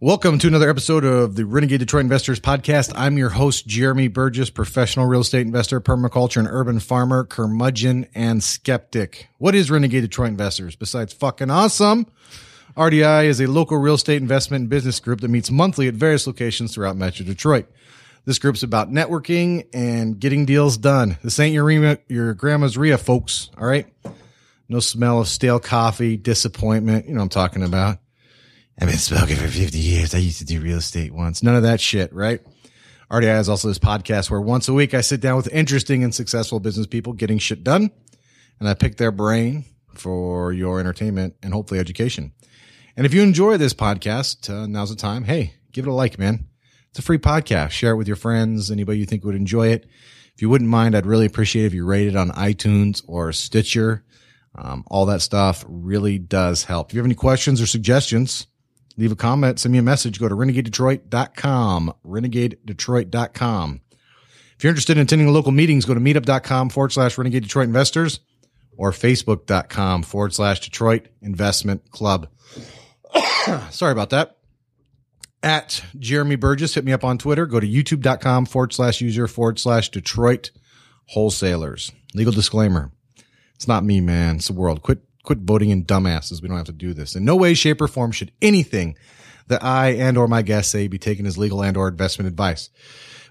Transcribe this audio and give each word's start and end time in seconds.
Welcome 0.00 0.38
to 0.38 0.46
another 0.46 0.70
episode 0.70 1.02
of 1.02 1.34
the 1.34 1.44
Renegade 1.44 1.80
Detroit 1.80 2.02
Investors 2.02 2.38
Podcast. 2.38 2.92
I'm 2.94 3.18
your 3.18 3.30
host, 3.30 3.66
Jeremy 3.66 4.06
Burgess, 4.06 4.48
professional 4.48 5.06
real 5.06 5.22
estate 5.22 5.40
investor, 5.40 5.80
permaculture 5.80 6.36
and 6.36 6.46
urban 6.48 6.78
farmer, 6.78 7.24
curmudgeon 7.24 8.06
and 8.14 8.40
skeptic. 8.40 9.28
What 9.38 9.56
is 9.56 9.72
Renegade 9.72 10.02
Detroit 10.02 10.28
Investors 10.28 10.76
besides 10.76 11.12
fucking 11.12 11.50
awesome? 11.50 12.06
RDI 12.76 13.24
is 13.24 13.40
a 13.40 13.48
local 13.48 13.76
real 13.76 13.94
estate 13.94 14.22
investment 14.22 14.60
and 14.60 14.70
business 14.70 15.00
group 15.00 15.20
that 15.22 15.30
meets 15.30 15.50
monthly 15.50 15.88
at 15.88 15.94
various 15.94 16.28
locations 16.28 16.72
throughout 16.72 16.96
Metro 16.96 17.26
Detroit. 17.26 17.66
This 18.24 18.38
group's 18.38 18.62
about 18.62 18.92
networking 18.92 19.66
and 19.74 20.20
getting 20.20 20.46
deals 20.46 20.76
done. 20.76 21.18
This 21.24 21.40
ain't 21.40 21.54
your, 21.54 21.98
your 22.08 22.34
grandma's 22.34 22.78
REIA, 22.78 22.98
folks. 22.98 23.50
All 23.58 23.66
right. 23.66 23.92
No 24.68 24.78
smell 24.78 25.18
of 25.18 25.26
stale 25.26 25.58
coffee, 25.58 26.16
disappointment. 26.16 27.06
You 27.06 27.14
know 27.14 27.18
what 27.18 27.24
I'm 27.24 27.28
talking 27.30 27.64
about. 27.64 27.98
I've 28.80 28.86
been 28.86 28.96
smoking 28.96 29.34
for 29.34 29.48
50 29.48 29.76
years. 29.76 30.14
I 30.14 30.18
used 30.18 30.38
to 30.38 30.44
do 30.44 30.60
real 30.60 30.78
estate 30.78 31.12
once. 31.12 31.42
None 31.42 31.56
of 31.56 31.64
that 31.64 31.80
shit, 31.80 32.12
right? 32.12 32.40
RDI 33.10 33.40
is 33.40 33.48
also 33.48 33.66
this 33.66 33.78
podcast 33.80 34.30
where 34.30 34.40
once 34.40 34.68
a 34.68 34.72
week 34.72 34.94
I 34.94 35.00
sit 35.00 35.20
down 35.20 35.36
with 35.36 35.52
interesting 35.52 36.04
and 36.04 36.14
successful 36.14 36.60
business 36.60 36.86
people 36.86 37.12
getting 37.12 37.38
shit 37.38 37.64
done 37.64 37.90
and 38.60 38.68
I 38.68 38.74
pick 38.74 38.96
their 38.96 39.10
brain 39.10 39.64
for 39.94 40.52
your 40.52 40.78
entertainment 40.78 41.34
and 41.42 41.52
hopefully 41.52 41.80
education. 41.80 42.32
And 42.96 43.04
if 43.04 43.12
you 43.12 43.22
enjoy 43.22 43.56
this 43.56 43.74
podcast, 43.74 44.48
uh, 44.48 44.68
now's 44.68 44.90
the 44.90 44.96
time. 44.96 45.24
Hey, 45.24 45.54
give 45.72 45.86
it 45.86 45.90
a 45.90 45.92
like, 45.92 46.16
man. 46.16 46.46
It's 46.90 47.00
a 47.00 47.02
free 47.02 47.18
podcast. 47.18 47.70
Share 47.70 47.92
it 47.92 47.96
with 47.96 48.06
your 48.06 48.16
friends, 48.16 48.70
anybody 48.70 49.00
you 49.00 49.06
think 49.06 49.24
would 49.24 49.34
enjoy 49.34 49.68
it. 49.68 49.86
If 50.34 50.42
you 50.42 50.48
wouldn't 50.50 50.70
mind, 50.70 50.96
I'd 50.96 51.04
really 51.04 51.26
appreciate 51.26 51.66
if 51.66 51.74
you 51.74 51.84
rate 51.84 52.06
it 52.06 52.16
on 52.16 52.30
iTunes 52.30 53.02
or 53.08 53.32
Stitcher. 53.32 54.04
Um, 54.54 54.84
all 54.86 55.06
that 55.06 55.22
stuff 55.22 55.64
really 55.66 56.20
does 56.20 56.62
help. 56.62 56.90
If 56.90 56.94
you 56.94 57.00
have 57.00 57.06
any 57.06 57.16
questions 57.16 57.60
or 57.60 57.66
suggestions, 57.66 58.46
leave 58.98 59.12
a 59.12 59.16
comment, 59.16 59.58
send 59.58 59.72
me 59.72 59.78
a 59.78 59.82
message, 59.82 60.20
go 60.20 60.28
to 60.28 60.34
renegadedetroit.com, 60.34 61.94
renegadedetroit.com. 62.04 63.80
If 64.56 64.64
you're 64.64 64.70
interested 64.70 64.96
in 64.96 65.04
attending 65.04 65.32
local 65.32 65.52
meetings, 65.52 65.84
go 65.84 65.94
to 65.94 66.00
meetup.com 66.00 66.70
forward 66.70 66.92
slash 66.92 67.16
renegade 67.16 67.44
Detroit 67.44 67.66
investors 67.66 68.20
or 68.76 68.90
facebook.com 68.90 70.02
forward 70.02 70.34
slash 70.34 70.60
Detroit 70.60 71.08
investment 71.22 71.90
club. 71.90 72.28
Sorry 73.70 73.92
about 73.92 74.10
that. 74.10 74.36
At 75.42 75.84
Jeremy 75.96 76.34
Burgess, 76.34 76.74
hit 76.74 76.84
me 76.84 76.92
up 76.92 77.04
on 77.04 77.18
Twitter. 77.18 77.46
Go 77.46 77.60
to 77.60 77.66
youtube.com 77.66 78.46
forward 78.46 78.72
slash 78.72 79.00
user 79.00 79.28
forward 79.28 79.60
slash 79.60 79.88
Detroit 79.90 80.50
wholesalers. 81.06 81.92
Legal 82.14 82.32
disclaimer. 82.32 82.90
It's 83.54 83.68
not 83.68 83.84
me, 83.84 84.00
man. 84.00 84.36
It's 84.36 84.48
the 84.48 84.54
world. 84.54 84.82
Quit 84.82 85.07
quit 85.22 85.38
voting 85.40 85.70
in 85.70 85.84
dumbasses. 85.84 86.40
We 86.40 86.48
don't 86.48 86.56
have 86.56 86.66
to 86.66 86.72
do 86.72 86.94
this. 86.94 87.14
In 87.14 87.24
no 87.24 87.36
way, 87.36 87.54
shape, 87.54 87.80
or 87.80 87.88
form 87.88 88.12
should 88.12 88.32
anything 88.40 88.96
that 89.48 89.62
I 89.62 89.90
and 89.90 90.16
or 90.16 90.28
my 90.28 90.42
guests 90.42 90.72
say 90.72 90.88
be 90.88 90.98
taken 90.98 91.26
as 91.26 91.38
legal 91.38 91.62
and 91.62 91.76
or 91.76 91.88
investment 91.88 92.28
advice. 92.28 92.70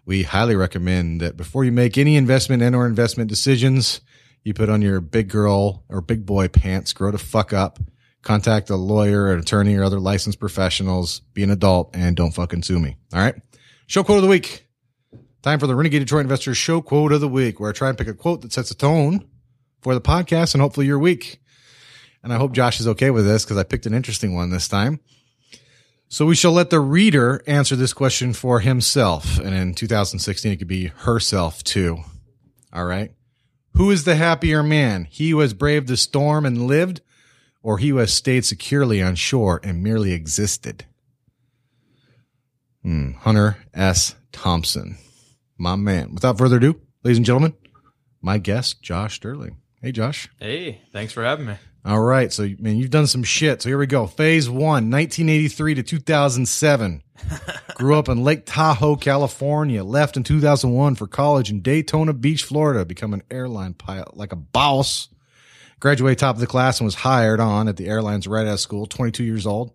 We 0.05 0.23
highly 0.23 0.55
recommend 0.55 1.21
that 1.21 1.37
before 1.37 1.63
you 1.63 1.71
make 1.71 1.97
any 1.97 2.15
investment 2.15 2.63
and 2.63 2.75
or 2.75 2.85
investment 2.85 3.29
decisions, 3.29 4.01
you 4.43 4.53
put 4.53 4.69
on 4.69 4.81
your 4.81 5.01
big 5.01 5.29
girl 5.29 5.83
or 5.89 6.01
big 6.01 6.25
boy 6.25 6.47
pants, 6.47 6.93
grow 6.93 7.11
to 7.11 7.17
fuck 7.17 7.51
up, 7.51 7.79
contact 8.21 8.69
a 8.69 8.75
lawyer, 8.75 9.31
an 9.31 9.39
attorney, 9.39 9.75
or 9.75 9.83
other 9.83 9.99
licensed 9.99 10.39
professionals, 10.39 11.19
be 11.33 11.43
an 11.43 11.51
adult, 11.51 11.95
and 11.95 12.15
don't 12.15 12.31
fucking 12.31 12.63
sue 12.63 12.79
me. 12.79 12.95
All 13.13 13.19
right. 13.19 13.35
Show 13.87 14.03
quote 14.03 14.17
of 14.17 14.23
the 14.23 14.29
week. 14.29 14.65
Time 15.41 15.59
for 15.59 15.67
the 15.67 15.75
Renegade 15.75 16.01
Detroit 16.01 16.21
Investors 16.21 16.57
Show 16.57 16.81
Quote 16.81 17.11
of 17.11 17.21
the 17.21 17.27
Week, 17.27 17.59
where 17.59 17.69
I 17.69 17.73
try 17.73 17.89
and 17.89 17.97
pick 17.97 18.07
a 18.07 18.13
quote 18.13 18.41
that 18.41 18.53
sets 18.53 18.71
a 18.71 18.75
tone 18.75 19.27
for 19.81 19.93
the 19.93 20.01
podcast 20.01 20.53
and 20.53 20.61
hopefully 20.61 20.87
your 20.87 20.99
week 20.99 21.39
and 22.27 22.33
I 22.33 22.37
hope 22.39 22.51
Josh 22.51 22.81
is 22.81 22.89
okay 22.89 23.09
with 23.09 23.25
this 23.25 23.45
because 23.45 23.55
I 23.55 23.63
picked 23.63 23.85
an 23.85 23.93
interesting 23.93 24.35
one 24.35 24.49
this 24.49 24.67
time. 24.67 24.99
So 26.09 26.25
we 26.25 26.35
shall 26.35 26.51
let 26.51 26.69
the 26.69 26.81
reader 26.81 27.41
answer 27.47 27.77
this 27.77 27.93
question 27.93 28.33
for 28.33 28.59
himself. 28.59 29.39
And 29.39 29.55
in 29.55 29.73
2016, 29.73 30.51
it 30.51 30.57
could 30.57 30.67
be 30.67 30.87
herself 30.87 31.63
too. 31.63 31.99
All 32.73 32.83
right. 32.83 33.13
Who 33.75 33.91
is 33.91 34.03
the 34.03 34.17
happier 34.17 34.61
man? 34.61 35.07
He 35.09 35.29
who 35.29 35.39
has 35.39 35.53
braved 35.53 35.87
the 35.87 35.95
storm 35.95 36.45
and 36.45 36.67
lived, 36.67 36.99
or 37.63 37.77
he 37.77 37.89
who 37.89 37.97
has 37.97 38.13
stayed 38.13 38.43
securely 38.43 39.01
on 39.01 39.15
shore 39.15 39.61
and 39.63 39.81
merely 39.81 40.11
existed? 40.11 40.83
Hmm. 42.83 43.11
Hunter 43.19 43.55
S. 43.73 44.15
Thompson. 44.33 44.97
My 45.57 45.77
man. 45.77 46.13
Without 46.13 46.37
further 46.37 46.57
ado, 46.57 46.81
ladies 47.03 47.19
and 47.19 47.25
gentlemen, 47.25 47.53
my 48.21 48.37
guest, 48.37 48.81
Josh 48.81 49.15
Sterling. 49.15 49.59
Hey, 49.81 49.93
Josh. 49.93 50.27
Hey, 50.41 50.81
thanks 50.91 51.13
for 51.13 51.23
having 51.23 51.45
me. 51.45 51.55
All 51.85 52.01
right. 52.01 52.33
So, 52.33 52.49
man, 52.59 52.77
you've 52.77 52.89
done 52.89 53.07
some 53.07 53.23
shit. 53.23 53.61
So 53.61 53.69
here 53.69 53.77
we 53.77 53.87
go. 53.87 54.07
Phase 54.07 54.49
one, 54.49 54.91
1983 54.91 55.75
to 55.75 55.83
2007. 55.83 57.03
Grew 57.75 57.95
up 57.97 58.09
in 58.09 58.23
Lake 58.23 58.43
Tahoe, 58.45 58.95
California. 58.95 59.83
Left 59.83 60.17
in 60.17 60.23
2001 60.23 60.95
for 60.95 61.07
college 61.07 61.49
in 61.49 61.61
Daytona 61.61 62.13
Beach, 62.13 62.43
Florida. 62.43 62.85
Become 62.85 63.13
an 63.13 63.23
airline 63.31 63.73
pilot 63.73 64.17
like 64.17 64.33
a 64.33 64.37
boss. 64.37 65.09
Graduated 65.79 66.19
top 66.19 66.35
of 66.35 66.39
the 66.39 66.47
class 66.47 66.79
and 66.79 66.85
was 66.85 66.95
hired 66.95 67.39
on 67.39 67.67
at 67.67 67.77
the 67.77 67.87
airlines 67.87 68.27
right 68.27 68.47
out 68.47 68.53
of 68.53 68.59
school, 68.59 68.87
22 68.87 69.23
years 69.23 69.45
old. 69.45 69.71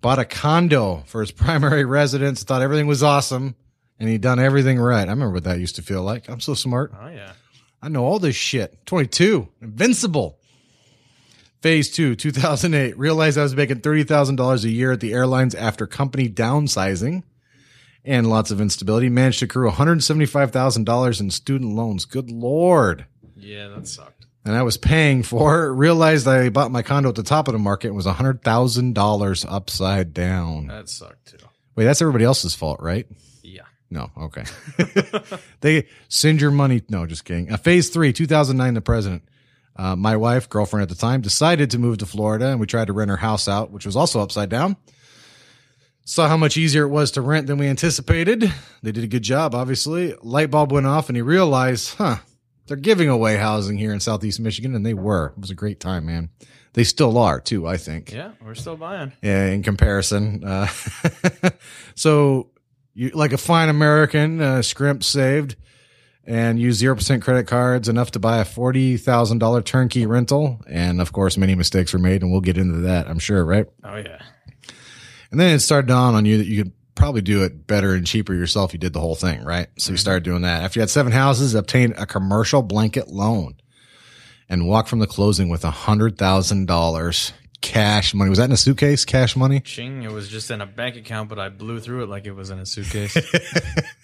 Bought 0.00 0.18
a 0.20 0.24
condo 0.24 1.02
for 1.06 1.20
his 1.20 1.30
primary 1.32 1.84
residence. 1.84 2.42
Thought 2.42 2.62
everything 2.62 2.86
was 2.86 3.02
awesome. 3.02 3.54
And 3.98 4.08
he'd 4.08 4.20
done 4.20 4.38
everything 4.38 4.78
right. 4.78 5.06
I 5.06 5.10
remember 5.10 5.34
what 5.34 5.44
that 5.44 5.60
used 5.60 5.76
to 5.76 5.82
feel 5.82 6.02
like. 6.02 6.28
I'm 6.28 6.40
so 6.40 6.54
smart. 6.54 6.92
Oh, 7.00 7.08
yeah. 7.08 7.32
I 7.80 7.88
know 7.88 8.04
all 8.04 8.18
this 8.18 8.36
shit. 8.36 8.84
22. 8.86 9.48
Invincible. 9.60 10.38
Phase 11.62 11.92
two, 11.92 12.16
2008, 12.16 12.98
realized 12.98 13.38
I 13.38 13.44
was 13.44 13.54
making 13.54 13.82
$30,000 13.82 14.64
a 14.64 14.68
year 14.68 14.90
at 14.90 14.98
the 14.98 15.12
airlines 15.12 15.54
after 15.54 15.86
company 15.86 16.28
downsizing 16.28 17.22
and 18.04 18.28
lots 18.28 18.50
of 18.50 18.60
instability. 18.60 19.08
Managed 19.08 19.38
to 19.38 19.44
accrue 19.44 19.70
$175,000 19.70 21.20
in 21.20 21.30
student 21.30 21.74
loans. 21.74 22.04
Good 22.04 22.32
Lord. 22.32 23.06
Yeah, 23.36 23.68
that 23.68 23.86
sucked. 23.86 24.26
And 24.44 24.56
I 24.56 24.62
was 24.62 24.76
paying 24.76 25.22
for 25.22 25.66
it. 25.66 25.74
Realized 25.74 26.26
I 26.26 26.48
bought 26.48 26.72
my 26.72 26.82
condo 26.82 27.10
at 27.10 27.14
the 27.14 27.22
top 27.22 27.46
of 27.46 27.52
the 27.52 27.60
market 27.60 27.88
and 27.88 27.96
was 27.96 28.06
$100,000 28.06 29.46
upside 29.48 30.12
down. 30.12 30.66
That 30.66 30.88
sucked 30.88 31.26
too. 31.26 31.46
Wait, 31.76 31.84
that's 31.84 32.02
everybody 32.02 32.24
else's 32.24 32.56
fault, 32.56 32.80
right? 32.80 33.06
Yeah. 33.44 33.62
No, 33.88 34.10
okay. 34.18 34.44
they 35.60 35.86
send 36.08 36.40
your 36.40 36.50
money. 36.50 36.82
No, 36.88 37.06
just 37.06 37.24
kidding. 37.24 37.52
Uh, 37.52 37.56
phase 37.56 37.88
three, 37.88 38.12
2009, 38.12 38.74
the 38.74 38.80
president. 38.80 39.22
Uh, 39.76 39.96
my 39.96 40.16
wife, 40.16 40.48
girlfriend 40.48 40.82
at 40.82 40.88
the 40.88 40.94
time, 40.94 41.20
decided 41.20 41.70
to 41.70 41.78
move 41.78 41.98
to 41.98 42.06
Florida 42.06 42.48
and 42.48 42.60
we 42.60 42.66
tried 42.66 42.88
to 42.88 42.92
rent 42.92 43.10
her 43.10 43.16
house 43.16 43.48
out, 43.48 43.70
which 43.70 43.86
was 43.86 43.96
also 43.96 44.20
upside 44.20 44.48
down. 44.48 44.76
Saw 46.04 46.28
how 46.28 46.36
much 46.36 46.56
easier 46.56 46.84
it 46.84 46.88
was 46.88 47.12
to 47.12 47.22
rent 47.22 47.46
than 47.46 47.58
we 47.58 47.68
anticipated. 47.68 48.52
They 48.82 48.92
did 48.92 49.04
a 49.04 49.08
good 49.08 49.22
job, 49.22 49.54
obviously. 49.54 50.14
Light 50.22 50.50
bulb 50.50 50.72
went 50.72 50.86
off 50.86 51.08
and 51.08 51.16
he 51.16 51.22
realized, 51.22 51.94
huh, 51.94 52.16
they're 52.66 52.76
giving 52.76 53.08
away 53.08 53.36
housing 53.36 53.78
here 53.78 53.92
in 53.92 54.00
Southeast 54.00 54.40
Michigan. 54.40 54.74
And 54.74 54.84
they 54.84 54.94
were. 54.94 55.28
It 55.36 55.40
was 55.40 55.50
a 55.50 55.54
great 55.54 55.78
time, 55.78 56.06
man. 56.06 56.30
They 56.74 56.84
still 56.84 57.18
are 57.18 57.40
too, 57.40 57.68
I 57.68 57.76
think. 57.76 58.12
Yeah, 58.12 58.32
we're 58.44 58.54
still 58.54 58.76
buying. 58.76 59.12
Yeah, 59.22 59.46
in 59.46 59.62
comparison. 59.62 60.42
Uh, 60.44 60.66
so 61.94 62.50
you, 62.94 63.10
like 63.10 63.32
a 63.32 63.38
fine 63.38 63.68
American, 63.68 64.40
uh, 64.40 64.62
scrimp 64.62 65.04
saved 65.04 65.56
and 66.24 66.60
use 66.60 66.80
0% 66.80 67.22
credit 67.22 67.46
cards 67.46 67.88
enough 67.88 68.12
to 68.12 68.18
buy 68.18 68.38
a 68.38 68.44
$40,000 68.44 69.64
turnkey 69.64 70.06
rental. 70.06 70.60
And 70.68 71.00
of 71.00 71.12
course, 71.12 71.36
many 71.36 71.54
mistakes 71.54 71.92
were 71.92 71.98
made 71.98 72.22
and 72.22 72.30
we'll 72.30 72.40
get 72.40 72.58
into 72.58 72.80
that, 72.80 73.08
I'm 73.08 73.18
sure, 73.18 73.44
right? 73.44 73.66
Oh, 73.82 73.96
yeah. 73.96 74.22
And 75.30 75.40
then 75.40 75.54
it 75.54 75.60
started 75.60 75.88
dawn 75.88 76.14
on 76.14 76.24
you 76.24 76.38
that 76.38 76.46
you 76.46 76.62
could 76.62 76.72
probably 76.94 77.22
do 77.22 77.42
it 77.42 77.66
better 77.66 77.94
and 77.94 78.06
cheaper 78.06 78.34
yourself. 78.34 78.72
You 78.72 78.78
did 78.78 78.92
the 78.92 79.00
whole 79.00 79.14
thing, 79.14 79.42
right? 79.44 79.68
So 79.78 79.90
you 79.90 79.94
mm-hmm. 79.94 80.00
started 80.00 80.22
doing 80.24 80.42
that. 80.42 80.62
After 80.62 80.78
you 80.78 80.82
had 80.82 80.90
seven 80.90 81.12
houses, 81.12 81.54
obtained 81.54 81.94
a 81.96 82.06
commercial 82.06 82.62
blanket 82.62 83.08
loan 83.08 83.56
and 84.48 84.68
walked 84.68 84.88
from 84.88 84.98
the 84.98 85.06
closing 85.06 85.48
with 85.48 85.64
a 85.64 85.70
hundred 85.70 86.18
thousand 86.18 86.66
dollars 86.66 87.32
cash 87.62 88.12
money. 88.12 88.28
Was 88.28 88.38
that 88.38 88.44
in 88.44 88.52
a 88.52 88.56
suitcase? 88.56 89.04
Cash 89.06 89.34
money? 89.36 89.60
Ching, 89.60 90.02
it 90.02 90.12
was 90.12 90.28
just 90.28 90.50
in 90.50 90.60
a 90.60 90.66
bank 90.66 90.96
account, 90.96 91.30
but 91.30 91.38
I 91.38 91.48
blew 91.48 91.80
through 91.80 92.02
it 92.02 92.08
like 92.08 92.26
it 92.26 92.32
was 92.32 92.50
in 92.50 92.58
a 92.58 92.66
suitcase. 92.66 93.16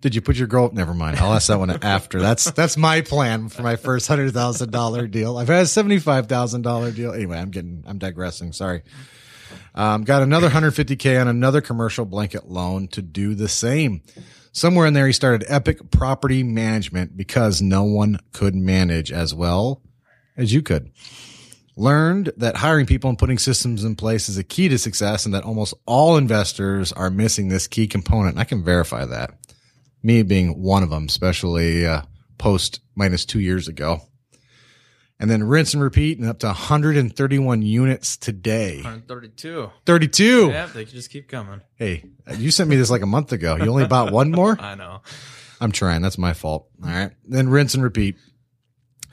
Did 0.00 0.14
you 0.14 0.20
put 0.20 0.36
your 0.36 0.46
girl? 0.46 0.70
Never 0.72 0.94
mind. 0.94 1.18
I'll 1.18 1.32
ask 1.32 1.48
that 1.48 1.58
one 1.58 1.70
after. 1.70 2.20
That's 2.20 2.50
that's 2.50 2.76
my 2.76 3.00
plan 3.00 3.48
for 3.48 3.62
my 3.62 3.76
first 3.76 4.08
hundred 4.08 4.32
thousand 4.32 4.70
dollar 4.70 5.06
deal. 5.06 5.36
I've 5.38 5.48
had 5.48 5.62
a 5.62 5.66
seventy 5.66 5.98
five 5.98 6.26
thousand 6.26 6.62
dollar 6.62 6.90
deal. 6.90 7.12
Anyway, 7.12 7.38
I'm 7.38 7.50
getting 7.50 7.84
I'm 7.86 7.98
digressing. 7.98 8.52
Sorry. 8.52 8.82
Um, 9.74 10.02
got 10.04 10.22
another 10.22 10.48
150k 10.48 11.20
on 11.20 11.28
another 11.28 11.60
commercial 11.60 12.04
blanket 12.04 12.48
loan 12.48 12.88
to 12.88 13.02
do 13.02 13.34
the 13.34 13.48
same. 13.48 14.02
Somewhere 14.52 14.86
in 14.86 14.94
there, 14.94 15.06
he 15.06 15.12
started 15.12 15.46
Epic 15.48 15.90
Property 15.90 16.42
Management 16.42 17.16
because 17.16 17.62
no 17.62 17.84
one 17.84 18.18
could 18.32 18.54
manage 18.54 19.12
as 19.12 19.32
well 19.32 19.80
as 20.36 20.52
you 20.52 20.60
could. 20.60 20.90
Learned 21.76 22.32
that 22.36 22.56
hiring 22.56 22.84
people 22.84 23.08
and 23.08 23.18
putting 23.18 23.38
systems 23.38 23.84
in 23.84 23.94
place 23.94 24.28
is 24.28 24.36
a 24.36 24.44
key 24.44 24.68
to 24.68 24.76
success 24.76 25.24
and 25.24 25.34
that 25.34 25.44
almost 25.44 25.72
all 25.86 26.16
investors 26.16 26.92
are 26.92 27.10
missing 27.10 27.48
this 27.48 27.68
key 27.68 27.86
component. 27.86 28.38
I 28.38 28.44
can 28.44 28.64
verify 28.64 29.04
that. 29.04 29.34
Me 30.02 30.22
being 30.22 30.60
one 30.62 30.82
of 30.82 30.90
them, 30.90 31.04
especially 31.06 31.86
uh, 31.86 32.02
post 32.38 32.80
minus 32.94 33.24
two 33.24 33.40
years 33.40 33.68
ago. 33.68 34.00
and 35.18 35.30
then 35.30 35.42
rinse 35.42 35.74
and 35.74 35.82
repeat 35.82 36.18
and 36.18 36.26
up 36.26 36.38
to 36.38 36.46
131 36.46 37.60
units 37.62 38.16
today. 38.16 38.76
132. 38.76 39.70
32. 39.84 40.48
Yeah, 40.48 40.66
they 40.66 40.84
can 40.86 40.94
just 40.94 41.10
keep 41.10 41.28
coming. 41.28 41.60
Hey, 41.74 42.04
you 42.38 42.50
sent 42.50 42.70
me 42.70 42.76
this 42.76 42.90
like 42.90 43.02
a 43.02 43.06
month 43.06 43.32
ago. 43.32 43.56
You 43.56 43.68
only 43.70 43.86
bought 43.86 44.12
one 44.12 44.30
more? 44.30 44.56
I 44.60 44.74
know. 44.74 45.02
I'm 45.60 45.72
trying. 45.72 46.00
That's 46.00 46.16
my 46.16 46.32
fault. 46.32 46.68
All 46.82 46.88
right. 46.88 47.10
Then 47.26 47.50
rinse 47.50 47.74
and 47.74 47.82
repeat. 47.82 48.16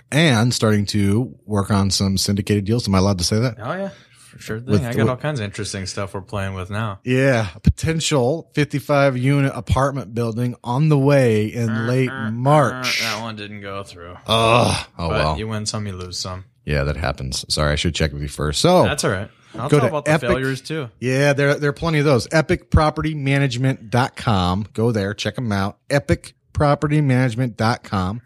And 0.10 0.54
starting 0.54 0.86
to 0.88 1.36
work 1.46 1.70
on 1.70 1.92
some 1.92 2.18
syndicated 2.18 2.64
deals. 2.64 2.88
Am 2.88 2.96
I 2.96 3.00
allowed 3.00 3.18
to 3.18 3.26
say 3.26 3.40
that? 3.42 3.58
Oh 3.60 3.74
yeah, 3.74 3.90
sure 4.38 4.60
thing. 4.60 4.70
With- 4.72 4.86
I 4.86 4.94
got 4.94 5.10
all 5.10 5.18
kinds 5.18 5.40
of 5.40 5.46
interesting 5.46 5.86
stuff 5.86 6.14
we're 6.14 6.22
playing 6.22 6.54
with 6.54 6.70
now. 6.70 7.00
Yeah. 7.04 7.48
A 7.56 7.60
potential 7.60 8.50
55 8.54 9.18
unit 9.18 9.52
apartment 9.56 10.14
building 10.14 10.56
on 10.64 10.90
the 10.90 10.98
way 10.98 11.48
in 11.48 11.88
late 11.88 12.10
Uh, 12.10 12.14
uh, 12.28 12.32
March. 12.32 13.02
uh, 13.04 13.16
that 13.16 13.22
one 13.22 13.36
didn't 13.36 13.62
go 13.62 13.84
through. 13.84 14.16
Ugh. 14.28 14.86
Oh, 14.98 14.98
but 14.98 15.10
well. 15.10 15.38
you 15.38 15.48
win 15.48 15.66
some, 15.66 15.86
you 15.88 15.94
lose 15.94 16.20
some. 16.20 16.46
Yeah, 16.66 16.84
that 16.84 16.98
happens. 16.98 17.46
Sorry. 17.54 17.74
I 17.74 17.76
should 17.76 17.96
check 17.96 18.12
with 18.14 18.22
you 18.22 18.28
first. 18.28 18.62
So 18.62 18.84
That's 18.84 19.04
all 19.04 19.12
right. 19.12 19.30
I'll. 19.58 19.70
Go 19.70 19.80
talk 19.80 19.90
to 19.90 19.98
about 19.98 20.06
the 20.06 20.12
Epic- 20.12 20.30
failures 20.30 20.62
too. 20.62 20.90
Yeah, 21.00 21.34
there, 21.34 21.56
there 21.56 21.70
are 21.70 21.74
plenty 21.74 22.00
of 22.00 22.06
those. 22.06 22.28
Epicpropertymanagement.com. 22.28 24.68
Go 24.74 24.92
there, 24.92 25.14
check 25.14 25.36
them 25.36 25.52
out. 25.54 25.78
Epicpropertymanagement.com. 25.90 28.22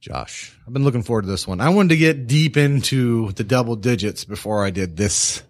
Josh, 0.00 0.56
I've 0.66 0.72
been 0.72 0.84
looking 0.84 1.02
forward 1.02 1.22
to 1.22 1.28
this 1.28 1.46
one. 1.46 1.60
I 1.60 1.68
wanted 1.68 1.90
to 1.90 1.96
get 1.98 2.26
deep 2.26 2.56
into 2.56 3.32
the 3.32 3.44
double 3.44 3.76
digits 3.76 4.24
before 4.24 4.64
I 4.64 4.70
did 4.70 4.96
this 4.96 5.42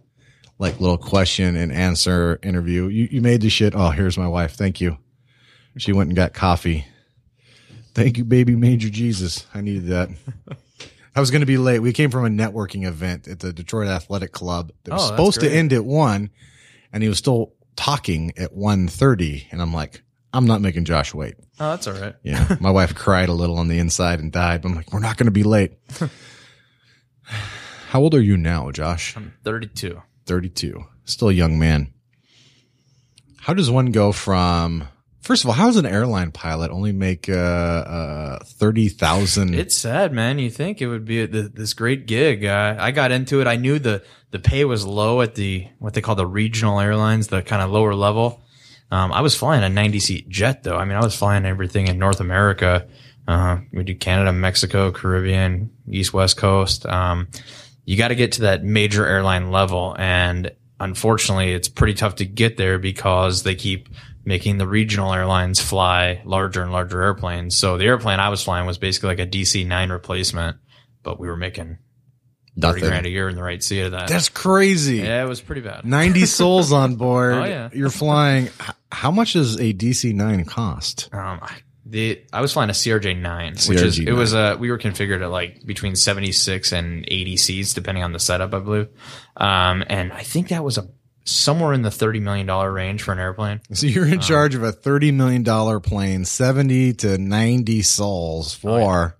like 0.59 0.81
little 0.81 0.99
question 0.99 1.55
and 1.57 1.73
answer 1.73 2.39
interview. 2.43 2.89
You, 2.89 3.09
you 3.13 3.21
made 3.21 3.43
the 3.43 3.49
shit. 3.49 3.75
Oh, 3.77 3.91
here's 3.91 4.19
my 4.19 4.27
wife. 4.29 4.55
Thank 4.55 4.81
you. 4.81 4.99
She 5.79 5.93
went 5.93 6.09
and 6.09 6.17
got 6.17 6.35
coffee. 6.35 6.85
Thank 7.95 8.19
you, 8.19 8.25
baby 8.25 8.57
major 8.57 8.91
Jesus. 8.91 9.47
I 9.55 9.61
needed 9.61 9.87
that. 9.87 10.11
I 11.15 11.21
was 11.21 11.31
going 11.31 11.41
to 11.41 11.47
be 11.47 11.57
late. 11.59 11.79
We 11.79 11.93
came 11.93 12.11
from 12.11 12.25
a 12.25 12.29
networking 12.29 12.87
event 12.87 13.29
at 13.29 13.41
the 13.41 13.53
Detroit 13.53 13.89
Athletic 13.89 14.33
Club 14.33 14.73
that 14.85 14.93
was 14.93 15.03
Oh, 15.05 15.07
supposed 15.07 15.41
to 15.41 15.51
end 15.51 15.73
at 15.73 15.85
one, 15.85 16.31
and 16.93 17.03
he 17.03 17.09
was 17.09 17.19
still 17.19 17.55
talking 17.77 18.33
at 18.37 18.55
1.30. 18.55 19.47
And 19.51 19.61
I'm 19.63 19.73
like, 19.73 20.03
I'm 20.33 20.47
not 20.47 20.61
making 20.61 20.85
Josh 20.85 21.13
wait. 21.13 21.35
Oh, 21.59 21.71
that's 21.71 21.87
all 21.87 21.95
right. 21.95 22.15
Yeah. 22.23 22.57
My 22.61 22.71
wife 22.71 22.95
cried 22.95 23.29
a 23.29 23.33
little 23.33 23.59
on 23.59 23.69
the 23.69 23.79
inside 23.79 24.21
and 24.21 24.31
died. 24.31 24.63
But 24.63 24.69
I'm 24.71 24.75
like, 24.77 24.93
we're 24.93 25.01
not 25.01 25.17
going 25.17 25.27
to 25.27 25.33
be 25.33 25.43
late. 25.43 25.73
How 27.25 28.01
old 28.01 28.15
are 28.15 28.21
you 28.21 28.37
now, 28.37 28.71
Josh? 28.71 29.17
I'm 29.17 29.35
32. 29.45 30.01
32. 30.27 30.85
Still 31.05 31.29
a 31.29 31.33
young 31.33 31.59
man. 31.59 31.93
How 33.41 33.55
does 33.55 33.71
one 33.71 33.87
go 33.87 34.13
from, 34.13 34.85
first 35.23 35.43
of 35.43 35.49
all, 35.49 35.55
how 35.57 35.67
does 35.67 35.77
an 35.77 35.87
airline 35.87 36.31
pilot 36.31 36.71
only 36.71 36.93
make, 36.93 37.29
uh, 37.29 37.33
uh, 37.33 38.39
30,000? 38.45 39.55
It's 39.55 39.77
sad, 39.77 40.13
man. 40.13 40.39
You 40.39 40.51
think 40.51 40.81
it 40.81 40.87
would 40.87 41.05
be 41.05 41.23
a, 41.23 41.27
th- 41.27 41.53
this 41.55 41.73
great 41.75 42.07
gig. 42.07 42.45
Uh, 42.45 42.77
I 42.79 42.91
got 42.93 43.11
into 43.11 43.41
it. 43.41 43.47
I 43.49 43.57
knew 43.57 43.79
the, 43.79 44.05
the 44.31 44.39
pay 44.39 44.65
was 44.65 44.87
low 44.87 45.21
at 45.23 45.35
the, 45.35 45.67
what 45.79 45.95
they 45.95 46.01
call 46.03 46.15
the 46.15 46.27
regional 46.27 46.79
airlines, 46.79 47.29
the 47.29 47.43
kind 47.43 47.63
of 47.63 47.71
lower 47.71 47.95
level. 47.95 48.45
Um, 48.91 49.13
I 49.13 49.21
was 49.21 49.37
flying 49.37 49.63
a 49.63 49.69
90 49.69 50.01
seat 50.01 50.29
jet 50.29 50.63
though. 50.63 50.77
I 50.77 50.85
mean, 50.85 50.97
I 50.97 51.01
was 51.05 51.15
flying 51.17 51.45
everything 51.45 51.87
in 51.87 51.99
North 51.99 52.21
America. 52.21 52.89
Uh, 53.29 53.59
we 53.73 53.85
do 53.85 53.95
Canada, 53.95 54.33
Mexico, 54.33 54.91
Caribbean, 54.91 55.71
East, 55.89 56.13
West 56.13 56.37
Coast. 56.37 56.87
Um, 56.87 57.29
you 57.85 57.97
got 57.97 58.09
to 58.09 58.15
get 58.15 58.33
to 58.33 58.43
that 58.43 58.65
major 58.65 59.07
airline 59.07 59.51
level. 59.53 59.95
And 59.99 60.51
unfortunately, 60.81 61.53
it's 61.53 61.69
pretty 61.69 61.95
tough 61.95 62.17
to 62.17 62.25
get 62.25 62.57
there 62.57 62.79
because 62.79 63.43
they 63.45 63.55
keep 63.55 63.89
making 64.25 64.59
the 64.59 64.67
regional 64.67 65.13
airlines 65.13 65.61
fly 65.61 66.23
larger 66.25 66.63
and 66.63 66.73
larger 66.73 67.03
airplanes. 67.03 67.55
So 67.57 67.79
the 67.79 67.87
airplane 67.87 68.19
I 68.19 68.29
was 68.29 68.43
flying 68.43 68.67
was 68.67 68.79
basically 68.79 69.09
like 69.11 69.21
a 69.21 69.27
DC 69.27 69.67
9 69.67 69.91
replacement, 69.91 70.57
but 71.03 71.19
we 71.21 71.29
were 71.29 71.37
making 71.37 71.79
30 72.61 72.81
grand 72.81 73.07
a 73.07 73.11
year 73.11 73.29
in 73.29 73.37
the 73.37 73.43
right 73.43 73.63
seat 73.63 73.83
of 73.83 73.93
that. 73.93 74.09
That's 74.09 74.29
crazy. 74.29 74.99
yeah, 74.99 75.25
it 75.25 75.29
was 75.29 75.41
pretty 75.41 75.63
bad. 75.63 75.85
90 75.85 76.27
souls 76.27 76.73
on 76.73 76.97
board. 76.97 77.35
Oh, 77.35 77.45
yeah. 77.45 77.71
You're 77.73 77.91
flying. 77.91 78.51
How 78.93 79.11
much 79.11 79.35
does 79.35 79.57
a 79.57 79.73
DC 79.73 80.13
9 80.15 80.45
cost? 80.45 81.09
Um, 81.13 81.39
I- 81.43 81.61
the 81.87 82.23
I 82.33 82.41
was 82.41 82.53
flying 82.53 82.71
a 82.71 82.75
CRJ 82.75 83.17
nine, 83.21 83.55
which 83.67 83.81
is 83.81 83.99
it 83.99 84.05
CRJ9. 84.07 84.17
was 84.17 84.33
uh 84.35 84.57
we 84.61 84.71
were 84.71 84.79
configured 84.79 85.23
at 85.23 85.31
like 85.31 85.65
between 85.67 85.97
seventy 85.97 86.31
six 86.31 86.73
and 86.73 87.05
eighty 87.09 87.37
seats 87.37 87.75
depending 87.75 88.05
on 88.05 88.13
the 88.13 88.21
setup, 88.21 88.55
I 88.55 88.61
believe. 88.61 88.89
Um, 89.37 89.83
and 89.89 90.13
I 90.13 90.23
think 90.23 90.49
that 90.49 90.63
was 90.63 90.79
a 90.79 90.87
somewhere 91.25 91.73
in 91.73 91.83
the 91.83 91.91
thirty 91.91 92.21
million 92.21 92.47
dollar 92.47 92.71
range 92.73 93.03
for 93.03 93.11
an 93.13 93.19
airplane. 93.19 93.61
So 93.73 93.87
you're 93.89 94.07
in 94.07 94.21
charge 94.21 94.55
of 94.55 94.63
a 94.63 94.73
$30 94.73 95.13
million 95.15 95.81
plane, 95.81 96.25
70 96.25 96.93
to 96.95 97.19
90 97.19 97.83
souls 97.83 98.55
for 98.55 99.17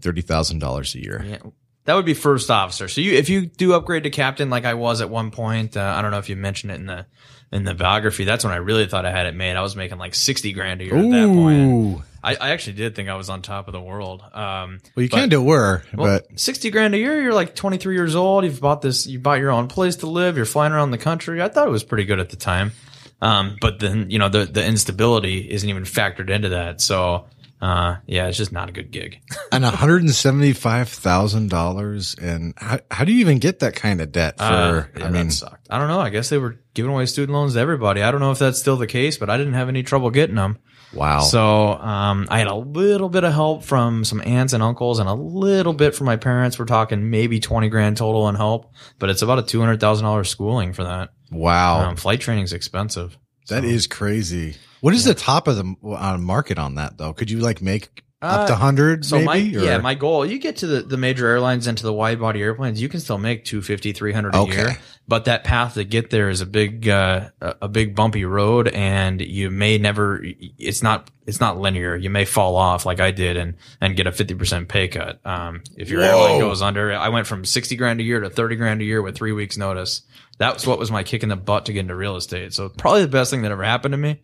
$30,000 0.00 0.94
a 0.94 0.98
year. 1.02 1.24
Yeah. 1.26 1.38
That 1.86 1.94
would 1.94 2.06
be 2.06 2.14
first 2.14 2.50
officer. 2.50 2.88
So 2.88 3.00
you, 3.00 3.12
if 3.12 3.28
you 3.28 3.46
do 3.46 3.74
upgrade 3.74 4.04
to 4.04 4.10
captain, 4.10 4.48
like 4.48 4.64
I 4.64 4.74
was 4.74 5.00
at 5.00 5.10
one 5.10 5.30
point, 5.30 5.76
uh, 5.76 5.94
I 5.96 6.02
don't 6.02 6.10
know 6.12 6.18
if 6.18 6.28
you 6.30 6.36
mentioned 6.36 6.72
it 6.72 6.76
in 6.76 6.86
the 6.86 7.06
in 7.52 7.64
the 7.64 7.74
biography. 7.74 8.24
That's 8.24 8.44
when 8.44 8.52
I 8.52 8.56
really 8.56 8.86
thought 8.86 9.06
I 9.06 9.10
had 9.10 9.26
it 9.26 9.34
made. 9.34 9.56
I 9.56 9.62
was 9.62 9.76
making 9.76 9.98
like 9.98 10.14
sixty 10.14 10.52
grand 10.52 10.80
a 10.80 10.84
year 10.84 10.96
at 10.96 11.10
that 11.10 11.28
point. 11.28 12.02
I, 12.22 12.36
I 12.36 12.50
actually 12.52 12.72
did 12.74 12.94
think 12.94 13.10
I 13.10 13.16
was 13.16 13.28
on 13.28 13.42
top 13.42 13.68
of 13.68 13.72
the 13.72 13.80
world. 13.80 14.22
Um, 14.32 14.80
Well, 14.96 15.02
you 15.02 15.10
but- 15.10 15.16
kind 15.18 15.32
of 15.34 15.44
were, 15.44 15.82
Well, 15.92 16.20
but 16.30 16.40
sixty 16.40 16.70
grand 16.70 16.94
a 16.94 16.98
year. 16.98 17.20
You're 17.22 17.34
like 17.34 17.54
23 17.54 17.94
years 17.94 18.14
old. 18.16 18.44
You've 18.44 18.60
bought 18.60 18.80
this. 18.80 19.06
You 19.06 19.18
bought 19.18 19.40
your 19.40 19.50
own 19.50 19.68
place 19.68 19.96
to 19.96 20.06
live. 20.06 20.36
You're 20.36 20.46
flying 20.46 20.72
around 20.72 20.90
the 20.90 20.98
country. 20.98 21.42
I 21.42 21.48
thought 21.48 21.68
it 21.68 21.70
was 21.70 21.84
pretty 21.84 22.04
good 22.04 22.20
at 22.20 22.30
the 22.30 22.36
time. 22.36 22.72
Um, 23.20 23.56
but 23.60 23.78
then 23.78 24.10
you 24.10 24.18
know 24.18 24.28
the 24.28 24.44
the 24.46 24.64
instability 24.64 25.50
isn't 25.50 25.68
even 25.68 25.84
factored 25.84 26.30
into 26.30 26.48
that. 26.50 26.80
So 26.80 27.26
uh, 27.64 27.96
yeah, 28.06 28.28
it's 28.28 28.36
just 28.36 28.52
not 28.52 28.68
a 28.68 28.72
good 28.72 28.90
gig. 28.90 29.20
and 29.52 29.64
$175,000. 29.64 32.18
And 32.18 32.54
how, 32.56 32.78
how 32.90 33.04
do 33.04 33.12
you 33.12 33.20
even 33.20 33.38
get 33.38 33.60
that 33.60 33.74
kind 33.74 34.00
of 34.00 34.12
debt 34.12 34.38
for, 34.38 34.44
Uh, 34.44 34.84
yeah, 34.98 35.06
I 35.06 35.10
mean, 35.10 35.28
that 35.28 35.32
sucked. 35.32 35.66
I 35.70 35.78
don't 35.78 35.88
know. 35.88 36.00
I 36.00 36.10
guess 36.10 36.28
they 36.28 36.38
were 36.38 36.60
giving 36.74 36.92
away 36.92 37.06
student 37.06 37.32
loans 37.34 37.54
to 37.54 37.60
everybody. 37.60 38.02
I 38.02 38.10
don't 38.10 38.20
know 38.20 38.32
if 38.32 38.38
that's 38.38 38.58
still 38.58 38.76
the 38.76 38.86
case, 38.86 39.16
but 39.16 39.30
I 39.30 39.38
didn't 39.38 39.54
have 39.54 39.68
any 39.68 39.82
trouble 39.82 40.10
getting 40.10 40.36
them. 40.36 40.58
wow. 40.92 41.20
So 41.20 41.72
um, 41.72 42.26
I 42.30 42.38
had 42.38 42.48
a 42.48 42.54
little 42.54 43.08
bit 43.08 43.24
of 43.24 43.32
help 43.32 43.64
from 43.64 44.04
some 44.04 44.20
aunts 44.24 44.52
and 44.52 44.62
uncles, 44.62 44.98
and 44.98 45.08
a 45.08 45.14
little 45.14 45.72
bit 45.72 45.94
from 45.94 46.04
my 46.06 46.16
parents. 46.16 46.58
We're 46.58 46.66
talking 46.66 47.10
maybe 47.10 47.40
twenty 47.40 47.68
grand 47.70 47.96
total 47.96 48.28
in 48.28 48.34
help, 48.34 48.72
but 48.98 49.08
it's 49.10 49.22
about 49.22 49.38
a 49.38 49.42
two 49.42 49.60
hundred 49.60 49.80
thousand 49.80 50.04
dollars 50.04 50.28
schooling 50.28 50.72
for 50.74 50.84
that. 50.84 51.10
wow. 51.30 51.88
Um, 51.88 51.96
flight 51.96 52.20
training's 52.20 52.52
expensive. 52.52 53.16
that 53.48 53.64
is 53.64 53.86
crazy. 53.86 54.56
What 54.84 54.92
is 54.92 55.04
the 55.06 55.14
top 55.14 55.48
of 55.48 55.56
the 55.56 55.74
uh, 55.96 56.18
market 56.18 56.58
on 56.58 56.74
that 56.74 56.98
though? 56.98 57.14
Could 57.14 57.30
you 57.30 57.38
like 57.38 57.62
make 57.62 58.02
up 58.20 58.48
to 58.48 58.52
Uh, 58.52 58.56
100 58.56 59.06
So 59.06 59.16
maybe? 59.16 59.26
my 59.26 59.58
or- 59.58 59.64
yeah, 59.64 59.78
my 59.78 59.94
goal, 59.94 60.26
you 60.26 60.38
get 60.38 60.58
to 60.58 60.66
the, 60.66 60.82
the 60.82 60.98
major 60.98 61.26
airlines 61.26 61.66
and 61.66 61.78
to 61.78 61.84
the 61.84 61.92
wide 61.92 62.20
body 62.20 62.42
airplanes, 62.42 62.82
you 62.82 62.90
can 62.90 63.00
still 63.00 63.16
make 63.16 63.46
250, 63.46 63.92
300 63.92 64.34
a 64.34 64.38
Okay. 64.40 64.52
year. 64.52 64.78
But 65.08 65.24
that 65.24 65.42
path 65.42 65.72
to 65.74 65.84
get 65.84 66.10
there 66.10 66.28
is 66.28 66.42
a 66.42 66.46
big, 66.46 66.86
uh, 66.86 67.30
a 67.40 67.66
big 67.66 67.94
bumpy 67.96 68.26
road 68.26 68.68
and 68.68 69.22
you 69.22 69.50
may 69.50 69.78
never, 69.78 70.22
it's 70.58 70.82
not, 70.82 71.10
it's 71.26 71.40
not 71.40 71.58
linear. 71.58 71.96
You 71.96 72.10
may 72.10 72.26
fall 72.26 72.54
off 72.56 72.84
like 72.84 73.00
I 73.00 73.10
did 73.10 73.38
and, 73.38 73.54
and 73.80 73.96
get 73.96 74.06
a 74.06 74.10
50% 74.12 74.68
pay 74.68 74.88
cut. 74.88 75.18
Um, 75.24 75.62
if 75.78 75.88
your 75.88 76.02
Whoa. 76.02 76.08
airline 76.08 76.40
goes 76.40 76.60
under, 76.60 76.92
I 76.92 77.08
went 77.08 77.26
from 77.26 77.46
60 77.46 77.74
grand 77.76 78.00
a 78.00 78.02
year 78.02 78.20
to 78.20 78.28
30 78.28 78.56
grand 78.56 78.82
a 78.82 78.84
year 78.84 79.00
with 79.00 79.16
three 79.16 79.32
weeks 79.32 79.56
notice. 79.56 80.02
That's 80.36 80.66
what 80.66 80.78
was 80.78 80.90
my 80.90 81.04
kick 81.04 81.22
in 81.22 81.30
the 81.30 81.36
butt 81.36 81.64
to 81.66 81.72
get 81.72 81.80
into 81.80 81.94
real 81.96 82.16
estate. 82.16 82.52
So 82.52 82.68
probably 82.68 83.00
the 83.00 83.08
best 83.08 83.30
thing 83.30 83.40
that 83.42 83.50
ever 83.50 83.64
happened 83.64 83.92
to 83.92 83.98
me. 83.98 84.20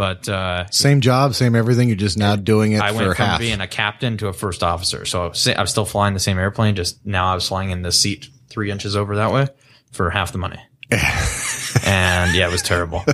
But, 0.00 0.26
uh, 0.30 0.70
Same 0.70 1.02
job, 1.02 1.34
same 1.34 1.54
everything. 1.54 1.88
You're 1.88 1.96
just 1.98 2.16
now 2.16 2.34
doing 2.34 2.72
it 2.72 2.80
I 2.80 2.92
went 2.92 3.14
from 3.14 3.26
half. 3.26 3.38
being 3.38 3.60
a 3.60 3.66
captain 3.66 4.16
to 4.16 4.28
a 4.28 4.32
first 4.32 4.62
officer. 4.62 5.04
So 5.04 5.30
I'm 5.54 5.66
still 5.66 5.84
flying 5.84 6.14
the 6.14 6.20
same 6.20 6.38
airplane, 6.38 6.74
just 6.74 7.04
now 7.04 7.30
I 7.30 7.34
was 7.34 7.46
flying 7.46 7.68
in 7.68 7.82
the 7.82 7.92
seat 7.92 8.28
three 8.48 8.70
inches 8.70 8.96
over 8.96 9.16
that 9.16 9.30
way 9.30 9.48
for 9.92 10.08
half 10.08 10.32
the 10.32 10.38
money. 10.38 10.58
and 10.90 12.34
yeah, 12.34 12.48
it 12.48 12.50
was 12.50 12.62
terrible, 12.62 13.04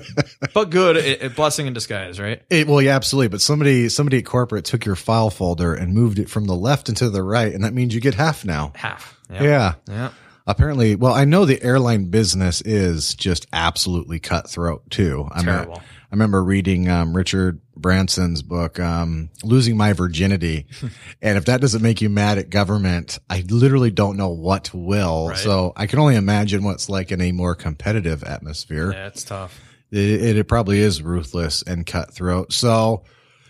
but 0.55 0.71
good. 0.71 0.97
It, 0.97 1.23
it- 1.23 1.35
blessing 1.35 1.67
in 1.67 1.73
disguise, 1.73 2.21
right? 2.21 2.41
It, 2.51 2.69
well, 2.69 2.81
yeah, 2.81 2.95
absolutely. 2.95 3.31
But 3.31 3.41
somebody, 3.41 3.89
somebody 3.89 4.19
at 4.19 4.25
corporate 4.25 4.65
took 4.65 4.85
your 4.85 4.95
file 4.95 5.31
folder 5.31 5.75
and 5.75 5.93
moved 5.93 6.21
it 6.21 6.31
from 6.31 6.45
the 6.45 6.55
left 6.55 6.89
into 6.89 7.11
the 7.11 7.25
right, 7.25 7.53
and 7.53 7.65
that 7.65 7.75
means 7.75 7.97
you 7.97 8.01
get 8.01 8.15
half 8.15 8.45
now. 8.45 8.71
Half. 8.77 9.19
Yeah. 9.29 9.75
Yeah. 9.89 10.11
Apparently, 10.47 10.95
well, 10.95 11.13
I 11.13 11.25
know 11.25 11.45
the 11.47 11.61
airline 11.61 12.11
business 12.11 12.61
is 12.63 13.17
just 13.17 13.49
absolutely 13.53 14.21
cutthroat 14.21 14.89
too. 14.89 15.27
I 15.33 15.39
mean, 15.39 15.47
Terrible. 15.47 15.83
I 16.11 16.15
remember 16.15 16.43
reading 16.43 16.89
um, 16.89 17.17
Richard 17.17 17.61
Branson's 17.77 18.43
book, 18.43 18.79
um, 18.79 19.31
"Losing 19.43 19.77
My 19.77 19.93
Virginity," 19.93 20.67
and 21.23 21.37
if 21.37 21.47
that 21.47 21.61
doesn't 21.61 21.83
make 21.83 22.01
you 22.01 22.09
mad 22.09 22.39
at 22.39 22.49
government, 22.51 23.19
I 23.29 23.45
literally 23.49 23.91
don't 23.91 24.17
know 24.17 24.31
what 24.31 24.73
will. 24.73 25.29
Right. 25.29 25.39
So 25.39 25.73
I 25.77 25.87
can 25.87 25.99
only 25.99 26.17
imagine 26.17 26.65
what's 26.65 26.89
like 26.89 27.13
in 27.13 27.21
a 27.21 27.33
more 27.33 27.55
competitive 27.55 28.23
atmosphere. 28.25 28.93
Yeah, 28.93 29.07
it's 29.09 29.25
tough. 29.25 29.61
It, 29.91 30.37
it 30.37 30.49
probably 30.49 30.79
is 30.79 31.03
ruthless 31.03 31.63
and 31.63 31.87
cutthroat. 31.87 32.53
So 32.53 33.05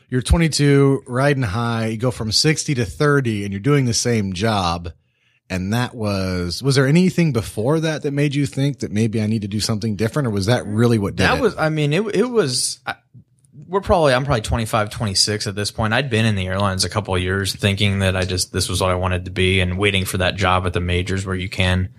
you're 0.08 0.22
22, 0.22 1.02
riding 1.06 1.42
high, 1.42 1.86
you 1.88 1.96
go 1.96 2.10
from 2.10 2.30
60 2.30 2.74
to 2.74 2.84
30 2.84 3.44
and 3.44 3.52
you're 3.52 3.60
doing 3.60 3.86
the 3.86 3.94
same 3.94 4.32
job. 4.32 4.92
And 5.48 5.72
that 5.72 5.94
was, 5.94 6.62
was 6.62 6.74
there 6.74 6.86
anything 6.86 7.32
before 7.32 7.78
that 7.80 8.02
that 8.02 8.10
made 8.12 8.34
you 8.34 8.46
think 8.46 8.80
that 8.80 8.90
maybe 8.90 9.20
I 9.20 9.26
need 9.26 9.42
to 9.42 9.48
do 9.48 9.60
something 9.60 9.94
different 9.94 10.26
or 10.26 10.30
was 10.30 10.46
that 10.46 10.66
really 10.66 10.98
what 10.98 11.14
did 11.16 11.24
That 11.24 11.38
it? 11.38 11.40
was, 11.40 11.56
I 11.56 11.68
mean, 11.68 11.92
it, 11.92 12.02
it 12.16 12.24
was, 12.28 12.80
I- 12.86 12.96
we're 13.68 13.80
probably 13.80 14.12
I'm 14.14 14.24
probably 14.24 14.42
25, 14.42 14.90
26 14.90 15.46
at 15.48 15.54
this 15.56 15.70
point. 15.72 15.92
I'd 15.92 16.10
been 16.10 16.24
in 16.26 16.36
the 16.36 16.46
airlines 16.46 16.84
a 16.84 16.88
couple 16.90 17.16
of 17.16 17.22
years 17.22 17.52
thinking 17.54 17.98
that 18.00 18.14
I 18.14 18.22
just 18.22 18.52
this 18.52 18.68
was 18.68 18.80
what 18.80 18.90
I 18.90 18.94
wanted 18.94 19.24
to 19.24 19.30
be 19.32 19.60
and 19.60 19.76
waiting 19.78 20.04
for 20.04 20.18
that 20.18 20.36
job 20.36 20.66
at 20.66 20.72
the 20.72 20.80
majors 20.80 21.26
where 21.26 21.34
you 21.34 21.48
can 21.48 21.92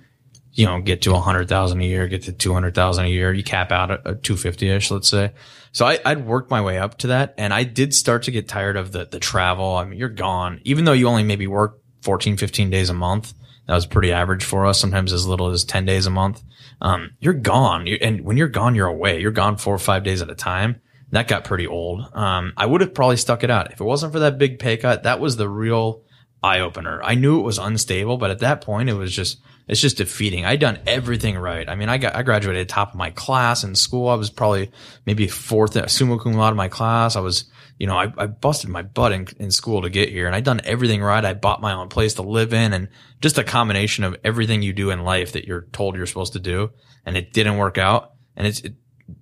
you 0.53 0.65
know 0.65 0.79
get 0.79 1.01
to 1.01 1.11
100,000 1.11 1.81
a 1.81 1.83
year, 1.83 2.07
get 2.07 2.23
to 2.23 2.31
200,000 2.31 3.05
a 3.05 3.07
year. 3.09 3.33
You 3.33 3.43
cap 3.43 3.71
out 3.73 3.91
at 3.91 4.21
250ish, 4.23 4.91
let's 4.91 5.09
say. 5.09 5.33
So 5.73 5.85
I, 5.85 5.99
I'd 6.05 6.25
worked 6.25 6.51
my 6.51 6.61
way 6.61 6.77
up 6.77 6.99
to 6.99 7.07
that 7.07 7.33
and 7.37 7.53
I 7.53 7.63
did 7.63 7.93
start 7.93 8.23
to 8.23 8.31
get 8.31 8.47
tired 8.47 8.77
of 8.77 8.91
the 8.93 9.05
the 9.05 9.19
travel. 9.19 9.75
I 9.75 9.83
mean, 9.83 9.99
you're 9.99 10.09
gone 10.09 10.61
even 10.63 10.85
though 10.85 10.93
you 10.93 11.07
only 11.09 11.23
maybe 11.23 11.47
work 11.47 11.79
14, 12.03 12.37
15 12.37 12.69
days 12.69 12.89
a 12.89 12.93
month. 12.93 13.33
That 13.67 13.75
was 13.75 13.85
pretty 13.85 14.11
average 14.11 14.43
for 14.43 14.65
us, 14.65 14.79
sometimes 14.79 15.11
as 15.13 15.27
little 15.27 15.49
as 15.49 15.65
10 15.65 15.85
days 15.85 16.05
a 16.05 16.09
month. 16.09 16.41
Um, 16.81 17.11
you're 17.19 17.33
gone. 17.33 17.85
You, 17.87 17.97
and 18.01 18.21
when 18.21 18.37
you're 18.37 18.47
gone, 18.47 18.75
you're 18.75 18.87
away. 18.87 19.19
You're 19.19 19.31
gone 19.31 19.57
four 19.57 19.75
or 19.75 19.79
five 19.79 20.03
days 20.03 20.21
at 20.21 20.29
a 20.29 20.35
time 20.35 20.81
that 21.11 21.27
got 21.27 21.43
pretty 21.43 21.67
old. 21.67 22.05
Um, 22.13 22.53
I 22.57 22.65
would 22.65 22.81
have 22.81 22.93
probably 22.93 23.17
stuck 23.17 23.43
it 23.43 23.49
out 23.51 23.71
if 23.71 23.79
it 23.79 23.83
wasn't 23.83 24.13
for 24.13 24.19
that 24.19 24.37
big 24.37 24.59
pay 24.59 24.77
cut. 24.77 25.03
That 25.03 25.19
was 25.19 25.37
the 25.37 25.47
real 25.47 26.03
eye 26.43 26.59
opener. 26.59 27.01
I 27.01 27.15
knew 27.15 27.39
it 27.39 27.43
was 27.43 27.57
unstable, 27.57 28.17
but 28.17 28.31
at 28.31 28.39
that 28.39 28.61
point, 28.61 28.89
it 28.89 28.93
was 28.93 29.13
just 29.13 29.39
it's 29.67 29.81
just 29.81 29.97
defeating. 29.97 30.45
I'd 30.45 30.59
done 30.59 30.79
everything 30.85 31.37
right. 31.37 31.67
I 31.67 31.75
mean, 31.75 31.89
I 31.89 31.97
got 31.97 32.15
I 32.15 32.23
graduated 32.23 32.67
top 32.67 32.89
of 32.89 32.95
my 32.95 33.11
class 33.11 33.63
in 33.63 33.75
school. 33.75 34.09
I 34.09 34.15
was 34.15 34.29
probably 34.29 34.71
maybe 35.05 35.27
fourth 35.27 35.89
summa 35.89 36.19
cum 36.19 36.33
laude 36.33 36.53
in 36.53 36.57
my 36.57 36.67
class. 36.67 37.15
I 37.15 37.21
was 37.21 37.45
you 37.79 37.87
know, 37.87 37.97
I, 37.97 38.11
I 38.17 38.27
busted 38.27 38.69
my 38.69 38.81
butt 38.81 39.11
in, 39.11 39.27
in 39.37 39.51
school 39.51 39.83
to 39.83 39.89
get 39.89 40.09
here 40.09 40.25
and 40.25 40.35
I'd 40.35 40.43
done 40.43 40.61
everything 40.63 41.01
right. 41.01 41.23
I 41.23 41.33
bought 41.33 41.61
my 41.61 41.73
own 41.73 41.89
place 41.89 42.15
to 42.15 42.23
live 42.23 42.53
in 42.53 42.73
and 42.73 42.89
just 43.21 43.37
a 43.37 43.43
combination 43.43 44.03
of 44.03 44.17
everything 44.23 44.61
you 44.61 44.73
do 44.73 44.89
in 44.89 45.03
life 45.03 45.33
that 45.33 45.45
you're 45.45 45.67
told 45.71 45.95
you're 45.95 46.05
supposed 46.05 46.33
to 46.33 46.39
do. 46.39 46.71
And 47.05 47.15
it 47.15 47.33
didn't 47.33 47.57
work 47.57 47.77
out. 47.77 48.13
And 48.35 48.47
it's, 48.47 48.61
it, 48.61 48.73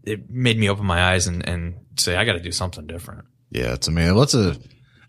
it 0.03 0.29
made 0.29 0.57
me 0.57 0.69
open 0.69 0.85
my 0.85 1.11
eyes 1.11 1.27
and, 1.27 1.47
and 1.47 1.75
say, 1.97 2.15
I 2.15 2.25
got 2.25 2.33
to 2.33 2.39
do 2.39 2.51
something 2.51 2.87
different. 2.87 3.25
Yeah, 3.51 3.73
it's 3.73 3.87
amazing. 3.87 4.15
What's 4.15 4.33
a 4.33 4.57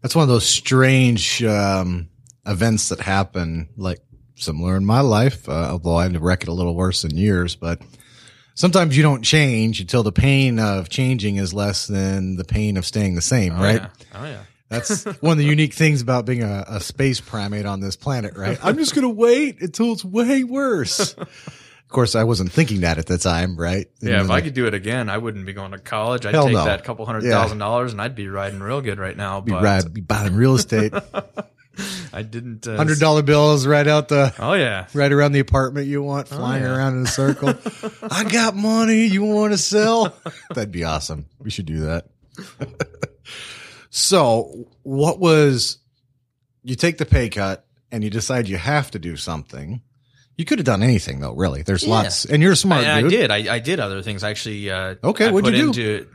that's 0.03 0.15
one 0.15 0.23
of 0.23 0.29
those 0.29 0.47
strange 0.47 1.43
um, 1.43 2.09
events 2.47 2.91
that 2.91 3.01
happen, 3.01 3.69
like 3.77 3.99
similar 4.37 4.77
in 4.77 4.85
my 4.85 5.01
life. 5.01 5.49
Uh, 5.49 5.71
although 5.73 5.97
I 5.97 6.07
wreck 6.09 6.43
it 6.43 6.49
a 6.49 6.53
little 6.53 6.77
worse 6.77 7.03
in 7.05 7.17
years, 7.17 7.57
but 7.57 7.81
sometimes 8.57 8.97
you 8.97 9.05
don't 9.05 9.23
change 9.23 9.81
until 9.81 10.03
the 10.03 10.11
pain 10.11 10.59
of 10.59 10.89
changing 10.89 11.37
is 11.37 11.55
less 11.55 11.87
than 11.87 12.35
the 12.35 12.45
pain 12.45 12.77
of 12.77 12.85
staying 12.85 13.15
the 13.15 13.23
same, 13.23 13.53
Oh, 13.55 13.63
right? 13.63 13.83
Yeah. 13.83 13.89
Oh 14.15 14.25
yeah. 14.25 14.41
That's 14.69 15.05
one 15.23 15.31
of 15.33 15.39
the 15.39 15.45
unique 15.45 15.75
things 15.75 16.03
about 16.03 16.25
being 16.27 16.43
a, 16.43 16.65
a 16.67 16.81
space 16.81 17.21
primate 17.21 17.67
on 17.67 17.79
this 17.79 17.95
planet, 17.95 18.37
right? 18.37 18.59
I'm 18.65 18.77
just 18.77 18.97
going 18.97 19.05
to 19.07 19.15
wait 19.15 19.61
until 19.63 19.93
it's 19.93 20.05
way 20.05 20.43
worse. 20.43 21.13
of 21.15 21.29
course, 21.89 22.17
I 22.17 22.25
wasn't 22.25 22.51
thinking 22.51 22.81
that 22.81 22.99
at 22.99 23.07
the 23.07 23.17
time, 23.17 23.57
right? 23.57 23.87
Yeah, 24.01 24.25
if 24.25 24.31
I 24.31 24.41
could 24.41 24.55
do 24.55 24.67
it 24.67 24.75
again, 24.75 25.09
I 25.09 25.19
wouldn't 25.19 25.47
be 25.47 25.53
going 25.53 25.71
to 25.71 25.79
college. 25.79 26.27
I'd 26.27 26.33
take 26.35 26.53
no. 26.53 26.65
that 26.65 26.83
couple 26.83 27.07
hundred 27.07 27.23
Yeah. 27.23 27.31
thousand 27.41 27.59
dollars 27.59 27.93
and 27.93 28.03
I'd 28.03 28.17
be 28.17 28.27
riding 28.29 28.59
real 28.59 28.81
good 28.81 28.99
right 28.99 29.17
now. 29.17 29.41
be, 29.41 29.53
But 29.53 29.63
ride, 29.63 29.95
be 29.95 30.01
buying 30.01 30.35
real 30.35 30.57
estate, 30.57 30.93
I 32.13 32.23
didn't. 32.23 32.67
Uh, 32.67 32.77
hundred 32.77 32.99
dollar 33.01 33.23
bills 33.23 33.67
right 33.67 33.87
out 33.87 34.09
the 34.09 34.35
Oh 34.39 34.55
yeah. 34.55 34.87
right 34.95 35.13
around 35.13 35.33
the 35.33 35.41
apartment 35.41 35.87
you 35.87 36.03
want, 36.03 36.29
flying 36.29 36.63
yeah. 36.63 36.75
around 36.77 36.97
in 36.99 37.03
a 37.03 37.07
circle. 37.07 37.55
I 38.11 38.25
got 38.25 38.57
money. 38.57 39.07
You 39.07 39.23
want 39.25 39.53
to 39.53 39.59
sell? 39.59 40.17
That'd 40.55 40.73
be 40.73 40.85
awesome. 40.85 41.27
We 41.39 41.51
should 41.51 41.67
do 41.67 41.81
that. 41.81 42.07
so, 43.91 44.67
what 44.83 45.19
was 45.19 45.79
you 46.63 46.75
take 46.77 46.99
the 46.99 47.07
pay 47.07 47.29
cut 47.29 47.67
and 47.93 48.03
you 48.05 48.11
decide 48.11 48.49
you 48.49 48.57
have 48.57 48.91
to 48.93 48.99
do 48.99 49.17
something? 49.17 49.83
You 50.37 50.45
could 50.45 50.59
have 50.59 50.67
done 50.67 50.83
anything 50.83 51.21
though, 51.21 51.33
really. 51.35 51.63
There's 51.63 51.85
Yeah. 51.85 51.91
lots, 51.91 52.25
and 52.27 52.43
you're 52.43 52.53
a 52.53 52.57
smart 52.57 52.85
I, 52.85 52.99
I 52.99 53.03
did. 53.03 53.31
I, 53.31 53.55
I 53.55 53.59
did 53.59 53.81
other 53.81 54.03
things. 54.03 54.23
I 54.23 54.31
actually. 54.31 54.71
Uh, 54.71 54.97
Okay, 55.03 55.31
what'd 55.31 55.51
you 55.55 55.61
do? 55.63 55.67
Into, 55.69 56.09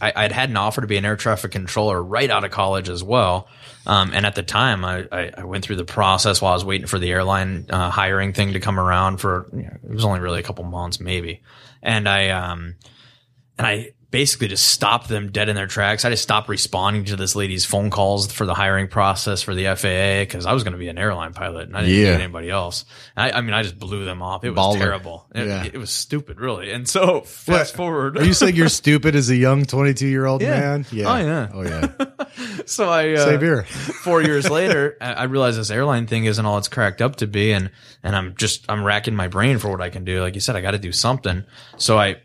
I, 0.00 0.12
I'd 0.14 0.32
had 0.32 0.50
an 0.50 0.56
offer 0.56 0.80
to 0.80 0.86
be 0.86 0.96
an 0.96 1.04
air 1.04 1.16
traffic 1.16 1.52
controller 1.52 2.02
right 2.02 2.30
out 2.30 2.44
of 2.44 2.50
college 2.50 2.88
as 2.88 3.02
well. 3.02 3.48
Um, 3.86 4.12
and 4.12 4.26
at 4.26 4.34
the 4.34 4.42
time, 4.42 4.84
I, 4.84 5.06
I, 5.10 5.30
I 5.38 5.44
went 5.44 5.64
through 5.64 5.76
the 5.76 5.84
process 5.84 6.42
while 6.42 6.52
I 6.52 6.54
was 6.54 6.64
waiting 6.64 6.86
for 6.86 6.98
the 6.98 7.10
airline 7.10 7.66
uh, 7.70 7.90
hiring 7.90 8.32
thing 8.32 8.52
to 8.52 8.60
come 8.60 8.78
around. 8.78 9.18
For 9.18 9.48
you 9.52 9.62
know, 9.62 9.76
it 9.84 9.94
was 9.94 10.04
only 10.04 10.20
really 10.20 10.40
a 10.40 10.42
couple 10.42 10.64
months, 10.64 11.00
maybe. 11.00 11.42
And 11.82 12.08
I 12.08 12.30
um, 12.30 12.76
and 13.58 13.66
I 13.66 13.92
basically 14.16 14.48
just 14.48 14.66
stopped 14.68 15.08
them 15.08 15.30
dead 15.30 15.50
in 15.50 15.56
their 15.56 15.66
tracks. 15.66 16.06
I 16.06 16.08
just 16.08 16.22
stopped 16.22 16.48
responding 16.48 17.04
to 17.04 17.16
this 17.16 17.36
lady's 17.36 17.66
phone 17.66 17.90
calls 17.90 18.32
for 18.32 18.46
the 18.46 18.54
hiring 18.54 18.88
process 18.88 19.42
for 19.42 19.54
the 19.54 19.64
FAA 19.76 20.20
because 20.24 20.46
I 20.46 20.54
was 20.54 20.64
going 20.64 20.72
to 20.72 20.78
be 20.78 20.88
an 20.88 20.96
airline 20.96 21.34
pilot 21.34 21.68
and 21.68 21.76
I 21.76 21.82
didn't 21.82 21.94
Yeah. 21.96 22.16
need 22.16 22.22
anybody 22.22 22.48
else. 22.48 22.86
I, 23.14 23.32
I 23.32 23.40
mean, 23.42 23.52
I 23.52 23.62
just 23.62 23.78
blew 23.78 24.06
them 24.06 24.22
off. 24.22 24.42
It 24.42 24.52
was 24.52 24.58
Baller. 24.58 24.78
terrible. 24.78 25.26
It, 25.34 25.46
Yeah. 25.46 25.64
it 25.64 25.76
was 25.76 25.90
stupid, 25.90 26.40
really. 26.40 26.72
And 26.72 26.88
so 26.88 27.20
fast 27.20 27.72
What? 27.74 27.76
forward, 27.76 28.16
Are 28.18 28.24
you 28.24 28.32
saying 28.32 28.56
you're 28.56 28.70
stupid 28.70 29.14
as 29.14 29.28
a 29.28 29.36
young 29.36 29.66
22 29.66 30.06
year 30.06 30.24
old 30.24 30.40
Yeah. 30.40 30.60
man? 30.60 30.86
Oh, 30.90 30.94
yeah. 30.96 31.48
Oh 31.52 31.62
yeah. 31.62 31.88
so 32.64 32.88
I 32.88 33.12
uh, 33.12 33.24
Same 33.26 33.40
here. 33.40 33.64
four 33.64 34.22
years 34.22 34.48
later, 34.48 34.96
I 34.98 35.12
I 35.12 35.22
realized 35.24 35.58
this 35.58 35.70
airline 35.70 36.06
thing 36.06 36.24
isn't 36.24 36.46
all 36.46 36.56
it's 36.56 36.68
cracked 36.68 37.02
up 37.02 37.16
to 37.16 37.26
be, 37.26 37.52
and 37.52 37.70
and 38.02 38.16
I'm 38.16 38.34
just 38.36 38.64
I'm 38.70 38.82
racking 38.82 39.14
my 39.14 39.28
brain 39.28 39.58
for 39.58 39.68
what 39.70 39.82
I 39.82 39.90
can 39.90 40.04
do. 40.06 40.22
Like 40.22 40.34
you 40.34 40.40
said, 40.40 40.56
I 40.56 40.62
got 40.62 40.70
to 40.70 40.78
do 40.78 40.92
something. 40.92 41.44
So 41.76 41.98
I 41.98 42.16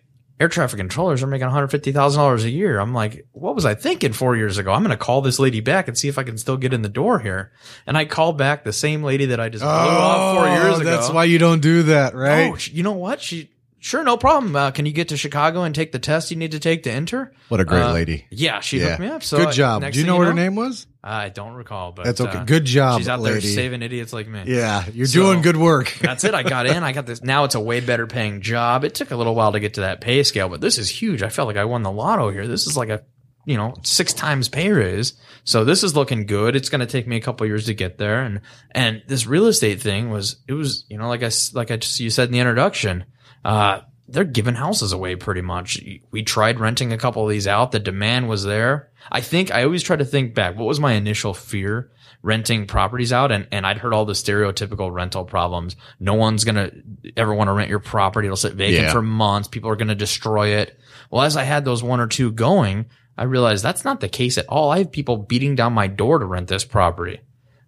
air 0.41 0.49
traffic 0.49 0.77
controllers 0.77 1.21
are 1.21 1.27
making 1.27 1.45
one 1.45 1.53
hundred 1.53 1.67
fifty 1.67 1.91
thousand 1.91 2.19
dollars 2.19 2.43
a 2.43 2.49
year. 2.49 2.79
I'm 2.79 2.95
like, 2.95 3.27
what 3.31 3.53
was 3.53 3.63
I 3.63 3.75
thinking 3.75 4.11
four 4.11 4.35
years 4.35 4.57
ago? 4.57 4.71
I'm 4.71 4.81
going 4.81 4.89
to 4.89 4.97
call 4.97 5.21
this 5.21 5.37
lady 5.37 5.59
back 5.59 5.87
and 5.87 5.95
see 5.95 6.07
if 6.07 6.17
I 6.17 6.23
can 6.23 6.35
still 6.39 6.57
get 6.57 6.73
in 6.73 6.81
the 6.81 6.89
door 6.89 7.19
here. 7.19 7.51
And 7.85 7.95
I 7.95 8.05
called 8.05 8.39
back 8.39 8.63
the 8.63 8.73
same 8.73 9.03
lady 9.03 9.27
that 9.27 9.39
I 9.39 9.49
just 9.49 9.61
blew 9.61 9.69
off 9.69 10.35
four 10.35 10.47
oh, 10.47 10.53
years 10.53 10.79
ago. 10.79 10.89
Oh, 10.89 10.95
That's 10.95 11.11
why 11.11 11.25
you 11.25 11.37
don't 11.37 11.61
do 11.61 11.83
that, 11.83 12.15
right? 12.15 12.51
Oh, 12.51 12.57
you 12.71 12.81
know 12.81 12.93
what? 12.93 13.21
She 13.21 13.50
sure, 13.81 14.03
no 14.05 14.15
problem. 14.15 14.55
Uh, 14.55 14.71
can 14.71 14.85
you 14.85 14.93
get 14.93 15.09
to 15.09 15.17
Chicago 15.17 15.63
and 15.63 15.75
take 15.75 15.91
the 15.91 15.99
test 15.99 16.31
you 16.31 16.37
need 16.37 16.51
to 16.53 16.59
take 16.59 16.83
to 16.83 16.91
enter? 16.91 17.33
what 17.49 17.59
a 17.59 17.65
great 17.65 17.81
Uh, 17.81 17.91
lady. 17.91 18.25
Yeah, 18.31 18.61
she 18.61 18.79
Yeah. 18.79 18.91
hooked 18.91 18.99
me 19.01 19.07
up. 19.07 19.23
So 19.23 19.37
Good 19.37 19.51
job. 19.51 19.83
Do 19.91 19.99
you 19.99 20.05
know 20.05 20.15
what 20.15 20.27
her 20.27 20.33
name 20.33 20.55
was? 20.55 20.87
I 21.03 21.27
don't 21.29 21.53
recall, 21.55 21.91
but 21.91 22.05
That's 22.05 22.21
okay. 22.21 22.37
uh, 22.37 22.43
Good 22.45 22.63
job, 22.65 22.99
She's 23.01 23.09
out 23.09 23.21
there 23.23 23.33
lady. 23.33 23.47
saving 23.53 23.81
idiots 23.81 24.13
like 24.13 24.27
me. 24.27 24.43
Yeah, 24.45 24.85
you're 24.93 25.07
So- 25.07 25.19
doing 25.21 25.41
good 25.41 25.57
work. 25.57 25.91
That's 26.01 26.23
it. 26.23 26.33
I 26.33 26.43
got 26.43 26.67
in. 26.67 26.83
I 26.83 26.93
got 26.93 27.05
this. 27.07 27.21
Now 27.23 27.43
it's 27.43 27.55
a 27.55 27.59
way 27.59 27.79
better 27.81 28.07
paying 28.07 28.41
job. 28.41 28.83
It 28.85 28.93
took 28.95 29.11
a 29.11 29.15
little 29.17 29.35
while 29.35 29.51
to 29.51 29.59
get 29.59 29.73
to 29.73 29.81
that 29.81 29.99
pay 29.99 30.23
scale, 30.23 30.47
but 30.47 30.61
this 30.61 30.77
is 30.77 30.87
huge. 30.89 31.23
I 31.23 31.29
felt 31.29 31.47
like 31.47 31.57
I 31.57 31.65
won 31.65 31.81
the 31.83 31.91
lotto 31.91 32.29
here. 32.29 32.47
This 32.47 32.67
is 32.67 32.77
like 32.77 32.89
a, 32.89 33.01
you 33.45 33.57
know, 33.57 33.73
six 33.81 34.13
times 34.13 34.47
pay 34.47 34.71
raise. 34.71 35.13
So 35.43 35.65
this 35.65 35.83
is 35.83 35.95
looking 35.95 36.27
good. 36.27 36.55
It's 36.55 36.69
going 36.69 36.81
to 36.81 36.85
take 36.85 37.07
me 37.07 37.15
a 37.17 37.21
couple 37.21 37.47
years 37.47 37.65
to 37.65 37.73
get 37.73 37.97
there. 37.97 38.21
And, 38.21 38.41
and 38.75 39.01
this 39.07 39.25
real 39.25 39.47
estate 39.47 39.81
thing 39.81 40.11
was, 40.11 40.35
it 40.47 40.53
was, 40.53 40.85
you 40.87 40.99
know, 40.99 41.07
like 41.09 41.23
I, 41.23 41.31
like 41.53 41.71
I 41.71 41.77
just, 41.77 41.99
you 41.99 42.11
said 42.11 42.27
in 42.27 42.33
the 42.33 42.39
introduction, 42.39 43.05
uh, 43.45 43.81
they're 44.07 44.23
giving 44.25 44.55
houses 44.55 44.91
away 44.91 45.15
pretty 45.15 45.41
much. 45.41 45.81
We 46.11 46.23
tried 46.23 46.59
renting 46.59 46.91
a 46.91 46.97
couple 46.97 47.23
of 47.23 47.29
these 47.29 47.47
out. 47.47 47.71
The 47.71 47.79
demand 47.79 48.27
was 48.27 48.43
there. 48.43 48.91
I 49.11 49.21
think 49.21 49.51
I 49.51 49.63
always 49.63 49.83
try 49.83 49.95
to 49.95 50.03
think 50.05 50.35
back. 50.35 50.55
What 50.57 50.65
was 50.67 50.79
my 50.79 50.93
initial 50.93 51.33
fear 51.33 51.91
renting 52.21 52.67
properties 52.67 53.13
out? 53.13 53.31
And, 53.31 53.47
and 53.53 53.65
I'd 53.65 53.77
heard 53.77 53.93
all 53.93 54.03
the 54.05 54.13
stereotypical 54.13 54.91
rental 54.93 55.23
problems. 55.23 55.75
No 55.99 56.13
one's 56.15 56.43
going 56.43 56.55
to 56.55 57.11
ever 57.15 57.33
want 57.33 57.47
to 57.47 57.53
rent 57.53 57.69
your 57.69 57.79
property. 57.79 58.27
It'll 58.27 58.35
sit 58.35 58.53
vacant 58.53 58.83
Yeah. 58.87 58.91
for 58.91 59.01
months. 59.01 59.47
People 59.47 59.69
are 59.69 59.75
going 59.77 59.87
to 59.87 59.95
destroy 59.95 60.49
it. 60.55 60.77
Well, 61.09 61.21
as 61.23 61.37
I 61.37 61.43
had 61.43 61.63
those 61.63 61.81
one 61.81 62.01
or 62.01 62.07
two 62.07 62.31
going, 62.31 62.87
I 63.17 63.23
realized 63.23 63.63
that's 63.63 63.85
not 63.85 64.01
the 64.01 64.09
case 64.09 64.37
at 64.37 64.47
all. 64.49 64.71
I 64.71 64.79
have 64.79 64.91
people 64.91 65.17
beating 65.17 65.55
down 65.55 65.73
my 65.73 65.87
door 65.87 66.19
to 66.19 66.25
rent 66.25 66.47
this 66.49 66.65
property. 66.65 67.21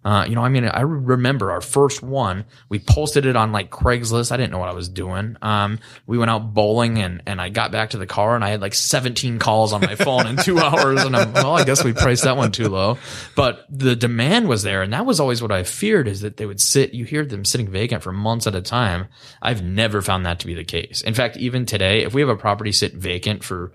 Uh, 0.04 0.26
you 0.28 0.34
know, 0.34 0.42
I 0.42 0.50
mean, 0.50 0.66
I 0.66 0.82
remember 0.82 1.50
our 1.50 1.62
first 1.62 2.02
one. 2.02 2.44
We 2.68 2.78
posted 2.78 3.24
it 3.24 3.36
on 3.36 3.52
like 3.52 3.70
Craigslist. 3.70 4.32
I 4.32 4.36
didn't 4.36 4.52
know 4.52 4.58
what 4.58 4.68
I 4.68 4.74
was 4.74 4.88
doing. 4.88 5.36
Um, 5.40 5.78
we 6.06 6.18
went 6.18 6.30
out 6.30 6.52
bowling 6.52 6.98
and, 6.98 7.22
and 7.26 7.40
I 7.40 7.48
got 7.48 7.72
back 7.72 7.90
to 7.90 7.98
the 7.98 8.06
car 8.06 8.34
and 8.34 8.44
I 8.44 8.50
had 8.50 8.60
like 8.60 8.74
17 8.74 9.38
calls 9.38 9.72
on 9.72 9.80
my 9.80 9.94
phone 9.94 10.26
in 10.26 10.36
two 10.36 10.58
hours. 10.60 11.02
And 11.02 11.16
I'm, 11.16 11.32
well, 11.32 11.56
I 11.56 11.64
guess 11.64 11.82
we 11.82 11.94
priced 11.94 12.24
that 12.24 12.36
one 12.36 12.52
too 12.52 12.68
low, 12.68 12.98
but 13.34 13.64
the 13.70 13.96
demand 13.96 14.46
was 14.46 14.62
there. 14.62 14.82
And 14.82 14.92
that 14.92 15.06
was 15.06 15.20
always 15.20 15.40
what 15.40 15.52
I 15.52 15.62
feared 15.62 16.06
is 16.06 16.20
that 16.20 16.36
they 16.36 16.44
would 16.44 16.60
sit, 16.60 16.92
you 16.92 17.06
hear 17.06 17.24
them 17.24 17.46
sitting 17.46 17.68
vacant 17.68 18.02
for 18.02 18.12
months 18.12 18.46
at 18.46 18.54
a 18.54 18.62
time. 18.62 19.06
I've 19.40 19.62
never 19.64 20.02
found 20.02 20.26
that 20.26 20.40
to 20.40 20.46
be 20.46 20.54
the 20.54 20.64
case. 20.64 21.00
In 21.00 21.14
fact, 21.14 21.38
even 21.38 21.64
today, 21.64 22.02
if 22.02 22.12
we 22.12 22.20
have 22.20 22.28
a 22.28 22.36
property 22.36 22.72
sit 22.72 22.92
vacant 22.92 23.42
for 23.42 23.72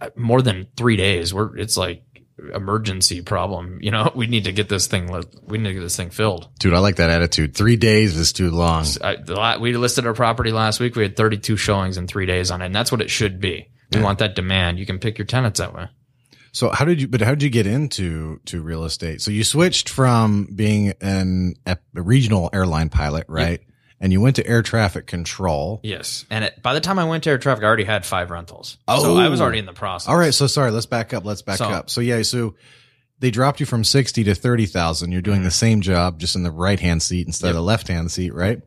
uh, 0.00 0.10
more 0.16 0.42
than 0.42 0.66
three 0.76 0.96
days, 0.96 1.32
we're, 1.32 1.56
it's 1.56 1.76
like, 1.76 2.02
emergency 2.54 3.20
problem 3.20 3.78
you 3.80 3.90
know 3.90 4.12
we 4.16 4.26
need 4.26 4.44
to 4.44 4.52
get 4.52 4.68
this 4.68 4.86
thing 4.86 5.10
we 5.46 5.58
need 5.58 5.68
to 5.68 5.74
get 5.74 5.80
this 5.80 5.96
thing 5.96 6.10
filled 6.10 6.48
Dude, 6.58 6.74
I 6.74 6.78
like 6.78 6.96
that 6.96 7.10
attitude. 7.10 7.54
Three 7.54 7.76
days 7.76 8.16
is 8.16 8.32
too 8.32 8.50
long. 8.50 8.86
I, 9.02 9.16
the 9.16 9.58
we 9.60 9.76
listed 9.76 10.06
our 10.06 10.14
property 10.14 10.52
last 10.52 10.80
week 10.80 10.96
we 10.96 11.02
had 11.02 11.16
32 11.16 11.56
showings 11.56 11.96
in 11.96 12.06
three 12.06 12.26
days 12.26 12.50
on 12.50 12.62
it 12.62 12.66
and 12.66 12.74
that's 12.74 12.92
what 12.92 13.00
it 13.00 13.10
should 13.10 13.40
be 13.40 13.68
we 13.92 14.02
want 14.02 14.18
that 14.20 14.34
demand 14.34 14.78
you 14.78 14.86
can 14.86 14.98
pick 14.98 15.18
your 15.18 15.26
tenants 15.26 15.58
that 15.58 15.74
way 15.74 15.88
So 16.52 16.70
how 16.70 16.84
did 16.84 17.00
you, 17.00 17.08
but 17.08 17.20
how 17.20 17.30
did 17.30 17.42
you 17.42 17.50
get 17.50 17.66
into, 17.66 18.40
to 18.46 18.62
real 18.62 18.84
estate? 18.84 19.20
So 19.20 19.30
you 19.30 19.44
switched 19.44 19.88
from 19.88 20.48
being 20.54 20.94
an, 21.00 21.54
a 21.66 21.78
regional 21.92 22.50
airline 22.52 22.88
pilot, 22.88 23.26
right? 23.28 23.60
And 24.00 24.12
you 24.12 24.20
went 24.20 24.36
to 24.36 24.46
air 24.46 24.62
traffic 24.62 25.06
control. 25.06 25.80
yes 25.82 26.24
and 26.30 26.44
it, 26.44 26.62
by 26.62 26.72
the 26.74 26.80
time 26.80 26.98
i 26.98 27.04
went 27.04 27.24
to 27.24 27.30
air 27.30 27.38
traffic 27.38 27.64
i 27.64 27.66
already 27.66 27.84
had 27.84 28.06
five 28.06 28.30
rentals 28.30 28.78
Oh. 28.86 29.02
so 29.02 29.16
i 29.16 29.28
was 29.28 29.40
oh. 29.40 29.44
already 29.44 29.58
in 29.58 29.66
the 29.66 29.72
process 29.72 30.08
All 30.08 30.16
right. 30.16 30.32
So 30.32 30.46
sorry. 30.46 30.70
Let's 30.70 30.86
back 30.86 31.12
up. 31.12 31.24
Let's 31.24 31.42
back 31.42 31.58
So- 31.58 31.68
up. 31.68 31.90
So 31.90 32.00
yeah. 32.00 32.22
So 32.22 32.54
they 33.20 33.30
dropped 33.32 33.58
you 33.58 33.66
from 33.66 33.82
60 33.82 34.22
to 34.24 34.34
30,000. 34.34 35.10
You're 35.10 35.20
doing 35.20 35.38
mm-hmm. 35.38 35.44
the 35.44 35.50
same 35.50 35.80
job, 35.80 36.20
just 36.20 36.36
in 36.36 36.44
the 36.44 36.52
right 36.52 36.78
hand 36.78 37.02
seat 37.02 37.26
instead 37.26 37.48
of 37.48 37.56
the 37.56 37.62
left 37.62 37.88
hand 37.88 38.10
seat, 38.12 38.32
right? 38.32 38.60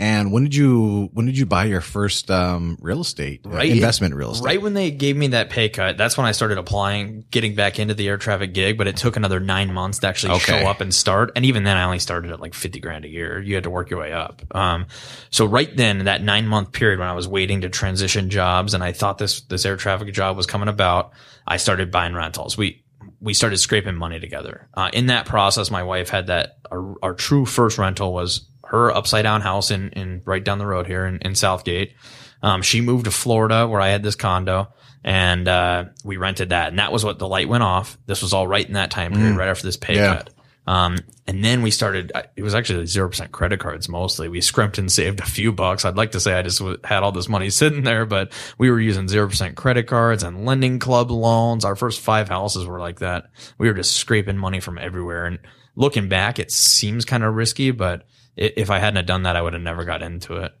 And 0.00 0.32
when 0.32 0.44
did 0.44 0.54
you 0.54 1.10
when 1.12 1.26
did 1.26 1.36
you 1.36 1.44
buy 1.44 1.64
your 1.66 1.82
first 1.82 2.30
um, 2.30 2.78
real 2.80 3.02
estate 3.02 3.42
uh, 3.46 3.58
investment 3.58 4.14
real 4.14 4.30
estate? 4.30 4.46
Right 4.46 4.62
when 4.62 4.72
they 4.72 4.90
gave 4.90 5.14
me 5.14 5.26
that 5.28 5.50
pay 5.50 5.68
cut, 5.68 5.98
that's 5.98 6.16
when 6.16 6.26
I 6.26 6.32
started 6.32 6.56
applying, 6.56 7.26
getting 7.30 7.54
back 7.54 7.78
into 7.78 7.92
the 7.92 8.08
air 8.08 8.16
traffic 8.16 8.54
gig. 8.54 8.78
But 8.78 8.86
it 8.86 8.96
took 8.96 9.16
another 9.16 9.40
nine 9.40 9.74
months 9.74 9.98
to 9.98 10.06
actually 10.08 10.32
Okay. 10.36 10.58
show 10.58 10.66
up 10.66 10.80
and 10.80 10.94
start. 10.94 11.32
And 11.36 11.44
even 11.44 11.64
then, 11.64 11.76
I 11.76 11.84
only 11.84 11.98
started 11.98 12.32
at 12.32 12.40
like 12.40 12.54
fifty 12.54 12.80
grand 12.80 13.04
a 13.04 13.08
year. 13.08 13.42
You 13.42 13.54
had 13.56 13.64
to 13.64 13.70
work 13.70 13.90
your 13.90 14.00
way 14.00 14.14
up. 14.14 14.42
Um, 14.56 14.86
so 15.28 15.44
right 15.44 15.76
then, 15.76 16.06
that 16.06 16.22
nine 16.22 16.48
month 16.48 16.72
period 16.72 16.98
when 16.98 17.08
I 17.08 17.12
was 17.12 17.28
waiting 17.28 17.60
to 17.60 17.68
transition 17.68 18.30
jobs, 18.30 18.72
and 18.72 18.82
I 18.82 18.92
thought 18.92 19.18
this 19.18 19.42
this 19.42 19.66
air 19.66 19.76
traffic 19.76 20.14
job 20.14 20.34
was 20.34 20.46
coming 20.46 20.68
about, 20.68 21.12
I 21.46 21.58
started 21.58 21.90
buying 21.90 22.14
rentals. 22.14 22.56
We 22.56 22.82
we 23.20 23.34
started 23.34 23.58
scraping 23.58 23.96
money 23.96 24.18
together. 24.18 24.66
Uh, 24.72 24.88
in 24.94 25.08
that 25.08 25.26
process, 25.26 25.70
my 25.70 25.82
wife 25.82 26.08
had 26.08 26.28
that 26.28 26.56
our, 26.72 26.94
our 27.02 27.12
true 27.12 27.44
first 27.44 27.76
rental 27.76 28.14
was 28.14 28.46
her 28.70 28.90
upside 28.94 29.22
down 29.24 29.40
house 29.40 29.70
in 29.70 29.90
in 29.90 30.22
right 30.24 30.42
down 30.42 30.58
the 30.58 30.66
road 30.66 30.86
here 30.86 31.06
in, 31.06 31.18
in 31.18 31.34
Southgate. 31.34 31.94
Um, 32.42 32.62
she 32.62 32.80
moved 32.80 33.04
to 33.04 33.10
Florida 33.10 33.68
where 33.68 33.80
I 33.80 33.88
had 33.88 34.02
this 34.02 34.14
condo 34.16 34.72
and, 35.04 35.46
uh, 35.46 35.84
we 36.04 36.16
rented 36.16 36.50
that. 36.50 36.68
And 36.68 36.78
that 36.78 36.90
was 36.92 37.04
what 37.04 37.18
the 37.18 37.28
light 37.28 37.48
went 37.48 37.62
off. 37.62 37.98
This 38.06 38.22
was 38.22 38.32
all 38.32 38.46
right 38.48 38.66
in 38.66 38.72
that 38.74 38.90
time 38.90 39.12
period, 39.12 39.36
right 39.36 39.48
after 39.48 39.66
this 39.66 39.76
pay 39.76 39.96
Yeah. 39.96 40.16
cut. 40.16 40.30
Um, 40.66 40.98
and 41.26 41.44
then 41.44 41.62
we 41.62 41.70
started, 41.70 42.12
it 42.36 42.42
was 42.42 42.54
actually 42.54 42.84
0% 42.84 43.30
credit 43.32 43.60
cards 43.60 43.88
mostly. 43.88 44.28
We 44.28 44.40
scrimped 44.40 44.78
and 44.78 44.90
saved 44.92 45.20
a 45.20 45.24
few 45.26 45.52
bucks. 45.52 45.84
I'd 45.84 45.96
like 45.96 46.12
to 46.12 46.20
say 46.20 46.32
I 46.34 46.42
just 46.42 46.60
w- 46.60 46.78
had 46.84 47.02
all 47.02 47.12
this 47.12 47.28
money 47.28 47.50
sitting 47.50 47.82
there, 47.82 48.06
but 48.06 48.32
we 48.56 48.70
were 48.70 48.80
using 48.80 49.06
0% 49.06 49.54
credit 49.56 49.86
cards 49.86 50.22
and 50.22 50.46
lending 50.46 50.78
club 50.78 51.10
loans. 51.10 51.64
Our 51.64 51.76
first 51.76 52.00
five 52.00 52.28
houses 52.28 52.66
were 52.66 52.78
like 52.78 53.00
that. 53.00 53.24
We 53.58 53.68
were 53.68 53.74
just 53.74 53.96
scraping 53.96 54.36
money 54.38 54.60
from 54.60 54.78
everywhere. 54.78 55.26
And 55.26 55.40
looking 55.76 56.08
back, 56.08 56.38
it 56.38 56.52
seems 56.52 57.04
kind 57.04 57.24
of 57.24 57.34
risky, 57.34 57.70
but 57.70 58.06
if 58.36 58.70
I 58.70 58.78
hadn't 58.78 58.96
have 58.96 59.06
done 59.06 59.24
that, 59.24 59.36
I 59.36 59.42
would 59.42 59.52
have 59.52 59.62
never 59.62 59.84
got 59.84 60.02
into 60.02 60.36
it 60.36 60.52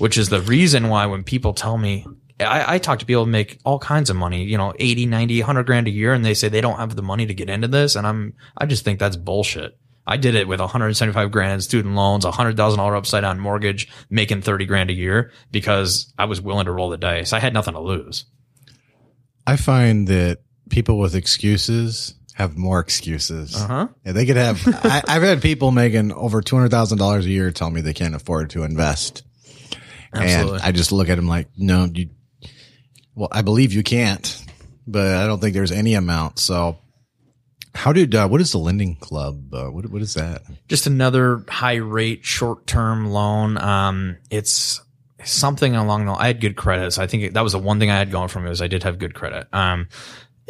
which 0.00 0.16
is 0.16 0.30
the 0.30 0.40
reason 0.40 0.88
why 0.88 1.04
when 1.04 1.22
people 1.22 1.52
tell 1.52 1.76
me 1.76 2.06
I, 2.40 2.76
I 2.76 2.78
talk 2.78 3.00
to 3.00 3.06
people 3.06 3.26
who 3.26 3.30
make 3.30 3.58
all 3.66 3.78
kinds 3.78 4.08
of 4.08 4.16
money, 4.16 4.44
you 4.44 4.56
know, 4.56 4.72
80, 4.78 5.04
90, 5.04 5.40
100 5.40 5.66
grand 5.66 5.88
a 5.88 5.90
year, 5.90 6.14
and 6.14 6.24
they 6.24 6.32
say 6.32 6.48
they 6.48 6.62
don't 6.62 6.78
have 6.78 6.96
the 6.96 7.02
money 7.02 7.26
to 7.26 7.34
get 7.34 7.50
into 7.50 7.68
this. 7.68 7.96
And 7.96 8.06
I'm, 8.06 8.32
I 8.56 8.64
just 8.64 8.82
think 8.82 8.98
that's 8.98 9.16
bullshit. 9.16 9.78
I 10.06 10.16
did 10.16 10.34
it 10.34 10.48
with 10.48 10.58
175 10.58 11.30
grand 11.30 11.62
student 11.62 11.94
loans, 11.96 12.24
hundred 12.24 12.56
thousand 12.56 12.78
dollar 12.78 12.96
upside 12.96 13.20
down 13.20 13.40
mortgage, 13.40 13.90
making 14.08 14.40
30 14.40 14.64
grand 14.64 14.88
a 14.88 14.94
year 14.94 15.32
because 15.50 16.14
I 16.18 16.24
was 16.24 16.40
willing 16.40 16.64
to 16.64 16.72
roll 16.72 16.88
the 16.88 16.96
dice. 16.96 17.34
I 17.34 17.40
had 17.40 17.52
nothing 17.52 17.74
to 17.74 17.80
lose. 17.80 18.24
I 19.46 19.56
find 19.56 20.08
that 20.08 20.38
people 20.70 20.98
with 20.98 21.14
excuses 21.14 22.14
have 22.40 22.56
more 22.56 22.80
excuses. 22.80 23.54
Uh 23.54 23.66
huh. 23.66 23.88
Yeah, 24.04 24.12
they 24.12 24.26
could 24.26 24.36
have. 24.36 24.60
I, 24.66 25.02
I've 25.06 25.22
had 25.22 25.42
people 25.42 25.70
making 25.70 26.12
over 26.12 26.40
two 26.40 26.56
hundred 26.56 26.70
thousand 26.70 26.98
dollars 26.98 27.26
a 27.26 27.28
year 27.28 27.50
tell 27.50 27.70
me 27.70 27.80
they 27.80 27.92
can't 27.94 28.14
afford 28.14 28.50
to 28.50 28.64
invest, 28.64 29.22
Absolutely. 30.12 30.54
and 30.54 30.62
I 30.62 30.72
just 30.72 30.90
look 30.92 31.08
at 31.08 31.16
them 31.16 31.28
like, 31.28 31.48
no, 31.56 31.84
you. 31.84 32.10
Well, 33.14 33.28
I 33.30 33.42
believe 33.42 33.72
you 33.72 33.82
can't, 33.82 34.44
but 34.86 35.16
I 35.16 35.26
don't 35.26 35.40
think 35.40 35.54
there's 35.54 35.72
any 35.72 35.94
amount. 35.94 36.38
So, 36.38 36.78
how 37.74 37.92
did 37.92 38.14
uh, 38.14 38.28
what 38.28 38.40
is 38.40 38.52
the 38.52 38.58
lending 38.58 38.96
club? 38.96 39.52
Uh, 39.52 39.66
what 39.66 39.86
what 39.90 40.02
is 40.02 40.14
that? 40.14 40.42
just 40.68 40.86
another 40.86 41.44
high 41.48 41.76
rate 41.76 42.24
short 42.24 42.66
term 42.66 43.10
loan. 43.10 43.58
Um, 43.58 44.16
it's 44.30 44.80
something 45.24 45.76
along 45.76 46.06
the. 46.06 46.12
I 46.12 46.28
had 46.28 46.40
good 46.40 46.56
credit, 46.56 46.92
so 46.92 47.02
I 47.02 47.06
think 47.06 47.34
that 47.34 47.42
was 47.42 47.52
the 47.52 47.58
one 47.58 47.78
thing 47.78 47.90
I 47.90 47.98
had 47.98 48.10
going 48.10 48.28
for 48.28 48.40
me 48.40 48.48
was 48.48 48.62
I 48.62 48.68
did 48.68 48.84
have 48.84 48.98
good 48.98 49.14
credit. 49.14 49.46
Um, 49.52 49.88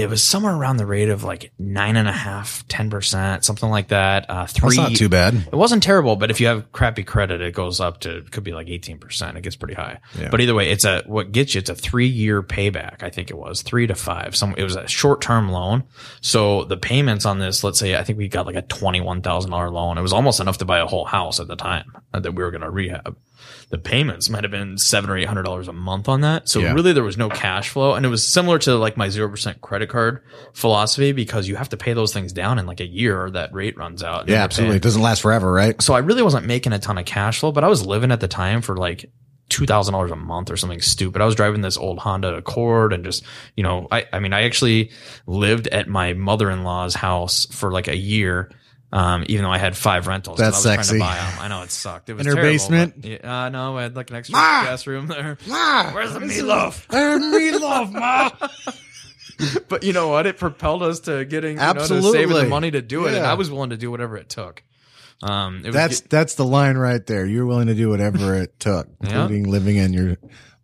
it 0.00 0.09
was 0.09 0.23
somewhere 0.23 0.54
around 0.54 0.76
the 0.76 0.87
rate 0.87 1.09
of 1.09 1.25
like 1.25 1.52
nine 1.59 1.97
and 1.97 2.09
a 2.09 2.12
half, 2.12 2.66
ten 2.69 2.90
percent, 2.90 3.45
something 3.45 3.69
like 3.69 3.88
that. 3.88 4.28
Uh, 4.28 4.47
three. 4.47 4.76
That's 4.76 4.90
not 4.90 4.97
too 4.97 5.09
bad. 5.09 5.35
It 5.35 5.54
wasn't 5.54 5.83
terrible, 5.83 6.16
but 6.16 6.30
if 6.30 6.40
you 6.40 6.47
have 6.47 6.73
crappy 6.73 7.02
credit, 7.02 7.40
it 7.40 7.54
goes 7.54 7.80
up 7.80 8.00
to 8.00 8.23
could 8.30 8.45
be 8.45 8.52
like 8.52 8.69
eighteen 8.69 8.99
percent. 8.99 9.37
It 9.37 9.42
gets 9.42 9.57
pretty 9.57 9.75
high. 9.75 9.99
Yeah. 10.19 10.28
But 10.30 10.40
either 10.40 10.54
way, 10.54 10.71
it's 10.71 10.85
a 10.85 11.02
what 11.07 11.33
gets 11.33 11.54
you. 11.54 11.61
It's 11.61 11.71
a 11.71 11.75
three 11.75 12.07
year 12.07 12.42
payback. 12.42 13.02
I 13.02 13.11
think 13.11 13.30
it 13.30 13.37
was 13.37 13.62
three 13.62 13.87
to 13.87 13.95
five. 13.95 14.35
Some 14.37 14.54
it 14.57 14.64
was 14.64 14.76
a 14.76 14.87
short 14.87 15.21
term 15.21 15.50
loan. 15.50 15.85
So 16.21 16.64
the 16.64 16.76
payments 16.76 17.26
on 17.26 17.38
this, 17.38 17.62
let's 17.64 17.78
say, 17.78 17.97
I 17.97 18.04
think 18.04 18.19
we 18.19 18.28
got 18.28 18.47
like 18.47 18.57
a 18.57 18.62
twenty 18.62 19.00
one 19.00 19.23
thousand 19.23 19.50
dollar 19.50 19.71
loan. 19.71 19.99
It 19.99 20.02
was 20.02 20.12
almost 20.12 20.40
enough 20.40 20.59
to 20.59 20.64
buy 20.64 20.78
a 20.78 20.87
whole 20.87 21.04
house 21.04 21.40
at 21.40 21.49
the 21.49 21.57
time 21.57 21.92
that 22.12 22.35
we 22.35 22.42
were 22.42 22.50
going 22.50 22.62
to 22.62 22.71
rehab. 22.71 23.16
The 23.71 23.78
payments 23.78 24.28
might 24.28 24.45
have 24.45 24.50
been 24.50 24.78
seven 24.78 25.11
or 25.11 25.16
eight 25.16 25.26
hundred 25.28 25.45
dollars 25.45 25.69
a 25.69 25.73
month 25.73 26.09
on 26.09 26.23
that. 26.23 26.49
So 26.49 26.61
Yeah. 26.61 26.73
really, 26.75 26.92
there 26.92 27.04
was 27.04 27.17
no 27.17 27.28
cash 27.28 27.69
flow, 27.71 27.95
and 27.95 28.04
it 28.04 28.08
was 28.08 28.26
similar 28.26 28.58
to 28.60 28.76
like 28.76 28.97
my 28.97 29.08
zero 29.08 29.28
percent 29.28 29.60
credit 29.60 29.89
card 29.89 30.23
philosophy 30.54 31.13
because 31.13 31.49
you 31.49 31.56
have 31.56 31.69
to 31.71 31.76
pay 31.76 31.93
those 31.93 32.13
things 32.13 32.32
down 32.32 32.58
in 32.58 32.67
like 32.67 32.80
a 32.80 32.86
year, 32.86 33.25
or 33.25 33.30
that 33.30 33.52
rate 33.52 33.76
runs 33.76 34.02
out. 34.02 34.28
Yeah, 34.28 34.43
absolutely. 34.43 34.76
It 34.76 34.82
doesn't 34.82 35.02
last 35.02 35.23
forever, 35.23 35.52
right? 35.52 35.80
so 35.80 35.95
I 35.95 35.99
really 36.00 36.23
wasn't 36.23 36.47
making 36.47 36.73
a 36.73 36.78
ton 36.78 36.99
of 36.99 37.04
cash 37.04 37.41
flow, 37.41 37.52
but 37.52 37.65
I 37.65 37.69
was 37.69 37.86
living 37.86 38.10
at 38.13 38.21
the 38.21 38.28
time 38.28 38.60
for 38.63 38.76
like 38.76 39.10
two 39.49 39.67
thousand 39.67 39.93
dollars 39.95 40.10
a 40.13 40.17
month 40.17 40.50
or 40.50 40.56
something 40.56 40.80
stupid. 40.80 41.21
I 41.21 41.26
was 41.26 41.34
driving 41.34 41.60
this 41.60 41.76
old 41.76 41.99
Honda 41.99 42.34
Accord 42.36 42.93
and 42.93 43.04
just 43.04 43.25
you 43.56 43.63
know, 43.63 43.89
I 43.91 44.06
I 44.13 44.21
mean, 44.21 44.32
I 44.32 44.43
actually 44.43 44.91
lived 45.26 45.67
at 45.69 45.89
my 45.89 46.13
mother 46.13 46.50
in 46.50 46.63
law's 46.65 46.95
house 46.95 47.47
for 47.50 47.73
like 47.73 47.89
a 47.89 47.97
year. 47.97 48.50
Um, 48.93 49.25
even 49.29 49.45
though 49.45 49.53
I 49.53 49.59
had 49.59 49.76
five 49.76 50.09
rentals, 50.09 50.39
'cause 50.41 50.53
That's 50.53 50.57
I 50.57 50.59
was 50.59 50.65
trying 50.65 50.76
sexy. 50.79 50.95
to 50.95 50.99
buy 50.99 51.17
'em. 51.17 51.41
I 51.41 51.49
know 51.49 51.63
it 51.63 51.71
sucked. 51.71 52.09
It 52.11 52.15
was 52.15 52.23
In 52.23 52.26
her 52.26 52.35
terrible, 52.35 52.53
basement? 52.53 52.95
but- 53.00 53.11
Yeah, 53.11 53.45
uh, 53.45 53.49
no, 53.49 53.76
I 53.79 53.83
had 53.83 53.95
like 53.95 54.11
an 54.11 54.17
extra 54.17 54.33
Ma! 54.37 54.65
guest 54.65 54.87
room 54.89 55.07
there. 55.07 55.39
Ma, 55.47 55.93
Where's 55.93 56.13
the 56.13 56.19
meatloaf? 56.21 56.87
meatloaf, 56.89 57.93
ma. 57.93 58.31
But 59.69 59.85
you 59.85 59.93
know 59.95 60.09
what? 60.09 60.26
It 60.26 60.39
propelled 60.39 60.83
us 60.83 61.00
to 61.00 61.25
getting, 61.25 61.53
you 61.53 61.57
know, 61.57 61.73
to 61.73 61.81
Absolutely. 61.81 62.13
saving 62.13 62.37
the 62.37 62.45
money 62.49 62.71
to 62.73 62.83
do 62.83 63.05
it, 63.07 63.15
and 63.15 63.19
Yeah. 63.25 63.31
I 63.31 63.35
was 63.35 63.50
willing 63.50 63.71
to 63.71 63.76
do 63.79 63.91
whatever 63.91 64.17
it 64.19 64.29
took. 64.29 64.63
Um, 65.23 65.61
it 65.65 65.69
was 65.69 65.75
That's 65.75 66.00
that's 66.00 66.35
the 66.35 66.45
line 66.45 66.76
right 66.76 67.07
there. 67.07 67.25
You're 67.26 67.47
willing 67.47 67.69
to 67.69 67.75
do 67.75 67.89
whatever 67.91 68.35
it 68.43 68.59
took, 68.59 68.89
Yeah. 69.03 69.23
including 69.23 69.50
living 69.50 69.76
in 69.76 69.93
your 69.95 70.17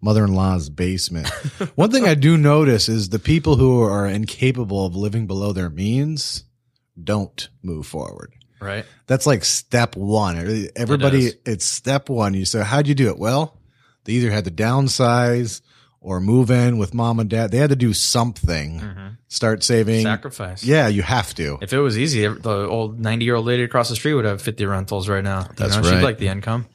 mother-in-law's 0.02 0.68
basement. 0.68 1.28
One 1.74 1.90
thing 1.90 2.06
I 2.06 2.14
do 2.14 2.36
notice 2.36 2.88
is 2.88 3.08
the 3.08 3.18
people 3.18 3.56
who 3.56 3.80
are 3.82 4.06
incapable 4.06 4.84
of 4.84 4.94
living 4.96 5.26
below 5.26 5.52
their 5.52 5.70
means 5.70 6.44
don't 7.02 7.48
move 7.62 7.86
forward. 7.86 8.34
right. 8.60 8.84
That's 9.06 9.26
like 9.26 9.44
step 9.44 9.96
one. 9.96 10.68
Everybody, 10.76 11.26
is. 11.26 11.36
it's 11.44 11.64
step 11.64 12.08
one. 12.08 12.34
You 12.34 12.44
say, 12.44 12.62
how'd 12.62 12.88
you 12.88 12.94
do 12.94 13.08
it? 13.08 13.18
Well, 13.18 13.56
they 14.04 14.14
either 14.14 14.30
had 14.30 14.44
to 14.44 14.50
downsize 14.50 15.60
or 16.00 16.20
move 16.20 16.50
in 16.50 16.78
with 16.78 16.94
mom 16.94 17.18
and 17.18 17.28
dad. 17.28 17.50
They 17.50 17.58
had 17.58 17.70
to 17.70 17.76
do 17.76 17.92
something, 17.92 18.80
mm-hmm. 18.80 19.08
start 19.26 19.64
saving. 19.64 20.02
Sacrifice. 20.02 20.62
Yeah, 20.62 20.86
you 20.86 21.02
have 21.02 21.34
to. 21.34 21.58
If 21.60 21.72
it 21.72 21.80
was 21.80 21.98
easy, 21.98 22.26
the 22.26 22.68
old 22.68 23.00
90 23.00 23.24
year 23.24 23.34
old 23.34 23.46
lady 23.46 23.64
across 23.64 23.88
the 23.88 23.96
street 23.96 24.14
would 24.14 24.24
have 24.24 24.40
50 24.40 24.66
rentals 24.66 25.08
right 25.08 25.24
now. 25.24 25.40
You 25.40 25.48
That's 25.56 25.76
know, 25.76 25.82
right. 25.82 25.98
She'd 25.98 26.04
like 26.04 26.18
the 26.18 26.28
income. 26.28 26.66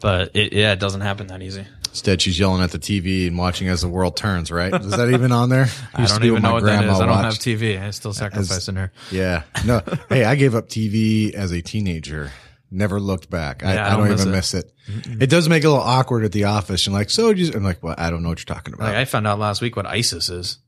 But 0.00 0.34
it, 0.34 0.52
yeah, 0.52 0.72
it 0.72 0.80
doesn't 0.80 1.02
happen 1.02 1.26
that 1.28 1.42
easy. 1.42 1.66
Instead, 1.88 2.22
she's 2.22 2.38
yelling 2.38 2.62
at 2.62 2.70
the 2.70 2.78
TV 2.78 3.26
and 3.26 3.36
watching 3.36 3.66
as 3.68 3.80
the 3.80 3.88
world 3.88 4.16
turns, 4.16 4.50
right? 4.50 4.72
Is 4.72 4.92
that 4.92 5.10
even 5.10 5.32
on 5.32 5.48
there? 5.48 5.66
I 5.94 6.06
don't 6.06 6.24
even 6.24 6.40
my 6.40 6.48
know 6.48 6.54
what 6.54 6.62
that 6.64 6.78
grandma. 6.84 6.94
I 7.00 7.06
don't 7.06 7.24
have. 7.24 7.34
TV. 7.34 7.82
I 7.82 7.90
still 7.90 8.12
sacrificing 8.12 8.76
her. 8.76 8.92
Yeah. 9.10 9.42
No. 9.66 9.82
hey, 10.08 10.24
I 10.24 10.36
gave 10.36 10.54
up 10.54 10.68
TV 10.68 11.34
as 11.34 11.50
a 11.50 11.60
teenager. 11.60 12.30
Never 12.70 13.00
looked 13.00 13.28
back. 13.28 13.64
I, 13.64 13.74
Yeah, 13.74 13.84
I 13.84 13.86
I 13.86 13.90
don't, 13.90 13.98
don't 14.00 14.08
miss 14.10 14.20
even 14.20 14.32
it. 14.32 14.36
miss 14.36 14.54
it. 14.54 14.72
It 15.20 15.30
does 15.30 15.48
make 15.48 15.64
it 15.64 15.66
a 15.66 15.70
little 15.70 15.84
awkward 15.84 16.24
at 16.24 16.30
the 16.30 16.44
office. 16.44 16.86
And 16.86 16.94
like, 16.94 17.10
so 17.10 17.34
just, 17.34 17.54
I'm 17.56 17.64
like, 17.64 17.82
well, 17.82 17.96
I 17.98 18.10
don't 18.10 18.22
know 18.22 18.28
what 18.28 18.38
you're 18.38 18.54
talking 18.54 18.72
about. 18.74 18.86
Like 18.86 18.96
I 18.96 19.04
found 19.04 19.26
out 19.26 19.40
last 19.40 19.60
week 19.60 19.74
what 19.74 19.86
ISIS 19.86 20.28
is. 20.28 20.58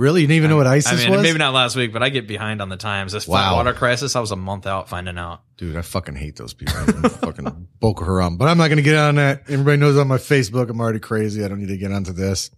Really? 0.00 0.22
You 0.22 0.26
didn't 0.26 0.36
even 0.38 0.50
know 0.50 0.56
what 0.56 0.66
ISIS 0.66 0.92
I 0.92 0.96
mean, 0.96 1.10
was? 1.12 1.22
maybe 1.22 1.38
not 1.38 1.52
last 1.52 1.76
week, 1.76 1.92
but 1.92 2.02
I 2.02 2.08
get 2.08 2.26
behind 2.26 2.60
on 2.62 2.68
the 2.68 2.76
times. 2.76 3.12
This 3.12 3.28
Wow. 3.28 3.56
water 3.56 3.74
crisis, 3.74 4.16
I 4.16 4.20
was 4.20 4.30
a 4.32 4.36
month 4.36 4.66
out 4.66 4.88
finding 4.88 5.18
out. 5.18 5.42
Dude, 5.58 5.76
I 5.76 5.82
fucking 5.82 6.14
hate 6.16 6.36
those 6.36 6.54
people. 6.54 6.74
I'm 6.78 7.02
fucking 7.10 7.68
Boko 7.78 8.04
Haram. 8.04 8.36
But 8.38 8.48
I'm 8.48 8.58
not 8.58 8.68
going 8.68 8.78
to 8.78 8.82
get 8.82 8.96
on 8.96 9.16
that. 9.16 9.42
Everybody 9.48 9.76
knows 9.76 9.96
on 9.98 10.08
my 10.08 10.16
Facebook, 10.18 10.70
I'm 10.70 10.80
already 10.80 10.98
crazy. 11.00 11.44
I 11.44 11.48
don't 11.48 11.60
need 11.60 11.68
to 11.68 11.76
get 11.76 11.92
onto 11.92 12.12
this. 12.12 12.50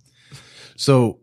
So 0.77 1.19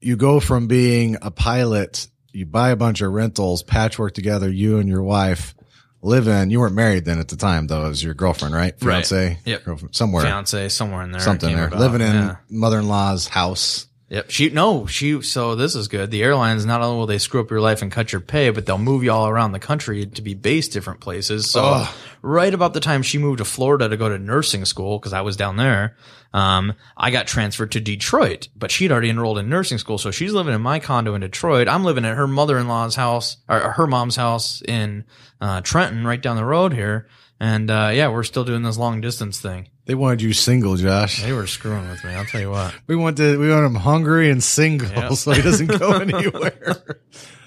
you 0.00 0.16
go 0.16 0.40
from 0.40 0.68
being 0.68 1.16
a 1.20 1.30
pilot, 1.30 2.06
you 2.32 2.46
buy 2.46 2.70
a 2.70 2.76
bunch 2.76 3.00
of 3.00 3.12
rentals, 3.12 3.62
patchwork 3.62 4.14
together, 4.14 4.48
you 4.50 4.78
and 4.78 4.88
your 4.88 5.02
wife 5.02 5.54
live 6.02 6.28
in. 6.28 6.50
You 6.50 6.60
weren't 6.60 6.74
married 6.74 7.04
then 7.04 7.18
at 7.18 7.28
the 7.28 7.36
time, 7.36 7.66
though. 7.66 7.86
It 7.86 7.88
was 7.88 8.04
your 8.04 8.14
girlfriend, 8.14 8.54
right? 8.54 8.74
Right. 8.80 9.04
Fiance? 9.06 9.38
Yep. 9.44 9.64
Girlfriend, 9.64 9.96
somewhere. 9.96 10.22
Fiance 10.22 10.68
somewhere 10.68 11.02
in 11.02 11.10
there. 11.10 11.20
something 11.20 11.48
came 11.48 11.58
there. 11.58 11.68
about. 11.68 11.80
Living 11.80 12.00
in 12.02 12.14
Yeah. 12.14 12.36
mother 12.48 12.78
in 12.78 12.88
law's 12.88 13.26
house. 13.26 13.85
Yep. 14.08 14.30
She 14.30 14.50
no, 14.50 14.86
she 14.86 15.20
so 15.22 15.56
this 15.56 15.74
is 15.74 15.88
good. 15.88 16.12
The 16.12 16.22
airlines 16.22 16.64
not 16.64 16.80
only 16.80 16.96
will 16.96 17.06
they 17.06 17.18
screw 17.18 17.40
up 17.40 17.50
your 17.50 17.60
life 17.60 17.82
and 17.82 17.90
cut 17.90 18.12
your 18.12 18.20
pay, 18.20 18.50
but 18.50 18.64
they'll 18.64 18.78
move 18.78 19.02
you 19.02 19.10
all 19.10 19.26
around 19.26 19.50
the 19.50 19.58
country 19.58 20.06
to 20.06 20.22
be 20.22 20.34
based 20.34 20.72
different 20.72 21.00
places. 21.00 21.50
So 21.50 21.64
Ugh. 21.64 21.94
right 22.22 22.54
about 22.54 22.72
the 22.72 22.78
time 22.78 23.02
she 23.02 23.18
moved 23.18 23.38
to 23.38 23.44
Florida 23.44 23.88
to 23.88 23.96
go 23.96 24.08
to 24.08 24.16
nursing 24.16 24.64
school, 24.64 25.00
because 25.00 25.12
I 25.12 25.22
was 25.22 25.36
down 25.36 25.56
there, 25.56 25.96
um, 26.32 26.74
I 26.96 27.10
got 27.10 27.26
transferred 27.26 27.72
to 27.72 27.80
Detroit, 27.80 28.46
but 28.54 28.70
she'd 28.70 28.92
already 28.92 29.10
enrolled 29.10 29.38
in 29.38 29.48
nursing 29.48 29.78
school. 29.78 29.98
So 29.98 30.12
she's 30.12 30.32
living 30.32 30.54
in 30.54 30.62
my 30.62 30.78
condo 30.78 31.16
in 31.16 31.22
Detroit. 31.22 31.66
I'm 31.66 31.82
living 31.82 32.04
at 32.04 32.16
her 32.16 32.28
mother-in-law's 32.28 32.94
house 32.94 33.38
or 33.48 33.72
her 33.72 33.88
mom's 33.88 34.14
house 34.14 34.62
in 34.62 35.04
uh, 35.40 35.62
Trenton, 35.62 36.06
right 36.06 36.22
down 36.22 36.36
the 36.36 36.44
road 36.44 36.72
here. 36.72 37.08
And 37.40 37.68
uh, 37.70 37.90
yeah, 37.92 38.08
we're 38.08 38.22
still 38.22 38.44
doing 38.44 38.62
this 38.62 38.78
long 38.78 39.00
distance 39.00 39.40
thing. 39.40 39.68
They 39.86 39.94
wanted 39.94 40.20
you 40.22 40.32
single, 40.32 40.76
Josh. 40.76 41.22
They 41.22 41.32
were 41.32 41.46
screwing 41.46 41.88
with 41.88 42.02
me. 42.04 42.10
I'll 42.14 42.24
tell 42.24 42.40
you 42.40 42.50
what. 42.50 42.74
We 42.88 42.96
want 42.96 43.16
to, 43.18 43.38
we 43.38 43.48
want 43.50 43.64
him 43.66 43.74
hungry 43.76 44.30
and 44.30 44.42
single 44.42 44.88
Yeah. 44.90 45.08
so 45.14 45.30
he 45.32 45.42
doesn't 45.42 45.66
go 45.78 45.92
anywhere. 46.00 47.00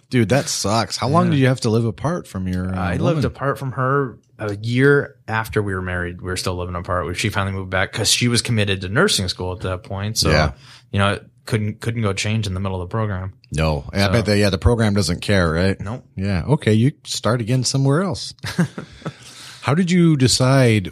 Dude, 0.09 0.29
that 0.29 0.47
sucks. 0.47 0.97
How 0.97 1.07
long 1.09 1.25
Yeah. 1.25 1.31
did 1.31 1.39
you 1.39 1.47
have 1.47 1.59
to 1.61 1.69
live 1.69 1.85
apart 1.85 2.27
from 2.27 2.47
your? 2.47 2.73
Uh, 2.73 2.79
I 2.79 2.91
woman? 2.93 3.05
lived 3.05 3.25
apart 3.25 3.59
from 3.59 3.73
her 3.73 4.17
a 4.39 4.55
year 4.55 5.17
after 5.27 5.61
we 5.61 5.73
were 5.75 5.81
married. 5.81 6.21
We 6.21 6.27
were 6.29 6.37
still 6.37 6.55
living 6.55 6.75
apart. 6.75 7.15
She 7.17 7.29
finally 7.29 7.55
moved 7.55 7.69
back 7.69 7.91
because 7.91 8.09
she 8.09 8.27
was 8.29 8.41
committed 8.41 8.81
to 8.81 8.89
nursing 8.89 9.27
school 9.27 9.51
at 9.53 9.59
that 9.61 9.83
point. 9.83 10.17
So, 10.17 10.31
Yeah. 10.31 10.53
you 10.91 10.97
know, 10.99 11.19
couldn't 11.45 11.81
couldn't 11.81 12.03
go 12.03 12.13
change 12.13 12.47
in 12.47 12.53
the 12.53 12.59
middle 12.59 12.81
of 12.81 12.87
the 12.87 12.91
program. 12.91 13.33
No, 13.51 13.83
I 13.91 14.07
bet 14.07 14.25
that. 14.27 14.37
Yeah, 14.37 14.49
the 14.49 14.57
program 14.57 14.93
doesn't 14.93 15.19
care, 15.21 15.51
right? 15.51 15.79
Nope. 15.79 16.05
Yeah. 16.15 16.43
Okay. 16.47 16.73
You 16.73 16.91
start 17.03 17.41
again 17.41 17.63
somewhere 17.63 18.01
else. 18.03 18.33
How 19.61 19.73
did 19.75 19.91
you 19.91 20.15
decide 20.15 20.89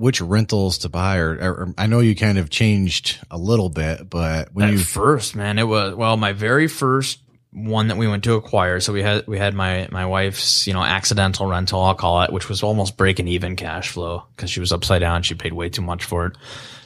which 0.00 0.20
rentals 0.20 0.78
to 0.78 0.88
buy? 0.88 1.18
Or, 1.18 1.32
or 1.32 1.74
I 1.78 1.86
know 1.86 2.00
you 2.00 2.16
kind 2.16 2.38
of 2.38 2.50
changed 2.50 3.18
a 3.30 3.38
little 3.38 3.68
bit, 3.68 4.08
but 4.08 4.52
when 4.52 4.68
At 4.68 4.72
you 4.72 4.78
first, 4.78 5.36
man, 5.36 5.58
it 5.58 5.64
was 5.64 5.94
well, 5.94 6.16
my 6.16 6.32
very 6.32 6.66
first 6.66 7.20
one 7.52 7.88
that 7.88 7.96
we 7.96 8.06
went 8.06 8.24
to 8.24 8.34
acquire. 8.34 8.80
So 8.80 8.92
we 8.92 9.02
had 9.02 9.26
we 9.26 9.38
had 9.38 9.54
my 9.54 9.88
my 9.90 10.06
wife's 10.06 10.66
you 10.66 10.72
know 10.72 10.82
accidental 10.82 11.46
rental, 11.46 11.82
I'll 11.82 11.94
call 11.94 12.22
it, 12.22 12.32
which 12.32 12.48
was 12.48 12.62
almost 12.62 12.96
breaking 12.96 13.28
even 13.28 13.56
cash 13.56 13.90
flow 13.90 14.24
because 14.34 14.50
she 14.50 14.60
was 14.60 14.72
upside 14.72 15.00
down. 15.00 15.22
She 15.22 15.34
paid 15.34 15.52
way 15.52 15.68
too 15.68 15.82
much 15.82 16.04
for 16.04 16.26
it. 16.26 16.36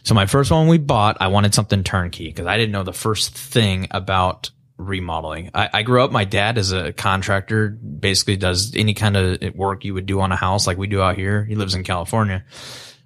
So 0.03 0.15
my 0.15 0.27
first 0.27 0.51
one 0.51 0.69
we 0.69 0.79
bought, 0.79 1.17
I 1.21 1.29
wanted 1.29 1.55
something 1.55 1.83
turnkey 1.83 2.27
because 2.27 2.47
I 2.47 2.59
didn't 2.59 2.73
know 2.73 2.83
the 2.83 2.93
first 2.93 3.35
thing 3.35 3.89
about 3.91 4.51
remodeling. 4.77 5.51
I, 5.55 5.71
I 5.73 5.83
grew 5.83 6.03
up. 6.03 6.11
My 6.11 6.25
dad 6.25 6.59
is 6.59 6.73
a 6.73 6.93
contractor, 6.93 7.69
basically 7.71 8.37
does 8.37 8.75
any 8.75 8.93
kind 8.93 9.17
of 9.17 9.55
work 9.55 9.85
you 9.85 9.95
would 9.95 10.07
do 10.07 10.21
on 10.21 10.33
a 10.33 10.37
house 10.37 10.67
like 10.67 10.77
we 10.77 10.89
do 10.89 11.01
out 11.01 11.17
here. 11.17 11.45
He 11.45 11.55
lives 11.55 11.75
in 11.75 11.85
California. 11.85 12.45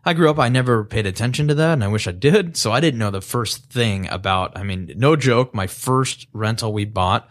I 0.04 0.14
grew 0.14 0.30
up, 0.30 0.38
I 0.38 0.48
never 0.48 0.84
paid 0.84 1.06
attention 1.06 1.48
to 1.48 1.54
that 1.54 1.74
and 1.74 1.84
I 1.84 1.88
wish 1.88 2.06
I 2.06 2.12
did. 2.12 2.56
So 2.56 2.72
I 2.72 2.80
didn't 2.80 2.98
know 2.98 3.10
the 3.10 3.20
first 3.20 3.70
thing 3.70 4.08
about, 4.08 4.56
I 4.56 4.62
mean, 4.62 4.92
no 4.96 5.16
joke. 5.16 5.54
My 5.54 5.66
first 5.66 6.28
rental 6.32 6.72
we 6.72 6.84
bought 6.84 7.28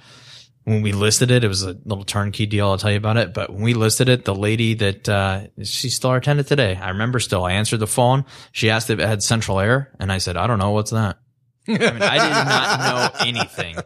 when 0.68 0.82
we 0.82 0.92
listed 0.92 1.32
it, 1.32 1.46
it 1.46 1.48
was 1.48 1.64
a 1.64 1.78
little 1.86 2.04
turnkey 2.04 2.46
deal. 2.46 2.68
I'll 2.68 2.78
tell 2.78 2.92
you 2.92 2.98
about 2.98 3.16
it. 3.16 3.34
But 3.34 3.54
when 3.54 3.62
we 3.62 3.74
listed 3.74 4.10
it, 4.10 4.26
the 4.26 4.36
lady 4.36 4.74
that, 4.74 5.08
uh, 5.08 5.48
she's 5.64 5.96
still 5.96 6.10
our 6.10 6.20
tenant 6.20 6.50
today. 6.50 6.76
I 6.76 6.90
remember 6.90 7.22
still, 7.22 7.46
I 7.46 7.54
answered 7.54 7.78
the 7.78 7.88
phone. 7.88 8.26
She 8.52 8.70
asked 8.70 8.90
if 8.90 9.00
it 9.00 9.08
had 9.08 9.24
central 9.24 9.62
air 9.62 9.94
and 9.98 10.12
I 10.12 10.18
said, 10.18 10.36
I 10.36 10.46
don't 10.46 10.60
know. 10.60 10.72
What's 10.72 10.92
that? 10.92 11.20
I 11.70 11.72
mean, 11.72 11.82
I 11.82 12.18
did 12.18 12.50
not 12.50 12.80
know 12.82 13.20
anything. 13.26 13.78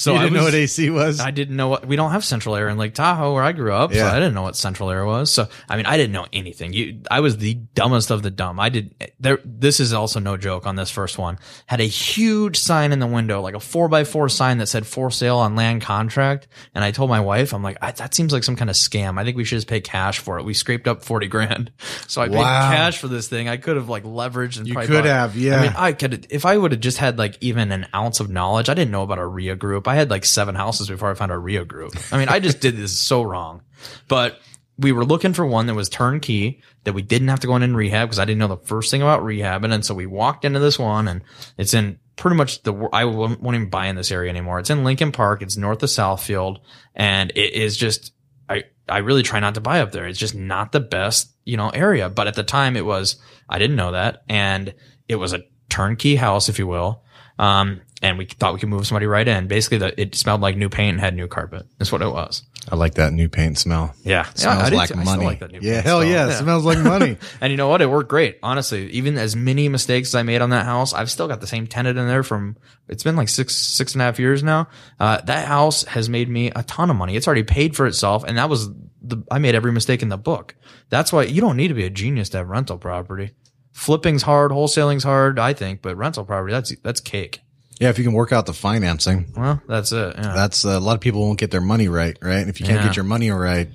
So 0.00 0.12
you 0.14 0.18
I 0.18 0.22
didn't 0.22 0.34
know 0.38 0.44
what 0.44 0.54
AC 0.54 0.88
was. 0.88 1.20
I 1.20 1.30
didn't 1.30 1.56
know 1.56 1.68
what 1.68 1.86
we 1.86 1.94
don't 1.94 2.12
have 2.12 2.24
central 2.24 2.56
air 2.56 2.68
in 2.70 2.78
Lake 2.78 2.94
Tahoe 2.94 3.34
where 3.34 3.42
I 3.42 3.52
grew 3.52 3.74
up, 3.74 3.92
so 3.92 3.98
Yeah. 3.98 4.10
I 4.10 4.14
didn't 4.14 4.32
know 4.32 4.40
what 4.42 4.56
central 4.56 4.90
air 4.90 5.04
was. 5.04 5.30
So 5.30 5.46
I 5.68 5.76
mean, 5.76 5.84
I 5.84 5.98
didn't 5.98 6.12
know 6.12 6.26
anything. 6.32 6.72
You, 6.72 7.02
I 7.10 7.20
was 7.20 7.36
the 7.36 7.54
dumbest 7.74 8.10
of 8.10 8.22
the 8.22 8.30
dumb. 8.30 8.58
I 8.58 8.70
did 8.70 8.94
there. 9.20 9.38
This 9.44 9.78
is 9.78 9.92
also 9.92 10.18
no 10.18 10.38
joke 10.38 10.66
on 10.66 10.76
this 10.76 10.90
first 10.90 11.18
one. 11.18 11.38
Had 11.66 11.80
a 11.82 11.84
huge 11.84 12.56
sign 12.58 12.92
in 12.92 12.98
the 12.98 13.06
window, 13.06 13.42
like 13.42 13.54
a 13.54 13.60
four 13.60 13.88
by 13.88 14.04
four 14.04 14.30
sign 14.30 14.56
that 14.58 14.68
said 14.68 14.86
"for 14.86 15.10
sale 15.10 15.36
on 15.36 15.54
land 15.54 15.82
contract." 15.82 16.48
And 16.74 16.82
I 16.82 16.92
told 16.92 17.10
my 17.10 17.20
wife, 17.20 17.52
I'm 17.52 17.62
like, 17.62 17.76
I, 17.82 17.90
that 17.92 18.14
seems 18.14 18.32
like 18.32 18.42
some 18.44 18.56
kind 18.56 18.70
of 18.70 18.76
scam. 18.76 19.18
I 19.20 19.24
think 19.24 19.36
we 19.36 19.44
should 19.44 19.56
just 19.56 19.68
pay 19.68 19.82
cash 19.82 20.18
for 20.18 20.38
it. 20.38 20.44
We 20.46 20.54
scraped 20.54 20.88
up 20.88 21.04
forty 21.04 21.26
grand, 21.26 21.72
so 22.06 22.22
I 22.22 22.28
paid 22.28 22.36
cash 22.42 22.98
for 22.98 23.08
this 23.08 23.28
thing. 23.28 23.48
I 23.50 23.58
could 23.58 23.76
have 23.76 23.90
like 23.90 24.04
leveraged 24.04 24.56
and 24.58 24.66
You 24.66 24.72
probably 24.74 24.86
could 24.88 25.04
bought- 25.04 25.10
have, 25.10 25.36
yeah. 25.36 25.56
I 25.58 25.62
mean, 25.62 25.72
I 25.76 25.92
could 25.92 26.26
if 26.30 26.46
I 26.46 26.56
would 26.56 26.72
have 26.72 26.80
just 26.80 26.96
had 26.96 27.18
like 27.18 27.36
even 27.42 27.70
an 27.70 27.86
ounce 27.94 28.20
of 28.20 28.30
knowledge. 28.30 28.70
I 28.70 28.74
didn't 28.74 28.92
know 28.92 29.02
about 29.02 29.18
a 29.18 29.26
REIA 29.26 29.56
group. 29.56 29.86
I 29.90 29.96
had 29.96 30.10
like 30.10 30.24
seven 30.24 30.54
houses 30.54 30.88
before 30.88 31.10
I 31.10 31.14
found 31.14 31.32
a 31.32 31.38
REIA 31.38 31.64
group. 31.64 31.92
I 32.12 32.18
mean, 32.18 32.28
I 32.28 32.38
just 32.38 32.60
did 32.60 32.76
this 32.76 32.98
so 32.98 33.22
wrong. 33.22 33.62
But 34.08 34.40
we 34.78 34.92
were 34.92 35.04
looking 35.04 35.34
for 35.34 35.44
one 35.44 35.66
that 35.66 35.74
was 35.74 35.88
turnkey 35.88 36.62
that 36.84 36.94
we 36.94 37.02
didn't 37.02 37.28
have 37.28 37.40
to 37.40 37.46
go 37.46 37.56
in 37.56 37.62
and 37.62 37.76
rehab 37.76 38.08
because 38.08 38.18
I 38.18 38.24
didn't 38.24 38.38
know 38.38 38.48
the 38.48 38.56
first 38.56 38.90
thing 38.90 39.02
about 39.02 39.24
rehab. 39.24 39.64
And 39.64 39.84
so 39.84 39.94
we 39.94 40.06
walked 40.06 40.44
into 40.44 40.58
this 40.58 40.78
one 40.78 41.08
and 41.08 41.22
it's 41.58 41.74
in 41.74 41.98
pretty 42.20 42.36
much 42.36 42.62
the 42.62 42.88
I 42.92 43.06
won't, 43.06 43.40
won't 43.40 43.56
even 43.56 43.70
buy 43.70 43.86
in 43.86 43.96
this 43.96 44.12
area 44.12 44.30
anymore. 44.30 44.60
It's 44.60 44.70
in 44.70 44.84
Lincoln 44.84 45.10
Park. 45.10 45.42
It's 45.42 45.56
north 45.56 45.82
of 45.82 45.88
Southfield, 45.88 46.58
and 46.94 47.30
it 47.34 47.54
is 47.54 47.76
just 47.76 48.12
I 48.48 48.64
I 48.88 48.98
really 48.98 49.22
try 49.22 49.40
not 49.40 49.54
to 49.54 49.60
buy 49.60 49.80
up 49.80 49.90
there. 49.90 50.06
It's 50.06 50.18
just 50.18 50.34
not 50.34 50.70
the 50.70 50.80
best 50.80 51.34
you 51.44 51.56
know 51.56 51.70
area. 51.70 52.08
But 52.08 52.28
at 52.28 52.34
the 52.34 52.44
time, 52.44 52.76
it 52.76 52.84
was 52.84 53.16
I 53.48 53.58
didn't 53.58 53.76
know 53.76 53.92
that, 53.92 54.22
and 54.28 54.74
it 55.08 55.16
was 55.16 55.32
a 55.32 55.44
turnkey 55.68 56.16
house, 56.16 56.48
if 56.48 56.58
you 56.58 56.66
will. 56.66 57.02
Um, 57.38 57.80
and 58.02 58.16
we 58.16 58.24
thought 58.24 58.54
we 58.54 58.60
could 58.60 58.68
move 58.68 58.86
somebody 58.86 59.06
right 59.06 59.26
in. 59.26 59.46
Basically, 59.46 59.78
the, 59.78 60.00
it 60.00 60.14
smelled 60.14 60.40
like 60.40 60.56
new 60.56 60.68
paint 60.68 60.92
and 60.94 61.00
had 61.00 61.14
new 61.14 61.28
carpet. 61.28 61.66
That's 61.78 61.92
what 61.92 62.00
it 62.02 62.10
was. 62.10 62.42
I 62.70 62.76
like 62.76 62.94
that 62.94 63.12
new 63.12 63.28
paint 63.28 63.58
smell. 63.58 63.94
Yeah, 64.02 64.24
Smells 64.34 64.62
I 64.62 64.70
did 64.70 64.76
like 64.76 64.88
too. 64.90 64.96
Money. 64.96 65.24
like 65.24 65.40
yeah, 65.60 65.80
hell 65.80 66.00
smell. 66.00 66.10
yeah, 66.10 66.28
It 66.28 66.38
smells 66.38 66.64
like 66.64 66.78
money. 66.78 67.16
And 67.40 67.50
you 67.50 67.56
know 67.56 67.68
what? 67.68 67.80
It 67.82 67.90
worked 67.90 68.10
great. 68.10 68.38
Honestly, 68.42 68.90
even 68.90 69.16
as 69.18 69.34
many 69.34 69.68
mistakes 69.68 70.10
as 70.10 70.14
I 70.14 70.22
made 70.22 70.42
on 70.42 70.50
that 70.50 70.64
house, 70.66 70.92
I've 70.92 71.10
still 71.10 71.26
got 71.28 71.40
the 71.40 71.46
same 71.46 71.66
tenant 71.66 71.98
in 71.98 72.06
there 72.06 72.22
from, 72.22 72.56
it's 72.88 73.02
been 73.02 73.16
like 73.16 73.28
six, 73.28 73.54
six 73.56 73.94
and 73.94 74.02
a 74.02 74.04
half 74.06 74.18
years 74.18 74.42
now. 74.42 74.68
Uh, 74.98 75.20
that 75.22 75.46
house 75.46 75.84
has 75.84 76.08
made 76.08 76.28
me 76.28 76.50
a 76.54 76.62
ton 76.62 76.90
of 76.90 76.96
money. 76.96 77.16
It's 77.16 77.26
already 77.26 77.44
paid 77.44 77.76
for 77.76 77.86
itself. 77.86 78.24
And 78.24 78.36
that 78.36 78.48
was 78.50 78.68
the, 79.02 79.22
I 79.30 79.38
made 79.38 79.54
every 79.54 79.72
mistake 79.72 80.02
in 80.02 80.08
the 80.10 80.18
book. 80.18 80.54
That's 80.90 81.12
why 81.12 81.24
you 81.24 81.40
don't 81.40 81.56
need 81.56 81.68
to 81.68 81.74
be 81.74 81.84
a 81.84 81.90
genius 81.90 82.28
to 82.30 82.38
have 82.38 82.48
rental 82.48 82.78
property. 82.78 83.32
Flipping's 83.72 84.22
hard, 84.22 84.52
wholesaling's 84.52 85.04
hard, 85.04 85.38
I 85.38 85.54
think, 85.54 85.80
but 85.80 85.96
rental 85.96 86.24
property, 86.24 86.52
that's, 86.52 86.74
that's 86.82 87.00
cake. 87.00 87.40
Yeah, 87.80 87.88
if 87.88 87.98
you 87.98 88.04
can 88.04 88.12
work 88.12 88.30
out 88.30 88.46
the 88.46 88.52
financing, 88.52 89.32
Well, 89.36 89.60
that's 89.66 89.90
it. 89.90 90.14
Yeah. 90.16 90.32
that's 90.34 90.64
uh, 90.64 90.70
a 90.70 90.78
lot 90.78 90.94
of 90.94 91.00
people 91.00 91.22
won't 91.22 91.38
get 91.40 91.50
their 91.50 91.60
money 91.60 91.88
right, 91.88 92.16
right? 92.22 92.38
And 92.38 92.48
if 92.50 92.60
you 92.60 92.66
can't 92.66 92.80
Yeah. 92.80 92.86
get 92.86 92.96
your 92.96 93.04
money 93.04 93.30
right, 93.30 93.68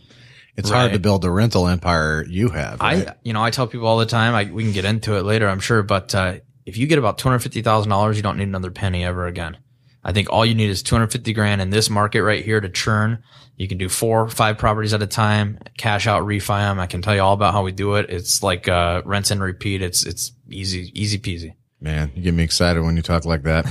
it's 0.56 0.70
hard 0.70 0.94
to 0.94 1.00
build 1.00 1.22
the 1.22 1.32
rental 1.32 1.68
empire 1.68 2.26
you 2.30 2.48
have. 2.50 2.80
Right? 2.80 3.10
I, 3.10 3.16
you 3.24 3.34
know, 3.34 3.44
I 3.44 3.50
tell 3.50 3.68
people 3.68 3.88
all 3.88 3.98
the 3.98 4.06
time, 4.06 4.34
I, 4.34 4.46
we 4.50 4.64
can 4.64 4.72
get 4.72 4.86
into 4.86 5.16
it 5.18 5.24
later, 5.24 5.50
I'm 5.50 5.60
sure, 5.60 5.84
but, 5.84 6.16
uh, 6.16 6.36
if 6.66 6.78
you 6.78 6.88
get 6.88 6.98
about 6.98 7.18
$250,000, 7.18 8.16
you 8.16 8.22
don't 8.22 8.38
need 8.38 8.48
another 8.48 8.72
penny 8.72 9.04
ever 9.04 9.28
again. 9.28 9.58
I 10.04 10.14
think 10.14 10.30
all 10.32 10.46
you 10.46 10.56
need 10.56 10.70
is 10.70 10.82
250 10.84 11.34
grand 11.34 11.62
in 11.62 11.72
this 11.72 11.90
market 11.90 12.24
right 12.24 12.44
here 12.46 12.62
to 12.62 12.70
churn. 12.70 13.24
You 13.58 13.68
can 13.68 13.78
do 13.78 13.90
four, 13.90 14.28
five 14.30 14.58
properties 14.58 14.94
at 14.94 15.02
a 15.02 15.08
time, 15.08 15.60
cash 15.78 16.08
out, 16.08 16.24
refi 16.24 16.60
them. 16.60 16.80
I 16.80 16.88
can 16.88 17.02
tell 17.02 17.16
you 17.16 17.22
all 17.22 17.34
about 17.34 17.54
how 17.54 17.64
we 17.64 17.72
do 17.72 17.96
it. 17.96 18.10
It's 18.10 18.42
like, 18.44 18.68
uh, 18.68 19.02
rinse 19.04 19.32
and 19.32 19.42
repeat. 19.42 19.82
It's, 19.82 20.06
it's 20.06 20.32
easy, 20.50 20.92
easy 20.94 21.18
peasy. 21.20 21.54
Man, 21.86 22.12
you 22.16 22.24
get 22.24 22.34
me 22.34 22.44
excited 22.44 22.82
when 22.82 22.96
you 22.96 23.04
talk 23.04 23.26
like 23.26 23.44
that. 23.44 23.64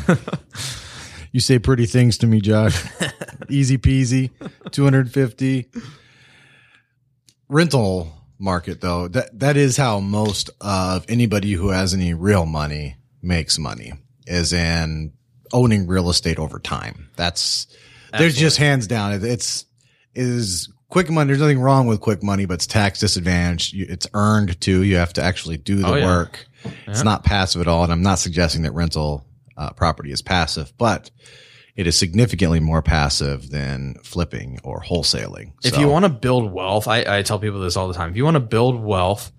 you 1.33 1.41
say 1.41 1.59
pretty 1.59 1.85
things 1.85 2.17
to 2.19 2.29
me, 2.29 2.41
Josh. 2.41 2.81
Easy 3.51 3.77
peasy, 3.77 4.31
250. 4.71 5.67
Rental 7.49 8.13
market 8.39 8.81
though, 8.81 9.09
that 9.09 9.37
that 9.41 9.57
is 9.57 9.77
how 9.77 9.99
most 9.99 10.51
of 10.61 11.05
anybody 11.09 11.53
who 11.55 11.71
has 11.71 11.93
any 11.93 12.15
real 12.15 12.47
money 12.47 12.97
makes 13.21 13.59
money 13.59 13.93
is 14.29 14.53
in 14.53 15.13
owning 15.53 15.89
real 15.89 16.09
estate 16.09 16.39
over 16.39 16.61
time. 16.61 17.11
That's 17.17 17.67
there's 18.17 18.37
just 18.37 18.59
hands 18.59 18.87
down 18.87 19.13
it- 19.13 19.25
it's 19.25 19.67
is 20.15 20.69
quick 20.89 21.11
money. 21.11 21.27
There's 21.27 21.41
nothing 21.41 21.59
wrong 21.61 21.89
with 21.89 22.01
quick 22.01 22.23
money, 22.23 22.45
but 22.47 22.55
it's 22.55 22.67
tax 22.69 23.01
disadvantaged. 23.01 23.73
You, 23.75 23.87
it's 23.89 24.07
earned 24.15 24.61
too. 24.61 24.85
You 24.85 24.97
have 24.99 25.13
to 25.15 25.23
actually 25.23 25.57
do 25.57 25.77
the 25.79 25.89
Oh, 25.89 25.95
yeah. 25.97 26.07
work. 26.07 26.47
It's 26.87 27.05
not 27.05 27.25
passive 27.25 27.61
at 27.61 27.69
all. 27.69 27.85
And 27.85 27.93
I'm 27.93 28.03
not 28.03 28.19
suggesting 28.19 28.63
that 28.63 28.73
rental 28.73 29.27
uh, 29.57 29.71
property 29.71 30.11
is 30.13 30.23
passive, 30.23 30.73
but 30.79 31.11
it 31.77 31.87
is 31.87 31.99
significantly 31.99 32.61
more 32.61 32.83
passive 32.83 33.51
than 33.51 33.95
flipping 34.05 34.61
or 34.63 34.81
wholesaling. 34.81 35.53
If 35.65 35.75
So- 35.75 35.81
you 35.81 35.89
want 35.89 36.05
to 36.05 36.09
build 36.09 36.53
wealth, 36.53 36.87
I, 36.89 37.19
I 37.19 37.23
tell 37.23 37.39
people 37.39 37.61
this 37.61 37.77
all 37.77 37.89
the 37.89 37.95
time. 37.95 38.11
If 38.11 38.17
you 38.17 38.25
want 38.25 38.37
to 38.37 38.41
build 38.41 38.83
wealth, 38.83 39.33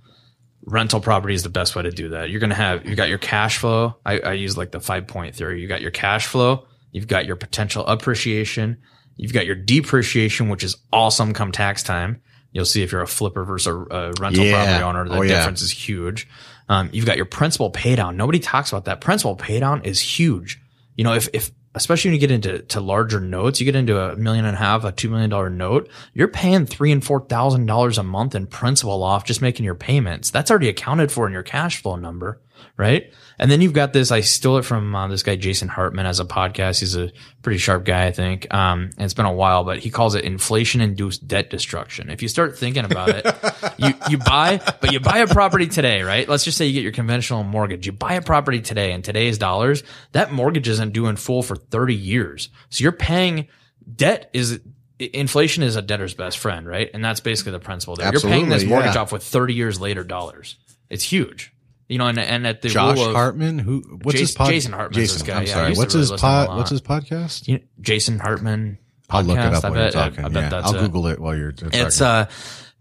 rental 0.66 1.00
property 1.00 1.34
is 1.36 1.44
the 1.44 1.50
best 1.50 1.76
way 1.76 1.84
to 1.84 1.92
do 1.92 2.10
that. 2.10 2.30
You're 2.30 2.40
going 2.40 2.50
to 2.50 2.56
have, 2.56 2.86
you 2.86 2.96
got 2.96 3.10
your 3.10 3.18
cash 3.20 3.58
flow. 3.60 3.96
I, 4.06 4.20
I 4.20 4.34
use 4.34 4.58
like 4.58 4.72
the 4.72 4.80
five 4.80 5.08
point 5.08 5.36
theory. 5.36 5.62
You 5.62 5.68
got 5.68 5.82
your 5.82 5.92
cash 5.92 6.28
flow. 6.28 6.68
You've 6.92 7.08
got 7.08 7.26
your 7.26 7.36
potential 7.36 7.86
appreciation. 7.86 8.78
You've 9.18 9.34
got 9.34 9.46
your 9.46 9.56
depreciation, 9.56 10.50
which 10.50 10.64
is 10.64 10.76
awesome 10.92 11.34
come 11.34 11.52
tax 11.52 11.84
time. 11.84 12.22
You'll 12.52 12.66
see 12.66 12.84
if 12.84 12.92
you're 12.92 13.02
a 13.02 13.08
flipper 13.08 13.44
versus 13.44 13.68
a, 13.68 13.76
a 13.76 14.12
rental 14.20 14.44
Yeah. 14.46 14.54
property 14.66 14.84
owner, 14.84 15.10
the 15.10 15.16
Oh, 15.16 15.22
yeah. 15.22 15.38
difference 15.38 15.62
is 15.62 15.72
huge. 15.72 16.28
Um, 16.68 16.90
you've 16.92 17.06
got 17.06 17.18
your 17.18 17.26
principal 17.26 17.70
pay 17.70 17.96
down. 17.96 18.18
Nobody 18.18 18.40
talks 18.40 18.72
about 18.72 18.86
that. 18.86 19.02
Principal 19.02 19.36
pay 19.36 19.60
down 19.60 19.84
is 19.84 20.00
huge. 20.00 20.62
You 20.96 21.04
know, 21.04 21.14
if, 21.14 21.30
if, 21.34 21.52
especially 21.76 22.10
when 22.10 22.16
you 22.16 22.20
get 22.20 22.32
into 22.32 22.60
to 22.60 22.82
larger 22.82 23.20
notes, 23.20 23.60
you 23.60 23.66
get 23.66 23.76
into 23.76 24.00
a 24.00 24.16
million 24.16 24.46
and 24.46 24.56
a 24.56 24.58
half, 24.58 24.84
a 24.84 24.92
two 24.92 25.10
million 25.10 25.30
dollar 25.30 25.50
note, 25.50 25.90
you're 26.14 26.28
paying 26.28 26.66
three 26.66 26.92
and 26.92 27.04
four 27.04 27.26
thousand 27.26 27.66
dollars 27.66 27.98
a 27.98 28.04
month 28.04 28.34
in 28.34 28.48
principal 28.48 29.04
off 29.04 29.26
just 29.26 29.42
making 29.42 29.66
your 29.66 29.76
payments. 29.76 30.32
That's 30.32 30.50
already 30.50 30.70
accounted 30.70 31.12
for 31.12 31.28
in 31.28 31.34
your 31.34 31.44
cash 31.44 31.82
flow 31.82 31.98
number, 31.98 32.42
right? 32.78 33.14
And 33.38 33.52
then 33.52 33.62
you've 33.62 33.74
got 33.74 33.94
this. 33.94 34.12
I 34.12 34.22
stole 34.22 34.58
it 34.58 34.64
from 34.64 34.96
uh, 34.96 35.08
this 35.08 35.24
guy 35.24 35.36
Jason 35.36 35.68
Hartman 35.68 36.06
as 36.06 36.20
a 36.20 36.26
podcast. 36.26 36.80
He's 36.80 36.96
a 36.96 37.12
pretty 37.42 37.58
sharp 37.58 37.86
guy, 37.86 38.06
I 38.06 38.12
think. 38.12 38.52
Um, 38.54 38.92
and 38.98 39.02
it's 39.02 39.14
been 39.14 39.26
a 39.26 39.34
while, 39.34 39.64
but 39.64 39.80
he 39.80 39.90
calls 39.90 40.16
it 40.16 40.24
inflation 40.24 40.82
induced 40.82 41.28
debt 41.28 41.50
destruction. 41.50 42.10
If 42.10 42.22
you 42.22 42.28
start 42.28 42.58
thinking 42.58 42.86
about 42.86 43.10
it, 43.10 43.26
you 43.78 43.94
you 44.10 44.18
buy, 44.18 44.62
but 44.80 44.92
you 44.94 45.00
buy 45.00 45.20
a 45.20 45.28
property 45.28 45.68
today, 45.68 46.02
right? 46.02 46.28
Let's 46.28 46.44
just 46.44 46.58
say 46.58 46.66
you 46.66 46.74
get 46.74 46.84
your 46.84 46.92
conventional 46.92 47.44
mortgage. 47.44 47.86
You 47.86 47.92
buy 47.92 48.14
a 48.14 48.22
property 48.22 48.62
today 48.62 48.94
in 48.94 49.02
today's 49.02 49.38
dollars. 49.38 49.84
That 50.14 50.32
mortgage 50.32 50.68
isn't 50.68 50.94
due 50.94 51.08
in 51.08 51.16
full 51.16 51.44
for 51.44 51.56
30 51.56 51.96
years. 51.96 52.50
So 52.70 52.84
you're 52.84 52.92
paying 52.92 53.48
debt 53.94 54.30
is 54.34 54.62
inflation 55.00 55.64
is 55.64 55.76
a 55.76 55.82
debtor's 55.82 56.14
best 56.14 56.38
friend, 56.38 56.68
right? 56.68 56.90
And 56.94 57.04
that's 57.04 57.20
basically 57.20 57.52
the 57.52 57.60
principle 57.60 57.96
there. 57.96 58.12
you're 58.12 58.22
paying 58.22 58.50
this 58.50 58.64
mortgage 58.64 58.96
yeah. 58.96 59.02
off 59.02 59.12
with 59.12 59.24
30 59.24 59.54
years 59.54 59.80
later 59.80 60.04
dollars. 60.04 60.58
It's 60.90 61.04
huge. 61.04 61.55
You 61.88 62.00
know, 62.00 62.08
and, 62.08 62.18
and 62.18 62.48
at 62.48 62.62
the 62.64 62.70
Josh 62.70 62.98
rule 62.98 63.10
of, 63.10 63.16
Hartman, 63.16 63.60
who 63.60 63.82
what's 64.02 64.20
his 64.20 64.30
Jason- 64.30 64.38
pod? 64.38 64.50
Jason 64.50 64.72
Hartman's 64.74 64.98
this 64.98 65.12
Jason, 65.22 65.28
guy. 65.28 65.36
I'm 65.42 65.46
Yeah, 65.46 65.54
sorry. 65.54 65.74
What's 65.74 65.94
really 65.94 66.02
his 66.02 66.12
listen 66.12 66.28
to 66.30 66.34
him 66.36 66.42
a 66.44 66.46
pod? 66.48 66.58
What's 66.58 66.70
his 66.72 66.82
podcast? 66.82 67.48
you 67.48 67.54
know, 67.60 67.64
Jason 67.82 68.18
Hartman, 68.20 68.78
I'll 69.10 69.24
look 69.24 69.38
it 69.38 69.42
up 69.54 69.64
I 69.64 69.70
while 69.70 69.78
you're 69.80 69.92
bet- 69.92 69.96
I- 69.96 70.10
talking. 70.10 70.26
I 70.26 70.30
bet 70.30 70.44
yeah, 70.44 70.50
that's 70.50 70.68
I'll 70.68 70.76
it. 70.76 70.80
Google 70.80 71.08
it 71.08 71.20
while 71.20 71.36
you're 71.38 71.52
talking. 71.52 71.80
It's 71.80 72.02
uh, 72.02 72.28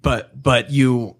but 0.00 0.42
but 0.42 0.70
you 0.70 1.16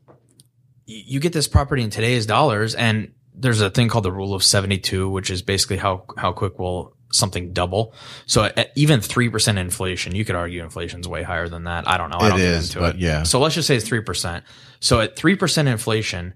you 0.87 1.20
get 1.20 1.33
this 1.33 1.49
property 1.49 1.83
in 1.83 1.90
today's 1.90 2.25
dollars, 2.27 2.75
and 2.75 3.12
there's 3.35 3.61
a 3.61 3.68
thing 3.70 3.88
called 3.88 4.05
the 4.05 4.12
rule 4.12 4.35
of 4.35 4.42
seventy 4.42 4.79
two, 4.79 5.11
which 5.11 5.31
is 5.31 5.42
basically 5.42 5.77
how 5.77 6.05
how 6.16 6.33
quick 6.33 6.59
will 6.59 6.97
something 7.12 7.53
double. 7.53 7.94
So 8.27 8.44
at 8.44 8.70
even 8.77 9.01
three 9.03 9.29
percent 9.29 9.59
inflation, 9.59 10.14
you 10.14 10.25
could 10.25 10.37
argue 10.37 10.62
inflation's 10.62 11.07
way 11.07 11.23
higher 11.23 11.49
than 11.49 11.64
that. 11.64 11.87
I 11.87 11.99
don't 11.99 12.09
know. 12.11 12.16
I 12.18 12.27
It 12.27 12.31
don't 12.31 12.40
is, 12.40 12.68
get 12.68 12.77
into 12.77 12.81
but 12.81 12.94
it. 12.97 13.01
yeah. 13.03 13.23
So 13.25 13.40
let's 13.40 13.55
just 13.55 13.68
say 13.68 13.77
it's 13.77 13.87
three 13.87 14.01
percent. 14.01 14.44
So 14.81 15.01
at 15.01 15.16
three 15.16 15.37
percent 15.37 15.68
inflation. 15.68 16.33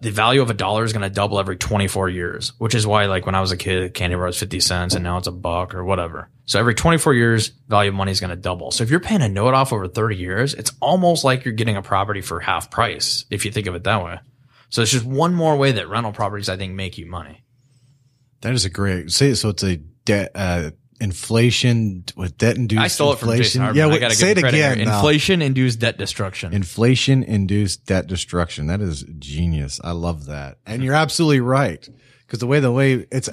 The 0.00 0.10
value 0.10 0.42
of 0.42 0.50
a 0.50 0.54
dollar 0.54 0.84
is 0.84 0.92
going 0.92 1.02
to 1.02 1.10
double 1.10 1.38
every 1.38 1.56
24 1.56 2.10
years, 2.10 2.52
which 2.58 2.74
is 2.74 2.86
why, 2.86 3.06
like, 3.06 3.24
when 3.24 3.34
I 3.34 3.40
was 3.40 3.52
a 3.52 3.56
kid, 3.56 3.94
candy 3.94 4.16
bar 4.16 4.26
was 4.26 4.38
50 4.38 4.60
cents 4.60 4.94
and 4.94 5.02
now 5.02 5.16
it's 5.16 5.26
a 5.26 5.32
buck 5.32 5.74
or 5.74 5.82
whatever. 5.82 6.28
So 6.44 6.58
every 6.58 6.74
24 6.74 7.14
years, 7.14 7.48
value 7.68 7.88
of 7.88 7.94
money 7.94 8.12
is 8.12 8.20
going 8.20 8.30
to 8.30 8.36
double. 8.36 8.70
So 8.70 8.84
if 8.84 8.90
you're 8.90 9.00
paying 9.00 9.22
a 9.22 9.28
note 9.28 9.54
off 9.54 9.72
over 9.72 9.88
30 9.88 10.16
years, 10.16 10.52
it's 10.54 10.72
almost 10.80 11.24
like 11.24 11.44
you're 11.44 11.54
getting 11.54 11.76
a 11.76 11.82
property 11.82 12.20
for 12.20 12.38
half 12.40 12.70
price, 12.70 13.24
if 13.30 13.44
you 13.46 13.50
think 13.50 13.66
of 13.66 13.74
it 13.74 13.84
that 13.84 14.04
way. 14.04 14.18
So 14.68 14.82
it's 14.82 14.90
just 14.90 15.06
one 15.06 15.34
more 15.34 15.56
way 15.56 15.72
that 15.72 15.88
rental 15.88 16.12
properties, 16.12 16.50
I 16.50 16.58
think, 16.58 16.74
make 16.74 16.98
you 16.98 17.06
money. 17.06 17.42
that 18.42 18.52
is 18.52 18.66
a 18.66 18.70
great 18.70 19.10
say. 19.10 19.32
So 19.34 19.48
it's 19.48 19.64
a 19.64 19.76
debt 19.76 20.32
uh, 20.34 20.70
inflation 21.00 22.04
with 22.16 22.36
debt 22.38 22.56
induced. 22.56 22.82
I 22.82 22.88
stole 22.88 23.12
it 23.12 23.18
from 23.18 23.30
inflation. 23.30 23.44
Jason 23.44 23.62
Hartman. 23.62 23.88
Yeah, 23.88 23.94
I 23.94 23.98
gotta 23.98 24.14
say 24.14 24.30
it 24.32 24.38
again. 24.38 24.80
Inflation 24.80 25.42
induced 25.42 25.78
debt 25.78 25.98
destruction. 25.98 26.52
Inflation 26.52 27.22
induced 27.22 27.86
debt 27.86 28.06
destruction. 28.06 28.66
That 28.66 28.80
is 28.80 29.04
genius. 29.18 29.80
I 29.82 29.92
love 29.92 30.26
that. 30.26 30.58
And 30.66 30.82
you're 30.82 30.94
absolutely 30.94 31.40
right. 31.40 31.88
Because 32.26 32.40
the 32.40 32.46
way 32.46 32.60
the 32.60 32.72
way 32.72 33.06
it's 33.10 33.28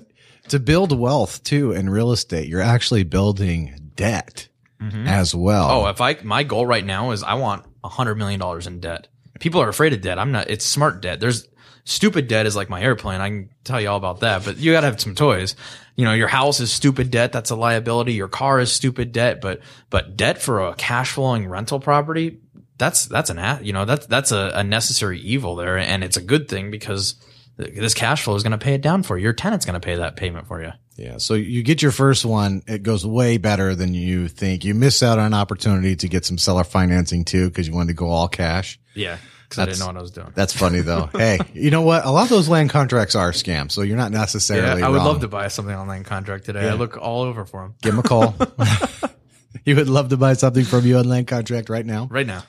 to 0.49 0.59
build 0.59 0.97
wealth 0.97 1.43
too 1.43 1.71
in 1.71 1.89
real 1.89 2.11
estate, 2.11 2.47
you're 2.47 2.61
actually 2.61 3.03
building 3.03 3.91
debt 3.95 4.47
mm-hmm. 4.81 5.07
as 5.07 5.33
well. 5.33 5.69
Oh, 5.71 5.87
if 5.87 6.01
I 6.01 6.17
my 6.23 6.43
goal 6.43 6.65
right 6.65 6.85
now 6.85 7.11
is 7.11 7.23
I 7.23 7.33
want 7.35 7.65
a 7.83 7.89
hundred 7.89 8.15
million 8.15 8.39
dollars 8.39 8.67
in 8.67 8.79
debt. 8.79 9.07
People 9.39 9.61
are 9.61 9.69
afraid 9.69 9.93
of 9.93 10.01
debt. 10.01 10.17
I'm 10.17 10.31
not. 10.31 10.49
It's 10.49 10.63
smart 10.63 11.01
debt. 11.01 11.19
There's 11.19 11.47
stupid 11.83 12.27
debt 12.27 12.45
is 12.45 12.55
like 12.55 12.69
my 12.69 12.81
airplane. 12.81 13.21
I 13.21 13.29
can 13.29 13.49
tell 13.63 13.79
you 13.79 13.89
all 13.89 13.97
about 13.97 14.21
that. 14.21 14.43
But 14.43 14.57
you 14.57 14.71
got 14.71 14.81
to 14.81 14.87
have 14.87 14.99
some 14.99 15.15
toys. 15.15 15.55
You 15.95 16.05
know, 16.05 16.13
your 16.13 16.27
house 16.27 16.59
is 16.59 16.71
stupid 16.71 17.09
debt. 17.11 17.31
That's 17.31 17.51
a 17.51 17.55
liability. 17.55 18.13
Your 18.13 18.27
car 18.27 18.59
is 18.59 18.71
stupid 18.71 19.11
debt. 19.11 19.39
But 19.41 19.61
but 19.89 20.17
debt 20.17 20.41
for 20.41 20.67
a 20.67 20.75
cash 20.75 21.11
flowing 21.11 21.47
rental 21.47 21.79
property, 21.79 22.39
that's 22.77 23.05
that's 23.05 23.29
an 23.29 23.37
a- 23.39 23.59
you 23.63 23.71
know 23.73 23.85
that's 23.85 24.05
that's 24.05 24.31
a, 24.31 24.51
a 24.55 24.63
necessary 24.63 25.19
evil 25.19 25.55
there, 25.55 25.77
and 25.77 26.03
it's 26.03 26.17
a 26.17 26.21
good 26.21 26.49
thing 26.49 26.69
because 26.71 27.15
this 27.57 27.93
cash 27.93 28.23
flow 28.23 28.35
is 28.35 28.43
going 28.43 28.51
to 28.51 28.57
pay 28.57 28.73
it 28.73 28.81
down 28.81 29.03
for 29.03 29.17
you. 29.17 29.23
Your 29.23 29.33
tenant's 29.33 29.65
going 29.65 29.79
to 29.79 29.85
pay 29.85 29.95
that 29.95 30.17
payment 30.17 30.47
for 30.47 30.61
you. 30.61 30.71
Yeah. 30.97 31.17
So 31.17 31.33
you 31.35 31.63
get 31.63 31.81
your 31.81 31.91
first 31.91 32.25
one. 32.25 32.61
It 32.67 32.83
goes 32.83 33.05
way 33.05 33.37
better 33.37 33.75
than 33.75 33.93
you 33.93 34.27
think. 34.27 34.65
You 34.65 34.73
miss 34.73 35.01
out 35.01 35.19
on 35.19 35.27
an 35.27 35.33
opportunity 35.33 35.95
to 35.97 36.07
get 36.09 36.25
some 36.25 36.37
seller 36.37 36.65
financing 36.65 37.23
too 37.23 37.47
because 37.49 37.67
you 37.67 37.73
wanted 37.73 37.87
to 37.89 37.93
go 37.93 38.09
all 38.09 38.27
cash. 38.27 38.77
Yeah, 38.93 39.17
because 39.49 39.59
I 39.61 39.65
didn't 39.65 39.79
know 39.79 39.87
what 39.87 39.97
I 39.97 40.01
was 40.01 40.11
doing. 40.11 40.31
That's 40.35 40.53
funny 40.53 40.81
though. 40.81 41.05
hey, 41.13 41.39
you 41.53 41.71
know 41.71 41.81
what? 41.81 42.05
A 42.05 42.11
lot 42.11 42.23
of 42.23 42.29
those 42.29 42.49
land 42.49 42.69
contracts 42.69 43.15
are 43.15 43.31
scams. 43.31 43.71
So 43.71 43.81
you're 43.81 43.97
not 43.97 44.11
necessarily. 44.11 44.81
Yeah, 44.81 44.87
I 44.87 44.89
would 44.89 44.97
wrong. 44.97 45.07
love 45.07 45.21
to 45.21 45.27
buy 45.27 45.47
something 45.47 45.75
on 45.75 45.87
land 45.87 46.05
contract 46.05 46.45
today. 46.45 46.67
I 46.69 46.73
look 46.73 46.97
all 46.97 47.21
over 47.21 47.45
for 47.45 47.61
them 47.61 47.75
Give 47.81 47.93
him 47.93 47.99
a 47.99 48.03
call. 48.03 48.35
you 49.65 49.75
would 49.75 49.89
love 49.89 50.09
to 50.09 50.17
buy 50.17 50.33
something 50.33 50.65
from 50.65 50.85
you 50.85 50.97
on 50.97 51.07
land 51.07 51.27
contract 51.27 51.69
right 51.69 51.85
now. 51.85 52.07
right 52.11 52.27
now. 52.27 52.43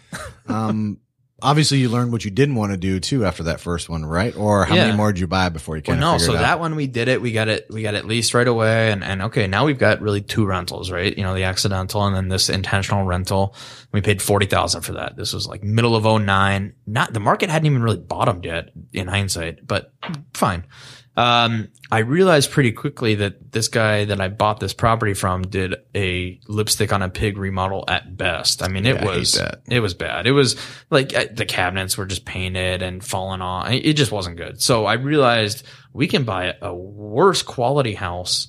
Um, 0.49 0.99
obviously 1.43 1.79
you 1.79 1.89
learned 1.89 2.13
what 2.13 2.25
you 2.25 2.31
didn't 2.31 2.55
want 2.55 2.73
to 2.73 2.79
do 2.79 2.99
too 2.99 3.25
after 3.25 3.43
that 3.45 3.61
first 3.61 3.89
one, 3.89 4.05
right? 4.07 4.35
Or 4.37 4.65
how 4.65 4.75
Yeah. 4.75 4.87
many 4.87 4.97
more 4.97 5.13
did 5.13 5.21
you 5.21 5.27
buy 5.27 5.49
before 5.51 5.77
you 5.77 5.83
Well, 5.87 5.97
kind 5.97 6.01
no, 6.01 6.19
so 6.19 6.33
that 6.33 6.61
one 6.61 6.77
we 6.77 6.87
did 6.87 7.09
it. 7.09 7.21
We 7.21 7.33
got 7.33 7.49
it. 7.49 7.67
We 7.71 7.83
got 7.83 7.95
it 7.95 8.07
leased 8.07 8.33
right 8.35 8.47
away, 8.49 8.91
and 8.91 9.05
and 9.05 9.23
okay, 9.23 9.47
now 9.47 9.65
we've 9.67 9.79
got 9.79 10.01
really 10.01 10.23
two 10.23 10.47
rentals, 10.47 10.91
right? 10.91 11.17
You 11.17 11.25
know, 11.25 11.35
the 11.35 11.45
accidental 11.45 12.05
and 12.07 12.17
then 12.17 12.29
this 12.29 12.49
intentional 12.49 13.05
rental. 13.05 13.55
We 13.93 14.01
paid 14.01 14.23
forty 14.23 14.47
thousand 14.47 14.83
for 14.83 14.95
that. 14.95 15.17
This 15.17 15.33
was 15.33 15.47
like 15.47 15.63
middle 15.63 15.95
of 15.95 16.05
09. 16.05 16.73
Not 16.87 17.13
the 17.13 17.21
market 17.21 17.51
hadn't 17.51 17.67
even 17.67 17.83
really 17.83 17.99
bottomed 17.99 18.45
yet 18.45 18.71
in 18.93 19.07
hindsight, 19.09 19.67
but 19.67 19.93
fine. 20.35 20.65
Um, 21.17 21.69
I 21.91 22.01
realized 22.01 22.51
pretty 22.51 22.73
quickly 22.73 23.15
that 23.17 23.53
this 23.53 23.69
guy 23.69 24.05
that 24.05 24.21
I 24.21 24.29
bought 24.29 24.61
this 24.61 24.75
property 24.75 25.15
from 25.15 25.43
did 25.43 25.75
a 25.95 26.39
lipstick 26.47 26.93
on 26.93 27.01
a 27.01 27.09
pig 27.09 27.39
remodel 27.39 27.85
at 27.89 28.17
best. 28.17 28.63
I 28.63 28.69
mean, 28.69 28.85
it 28.85 28.97
Yeah, 28.97 29.11
I 29.11 29.17
was 29.17 29.35
it 29.71 29.81
was 29.81 29.95
bad. 29.95 30.27
It 30.27 30.33
was 30.33 30.57
like 30.91 31.35
the 31.35 31.47
cabinets 31.47 31.97
were 31.97 32.05
just 32.05 32.27
painted 32.27 32.83
and 32.83 33.03
falling 33.03 33.41
off. 33.41 33.71
It 33.71 33.95
just 33.95 34.13
wasn't 34.13 34.37
good. 34.37 34.61
So 34.61 34.85
I 34.85 34.95
realized 34.95 35.65
we 35.95 36.07
can 36.07 36.25
buy 36.25 36.55
a 36.61 36.75
worse 36.75 37.43
quality 37.43 37.95
house, 37.95 38.49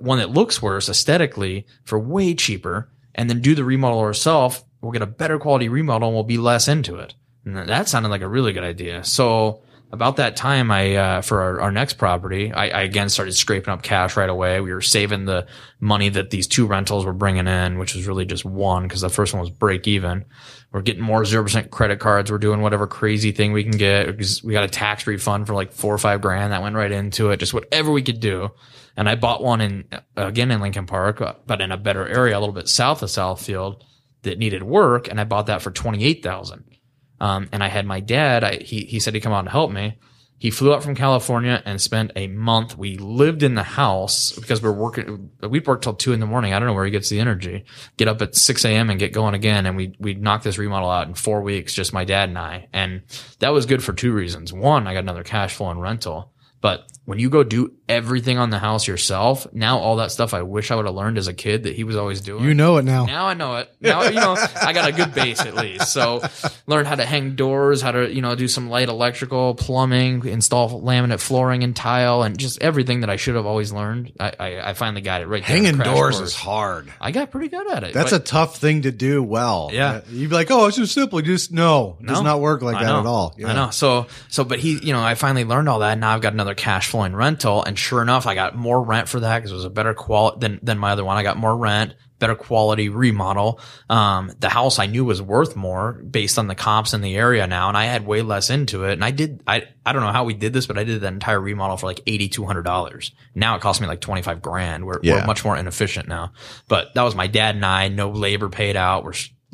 one 0.00 0.18
that 0.18 0.30
looks 0.30 0.62
worse 0.62 0.88
aesthetically 0.88 1.66
for 1.84 1.98
way 1.98 2.34
cheaper 2.34 2.88
and 3.14 3.28
then 3.28 3.40
do 3.40 3.54
the 3.54 3.64
remodel 3.64 3.98
ourselves. 3.98 4.64
We'll 4.80 4.92
get 4.92 5.02
a 5.02 5.06
better 5.06 5.38
quality 5.38 5.68
remodel 5.68 6.08
and 6.08 6.14
we'll 6.14 6.24
be 6.24 6.38
less 6.38 6.66
into 6.66 6.96
it. 6.96 7.14
And 7.44 7.56
that 7.56 7.88
sounded 7.88 8.08
like 8.08 8.22
a 8.22 8.28
really 8.28 8.52
good 8.52 8.64
idea. 8.64 9.04
So 9.04 9.62
about 9.96 10.16
that 10.16 10.36
time, 10.36 10.70
I, 10.70 10.94
uh, 10.94 11.22
for 11.22 11.40
our, 11.40 11.60
our 11.62 11.72
next 11.72 11.94
property, 11.94 12.52
I, 12.52 12.68
I 12.68 12.82
again 12.82 13.08
started 13.08 13.32
scraping 13.32 13.72
up 13.72 13.82
cash 13.82 14.14
right 14.16 14.28
away. 14.28 14.60
We 14.60 14.72
were 14.72 14.82
saving 14.82 15.24
the 15.24 15.46
money 15.80 16.10
that 16.10 16.28
these 16.28 16.46
two 16.46 16.66
rentals 16.66 17.06
were 17.06 17.14
bringing 17.14 17.46
in, 17.46 17.78
which 17.78 17.94
was 17.94 18.06
really 18.06 18.26
just 18.26 18.44
one 18.44 18.82
because 18.82 19.00
the 19.00 19.08
first 19.08 19.32
one 19.32 19.40
was 19.40 19.48
break 19.48 19.88
even. 19.88 20.26
We're 20.72 20.82
getting 20.82 21.02
more 21.02 21.22
0% 21.22 21.70
credit 21.70 21.98
cards. 21.98 22.30
We're 22.30 22.36
doing 22.36 22.60
whatever 22.60 22.86
crazy 22.86 23.32
thing 23.32 23.52
we 23.52 23.62
can 23.62 23.78
get 23.78 24.18
we 24.44 24.52
got 24.52 24.64
a 24.64 24.68
tax 24.68 25.06
refund 25.06 25.46
for 25.46 25.54
like 25.54 25.72
four 25.72 25.94
or 25.94 25.98
five 25.98 26.20
grand 26.20 26.52
that 26.52 26.62
went 26.62 26.76
right 26.76 26.92
into 26.92 27.30
it. 27.30 27.38
Just 27.38 27.54
whatever 27.54 27.90
we 27.90 28.02
could 28.02 28.20
do. 28.20 28.50
And 28.96 29.08
I 29.08 29.14
bought 29.14 29.42
one 29.42 29.60
in, 29.62 29.88
again, 30.16 30.50
in 30.50 30.60
Lincoln 30.60 30.86
Park, 30.86 31.20
uh, 31.20 31.34
but 31.46 31.60
in 31.60 31.72
a 31.72 31.76
better 31.76 32.06
area, 32.06 32.36
a 32.36 32.40
little 32.40 32.54
bit 32.54 32.68
south 32.68 33.02
of 33.02 33.08
Southfield 33.08 33.82
that 34.22 34.38
needed 34.38 34.62
work. 34.62 35.08
And 35.08 35.20
I 35.20 35.24
bought 35.24 35.46
that 35.46 35.62
for 35.62 35.70
28,000. 35.70 36.75
Um, 37.20 37.48
and 37.52 37.62
I 37.62 37.68
had 37.68 37.86
my 37.86 38.00
dad, 38.00 38.44
I, 38.44 38.56
he, 38.56 38.80
he 38.84 39.00
said 39.00 39.14
he'd 39.14 39.20
come 39.20 39.32
out 39.32 39.40
and 39.40 39.48
help 39.48 39.70
me. 39.70 39.98
He 40.38 40.50
flew 40.50 40.74
out 40.74 40.82
from 40.82 40.94
California 40.94 41.62
and 41.64 41.80
spent 41.80 42.12
a 42.14 42.26
month. 42.26 42.76
We 42.76 42.98
lived 42.98 43.42
in 43.42 43.54
the 43.54 43.62
house 43.62 44.32
because 44.32 44.60
we're 44.60 44.70
working. 44.72 45.30
We'd 45.40 45.66
work 45.66 45.80
till 45.80 45.94
two 45.94 46.12
in 46.12 46.20
the 46.20 46.26
morning. 46.26 46.52
I 46.52 46.58
don't 46.58 46.68
know 46.68 46.74
where 46.74 46.84
he 46.84 46.90
gets 46.90 47.08
the 47.08 47.20
energy. 47.20 47.64
Get 47.96 48.06
up 48.06 48.20
at 48.20 48.34
6 48.34 48.64
a.m. 48.66 48.90
and 48.90 48.98
get 48.98 49.14
going 49.14 49.32
again. 49.32 49.64
And 49.64 49.78
we, 49.78 49.96
we 49.98 50.12
knocked 50.12 50.44
this 50.44 50.58
remodel 50.58 50.90
out 50.90 51.08
in 51.08 51.14
four 51.14 51.40
weeks, 51.40 51.72
just 51.72 51.94
my 51.94 52.04
dad 52.04 52.28
and 52.28 52.38
I. 52.38 52.68
And 52.74 53.02
that 53.38 53.54
was 53.54 53.64
good 53.64 53.82
for 53.82 53.94
two 53.94 54.12
reasons. 54.12 54.52
One, 54.52 54.86
I 54.86 54.92
got 54.92 55.00
another 55.00 55.24
cash 55.24 55.54
flow 55.54 55.70
and 55.70 55.80
rental. 55.80 56.32
But 56.60 56.86
when 57.06 57.18
you 57.18 57.30
go 57.30 57.42
do 57.44 57.72
everything 57.88 58.36
on 58.36 58.50
the 58.50 58.58
house 58.58 58.86
yourself, 58.86 59.46
now 59.52 59.78
all 59.78 59.96
that 59.96 60.10
stuff 60.10 60.34
I 60.34 60.42
wish 60.42 60.70
I 60.70 60.74
would 60.76 60.86
have 60.86 60.94
learned 60.94 61.18
as 61.18 61.28
a 61.28 61.32
kid 61.32 61.62
that 61.62 61.74
he 61.74 61.84
was 61.84 61.96
always 61.96 62.20
doing. 62.20 62.44
You 62.44 62.52
know 62.52 62.76
it 62.76 62.82
now. 62.84 63.06
Now 63.06 63.26
I 63.26 63.34
know 63.34 63.56
it. 63.56 63.74
Now 63.80 64.02
you 64.04 64.14
know 64.16 64.36
I 64.60 64.72
got 64.72 64.88
a 64.88 64.92
good 64.92 65.14
base 65.14 65.40
at 65.40 65.54
least. 65.54 65.88
So 65.92 66.22
learn 66.66 66.84
how 66.84 66.96
to 66.96 67.04
hang 67.06 67.36
doors, 67.36 67.80
how 67.80 67.92
to 67.92 68.12
you 68.12 68.20
know 68.22 68.34
do 68.34 68.48
some 68.48 68.68
light 68.68 68.88
electrical, 68.88 69.54
plumbing, 69.54 70.26
install 70.26 70.82
laminate 70.82 71.20
flooring 71.20 71.62
and 71.64 71.74
tile, 71.74 72.22
and 72.22 72.36
just 72.38 72.60
everything 72.60 73.00
that 73.00 73.10
I 73.10 73.16
should 73.16 73.36
have 73.36 73.46
always 73.46 73.72
learned. 73.72 74.12
I 74.20 74.32
I, 74.38 74.70
I 74.70 74.74
finally 74.74 75.00
got 75.00 75.22
it 75.22 75.26
right. 75.26 75.42
Hanging 75.42 75.78
doors 75.78 76.16
Course. 76.18 76.28
is 76.30 76.34
hard. 76.34 76.92
I 77.00 77.12
got 77.12 77.30
pretty 77.30 77.48
good 77.48 77.70
at 77.70 77.84
it. 77.84 77.94
That's 77.94 78.10
but- 78.10 78.20
a 78.20 78.24
tough 78.24 78.58
thing 78.58 78.82
to 78.82 78.90
do 78.90 79.22
well. 79.22 79.70
Yeah. 79.72 79.90
Uh, 79.90 80.00
You'd 80.10 80.30
be 80.30 80.34
like, 80.34 80.50
oh, 80.50 80.66
it's 80.66 80.76
just 80.76 80.92
simple. 80.92 81.20
You 81.20 81.26
Just 81.26 81.52
no, 81.52 81.96
it 82.00 82.06
does 82.06 82.22
not 82.22 82.40
work 82.40 82.62
like 82.62 82.76
I 82.76 82.80
that 82.84 82.90
know. 82.92 83.00
at 83.00 83.06
all. 83.06 83.34
Yeah. 83.38 83.48
I 83.48 83.52
know. 83.54 83.70
So, 83.70 84.06
so, 84.28 84.42
but 84.44 84.58
he, 84.58 84.78
you 84.78 84.92
know, 84.92 85.00
I 85.02 85.14
finally 85.14 85.44
learned 85.44 85.68
all 85.68 85.80
that. 85.80 85.98
Now 85.98 86.12
I've 86.14 86.20
got 86.20 86.32
another 86.32 86.54
cash 86.54 86.88
flowing 86.96 87.14
rental. 87.14 87.62
And 87.62 87.78
sure 87.78 88.00
enough, 88.02 88.26
I 88.26 88.34
got 88.34 88.56
more 88.56 88.82
rent 88.82 89.08
for 89.08 89.20
that 89.20 89.38
because 89.38 89.50
it 89.52 89.54
was 89.54 89.64
a 89.64 89.70
better 89.70 89.94
quality 89.94 90.38
than, 90.40 90.60
than 90.62 90.78
my 90.78 90.92
other 90.92 91.04
one. 91.04 91.16
I 91.16 91.22
got 91.22 91.36
more 91.36 91.54
rent, 91.56 91.94
better 92.18 92.34
quality 92.34 92.88
remodel. 92.88 93.60
Um, 93.90 94.32
the 94.38 94.48
house 94.48 94.78
I 94.78 94.86
knew 94.86 95.04
was 95.04 95.20
worth 95.20 95.56
more 95.56 95.92
based 95.92 96.38
on 96.38 96.46
the 96.46 96.54
comps 96.54 96.94
in 96.94 97.02
the 97.02 97.16
area 97.16 97.46
now. 97.46 97.68
And 97.68 97.76
I 97.76 97.84
had 97.84 98.06
way 98.06 98.22
less 98.22 98.48
into 98.48 98.84
it. 98.84 98.92
And 98.94 99.04
I 99.04 99.10
did, 99.10 99.42
I, 99.46 99.64
I 99.84 99.92
don't 99.92 100.02
know 100.02 100.12
how 100.12 100.24
we 100.24 100.32
did 100.34 100.52
this, 100.54 100.66
but 100.66 100.78
I 100.78 100.84
did 100.84 101.02
that 101.02 101.12
entire 101.12 101.38
remodel 101.40 101.76
for 101.76 101.86
like 101.86 102.02
$8,200. 102.06 103.10
Now 103.34 103.56
it 103.56 103.60
cost 103.60 103.80
me 103.80 103.86
like 103.86 104.00
25 104.00 104.40
grand. 104.40 104.86
We're, 104.86 105.00
Yeah. 105.02 105.16
we're 105.20 105.26
much 105.26 105.44
more 105.44 105.56
inefficient 105.56 106.08
now, 106.08 106.32
but 106.68 106.94
that 106.94 107.02
was 107.02 107.14
my 107.14 107.26
dad 107.26 107.54
and 107.56 107.64
I, 107.66 107.88
no 107.88 108.10
labor 108.10 108.48
paid 108.48 108.76
out. 108.76 109.04
We're 109.04 109.12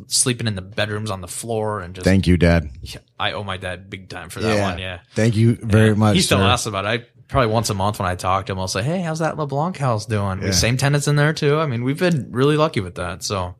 sleeping 0.08 0.46
in 0.46 0.54
the 0.56 0.62
bedrooms 0.62 1.10
on 1.10 1.20
the 1.20 1.28
floor 1.28 1.80
and 1.80 1.94
just 1.94 2.04
Thank 2.04 2.26
you, 2.26 2.36
Dad. 2.36 2.70
yeah, 2.80 3.00
I 3.20 3.32
owe 3.32 3.44
my 3.44 3.56
dad 3.56 3.88
big 3.90 4.08
time 4.08 4.30
for 4.30 4.40
that 4.40 4.60
one. 4.60 4.78
Yeah. 4.78 5.00
Thank 5.14 5.36
you 5.36 5.54
very 5.56 5.94
much. 5.94 6.16
He 6.16 6.22
still 6.22 6.38
sir. 6.38 6.44
asks 6.44 6.66
about 6.66 6.86
it. 6.86 7.08
Probably 7.32 7.50
once 7.50 7.70
a 7.70 7.74
month 7.74 7.98
when 7.98 8.06
I 8.06 8.14
talk 8.14 8.44
to 8.46 8.52
him, 8.52 8.58
I'll 8.60 8.68
say, 8.68 8.82
Hey, 8.82 9.00
how's 9.00 9.20
that 9.20 9.38
LeBlanc 9.38 9.78
house 9.78 10.04
doing? 10.04 10.42
Yeah. 10.42 10.50
Same 10.50 10.76
tenants 10.76 11.08
in 11.08 11.16
there 11.16 11.32
too. 11.32 11.58
I 11.58 11.66
mean, 11.66 11.82
we've 11.82 11.98
been 11.98 12.28
really 12.30 12.58
lucky 12.58 12.80
with 12.80 12.96
that. 12.96 13.22
So 13.24 13.54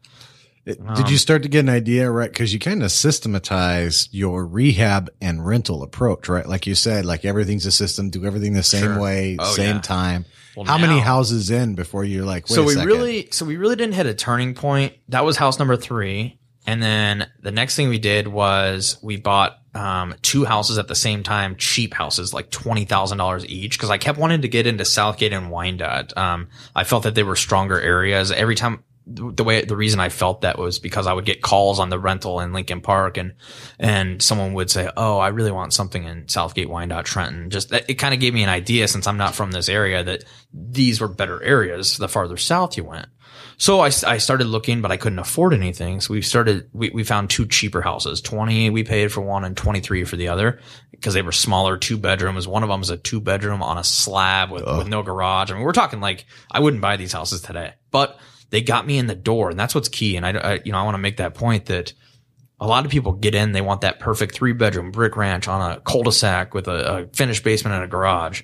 It- 0.65 0.79
Um, 0.87 0.95
Did 0.95 1.11
you 1.11 1.17
start 1.19 1.43
to 1.43 1.49
get 1.49 1.61
an 1.61 1.69
idea, 1.71 2.09
right? 2.11 2.31
Because 2.31 2.53
you 2.53 2.61
kind 2.61 2.85
of 2.85 2.93
systematize 2.93 4.09
your 4.13 4.47
rehab 4.47 5.11
and 5.21 5.45
rental 5.45 5.83
approach, 5.83 6.29
right? 6.29 6.47
Like 6.47 6.67
you 6.69 6.75
said, 6.77 7.05
like 7.05 7.25
everything's 7.25 7.67
a 7.67 7.73
system, 7.73 8.11
do 8.11 8.25
everything 8.25 8.53
the 8.53 8.63
same 8.63 8.83
Sure. 8.85 9.01
way, 9.01 9.37
Oh, 9.41 9.53
same 9.55 9.77
yeah. 9.77 9.81
time. 9.81 10.25
Well, 10.55 10.67
How 10.67 10.77
many 10.79 11.01
houses 11.01 11.51
in 11.51 11.75
before 11.75 12.05
you're 12.05 12.25
like, 12.27 12.49
wait 12.51 12.55
so 12.55 12.63
we 12.63 12.75
second. 12.75 12.87
really, 12.87 13.29
so 13.33 13.45
we 13.47 13.57
really 13.57 13.75
didn't 13.75 13.95
hit 13.95 14.07
a 14.07 14.13
turning 14.15 14.55
point. 14.55 14.93
That 15.09 15.25
was 15.25 15.37
house 15.39 15.59
number 15.59 15.77
three. 15.77 16.39
And 16.67 16.81
then 16.83 17.27
the 17.43 17.51
next 17.51 17.75
thing 17.75 17.89
we 17.89 17.99
did 17.99 18.29
was 18.29 18.99
we 19.03 19.17
bought 19.17 19.57
um, 19.75 20.15
two 20.23 20.45
houses 20.45 20.79
at 20.79 20.89
the 20.89 20.95
same 20.95 21.23
time, 21.23 21.57
cheap 21.57 21.95
houses, 21.95 22.35
like 22.35 22.51
twenty 22.51 22.85
thousand 22.85 23.19
dollars 23.19 23.47
each, 23.47 23.79
because 23.79 23.91
I 23.91 23.99
kept 23.99 24.19
wanting 24.19 24.43
to 24.43 24.49
get 24.49 24.67
into 24.67 24.85
Southgate 24.85 25.33
and 25.33 25.51
Wyandotte. 25.51 26.17
Um, 26.17 26.49
I 26.75 26.85
felt 26.85 27.05
that 27.05 27.15
they 27.15 27.23
were 27.23 27.37
stronger 27.37 27.81
areas. 27.81 28.31
Every 28.31 28.55
time 28.55 28.85
the 29.07 29.43
way 29.43 29.65
the 29.65 29.77
reason 29.77 29.99
I 29.99 30.11
felt 30.11 30.43
that 30.43 30.59
was 30.59 30.79
because 30.79 31.07
I 31.07 31.13
would 31.13 31.25
get 31.25 31.43
calls 31.43 31.81
on 31.81 31.91
the 31.91 31.99
rental 31.99 32.39
in 32.41 32.53
Lincoln 32.53 32.81
Park 32.81 33.17
and 33.17 33.35
and 33.79 34.23
someone 34.23 34.55
would 34.55 34.71
say, 34.71 34.91
"Oh, 34.97 35.19
I 35.19 35.29
really 35.29 35.51
want 35.51 35.73
something 35.73 36.05
in 36.05 36.29
Southgate, 36.29 36.69
Wyandotte, 36.69 37.07
Trenton." 37.07 37.51
Just 37.51 37.73
it 37.73 37.95
kind 37.95 38.15
of 38.15 38.21
gave 38.21 38.35
me 38.35 38.43
an 38.43 38.49
idea 38.49 38.87
since 38.89 39.07
I'm 39.07 39.17
not 39.17 39.35
from 39.35 39.51
this 39.53 39.69
area 39.69 40.05
that 40.05 40.25
these 40.53 41.01
were 41.01 41.09
better 41.09 41.43
areas 41.43 41.97
the 41.97 42.09
farther 42.09 42.37
south 42.37 42.77
you 42.77 42.85
went. 42.85 43.07
So 43.63 43.79
I, 43.79 43.93
I 44.05 44.19
started 44.19 44.49
looking, 44.49 44.83
but 44.83 44.91
I 44.91 44.97
couldn't 44.97 45.21
afford 45.21 45.55
anything. 45.55 46.01
So 46.01 46.15
we 46.15 46.23
started, 46.23 46.69
we, 46.73 46.91
we 46.91 47.05
found 47.05 47.31
two 47.31 47.47
cheaper 47.47 47.81
houses. 47.81 48.21
20 48.21 48.71
we 48.71 48.83
paid 48.83 49.13
for 49.13 49.21
one 49.21 49.45
and 49.45 49.57
23 49.57 50.03
for 50.03 50.17
the 50.17 50.27
other 50.27 50.59
because 50.91 51.15
they 51.15 51.23
were 51.23 51.31
smaller, 51.31 51.77
two 51.77 51.97
bedrooms. 51.97 52.49
One 52.49 52.65
of 52.65 52.69
them 52.69 52.81
was 52.81 52.91
a 52.91 52.97
two 52.97 53.21
bedroom 53.21 53.63
on 53.63 53.79
a 53.79 53.85
slab 53.85 54.51
with, 54.51 54.67
with 54.67 54.89
no 54.89 55.05
garage. 55.05 55.53
I 55.53 55.55
mean, 55.55 55.63
we're 55.63 55.71
talking 55.71 56.01
like, 56.01 56.25
I 56.51 56.59
wouldn't 56.59 56.83
buy 56.83 56.97
these 56.97 57.13
houses 57.13 57.41
today, 57.41 57.75
but 57.93 58.19
they 58.51 58.63
got 58.63 58.85
me 58.85 58.99
in 58.99 59.07
the 59.07 59.15
door 59.15 59.51
and 59.51 59.57
that's 59.61 59.77
what's 59.77 59.89
key. 59.89 60.17
And 60.17 60.27
I, 60.27 60.31
I 60.33 60.61
you 60.65 60.73
know, 60.73 60.79
I 60.79 60.83
want 60.83 60.97
to 60.97 60.99
make 60.99 61.19
that 61.19 61.35
point 61.35 61.67
that 61.67 61.93
a 62.59 62.67
lot 62.67 62.85
of 62.85 62.91
people 62.91 63.13
get 63.13 63.37
in, 63.37 63.53
they 63.53 63.61
want 63.61 63.83
that 63.83 64.01
perfect 64.01 64.35
three 64.35 64.55
bedroom 64.55 64.91
brick 64.91 65.17
ranch 65.17 65.47
on 65.47 65.71
a 65.71 65.79
cul-de-sac 65.79 66.53
with 66.53 66.67
a, 66.67 66.97
a 66.97 67.07
finished 67.13 67.45
basement 67.45 67.77
and 67.77 67.85
a 67.85 67.87
garage 67.87 68.43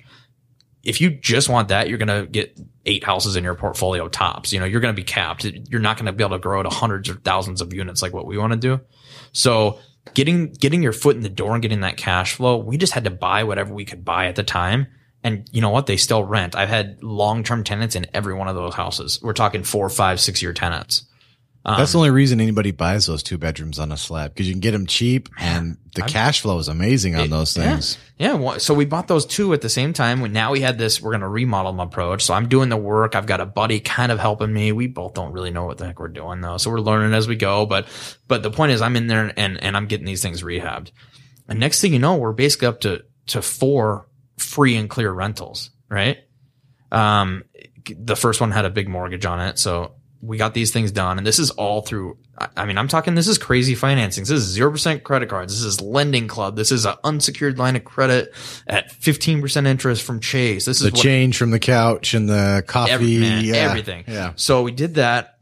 if 0.89 0.99
you 0.99 1.11
just 1.11 1.49
want 1.49 1.67
that, 1.67 1.87
you're 1.87 1.99
going 1.99 2.07
to 2.07 2.25
get 2.25 2.59
eight 2.87 3.03
houses 3.03 3.35
in 3.35 3.43
your 3.43 3.53
portfolio 3.53 4.07
tops. 4.07 4.51
You 4.51 4.59
know, 4.59 4.65
you're 4.65 4.81
going 4.81 4.93
to 4.93 4.99
be 4.99 5.05
capped. 5.05 5.43
You're 5.45 5.79
not 5.79 5.97
going 5.97 6.07
to 6.07 6.11
be 6.11 6.23
able 6.23 6.35
to 6.35 6.41
grow 6.41 6.63
to 6.63 6.69
hundreds 6.69 7.07
or 7.07 7.13
thousands 7.13 7.61
of 7.61 7.71
units 7.71 8.01
like 8.01 8.11
what 8.11 8.25
we 8.25 8.39
want 8.39 8.53
to 8.53 8.57
do. 8.57 8.81
So 9.31 9.77
getting, 10.15 10.51
getting 10.51 10.81
your 10.81 10.91
foot 10.91 11.15
in 11.15 11.21
the 11.21 11.29
door 11.29 11.53
and 11.53 11.61
getting 11.61 11.81
that 11.81 11.95
cash 11.95 12.33
flow, 12.33 12.57
we 12.57 12.75
just 12.75 12.93
had 12.93 13.03
to 13.03 13.11
buy 13.11 13.43
whatever 13.43 13.71
we 13.71 13.85
could 13.85 14.03
buy 14.03 14.25
at 14.25 14.35
the 14.35 14.41
time. 14.41 14.87
And 15.23 15.47
you 15.51 15.61
know 15.61 15.69
what? 15.69 15.85
They 15.85 15.95
still 15.95 16.23
rent. 16.23 16.55
I've 16.55 16.69
had 16.69 17.03
long-term 17.03 17.65
tenants 17.65 17.95
in 17.95 18.07
every 18.11 18.33
one 18.33 18.47
of 18.47 18.55
those 18.55 18.73
houses. 18.73 19.19
We're 19.21 19.33
talking 19.33 19.63
four, 19.63 19.89
five, 19.89 20.19
six 20.19 20.41
year 20.41 20.53
tenants. 20.53 21.05
That's 21.65 21.91
the 21.91 21.97
only 21.97 22.09
reason 22.09 22.39
anybody 22.39 22.71
buys 22.71 23.05
those 23.05 23.21
two 23.21 23.37
bedrooms 23.37 23.79
on 23.79 23.91
a 23.91 23.97
slab 23.97 24.33
because 24.33 24.47
you 24.47 24.53
can 24.53 24.61
get 24.61 24.71
them 24.71 24.87
cheap 24.87 25.29
and 25.37 25.77
the 25.93 26.01
cash 26.01 26.41
flow 26.41 26.57
is 26.57 26.67
amazing 26.67 27.15
on 27.15 27.29
those 27.29 27.53
things. 27.53 27.97
Yeah. 28.17 28.39
yeah. 28.39 28.57
So 28.57 28.73
we 28.73 28.85
bought 28.85 29.07
those 29.07 29.25
two 29.25 29.53
at 29.53 29.61
the 29.61 29.69
same 29.69 29.93
time. 29.93 30.31
Now 30.31 30.51
we 30.51 30.61
had 30.61 30.77
this, 30.77 31.01
we're 31.01 31.11
going 31.11 31.21
to 31.21 31.27
remodel 31.27 31.71
them 31.71 31.81
approach. 31.81 32.23
So 32.23 32.33
I'm 32.33 32.47
doing 32.47 32.69
the 32.69 32.77
work. 32.77 33.13
I've 33.13 33.25
got 33.25 33.41
a 33.41 33.45
buddy 33.45 33.81
kind 33.81 34.11
of 34.11 34.19
helping 34.19 34.53
me. 34.53 34.71
We 34.71 34.87
both 34.87 35.13
don't 35.13 35.33
really 35.33 35.51
know 35.51 35.65
what 35.65 35.77
the 35.77 35.85
heck 35.85 35.99
we're 35.99 36.07
doing 36.07 36.41
though. 36.41 36.57
So 36.57 36.71
we're 36.71 36.79
learning 36.79 37.13
as 37.13 37.27
we 37.27 37.35
go. 37.35 37.65
But, 37.65 37.87
but 38.27 38.41
the 38.41 38.51
point 38.51 38.71
is 38.71 38.81
I'm 38.81 38.95
in 38.95 39.07
there 39.07 39.31
and, 39.35 39.61
and 39.61 39.75
I'm 39.75 39.87
getting 39.87 40.05
these 40.05 40.21
things 40.21 40.41
rehabbed. 40.41 40.91
And 41.47 41.59
next 41.59 41.81
thing 41.81 41.93
you 41.93 41.99
know, 41.99 42.15
we're 42.15 42.31
basically 42.31 42.67
up 42.67 42.81
to, 42.81 43.03
to 43.27 43.41
four 43.41 44.07
free 44.37 44.75
and 44.75 44.89
clear 44.89 45.11
rentals, 45.11 45.71
right? 45.89 46.19
Um, 46.91 47.43
the 47.85 48.15
first 48.15 48.39
one 48.39 48.51
had 48.51 48.65
a 48.65 48.69
big 48.69 48.87
mortgage 48.87 49.25
on 49.25 49.39
it. 49.41 49.59
So 49.59 49.95
we 50.21 50.37
got 50.37 50.53
these 50.53 50.71
things 50.71 50.91
done 50.91 51.17
and 51.17 51.25
this 51.25 51.39
is 51.39 51.49
all 51.51 51.81
through 51.81 52.17
i 52.57 52.65
mean 52.65 52.77
i'm 52.77 52.87
talking 52.89 53.15
this 53.15 53.27
is 53.27 53.37
crazy 53.37 53.73
financing 53.73 54.23
this 54.23 54.31
is 54.31 54.57
0% 54.57 55.03
credit 55.03 55.29
cards 55.29 55.53
this 55.53 55.63
is 55.63 55.79
lending 55.81 56.27
club 56.27 56.55
this 56.57 56.71
is 56.71 56.85
an 56.85 56.95
unsecured 57.05 57.57
line 57.57 57.75
of 57.77 57.83
credit 57.85 58.33
at 58.67 58.91
15% 58.91 59.65
interest 59.65 60.03
from 60.03 60.19
chase 60.19 60.65
this 60.65 60.79
The 60.79 60.87
is 60.87 60.93
what, 60.93 61.01
change 61.01 61.37
from 61.37 61.51
the 61.51 61.59
couch 61.59 62.13
and 62.13 62.27
the 62.29 62.63
coffee. 62.67 62.91
every, 62.91 63.17
man, 63.19 63.45
yeah. 63.45 63.55
everything 63.55 64.03
Yeah. 64.07 64.33
so 64.35 64.63
we 64.63 64.71
did 64.71 64.95
that 64.95 65.38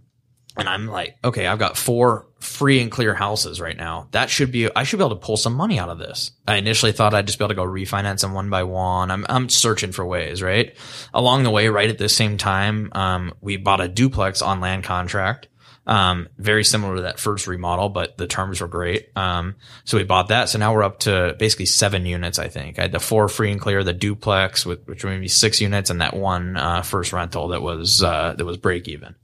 and 0.57 0.67
i'm 0.67 0.87
like 0.87 1.17
okay 1.23 1.47
i've 1.47 1.59
got 1.59 1.77
four 1.77 2.25
free 2.39 2.81
and 2.81 2.91
clear 2.91 3.13
houses 3.13 3.59
right 3.59 3.77
now 3.77 4.07
that 4.11 4.29
should 4.29 4.51
be 4.51 4.73
i 4.75 4.83
should 4.83 4.97
be 4.97 5.03
able 5.03 5.15
to 5.15 5.25
pull 5.25 5.37
some 5.37 5.53
money 5.53 5.79
out 5.79 5.89
of 5.89 5.97
this 5.97 6.31
i 6.47 6.55
initially 6.55 6.91
thought 6.91 7.13
i'd 7.13 7.27
just 7.27 7.39
be 7.39 7.43
able 7.45 7.49
to 7.49 7.55
go 7.55 7.65
refinance 7.65 8.21
them 8.21 8.33
one 8.33 8.49
by 8.49 8.63
one 8.63 9.11
i'm, 9.11 9.25
I'm 9.29 9.49
searching 9.49 9.91
for 9.91 10.05
ways 10.05 10.41
right 10.41 10.75
along 11.13 11.43
the 11.43 11.51
way 11.51 11.67
right 11.69 11.89
at 11.89 11.97
the 11.97 12.09
same 12.09 12.37
time 12.37 12.91
um, 12.93 13.33
we 13.41 13.57
bought 13.57 13.81
a 13.81 13.87
duplex 13.87 14.41
on 14.41 14.61
land 14.61 14.83
contract 14.83 15.47
um, 15.87 16.27
very 16.37 16.65
similar 16.65 16.97
to 16.97 17.01
that 17.03 17.17
first 17.17 17.47
remodel, 17.47 17.87
but 17.87 18.17
the 18.17 18.27
terms 18.27 18.59
were 18.59 18.67
great. 18.67 19.09
Um, 19.15 19.55
so 19.85 19.97
we 19.97 20.03
bought 20.03 20.27
that. 20.27 20.49
So 20.49 20.59
now 20.59 20.73
we're 20.73 20.83
up 20.83 20.99
to 20.99 21.35
basically 21.39 21.65
seven 21.65 22.05
units, 22.05 22.39
I 22.39 22.49
think. 22.49 22.77
I 22.77 22.83
had 22.83 22.91
the 22.91 22.99
four 22.99 23.29
free 23.29 23.51
and 23.51 23.61
clear, 23.61 23.83
the 23.85 23.93
duplex, 23.93 24.65
with, 24.65 24.85
which 24.85 25.05
would 25.05 25.21
be 25.21 25.29
six 25.29 25.61
units, 25.61 25.89
and 25.89 26.01
that 26.01 26.13
one 26.13 26.57
uh, 26.57 26.81
first 26.81 27.13
rental 27.13 27.47
that 27.49 27.61
was 27.61 28.03
uh, 28.03 28.35
that 28.37 28.43
was 28.43 28.57
break 28.57 28.89
even 28.89 29.15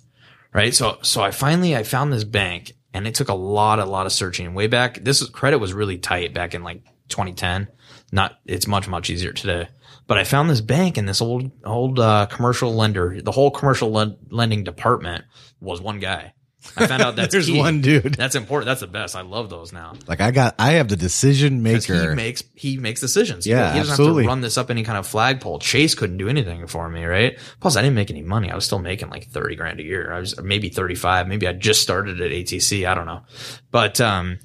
right? 0.53 0.73
So, 0.73 0.99
so 1.01 1.21
I 1.21 1.31
finally, 1.31 1.75
I 1.75 1.83
found 1.83 2.11
this 2.11 2.23
bank 2.23 2.73
and 2.93 3.07
it 3.07 3.15
took 3.15 3.29
a 3.29 3.33
lot, 3.33 3.79
a 3.79 3.85
lot 3.85 4.05
of 4.05 4.11
searching 4.11 4.53
way 4.53 4.67
back. 4.67 5.03
This 5.03 5.21
is, 5.21 5.29
credit 5.29 5.57
was 5.57 5.73
really 5.73 5.97
tight 5.97 6.33
back 6.33 6.53
in 6.53 6.63
like 6.63 6.83
2010. 7.09 7.67
Not, 8.11 8.39
it's 8.45 8.67
much, 8.67 8.87
much 8.87 9.09
easier 9.09 9.33
today. 9.33 9.69
But 10.05 10.17
I 10.17 10.23
found 10.23 10.49
this 10.49 10.61
bank 10.61 10.97
and 10.97 11.07
this 11.07 11.21
old, 11.21 11.51
old, 11.65 11.99
uh, 11.99 12.27
commercial 12.27 12.73
lender, 12.73 13.21
the 13.21 13.31
whole 13.31 13.51
commercial 13.51 13.91
len- 13.91 14.17
lending 14.29 14.63
department 14.63 15.25
was 15.59 15.81
one 15.81 15.99
guy. 15.99 16.33
I 16.77 16.87
found 16.87 17.01
out 17.01 17.15
that's 17.15 17.31
There's 17.31 17.47
key. 17.47 17.57
one 17.57 17.81
dude. 17.81 18.13
That's 18.15 18.35
important. 18.35 18.67
That's 18.67 18.81
the 18.81 18.87
best. 18.87 19.15
I 19.15 19.21
love 19.21 19.49
those 19.49 19.71
now. 19.73 19.93
Like 20.07 20.21
I 20.21 20.31
got, 20.31 20.55
I 20.57 20.73
have 20.73 20.87
the 20.87 20.95
decision 20.95 21.63
'Cause 21.63 21.89
maker. 21.89 22.09
He 22.09 22.15
makes 22.15 22.43
he 22.55 22.77
makes 22.77 23.01
decisions. 23.01 23.45
Yeah, 23.45 23.73
he 23.73 23.79
doesn't 23.79 23.91
absolutely. 23.91 24.23
have 24.23 24.27
to 24.27 24.29
run 24.29 24.41
this 24.41 24.57
up 24.57 24.69
any 24.71 24.83
kind 24.83 24.97
of 24.97 25.05
flagpole. 25.05 25.59
Chase 25.59 25.95
couldn't 25.95 26.17
do 26.17 26.29
anything 26.29 26.65
for 26.67 26.89
me, 26.89 27.03
right? 27.05 27.37
Plus, 27.59 27.75
I 27.75 27.81
didn't 27.81 27.95
make 27.95 28.09
any 28.11 28.21
money. 28.21 28.49
I 28.49 28.55
was 28.55 28.65
still 28.65 28.79
making 28.79 29.09
like 29.09 29.27
thirty 29.29 29.55
grand 29.55 29.79
a 29.79 29.83
year. 29.83 30.11
I 30.13 30.19
was 30.19 30.39
maybe 30.41 30.69
thirty 30.69 30.95
five. 30.95 31.27
Maybe 31.27 31.47
I 31.47 31.53
just 31.53 31.81
started 31.81 32.21
at 32.21 32.31
ATC. 32.31 32.87
I 32.87 32.95
don't 32.95 33.05
know, 33.05 33.21
but 33.71 33.99
um, 34.01 34.39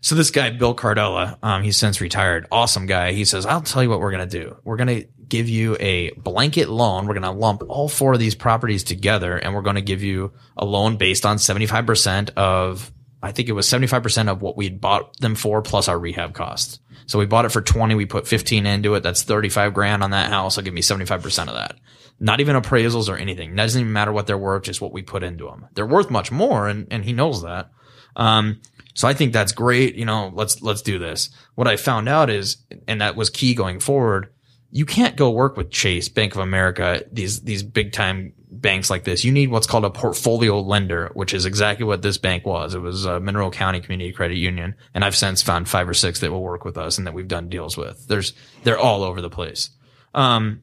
so 0.00 0.14
this 0.14 0.30
guy 0.30 0.50
Bill 0.50 0.74
Cardella, 0.76 1.36
um, 1.42 1.62
he's 1.62 1.76
since 1.76 2.00
retired. 2.00 2.46
Awesome 2.52 2.86
guy. 2.86 3.12
He 3.12 3.24
says, 3.24 3.44
"I'll 3.44 3.60
tell 3.62 3.82
you 3.82 3.90
what 3.90 4.00
we're 4.00 4.12
gonna 4.12 4.26
do. 4.26 4.56
We're 4.64 4.76
gonna 4.76 5.02
give 5.28 5.48
you 5.48 5.76
a 5.80 6.10
blanket 6.12 6.68
loan. 6.68 7.06
We're 7.06 7.14
gonna 7.14 7.32
lump 7.32 7.62
all 7.68 7.88
four 7.88 8.14
of 8.14 8.18
these 8.18 8.34
properties 8.34 8.84
together, 8.84 9.36
and 9.36 9.54
we're 9.54 9.62
gonna 9.62 9.80
give 9.80 10.02
you 10.02 10.32
a 10.56 10.64
loan 10.64 10.96
based 10.96 11.26
on 11.26 11.38
seventy 11.38 11.66
five 11.66 11.86
percent 11.86 12.30
of." 12.36 12.92
I 13.22 13.32
think 13.32 13.48
it 13.48 13.52
was 13.52 13.66
75% 13.66 14.28
of 14.28 14.42
what 14.42 14.56
we'd 14.56 14.80
bought 14.80 15.18
them 15.18 15.34
for 15.34 15.62
plus 15.62 15.88
our 15.88 15.98
rehab 15.98 16.34
costs. 16.34 16.78
So 17.06 17.18
we 17.18 17.26
bought 17.26 17.44
it 17.44 17.50
for 17.50 17.60
20. 17.60 17.94
We 17.94 18.06
put 18.06 18.28
15 18.28 18.66
into 18.66 18.94
it. 18.94 19.02
That's 19.02 19.22
35 19.22 19.74
grand 19.74 20.02
on 20.02 20.10
that 20.10 20.30
house. 20.30 20.58
I'll 20.58 20.64
give 20.64 20.74
me 20.74 20.82
75% 20.82 21.48
of 21.48 21.54
that. 21.54 21.76
Not 22.20 22.40
even 22.40 22.56
appraisals 22.56 23.08
or 23.08 23.16
anything. 23.16 23.50
That 23.56 23.64
Doesn't 23.64 23.80
even 23.80 23.92
matter 23.92 24.12
what 24.12 24.26
they're 24.26 24.38
worth, 24.38 24.64
just 24.64 24.80
what 24.80 24.92
we 24.92 25.02
put 25.02 25.22
into 25.22 25.46
them. 25.46 25.66
They're 25.74 25.86
worth 25.86 26.10
much 26.10 26.30
more 26.30 26.68
and, 26.68 26.86
and 26.90 27.04
he 27.04 27.12
knows 27.12 27.42
that. 27.42 27.70
Um, 28.16 28.60
so 28.94 29.06
I 29.08 29.12
think 29.12 29.32
that's 29.32 29.52
great. 29.52 29.96
You 29.96 30.04
know, 30.04 30.30
let's, 30.34 30.62
let's 30.62 30.82
do 30.82 30.98
this. 30.98 31.30
What 31.54 31.68
I 31.68 31.76
found 31.76 32.08
out 32.08 32.30
is, 32.30 32.58
and 32.86 33.00
that 33.00 33.16
was 33.16 33.28
key 33.28 33.54
going 33.54 33.80
forward, 33.80 34.32
you 34.76 34.84
can't 34.84 35.16
go 35.16 35.30
work 35.30 35.56
with 35.56 35.70
Chase, 35.70 36.10
Bank 36.10 36.34
of 36.34 36.42
America, 36.42 37.02
these, 37.10 37.40
these 37.40 37.62
big 37.62 37.92
time 37.92 38.34
banks 38.50 38.90
like 38.90 39.04
this. 39.04 39.24
You 39.24 39.32
need 39.32 39.50
what's 39.50 39.66
called 39.66 39.86
a 39.86 39.90
portfolio 39.90 40.60
lender, 40.60 41.10
which 41.14 41.32
is 41.32 41.46
exactly 41.46 41.86
what 41.86 42.02
this 42.02 42.18
bank 42.18 42.44
was. 42.44 42.74
It 42.74 42.80
was 42.80 43.06
a 43.06 43.18
Monroe 43.18 43.50
County 43.50 43.80
Community 43.80 44.12
Credit 44.12 44.36
Union. 44.36 44.74
And 44.92 45.02
I've 45.02 45.16
since 45.16 45.40
found 45.40 45.66
five 45.66 45.88
or 45.88 45.94
six 45.94 46.20
that 46.20 46.30
will 46.30 46.42
work 46.42 46.66
with 46.66 46.76
us 46.76 46.98
and 46.98 47.06
that 47.06 47.14
we've 47.14 47.26
done 47.26 47.48
deals 47.48 47.78
with. 47.78 48.06
There's, 48.06 48.34
they're 48.64 48.78
all 48.78 49.02
over 49.02 49.22
the 49.22 49.30
place. 49.30 49.70
Um, 50.12 50.62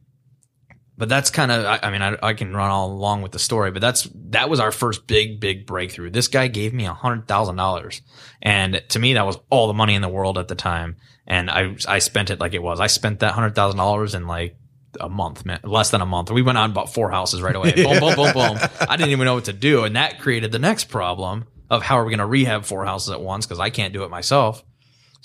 but 0.95 1.09
that's 1.09 1.31
kind 1.31 1.51
of, 1.51 1.65
I, 1.65 1.79
I 1.81 1.89
mean, 1.89 2.03
I, 2.03 2.15
I 2.21 2.33
can 2.35 2.55
run 2.55 2.69
all 2.69 2.91
along 2.91 3.23
with 3.23 3.31
the 3.31 3.39
story, 3.39 3.71
but 3.71 3.81
that's, 3.81 4.07
that 4.29 4.47
was 4.47 4.59
our 4.59 4.71
first 4.71 5.07
big, 5.07 5.39
big 5.39 5.65
breakthrough. 5.65 6.11
This 6.11 6.27
guy 6.27 6.49
gave 6.49 6.71
me 6.71 6.85
a 6.85 6.93
hundred 6.93 7.27
thousand 7.27 7.55
dollars. 7.55 8.03
And 8.43 8.83
to 8.89 8.99
me, 8.99 9.15
that 9.15 9.25
was 9.25 9.39
all 9.49 9.65
the 9.65 9.73
money 9.73 9.95
in 9.95 10.03
the 10.03 10.07
world 10.07 10.37
at 10.37 10.49
the 10.49 10.55
time. 10.55 10.97
And 11.25 11.49
I, 11.49 11.75
I 11.87 11.99
spent 11.99 12.29
it 12.29 12.39
like 12.39 12.53
it 12.53 12.61
was. 12.61 12.79
I 12.79 12.87
spent 12.87 13.19
that 13.19 13.33
hundred 13.33 13.55
thousand 13.55 13.77
dollars 13.77 14.13
in 14.13 14.27
like 14.27 14.57
a 14.99 15.09
month, 15.09 15.45
man, 15.45 15.59
less 15.63 15.89
than 15.89 16.01
a 16.01 16.05
month. 16.05 16.29
We 16.31 16.41
went 16.41 16.57
out 16.57 16.65
and 16.65 16.73
bought 16.73 16.93
four 16.93 17.09
houses 17.11 17.41
right 17.41 17.55
away. 17.55 17.71
boom, 17.75 17.99
boom, 17.99 18.15
boom, 18.15 18.33
boom. 18.33 18.57
I 18.81 18.97
didn't 18.97 19.11
even 19.11 19.25
know 19.25 19.35
what 19.35 19.45
to 19.45 19.53
do. 19.53 19.83
And 19.83 19.95
that 19.95 20.19
created 20.19 20.51
the 20.51 20.59
next 20.59 20.85
problem 20.85 21.45
of 21.69 21.81
how 21.81 21.99
are 21.99 22.05
we 22.05 22.11
going 22.11 22.19
to 22.19 22.25
rehab 22.25 22.65
four 22.65 22.85
houses 22.85 23.09
at 23.11 23.21
once? 23.21 23.45
Cause 23.45 23.59
I 23.59 23.69
can't 23.69 23.93
do 23.93 24.03
it 24.03 24.09
myself. 24.09 24.63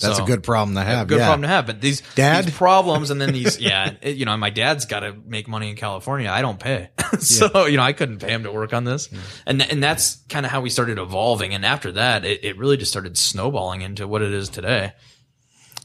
That's 0.01 0.19
So- 0.19 0.25
a 0.25 0.27
good 0.27 0.45
problem 0.45 0.77
to 0.77 0.83
have. 0.83 1.09
good 1.09 1.19
yeah. 1.19 1.27
problem 1.27 1.43
to 1.43 1.49
have. 1.49 1.67
But 1.67 1.81
these 1.81 2.03
Dad? 2.15 2.45
these 2.45 2.55
problems 2.55 3.11
and 3.11 3.21
then 3.21 3.33
these, 3.33 3.59
yeah, 3.61 3.95
it- 4.01 4.17
you 4.17 4.25
know, 4.25 4.37
my 4.37 4.51
dad's 4.51 4.87
got 4.87 5.01
to 5.01 5.15
make 5.27 5.49
money 5.49 5.71
in 5.71 5.77
California. 5.77 6.31
I 6.31 6.41
don't 6.41 6.61
pay, 6.61 6.91
so 7.19 7.67
you 7.67 7.77
know, 7.77 7.83
I 7.83 7.93
couldn't 7.93 8.19
pay 8.19 8.31
him 8.31 8.45
to 8.45 8.53
work 8.53 8.73
on 8.73 8.85
this, 8.85 9.09
mm. 9.09 9.19
and 9.45 9.61
and 9.61 9.83
that's 9.83 10.19
kind 10.29 10.47
of 10.47 10.53
how 10.53 10.61
we 10.61 10.71
started 10.71 10.99
evolving. 10.99 11.53
And 11.53 11.65
after 11.65 11.93
that, 11.93 12.25
it, 12.25 12.45
it 12.45 12.59
really 12.59 12.77
just 12.77 12.93
started 12.93 13.19
snowballing 13.19 13.81
into 13.81 14.07
what 14.07 14.23
it 14.23 14.33
is 14.33 14.49
today. 14.49 14.93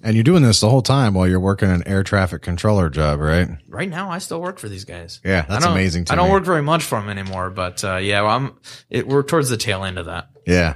And 0.05 0.15
you're 0.15 0.23
doing 0.25 0.43
this 0.43 0.59
the 0.59 0.69
whole 0.69 0.81
time 0.81 1.13
while 1.13 1.27
you're 1.27 1.39
working 1.39 1.71
an 1.71 1.81
air 1.87 2.03
traffic 2.03 2.41
controller 2.41 2.89
job, 2.89 3.21
right? 3.21 3.47
Right 3.69 3.89
now, 3.89 4.09
I 4.11 4.17
still 4.17 4.41
work 4.41 4.59
for 4.59 4.67
these 4.67 4.83
guys. 4.83 5.21
Yeah, 5.23 5.45
that's 5.47 5.65
I 5.65 5.71
amazing 5.71 6.05
to 6.05 6.13
I 6.13 6.15
don't 6.17 6.27
me. 6.27 6.33
work 6.33 6.43
very 6.43 6.61
much 6.61 6.83
for 6.83 6.99
them 6.99 7.09
anymore, 7.09 7.49
but 7.49 7.83
uh, 7.85 7.95
yeah, 7.97 8.21
well, 8.21 8.31
I'm. 8.35 8.57
It, 8.89 9.07
we're 9.07 9.23
towards 9.23 9.49
the 9.49 9.55
tail 9.55 9.85
end 9.85 9.97
of 9.97 10.07
that. 10.07 10.27
Yeah. 10.45 10.75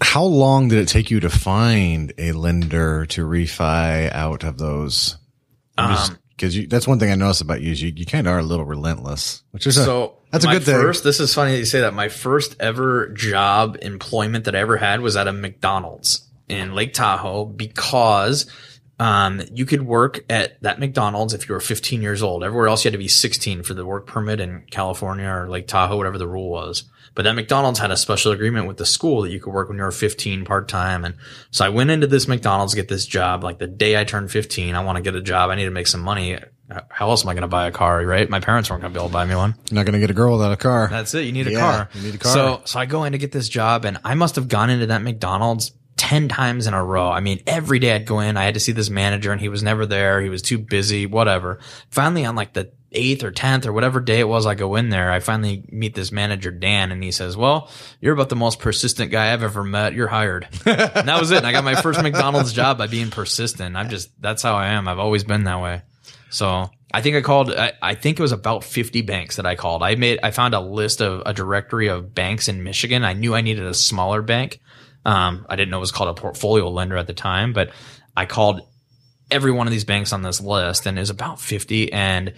How 0.00 0.22
long 0.22 0.68
did 0.68 0.78
it 0.78 0.86
take 0.88 1.10
you 1.10 1.18
to 1.20 1.28
find 1.30 2.12
a 2.18 2.30
lender 2.32 3.04
to 3.06 3.26
refi 3.26 4.12
out 4.12 4.44
of 4.44 4.58
those? 4.58 5.16
Um, 5.76 6.18
Because 6.30 6.56
you, 6.56 6.68
that's 6.68 6.86
one 6.86 7.00
thing 7.00 7.10
I 7.10 7.16
noticed 7.16 7.40
about 7.40 7.62
you 7.62 7.72
is 7.72 7.82
you, 7.82 7.92
you 7.96 8.06
kind 8.06 8.28
of 8.28 8.32
are 8.32 8.38
a 8.38 8.44
little 8.44 8.64
relentless, 8.64 9.42
which 9.50 9.66
is 9.66 9.76
a, 9.76 9.84
So 9.84 10.18
that's 10.30 10.44
a 10.44 10.48
good 10.48 10.62
thing. 10.62 10.76
First, 10.76 11.02
this 11.02 11.18
is 11.18 11.34
funny 11.34 11.52
that 11.52 11.58
you 11.58 11.64
say 11.64 11.80
that. 11.80 11.94
My 11.94 12.08
first 12.08 12.54
ever 12.60 13.08
job 13.08 13.76
employment 13.82 14.44
that 14.44 14.54
I 14.54 14.60
ever 14.60 14.76
had 14.76 15.00
was 15.00 15.16
at 15.16 15.26
a 15.26 15.32
McDonald's 15.32 16.27
in 16.48 16.74
Lake 16.74 16.92
Tahoe 16.94 17.44
because 17.44 18.50
um, 19.00 19.40
you 19.52 19.64
could 19.64 19.82
work 19.82 20.24
at 20.28 20.60
that 20.62 20.80
McDonald's 20.80 21.32
if 21.34 21.48
you 21.48 21.54
were 21.54 21.60
15 21.60 22.02
years 22.02 22.22
old. 22.22 22.42
Everywhere 22.42 22.68
else 22.68 22.84
you 22.84 22.88
had 22.88 22.94
to 22.94 22.98
be 22.98 23.08
16 23.08 23.62
for 23.62 23.74
the 23.74 23.86
work 23.86 24.06
permit 24.06 24.40
in 24.40 24.64
California 24.70 25.26
or 25.28 25.48
Lake 25.48 25.68
Tahoe, 25.68 25.96
whatever 25.96 26.18
the 26.18 26.26
rule 26.26 26.50
was. 26.50 26.84
But 27.14 27.22
that 27.24 27.34
McDonald's 27.34 27.78
had 27.80 27.90
a 27.90 27.96
special 27.96 28.30
agreement 28.32 28.66
with 28.68 28.76
the 28.76 28.86
school 28.86 29.22
that 29.22 29.30
you 29.30 29.40
could 29.40 29.52
work 29.52 29.68
when 29.68 29.76
you 29.78 29.82
were 29.84 29.90
15 29.90 30.44
part 30.44 30.68
time. 30.68 31.04
And 31.04 31.14
so 31.50 31.64
I 31.64 31.68
went 31.68 31.90
into 31.90 32.06
this 32.06 32.28
McDonald's 32.28 32.74
get 32.74 32.88
this 32.88 33.06
job. 33.06 33.42
Like 33.42 33.58
the 33.58 33.66
day 33.66 33.98
I 34.00 34.04
turned 34.04 34.30
15, 34.30 34.74
I 34.74 34.84
want 34.84 34.96
to 34.96 35.02
get 35.02 35.14
a 35.16 35.22
job. 35.22 35.50
I 35.50 35.56
need 35.56 35.64
to 35.64 35.70
make 35.70 35.88
some 35.88 36.00
money. 36.00 36.38
How 36.90 37.08
else 37.10 37.24
am 37.24 37.30
I 37.30 37.32
going 37.34 37.42
to 37.42 37.48
buy 37.48 37.66
a 37.66 37.72
car, 37.72 38.04
right? 38.04 38.28
My 38.28 38.40
parents 38.40 38.68
weren't 38.70 38.82
going 38.82 38.92
to 38.92 38.98
be 38.98 39.00
able 39.02 39.08
to 39.08 39.12
buy 39.12 39.24
me 39.24 39.34
one. 39.34 39.54
You're 39.70 39.76
not 39.76 39.86
going 39.86 39.94
to 39.94 39.98
get 40.00 40.10
a 40.10 40.14
girl 40.14 40.36
without 40.36 40.52
a 40.52 40.56
car. 40.56 40.88
That's 40.88 41.14
it. 41.14 41.22
You 41.24 41.32
need 41.32 41.46
a 41.48 41.52
Yeah, 41.52 41.58
car. 41.60 41.88
you 41.94 42.02
need 42.02 42.14
a 42.14 42.18
car. 42.18 42.32
So, 42.32 42.60
so 42.66 42.78
I 42.78 42.86
go 42.86 43.02
in 43.04 43.12
to 43.12 43.18
get 43.18 43.32
this 43.32 43.48
job 43.48 43.84
and 43.84 43.98
I 44.04 44.14
must 44.14 44.36
have 44.36 44.46
gone 44.48 44.68
into 44.70 44.86
that 44.86 45.02
McDonald's 45.02 45.72
10 45.98 46.28
times 46.28 46.66
in 46.66 46.74
a 46.74 46.82
row. 46.82 47.10
I 47.10 47.20
mean, 47.20 47.42
every 47.46 47.78
day 47.78 47.94
I'd 47.94 48.06
go 48.06 48.20
in, 48.20 48.36
I 48.36 48.44
had 48.44 48.54
to 48.54 48.60
see 48.60 48.72
this 48.72 48.88
manager 48.88 49.32
and 49.32 49.40
he 49.40 49.48
was 49.48 49.62
never 49.62 49.84
there. 49.84 50.22
He 50.22 50.30
was 50.30 50.42
too 50.42 50.56
busy, 50.56 51.06
whatever. 51.06 51.58
Finally, 51.90 52.24
on 52.24 52.36
like 52.36 52.54
the 52.54 52.72
eighth 52.92 53.22
or 53.22 53.32
10th 53.32 53.66
or 53.66 53.72
whatever 53.72 54.00
day 54.00 54.20
it 54.20 54.28
was, 54.28 54.46
I 54.46 54.54
go 54.54 54.76
in 54.76 54.88
there. 54.88 55.10
I 55.10 55.20
finally 55.20 55.64
meet 55.70 55.94
this 55.94 56.12
manager, 56.12 56.50
Dan, 56.50 56.92
and 56.92 57.02
he 57.02 57.10
says, 57.10 57.36
well, 57.36 57.68
you're 58.00 58.14
about 58.14 58.28
the 58.28 58.36
most 58.36 58.60
persistent 58.60 59.10
guy 59.10 59.32
I've 59.32 59.42
ever 59.42 59.64
met. 59.64 59.92
You're 59.92 60.08
hired. 60.08 60.48
and 60.64 61.08
that 61.08 61.20
was 61.20 61.30
it. 61.30 61.38
And 61.38 61.46
I 61.46 61.52
got 61.52 61.64
my 61.64 61.74
first 61.74 62.02
McDonald's 62.02 62.52
job 62.52 62.78
by 62.78 62.86
being 62.86 63.10
persistent. 63.10 63.76
I'm 63.76 63.90
just, 63.90 64.10
that's 64.22 64.42
how 64.42 64.54
I 64.54 64.68
am. 64.68 64.88
I've 64.88 64.98
always 64.98 65.24
been 65.24 65.44
that 65.44 65.60
way. 65.60 65.82
So 66.30 66.70
I 66.92 67.02
think 67.02 67.16
I 67.16 67.20
called, 67.20 67.52
I, 67.52 67.72
I 67.82 67.94
think 67.94 68.18
it 68.18 68.22
was 68.22 68.32
about 68.32 68.64
50 68.64 69.02
banks 69.02 69.36
that 69.36 69.46
I 69.46 69.56
called. 69.56 69.82
I 69.82 69.96
made, 69.96 70.20
I 70.22 70.30
found 70.30 70.54
a 70.54 70.60
list 70.60 71.02
of 71.02 71.22
a 71.26 71.34
directory 71.34 71.88
of 71.88 72.14
banks 72.14 72.48
in 72.48 72.62
Michigan. 72.62 73.04
I 73.04 73.14
knew 73.14 73.34
I 73.34 73.40
needed 73.40 73.64
a 73.64 73.74
smaller 73.74 74.22
bank. 74.22 74.60
Um, 75.08 75.46
I 75.48 75.56
didn't 75.56 75.70
know 75.70 75.78
it 75.78 75.80
was 75.80 75.92
called 75.92 76.10
a 76.10 76.20
portfolio 76.20 76.68
lender 76.68 76.96
at 76.96 77.06
the 77.06 77.14
time, 77.14 77.52
but 77.52 77.70
I 78.16 78.26
called 78.26 78.60
every 79.30 79.52
one 79.52 79.66
of 79.66 79.70
these 79.70 79.84
banks 79.84 80.12
on 80.12 80.22
this 80.22 80.40
list 80.40 80.86
and 80.86 80.98
it 80.98 81.00
was 81.00 81.10
about 81.10 81.40
50. 81.40 81.92
And 81.92 82.34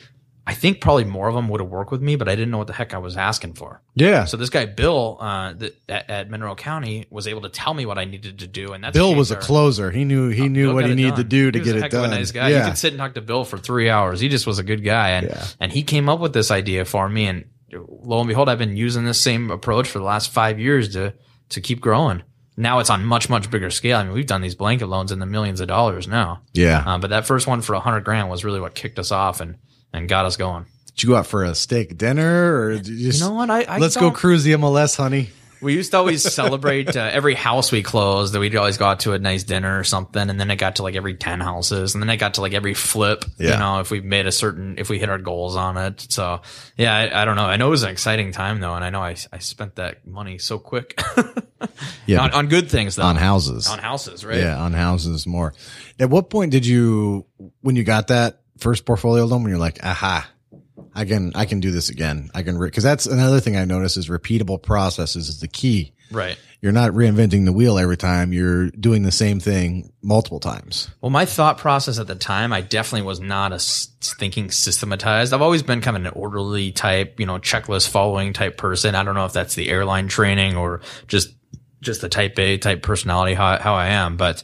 I 0.46 0.54
think 0.54 0.80
probably 0.80 1.04
more 1.04 1.28
of 1.28 1.34
them 1.34 1.48
would 1.48 1.60
have 1.60 1.70
worked 1.70 1.92
with 1.92 2.00
me, 2.02 2.16
but 2.16 2.28
I 2.28 2.34
didn't 2.34 2.50
know 2.50 2.58
what 2.58 2.66
the 2.66 2.72
heck 2.72 2.94
I 2.94 2.98
was 2.98 3.16
asking 3.16 3.54
for. 3.54 3.82
Yeah. 3.94 4.24
So 4.24 4.36
this 4.36 4.50
guy, 4.50 4.66
Bill, 4.66 5.18
uh, 5.20 5.54
th- 5.54 5.74
at, 5.88 6.10
at 6.10 6.30
Monroe 6.30 6.54
County 6.56 7.06
was 7.10 7.26
able 7.28 7.42
to 7.42 7.48
tell 7.48 7.74
me 7.74 7.86
what 7.86 7.98
I 7.98 8.04
needed 8.04 8.40
to 8.40 8.46
do. 8.48 8.72
And 8.72 8.82
that's 8.82 8.94
Bill 8.96 9.14
was 9.14 9.30
a 9.30 9.36
closer. 9.36 9.90
He 9.90 10.04
knew 10.04 10.28
he 10.30 10.48
knew 10.48 10.66
Bill 10.68 10.74
what 10.74 10.86
he 10.86 10.94
needed 10.94 11.10
done. 11.10 11.18
to 11.18 11.24
do 11.24 11.50
to 11.52 11.60
get 11.60 11.74
a 11.74 11.78
it 11.78 11.82
heck 11.82 11.90
done. 11.92 12.06
Of 12.06 12.12
a 12.12 12.14
nice 12.16 12.32
guy. 12.32 12.48
Yeah. 12.48 12.58
You 12.64 12.70
could 12.70 12.78
sit 12.78 12.92
and 12.92 12.98
talk 12.98 13.14
to 13.14 13.20
Bill 13.20 13.44
for 13.44 13.58
three 13.58 13.88
hours. 13.90 14.18
He 14.20 14.28
just 14.28 14.46
was 14.46 14.58
a 14.58 14.64
good 14.64 14.82
guy, 14.84 15.10
and 15.10 15.26
Yeah. 15.28 15.46
and 15.60 15.70
he 15.72 15.82
came 15.84 16.08
up 16.08 16.18
with 16.20 16.32
this 16.32 16.50
idea 16.50 16.84
for 16.84 17.08
me. 17.08 17.26
And 17.26 17.44
lo 17.72 18.18
and 18.20 18.26
behold, 18.28 18.48
I've 18.48 18.58
been 18.58 18.76
using 18.76 19.04
this 19.04 19.20
same 19.20 19.50
approach 19.50 19.88
for 19.88 19.98
the 19.98 20.04
last 20.04 20.30
five 20.32 20.58
years 20.58 20.88
to 20.94 21.14
to 21.50 21.60
keep 21.60 21.80
growing. 21.80 22.22
Now 22.60 22.78
it's 22.78 22.90
on 22.90 23.04
much 23.04 23.28
much 23.30 23.50
bigger 23.50 23.70
scale. 23.70 23.96
I 23.96 24.04
mean, 24.04 24.12
we've 24.12 24.26
done 24.26 24.42
these 24.42 24.54
blanket 24.54 24.86
loans 24.86 25.12
in 25.12 25.18
the 25.18 25.26
millions 25.26 25.60
of 25.60 25.68
dollars 25.68 26.06
now. 26.06 26.42
yeah. 26.52 26.84
Uh, 26.86 26.98
but 26.98 27.08
that 27.10 27.26
first 27.26 27.46
one 27.46 27.62
for 27.62 27.74
a 27.74 27.80
hundred 27.80 28.04
grand 28.04 28.28
was 28.28 28.44
really 28.44 28.60
what 28.60 28.74
kicked 28.74 28.98
us 28.98 29.10
off 29.10 29.40
and 29.40 29.56
and 29.92 30.08
got 30.08 30.26
us 30.26 30.36
going. 30.36 30.66
Did 30.86 31.02
you 31.04 31.08
go 31.10 31.16
out 31.16 31.26
for 31.26 31.42
a 31.42 31.54
steak 31.54 31.96
dinner 31.96 32.54
or 32.60 32.72
you 32.72 32.80
just 32.80 33.20
You 33.20 33.26
know 33.26 33.34
what? 33.34 33.48
I, 33.48 33.62
I 33.62 33.78
let's 33.78 33.96
go 33.96 34.10
cruise 34.10 34.44
the 34.44 34.52
MLS, 34.52 34.96
honey? 34.96 35.30
We 35.60 35.74
used 35.74 35.90
to 35.90 35.98
always 35.98 36.22
celebrate 36.22 36.96
uh, 36.96 37.10
every 37.12 37.34
house 37.34 37.70
we 37.70 37.82
closed. 37.82 38.32
That 38.32 38.40
we'd 38.40 38.56
always 38.56 38.78
go 38.78 38.86
out 38.86 39.00
to 39.00 39.12
a 39.12 39.18
nice 39.18 39.44
dinner 39.44 39.78
or 39.78 39.84
something, 39.84 40.30
and 40.30 40.40
then 40.40 40.50
it 40.50 40.56
got 40.56 40.76
to 40.76 40.82
like 40.82 40.94
every 40.94 41.14
ten 41.14 41.40
houses, 41.40 41.94
and 41.94 42.02
then 42.02 42.08
it 42.10 42.16
got 42.16 42.34
to 42.34 42.40
like 42.40 42.54
every 42.54 42.74
flip. 42.74 43.24
Yeah. 43.38 43.52
You 43.52 43.56
know, 43.58 43.80
if 43.80 43.90
we 43.90 44.00
made 44.00 44.26
a 44.26 44.32
certain, 44.32 44.76
if 44.78 44.88
we 44.88 44.98
hit 44.98 45.08
our 45.08 45.18
goals 45.18 45.56
on 45.56 45.76
it. 45.76 46.06
So 46.10 46.40
yeah, 46.76 46.94
I, 46.94 47.22
I 47.22 47.24
don't 47.24 47.36
know. 47.36 47.44
I 47.44 47.56
know 47.56 47.68
it 47.68 47.70
was 47.70 47.82
an 47.82 47.90
exciting 47.90 48.32
time 48.32 48.60
though, 48.60 48.74
and 48.74 48.84
I 48.84 48.90
know 48.90 49.02
I 49.02 49.16
I 49.32 49.38
spent 49.38 49.76
that 49.76 50.06
money 50.06 50.38
so 50.38 50.58
quick 50.58 51.00
Yeah. 52.06 52.22
on, 52.22 52.30
on 52.32 52.48
good 52.48 52.70
things 52.70 52.96
though, 52.96 53.02
on 53.04 53.16
houses. 53.16 53.68
on 53.68 53.78
houses, 53.78 54.24
right? 54.24 54.38
Yeah, 54.38 54.58
on 54.58 54.72
houses 54.72 55.26
more. 55.26 55.52
At 55.98 56.08
what 56.10 56.30
point 56.30 56.52
did 56.52 56.64
you, 56.66 57.26
when 57.60 57.76
you 57.76 57.84
got 57.84 58.08
that 58.08 58.40
first 58.58 58.84
portfolio 58.86 59.24
loan, 59.26 59.42
when 59.42 59.50
you're 59.50 59.58
like, 59.60 59.78
aha, 59.84 60.28
I 61.00 61.06
can, 61.06 61.32
I 61.34 61.46
can 61.46 61.60
do 61.60 61.70
this 61.70 61.88
again. 61.88 62.30
I 62.34 62.42
can, 62.42 62.60
because 62.60 62.84
that's 62.84 63.06
another 63.06 63.40
thing 63.40 63.56
I 63.56 63.64
notice 63.64 63.96
is 63.96 64.08
repeatable 64.08 64.62
processes 64.62 65.28
is 65.28 65.40
the 65.40 65.48
key. 65.48 65.94
Right. 66.10 66.38
You're 66.60 66.72
not 66.72 66.90
reinventing 66.90 67.46
the 67.46 67.52
wheel 67.52 67.78
every 67.78 67.96
time. 67.96 68.34
You're 68.34 68.70
doing 68.72 69.02
the 69.02 69.12
same 69.12 69.40
thing 69.40 69.92
multiple 70.02 70.40
times. 70.40 70.90
Well, 71.00 71.08
my 71.08 71.24
thought 71.24 71.56
process 71.56 71.98
at 71.98 72.06
the 72.06 72.16
time, 72.16 72.52
I 72.52 72.60
definitely 72.60 73.06
was 73.06 73.18
not 73.18 73.52
a 73.52 73.58
thinking 74.18 74.50
systematized. 74.50 75.32
I've 75.32 75.40
always 75.40 75.62
been 75.62 75.80
kind 75.80 75.96
of 75.96 76.04
an 76.04 76.12
orderly 76.12 76.72
type, 76.72 77.18
you 77.18 77.24
know, 77.24 77.38
checklist 77.38 77.88
following 77.88 78.34
type 78.34 78.58
person. 78.58 78.94
I 78.94 79.04
don't 79.04 79.14
know 79.14 79.24
if 79.24 79.32
that's 79.32 79.54
the 79.54 79.70
airline 79.70 80.08
training 80.08 80.56
or 80.56 80.82
just 81.06 81.34
just 81.80 82.02
the 82.02 82.10
type 82.10 82.38
A 82.38 82.58
type 82.58 82.82
personality 82.82 83.32
how, 83.32 83.56
how 83.58 83.74
I 83.74 83.86
am, 83.88 84.18
but 84.18 84.42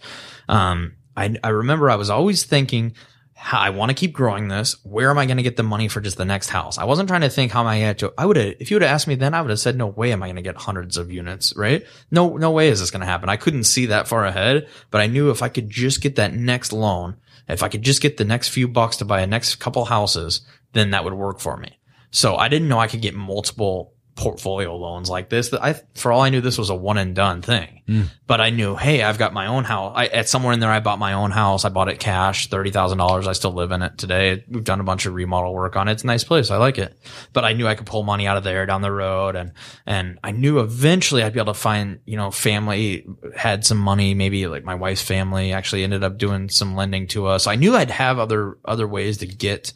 um, 0.49 0.97
I 1.15 1.37
I 1.45 1.51
remember 1.51 1.91
I 1.91 1.97
was 1.97 2.09
always 2.09 2.45
thinking. 2.45 2.95
I 3.43 3.71
want 3.71 3.91
to 3.91 3.95
keep 3.95 4.13
growing 4.13 4.49
this. 4.49 4.77
Where 4.83 5.11
am 5.11 5.19
I 5.19 5.27
going 5.27 5.37
to 5.37 5.43
get 5.43 5.57
the 5.57 5.63
money 5.63 5.89
for 5.89 6.01
just 6.01 6.17
the 6.17 6.25
next 6.25 6.49
house? 6.49 6.79
I 6.79 6.85
wasn't 6.85 7.09
trying 7.09 7.21
to 7.21 7.29
think 7.29 7.53
how 7.53 7.61
am 7.61 7.67
I 7.67 7.81
going 7.81 7.97
to. 7.97 8.15
I 8.17 8.25
would 8.25 8.37
have, 8.37 8.55
if 8.59 8.71
you 8.71 8.77
would 8.77 8.83
have 8.83 8.91
asked 8.91 9.07
me 9.07 9.15
then, 9.15 9.35
I 9.35 9.43
would 9.43 9.51
have 9.51 9.61
said, 9.61 9.77
no 9.77 9.89
way 9.89 10.13
am 10.13 10.23
I 10.23 10.27
going 10.27 10.37
to 10.37 10.43
get 10.43 10.57
hundreds 10.57 10.97
of 10.97 11.13
units, 11.13 11.55
right? 11.55 11.87
No, 12.11 12.37
no 12.37 12.51
way 12.51 12.69
is 12.69 12.81
this 12.81 12.91
going 12.91 13.01
to 13.01 13.07
happen. 13.07 13.29
I 13.29 13.37
couldn't 13.37 13.65
see 13.65 13.87
that 13.87 14.09
far 14.09 14.25
ahead, 14.25 14.69
but 14.91 15.01
I 15.01 15.07
knew 15.07 15.31
if 15.31 15.43
I 15.43 15.49
could 15.49 15.69
just 15.69 16.01
get 16.01 16.17
that 16.17 16.35
next 16.35 16.73
loan, 16.73 17.17
if 17.49 17.63
I 17.63 17.69
could 17.69 17.83
just 17.83 18.03
get 18.03 18.17
the 18.17 18.25
next 18.25 18.49
few 18.49 18.67
bucks 18.67 18.97
to 18.97 19.05
buy 19.05 19.21
a 19.21 19.27
next 19.27 19.57
couple 19.57 19.85
houses, 19.85 20.41
then 20.73 20.91
that 20.91 21.05
would 21.05 21.15
work 21.15 21.39
for 21.39 21.57
me. 21.57 21.79
So 22.11 22.37
I 22.37 22.49
didn't 22.49 22.69
know 22.69 22.79
I 22.79 22.89
could 22.89 23.03
get 23.03 23.15
multiple 23.15 23.93
portfolio 24.17 24.75
loans 24.75 25.11
like 25.11 25.29
this. 25.29 25.53
I, 25.53 25.75
for 25.95 26.11
all 26.11 26.23
I 26.23 26.31
knew, 26.31 26.41
this 26.41 26.57
was 26.57 26.71
a 26.71 26.75
one 26.75 26.97
and 26.97 27.15
done 27.15 27.43
thing. 27.43 27.83
Hmm. 27.87 28.03
But 28.27 28.41
I 28.41 28.51
knew, 28.51 28.75
hey, 28.75 29.03
I've 29.03 29.19
got 29.19 29.35
my 29.35 29.47
own 29.47 29.63
house. 29.63 29.93
I, 29.95 30.07
at 30.07 30.29
somewhere 30.29 30.55
in 30.55 30.59
there, 30.59 30.71
I 30.71 30.81
bought 30.81 30.99
my 30.99 31.13
own 31.13 31.31
house. 31.31 31.65
I 31.65 31.69
bought 31.69 31.89
it 31.89 32.01
cash, 32.01 32.49
thirty 32.49 32.71
thousand 32.71 32.99
dollars. 32.99 33.29
I 33.29 33.33
still 33.33 33.53
live 33.53 33.71
in 33.71 33.83
it 33.83 33.99
today. 33.99 34.43
We've 34.49 34.65
done 34.65 34.81
a 34.81 34.85
bunch 34.85 35.07
of 35.07 35.15
remodel 35.15 35.55
work 35.55 35.77
on 35.77 35.87
it. 35.87 35.93
It's 35.93 36.03
a 36.03 36.07
nice 36.07 36.25
place. 36.25 36.51
I 36.51 36.57
like 36.57 36.79
it. 36.79 36.99
But 37.33 37.45
I 37.45 37.53
knew 37.53 37.69
I 37.69 37.75
could 37.75 37.87
pull 37.87 38.03
money 38.03 38.27
out 38.27 38.39
of 38.39 38.43
there 38.43 38.65
down 38.67 38.81
the 38.81 38.91
road, 38.91 39.37
and 39.37 39.53
and 39.85 40.19
I 40.25 40.33
knew 40.33 40.59
eventually 40.59 41.23
I'd 41.23 41.35
be 41.35 41.39
able 41.39 41.53
to 41.53 41.61
find, 41.61 42.01
you 42.07 42.17
know, 42.17 42.31
family 42.31 43.07
had 43.37 43.65
some 43.67 43.79
money. 43.79 44.15
Maybe 44.15 44.47
like 44.47 44.65
my 44.65 44.75
wife's 44.75 45.03
family 45.03 45.53
actually 45.53 45.85
ended 45.85 46.03
up 46.03 46.17
doing 46.17 46.49
some 46.49 46.75
lending 46.75 47.07
to 47.09 47.27
us. 47.27 47.47
I 47.47 47.57
knew 47.57 47.77
I'd 47.77 47.91
have 47.91 48.19
other 48.19 48.57
other 48.65 48.89
ways 48.89 49.19
to 49.19 49.27
get 49.27 49.75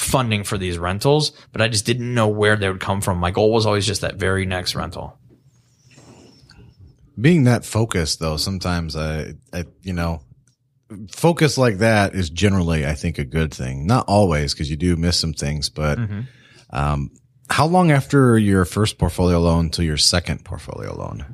funding 0.00 0.44
for 0.44 0.58
these 0.58 0.78
rentals, 0.78 1.32
but 1.52 1.60
I 1.60 1.68
just 1.68 1.86
didn't 1.86 2.12
know 2.12 2.28
where 2.28 2.56
they 2.56 2.68
would 2.68 2.80
come 2.80 3.00
from. 3.00 3.18
My 3.18 3.30
goal 3.30 3.52
was 3.52 3.66
always 3.66 3.86
just 3.86 4.00
that 4.00 4.16
very 4.16 4.46
next 4.46 4.74
rental. 4.74 5.18
Being 7.20 7.44
that 7.44 7.64
focused 7.64 8.18
though, 8.18 8.36
sometimes 8.36 8.96
I, 8.96 9.34
I, 9.52 9.64
you 9.82 9.92
know, 9.92 10.22
focus 11.12 11.58
like 11.58 11.78
that 11.78 12.14
is 12.14 12.30
generally, 12.30 12.86
I 12.86 12.94
think, 12.94 13.18
a 13.18 13.24
good 13.24 13.52
thing. 13.52 13.86
Not 13.86 14.06
always 14.08 14.54
because 14.54 14.70
you 14.70 14.76
do 14.76 14.96
miss 14.96 15.18
some 15.18 15.34
things, 15.34 15.68
but, 15.68 15.98
um, 16.70 17.10
how 17.50 17.66
long 17.66 17.90
after 17.90 18.38
your 18.38 18.64
first 18.64 18.96
portfolio 18.96 19.38
loan 19.40 19.70
to 19.70 19.84
your 19.84 19.96
second 19.96 20.44
portfolio 20.44 20.96
loan? 20.96 21.26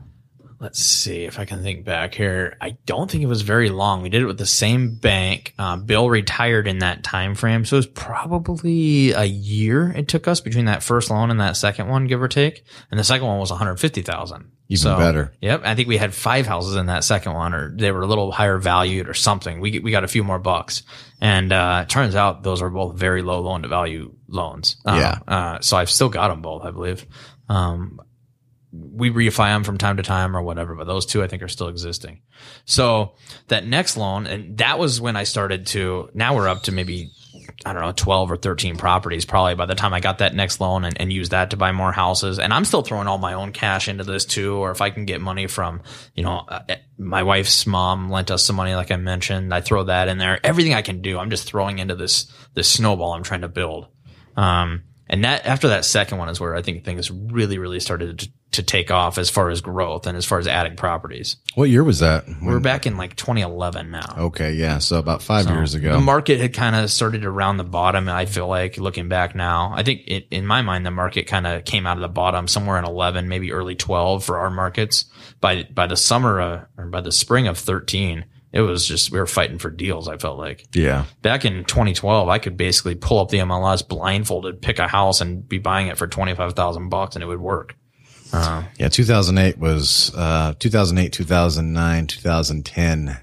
Let's 0.58 0.78
see 0.78 1.24
if 1.24 1.38
I 1.38 1.44
can 1.44 1.62
think 1.62 1.84
back 1.84 2.14
here. 2.14 2.56
I 2.60 2.78
don't 2.86 3.10
think 3.10 3.22
it 3.22 3.26
was 3.26 3.42
very 3.42 3.68
long. 3.68 4.00
We 4.02 4.08
did 4.08 4.22
it 4.22 4.26
with 4.26 4.38
the 4.38 4.46
same 4.46 4.94
bank. 4.94 5.52
Uh, 5.58 5.76
Bill 5.76 6.08
retired 6.08 6.66
in 6.66 6.78
that 6.78 7.04
time 7.04 7.34
frame, 7.34 7.64
so 7.66 7.76
it 7.76 7.78
was 7.80 7.86
probably 7.88 9.12
a 9.12 9.24
year 9.24 9.90
it 9.90 10.08
took 10.08 10.26
us 10.26 10.40
between 10.40 10.64
that 10.64 10.82
first 10.82 11.10
loan 11.10 11.30
and 11.30 11.40
that 11.40 11.56
second 11.56 11.88
one, 11.88 12.06
give 12.06 12.22
or 12.22 12.28
take. 12.28 12.64
And 12.90 12.98
the 12.98 13.04
second 13.04 13.26
one 13.26 13.38
was 13.38 13.50
one 13.50 13.58
hundred 13.58 13.76
fifty 13.76 14.02
thousand. 14.02 14.50
Even 14.68 14.80
better. 14.98 15.32
Yep, 15.40 15.62
I 15.64 15.74
think 15.76 15.86
we 15.86 15.96
had 15.96 16.12
five 16.12 16.46
houses 16.46 16.74
in 16.74 16.86
that 16.86 17.04
second 17.04 17.34
one, 17.34 17.54
or 17.54 17.72
they 17.76 17.92
were 17.92 18.02
a 18.02 18.06
little 18.06 18.32
higher 18.32 18.58
valued 18.58 19.08
or 19.08 19.14
something. 19.14 19.60
We 19.60 19.78
we 19.78 19.90
got 19.92 20.02
a 20.04 20.08
few 20.08 20.24
more 20.24 20.38
bucks, 20.40 20.82
and 21.20 21.52
uh, 21.52 21.82
it 21.84 21.88
turns 21.90 22.16
out 22.16 22.42
those 22.42 22.62
are 22.62 22.70
both 22.70 22.96
very 22.96 23.22
low 23.22 23.40
loan 23.42 23.62
to 23.62 23.68
value 23.68 24.14
loans. 24.26 24.76
Uh, 24.84 24.96
Yeah. 24.98 25.18
Uh, 25.28 25.60
so 25.60 25.76
I've 25.76 25.90
still 25.90 26.08
got 26.08 26.28
them 26.28 26.42
both, 26.42 26.64
I 26.64 26.72
believe. 26.72 27.06
Um, 27.48 28.00
we 28.78 29.10
refi 29.10 29.52
them 29.52 29.64
from 29.64 29.78
time 29.78 29.96
to 29.96 30.02
time 30.02 30.36
or 30.36 30.42
whatever, 30.42 30.74
but 30.74 30.86
those 30.86 31.06
two 31.06 31.22
I 31.22 31.28
think 31.28 31.42
are 31.42 31.48
still 31.48 31.68
existing. 31.68 32.22
So 32.64 33.14
that 33.48 33.66
next 33.66 33.96
loan, 33.96 34.26
and 34.26 34.58
that 34.58 34.78
was 34.78 35.00
when 35.00 35.16
I 35.16 35.24
started 35.24 35.66
to, 35.68 36.10
now 36.14 36.34
we're 36.34 36.48
up 36.48 36.64
to 36.64 36.72
maybe, 36.72 37.10
I 37.64 37.72
don't 37.72 37.82
know, 37.82 37.92
12 37.92 38.32
or 38.32 38.36
13 38.36 38.76
properties 38.76 39.24
probably 39.24 39.54
by 39.54 39.66
the 39.66 39.74
time 39.74 39.94
I 39.94 40.00
got 40.00 40.18
that 40.18 40.34
next 40.34 40.60
loan 40.60 40.84
and, 40.84 41.00
and 41.00 41.12
use 41.12 41.30
that 41.30 41.50
to 41.50 41.56
buy 41.56 41.72
more 41.72 41.92
houses. 41.92 42.38
And 42.38 42.52
I'm 42.52 42.64
still 42.64 42.82
throwing 42.82 43.06
all 43.06 43.18
my 43.18 43.34
own 43.34 43.52
cash 43.52 43.88
into 43.88 44.04
this 44.04 44.24
too, 44.24 44.56
or 44.56 44.70
if 44.70 44.80
I 44.80 44.90
can 44.90 45.04
get 45.04 45.20
money 45.20 45.46
from, 45.46 45.82
you 46.14 46.22
know, 46.22 46.44
uh, 46.48 46.76
my 46.98 47.22
wife's 47.22 47.66
mom 47.66 48.10
lent 48.10 48.30
us 48.30 48.44
some 48.44 48.56
money, 48.56 48.74
like 48.74 48.90
I 48.90 48.96
mentioned, 48.96 49.54
I 49.54 49.60
throw 49.60 49.84
that 49.84 50.08
in 50.08 50.18
there. 50.18 50.40
Everything 50.44 50.74
I 50.74 50.82
can 50.82 51.02
do, 51.02 51.18
I'm 51.18 51.30
just 51.30 51.46
throwing 51.46 51.78
into 51.78 51.94
this, 51.94 52.30
this 52.54 52.68
snowball 52.70 53.12
I'm 53.12 53.22
trying 53.22 53.42
to 53.42 53.48
build. 53.48 53.88
Um, 54.36 54.82
and 55.08 55.24
that 55.24 55.46
after 55.46 55.68
that 55.68 55.84
second 55.84 56.18
one 56.18 56.28
is 56.28 56.40
where 56.40 56.54
I 56.54 56.62
think 56.62 56.84
things 56.84 57.10
really, 57.10 57.58
really 57.58 57.80
started 57.80 58.18
to, 58.18 58.30
to 58.56 58.62
take 58.62 58.90
off 58.90 59.16
as 59.16 59.30
far 59.30 59.48
as 59.48 59.60
growth 59.62 60.06
and 60.06 60.16
as 60.18 60.24
far 60.26 60.38
as 60.38 60.46
adding 60.46 60.76
properties. 60.76 61.36
What 61.54 61.70
year 61.70 61.82
was 61.84 62.00
that? 62.00 62.24
We're 62.42 62.60
back 62.60 62.86
in 62.86 62.96
like 62.98 63.16
2011 63.16 63.90
now. 63.90 64.14
Okay, 64.18 64.52
yeah, 64.52 64.78
so 64.78 64.98
about 64.98 65.22
five 65.22 65.48
years 65.48 65.74
ago, 65.74 65.92
The 65.94 66.00
market 66.00 66.40
had 66.40 66.52
kind 66.52 66.76
of 66.76 66.90
started 66.90 67.24
around 67.24 67.56
the 67.56 67.64
bottom. 67.64 68.08
I 68.08 68.26
feel 68.26 68.48
like 68.48 68.76
looking 68.76 69.08
back 69.08 69.34
now, 69.34 69.72
I 69.74 69.82
think 69.82 70.02
it, 70.06 70.26
in 70.30 70.46
my 70.46 70.60
mind, 70.62 70.84
the 70.84 70.90
market 70.90 71.26
kind 71.26 71.46
of 71.46 71.64
came 71.64 71.86
out 71.86 71.96
of 71.96 72.02
the 72.02 72.08
bottom 72.08 72.48
somewhere 72.48 72.78
in 72.78 72.84
11, 72.84 73.28
maybe 73.28 73.52
early 73.52 73.74
12 73.74 74.24
for 74.24 74.38
our 74.38 74.50
markets. 74.50 75.06
By, 75.40 75.64
by 75.64 75.86
the 75.86 75.96
summer, 75.96 76.40
uh, 76.40 76.64
or 76.76 76.86
by 76.86 77.00
the 77.00 77.12
spring 77.12 77.46
of 77.46 77.56
13, 77.58 78.24
it 78.52 78.60
was 78.62 78.86
just 78.86 79.10
we 79.10 79.18
were 79.18 79.26
fighting 79.26 79.58
for 79.58 79.68
deals. 79.70 80.08
I 80.08 80.16
felt 80.16 80.38
like 80.38 80.66
Yeah. 80.74 81.04
back 81.20 81.44
in 81.44 81.64
2012, 81.64 82.28
I 82.28 82.38
could 82.38 82.56
basically 82.56 82.94
pull 82.94 83.18
up 83.18 83.28
the 83.28 83.38
MLS 83.38 83.86
blindfolded, 83.86 84.62
pick 84.62 84.78
a 84.78 84.88
house, 84.88 85.20
and 85.20 85.46
be 85.46 85.58
buying 85.58 85.88
it 85.88 85.98
for 85.98 86.06
twenty 86.06 86.34
five 86.34 86.54
thousand 86.54 86.88
bucks, 86.88 87.16
and 87.16 87.22
it 87.22 87.26
would 87.26 87.40
work. 87.40 87.74
Uh, 88.32 88.64
Yeah. 88.78 88.88
2008 88.88 89.58
was, 89.58 90.12
uh, 90.14 90.54
2008, 90.58 91.12
2009, 91.12 92.06
2010. 92.06 93.16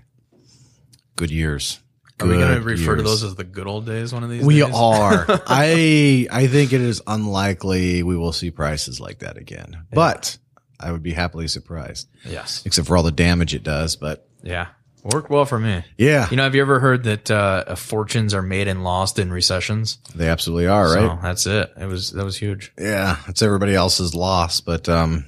Good 1.16 1.32
years. 1.32 1.80
are 2.20 2.28
we 2.28 2.36
going 2.36 2.48
to 2.48 2.56
Good 2.60 2.66
refer 2.66 2.96
to 2.96 3.04
those 3.04 3.24
as 3.24 3.36
the 3.36 3.44
good 3.44 3.68
old 3.68 3.86
days? 3.86 4.14
One 4.14 4.24
of 4.24 4.30
these. 4.30 4.44
We 4.46 4.60
days? 4.62 4.74
are. 4.74 5.26
I 5.48 6.28
I 6.32 6.48
think 6.48 6.72
it 6.74 6.82
is 6.82 7.02
unlikely 7.06 8.02
we 8.04 8.16
will 8.16 8.32
see 8.32 8.50
prices 8.52 9.00
like 9.00 9.20
that 9.20 9.38
again. 9.38 9.84
But 9.92 10.38
I 10.80 10.92
would 10.92 11.04
be 11.04 11.14
happily 11.14 11.48
surprised, 11.48 12.08
Yes. 12.26 12.62
except 12.66 12.88
for 12.88 12.96
all 12.98 13.04
the 13.04 13.12
damage 13.12 13.54
it 13.54 13.64
does. 13.64 13.96
But 13.96 14.28
Yeah. 14.42 14.68
Worked 15.04 15.30
well 15.30 15.44
for 15.44 15.60
me. 15.60 15.84
yeah, 15.98 16.30
You 16.30 16.38
know, 16.38 16.44
have 16.44 16.56
you 16.56 16.62
ever 16.62 16.80
heard 16.80 17.04
that 17.04 17.30
uh, 17.30 17.76
fortunes 17.76 18.34
are 18.34 18.42
made 18.42 18.70
and 18.70 18.86
lost 18.86 19.20
in 19.20 19.32
recessions? 19.34 19.98
they 20.16 20.30
absolutely 20.30 20.68
are, 20.68 20.86
right? 20.86 21.10
So 21.10 21.20
that's 21.22 21.46
it. 21.46 21.74
It 21.78 21.86
was 21.88 22.12
that 22.12 22.24
was 22.24 22.38
huge. 22.38 22.72
Yeah, 22.80 23.18
it's 23.28 23.42
everybody 23.42 23.76
else's 23.76 24.16
loss, 24.16 24.62
but 24.62 24.88
um, 24.88 25.26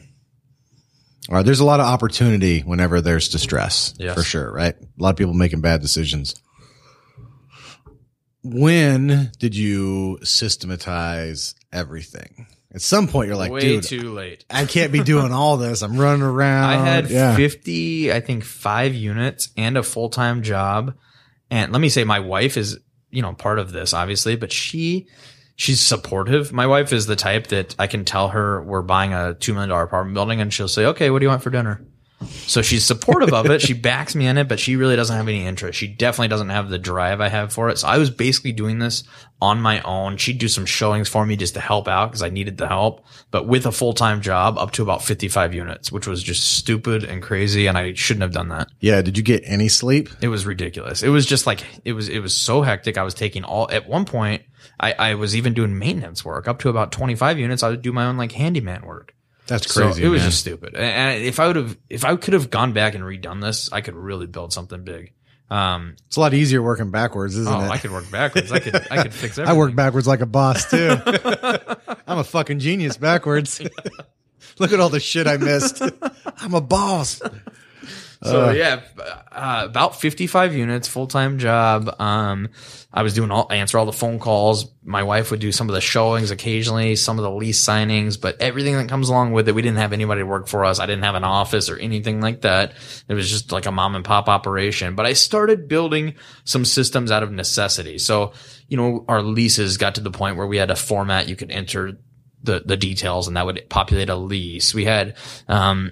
all 1.28 1.36
right, 1.36 1.45
there's 1.45 1.59
a 1.59 1.65
lot 1.65 1.82
of 1.82 1.88
opportunity 1.88 2.61
whenever 2.61 3.01
there's 3.01 3.28
distress, 3.28 3.93
Yes. 3.97 4.15
for 4.15 4.23
sure, 4.23 4.49
right? 4.49 4.76
A 4.80 5.03
lot 5.03 5.09
of 5.09 5.17
people 5.17 5.34
making 5.34 5.59
bad 5.59 5.82
decisions. 5.82 6.36
When 8.43 9.32
did 9.39 9.55
you 9.55 10.19
systematize 10.23 11.55
everything? 11.73 12.47
At 12.76 12.82
some 12.82 13.07
point, 13.07 13.28
you're 13.28 13.38
like, 13.38 13.53
Way 13.53 13.61
dude, 13.61 13.84
too 13.84 14.11
late. 14.11 14.43
I 14.49 14.65
can't 14.65 14.91
be 14.91 15.01
doing 15.01 15.32
all 15.32 15.55
this. 15.55 15.82
I'm 15.82 15.97
running 15.97 16.21
around. 16.21 16.63
I 16.69 16.76
had 16.76 17.09
yeah. 17.09 17.34
50, 17.34 18.11
I 18.11 18.19
think 18.19 18.43
five 18.43 18.93
units 18.93 19.47
and 19.55 19.78
a 19.78 19.84
full 19.84 20.09
time 20.09 20.43
job. 20.43 20.93
And 21.49 21.71
let 21.71 21.80
me 21.80 21.88
say, 21.88 22.03
my 22.03 22.19
wife 22.19 22.57
is, 22.57 22.78
you 23.11 23.21
know, 23.21 23.32
part 23.32 23.59
of 23.59 23.71
this, 23.71 23.93
obviously, 23.93 24.36
but 24.36 24.51
she, 24.51 25.07
she's 25.55 25.80
supportive. 25.80 26.51
My 26.51 26.67
wife 26.67 26.91
is 26.91 27.05
the 27.05 27.15
type 27.15 27.47
that 27.47 27.76
I 27.80 27.88
can 27.88 28.03
tell 28.03 28.28
her 28.30 28.61
we're 28.61 28.82
buying 28.82 29.13
a 29.13 29.38
$2 29.39 29.53
million 29.53 29.71
apartment 29.71 30.13
building 30.13 30.41
and 30.41 30.53
she'll 30.53 30.67
say, 30.67 30.88
okay, 30.88 31.09
what 31.09 31.19
do 31.19 31.26
you 31.26 31.30
want 31.30 31.43
for 31.43 31.51
dinner? 31.51 31.82
So 32.22 32.61
she's 32.61 32.86
supportive 32.86 33.34
of 33.34 33.47
it. 33.47 33.61
She 33.61 33.74
backs 33.74 34.16
me 34.16 34.26
in 34.28 34.38
it, 34.38 34.47
but 34.47 34.59
she 34.59 34.76
really 34.78 34.95
doesn't 34.95 35.16
have 35.16 35.28
any 35.28 35.45
interest. 35.45 35.78
She 35.78 35.88
definitely 35.88 36.30
doesn't 36.30 36.49
have 36.49 36.70
the 36.70 36.80
drive 36.80 37.20
I 37.22 37.28
have 37.30 37.51
for 37.51 37.70
it. 37.70 37.78
So 37.78 37.88
I 37.88 37.97
was 37.97 38.09
basically 38.09 38.53
doing 38.53 38.80
this 38.80 39.03
on 39.41 39.61
my 39.61 39.82
own. 39.82 40.18
She'd 40.18 40.38
do 40.38 40.47
some 40.47 40.66
showings 40.66 41.09
for 41.09 41.26
me 41.26 41.36
just 41.36 41.55
to 41.55 41.59
help 41.59 41.88
out 41.88 42.11
because 42.11 42.24
I 42.24 42.30
needed 42.30 42.57
the 42.57 42.68
help, 42.68 43.05
but 43.32 43.47
with 43.47 43.66
a 43.66 43.72
full 43.72 43.93
time 43.93 44.22
job 44.22 44.57
up 44.57 44.72
to 44.72 44.82
about 44.84 45.03
55 45.03 45.53
units, 45.53 45.91
which 45.91 46.07
was 46.07 46.24
just 46.24 46.45
stupid 46.57 47.03
and 47.03 47.22
crazy. 47.22 47.68
And 47.68 47.78
I 47.78 47.93
shouldn't 47.93 48.22
have 48.22 48.32
done 48.34 48.49
that. 48.49 48.70
yeah. 48.80 49.01
Did 49.01 49.18
you 49.18 49.24
get 49.24 49.43
any 49.45 49.68
sleep? 49.68 50.09
It 50.22 50.30
was 50.30 50.45
ridiculous. 50.45 51.03
It 51.03 51.09
was 51.09 51.26
just 51.26 51.45
like, 51.45 51.63
it 51.84 51.93
was, 51.93 52.07
it 52.07 52.20
was 52.20 52.34
so 52.34 52.61
hectic. 52.61 52.97
I 52.97 53.03
was 53.03 53.13
taking 53.13 53.43
all, 53.43 53.70
at 53.70 53.89
one 53.89 54.05
point, 54.05 54.43
I, 54.80 54.93
I 54.93 55.16
was 55.16 55.36
even 55.36 55.53
doing 55.53 55.78
maintenance 55.78 56.24
work 56.24 56.47
up 56.47 56.59
to 56.59 56.70
about 56.70 56.91
25 56.91 57.39
units. 57.39 57.61
I 57.61 57.70
would 57.70 57.82
do 57.82 57.91
my 57.91 58.05
own 58.05 58.18
like 58.18 58.32
handyman 58.32 58.86
work. 58.86 59.14
That's 59.47 59.71
So 59.71 59.81
crazy. 59.85 60.03
it 60.03 60.07
was 60.07 60.21
man. 60.21 60.29
just 60.29 60.39
stupid. 60.41 60.75
And- 60.75 61.23
if 61.23 61.39
I 61.39 61.47
would 61.47 61.55
have, 61.55 61.77
if 61.89 62.03
I 62.05 62.15
could 62.15 62.33
have 62.33 62.49
gone 62.49 62.73
back 62.73 62.95
and 62.95 63.03
redone 63.03 63.41
this, 63.41 63.71
I 63.71 63.81
could 63.81 63.95
really 63.95 64.27
build 64.27 64.53
something 64.53 64.83
big. 64.83 65.13
Um, 65.49 65.95
it's 66.07 66.17
a 66.17 66.19
lot 66.19 66.33
easier 66.33 66.59
working 66.61 66.89
backwards, 66.89 67.37
isn't 67.37 67.51
it? 67.51 67.55
oh, 67.55 67.65
it? 67.65 67.69
I 67.69 67.77
could 67.77 67.91
work 67.91 68.09
backwards. 68.09 68.51
I 68.51 68.59
could, 68.59 68.75
I 68.89 69.03
could 69.03 69.13
fix 69.13 69.37
everything. 69.37 69.55
I 69.55 69.57
work 69.57 69.75
backwards 69.75 70.07
like 70.07 70.21
a 70.21 70.25
boss 70.25 70.69
too. 70.69 70.97
I'm 72.07 72.17
a 72.17 72.23
fucking 72.23 72.57
genius 72.59 72.97
backwards. 72.97 73.61
Look 74.59 74.71
at 74.73 74.79
all 74.79 74.89
the 74.89 74.99
shit 74.99 75.27
I 75.27 75.37
missed. 75.37 75.81
I'm 76.37 76.53
a 76.55 76.61
boss. 76.61 77.21
So 78.24 78.51
yeah, 78.51 78.82
uh, 79.32 79.63
about 79.66 79.99
55 79.99 80.55
units, 80.55 80.88
full 80.88 81.07
time 81.07 81.38
job. 81.39 81.93
Um, 81.99 82.49
I 82.91 83.03
was 83.03 83.13
doing 83.13 83.30
all, 83.30 83.51
answer 83.51 83.78
all 83.78 83.86
the 83.86 83.93
phone 83.93 84.20
calls. 84.20 84.72
My 84.84 85.03
wife 85.03 85.32
would 85.32 85.39
do 85.39 85.51
some 85.51 85.70
of 85.70 85.76
the 85.76 85.82
showings 85.82 86.32
occasionally, 86.32 86.95
some 86.95 87.20
of 87.20 87.24
the 87.24 87.32
lease 87.32 87.63
signings, 87.63 88.20
but 88.20 88.39
everything 88.41 88.76
that 88.76 88.88
comes 88.88 89.09
along 89.09 89.34
with 89.34 89.49
it, 89.49 89.55
we 89.55 89.61
didn't 89.61 89.78
have 89.78 89.93
anybody 89.93 90.22
to 90.22 90.26
work 90.26 90.47
for 90.47 90.63
us. 90.63 90.80
I 90.80 90.86
didn't 90.86 91.03
have 91.03 91.16
an 91.16 91.24
office 91.24 91.70
or 91.70 91.78
anything 91.78 92.22
like 92.22 92.41
that. 92.41 92.74
It 93.07 93.13
was 93.13 93.30
just 93.30 93.51
like 93.51 93.66
a 93.66 93.72
mom 93.72 93.95
and 93.95 94.05
pop 94.05 94.30
operation, 94.30 94.95
but 94.95 95.05
I 95.05 95.13
started 95.13 95.68
building 95.68 96.16
some 96.45 96.63
systems 96.63 97.11
out 97.11 97.24
of 97.24 97.32
necessity. 97.32 97.97
So, 97.97 98.34
you 98.68 98.78
know, 98.78 99.03
our 99.07 99.22
leases 99.22 99.78
got 99.78 99.95
to 99.95 100.01
the 100.01 100.11
point 100.11 100.38
where 100.38 100.47
we 100.47 100.57
had 100.57 100.72
a 100.72 100.76
format 100.76 101.28
you 101.28 101.36
could 101.36 101.51
enter 101.51 101.97
the, 102.43 102.61
the 102.66 102.78
details 102.78 103.28
and 103.28 103.36
that 103.36 103.45
would 103.45 103.70
populate 103.70 104.09
a 104.09 104.16
lease. 104.16 104.74
We 104.74 104.86
had, 104.86 105.18
um, 105.47 105.91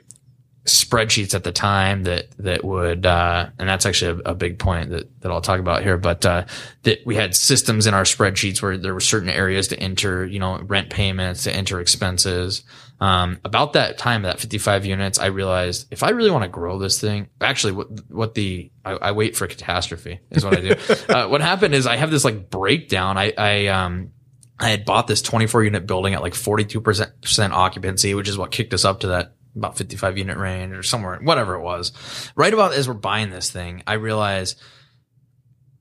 spreadsheets 0.65 1.33
at 1.33 1.43
the 1.43 1.51
time 1.51 2.03
that 2.03 2.27
that 2.37 2.63
would 2.63 3.05
uh, 3.05 3.49
and 3.59 3.67
that's 3.67 3.85
actually 3.85 4.21
a, 4.25 4.31
a 4.31 4.35
big 4.35 4.59
point 4.59 4.91
that, 4.91 5.21
that 5.21 5.31
I'll 5.31 5.41
talk 5.41 5.59
about 5.59 5.83
here 5.83 5.97
but 5.97 6.25
uh, 6.25 6.45
that 6.83 7.05
we 7.05 7.15
had 7.15 7.35
systems 7.35 7.85
in 7.85 7.93
our 7.93 8.03
spreadsheets 8.03 8.61
where 8.61 8.77
there 8.77 8.93
were 8.93 9.01
certain 9.01 9.29
areas 9.29 9.67
to 9.69 9.79
enter 9.79 10.25
you 10.25 10.39
know 10.39 10.59
rent 10.59 10.89
payments 10.89 11.43
to 11.43 11.53
enter 11.53 11.79
expenses. 11.79 12.63
Um, 13.01 13.39
about 13.43 13.73
that 13.73 13.97
time 13.97 14.21
that 14.21 14.39
55 14.39 14.85
units 14.85 15.19
I 15.19 15.25
realized 15.25 15.87
if 15.91 16.03
I 16.03 16.11
really 16.11 16.31
want 16.31 16.43
to 16.43 16.49
grow 16.49 16.79
this 16.79 17.01
thing 17.01 17.27
actually 17.41 17.73
what 17.73 17.87
what 18.09 18.33
the 18.33 18.71
I, 18.85 18.91
I 18.91 19.11
wait 19.11 19.35
for 19.35 19.47
catastrophe 19.47 20.21
is 20.31 20.45
what 20.45 20.57
I 20.57 20.61
do. 20.61 20.75
Uh, 21.09 21.27
what 21.27 21.41
happened 21.41 21.75
is 21.75 21.85
I 21.85 21.97
have 21.97 22.09
this 22.09 22.23
like 22.23 22.49
breakdown. 22.49 23.17
I 23.17 23.33
I 23.37 23.67
um 23.67 24.11
I 24.59 24.69
had 24.69 24.85
bought 24.85 25.07
this 25.07 25.21
24 25.21 25.65
unit 25.65 25.85
building 25.85 26.13
at 26.13 26.21
like 26.21 26.33
42% 26.33 27.51
occupancy, 27.51 28.13
which 28.13 28.29
is 28.29 28.37
what 28.37 28.51
kicked 28.51 28.73
us 28.73 28.85
up 28.85 29.01
to 29.01 29.07
that 29.07 29.33
about 29.55 29.77
55 29.77 30.17
unit 30.17 30.37
range 30.37 30.73
or 30.73 30.83
somewhere, 30.83 31.19
whatever 31.21 31.55
it 31.55 31.61
was. 31.61 31.91
Right 32.35 32.53
about 32.53 32.73
as 32.73 32.87
we're 32.87 32.93
buying 32.95 33.29
this 33.29 33.51
thing, 33.51 33.83
I 33.87 33.93
realize 33.93 34.55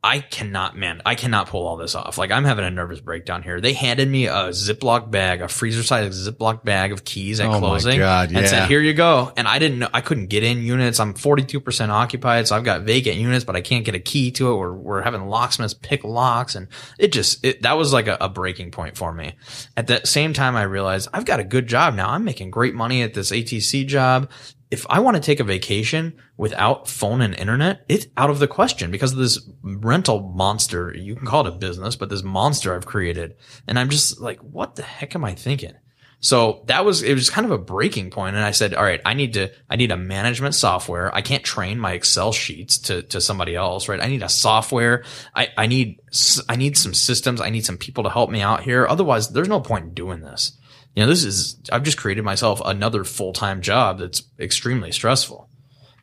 I 0.04 0.18
cannot, 0.18 0.76
man, 0.76 1.00
I 1.06 1.14
cannot 1.14 1.46
pull 1.46 1.64
all 1.64 1.76
this 1.76 1.94
off. 1.94 2.18
Like 2.18 2.32
I'm 2.32 2.44
having 2.44 2.64
a 2.64 2.70
nervous 2.72 2.98
breakdown 2.98 3.44
here. 3.44 3.60
They 3.60 3.72
handed 3.72 4.08
me 4.08 4.26
a 4.26 4.48
Ziploc 4.48 5.12
bag, 5.12 5.42
a 5.42 5.46
freezer 5.46 5.84
size 5.84 6.28
Ziploc 6.28 6.64
bag 6.64 6.90
of 6.90 7.04
keys 7.04 7.38
at 7.38 7.46
Oh 7.46 7.60
closing. 7.60 8.00
God, 8.00 8.32
And 8.32 8.48
said, 8.48 8.68
here 8.68 8.80
you 8.80 8.94
go. 8.94 9.32
And 9.36 9.46
I 9.46 9.60
didn't 9.60 9.78
know, 9.78 9.88
I 9.94 10.00
couldn't 10.00 10.26
get 10.26 10.42
in 10.42 10.64
units. 10.64 10.98
I'm 10.98 11.14
42% 11.14 11.88
occupied. 11.90 12.48
So 12.48 12.56
I've 12.56 12.64
got 12.64 12.82
vacant 12.82 13.16
units, 13.16 13.44
but 13.44 13.54
I 13.54 13.60
can't 13.60 13.84
get 13.84 13.94
a 13.94 14.00
key 14.00 14.32
to 14.32 14.50
it. 14.50 14.56
We're, 14.56 14.72
we're 14.72 15.02
having 15.02 15.26
locksmiths 15.28 15.74
pick 15.74 16.02
locks. 16.02 16.56
And 16.56 16.66
it 16.98 17.12
just, 17.12 17.44
it, 17.44 17.62
that 17.62 17.74
was 17.74 17.92
like 17.92 18.08
a, 18.08 18.16
a 18.20 18.28
breaking 18.28 18.72
point 18.72 18.96
for 18.96 19.12
me. 19.12 19.34
At 19.76 19.86
that 19.86 20.08
same 20.08 20.32
time, 20.32 20.56
I 20.56 20.62
realized 20.62 21.10
I've 21.12 21.26
got 21.26 21.38
a 21.38 21.44
good 21.44 21.68
job 21.68 21.94
now. 21.94 22.10
I'm 22.10 22.24
making 22.24 22.50
great 22.50 22.74
money 22.74 23.02
at 23.02 23.14
this 23.14 23.30
ATC 23.30 23.86
job. 23.86 24.28
If 24.72 24.86
I 24.88 25.00
want 25.00 25.16
to 25.16 25.22
take 25.22 25.38
a 25.38 25.44
vacation 25.44 26.14
without 26.38 26.88
phone 26.88 27.20
and 27.20 27.34
internet, 27.34 27.84
it's 27.90 28.06
out 28.16 28.30
of 28.30 28.38
the 28.38 28.48
question 28.48 28.90
because 28.90 29.12
of 29.12 29.18
this 29.18 29.38
rental 29.62 30.32
monster. 30.34 30.96
You 30.96 31.14
can 31.14 31.26
call 31.26 31.46
it 31.46 31.54
a 31.54 31.58
business, 31.58 31.94
but 31.94 32.08
this 32.08 32.22
monster 32.22 32.74
I've 32.74 32.86
created. 32.86 33.36
And 33.68 33.78
I'm 33.78 33.90
just 33.90 34.18
like, 34.18 34.40
what 34.40 34.76
the 34.76 34.82
heck 34.82 35.14
am 35.14 35.26
I 35.26 35.34
thinking? 35.34 35.74
So 36.20 36.62
that 36.68 36.86
was, 36.86 37.02
it 37.02 37.12
was 37.12 37.28
kind 37.28 37.44
of 37.44 37.50
a 37.50 37.58
breaking 37.58 38.10
point. 38.10 38.34
And 38.34 38.44
I 38.44 38.52
said, 38.52 38.72
all 38.72 38.84
right, 38.84 39.02
I 39.04 39.12
need 39.12 39.34
to, 39.34 39.50
I 39.68 39.76
need 39.76 39.90
a 39.90 39.96
management 39.96 40.54
software. 40.54 41.14
I 41.14 41.20
can't 41.20 41.44
train 41.44 41.78
my 41.78 41.92
Excel 41.92 42.32
sheets 42.32 42.78
to, 42.78 43.02
to 43.02 43.20
somebody 43.20 43.54
else, 43.54 43.88
right? 43.88 44.00
I 44.00 44.06
need 44.06 44.22
a 44.22 44.28
software. 44.30 45.04
I, 45.34 45.48
I 45.58 45.66
need, 45.66 46.00
I 46.48 46.56
need 46.56 46.78
some 46.78 46.94
systems. 46.94 47.42
I 47.42 47.50
need 47.50 47.66
some 47.66 47.76
people 47.76 48.04
to 48.04 48.10
help 48.10 48.30
me 48.30 48.40
out 48.40 48.62
here. 48.62 48.86
Otherwise, 48.86 49.30
there's 49.30 49.48
no 49.48 49.60
point 49.60 49.84
in 49.84 49.94
doing 49.94 50.20
this. 50.20 50.56
You 50.94 51.02
know, 51.02 51.08
this 51.08 51.24
is, 51.24 51.58
I've 51.70 51.84
just 51.84 51.98
created 51.98 52.22
myself 52.24 52.60
another 52.64 53.04
full-time 53.04 53.62
job 53.62 53.98
that's 53.98 54.22
extremely 54.38 54.92
stressful. 54.92 55.48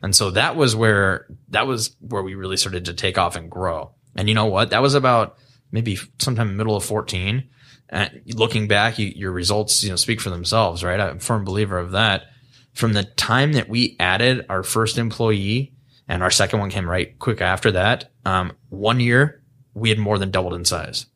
And 0.02 0.16
so 0.16 0.32
that 0.32 0.56
was 0.56 0.76
where, 0.76 1.28
that 1.50 1.68
was 1.68 1.96
where 2.00 2.24
we 2.24 2.36
really 2.36 2.58
started 2.58 2.86
to 2.86 2.94
take 2.94 3.18
off 3.18 3.36
and 3.36 3.52
grow. 3.52 3.92
And 4.16 4.28
you 4.28 4.36
know 4.36 4.48
what? 4.48 4.72
That 4.72 4.82
was 4.82 4.96
about 4.96 5.38
maybe 5.72 5.98
sometime 6.20 6.58
middle 6.58 6.76
of 6.76 6.84
14. 6.84 7.48
And 7.90 8.22
looking 8.34 8.68
back, 8.68 9.00
you, 9.00 9.08
your 9.08 9.32
results, 9.32 9.84
you 9.84 9.90
know, 9.90 9.96
speak 9.96 10.22
for 10.22 10.30
themselves, 10.30 10.84
right? 10.84 11.00
I'm 11.00 11.18
a 11.18 11.20
firm 11.20 11.44
believer 11.44 11.78
of 11.78 11.92
that. 11.92 12.24
From 12.74 12.94
the 12.94 13.04
time 13.04 13.54
that 13.54 13.68
we 13.68 13.96
added 14.00 14.46
our 14.50 14.64
first 14.64 14.98
employee 14.98 15.74
and 16.08 16.24
our 16.24 16.32
second 16.32 16.60
one 16.60 16.70
came 16.70 16.90
right 16.90 17.18
quick 17.20 17.42
after 17.42 17.72
that, 17.72 18.12
um, 18.26 18.54
one 18.70 19.00
year 19.00 19.44
we 19.74 19.90
had 19.90 20.00
more 20.00 20.18
than 20.18 20.32
doubled 20.32 20.54
in 20.54 20.66
size. 20.66 21.08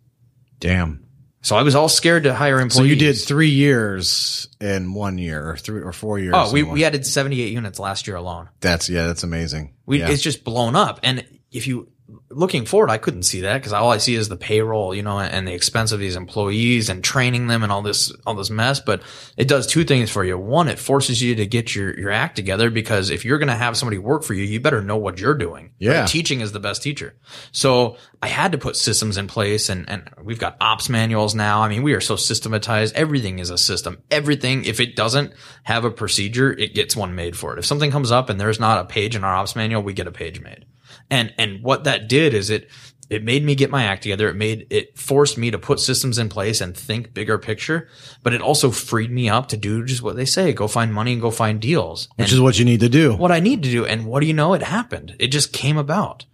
Damn. 0.60 1.03
So 1.44 1.58
I 1.58 1.64
was 1.64 1.76
all 1.76 1.90
scared 1.90 2.24
to 2.24 2.34
hire 2.34 2.60
employees. 2.60 2.76
So 2.78 2.84
you 2.84 2.96
did 2.96 3.14
three 3.16 3.50
years 3.50 4.48
in 4.62 4.94
one 4.94 5.18
year, 5.18 5.50
or 5.50 5.58
three 5.58 5.82
or 5.82 5.92
four 5.92 6.18
years. 6.18 6.34
Oh, 6.36 6.52
we, 6.54 6.64
we 6.64 6.86
added 6.86 7.06
78 7.06 7.52
units 7.52 7.80
last 7.80 8.08
year 8.08 8.16
alone. 8.16 8.50
That's 8.62 8.90
yeah, 8.90 9.08
that's 9.08 9.24
amazing. 9.24 9.74
We, 9.86 10.00
yeah. 10.00 10.10
It's 10.10 10.22
just 10.22 10.46
blown 10.46 10.78
up. 10.78 11.02
And 11.04 11.26
if 11.52 11.68
you, 11.68 11.90
looking 12.30 12.66
forward, 12.66 12.90
I 12.90 12.98
couldn't 12.98 13.24
see 13.24 13.42
that 13.42 13.58
because 13.58 13.74
all 13.74 13.92
I 13.92 13.98
see 13.98 14.16
is 14.16 14.30
the 14.30 14.36
payroll, 14.36 14.94
you 14.94 15.04
know, 15.04 15.20
and 15.20 15.48
the 15.48 15.54
expense 15.54 15.92
of 15.92 16.00
these 16.00 16.16
employees 16.16 16.90
and 16.90 17.04
training 17.04 17.48
them 17.48 17.64
and 17.64 17.72
all 17.72 17.82
this, 17.82 18.12
all 18.26 18.36
this 18.36 18.50
mess. 18.50 18.80
But 18.80 19.02
it 19.38 19.48
does 19.48 19.68
two 19.68 19.84
things 19.84 20.10
for 20.10 20.24
you. 20.24 20.38
One, 20.38 20.68
it 20.68 20.80
forces 20.80 21.22
you 21.22 21.36
to 21.36 21.46
get 21.46 21.76
your, 21.76 21.98
your 21.98 22.12
act 22.12 22.36
together 22.36 22.70
because 22.70 23.10
if 23.10 23.24
you're 23.24 23.38
going 23.38 23.48
to 23.48 23.56
have 23.56 23.78
somebody 23.78 23.98
work 23.98 24.24
for 24.24 24.34
you, 24.34 24.44
you 24.44 24.60
better 24.60 24.82
know 24.82 24.98
what 24.98 25.20
you're 25.20 25.34
doing. 25.34 25.72
Yeah. 25.80 26.02
Right? 26.02 26.10
Teaching 26.10 26.42
is 26.42 26.52
the 26.52 26.60
best 26.60 26.84
teacher. 26.84 27.16
So 27.52 27.98
I 28.22 28.28
had 28.28 28.52
to 28.52 28.58
put 28.58 28.76
systems 28.76 29.18
in 29.18 29.28
place 29.28 29.70
and, 29.70 29.90
and 29.90 30.10
we've 30.22 30.40
got 30.40 30.58
ops 30.60 30.90
manuals 30.90 31.36
now. 31.36 31.62
I 31.62 31.70
mean, 31.70 31.84
we 31.84 31.94
are 31.94 32.02
so 32.02 32.16
systematized. 32.16 32.96
Everything 32.96 33.40
is 33.40 33.50
a 33.50 33.58
system. 33.58 34.02
Everything, 34.12 34.66
if 34.66 34.80
it 34.80 34.96
doesn't 34.96 35.34
have 35.64 35.86
a 35.86 35.92
procedure, 35.92 36.52
it 36.52 36.76
gets 36.76 36.96
one 36.96 37.16
made 37.16 37.38
for 37.38 37.54
it. 37.54 37.60
If 37.60 37.66
something 37.66 37.92
comes 37.92 38.12
up 38.12 38.30
and 38.30 38.40
there's 38.40 38.60
not 38.60 38.80
a 38.80 38.86
page 38.86 39.16
in 39.16 39.24
our 39.24 39.36
ops 39.36 39.56
manual, 39.56 39.84
we 39.84 39.94
get 39.94 40.08
a 40.08 40.12
page 40.12 40.42
made. 40.42 40.66
And, 41.10 41.34
and 41.38 41.62
what 41.64 41.84
that 41.84 42.08
did 42.08 42.34
is 42.34 42.50
it, 42.50 42.70
it 43.10 43.24
made 43.24 43.44
me 43.44 43.54
get 43.54 43.70
my 43.70 43.84
act 43.84 44.04
together. 44.04 44.30
It 44.30 44.36
made, 44.36 44.66
it 44.70 44.98
forced 44.98 45.38
me 45.38 45.52
to 45.52 45.60
put 45.60 45.80
systems 45.80 46.18
in 46.18 46.30
place 46.30 46.62
and 46.62 46.76
think 46.76 47.14
bigger 47.14 47.38
picture, 47.38 47.88
but 48.24 48.34
it 48.34 48.42
also 48.42 48.72
freed 48.72 49.12
me 49.12 49.30
up 49.30 49.50
to 49.50 49.58
do 49.58 49.84
just 49.86 50.02
what 50.02 50.16
they 50.16 50.26
say, 50.26 50.54
go 50.54 50.68
find 50.68 50.94
money 50.94 51.14
and 51.14 51.22
go 51.22 51.30
find 51.30 51.60
deals. 51.62 52.08
Which 52.16 52.30
And 52.30 52.34
is 52.34 52.42
what 52.42 52.58
you 52.58 52.66
need 52.66 52.80
to 52.80 52.90
do. 52.90 53.14
what 53.16 53.32
I 53.32 53.40
need 53.40 53.62
to 53.64 53.70
do. 53.70 53.86
And 53.86 54.06
what 54.06 54.22
do 54.22 54.26
you 54.28 54.34
know? 54.34 54.54
It 54.54 54.64
happened. 54.64 55.16
It 55.20 55.28
just 55.28 55.54
came 55.54 55.78
about. 55.78 56.26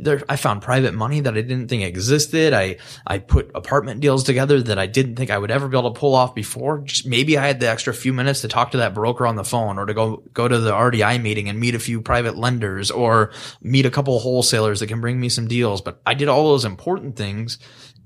There, 0.00 0.22
I 0.28 0.36
found 0.36 0.62
private 0.62 0.94
money 0.94 1.20
that 1.20 1.36
I 1.36 1.40
didn't 1.40 1.68
think 1.68 1.82
existed. 1.82 2.52
I, 2.52 2.76
I 3.06 3.18
put 3.18 3.50
apartment 3.54 4.00
deals 4.00 4.22
together 4.22 4.62
that 4.62 4.78
I 4.78 4.86
didn't 4.86 5.16
think 5.16 5.30
I 5.30 5.38
would 5.38 5.50
ever 5.50 5.66
be 5.66 5.76
able 5.76 5.92
to 5.92 5.98
pull 5.98 6.14
off 6.14 6.34
before. 6.34 6.78
Just 6.78 7.06
maybe 7.06 7.36
I 7.36 7.46
had 7.46 7.58
the 7.58 7.68
extra 7.68 7.92
few 7.92 8.12
minutes 8.12 8.42
to 8.42 8.48
talk 8.48 8.70
to 8.70 8.78
that 8.78 8.94
broker 8.94 9.26
on 9.26 9.36
the 9.36 9.44
phone 9.44 9.78
or 9.78 9.86
to 9.86 9.94
go, 9.94 10.22
go 10.32 10.46
to 10.46 10.58
the 10.58 10.72
REIA 10.72 11.18
meeting 11.18 11.48
and 11.48 11.58
meet 11.58 11.74
a 11.74 11.80
few 11.80 12.00
private 12.00 12.36
lenders 12.36 12.90
or 12.90 13.32
meet 13.60 13.86
a 13.86 13.90
couple 13.90 14.18
wholesalers 14.20 14.80
that 14.80 14.86
can 14.86 15.00
bring 15.00 15.18
me 15.18 15.28
some 15.28 15.48
deals. 15.48 15.80
But 15.80 16.00
I 16.06 16.14
did 16.14 16.28
all 16.28 16.48
those 16.48 16.64
important 16.64 17.16
things 17.16 17.58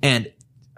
and 0.02 0.32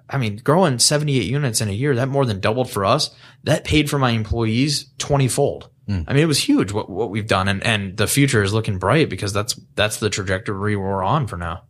I 0.08 0.18
mean, 0.18 0.36
growing 0.36 0.78
78 0.78 1.24
units 1.24 1.60
in 1.60 1.68
a 1.68 1.72
year, 1.72 1.94
that 1.94 2.08
more 2.08 2.26
than 2.26 2.40
doubled 2.40 2.70
for 2.70 2.84
us. 2.84 3.14
That 3.44 3.64
paid 3.64 3.88
for 3.88 3.98
my 3.98 4.10
employees 4.10 4.90
20 4.98 5.28
fold. 5.28 5.70
I 5.88 5.92
mean, 5.92 6.22
it 6.22 6.26
was 6.26 6.38
huge 6.38 6.72
what, 6.72 6.88
what 6.88 7.10
we've 7.10 7.26
done 7.26 7.46
and, 7.48 7.62
and 7.62 7.96
the 7.96 8.06
future 8.06 8.42
is 8.42 8.54
looking 8.54 8.78
bright 8.78 9.10
because 9.10 9.32
that's, 9.32 9.54
that's 9.74 9.98
the 9.98 10.08
trajectory 10.08 10.76
we're 10.76 11.02
on 11.02 11.26
for 11.26 11.36
now. 11.36 11.64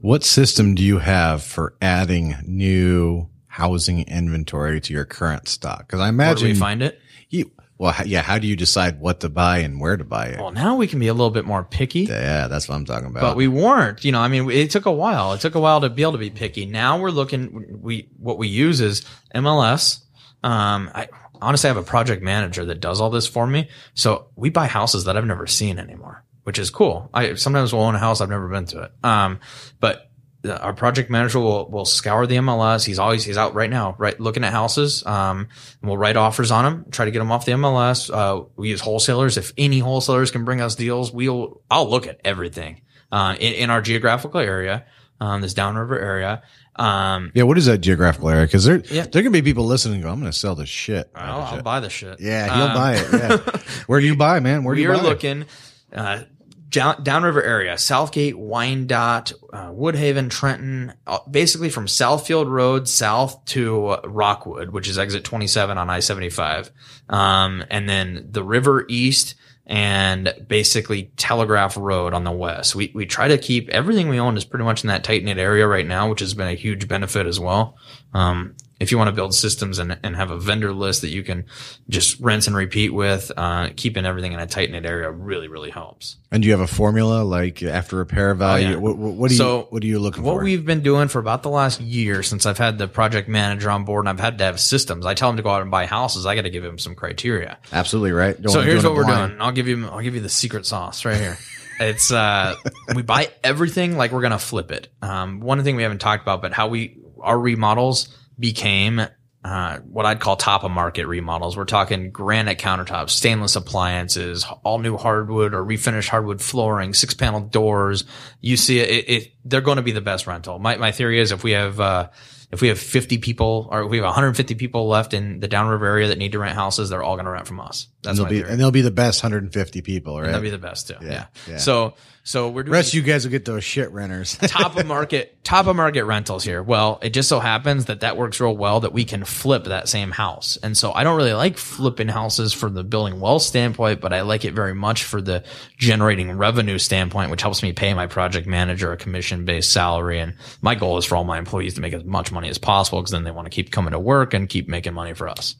What 0.00 0.22
system 0.24 0.74
do 0.74 0.82
you 0.84 0.98
have 0.98 1.42
for 1.42 1.74
adding 1.82 2.36
new 2.44 3.28
housing 3.48 4.02
inventory 4.06 4.80
to 4.82 4.92
your 4.92 5.04
current 5.04 5.48
stock? 5.48 5.86
Because 5.86 6.00
I 6.00 6.08
imagine 6.08 6.48
we 6.48 6.54
find 6.54 6.82
it? 6.82 7.00
you. 7.28 7.50
Well, 7.78 7.94
yeah. 8.06 8.22
How 8.22 8.38
do 8.38 8.46
you 8.46 8.56
decide 8.56 9.00
what 9.00 9.20
to 9.20 9.28
buy 9.28 9.58
and 9.58 9.80
where 9.80 9.96
to 9.96 10.04
buy 10.04 10.26
it? 10.28 10.38
Well, 10.38 10.52
now 10.52 10.76
we 10.76 10.86
can 10.86 10.98
be 10.98 11.08
a 11.08 11.12
little 11.12 11.30
bit 11.30 11.44
more 11.44 11.64
picky. 11.64 12.02
yeah, 12.02 12.46
that's 12.48 12.68
what 12.68 12.74
I'm 12.76 12.84
talking 12.84 13.08
about. 13.08 13.20
but 13.20 13.36
we 13.36 13.48
weren't 13.48 14.04
you 14.04 14.12
know 14.12 14.20
i 14.20 14.28
mean 14.28 14.50
it 14.50 14.70
took 14.70 14.86
a 14.86 14.92
while 14.92 15.32
it 15.32 15.40
took 15.40 15.54
a 15.56 15.60
while 15.60 15.80
to 15.80 15.90
be 15.90 16.02
able 16.02 16.12
to 16.12 16.18
be 16.18 16.30
picky 16.30 16.64
now 16.66 16.98
we're 16.98 17.10
looking 17.10 17.80
we 17.82 18.08
what 18.18 18.38
we 18.38 18.48
use 18.48 18.80
is 18.80 19.04
mls 19.34 20.00
um 20.42 20.90
i 20.94 21.08
honestly 21.40 21.68
I 21.68 21.74
have 21.74 21.82
a 21.82 21.86
project 21.86 22.22
manager 22.22 22.64
that 22.66 22.80
does 22.80 23.00
all 23.00 23.10
this 23.10 23.26
for 23.26 23.46
me 23.46 23.68
so 23.94 24.28
we 24.36 24.50
buy 24.50 24.66
houses 24.66 25.04
that 25.04 25.16
i've 25.16 25.24
never 25.24 25.46
seen 25.46 25.78
anymore 25.78 26.24
which 26.44 26.58
is 26.58 26.70
cool 26.70 27.10
i 27.12 27.34
sometimes 27.34 27.72
will 27.72 27.82
own 27.82 27.94
a 27.94 27.98
house 27.98 28.20
i've 28.20 28.28
never 28.28 28.48
been 28.48 28.66
to 28.66 28.82
it 28.82 28.92
um 29.04 29.40
but 29.80 30.10
our 30.50 30.72
project 30.72 31.10
manager 31.10 31.40
will, 31.40 31.68
will 31.68 31.84
scour 31.84 32.26
the 32.26 32.36
MLS. 32.36 32.84
He's 32.84 32.98
always, 32.98 33.24
he's 33.24 33.36
out 33.36 33.54
right 33.54 33.70
now, 33.70 33.94
right, 33.98 34.18
looking 34.18 34.44
at 34.44 34.52
houses. 34.52 35.04
Um, 35.06 35.48
we'll 35.82 35.96
write 35.96 36.16
offers 36.16 36.50
on 36.50 36.64
them, 36.64 36.86
try 36.90 37.04
to 37.04 37.10
get 37.10 37.18
them 37.18 37.32
off 37.32 37.44
the 37.44 37.52
MLS. 37.52 38.12
Uh, 38.12 38.44
we 38.56 38.68
use 38.68 38.80
wholesalers. 38.80 39.36
If 39.36 39.52
any 39.56 39.78
wholesalers 39.78 40.30
can 40.30 40.44
bring 40.44 40.60
us 40.60 40.74
deals, 40.74 41.12
we'll, 41.12 41.62
I'll 41.70 41.88
look 41.88 42.06
at 42.06 42.20
everything, 42.24 42.82
uh, 43.10 43.36
in, 43.38 43.54
in 43.54 43.70
our 43.70 43.80
geographical 43.80 44.40
area, 44.40 44.86
um, 45.20 45.40
this 45.40 45.54
downriver 45.54 45.98
area. 45.98 46.42
Um, 46.78 47.32
yeah, 47.34 47.44
what 47.44 47.56
is 47.58 47.66
that 47.66 47.78
geographical 47.78 48.28
area? 48.28 48.46
Because 48.46 48.64
there, 48.64 48.82
Yeah. 48.90 49.06
there 49.06 49.22
can 49.22 49.32
be 49.32 49.42
people 49.42 49.64
listening. 49.66 49.96
and 49.96 50.04
Go, 50.04 50.10
I'm 50.10 50.20
going 50.20 50.30
to 50.30 50.36
sell 50.38 50.54
this 50.54 50.68
shit. 50.68 51.10
I'll, 51.14 51.40
I'll 51.42 51.62
buy 51.62 51.80
the 51.80 51.88
shit. 51.90 52.20
yeah, 52.20 52.54
he'll 52.54 52.64
Um, 52.68 52.74
buy 52.74 52.94
it. 52.96 53.08
Yeah. 53.12 53.60
Where 53.86 54.00
do 54.00 54.06
you 54.06 54.16
buy, 54.16 54.40
man? 54.40 54.62
Where 54.64 54.74
do 54.74 54.80
we 54.80 54.82
you 54.84 54.90
are 54.92 55.02
looking 55.02 55.46
uh, 55.92 56.22
down, 56.68 57.02
downriver 57.02 57.42
area, 57.42 57.78
Southgate, 57.78 58.36
Wyandotte, 58.36 59.32
uh, 59.52 59.68
Woodhaven, 59.70 60.28
Trenton, 60.30 60.92
uh, 61.06 61.18
basically 61.30 61.70
from 61.70 61.86
Southfield 61.86 62.48
Road 62.50 62.88
south 62.88 63.42
to 63.46 63.86
uh, 63.88 64.00
Rockwood, 64.04 64.70
which 64.70 64.88
is 64.88 64.98
exit 64.98 65.24
27 65.24 65.78
on 65.78 65.88
I-75. 65.88 66.70
Um, 67.08 67.64
and 67.70 67.88
then 67.88 68.28
the 68.30 68.42
river 68.44 68.84
east 68.88 69.34
and 69.66 70.32
basically 70.46 71.10
Telegraph 71.16 71.76
Road 71.76 72.14
on 72.14 72.24
the 72.24 72.30
west. 72.30 72.74
We, 72.74 72.92
we 72.94 73.04
try 73.04 73.28
to 73.28 73.36
keep 73.36 73.68
everything 73.70 74.08
we 74.08 74.20
own 74.20 74.36
is 74.36 74.44
pretty 74.44 74.64
much 74.64 74.84
in 74.84 74.88
that 74.88 75.02
tight 75.02 75.24
knit 75.24 75.38
area 75.38 75.66
right 75.66 75.86
now, 75.86 76.08
which 76.08 76.20
has 76.20 76.34
been 76.34 76.48
a 76.48 76.54
huge 76.54 76.86
benefit 76.86 77.26
as 77.26 77.40
well. 77.40 77.76
Um, 78.14 78.54
if 78.78 78.90
you 78.90 78.98
want 78.98 79.08
to 79.08 79.12
build 79.12 79.34
systems 79.34 79.78
and, 79.78 79.98
and 80.02 80.16
have 80.16 80.30
a 80.30 80.38
vendor 80.38 80.72
list 80.72 81.00
that 81.00 81.08
you 81.08 81.22
can 81.22 81.46
just 81.88 82.20
rinse 82.20 82.46
and 82.46 82.54
repeat 82.54 82.90
with, 82.90 83.32
uh, 83.36 83.70
keeping 83.74 84.04
everything 84.04 84.32
in 84.32 84.38
a 84.40 84.46
tight 84.46 84.70
knit 84.70 84.84
area 84.84 85.10
really, 85.10 85.48
really 85.48 85.70
helps. 85.70 86.16
And 86.30 86.42
do 86.42 86.46
you 86.48 86.52
have 86.52 86.60
a 86.60 86.66
formula 86.66 87.22
like 87.22 87.62
after 87.62 87.96
repair 87.96 88.34
value? 88.34 88.66
Oh, 88.66 88.70
yeah. 88.70 88.76
what, 88.76 88.96
what, 88.98 89.28
do 89.28 89.34
you, 89.34 89.38
So, 89.38 89.66
what 89.70 89.82
are 89.82 89.86
you 89.86 89.98
looking 89.98 90.22
What 90.22 90.32
for? 90.32 90.36
What 90.36 90.44
we've 90.44 90.66
been 90.66 90.82
doing 90.82 91.08
for 91.08 91.18
about 91.20 91.42
the 91.42 91.48
last 91.48 91.80
year 91.80 92.22
since 92.22 92.44
I've 92.44 92.58
had 92.58 92.76
the 92.76 92.86
project 92.86 93.28
manager 93.28 93.70
on 93.70 93.84
board 93.84 94.02
and 94.02 94.10
I've 94.10 94.20
had 94.20 94.36
to 94.38 94.44
have 94.44 94.60
systems. 94.60 95.06
I 95.06 95.14
tell 95.14 95.30
him 95.30 95.36
to 95.38 95.42
go 95.42 95.50
out 95.50 95.62
and 95.62 95.70
buy 95.70 95.86
houses. 95.86 96.26
I 96.26 96.34
got 96.34 96.42
to 96.42 96.50
give 96.50 96.64
him 96.64 96.78
some 96.78 96.94
criteria. 96.94 97.56
Absolutely 97.72 98.12
right. 98.12 98.40
Don't 98.40 98.52
So 98.52 98.60
here's 98.60 98.84
what 98.84 98.94
we're 98.94 99.04
blind. 99.04 99.30
doing. 99.30 99.40
I'll 99.42 99.52
give 99.52 99.68
you 99.68 99.86
I'll 99.88 100.00
give 100.02 100.14
you 100.14 100.20
the 100.20 100.28
secret 100.28 100.66
sauce 100.66 101.04
right 101.04 101.18
here. 101.18 101.38
It's 101.78 102.10
uh 102.10 102.54
we 102.94 103.02
buy 103.02 103.28
everything 103.44 103.98
like 103.98 104.10
we're 104.10 104.22
gonna 104.22 104.38
flip 104.38 104.70
it. 104.70 104.88
Um 105.02 105.40
one 105.40 105.62
thing 105.62 105.76
we 105.76 105.82
haven't 105.82 105.98
talked 105.98 106.22
about, 106.22 106.40
but 106.40 106.54
how 106.54 106.68
we 106.68 106.96
our 107.20 107.38
remodels 107.38 108.08
became 108.38 109.00
uh, 109.44 109.78
what 109.78 110.04
I'd 110.06 110.18
call 110.18 110.36
top 110.36 110.64
of 110.64 110.72
market 110.72 111.06
remodels. 111.06 111.56
We're 111.56 111.66
talking 111.66 112.10
granite 112.10 112.58
countertops, 112.58 113.10
stainless 113.10 113.54
appliances, 113.54 114.44
all 114.64 114.80
new 114.80 114.96
hardwood 114.96 115.54
or 115.54 115.64
refinished 115.64 116.08
hardwood 116.08 116.40
flooring, 116.40 116.94
six 116.94 117.14
panel 117.14 117.40
doors. 117.40 118.04
You 118.40 118.56
see 118.56 118.80
it, 118.80 118.90
it, 118.90 119.08
it 119.08 119.32
they're 119.44 119.60
going 119.60 119.76
to 119.76 119.82
be 119.82 119.92
the 119.92 120.00
best 120.00 120.26
rental. 120.26 120.58
My, 120.58 120.76
my 120.78 120.90
theory 120.90 121.20
is 121.20 121.30
if 121.30 121.44
we 121.44 121.52
have, 121.52 121.78
uh, 121.78 122.08
if 122.50 122.60
we 122.60 122.68
have 122.68 122.78
50 122.80 123.18
people 123.18 123.68
or 123.70 123.84
if 123.84 123.90
we 123.90 123.98
have 123.98 124.04
150 124.04 124.56
people 124.56 124.88
left 124.88 125.14
in 125.14 125.38
the 125.38 125.46
downriver 125.48 125.86
area 125.86 126.08
that 126.08 126.18
need 126.18 126.32
to 126.32 126.40
rent 126.40 126.56
houses, 126.56 126.90
they're 126.90 127.02
all 127.02 127.14
going 127.14 127.26
to 127.26 127.30
rent 127.30 127.46
from 127.46 127.60
us. 127.60 127.86
And 127.86 127.92
That's 128.02 128.18
they'll 128.18 128.24
my 128.26 128.30
be, 128.30 128.38
theory. 128.38 128.50
and 128.50 128.60
they'll 128.60 128.70
be 128.72 128.82
the 128.82 128.90
best 128.90 129.22
150 129.22 129.80
people, 129.82 130.20
right? 130.20 130.26
That'd 130.26 130.42
be 130.42 130.50
the 130.50 130.58
best 130.58 130.88
too. 130.88 130.96
Yeah. 131.00 131.26
yeah. 131.48 131.58
So, 131.58 131.94
so 132.26 132.48
we're 132.48 132.64
doing 132.64 132.72
Rest 132.72 132.92
you 132.92 133.02
guys 133.02 133.24
will 133.24 133.30
get 133.30 133.44
those 133.44 133.62
shit 133.62 133.92
renters. 133.92 134.36
top 134.42 134.76
of 134.76 134.84
market, 134.84 135.44
top 135.44 135.68
of 135.68 135.76
market 135.76 136.04
rentals 136.04 136.42
here. 136.42 136.60
Well, 136.60 136.98
it 137.00 137.10
just 137.10 137.28
so 137.28 137.38
happens 137.38 137.84
that 137.84 138.00
that 138.00 138.16
works 138.16 138.40
real 138.40 138.56
well 138.56 138.80
that 138.80 138.92
we 138.92 139.04
can 139.04 139.24
flip 139.24 139.66
that 139.66 139.88
same 139.88 140.10
house. 140.10 140.58
And 140.60 140.76
so 140.76 140.92
I 140.92 141.04
don't 141.04 141.16
really 141.16 141.34
like 141.34 141.56
flipping 141.56 142.08
houses 142.08 142.52
from 142.52 142.74
the 142.74 142.82
building 142.82 143.20
wealth 143.20 143.42
standpoint, 143.42 144.00
but 144.00 144.12
I 144.12 144.22
like 144.22 144.44
it 144.44 144.54
very 144.54 144.74
much 144.74 145.04
for 145.04 145.22
the 145.22 145.44
generating 145.78 146.36
revenue 146.36 146.78
standpoint, 146.78 147.30
which 147.30 147.42
helps 147.42 147.62
me 147.62 147.72
pay 147.72 147.94
my 147.94 148.08
project 148.08 148.48
manager 148.48 148.90
a 148.90 148.96
commission 148.96 149.44
based 149.44 149.70
salary. 149.70 150.18
And 150.18 150.34
my 150.60 150.74
goal 150.74 150.98
is 150.98 151.04
for 151.04 151.14
all 151.14 151.22
my 151.22 151.38
employees 151.38 151.74
to 151.74 151.80
make 151.80 151.92
as 151.92 152.02
much 152.02 152.32
money 152.32 152.48
as 152.48 152.58
possible 152.58 152.98
because 152.98 153.12
then 153.12 153.22
they 153.22 153.30
want 153.30 153.46
to 153.46 153.54
keep 153.54 153.70
coming 153.70 153.92
to 153.92 154.00
work 154.00 154.34
and 154.34 154.48
keep 154.48 154.68
making 154.68 154.94
money 154.94 155.14
for 155.14 155.28
us. 155.28 155.54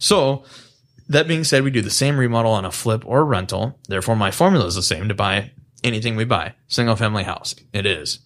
So 0.00 0.42
that 1.08 1.28
being 1.28 1.44
said, 1.44 1.62
we 1.62 1.70
do 1.70 1.80
the 1.80 1.90
same 1.90 2.18
remodel 2.18 2.52
on 2.52 2.64
a 2.64 2.72
flip 2.72 3.04
or 3.06 3.24
rental. 3.24 3.78
Therefore, 3.88 4.16
my 4.16 4.32
formula 4.32 4.66
is 4.66 4.74
the 4.74 4.82
same 4.82 5.06
to 5.08 5.14
buy 5.14 5.52
anything 5.84 6.16
we 6.16 6.24
buy. 6.24 6.54
Single 6.66 6.96
family 6.96 7.24
house. 7.24 7.54
It 7.72 7.86
is 7.86 8.20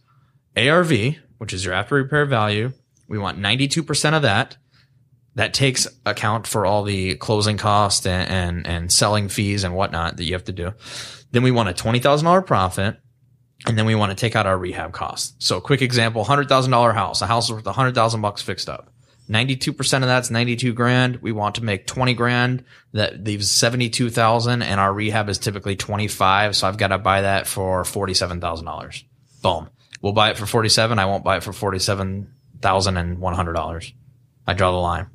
ARV, 0.56 1.16
which 1.38 1.52
is 1.52 1.64
your 1.64 1.74
after 1.74 1.96
repair 1.96 2.26
value. 2.26 2.72
We 3.08 3.18
want 3.18 3.38
92% 3.38 4.14
of 4.14 4.22
that. 4.22 4.56
That 5.34 5.54
takes 5.54 5.88
account 6.04 6.46
for 6.46 6.66
all 6.66 6.82
the 6.82 7.14
closing 7.16 7.56
costs 7.56 8.04
and, 8.06 8.30
and, 8.30 8.66
and 8.66 8.92
selling 8.92 9.28
fees 9.28 9.64
and 9.64 9.74
whatnot 9.74 10.18
that 10.18 10.24
you 10.24 10.34
have 10.34 10.44
to 10.44 10.52
do. 10.52 10.74
Then 11.30 11.42
we 11.42 11.50
want 11.50 11.70
a 11.70 11.72
$20,000 11.72 12.46
profit. 12.46 12.98
And 13.64 13.78
then 13.78 13.86
we 13.86 13.94
want 13.94 14.10
to 14.10 14.16
take 14.16 14.34
out 14.34 14.46
our 14.46 14.58
rehab 14.58 14.92
costs. 14.92 15.34
So 15.38 15.60
quick 15.60 15.82
example, 15.82 16.24
$100,000 16.24 16.94
house, 16.94 17.22
a 17.22 17.28
house 17.28 17.48
worth 17.48 17.64
100,000 17.64 18.20
bucks 18.20 18.42
fixed 18.42 18.68
up. 18.68 18.91
92% 19.30 19.94
of 19.94 20.02
that's 20.02 20.30
92 20.30 20.72
grand. 20.72 21.22
We 21.22 21.32
want 21.32 21.56
to 21.56 21.64
make 21.64 21.86
20 21.86 22.14
grand. 22.14 22.64
That 22.92 23.24
leaves 23.24 23.50
72,000 23.50 24.62
and 24.62 24.80
our 24.80 24.92
rehab 24.92 25.28
is 25.28 25.38
typically 25.38 25.74
25. 25.76 26.56
So 26.56 26.68
I've 26.68 26.78
got 26.78 26.88
to 26.88 26.98
buy 26.98 27.22
that 27.22 27.46
for 27.46 27.82
$47,000. 27.82 29.04
Boom. 29.42 29.70
We'll 30.00 30.12
buy 30.12 30.30
it 30.30 30.38
for 30.38 30.46
47. 30.46 30.98
I 30.98 31.06
won't 31.06 31.24
buy 31.24 31.36
it 31.36 31.44
for 31.44 31.52
$47,100. 31.52 33.92
I 34.46 34.54
draw 34.54 34.72
the 34.72 34.78
line 34.78 35.06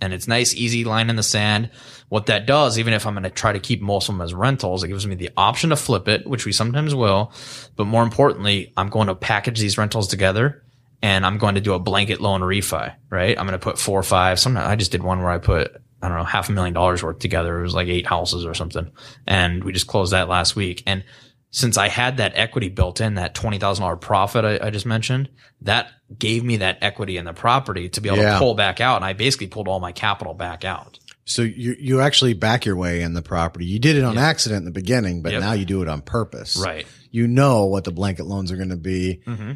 and 0.00 0.12
it's 0.12 0.28
nice, 0.28 0.54
easy 0.54 0.84
line 0.84 1.10
in 1.10 1.16
the 1.16 1.22
sand. 1.22 1.70
What 2.08 2.26
that 2.26 2.46
does, 2.46 2.78
even 2.78 2.94
if 2.94 3.06
I'm 3.06 3.14
going 3.14 3.24
to 3.24 3.30
try 3.30 3.52
to 3.52 3.58
keep 3.58 3.82
most 3.82 4.08
of 4.08 4.14
them 4.14 4.22
as 4.22 4.32
rentals, 4.32 4.82
it 4.82 4.88
gives 4.88 5.06
me 5.06 5.14
the 5.14 5.30
option 5.36 5.70
to 5.70 5.76
flip 5.76 6.08
it, 6.08 6.26
which 6.26 6.46
we 6.46 6.52
sometimes 6.52 6.94
will. 6.94 7.32
But 7.76 7.86
more 7.86 8.02
importantly, 8.02 8.72
I'm 8.76 8.88
going 8.88 9.08
to 9.08 9.14
package 9.14 9.58
these 9.58 9.76
rentals 9.76 10.08
together 10.08 10.62
and 11.02 11.24
I'm 11.26 11.38
going 11.38 11.54
to 11.56 11.60
do 11.60 11.74
a 11.74 11.78
blanket 11.78 12.20
loan 12.20 12.40
refi, 12.40 12.94
right? 13.10 13.38
I'm 13.38 13.46
going 13.46 13.58
to 13.58 13.64
put 13.64 13.78
four 13.78 13.98
or 13.98 14.02
five. 14.04 14.38
Sometimes 14.38 14.66
I 14.66 14.76
just 14.76 14.92
did 14.92 15.02
one 15.02 15.20
where 15.20 15.30
I 15.30 15.38
put, 15.38 15.72
I 16.02 16.08
don't 16.08 16.18
know, 16.18 16.24
half 16.24 16.48
a 16.48 16.52
million 16.52 16.74
dollars 16.74 17.02
worth 17.02 17.18
together. 17.20 17.58
It 17.58 17.62
was 17.62 17.74
like 17.74 17.88
eight 17.88 18.06
houses 18.06 18.44
or 18.44 18.54
something. 18.54 18.90
And 19.26 19.62
we 19.64 19.72
just 19.72 19.86
closed 19.86 20.12
that 20.12 20.28
last 20.28 20.56
week. 20.56 20.82
And 20.86 21.04
since 21.50 21.76
I 21.78 21.88
had 21.88 22.18
that 22.18 22.32
equity 22.34 22.68
built 22.68 23.00
in, 23.00 23.14
that 23.14 23.34
$20,000 23.34 24.00
profit 24.00 24.44
I, 24.44 24.66
I 24.66 24.70
just 24.70 24.86
mentioned, 24.86 25.30
that 25.62 25.90
gave 26.18 26.44
me 26.44 26.58
that 26.58 26.78
equity 26.82 27.16
in 27.16 27.24
the 27.24 27.32
property 27.32 27.88
to 27.90 28.00
be 28.00 28.08
able 28.08 28.18
Yeah. 28.18 28.32
to 28.34 28.38
pull 28.38 28.54
back 28.54 28.80
out. 28.80 28.96
And 28.96 29.04
I 29.04 29.12
basically 29.14 29.46
pulled 29.46 29.66
all 29.68 29.80
my 29.80 29.92
capital 29.92 30.34
back 30.34 30.64
out. 30.64 30.98
so 31.24 31.42
you, 31.42 31.76
you 31.78 32.00
actually 32.00 32.34
back 32.34 32.64
your 32.64 32.76
way 32.76 33.02
in 33.02 33.14
the 33.14 33.22
property. 33.22 33.64
You 33.66 33.78
did 33.78 33.96
it 33.96 34.04
on 34.04 34.18
accident 34.18 34.58
in 34.60 34.64
the 34.64 34.70
beginning, 34.72 35.22
but 35.22 35.32
Yep. 35.32 35.40
now 35.40 35.52
you 35.52 35.64
do 35.64 35.80
it 35.82 35.88
on 35.88 36.00
purpose. 36.02 36.56
Right. 36.56 36.86
You 37.10 37.26
know 37.28 37.64
what 37.66 37.84
the 37.84 37.92
blanket 37.92 38.24
loans 38.26 38.50
are 38.52 38.56
going 38.56 38.68
to 38.70 38.76
be. 38.76 39.22
Mm-hmm. 39.26 39.52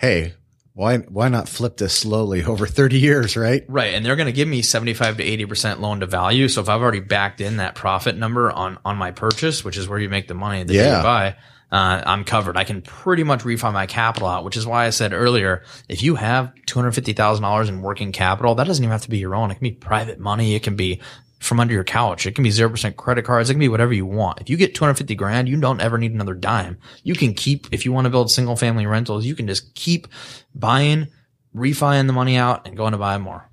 Hey, 0.00 0.34
why, 0.76 0.98
why 0.98 1.28
not 1.28 1.48
flip 1.48 1.78
this 1.78 1.94
slowly 1.94 2.44
over 2.44 2.66
30 2.66 2.98
years, 2.98 3.34
right? 3.34 3.64
Right. 3.66 3.94
And 3.94 4.04
they're 4.04 4.14
going 4.14 4.26
to 4.26 4.32
give 4.32 4.46
me 4.46 4.60
75 4.60 5.16
to 5.16 5.24
80% 5.24 5.80
loan 5.80 6.00
to 6.00 6.06
value. 6.06 6.48
So 6.48 6.60
if 6.60 6.68
I've 6.68 6.82
already 6.82 7.00
backed 7.00 7.40
in 7.40 7.56
that 7.56 7.74
profit 7.74 8.14
number 8.16 8.52
on, 8.52 8.78
on 8.84 8.98
my 8.98 9.10
purchase, 9.10 9.64
which 9.64 9.78
is 9.78 9.88
where 9.88 9.98
you 9.98 10.10
make 10.10 10.28
the 10.28 10.34
money 10.34 10.62
that 10.62 10.72
Yeah. 10.74 10.98
you 10.98 11.02
buy, 11.02 11.36
uh, 11.72 12.02
I'm 12.06 12.24
covered. 12.24 12.58
I 12.58 12.64
can 12.64 12.82
pretty 12.82 13.24
much 13.24 13.40
refi 13.42 13.72
my 13.72 13.86
capital 13.86 14.28
out, 14.28 14.44
which 14.44 14.56
is 14.58 14.66
why 14.66 14.84
I 14.86 14.90
said 14.90 15.14
earlier, 15.14 15.62
if 15.88 16.02
you 16.02 16.14
have 16.16 16.52
$250,000 16.66 17.68
in 17.68 17.80
working 17.82 18.12
capital, 18.12 18.54
that 18.56 18.66
doesn't 18.66 18.84
even 18.84 18.92
have 18.92 19.02
to 19.02 19.10
be 19.10 19.18
your 19.18 19.34
own. 19.34 19.50
It 19.50 19.54
can 19.54 19.62
be 19.64 19.72
private 19.72 20.20
money. 20.20 20.54
It 20.54 20.62
can 20.62 20.76
be 20.76 21.00
from 21.38 21.60
under 21.60 21.74
your 21.74 21.84
couch. 21.84 22.26
It 22.26 22.34
can 22.34 22.44
be 22.44 22.50
0% 22.50 22.96
credit 22.96 23.24
cards. 23.24 23.50
It 23.50 23.54
can 23.54 23.60
be 23.60 23.68
whatever 23.68 23.92
you 23.92 24.06
want. 24.06 24.40
If 24.40 24.48
you 24.50 24.56
get 24.56 24.74
250 24.74 25.14
grand, 25.14 25.48
you 25.48 25.60
don't 25.60 25.80
ever 25.80 25.98
need 25.98 26.12
another 26.12 26.34
dime. 26.34 26.78
You 27.02 27.14
can 27.14 27.34
keep, 27.34 27.66
if 27.72 27.84
you 27.84 27.92
want 27.92 28.06
to 28.06 28.10
build 28.10 28.30
single 28.30 28.56
family 28.56 28.86
rentals, 28.86 29.26
you 29.26 29.34
can 29.34 29.46
just 29.46 29.74
keep 29.74 30.08
buying, 30.54 31.08
refining 31.52 32.06
the 32.06 32.12
money 32.12 32.36
out 32.36 32.66
and 32.66 32.76
going 32.76 32.92
to 32.92 32.98
buy 32.98 33.18
more. 33.18 33.48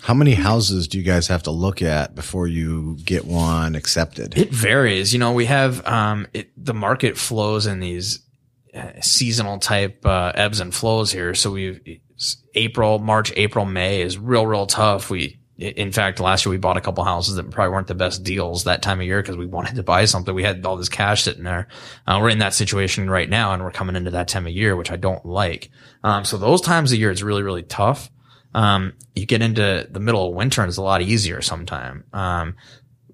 How 0.00 0.14
many 0.14 0.34
houses 0.34 0.88
do 0.88 0.98
you 0.98 1.04
guys 1.04 1.26
have 1.28 1.42
to 1.44 1.50
look 1.50 1.82
at 1.82 2.14
before 2.14 2.46
you 2.46 2.96
get 3.04 3.24
one 3.24 3.74
accepted? 3.74 4.36
It 4.36 4.50
varies. 4.50 5.12
You 5.12 5.18
know, 5.18 5.32
we 5.32 5.46
have, 5.46 5.86
um, 5.86 6.26
it, 6.32 6.50
the 6.56 6.74
market 6.74 7.18
flows 7.18 7.66
in 7.66 7.80
these 7.80 8.20
uh, 8.74 9.00
seasonal 9.00 9.58
type, 9.58 10.04
uh, 10.06 10.32
ebbs 10.34 10.60
and 10.60 10.74
flows 10.74 11.10
here. 11.10 11.34
So 11.34 11.52
we, 11.52 12.02
April, 12.54 12.98
March, 12.98 13.32
April, 13.36 13.64
May 13.64 14.00
is 14.00 14.16
real, 14.16 14.46
real 14.46 14.66
tough. 14.66 15.10
We, 15.10 15.38
in 15.58 15.90
fact, 15.90 16.20
last 16.20 16.44
year 16.44 16.50
we 16.50 16.58
bought 16.58 16.76
a 16.76 16.82
couple 16.82 17.02
houses 17.02 17.36
that 17.36 17.50
probably 17.50 17.72
weren't 17.72 17.86
the 17.86 17.94
best 17.94 18.22
deals 18.22 18.64
that 18.64 18.82
time 18.82 19.00
of 19.00 19.06
year 19.06 19.22
because 19.22 19.38
we 19.38 19.46
wanted 19.46 19.76
to 19.76 19.82
buy 19.82 20.04
something. 20.04 20.34
We 20.34 20.42
had 20.42 20.64
all 20.66 20.76
this 20.76 20.90
cash 20.90 21.22
sitting 21.22 21.44
there. 21.44 21.68
Uh, 22.06 22.18
we're 22.20 22.28
in 22.28 22.40
that 22.40 22.52
situation 22.52 23.08
right 23.08 23.28
now 23.28 23.54
and 23.54 23.62
we're 23.62 23.70
coming 23.70 23.96
into 23.96 24.10
that 24.10 24.28
time 24.28 24.46
of 24.46 24.52
year, 24.52 24.76
which 24.76 24.90
I 24.90 24.96
don't 24.96 25.24
like. 25.24 25.70
Um, 26.04 26.24
so 26.26 26.36
those 26.36 26.60
times 26.60 26.92
of 26.92 26.98
year, 26.98 27.10
it's 27.10 27.22
really, 27.22 27.42
really 27.42 27.62
tough. 27.62 28.10
Um, 28.54 28.94
you 29.14 29.24
get 29.24 29.42
into 29.42 29.86
the 29.90 30.00
middle 30.00 30.28
of 30.28 30.34
winter 30.34 30.60
and 30.60 30.68
it's 30.68 30.78
a 30.78 30.82
lot 30.82 31.00
easier 31.00 31.40
sometime. 31.40 32.04
Um, 32.12 32.56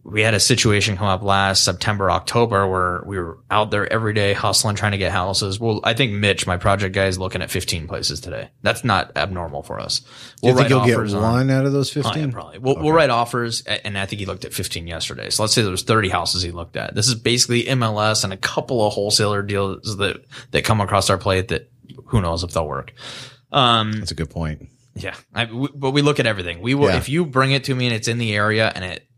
we 0.05 0.20
had 0.22 0.34
a 0.34 0.40
situation 0.40 0.96
come 0.96 1.07
up 1.07 1.22
last 1.22 1.64
September, 1.64 2.11
October 2.11 2.66
where 2.66 3.03
we 3.07 3.18
were 3.18 3.38
out 3.50 3.70
there 3.70 3.90
every 3.90 4.12
day 4.12 4.32
hustling, 4.32 4.74
trying 4.74 4.92
to 4.92 4.98
get 4.98 5.12
houses. 5.12 5.61
Well, 5.61 5.80
I 5.84 5.94
think 5.94 6.12
Mitch, 6.12 6.44
my 6.44 6.57
project 6.57 6.92
guy, 6.92 7.07
is 7.07 7.20
looking 7.20 7.40
at 7.40 7.50
15 7.50 7.86
places 7.86 8.20
today. 8.20 8.50
That's 8.62 8.82
not 8.82 9.16
abnormal 9.16 9.62
for 9.62 9.78
us. 9.78 10.03
We'll 10.42 10.55
do 10.55 10.62
you 10.62 10.68
think 10.68 10.70
you'll 10.70 11.07
get 11.07 11.14
one 11.14 11.24
on, 11.24 11.50
out 11.50 11.66
of 11.66 11.72
those 11.72 11.92
15? 11.92 12.12
Oh, 12.12 12.18
yeah, 12.18 12.32
probably. 12.32 12.59
We'll, 12.59 12.72
okay. 12.74 12.82
we'll 12.82 12.92
write 12.92 13.11
offers. 13.11 13.62
And 13.62 13.96
I 13.96 14.07
think 14.07 14.18
he 14.18 14.26
looked 14.26 14.44
at 14.44 14.53
15 14.53 14.88
yesterday. 14.88 15.30
So 15.30 15.44
let's 15.44 15.55
say 15.55 15.62
there 15.62 15.70
was 15.70 15.84
30 15.84 16.09
houses 16.09 16.42
he 16.42 16.50
looked 16.50 16.76
at. 16.76 16.96
This 16.96 17.07
is 17.07 17.14
basically 17.14 17.64
MLS 17.64 18.24
and 18.24 18.32
a 18.32 18.38
couple 18.38 18.84
of 18.84 18.92
wholesaler 18.92 19.42
deals 19.42 19.98
that, 19.98 20.24
that 20.50 20.64
come 20.64 20.80
across 20.80 21.11
our 21.11 21.18
plate 21.18 21.48
that 21.48 21.70
who 22.07 22.20
knows 22.20 22.42
if 22.42 22.50
they'll 22.50 22.66
work. 22.66 22.92
Um, 23.53 23.92
That's 23.92 24.11
a 24.11 24.16
good 24.16 24.30
point. 24.30 24.68
Yeah. 24.96 25.14
I, 25.32 25.44
we, 25.44 25.68
but 25.72 25.92
we 25.92 26.03
look 26.03 26.18
at 26.18 26.26
everything. 26.26 26.61
We 26.61 26.74
will, 26.74 26.88
yeah. 26.88 26.96
if 26.96 27.09
you 27.09 27.24
bring 27.24 27.53
it 27.53 27.64
to 27.64 27.74
me 27.74 27.86
and 27.86 27.94
it's 27.94 28.09
in 28.09 28.18
the 28.18 28.34
area 28.34 28.70
and 28.74 28.84
it, 28.84 29.09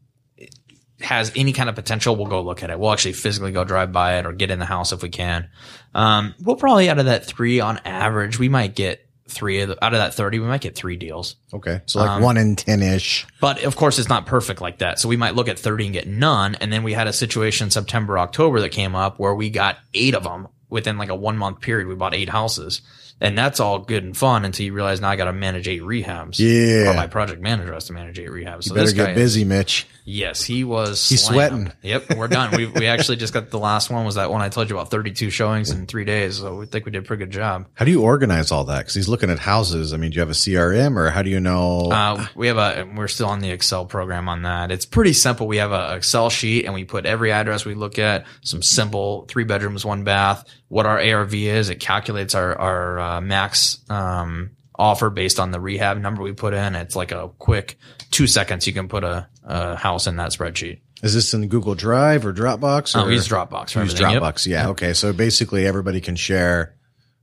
has 1.05 1.33
any 1.37 1.53
kind 1.53 1.69
of 1.69 1.75
potential, 1.75 2.17
we'll 2.17 2.27
go 2.27 2.43
look 2.43 2.63
at 2.63 2.71
it. 2.71 2.79
We'll 2.79 2.93
actually 2.93 3.13
physically 3.13 3.53
go 3.53 3.65
drive 3.65 3.93
by 3.93 4.19
it 4.19 4.27
or 4.27 4.33
get 4.33 4.51
in 4.51 4.59
the 4.59 4.65
house 4.65 4.93
if 4.93 5.03
we 5.03 5.09
can. 5.09 5.49
Um, 5.95 6.35
we'll 6.41 6.57
probably 6.57 6.89
out 6.91 6.99
of 6.99 7.07
that 7.07 7.25
three 7.25 7.61
on 7.61 7.79
average, 7.85 8.39
we 8.39 8.49
might 8.49 8.75
get 8.75 9.09
three 9.29 9.61
of 9.61 9.69
the, 9.71 9.85
out 9.85 9.95
of 9.95 10.01
that 10.01 10.15
30, 10.15 10.39
we 10.41 10.47
might 10.47 10.61
get 10.61 10.77
three 10.77 10.97
deals. 10.97 11.37
Okay. 11.53 11.81
So 11.87 12.01
like 12.01 12.11
um, 12.11 12.23
one 12.23 12.37
in 12.37 12.57
10 12.57 12.83
ish. 12.83 13.27
But 13.41 13.65
of 13.65 13.77
course 13.77 13.99
it's 13.99 14.09
not 14.09 14.27
perfect 14.27 14.61
like 14.61 14.79
that. 14.79 14.99
So 14.99 15.09
we 15.09 15.17
might 15.17 15.35
look 15.35 15.49
at 15.49 15.59
30 15.59 15.87
and 15.87 15.93
get 15.93 16.07
none. 16.07 16.57
And 16.57 16.73
then 16.73 16.83
we 16.83 16.93
had 16.93 17.07
a 17.07 17.13
situation 17.13 17.71
September, 17.71 18.19
October 18.19 18.61
that 18.61 18.71
came 18.71 18.95
up 18.95 19.19
where 19.19 19.35
we 19.35 19.51
got 19.51 19.79
eight 19.95 20.15
of 20.15 20.25
them 20.25 20.49
within 20.69 20.99
like 20.99 21.09
a 21.09 21.15
one 21.15 21.39
month 21.39 21.61
period. 21.61 21.89
We 21.89 21.95
bought 21.95 22.15
eight 22.15 22.29
houses 22.29 22.83
and 23.21 23.39
that's 23.39 23.61
all 23.61 23.79
good 23.79 24.05
and 24.05 24.17
fun 24.17 24.45
until 24.45 24.67
you 24.67 24.73
realize 24.73 25.01
now 25.01 25.09
I 25.09 25.17
got 25.17 25.27
to 25.27 25.33
manage 25.33 25.69
eight 25.69 25.83
rehabs. 25.83 26.39
Yeah. 26.39 26.91
Or 26.91 26.95
my 26.95 27.07
project 27.07 27.41
manager 27.41 27.73
has 27.73 27.87
to 27.87 27.93
manage 27.93 28.19
eight 28.19 28.29
rehabs. 28.29 28.67
You 28.67 28.71
so 28.71 28.75
better 28.75 28.93
get 28.93 29.15
busy, 29.15 29.45
Mitch. 29.45 29.87
Yes, 30.07 30.45
he 30.45 30.65
was. 30.65 31.09
He's 31.09 31.25
sweating. 31.25 31.73
Yep, 31.83 32.17
we're 32.17 32.29
done. 32.29 32.55
we 32.55 32.67
we 32.67 32.87
actually 32.95 33.17
just 33.17 33.33
got 33.33 33.49
the 33.49 33.59
last 33.59 33.89
one. 33.89 34.05
Was 34.05 34.17
that 34.17 34.31
one 34.31 34.43
I 34.43 34.51
told 34.51 34.69
you 34.69 34.77
about? 34.77 34.91
Thirty 34.91 35.12
two 35.12 35.31
showings 35.31 35.71
in 35.71 35.87
three 35.87 36.05
days. 36.05 36.37
So 36.37 36.57
we 36.57 36.67
think 36.67 36.85
we 36.85 36.93
did 36.93 37.05
a 37.05 37.07
pretty 37.07 37.25
good 37.25 37.33
job. 37.33 37.67
How 37.73 37.87
do 37.87 37.91
you 37.91 38.03
organize 38.03 38.53
all 38.53 38.65
that? 38.65 38.81
Because 38.81 38.95
he's 38.95 39.09
looking 39.09 39.31
at 39.31 39.39
houses. 39.39 39.95
I 39.95 39.97
mean, 39.97 40.11
do 40.11 40.17
you 40.17 40.21
have 40.21 40.29
a 40.29 40.35
CRM 40.35 40.99
or 40.99 41.09
how 41.09 41.23
do 41.23 41.31
you 41.31 41.41
know? 41.41 41.91
Uh, 41.91 42.27
we 42.35 42.49
have 42.49 42.59
a. 42.59 42.87
We're 42.95 43.09
still 43.09 43.29
on 43.29 43.39
the 43.41 43.51
Excel 43.51 43.87
program 43.87 44.29
on 44.29 44.43
that. 44.43 44.71
It's 44.71 44.85
pretty 44.85 45.15
simple. 45.15 45.47
We 45.47 45.57
have 45.57 45.73
a 45.73 45.97
Excel 45.97 46.29
sheet 46.29 46.67
and 46.67 46.75
we 46.75 46.85
put 46.85 47.07
every 47.07 47.33
address 47.33 47.65
we 47.65 47.75
look 47.75 47.99
at. 47.99 48.27
Some 48.43 48.61
simple 48.61 49.25
three 49.29 49.45
bedrooms, 49.45 49.87
one 49.87 50.05
bath. 50.05 50.45
What 50.75 50.87
our 50.87 50.99
ARV 50.99 51.33
is. 51.35 51.70
It 51.70 51.79
calculates 51.79 52.35
our 52.35 52.59
our 52.59 52.99
uh, 52.99 53.20
max 53.20 53.79
um, 53.89 54.57
offer 54.75 55.09
based 55.09 55.39
on 55.39 55.53
the 55.53 55.61
rehab 55.61 55.99
number 55.99 56.20
we 56.20 56.33
put 56.33 56.53
in. 56.53 56.75
It's 56.75 56.97
like 56.97 57.12
a 57.12 57.31
quick 57.39 57.79
two 58.11 58.27
seconds. 58.27 58.66
You 58.66 58.72
can 58.72 58.89
put 58.89 59.05
a, 59.05 59.29
a 59.45 59.77
house 59.77 60.09
in 60.09 60.16
that 60.16 60.33
spreadsheet. 60.33 60.81
Is 61.01 61.14
this 61.14 61.33
in 61.33 61.47
Google 61.47 61.77
Drive 61.77 62.27
or 62.27 62.33
Dropbox? 62.33 62.97
Or? 62.97 63.05
Oh, 63.05 63.09
he's 63.09 63.29
Dropbox. 63.29 63.81
He's 63.81 63.95
Dropbox. 63.95 64.49
Yep. 64.49 64.53
Yeah. 64.53 64.68
Okay. 64.70 64.95
So 64.95 65.12
basically, 65.12 65.64
everybody 65.64 66.01
can 66.01 66.16
share 66.16 66.75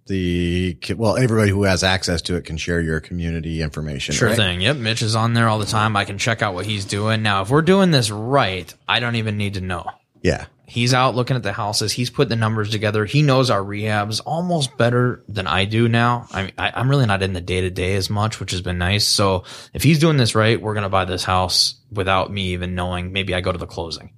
the 0.07 0.77
well. 0.95 1.17
Everybody 1.17 1.51
who 1.51 1.63
has 1.63 1.83
access 1.83 2.21
to 2.21 2.37
it 2.37 2.45
can 2.45 2.55
share 2.55 2.79
your 2.79 3.01
community 3.01 3.61
information. 3.61 4.15
Sure 4.15 4.29
right? 4.29 4.37
thing. 4.37 4.61
Yep. 4.61 4.77
Mitch 4.77 5.01
is 5.01 5.13
on 5.13 5.33
there 5.33 5.49
all 5.49 5.59
the 5.59 5.65
time. 5.65 5.97
I 5.97 6.05
can 6.05 6.17
check 6.17 6.41
out 6.41 6.53
what 6.53 6.65
he's 6.65 6.85
doing. 6.85 7.21
Now, 7.21 7.41
if 7.41 7.49
we're 7.49 7.63
doing 7.63 7.91
this 7.91 8.11
right, 8.11 8.73
I 8.87 9.01
don't 9.01 9.17
even 9.17 9.35
need 9.35 9.55
to 9.55 9.61
know. 9.61 9.91
Yeah. 10.21 10.45
He's 10.71 10.93
out 10.93 11.15
looking 11.15 11.35
at 11.35 11.43
the 11.43 11.51
houses. 11.51 11.91
He's 11.91 12.09
putting 12.09 12.29
the 12.29 12.37
numbers 12.37 12.69
together. 12.69 13.03
He 13.03 13.23
knows 13.23 13.49
our 13.49 13.59
rehabs 13.59 14.21
almost 14.25 14.77
better 14.77 15.21
than 15.27 15.45
I 15.45 15.65
do 15.65 15.89
now. 15.89 16.27
I 16.31 16.43
mean, 16.43 16.53
I, 16.57 16.79
am 16.79 16.89
really 16.89 17.05
not 17.05 17.21
in 17.21 17.33
the 17.33 17.41
day 17.41 17.59
to 17.59 17.69
day 17.69 17.95
as 17.95 18.09
much, 18.09 18.39
which 18.39 18.51
has 18.51 18.61
been 18.61 18.77
nice. 18.77 19.05
So 19.05 19.43
if 19.73 19.83
he's 19.83 19.99
doing 19.99 20.15
this 20.15 20.33
right, 20.33 20.61
we're 20.61 20.73
going 20.73 20.83
to 20.83 20.89
buy 20.89 21.03
this 21.03 21.25
house 21.25 21.75
without 21.91 22.31
me 22.31 22.53
even 22.53 22.73
knowing. 22.73 23.11
Maybe 23.11 23.35
I 23.35 23.41
go 23.41 23.51
to 23.51 23.57
the 23.57 23.67
closing, 23.67 24.13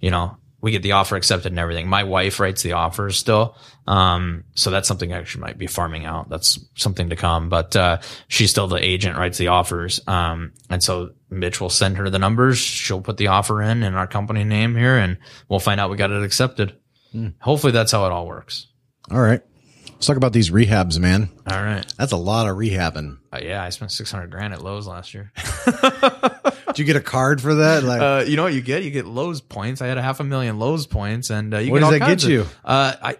you 0.00 0.10
know, 0.10 0.38
we 0.60 0.72
get 0.72 0.82
the 0.82 0.92
offer 0.92 1.16
accepted 1.16 1.52
and 1.52 1.58
everything. 1.58 1.88
My 1.88 2.04
wife 2.04 2.40
writes 2.40 2.62
the 2.62 2.72
offers 2.72 3.16
still. 3.16 3.56
Um, 3.86 4.44
so 4.54 4.70
that's 4.70 4.88
something 4.88 5.12
I 5.12 5.18
actually 5.18 5.42
might 5.42 5.58
be 5.58 5.66
farming 5.66 6.04
out. 6.04 6.28
That's 6.28 6.58
something 6.74 7.10
to 7.10 7.16
come, 7.16 7.48
but, 7.48 7.74
uh, 7.76 7.98
she's 8.26 8.50
still 8.50 8.66
the 8.66 8.82
agent, 8.84 9.16
writes 9.16 9.38
the 9.38 9.48
offers. 9.48 10.00
Um, 10.06 10.52
and 10.68 10.82
so 10.82 11.10
Mitch 11.30 11.60
will 11.60 11.70
send 11.70 11.96
her 11.98 12.10
the 12.10 12.18
numbers. 12.18 12.58
She'll 12.58 13.00
put 13.00 13.16
the 13.16 13.28
offer 13.28 13.62
in 13.62 13.82
in 13.82 13.94
our 13.94 14.06
company 14.06 14.44
name 14.44 14.74
here 14.76 14.96
and 14.98 15.18
we'll 15.48 15.60
find 15.60 15.80
out 15.80 15.90
we 15.90 15.96
got 15.96 16.10
it 16.10 16.22
accepted. 16.22 16.76
Hmm. 17.12 17.28
Hopefully 17.40 17.72
that's 17.72 17.92
how 17.92 18.04
it 18.06 18.12
all 18.12 18.26
works. 18.26 18.66
All 19.10 19.20
right. 19.20 19.40
Let's 19.90 20.06
talk 20.06 20.16
about 20.16 20.32
these 20.32 20.50
rehabs, 20.50 20.98
man. 20.98 21.28
All 21.50 21.62
right. 21.62 21.84
That's 21.96 22.12
a 22.12 22.16
lot 22.16 22.48
of 22.48 22.56
rehabbing. 22.56 23.18
Uh, 23.32 23.40
yeah, 23.42 23.64
I 23.64 23.70
spent 23.70 23.90
600 23.90 24.30
grand 24.30 24.54
at 24.54 24.62
Lowe's 24.62 24.86
last 24.86 25.12
year. 25.14 25.32
Did 26.78 26.86
you 26.86 26.94
get 26.94 27.00
a 27.00 27.04
card 27.04 27.40
for 27.40 27.56
that? 27.56 27.82
Like, 27.82 28.00
uh, 28.00 28.24
you 28.24 28.36
know 28.36 28.44
what 28.44 28.54
you 28.54 28.60
get? 28.60 28.84
You 28.84 28.92
get 28.92 29.04
Lowe's 29.04 29.40
points. 29.40 29.82
I 29.82 29.88
had 29.88 29.98
a 29.98 30.02
half 30.02 30.20
a 30.20 30.24
million 30.24 30.60
Lowe's 30.60 30.86
points, 30.86 31.28
and 31.28 31.52
uh, 31.52 31.58
you 31.58 31.72
what 31.72 31.80
get 31.80 31.90
does 31.90 31.98
that 31.98 32.06
get 32.06 32.22
of, 32.22 32.30
you? 32.30 32.46
Uh, 32.64 32.92
I, 33.02 33.16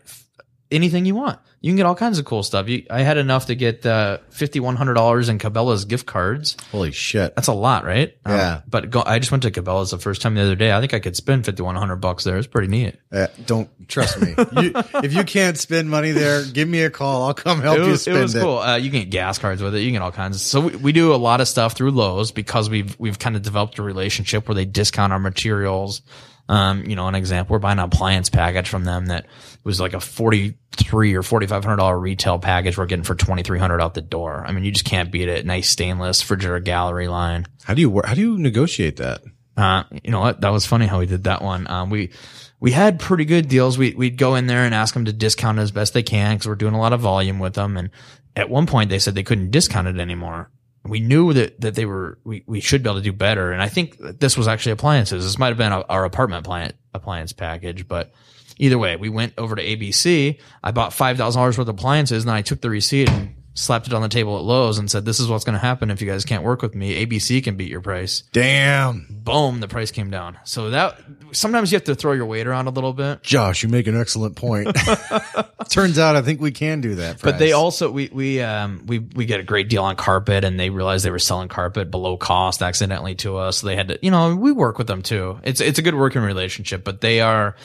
anything 0.71 1.07
you 1.07 1.17
want 1.17 1.41
you 1.61 1.71
can 1.71 1.77
get 1.77 1.87
all 1.87 1.95
kinds 1.97 2.19
of 2.19 2.25
cool 2.25 2.43
stuff. 2.45 2.69
You, 2.69 2.87
I 2.89 3.03
had 3.03 3.17
enough 3.17 3.47
to 3.47 3.57
get 3.57 3.85
uh, 3.85 4.19
fifty 4.31 4.61
one 4.61 4.77
hundred 4.77 4.95
dollars 4.95 5.29
in 5.29 5.39
Cabela's 5.39 5.85
gift 5.85 6.07
cards. 6.07 6.57
Holy 6.71 6.93
shit, 6.93 7.35
that's 7.35 7.49
a 7.49 7.53
lot, 7.53 7.85
right? 7.85 8.17
Um, 8.25 8.37
yeah. 8.37 8.55
Um, 8.55 8.63
but 8.69 8.91
go, 8.91 9.03
I 9.05 9.19
just 9.19 9.33
went 9.33 9.43
to 9.43 9.51
Cabela's 9.51 9.91
the 9.91 9.99
first 9.99 10.23
time 10.23 10.35
the 10.35 10.43
other 10.43 10.55
day. 10.55 10.73
I 10.73 10.81
think 10.81 10.95
I 10.95 11.01
could 11.01 11.17
spend 11.17 11.45
fifty 11.45 11.63
one 11.63 11.75
hundred 11.75 11.97
bucks 11.97 12.23
there. 12.23 12.39
It's 12.39 12.47
pretty 12.47 12.69
neat. 12.69 12.97
Uh, 13.11 13.27
don't 13.45 13.69
trust 13.89 14.21
me. 14.21 14.29
you, 14.63 14.73
if 15.03 15.13
you 15.13 15.25
can't 15.25 15.59
spend 15.59 15.91
money 15.91 16.13
there, 16.13 16.45
give 16.45 16.69
me 16.69 16.83
a 16.83 16.91
call. 16.91 17.25
I'll 17.25 17.35
come 17.35 17.61
help 17.61 17.79
was, 17.79 17.89
you 17.89 17.97
spend 17.97 18.19
it. 18.19 18.23
Was 18.23 18.35
it. 18.37 18.41
cool. 18.41 18.59
Uh, 18.59 18.77
you 18.77 18.91
can 18.91 19.01
get 19.01 19.11
gas 19.11 19.39
cards 19.39 19.61
with 19.61 19.75
it. 19.75 19.81
You 19.81 19.87
can 19.87 19.95
get 19.95 20.03
all 20.03 20.13
kinds. 20.13 20.37
Of, 20.37 20.43
so 20.43 20.61
we, 20.61 20.77
we 20.77 20.93
do 20.93 21.13
a 21.13 21.17
lot 21.17 21.41
of 21.41 21.49
stuff 21.49 21.73
through 21.73 21.91
Lowe's 21.91 22.31
because 22.31 22.71
we've 22.71 22.99
we've 23.01 23.19
kind 23.19 23.35
of 23.35 23.43
developed 23.43 23.79
a 23.79 23.83
relationship 23.83 24.47
where 24.47 24.55
they 24.55 24.65
discount 24.65 25.13
our 25.13 25.19
materials. 25.19 26.03
Um, 26.49 26.85
you 26.87 26.97
know, 26.97 27.09
an 27.09 27.15
example, 27.15 27.55
we're 27.55 27.59
buying 27.59 27.79
an 27.79 27.85
appliance 27.85 28.31
package 28.31 28.69
from 28.69 28.85
them 28.85 29.07
that 29.07 29.27
was 29.65 29.81
like 29.81 29.93
a 29.93 30.01
43 30.01 31.15
or 31.15 31.23
$4,500 31.23 32.01
retail 32.01 32.39
package. 32.39 32.79
We're 32.79 32.87
getting 32.87 33.05
for 33.05 33.15
2,300 33.15 33.81
out 33.81 33.95
the 33.95 34.01
door. 34.01 34.45
I 34.47 34.53
mean, 34.53 34.65
you 34.65 34.73
just 34.73 34.87
can't 34.87 35.13
beat 35.13 35.29
it. 35.29 35.45
Nice 35.45 35.69
stainless 35.69 36.23
Frigidaire 36.23 36.65
gallery 36.65 37.09
line. 37.09 37.47
How 37.65 37.75
do 37.75 37.83
you, 37.83 38.01
how 38.03 38.15
do 38.15 38.21
you 38.21 38.39
negotiate 38.39 38.97
that? 38.97 39.23
Uh, 39.57 39.85
you 40.03 40.11
know 40.11 40.21
what? 40.21 40.41
That 40.41 40.53
was 40.53 40.65
funny 40.65 40.87
how 40.87 41.01
we 41.01 41.07
did 41.07 41.25
that 41.25 41.43
one. 41.43 41.69
Um, 41.69 41.91
we, 41.91 42.13
we 42.61 42.73
had 42.73 42.99
pretty 42.99 43.25
good 43.27 43.49
deals. 43.49 43.77
We, 43.77 43.93
we'd 43.95 44.17
go 44.17 44.35
in 44.37 44.47
there 44.47 44.65
and 44.65 44.75
ask 44.75 44.95
them 44.95 45.05
to 45.05 45.13
discount 45.13 45.59
it 45.59 45.63
as 45.63 45.71
best 45.71 45.93
they 45.93 46.03
can 46.03 46.37
because 46.37 46.47
we're 46.47 46.55
doing 46.55 46.75
a 46.75 46.81
lot 46.81 46.93
of 46.93 47.01
volume 47.01 47.39
with 47.41 47.55
them. 47.55 47.77
And 47.77 47.91
at 48.37 48.49
one 48.49 48.67
point 48.67 48.89
they 48.89 48.99
said 48.99 49.15
they 49.15 49.23
couldn't 49.23 49.51
discount 49.51 49.89
it 49.89 49.99
anymore 49.99 50.51
we 50.89 51.01
knew 51.01 51.33
that, 51.33 51.61
that 51.61 51.75
they 51.75 51.85
were, 51.85 52.19
we, 52.25 52.45
we 52.47 52.61
should 52.61 52.83
be 52.83 52.89
able 52.89 52.99
to 52.99 53.05
do 53.05 53.13
better. 53.13 53.53
And 53.53 53.63
I 53.63 53.69
think 53.69 53.99
this 53.99 54.37
was 54.37 54.49
actually 54.49 54.73
appliances. 54.73 55.25
This 55.25 55.39
might 55.39 55.49
have 55.49 55.59
been 55.59 55.73
our 55.73 56.05
apartment 56.05 56.47
appliance, 56.47 56.75
appliance 56.95 57.33
package, 57.33 57.87
but 57.89 58.13
either 58.59 58.79
way, 58.79 58.97
we 58.97 59.09
went 59.09 59.35
over 59.39 59.57
to 59.57 59.63
ABC. 59.63 60.39
I 60.63 60.71
bought 60.71 60.93
$5,000 60.93 61.37
worth 61.37 61.59
of 61.59 61.69
appliances 61.69 62.25
and 62.25 62.31
I 62.31 62.43
took 62.43 62.61
the 62.61 62.71
receipt 62.71 63.09
and 63.09 63.35
slapped 63.59 63.87
it 63.87 63.93
on 63.93 64.03
the 64.03 64.09
table 64.09 64.37
at 64.39 64.45
Lowe's 64.45 64.79
and 64.79 64.91
said, 64.91 65.05
"This 65.05 65.21
is 65.21 65.29
what's 65.29 65.45
going 65.45 65.55
to 65.55 65.59
happen 65.59 65.91
if 65.91 66.01
you 66.01 66.09
guys 66.09 66.25
can't 66.25 66.43
work 66.43 66.63
with 66.63 66.75
me. 66.75 67.05
ABC 67.05 67.43
can 67.43 67.57
beat 67.57 67.71
your 67.71 67.81
price." 67.81 68.23
Damn. 68.33 69.07
Boom, 69.11 69.61
the 69.61 69.69
price 69.69 69.91
came 69.91 70.11
down. 70.11 70.39
So 70.45 70.71
that 70.71 70.99
sometimes 71.33 71.73
you 71.73 71.77
have 71.77 71.85
to 71.85 71.95
throw 71.95 72.13
your 72.13 72.27
weight 72.27 72.47
around 72.47 72.67
a 72.67 72.71
little 72.71 72.93
bit. 72.93 73.23
Josh, 73.23 73.63
you 73.63 73.69
make 73.69 73.87
an 73.87 73.99
excellent 73.99 74.37
point. 74.37 74.75
Turns 75.69 75.99
out 75.99 76.17
I 76.17 76.23
think 76.23 76.41
we 76.41 76.53
can 76.53 76.81
do 76.81 76.97
that. 76.97 77.21
But 77.21 77.39
they 77.39 77.53
also 77.53 77.91
we 77.91 78.09
we 78.13 78.41
um 78.41 78.85
we 78.87 79.01
we 79.01 79.27
get 79.27 79.41
a 79.41 79.45
great 79.45 79.69
deal 79.69 79.85
on 79.85 79.97
carpet 79.97 80.45
and 80.45 80.59
they 80.59 80.71
realized 80.71 81.05
they 81.05 81.11
were 81.11 81.19
selling 81.19 81.49
carpet 81.49 81.91
below 81.91 82.17
cost 82.17 82.63
accidentally 82.63 83.15
to 83.17 83.37
us. 83.37 83.59
So 83.59 83.67
they 83.67 83.77
had 83.77 83.89
to, 83.89 83.99
you 84.03 84.11
know, 84.11 84.35
we 84.35 84.53
work 84.53 84.79
with 84.79 84.87
them 84.87 85.03
too. 85.03 85.41
It's 85.43 85.61
it's 85.61 85.79
a 85.79 85.83
good 85.83 85.95
working 85.95 86.23
relationship, 86.23 86.85
but 86.85 87.01
they 87.01 87.21
are 87.21 87.57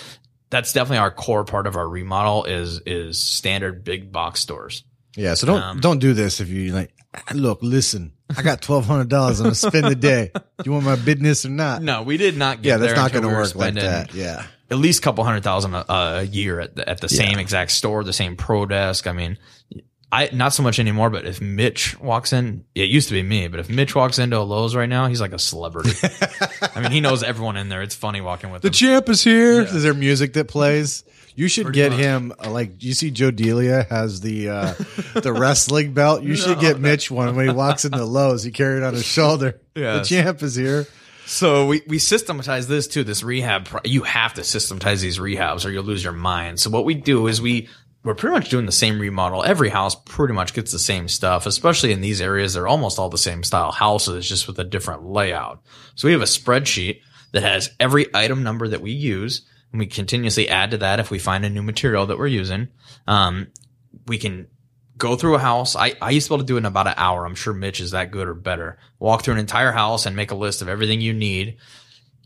that's 0.49 0.71
definitely 0.71 0.99
our 0.99 1.11
core 1.11 1.45
part 1.45 1.65
of 1.65 1.75
our 1.75 1.87
remodel 1.87 2.43
is 2.43 2.81
is 2.85 3.21
standard 3.21 3.83
big 3.83 4.11
box 4.11 4.39
stores. 4.39 4.83
Yeah, 5.15 5.33
so 5.35 5.47
don't 5.47 5.61
Um, 5.61 5.79
don't 5.79 5.99
do 5.99 6.13
this 6.13 6.39
if 6.39 6.49
you 6.49 6.73
like. 6.73 6.91
Look, 7.33 7.59
listen, 7.61 8.13
I 8.35 8.41
got 8.41 8.61
twelve 8.61 8.85
hundred 8.85 9.09
dollars. 9.09 9.39
I'm 9.39 9.45
gonna 9.45 9.55
spend 9.55 9.85
the 9.85 9.95
day. 9.95 10.31
Do 10.33 10.41
you 10.65 10.71
want 10.73 10.85
my 10.85 10.95
business 10.95 11.45
or 11.45 11.49
not? 11.49 11.83
No, 11.83 12.01
we 12.01 12.17
did 12.17 12.35
not 12.37 12.61
get 12.61 12.69
yeah, 12.69 12.77
that's 12.77 12.95
not 12.95 13.11
gonna 13.11 13.27
we 13.27 13.33
work 13.33 13.53
like 13.55 13.75
that. 13.75 14.13
Yeah, 14.15 14.45
At 14.71 14.77
least 14.77 14.99
a 14.99 15.01
couple 15.03 15.23
hundred 15.23 15.43
thousand 15.43 15.75
a, 15.75 15.85
a 15.89 16.23
year 16.23 16.59
at 16.59 16.75
the, 16.75 16.89
at 16.89 17.01
the 17.01 17.09
same 17.09 17.37
exact 17.37 17.71
store, 17.71 18.03
the 18.03 18.13
same 18.13 18.35
pro 18.35 18.65
desk. 18.65 19.05
I 19.05 19.11
mean, 19.11 19.37
I 20.11 20.29
not 20.33 20.53
so 20.53 20.63
much 20.63 20.79
anymore. 20.79 21.11
But 21.11 21.25
if 21.27 21.39
Mitch 21.41 21.99
walks 21.99 22.33
in, 22.33 22.65
it 22.73 22.89
used 22.89 23.09
to 23.09 23.13
be 23.13 23.21
me. 23.21 23.47
But 23.47 23.59
if 23.59 23.69
Mitch 23.69 23.93
walks 23.93 24.17
into 24.17 24.39
a 24.39 24.41
Lowe's 24.41 24.75
right 24.75 24.89
now, 24.89 25.05
he's 25.07 25.21
like 25.21 25.33
a 25.33 25.39
celebrity. 25.39 25.91
I 26.75 26.81
mean, 26.81 26.91
he 26.91 27.01
knows 27.01 27.21
everyone 27.21 27.57
in 27.57 27.69
there. 27.69 27.83
It's 27.83 27.95
funny 27.95 28.21
walking 28.21 28.49
with 28.49 28.63
the 28.63 28.69
him. 28.69 28.73
champ 28.73 29.09
is 29.09 29.23
here. 29.23 29.61
Is 29.61 29.83
there 29.83 29.93
music 29.93 30.33
that 30.33 30.47
plays? 30.47 31.03
You 31.35 31.47
should 31.47 31.65
Pretty 31.65 31.77
get 31.77 31.91
much. 31.91 31.99
him 31.99 32.33
uh, 32.43 32.49
like 32.51 32.83
you 32.83 32.93
see 32.93 33.09
Joe 33.11 33.31
Delia 33.31 33.83
has 33.89 34.21
the 34.21 34.49
uh 34.49 34.73
the 35.19 35.33
wrestling 35.33 35.93
belt. 35.93 36.23
You 36.23 36.35
should 36.35 36.59
get 36.59 36.79
Mitch 36.79 37.09
one 37.09 37.35
when 37.35 37.47
he 37.47 37.53
walks 37.53 37.85
into 37.85 38.03
Lowe's. 38.05 38.43
He 38.43 38.51
carry 38.51 38.77
it 38.77 38.83
on 38.83 38.93
his 38.93 39.05
shoulder. 39.05 39.59
Yes. 39.75 40.07
The 40.09 40.15
champ 40.15 40.43
is 40.43 40.55
here. 40.55 40.85
So 41.25 41.67
we, 41.67 41.81
we 41.87 41.99
systematize 41.99 42.67
this 42.67 42.85
too. 42.87 43.03
This 43.03 43.23
rehab, 43.23 43.65
pro- 43.65 43.79
you 43.85 44.03
have 44.03 44.33
to 44.35 44.43
systematize 44.43 45.01
these 45.01 45.19
rehabs 45.19 45.65
or 45.65 45.69
you'll 45.71 45.85
lose 45.85 46.03
your 46.03 46.13
mind. 46.13 46.59
So 46.59 46.69
what 46.69 46.83
we 46.83 46.93
do 46.95 47.27
is 47.27 47.41
we, 47.41 47.69
we're 48.03 48.13
pretty 48.13 48.35
much 48.35 48.49
doing 48.49 48.65
the 48.65 48.73
same 48.73 48.99
remodel. 48.99 49.41
Every 49.41 49.69
house 49.69 49.95
pretty 49.95 50.33
much 50.33 50.53
gets 50.53 50.73
the 50.73 50.79
same 50.79 51.07
stuff, 51.07 51.45
especially 51.45 51.93
in 51.93 52.01
these 52.01 52.19
areas. 52.21 52.53
They're 52.53 52.67
almost 52.67 52.99
all 52.99 53.07
the 53.07 53.17
same 53.17 53.43
style 53.43 53.71
houses, 53.71 54.27
just 54.27 54.47
with 54.47 54.59
a 54.59 54.65
different 54.65 55.05
layout. 55.05 55.63
So 55.95 56.09
we 56.09 56.11
have 56.11 56.21
a 56.21 56.25
spreadsheet 56.25 56.99
that 57.31 57.41
has 57.43 57.71
every 57.79 58.07
item 58.13 58.43
number 58.43 58.67
that 58.67 58.81
we 58.81 58.91
use 58.91 59.47
we 59.73 59.87
continuously 59.87 60.49
add 60.49 60.71
to 60.71 60.77
that 60.79 60.99
if 60.99 61.09
we 61.09 61.19
find 61.19 61.45
a 61.45 61.49
new 61.49 61.63
material 61.63 62.05
that 62.05 62.17
we're 62.17 62.27
using. 62.27 62.69
Um, 63.07 63.47
we 64.07 64.17
can 64.17 64.47
go 64.97 65.15
through 65.15 65.35
a 65.35 65.39
house. 65.39 65.75
I, 65.75 65.93
I 66.01 66.11
used 66.11 66.27
to 66.27 66.31
be 66.31 66.35
able 66.35 66.43
to 66.43 66.47
do 66.47 66.55
it 66.55 66.59
in 66.59 66.65
about 66.65 66.87
an 66.87 66.93
hour. 66.97 67.25
I'm 67.25 67.35
sure 67.35 67.53
Mitch 67.53 67.79
is 67.79 67.91
that 67.91 68.11
good 68.11 68.27
or 68.27 68.33
better. 68.33 68.77
Walk 68.99 69.23
through 69.23 69.33
an 69.33 69.39
entire 69.39 69.71
house 69.71 70.05
and 70.05 70.15
make 70.15 70.31
a 70.31 70.35
list 70.35 70.61
of 70.61 70.69
everything 70.69 71.01
you 71.01 71.13
need. 71.13 71.57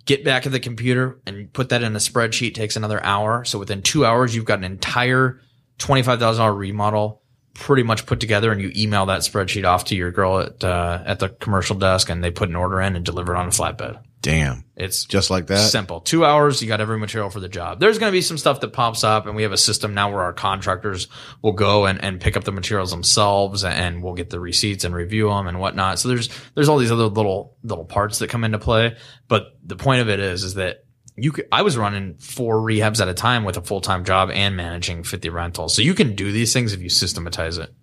Get 0.06 0.24
back 0.24 0.46
at 0.46 0.52
the 0.52 0.60
computer 0.60 1.20
and 1.26 1.52
put 1.52 1.70
that 1.70 1.84
in 1.84 1.96
a 1.96 2.00
spreadsheet. 2.00 2.54
Takes 2.54 2.76
another 2.76 3.04
hour. 3.04 3.46
So 3.46 3.60
within 3.60 3.82
two 3.82 4.06
hours, 4.06 4.36
you've 4.36 4.46
got 4.46 4.60
an 4.60 4.66
entire 4.66 5.42
$25,000 5.80 6.58
remodel 6.58 7.22
pretty 7.54 7.84
much 7.84 8.06
put 8.06 8.20
together 8.20 8.52
and 8.52 8.62
you 8.62 8.72
email 8.76 9.08
that 9.08 9.22
spreadsheet 9.22 9.66
off 9.66 9.86
to 9.86 9.96
your 9.96 10.12
girl 10.12 10.40
at, 10.40 10.64
uh, 10.64 11.02
at 11.06 11.20
the 11.20 11.30
commercial 11.30 11.76
desk 11.76 12.10
and 12.10 12.24
they 12.24 12.30
put 12.30 12.50
an 12.50 12.56
order 12.56 12.80
in 12.80 12.96
and 12.96 13.04
deliver 13.04 13.34
it 13.34 13.38
on 13.38 13.48
a 13.48 13.52
flatbed. 13.52 14.00
Damn, 14.22 14.66
It's 14.76 15.06
just 15.06 15.30
like 15.30 15.48
that. 15.48 15.70
Simple. 15.70 16.02
Two 16.02 16.26
hours, 16.26 16.62
you 16.62 16.68
got 16.68 16.82
every 16.82 16.98
material 16.98 17.30
for 17.30 17.40
the 17.40 17.48
job. 17.48 17.80
There's 17.80 18.00
going 18.00 18.12
to 18.12 18.16
be 18.16 18.22
some 18.22 18.38
stuff 18.38 18.60
that 18.62 18.74
pops 18.74 19.04
up, 19.04 19.26
and 19.28 19.36
we 19.36 19.44
have 19.44 19.52
a 19.52 19.58
system 19.58 19.94
now 19.94 20.12
where 20.12 20.22
our 20.22 20.34
contractors 20.34 21.08
will 21.42 21.54
go 21.54 21.86
and, 21.86 22.04
and 22.04 22.20
pick 22.20 22.36
up 22.36 22.44
the 22.44 22.52
materials 22.52 22.92
themselves, 22.92 23.64
and 23.64 24.04
we'll 24.04 24.16
get 24.16 24.30
the 24.30 24.40
receipts 24.40 24.84
and 24.84 24.94
review 24.96 25.30
them 25.30 25.48
and 25.48 25.60
whatnot. 25.60 26.00
So 26.00 26.10
there's 26.10 26.30
there's 26.56 26.68
all 26.68 26.78
these 26.78 26.92
other 26.92 27.06
little 27.06 27.56
little 27.64 27.86
parts 27.86 28.20
that 28.20 28.30
come 28.30 28.44
into 28.44 28.60
play. 28.60 28.98
But 29.28 29.58
the 29.64 29.76
point 29.76 30.02
of 30.02 30.10
it 30.10 30.20
is 30.20 30.44
is 30.44 30.56
that 30.56 30.84
you 31.16 31.32
could, 31.32 31.48
I 31.52 31.62
was 31.62 31.78
running 31.78 32.18
four 32.18 32.58
rehabs 32.58 33.02
at 33.02 33.08
a 33.08 33.14
time 33.14 33.44
with 33.44 33.58
a 33.58 33.62
full 33.62 33.82
time 33.82 34.04
job 34.04 34.30
and 34.32 34.56
managing 34.56 35.04
50 35.04 35.30
rentals. 35.30 35.74
So 35.74 35.82
you 35.82 35.94
can 35.94 36.16
do 36.16 36.32
these 36.32 36.54
things 36.54 36.74
if 36.74 36.82
you 36.82 36.90
systematize 36.90 37.58
it. 37.58 37.74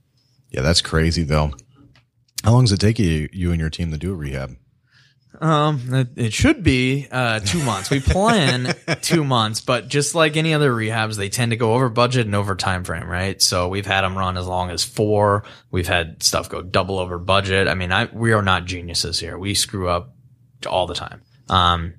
Yeah, 0.50 0.62
that's 0.62 0.80
crazy 0.80 1.24
though. 1.24 1.52
How 2.44 2.52
long 2.52 2.64
does 2.64 2.72
it 2.72 2.80
take 2.80 2.98
you 2.98 3.28
you 3.32 3.50
and 3.50 3.60
your 3.60 3.70
team 3.70 3.90
to 3.90 3.98
do 3.98 4.12
a 4.12 4.16
rehab? 4.16 4.56
Um, 5.40 5.92
it, 5.92 6.08
it 6.16 6.32
should 6.32 6.62
be 6.62 7.08
uh 7.10 7.40
two 7.40 7.62
months. 7.64 7.90
We 7.90 8.00
plan 8.00 8.74
two 9.02 9.24
months, 9.24 9.60
but 9.60 9.88
just 9.88 10.14
like 10.14 10.36
any 10.36 10.54
other 10.54 10.72
rehabs, 10.72 11.16
they 11.16 11.28
tend 11.28 11.50
to 11.50 11.56
go 11.56 11.74
over 11.74 11.88
budget 11.88 12.26
and 12.26 12.34
over 12.34 12.54
time 12.54 12.84
frame, 12.84 13.08
right? 13.08 13.40
So 13.42 13.68
we've 13.68 13.86
had 13.86 14.02
them 14.02 14.16
run 14.16 14.36
as 14.36 14.46
long 14.46 14.70
as 14.70 14.84
four. 14.84 15.44
We've 15.70 15.88
had 15.88 16.22
stuff 16.22 16.48
go 16.48 16.62
double 16.62 16.98
over 16.98 17.18
budget. 17.18 17.68
I 17.68 17.74
mean, 17.74 17.92
I 17.92 18.06
we 18.06 18.32
are 18.32 18.42
not 18.42 18.64
geniuses 18.64 19.18
here. 19.18 19.38
We 19.38 19.54
screw 19.54 19.88
up 19.88 20.14
all 20.66 20.86
the 20.86 20.94
time. 20.94 21.22
Um, 21.48 21.94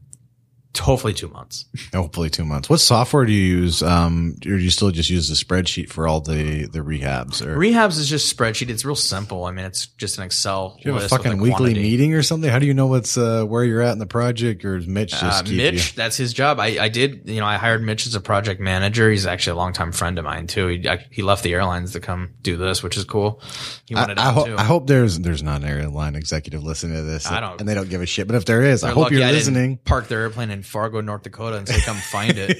hopefully 0.80 1.14
two 1.14 1.28
months. 1.30 1.66
Hopefully 1.94 2.30
two 2.30 2.46
months. 2.46 2.70
What 2.70 2.80
software 2.80 3.26
do 3.26 3.32
you 3.32 3.58
use? 3.58 3.82
Um, 3.84 4.36
or 4.46 4.58
do 4.58 4.58
you 4.58 4.70
still 4.70 4.92
just 4.92 5.10
use 5.10 5.28
the 5.30 5.36
spreadsheet 5.36 5.90
for 5.90 6.08
all 6.08 6.22
the 6.22 6.66
the 6.66 6.80
rehabs? 6.80 7.42
Or 7.46 7.58
Rehabs 7.58 7.98
is 8.00 8.10
just 8.10 8.36
spreadsheet. 8.36 8.70
It's 8.70 8.86
real 8.86 8.96
simple. 8.96 9.46
I 9.46 9.52
mean, 9.52 9.66
it's 9.66 9.88
just 9.88 10.18
an 10.18 10.24
Excel. 10.24 10.78
do 10.82 10.90
you 10.90 10.94
have 10.96 11.04
a 11.04 11.10
fucking 11.10 11.38
weekly 11.38 11.56
quantity. 11.58 11.82
meeting 11.82 12.14
or 12.14 12.24
something? 12.24 12.50
How 12.50 12.60
do 12.60 12.66
you 12.66 12.74
know 12.74 12.88
what's 12.88 13.18
uh, 13.18 13.44
where 13.44 13.64
you're 13.64 13.82
at 13.82 13.94
in 13.94 14.00
the 14.00 14.06
project? 14.06 14.64
Or 14.66 14.78
is 14.78 14.88
Mitch 14.88 15.12
just 15.12 15.48
Uh, 15.48 15.52
Mitch, 15.52 15.92
you? 15.92 15.96
that's 15.96 16.18
his 16.18 16.34
job. 16.34 16.60
I, 16.60 16.78
I 16.80 16.90
did, 16.90 17.24
you 17.30 17.40
know, 17.40 17.46
I 17.46 17.56
hired 17.58 17.84
Mitch 17.84 18.08
as 18.08 18.16
a 18.16 18.22
project 18.22 18.60
manager. 18.62 19.10
He's 19.10 19.26
actually 19.26 19.52
a 19.54 19.58
longtime 19.58 19.92
friend 19.92 20.18
of 20.20 20.26
mine 20.26 20.48
too. 20.48 20.68
He, 20.68 20.88
I, 20.90 21.06
he 21.12 21.22
left 21.22 21.44
the 21.44 21.54
airlines 21.54 21.94
to 21.94 22.00
come 22.00 22.32
do 22.42 22.58
this, 22.58 22.84
which 22.84 22.98
is 22.98 23.04
cool. 23.06 23.42
He 23.86 23.96
I, 23.96 24.02
wanted 24.02 24.20
I, 24.20 24.26
out 24.28 24.34
ho- 24.34 24.46
too. 24.46 24.56
I 24.58 24.64
hope 24.64 24.88
there's 24.88 25.20
there's 25.20 25.44
not 25.44 25.62
an 25.62 25.68
airline 25.68 26.16
executive 26.16 26.64
listening 26.64 26.96
to 26.98 27.04
this, 27.04 27.26
I 27.28 27.40
don't- 27.40 27.60
and 27.60 27.70
they 27.70 27.74
don't 27.76 27.90
give 27.90 28.02
a 28.02 28.06
shit. 28.06 28.28
But 28.28 28.36
if 28.36 28.46
there 28.46 28.62
is, 28.64 28.84
I 28.84 28.90
hope 28.90 29.04
lucky 29.06 29.16
you're 29.16 29.26
I 29.26 29.32
listening. 29.32 29.78
Park 29.86 30.08
their 30.08 30.22
airplane 30.22 30.52
in 30.52 30.64
Fargo, 30.66 31.01
North 31.01 31.24
Dakota, 31.24 31.57
and 31.57 31.68
say, 31.68 31.80
"Come 31.82 31.97
find 31.97 32.34
it." 32.38 32.57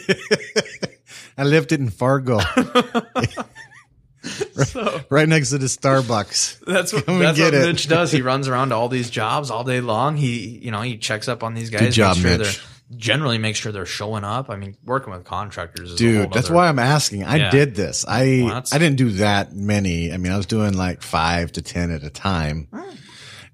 I 1.38 1.44
left 1.44 1.72
it 1.72 1.80
in 1.82 1.90
Fargo, 1.90 2.40
so 4.24 5.02
right 5.10 5.28
next 5.28 5.50
to 5.50 5.58
the 5.58 5.68
Starbucks. 5.68 6.60
that's 6.66 6.94
what 6.94 7.06
Come 7.06 7.20
that's 7.20 7.40
what 7.40 7.54
it. 7.54 7.66
Mitch 7.66 7.88
does. 7.88 8.12
He 8.12 8.22
runs 8.22 8.48
around 8.48 8.70
to 8.70 8.76
all 8.76 8.90
these 8.90 9.10
jobs 9.10 9.52
all 9.52 9.64
day 9.64 9.82
long. 9.82 10.16
He, 10.18 10.48
you 10.60 10.72
know, 10.72 10.82
he 10.82 10.98
checks 10.98 11.28
up 11.28 11.44
on 11.44 11.54
these 11.54 11.70
guys. 11.70 11.82
Good 11.82 11.92
job, 11.92 12.18
sure 12.18 12.38
Mitch. 12.38 12.62
Generally, 12.96 13.40
make 13.40 13.56
sure 13.56 13.72
they're 13.72 13.86
showing 13.88 14.24
up. 14.24 14.50
I 14.52 14.58
mean, 14.58 14.78
working 14.86 15.12
with 15.12 15.24
contractors, 15.26 15.90
is 15.90 15.96
a 15.96 15.98
Dude, 15.98 16.32
that's 16.32 16.48
other- 16.48 16.56
why 16.56 16.68
I'm 16.70 16.78
asking. 16.80 17.24
I 17.24 17.38
Yeah. 17.38 17.50
did 17.50 17.74
this. 17.76 18.06
I 18.08 18.44
Well, 18.46 18.64
I 18.72 18.78
didn't 18.78 18.98
do 18.98 19.10
that 19.14 19.54
many. 19.56 20.12
I 20.14 20.18
mean, 20.18 20.32
I 20.32 20.38
was 20.38 20.46
doing 20.46 20.74
like 20.74 21.02
five 21.02 21.52
to 21.54 21.62
ten 21.64 21.90
at 21.92 22.04
a 22.04 22.12
time. 22.12 22.68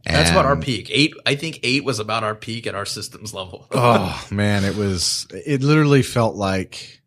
That's 0.05 0.31
about 0.31 0.45
our 0.45 0.55
peak. 0.57 0.87
Eight, 0.91 1.13
I 1.25 1.35
think 1.35 1.59
eight 1.63 1.83
was 1.83 1.99
about 1.99 2.23
our 2.23 2.35
peak 2.35 2.65
at 2.67 2.75
our 2.75 2.85
systems 2.85 3.33
level. 3.33 3.67
Oh 3.73 4.27
man, 4.31 4.63
it 4.63 4.75
was. 4.75 5.27
It 5.31 5.63
literally 5.63 6.01
felt 6.01 6.35
like 6.35 7.01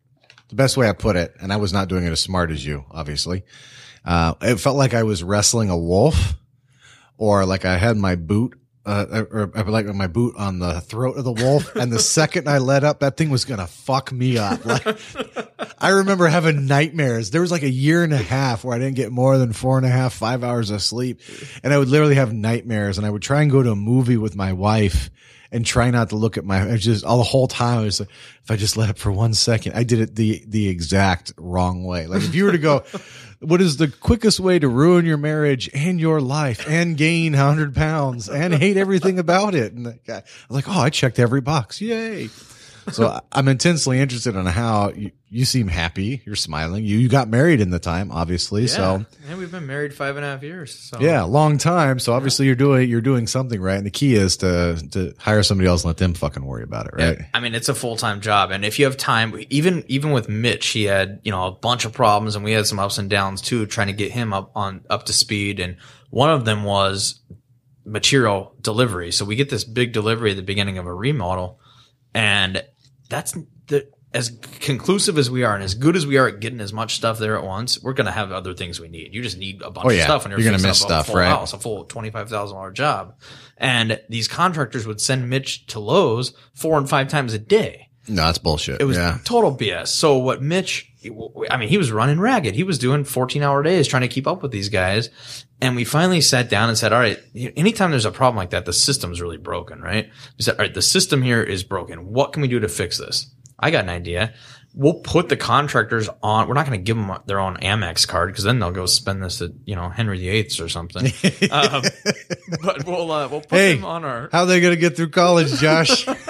the 0.49 0.55
best 0.55 0.77
way 0.77 0.87
I 0.89 0.93
put 0.93 1.15
it, 1.15 1.35
and 1.41 1.51
I 1.51 1.57
was 1.57 1.73
not 1.73 1.87
doing 1.87 2.05
it 2.05 2.11
as 2.11 2.21
smart 2.21 2.51
as 2.51 2.65
you, 2.65 2.85
obviously. 2.91 3.43
Uh, 4.03 4.35
it 4.41 4.59
felt 4.59 4.77
like 4.77 4.93
I 4.93 5.03
was 5.03 5.23
wrestling 5.23 5.69
a 5.69 5.77
wolf, 5.77 6.35
or 7.17 7.45
like 7.45 7.65
I 7.65 7.77
had 7.77 7.97
my 7.97 8.15
boot. 8.15 8.57
Uh, 8.85 9.25
or 9.31 9.51
or 9.55 9.63
like 9.63 9.87
my 9.87 10.05
boot 10.05 10.35
on 10.37 10.59
the 10.59 10.79
throat 10.81 11.17
of 11.17 11.23
the 11.23 11.31
wolf, 11.31 11.75
and 11.75 11.91
the 11.91 11.99
second 11.99 12.47
I 12.47 12.59
let 12.59 12.83
up, 12.83 12.99
that 12.99 13.17
thing 13.17 13.31
was 13.31 13.43
gonna 13.43 13.65
fuck 13.65 14.11
me 14.11 14.37
up. 14.37 14.63
Like, 14.63 14.85
I 15.79 15.89
remember 15.89 16.27
having 16.27 16.65
nightmares. 16.67 17.31
There 17.31 17.41
was 17.41 17.51
like 17.51 17.63
a 17.63 17.69
year 17.69 18.03
and 18.03 18.13
a 18.13 18.17
half 18.17 18.63
where 18.63 18.75
I 18.75 18.79
didn't 18.79 18.95
get 18.95 19.11
more 19.11 19.37
than 19.37 19.53
four 19.53 19.77
and 19.77 19.85
a 19.85 19.89
half, 19.89 20.13
five 20.13 20.43
hours 20.43 20.69
of 20.69 20.81
sleep. 20.81 21.21
And 21.63 21.73
I 21.73 21.77
would 21.77 21.89
literally 21.89 22.15
have 22.15 22.33
nightmares 22.33 22.97
and 22.97 23.05
I 23.05 23.09
would 23.09 23.21
try 23.21 23.41
and 23.41 23.51
go 23.51 23.61
to 23.61 23.71
a 23.71 23.75
movie 23.75 24.17
with 24.17 24.35
my 24.35 24.53
wife 24.53 25.09
and 25.51 25.65
try 25.65 25.91
not 25.91 26.09
to 26.09 26.15
look 26.15 26.37
at 26.37 26.45
my, 26.45 26.71
I 26.71 26.77
just 26.77 27.05
all 27.05 27.17
the 27.17 27.23
whole 27.23 27.47
time. 27.47 27.79
I 27.79 27.83
was 27.83 27.99
like, 27.99 28.09
if 28.43 28.51
I 28.51 28.55
just 28.55 28.77
let 28.77 28.89
up 28.89 28.97
for 28.97 29.11
one 29.11 29.33
second, 29.33 29.73
I 29.73 29.83
did 29.83 29.99
it 29.99 30.15
the, 30.15 30.43
the 30.47 30.67
exact 30.67 31.33
wrong 31.37 31.83
way. 31.83 32.07
Like 32.07 32.23
if 32.23 32.33
you 32.35 32.45
were 32.45 32.51
to 32.51 32.57
go, 32.57 32.83
what 33.45 33.61
is 33.61 33.77
the 33.77 33.87
quickest 33.87 34.39
way 34.39 34.59
to 34.59 34.67
ruin 34.67 35.05
your 35.05 35.17
marriage 35.17 35.69
and 35.73 35.99
your 35.99 36.21
life 36.21 36.67
and 36.67 36.97
gain 36.97 37.33
hundred 37.33 37.75
pounds 37.75 38.27
and 38.29 38.53
hate 38.53 38.77
everything 38.77 39.19
about 39.19 39.55
it? 39.55 39.73
And 39.73 39.99
guy, 40.05 40.17
I 40.17 40.23
was 40.49 40.65
like, 40.65 40.67
oh, 40.67 40.79
I 40.79 40.89
checked 40.89 41.19
every 41.19 41.41
box. 41.41 41.81
Yay. 41.81 42.29
So 42.91 43.19
I'm 43.31 43.47
intensely 43.47 43.99
interested 43.99 44.35
in 44.35 44.45
how 44.45 44.91
you, 44.91 45.11
you 45.29 45.45
seem 45.45 45.67
happy. 45.67 46.21
You're 46.25 46.35
smiling. 46.35 46.83
You, 46.83 46.97
you 46.97 47.09
got 47.09 47.27
married 47.27 47.61
in 47.61 47.69
the 47.71 47.79
time, 47.79 48.11
obviously. 48.11 48.67
So 48.67 49.05
yeah, 49.27 49.35
we've 49.37 49.51
been 49.51 49.65
married 49.65 49.93
five 49.93 50.17
and 50.17 50.25
a 50.25 50.29
half 50.29 50.43
years. 50.43 50.75
So 50.75 50.99
yeah, 50.99 51.23
long 51.23 51.57
time. 51.57 51.99
So 51.99 52.13
obviously 52.13 52.45
you're 52.45 52.55
doing, 52.55 52.89
you're 52.89 53.01
doing 53.01 53.27
something 53.27 53.59
right. 53.59 53.77
And 53.77 53.85
the 53.85 53.91
key 53.91 54.15
is 54.15 54.37
to, 54.37 54.81
to 54.91 55.13
hire 55.17 55.43
somebody 55.43 55.67
else 55.67 55.83
and 55.83 55.89
let 55.89 55.97
them 55.97 56.13
fucking 56.13 56.45
worry 56.45 56.63
about 56.63 56.87
it. 56.87 56.93
Right. 56.93 57.19
I 57.33 57.39
mean, 57.39 57.55
it's 57.55 57.69
a 57.69 57.75
full 57.75 57.95
time 57.95 58.21
job, 58.21 58.51
and 58.51 58.65
if 58.65 58.79
you 58.79 58.85
have 58.85 58.97
time, 58.97 59.35
even 59.49 59.83
even 59.87 60.11
with 60.11 60.29
Mitch, 60.29 60.67
he 60.67 60.83
had 60.83 61.19
you 61.23 61.31
know 61.31 61.47
a 61.47 61.51
bunch 61.51 61.85
of 61.85 61.93
problems, 61.93 62.35
and 62.35 62.43
we 62.43 62.51
had 62.51 62.67
some 62.67 62.79
ups 62.79 62.97
and 62.97 63.09
downs 63.09 63.41
too, 63.41 63.65
trying 63.65 63.87
to 63.87 63.93
get 63.93 64.11
him 64.11 64.33
up 64.33 64.51
on 64.55 64.83
up 64.89 65.05
to 65.05 65.13
speed. 65.13 65.59
And 65.59 65.77
one 66.09 66.29
of 66.29 66.45
them 66.45 66.63
was 66.63 67.21
material 67.85 68.55
delivery. 68.61 69.11
So 69.11 69.25
we 69.25 69.35
get 69.35 69.49
this 69.49 69.63
big 69.63 69.93
delivery 69.93 70.31
at 70.31 70.37
the 70.37 70.43
beginning 70.43 70.77
of 70.77 70.85
a 70.85 70.93
remodel, 70.93 71.59
and 72.13 72.63
that's 73.09 73.37
the 73.67 73.87
as 74.13 74.29
conclusive 74.61 75.17
as 75.17 75.29
we 75.29 75.43
are 75.43 75.55
and 75.55 75.63
as 75.63 75.75
good 75.75 75.95
as 75.97 76.07
we 76.07 76.17
are 76.17 76.27
at 76.29 76.39
getting 76.39 76.61
as 76.61 76.71
much 76.71 76.95
stuff 76.95 77.19
there 77.19 77.37
at 77.37 77.43
once, 77.43 77.83
we're 77.83 77.91
going 77.91 78.05
to 78.05 78.13
have 78.13 78.31
other 78.31 78.53
things 78.53 78.79
we 78.79 78.87
need. 78.87 79.13
You 79.13 79.21
just 79.21 79.37
need 79.37 79.61
a 79.61 79.69
bunch 79.69 79.87
Oh, 79.87 79.89
of 79.89 79.99
stuff 80.01 80.23
when 80.23 80.31
you're, 80.31 80.39
You're 80.39 80.51
gonna 80.53 80.63
miss 80.63 80.81
up 80.83 80.87
stuff, 81.05 81.13
right? 81.13 81.27
house, 81.27 81.51
a 81.51 81.59
full 81.59 81.83
twenty 81.83 82.11
five 82.11 82.29
thousand 82.29 82.55
dollar 82.55 82.71
job. 82.71 83.15
And 83.57 83.99
these 84.09 84.29
contractors 84.29 84.87
would 84.87 85.01
send 85.01 85.29
Mitch 85.29 85.65
to 85.67 85.79
Lowe's 85.79 86.33
four 86.53 86.77
and 86.77 86.89
five 86.89 87.09
times 87.09 87.33
a 87.33 87.39
day. 87.39 87.89
No, 88.07 88.23
that's 88.25 88.37
bullshit. 88.37 88.79
It 88.79 88.85
was 88.85 88.97
yeah. 88.97 89.17
total 89.25 89.55
BS. 89.55 89.87
So 89.87 90.17
what 90.17 90.41
Mitch, 90.41 90.93
I 91.49 91.57
mean, 91.57 91.69
he 91.69 91.77
was 91.77 91.91
running 91.91 92.19
ragged. 92.19 92.55
He 92.55 92.63
was 92.63 92.77
doing 92.79 93.03
14 93.03 93.41
hour 93.43 93.63
days 93.63 93.87
trying 93.87 94.01
to 94.03 94.07
keep 94.07 94.27
up 94.27 94.41
with 94.41 94.51
these 94.51 94.69
guys. 94.69 95.09
And 95.61 95.75
we 95.75 95.83
finally 95.85 96.21
sat 96.21 96.49
down 96.49 96.69
and 96.69 96.77
said, 96.77 96.93
all 96.93 96.99
right, 96.99 97.19
anytime 97.35 97.91
there's 97.91 98.05
a 98.05 98.11
problem 98.11 98.35
like 98.37 98.49
that, 98.51 98.65
the 98.65 98.73
system's 98.73 99.21
really 99.21 99.37
broken, 99.37 99.81
right? 99.81 100.09
We 100.37 100.43
said, 100.43 100.55
all 100.55 100.65
right, 100.65 100.73
the 100.73 100.81
system 100.81 101.21
here 101.21 101.41
is 101.41 101.63
broken. 101.63 102.11
What 102.11 102.33
can 102.33 102.41
we 102.41 102.47
do 102.47 102.59
to 102.59 102.67
fix 102.67 102.97
this? 102.97 103.27
I 103.59 103.71
got 103.71 103.83
an 103.85 103.89
idea. 103.89 104.33
we'll 104.73 104.95
put 104.95 105.29
the 105.29 105.37
contractors 105.37 106.09
on. 106.21 106.49
We're 106.49 106.55
not 106.55 106.65
going 106.67 106.77
to 106.77 106.83
give 106.83 106.97
them 106.97 107.17
their 107.25 107.39
own 107.39 107.55
Amex 107.57 108.05
card 108.05 108.29
because 108.29 108.43
then 108.43 108.59
they'll 108.59 108.71
go 108.71 108.85
spend 108.85 109.23
this 109.23 109.41
at 109.41 109.51
you 109.63 109.77
know 109.77 109.87
Henry 109.87 110.19
VIII's 110.19 110.59
or 110.59 110.67
something. 110.67 111.05
um, 111.51 111.83
but 112.61 112.85
we'll 112.85 113.09
uh, 113.09 113.29
we'll 113.29 113.39
put 113.39 113.51
Hey, 113.57 113.75
them 113.75 113.85
on 113.85 114.03
our 114.03 114.27
how 114.33 114.41
are 114.41 114.45
they 114.45 114.59
going 114.59 114.73
to 114.75 114.79
get 114.79 114.97
through 114.97 115.11
college, 115.11 115.53
Josh? 115.61 116.05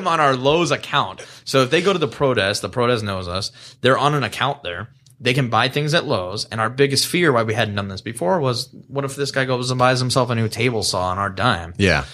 them 0.00 0.08
on 0.08 0.20
our 0.20 0.36
Lowe's 0.36 0.70
account. 0.70 1.24
So 1.44 1.62
if 1.62 1.70
they 1.70 1.82
go 1.82 1.92
to 1.92 1.98
the 1.98 2.08
Prodesk, 2.08 2.60
the 2.60 2.70
Prodesk 2.70 3.02
knows 3.02 3.28
us. 3.28 3.52
They're 3.80 3.98
on 3.98 4.14
an 4.14 4.24
account 4.24 4.62
there. 4.62 4.88
They 5.20 5.34
can 5.34 5.50
buy 5.50 5.68
things 5.68 5.94
at 5.94 6.06
Lowe's. 6.06 6.46
And 6.46 6.60
our 6.60 6.70
biggest 6.70 7.06
fear 7.06 7.32
why 7.32 7.42
we 7.42 7.54
hadn't 7.54 7.74
done 7.74 7.88
this 7.88 8.00
before 8.00 8.40
was 8.40 8.74
what 8.88 9.04
if 9.04 9.16
this 9.16 9.30
guy 9.30 9.44
goes 9.44 9.70
and 9.70 9.78
buys 9.78 10.00
himself 10.00 10.30
a 10.30 10.34
new 10.34 10.48
table 10.48 10.82
saw 10.82 11.10
on 11.10 11.18
our 11.18 11.30
dime? 11.30 11.74
yeah. 11.76 12.04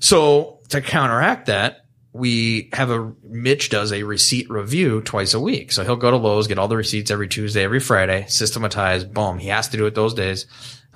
So 0.00 0.60
to 0.68 0.82
counteract 0.82 1.46
that, 1.46 1.86
we 2.12 2.68
have 2.72 2.90
a 2.90 3.12
Mitch 3.24 3.70
does 3.70 3.92
a 3.92 4.04
receipt 4.04 4.48
review 4.50 5.00
twice 5.00 5.34
a 5.34 5.40
week. 5.40 5.72
So 5.72 5.82
he'll 5.82 5.96
go 5.96 6.10
to 6.10 6.16
Lowe's, 6.16 6.46
get 6.46 6.58
all 6.58 6.68
the 6.68 6.76
receipts 6.76 7.10
every 7.10 7.26
Tuesday, 7.26 7.64
every 7.64 7.80
Friday, 7.80 8.26
systematize, 8.28 9.04
boom. 9.04 9.38
He 9.38 9.48
has 9.48 9.68
to 9.68 9.76
do 9.76 9.86
it 9.86 9.94
those 9.94 10.14
days. 10.14 10.46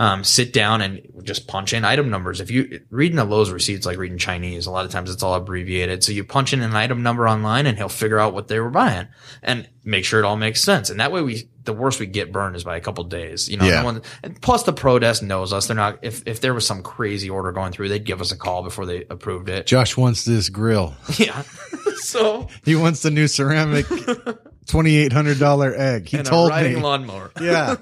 Um, 0.01 0.23
sit 0.23 0.53
down 0.53 0.81
and 0.81 1.01
just 1.25 1.49
punch 1.49 1.73
in 1.73 1.85
item 1.85 2.09
numbers. 2.09 2.41
If 2.41 2.53
you 2.53 2.83
reading 2.89 3.19
a 3.19 3.25
Lowe's 3.25 3.51
receipts 3.51 3.85
like 3.85 3.99
reading 3.99 4.17
Chinese, 4.17 4.67
a 4.67 4.71
lot 4.71 4.85
of 4.85 4.93
times 4.93 5.11
it's 5.11 5.25
all 5.25 5.35
abbreviated. 5.35 6.05
So 6.05 6.13
you 6.13 6.23
punch 6.23 6.53
in 6.53 6.63
an 6.63 6.73
item 6.77 7.03
number 7.03 7.29
online 7.29 7.67
and 7.67 7.77
he'll 7.77 7.89
figure 7.89 8.21
out 8.21 8.33
what 8.33 8.47
they 8.47 8.61
were 8.61 8.71
buying 8.71 9.09
and 9.43 9.69
make 9.85 10.05
sure 10.05 10.21
it 10.21 10.25
all 10.25 10.37
makes 10.37 10.61
sense. 10.61 10.89
And 10.89 11.01
that 11.01 11.11
way 11.11 11.21
we, 11.23 11.49
the 11.65 11.73
worst 11.73 11.99
we 11.99 12.07
get 12.07 12.31
burned 12.31 12.55
is 12.55 12.63
by 12.63 12.77
a 12.77 12.81
couple 12.81 13.03
days. 13.05 13.49
You 13.49 13.57
know, 13.57 13.65
Yeah. 13.67 13.81
no 13.81 13.85
one, 13.87 14.03
and 14.23 14.41
plus 14.41 14.63
the 14.63 14.73
pro 14.73 15.01
desk 15.01 15.21
knows 15.25 15.53
us. 15.53 15.67
They're 15.67 15.75
not, 15.75 15.99
if, 16.03 16.23
if 16.27 16.41
there 16.41 16.55
was 16.55 16.65
some 16.65 16.85
crazy 16.85 17.29
order 17.29 17.51
going 17.51 17.73
through, 17.73 17.89
they'd 17.89 18.05
give 18.05 18.21
us 18.21 18.31
a 18.31 18.37
call 18.37 18.63
before 18.63 18.87
they 18.87 19.05
approved 19.11 19.49
it. 19.49 19.67
Josh 19.67 19.97
wants 19.97 20.25
this 20.25 20.49
grill. 20.49 20.95
Yeah. 21.19 21.43
so, 21.97 22.47
He 22.65 22.77
wants 22.77 23.03
the 23.03 23.11
new 23.11 23.27
ceramic 23.27 23.87
$2,800 24.69 25.79
egg. 25.79 26.09
He 26.09 26.19
and 26.19 26.27
a 26.27 26.31
told 26.31 26.51
riding 26.51 26.75
me. 26.75 26.81
lawnmower. 26.81 27.31
Yeah. 27.41 27.77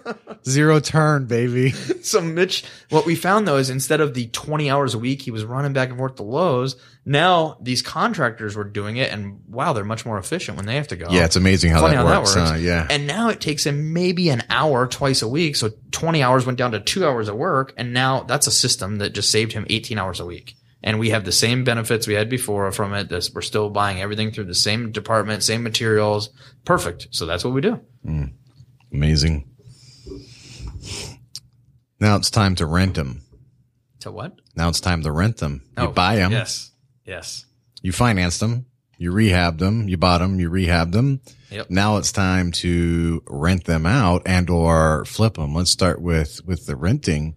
Zero 0.47 0.79
turn, 0.81 1.27
baby. 1.27 1.71
so 2.03 2.21
Mitch, 2.21 2.65
what 2.91 3.05
we 3.07 3.15
found 3.17 3.49
though 3.49 3.57
is 3.57 3.69
instead 3.71 4.01
of 4.01 4.15
the 4.15 4.29
20 4.29 4.71
hours 4.71 4.95
a 4.95 4.99
week 4.99 5.23
he 5.23 5.31
was 5.31 5.45
running 5.45 5.73
back 5.73 5.89
and 5.89 5.99
forth 5.99 6.17
to 6.17 6.23
Lowe's, 6.23 6.77
now 7.05 7.57
these 7.61 7.83
contractors 7.83 8.55
were 8.55 8.65
doing 8.65 8.97
it 8.97 9.11
and 9.13 9.41
wow, 9.49 9.73
they're 9.73 9.85
much 9.85 10.05
more 10.07 10.19
efficient 10.19 10.57
when 10.57 10.67
they 10.67 10.77
have 10.77 10.89
to 10.89 10.97
go. 10.97 11.09
Yeah, 11.11 11.25
it's 11.25 11.37
amazing 11.37 11.71
how, 11.73 11.81
Funny 11.81 11.97
that, 11.97 12.07
how 12.07 12.21
works, 12.21 12.35
that 12.35 12.41
works. 12.41 12.51
huh? 12.53 12.57
Yeah. 12.59 12.87
And 12.89 13.07
now 13.07 13.29
it 13.31 13.41
takes 13.41 13.67
him 13.67 13.93
maybe 13.93 14.29
an 14.29 14.43
hour 14.51 14.87
twice 14.87 15.23
a 15.23 15.29
week. 15.29 15.57
So 15.57 15.71
20 15.91 16.23
hours 16.23 16.47
went 16.47 16.59
down 16.59 16.73
to 16.73 16.81
two 16.81 17.05
hours 17.05 17.29
of 17.29 17.37
work. 17.37 17.73
And 17.77 17.93
now 17.93 18.21
that's 18.23 18.47
a 18.47 18.53
system 18.53 18.99
that 18.99 19.15
just 19.15 19.31
saved 19.31 19.53
him 19.53 19.67
18 19.69 19.99
hours 19.99 20.21
a 20.21 20.27
week. 20.27 20.57
And 20.87 21.01
we 21.01 21.11
have 21.11 21.25
the 21.25 21.33
same 21.33 21.65
benefits 21.65 22.07
we 22.07 22.15
had 22.15 22.31
before 22.31 22.71
from 22.71 22.95
it. 22.95 23.09
This, 23.09 23.35
we're 23.35 23.43
still 23.43 23.69
buying 23.71 24.01
everything 24.01 24.31
through 24.31 24.45
the 24.45 24.55
same 24.55 24.93
department, 24.93 25.43
same 25.43 25.65
materials. 25.65 26.31
Perfect. 26.65 27.09
So 27.11 27.27
that's 27.27 27.45
what 27.45 27.53
we 27.53 27.61
do. 27.61 27.81
Hmm. 28.05 28.27
Amazing. 28.93 29.51
Now 31.99 32.17
it's 32.17 32.31
time 32.31 32.55
to 32.57 32.67
rent 32.67 32.95
them. 32.95 33.23
To 34.01 34.13
what? 34.13 34.39
Now 34.55 34.69
it's 34.69 34.81
time 34.81 35.03
to 35.03 35.11
rent 35.11 35.39
them. 35.39 35.63
You 35.77 35.85
Oh, 35.85 35.89
buy 35.89 36.17
them. 36.17 36.31
Yes. 36.31 36.71
Yes. 37.05 37.47
You 37.83 37.93
financed 37.93 38.41
them. 38.41 38.67
You 38.99 39.11
rehabbed 39.13 39.59
them. 39.59 39.89
You 39.89 39.97
bought 39.97 40.19
them. 40.19 40.39
You 40.39 40.51
rehabbed 40.51 40.93
them. 40.93 41.21
Yep. 41.51 41.71
Now 41.71 41.97
it's 41.97 42.13
time 42.13 42.53
to 42.53 43.23
rent 43.27 43.65
them 43.65 43.87
out 43.87 44.23
and 44.25 44.49
or 44.49 45.05
flip 45.05 45.35
them. 45.35 45.55
Let's 45.55 45.71
start 45.71 46.01
with, 46.01 46.45
with 46.47 46.67
the 46.67 46.77
renting. 46.77 47.35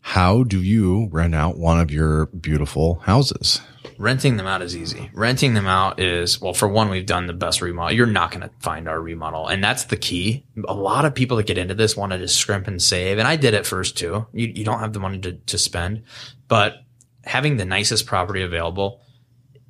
How 0.00 0.44
do 0.44 0.60
you 0.60 1.08
rent 1.10 1.34
out 1.34 1.58
one 1.58 1.78
of 1.78 1.90
your 1.90 2.26
beautiful 2.26 2.96
houses? 3.00 3.60
Renting 3.98 4.38
them 4.38 4.46
out 4.46 4.62
is 4.62 4.74
easy. 4.74 5.10
Renting 5.12 5.52
them 5.52 5.66
out 5.66 6.00
is, 6.00 6.40
well, 6.40 6.54
for 6.54 6.66
one, 6.66 6.88
we've 6.88 7.04
done 7.04 7.26
the 7.26 7.34
best 7.34 7.60
remodel. 7.60 7.94
You're 7.94 8.06
not 8.06 8.30
going 8.30 8.40
to 8.40 8.50
find 8.60 8.88
our 8.88 8.98
remodel. 8.98 9.46
And 9.46 9.62
that's 9.62 9.84
the 9.84 9.96
key. 9.96 10.46
A 10.66 10.74
lot 10.74 11.04
of 11.04 11.14
people 11.14 11.36
that 11.36 11.46
get 11.46 11.58
into 11.58 11.74
this 11.74 11.96
want 11.96 12.12
to 12.12 12.18
just 12.18 12.36
scrimp 12.36 12.66
and 12.66 12.80
save. 12.80 13.18
And 13.18 13.28
I 13.28 13.36
did 13.36 13.52
it 13.52 13.66
first 13.66 13.98
too. 13.98 14.26
You, 14.32 14.46
you 14.48 14.64
don't 14.64 14.80
have 14.80 14.94
the 14.94 15.00
money 15.00 15.18
to, 15.18 15.32
to 15.32 15.58
spend, 15.58 16.04
but 16.48 16.76
having 17.24 17.58
the 17.58 17.66
nicest 17.66 18.06
property 18.06 18.42
available, 18.42 19.02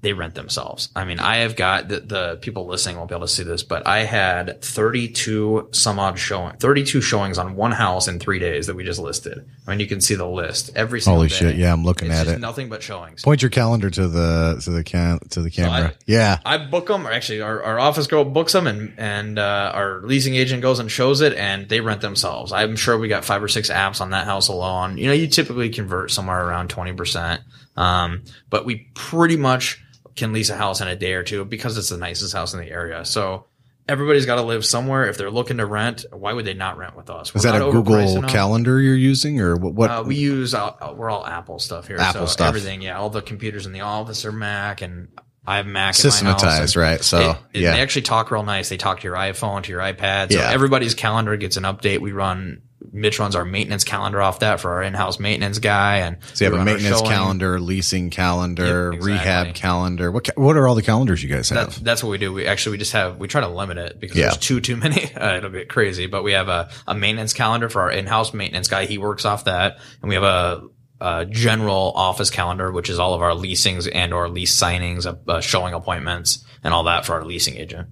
they 0.03 0.13
rent 0.15 0.35
themselves. 0.35 0.89
I 0.97 1.05
mean, 1.05 1.19
I 1.21 1.37
have 1.39 1.57
got 1.57 1.89
the, 1.89 2.01
the 2.01 2.39
people 2.41 2.67
listening 2.67 2.97
won't 2.97 3.11
be 3.11 3.15
able 3.15 3.27
to 3.27 3.33
see 3.33 3.43
this, 3.43 3.63
but 3.63 3.87
I 3.87 4.01
had 4.05 4.63
32 4.63 5.69
some 5.73 5.99
odd 5.99 6.19
showing, 6.19 6.57
32 6.57 7.01
showings 7.01 7.37
on 7.39 7.55
one 7.55 7.73
house 7.73 8.09
in 8.09 8.19
three 8.19 8.39
days 8.39 8.67
that 8.67 8.75
we 8.77 8.85
just 8.85 8.99
listed. 8.99 9.47
I 9.67 9.71
mean, 9.71 9.81
you 9.81 9.87
can 9.87 10.01
see 10.01 10.15
the 10.15 10.27
list 10.27 10.71
every 10.75 11.01
single 11.01 11.19
Holy 11.19 11.29
day. 11.29 11.35
shit. 11.35 11.57
Yeah. 11.57 11.73
I'm 11.73 11.85
looking 11.85 12.09
It's 12.11 12.19
at 12.21 12.25
just 12.25 12.37
it. 12.37 12.41
nothing 12.41 12.69
but 12.71 12.83
showings. 12.83 13.23
Point 13.23 13.43
your 13.43 13.51
calendar 13.51 13.91
to 13.91 14.09
the, 14.09 14.61
to 14.65 14.71
the 14.71 14.85
can, 14.85 15.19
to 15.31 15.43
the 15.43 15.51
camera. 15.51 15.89
I- 15.89 15.95
yeah. 16.07 16.39
I 16.45 16.59
book 16.59 16.87
them, 16.87 17.07
or 17.07 17.11
actually, 17.13 17.43
our, 17.43 17.63
our 17.63 17.79
office 17.79 18.07
girl 18.07 18.25
books 18.25 18.53
them, 18.53 18.67
and 18.67 18.95
and 18.99 19.39
uh, 19.39 19.73
our 19.75 20.01
leasing 20.03 20.35
agent 20.35 20.63
goes 20.63 20.79
and 20.79 20.91
shows 20.91 21.21
it, 21.21 21.35
and 21.35 21.69
they 21.69 21.81
rent 21.81 22.01
themselves. 22.01 22.53
I'm 22.53 22.75
sure 22.77 22.99
we 22.99 23.09
got 23.09 23.25
five 23.25 23.43
or 23.43 23.49
six 23.49 23.71
apps 23.71 24.01
on 24.01 24.11
that 24.11 24.25
house 24.25 24.49
alone. 24.49 24.99
You 24.99 25.07
know, 25.09 25.13
you 25.13 25.29
typically 25.29 25.69
convert 25.71 26.11
somewhere 26.11 26.45
around 26.45 26.69
twenty 26.71 26.93
percent, 26.93 27.43
um, 27.77 28.23
but 28.49 28.65
we 28.65 28.89
pretty 28.95 29.37
much 29.37 29.83
can 30.17 30.33
lease 30.33 30.51
a 30.51 30.57
house 30.57 30.81
in 30.81 30.89
a 30.89 30.97
day 30.97 31.15
or 31.15 31.23
two 31.23 31.45
because 31.45 31.77
it's 31.79 31.89
the 31.91 31.97
nicest 31.97 32.33
house 32.35 32.55
in 32.55 32.61
the 32.61 32.71
area. 32.71 33.05
So 33.05 33.47
everybody's 33.89 34.27
got 34.27 34.37
to 34.37 34.43
live 34.43 34.65
somewhere. 34.65 35.09
If 35.09 35.17
they're 35.17 35.31
looking 35.31 35.57
to 35.59 35.67
rent, 35.67 36.05
why 36.13 36.33
would 36.33 36.45
they 36.45 36.55
not 36.55 36.77
rent 36.79 36.97
with 36.97 37.11
us? 37.11 37.29
Is 37.35 37.45
We're 37.45 37.53
that 37.53 37.63
a 37.63 37.71
Google 37.71 38.23
calendar 38.23 38.81
you're 38.81 38.95
using 38.95 39.41
or 39.41 39.57
what? 39.57 39.75
what 39.75 39.91
Uh, 39.91 40.03
we 40.07 40.17
use 40.17 40.55
uh, 40.55 40.73
we're 40.97 41.11
all 41.11 41.27
Apple 41.27 41.59
stuff 41.59 41.87
here. 41.89 41.99
Apple 41.99 42.27
so 42.27 42.33
stuff. 42.33 42.49
Everything, 42.49 42.83
yeah. 42.83 42.99
All 42.99 43.11
the 43.11 43.23
computers 43.23 43.67
in 43.67 43.73
the 43.73 43.81
office 43.81 44.25
are 44.25 44.33
Mac, 44.33 44.83
and 44.83 45.09
I 45.47 45.57
have 45.57 45.67
Mac. 45.67 45.73
in 45.73 45.73
my 45.73 45.83
house, 45.87 45.99
systematized, 45.99 46.77
right? 46.77 47.03
So 47.03 47.31
it- 47.31 47.37
it- 47.55 47.61
yeah. 47.63 47.73
they 47.73 47.81
actually 47.81 48.03
talk 48.03 48.31
real 48.31 48.43
nice. 48.45 48.69
They 48.69 48.77
talk 48.77 49.01
to 49.01 49.05
your 49.05 49.17
iPhone, 49.17 49.63
to 49.65 49.71
your 49.71 49.81
iPad. 49.81 50.33
So 50.33 50.39
Yeah. 50.39 50.51
everybody's 50.51 50.95
calendar 50.95 51.37
gets 51.37 51.57
an 51.57 51.65
update. 51.65 52.01
We 52.01 52.13
run. 52.13 52.63
Mitch 52.93 53.19
runs 53.19 53.37
our 53.37 53.45
maintenance 53.45 53.85
calendar 53.85 54.21
off 54.21 54.41
that 54.41 54.59
for 54.61 54.73
our 54.73 54.83
in-house 54.83 55.19
maintenance 55.21 55.59
guy, 55.59 55.99
and 55.99 56.17
So 56.35 56.45
you 56.45 56.51
have 56.51 56.61
a 56.61 56.65
maintenance 56.65 57.01
calendar, 57.03 57.61
leasing 57.61 58.11
calendar, 58.11 58.91
Yep, 58.93 58.95
exactly. 58.95 59.13
rehab 59.13 59.55
calendar. 59.55 60.11
What 60.11 60.25
ca- 60.27 60.33
what 60.41 60.57
are 60.57 60.67
all 60.67 60.75
the 60.75 60.83
calendars 60.83 61.23
you 61.23 61.29
guys 61.29 61.49
have? 61.51 61.75
That, 61.77 61.85
that's 61.85 62.03
what 62.03 62.11
we 62.11 62.19
do. 62.19 62.33
We 62.33 62.47
actually 62.47 62.73
we 62.73 62.79
just 62.79 62.93
have 62.93 63.19
we 63.19 63.29
try 63.29 63.41
to 63.43 63.49
limit 63.49 63.79
it 63.79 64.01
because 64.01 64.17
Yeah. 64.17 64.27
there's 64.27 64.39
too 64.39 64.61
too 64.61 64.77
many. 64.77 65.11
Uh, 65.21 65.37
it'll 65.37 65.51
get 65.51 65.69
crazy. 65.69 66.07
But 66.07 66.25
we 66.25 66.33
have 66.33 66.49
a, 66.49 66.71
a 66.87 66.95
maintenance 66.95 67.33
calendar 67.33 67.69
for 67.69 67.83
our 67.83 67.91
in-house 67.91 68.33
maintenance 68.35 68.69
guy. 68.69 68.87
He 68.87 68.99
works 68.99 69.25
off 69.25 69.45
that, 69.45 69.79
and 70.03 70.09
we 70.09 70.15
have 70.15 70.25
a, 70.25 70.63
a 71.01 71.27
general 71.27 71.93
office 71.95 72.31
calendar, 72.31 72.73
which 72.73 72.89
is 72.91 72.99
all 72.99 73.15
of 73.15 73.23
our 73.23 73.35
leasings 73.35 73.87
and 73.87 74.13
or 74.15 74.29
lease 74.29 74.55
signings, 74.59 75.07
uh, 75.07 75.15
uh, 75.31 75.41
showing 75.41 75.75
appointments, 75.75 76.45
and 76.65 76.73
all 76.75 76.85
that 76.85 77.05
for 77.07 77.15
our 77.15 77.25
leasing 77.25 77.57
agent. 77.57 77.89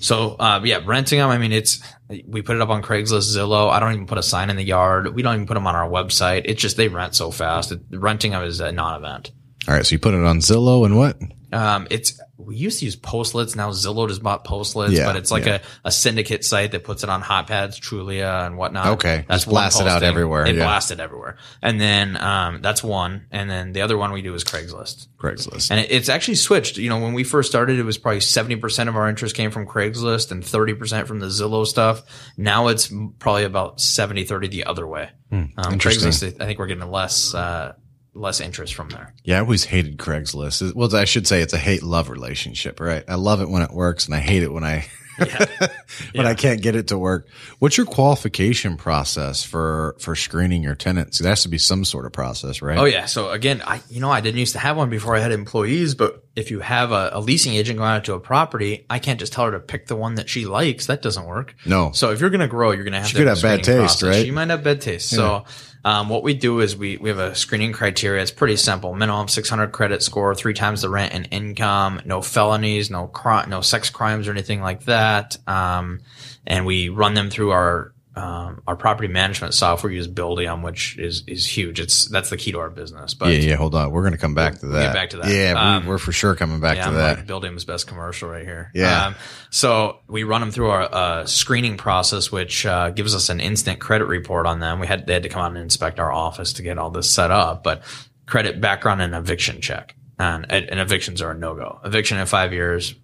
So 0.00 0.36
uh, 0.38 0.60
yeah, 0.64 0.80
renting 0.84 1.18
them. 1.18 1.28
I 1.30 1.38
mean, 1.38 1.52
it's 1.52 1.80
we 2.26 2.42
put 2.42 2.56
it 2.56 2.62
up 2.62 2.68
on 2.68 2.82
Craigslist, 2.82 3.34
Zillow. 3.36 3.70
I 3.70 3.78
don't 3.80 3.92
even 3.92 4.06
put 4.06 4.18
a 4.18 4.22
sign 4.22 4.50
in 4.50 4.56
the 4.56 4.64
yard. 4.64 5.14
We 5.14 5.22
don't 5.22 5.34
even 5.34 5.46
put 5.46 5.54
them 5.54 5.66
on 5.66 5.76
our 5.76 5.88
website. 5.88 6.42
It's 6.44 6.60
just 6.60 6.76
they 6.76 6.88
rent 6.88 7.14
so 7.14 7.30
fast. 7.30 7.72
It, 7.72 7.80
renting 7.90 8.32
them 8.32 8.42
is 8.42 8.60
a 8.60 8.72
non-event. 8.72 9.30
all 9.68 9.74
right, 9.74 9.86
so 9.86 9.92
you 9.94 9.98
put 9.98 10.14
it 10.14 10.24
on 10.24 10.38
Zillow 10.38 10.84
and 10.84 10.96
what? 10.96 11.18
Um, 11.52 11.86
it's 11.90 12.20
we 12.50 12.56
used 12.56 12.80
to 12.80 12.84
use 12.84 12.96
Postlets. 12.96 13.54
Now 13.54 13.70
Zillow 13.70 14.08
just 14.08 14.22
bought 14.22 14.44
Postlets, 14.44 14.90
Yeah, 14.90 15.06
but 15.06 15.14
it's 15.16 15.30
like 15.30 15.46
yeah. 15.46 15.60
a, 15.84 15.88
a 15.88 15.92
syndicate 15.92 16.44
site 16.44 16.72
that 16.72 16.82
puts 16.84 17.04
it 17.04 17.08
on 17.08 17.22
Hotpads, 17.22 17.78
Trulia, 17.80 18.44
and 18.46 18.58
whatnot. 18.58 18.86
Okay, 18.98 19.24
that's 19.28 19.44
just 19.44 19.48
blast 19.48 19.80
out 19.80 20.02
everywhere, 20.02 20.44
They 20.44 20.52
yeah. 20.54 20.64
blast 20.64 20.90
it 20.90 20.98
everywhere, 20.98 21.36
and 21.62 21.80
then 21.80 22.16
um, 22.16 22.60
that's 22.60 22.82
one, 22.82 23.26
and 23.30 23.48
then 23.48 23.72
the 23.72 23.82
other 23.82 23.96
one 23.96 24.12
we 24.12 24.20
do 24.20 24.34
is 24.34 24.42
Craigslist. 24.44 25.06
Craigslist. 25.16 25.70
And 25.70 25.78
it, 25.80 25.90
it's 25.92 26.08
actually 26.08 26.34
switched. 26.34 26.76
You 26.76 26.88
know, 26.88 26.98
when 26.98 27.12
we 27.14 27.24
first 27.24 27.48
started, 27.48 27.78
it 27.78 27.84
was 27.84 27.98
probably 27.98 28.20
70% 28.20 28.88
of 28.88 28.96
our 28.96 29.08
interest 29.08 29.36
came 29.36 29.50
from 29.50 29.66
Craigslist 29.66 30.32
and 30.32 30.42
30% 30.42 31.06
from 31.06 31.20
the 31.20 31.26
Zillow 31.26 31.66
stuff. 31.66 32.02
Now 32.36 32.68
it's 32.68 32.92
probably 33.18 33.44
about 33.44 33.80
70, 33.80 34.24
30 34.24 34.48
the 34.48 34.64
other 34.64 34.86
way. 34.86 35.10
Um, 35.30 35.52
Hmm, 35.56 35.72
interesting. 35.74 36.10
Craigslist, 36.10 36.40
I 36.40 36.46
think 36.46 36.58
we're 36.58 36.66
getting 36.66 36.90
less, 36.90 37.34
uh, 37.34 37.74
less 38.14 38.40
interest 38.40 38.74
from 38.74 38.88
there. 38.90 39.14
Yeah, 39.24 39.38
I 39.38 39.40
always 39.40 39.64
hated 39.64 39.98
Craigslist. 39.98 40.74
Well, 40.74 40.94
I 40.96 41.04
should 41.04 41.26
say 41.26 41.40
it's 41.42 41.52
a 41.52 41.58
hate 41.58 41.82
love 41.82 42.08
relationship, 42.08 42.80
right? 42.80 43.04
I 43.08 43.14
love 43.14 43.40
it 43.40 43.48
when 43.48 43.62
it 43.62 43.70
works, 43.70 44.06
and 44.06 44.14
I 44.14 44.18
hate 44.20 44.42
it 44.42 44.52
when 44.52 44.64
I 44.64 44.86
when 46.14 46.26
I 46.26 46.34
can't 46.34 46.62
get 46.62 46.74
it 46.76 46.88
to 46.88 46.98
work. 46.98 47.28
What's 47.58 47.76
your 47.76 47.86
qualification 47.86 48.76
process 48.76 49.42
for 49.42 49.96
for 50.00 50.16
screening 50.16 50.62
your 50.62 50.74
tenants? 50.74 51.18
There 51.18 51.28
has 51.28 51.42
to 51.42 51.48
be 51.48 51.58
some 51.58 51.84
sort 51.84 52.06
of 52.06 52.12
process, 52.12 52.62
right? 52.62 52.78
Oh 52.78 52.84
yeah. 52.84 53.06
So 53.06 53.30
again, 53.30 53.62
I 53.66 53.80
you 53.88 54.00
know 54.00 54.10
I 54.10 54.20
didn't 54.20 54.38
used 54.38 54.54
to 54.54 54.58
have 54.58 54.76
one 54.76 54.88
before 54.90 55.14
I 55.16 55.20
had 55.20 55.32
employees, 55.32 55.94
but 55.94 56.24
if 56.36 56.50
you 56.50 56.60
have 56.60 56.92
a, 56.92 57.10
a 57.12 57.20
leasing 57.20 57.54
agent 57.54 57.78
going 57.78 57.90
out 57.90 58.04
to 58.04 58.14
a 58.14 58.20
property, 58.20 58.86
I 58.88 58.98
can't 58.98 59.20
just 59.20 59.32
tell 59.32 59.44
her 59.46 59.50
to 59.52 59.60
pick 59.60 59.86
the 59.88 59.96
one 59.96 60.14
that 60.14 60.28
she 60.28 60.46
likes. 60.46 60.86
That 60.86 61.02
doesn't 61.02 61.26
work. 61.26 61.54
No. 61.66 61.90
So 61.92 62.12
if 62.12 62.20
you're 62.20 62.30
going 62.30 62.40
to 62.40 62.48
grow, 62.48 62.70
you're 62.70 62.84
going 62.84 62.92
to 62.92 63.00
have 63.00 63.08
She 63.08 63.14
to 63.14 63.18
could 63.20 63.28
have 63.28 63.42
bad 63.42 63.62
taste, 63.64 64.00
process. 64.00 64.02
right? 64.16 64.24
She 64.24 64.30
might 64.30 64.48
have 64.48 64.64
bad 64.64 64.80
taste. 64.80 65.10
So 65.10 65.44
um, 65.84 66.08
what 66.08 66.22
we 66.22 66.34
do 66.34 66.60
is 66.60 66.76
we 66.76 66.96
we 66.98 67.08
have 67.08 67.18
a 67.18 67.34
screening 67.34 67.72
criteria. 67.72 68.22
It's 68.22 68.30
pretty 68.30 68.56
simple: 68.56 68.94
minimum 68.94 69.28
600 69.28 69.72
credit 69.72 70.02
score, 70.02 70.34
three 70.34 70.54
times 70.54 70.82
the 70.82 70.88
rent 70.88 71.14
and 71.14 71.28
income, 71.30 72.02
no 72.04 72.20
felonies, 72.20 72.90
no 72.90 73.06
crime, 73.06 73.48
no 73.48 73.60
sex 73.60 73.88
crimes 73.88 74.28
or 74.28 74.32
anything 74.32 74.60
like 74.60 74.84
that. 74.84 75.36
Um, 75.46 76.00
and 76.46 76.66
we 76.66 76.88
run 76.88 77.14
them 77.14 77.30
through 77.30 77.50
our 77.50 77.92
um, 78.16 78.60
our 78.66 78.74
property 78.74 79.06
management 79.06 79.54
software 79.54 79.92
use 79.92 80.08
Buildium, 80.08 80.62
which 80.64 80.98
is 80.98 81.22
is 81.28 81.46
huge. 81.46 81.78
It's 81.78 82.06
that's 82.08 82.28
the 82.30 82.36
key 82.36 82.50
to 82.52 82.58
our 82.58 82.68
business. 82.70 83.14
But 83.14 83.32
yeah, 83.32 83.38
yeah. 83.50 83.54
Hold 83.54 83.74
on, 83.76 83.92
we're 83.92 84.02
going 84.02 84.12
to 84.12 84.18
come 84.18 84.34
back 84.34 84.58
to 84.58 84.66
We'll 84.66 84.72
that. 84.72 84.86
get 84.86 84.94
back 84.94 85.10
to 85.10 85.16
that. 85.18 85.28
Yeah, 85.28 85.54
Um, 85.76 85.84
we, 85.84 85.90
we're 85.90 85.98
for 85.98 86.10
sure 86.10 86.34
coming 86.34 86.58
back 86.60 86.76
yeah, 86.76 86.82
to 86.84 86.88
I'm 86.88 86.94
that. 86.94 87.18
like 87.18 87.26
Buildium's 87.26 87.64
best 87.64 87.86
commercial 87.86 88.28
right 88.28 88.44
here. 88.44 88.70
Yeah. 88.74 89.06
Um, 89.06 89.14
so 89.50 90.00
we 90.08 90.24
run 90.24 90.40
them 90.40 90.50
through 90.50 90.70
our 90.70 90.82
uh, 90.92 91.26
screening 91.26 91.76
process, 91.76 92.32
which 92.32 92.66
uh, 92.66 92.90
gives 92.90 93.14
us 93.14 93.28
an 93.28 93.38
instant 93.38 93.78
credit 93.78 94.06
report 94.06 94.46
on 94.46 94.58
them. 94.58 94.80
We 94.80 94.86
had 94.88 95.06
they 95.06 95.12
had 95.14 95.22
to 95.22 95.28
come 95.28 95.42
out 95.42 95.52
and 95.52 95.58
inspect 95.58 96.00
our 96.00 96.10
office 96.10 96.54
to 96.54 96.62
get 96.62 96.78
all 96.78 96.90
this 96.90 97.08
set 97.08 97.30
up, 97.30 97.62
but 97.62 97.82
credit 98.26 98.60
background 98.60 99.02
and 99.02 99.14
eviction 99.14 99.60
check. 99.60 99.94
And, 100.18 100.50
and 100.52 100.78
evictions 100.78 101.22
are 101.22 101.30
a 101.30 101.34
no 101.34 101.54
go. 101.54 101.80
Eviction 101.82 102.18
in 102.18 102.26
five 102.26 102.52
years, 102.52 102.94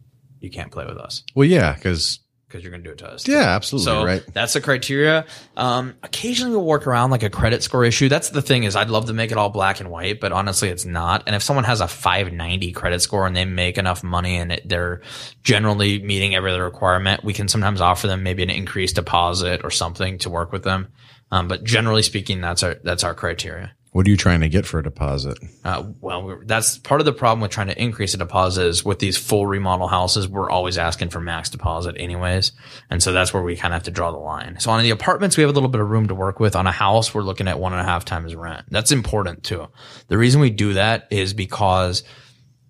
you 0.41 0.51
can't 0.51 0.71
play 0.71 0.85
with 0.85 0.99
us 0.99 1.23
well, 1.35 1.49
yeah, 1.49 1.73
because 1.73 2.19
because 2.47 2.63
you're 2.63 2.71
going 2.71 2.83
to 2.83 2.89
do 2.89 2.93
it 2.93 2.99
to 2.99 3.09
us. 3.09 3.27
yeah, 3.27 3.57
absolutely 3.57 3.85
So 3.85 4.05
right. 4.05 4.23
that's 4.33 4.53
the 4.53 4.61
criteria. 4.61 5.27
Um, 5.57 5.95
occasionally 6.03 6.55
we'll 6.57 6.65
work 6.65 6.87
around 6.87 7.11
like 7.11 7.25
a 7.25 7.31
credit 7.31 7.63
score 7.63 7.85
issue. 7.85 8.09
That's 8.09 8.31
the 8.31 8.43
thing 8.43 8.65
is 8.65 8.77
I'd 8.77 8.89
love 8.89 9.07
to 9.07 9.13
make 9.13 9.33
it 9.33 9.37
all 9.39 9.51
black 9.51 9.81
and 9.81 9.91
white, 9.91 10.21
but 10.21 10.33
honestly 10.33 10.69
it's 10.69 10.85
not. 10.85 11.25
And 11.27 11.35
if 11.35 11.43
someone 11.43 11.65
has 11.65 11.81
a 11.81 11.89
590 11.89 12.73
credit 12.73 13.01
score 13.03 13.27
and 13.27 13.35
they 13.35 13.45
make 13.45 13.79
enough 13.79 14.05
money 14.05 14.37
and 14.37 14.53
it, 14.53 14.69
they're 14.69 15.03
generally 15.43 16.01
meeting 16.03 16.35
every 16.35 16.53
other 16.53 16.65
requirement, 16.65 17.25
we 17.25 17.33
can 17.33 17.49
sometimes 17.49 17.81
offer 17.81 18.07
them 18.07 18.23
maybe 18.23 18.43
an 18.45 18.51
increased 18.51 18.95
deposit 18.95 19.63
or 19.65 19.71
something 19.71 20.19
to 20.19 20.31
work 20.31 20.53
with 20.53 20.63
them. 20.63 20.89
Um, 21.33 21.49
but 21.49 21.65
generally 21.65 22.03
speaking, 22.03 22.41
that's 22.41 22.63
our, 22.63 22.77
that's 22.85 23.03
our 23.03 23.15
criteria. 23.15 23.73
What 23.97 24.07
are 24.07 24.11
you 24.11 24.19
trying 24.19 24.43
to 24.43 24.51
get 24.51 24.67
for 24.67 24.79
a 24.79 24.83
deposit? 24.83 25.39
Uh, 25.65 25.85
well, 26.03 26.43
that's 26.45 26.77
part 26.77 27.01
of 27.01 27.07
the 27.07 27.15
problem 27.15 27.41
with 27.41 27.51
trying 27.51 27.69
to 27.69 27.83
increase 27.83 28.13
a 28.13 28.19
deposit 28.19 28.67
is 28.67 28.85
with 28.85 28.99
these 28.99 29.17
full 29.17 29.47
remodel 29.47 29.89
houses, 29.89 30.29
we're 30.29 30.51
always 30.51 30.77
asking 30.77 31.09
for 31.09 31.19
max 31.19 31.49
deposit 31.49 31.97
anyways. 31.99 32.53
And 32.91 33.03
so 33.03 33.15
that's 33.15 33.33
where 33.33 33.43
we 33.43 33.57
kind 33.57 33.73
of 33.73 33.77
have 33.77 33.85
to 33.85 33.91
draw 33.91 34.11
the 34.11 34.19
line. 34.19 34.61
So 34.61 34.71
on 34.71 34.83
the 34.83 34.91
apartments, 34.91 35.39
we 35.39 35.45
have 35.45 35.49
a 35.49 35.55
little 35.55 35.71
bit 35.71 35.81
of 35.81 35.89
room 35.89 36.09
to 36.09 36.15
work 36.15 36.41
with. 36.41 36.55
On 36.55 36.67
a 36.67 36.73
house, 36.73 37.15
we're 37.15 37.23
looking 37.23 37.49
at 37.49 37.59
one 37.59 37.73
and 37.73 37.81
a 37.81 37.87
half 37.87 38.05
times 38.05 38.35
rent. 38.35 38.67
That's 38.71 38.93
important 38.93 39.45
too. 39.45 39.67
The 40.09 40.19
reason 40.19 40.43
we 40.43 40.51
do 40.51 40.75
that 40.75 41.09
is 41.11 41.33
because 41.33 42.03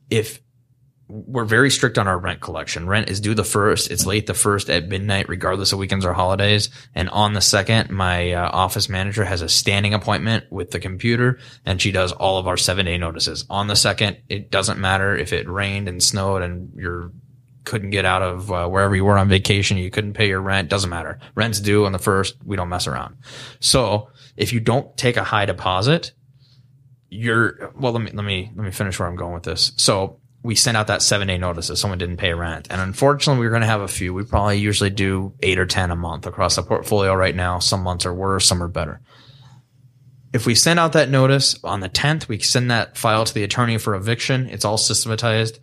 if 0.08 0.38
we're 1.08 1.44
very 1.44 1.70
strict 1.70 1.98
on 1.98 2.08
our 2.08 2.18
rent 2.18 2.40
collection. 2.40 2.88
Rent 2.88 3.08
is 3.08 3.20
due 3.20 3.34
the 3.34 3.44
first. 3.44 3.90
It's 3.90 4.06
late 4.06 4.26
the 4.26 4.34
first 4.34 4.68
at 4.68 4.88
midnight, 4.88 5.28
regardless 5.28 5.72
of 5.72 5.78
weekends 5.78 6.04
or 6.04 6.12
holidays. 6.12 6.68
And 6.94 7.08
on 7.10 7.32
the 7.32 7.40
second, 7.40 7.90
my 7.90 8.32
uh, 8.32 8.50
office 8.50 8.88
manager 8.88 9.24
has 9.24 9.40
a 9.40 9.48
standing 9.48 9.94
appointment 9.94 10.50
with 10.50 10.72
the 10.72 10.80
computer 10.80 11.38
and 11.64 11.80
she 11.80 11.92
does 11.92 12.10
all 12.12 12.38
of 12.38 12.48
our 12.48 12.56
seven 12.56 12.86
day 12.86 12.98
notices. 12.98 13.44
On 13.48 13.68
the 13.68 13.76
second, 13.76 14.18
it 14.28 14.50
doesn't 14.50 14.80
matter 14.80 15.16
if 15.16 15.32
it 15.32 15.48
rained 15.48 15.88
and 15.88 16.02
snowed 16.02 16.42
and 16.42 16.72
you're 16.74 17.12
couldn't 17.64 17.90
get 17.90 18.04
out 18.04 18.22
of 18.22 18.52
uh, 18.52 18.68
wherever 18.68 18.94
you 18.94 19.04
were 19.04 19.18
on 19.18 19.28
vacation, 19.28 19.76
you 19.76 19.90
couldn't 19.90 20.14
pay 20.14 20.28
your 20.28 20.40
rent, 20.40 20.68
doesn't 20.68 20.88
matter. 20.88 21.18
Rent's 21.34 21.58
due 21.58 21.84
on 21.84 21.90
the 21.90 21.98
first, 21.98 22.36
we 22.44 22.54
don't 22.54 22.68
mess 22.68 22.86
around. 22.86 23.16
So 23.58 24.08
if 24.36 24.52
you 24.52 24.60
don't 24.60 24.96
take 24.96 25.16
a 25.16 25.24
high 25.24 25.46
deposit, 25.46 26.12
you're 27.08 27.72
well 27.76 27.92
let 27.92 28.02
me 28.02 28.10
let 28.12 28.24
me 28.24 28.52
let 28.54 28.64
me 28.64 28.70
finish 28.70 28.98
where 28.98 29.08
I'm 29.08 29.16
going 29.16 29.34
with 29.34 29.44
this. 29.44 29.72
So 29.76 30.20
we 30.46 30.54
sent 30.54 30.76
out 30.76 30.86
that 30.86 31.02
seven 31.02 31.26
day 31.26 31.36
notice 31.36 31.70
if 31.70 31.78
someone 31.78 31.98
didn't 31.98 32.18
pay 32.18 32.32
rent. 32.32 32.68
And 32.70 32.80
unfortunately 32.80 33.40
we 33.40 33.46
are 33.48 33.50
gonna 33.50 33.66
have 33.66 33.80
a 33.80 33.88
few. 33.88 34.14
We 34.14 34.22
probably 34.22 34.58
usually 34.58 34.90
do 34.90 35.34
eight 35.40 35.58
or 35.58 35.66
ten 35.66 35.90
a 35.90 35.96
month 35.96 36.24
across 36.24 36.54
the 36.54 36.62
portfolio 36.62 37.12
right 37.14 37.34
now. 37.34 37.58
Some 37.58 37.82
months 37.82 38.06
are 38.06 38.14
worse, 38.14 38.46
some 38.46 38.62
are 38.62 38.68
better. 38.68 39.00
If 40.32 40.46
we 40.46 40.54
send 40.54 40.78
out 40.78 40.92
that 40.92 41.10
notice 41.10 41.58
on 41.64 41.80
the 41.80 41.88
10th, 41.88 42.28
we 42.28 42.38
send 42.40 42.70
that 42.70 42.96
file 42.96 43.24
to 43.24 43.32
the 43.32 43.42
attorney 43.42 43.78
for 43.78 43.94
eviction. 43.94 44.48
It's 44.48 44.66
all 44.66 44.76
systematized. 44.76 45.58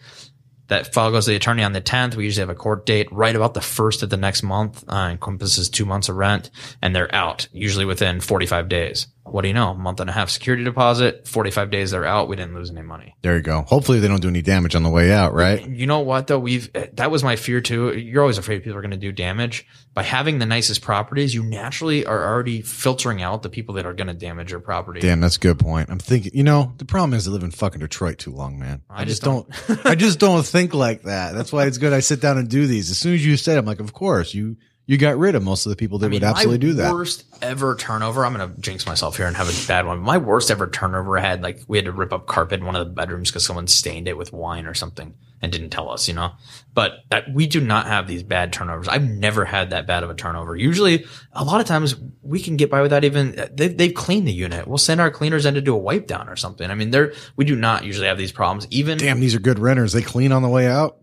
That 0.68 0.94
file 0.94 1.12
goes 1.12 1.26
to 1.26 1.32
the 1.32 1.38
attorney 1.38 1.64
on 1.64 1.74
the 1.74 1.82
10th. 1.82 2.16
We 2.16 2.24
usually 2.24 2.42
have 2.42 2.50
a 2.50 2.56
court 2.56 2.86
date 2.86 3.08
right 3.12 3.36
about 3.36 3.54
the 3.54 3.62
first 3.62 4.02
of 4.02 4.10
the 4.10 4.18
next 4.18 4.42
month. 4.42 4.84
Uh, 4.88 5.10
encompasses 5.12 5.70
two 5.70 5.86
months 5.86 6.10
of 6.10 6.16
rent 6.16 6.50
and 6.82 6.96
they're 6.96 7.14
out 7.14 7.48
usually 7.52 7.86
within 7.86 8.20
45 8.20 8.68
days. 8.68 9.08
What 9.26 9.44
do 9.44 9.48
you 9.48 9.54
know? 9.54 9.70
A 9.70 9.74
Month 9.74 10.02
and 10.02 10.10
a 10.10 10.14
half 10.14 10.30
security 10.30 10.66
deposit, 10.66 11.28
45 11.28 11.72
days 11.72 11.92
they're 11.92 12.06
out. 12.06 12.28
We 12.28 12.36
didn't 12.36 12.56
lose 12.56 12.70
any 12.70 12.82
money. 12.82 13.16
There 13.22 13.38
you 13.38 13.42
go. 13.42 13.62
Hopefully 13.62 14.00
they 14.00 14.10
don't 14.10 14.22
do 14.22 14.28
any 14.28 14.42
damage 14.42 14.76
on 14.76 14.84
the 14.84 14.90
way 14.90 15.12
out, 15.12 15.34
right? 15.34 15.66
You 15.68 15.88
know 15.88 16.02
what 16.02 16.28
though? 16.28 16.40
We've, 16.40 16.70
eh, 16.76 16.88
that 16.94 17.10
was 17.10 17.24
my 17.24 17.38
fear 17.38 17.62
too. 17.62 17.98
You're 17.98 18.22
always 18.22 18.38
afraid 18.38 18.64
people 18.64 18.78
are 18.78 18.82
going 18.82 18.92
to 18.92 18.98
do 18.98 19.12
damage. 19.12 19.66
By 19.94 20.04
having 20.04 20.40
the 20.40 20.46
nicest 20.46 20.82
properties, 20.82 21.34
you 21.34 21.44
naturally 21.44 22.06
are 22.06 22.28
already 22.34 22.62
filtering 22.62 23.22
out 23.22 23.44
the 23.44 23.50
people 23.50 23.76
that 23.76 23.86
are 23.86 23.94
going 23.94 24.08
to 24.08 24.14
damage 24.14 24.52
your 24.52 24.60
property. 24.60 25.00
Damn, 25.00 25.22
that's 25.22 25.38
a 25.38 25.40
good 25.40 25.60
point. 25.60 25.90
I'm 25.90 26.00
thinking, 26.00 26.32
you 26.34 26.44
know, 26.44 26.74
the 26.78 26.86
problem 26.86 27.14
is 27.14 27.28
I 27.28 27.32
live 27.32 27.44
in 27.44 27.52
fucking 27.52 27.80
Detroit 27.80 28.18
too 28.18 28.32
long, 28.32 28.58
man. 28.58 28.82
I, 28.90 29.04
I 29.04 29.06
just 29.06 29.14
just 29.14 29.22
don't, 29.22 29.86
I 29.86 29.96
just 29.96 30.20
don't 30.20 30.46
think 30.46 30.74
like 30.74 31.04
that. 31.04 31.34
That's 31.34 31.54
why 31.54 31.66
it's 31.66 31.78
good 31.78 31.94
I 31.94 32.00
sit 32.00 32.22
down 32.22 32.38
and 32.38 32.50
do 32.50 32.68
these. 32.68 32.90
As 32.92 32.98
soon 32.98 33.14
as 33.14 33.26
you 33.26 33.38
said, 33.38 33.58
I'm 33.58 33.66
like, 33.66 33.80
of 33.80 33.94
course, 33.94 34.34
you, 34.34 34.58
you 34.86 34.98
got 34.98 35.18
rid 35.18 35.36
of 35.36 35.44
most 35.44 35.66
of 35.66 35.70
the 35.70 35.76
people 35.76 36.00
that 36.00 36.08
I 36.08 36.10
mean, 36.10 36.22
would 36.22 36.28
absolutely 36.28 36.58
do 36.58 36.74
that. 36.74 36.92
Worst 36.92 37.24
ever 37.42 37.76
turnover. 37.76 38.26
I'm 38.26 38.34
gonna 38.34 38.54
jinx 38.60 38.86
myself 38.86 39.18
here 39.18 39.28
and 39.28 39.36
have 39.36 39.48
a 39.48 39.68
bad 39.68 39.86
one. 39.86 40.00
My 40.00 40.18
worst 40.18 40.52
ever 40.52 40.68
turnover 40.68 41.18
I 41.18 41.22
had 41.22 41.42
like 41.42 41.62
we 41.68 41.78
had 41.78 41.86
to 41.86 41.92
rip 41.92 42.12
up 42.12 42.28
carpet 42.28 42.60
in 42.60 42.66
one 42.66 42.76
of 42.76 42.86
the 42.86 42.94
bedrooms 42.94 43.30
because 43.30 43.46
someone 43.46 43.68
stained 43.68 44.08
it 44.08 44.18
with 44.18 44.34
wine 44.34 44.66
or 44.66 44.74
something 44.74 45.14
and 45.44 45.52
didn't 45.52 45.70
tell 45.72 45.90
us, 45.90 46.08
you 46.08 46.14
know. 46.14 46.32
But 46.74 47.04
that, 47.10 47.32
we 47.32 47.48
do 47.48 47.60
not 47.60 47.86
have 47.86 48.08
these 48.08 48.24
bad 48.24 48.54
turnovers. 48.54 48.88
I've 48.88 49.04
never 49.04 49.44
had 49.44 49.72
that 49.72 49.86
bad 49.86 50.04
of 50.04 50.10
a 50.10 50.16
turnover. 50.16 50.56
Usually, 50.56 51.06
a 51.34 51.44
lot 51.44 51.60
of 51.60 51.68
times 51.68 51.96
we 52.22 52.40
can 52.40 52.56
get 52.56 52.72
by 52.72 52.82
without 52.82 53.04
even 53.04 53.50
they've, 53.54 53.78
they've 53.78 53.94
cleaned 53.94 54.28
the 54.28 54.34
unit. 54.34 54.68
We'll 54.68 54.78
send 54.78 55.02
our 55.02 55.12
cleaners 55.12 55.46
in 55.46 55.54
to 55.54 55.62
do 55.62 55.76
a 55.76 55.78
wipe 55.78 56.08
down 56.08 56.30
or 56.30 56.38
something. 56.38 56.72
I 56.72 56.76
mean, 56.76 56.92
they're 56.92 57.14
we 57.36 57.44
do 57.46 57.58
not 57.58 57.84
usually 57.84 58.08
have 58.08 58.18
these 58.18 58.32
problems. 58.32 58.68
Even 58.70 58.98
Damn, 58.98 59.20
these 59.20 59.36
are 59.36 59.40
good 59.40 59.60
renters. 59.60 59.92
They 59.92 60.02
clean 60.02 60.32
on 60.32 60.42
the 60.42 60.50
way 60.50 60.68
out, 60.68 60.98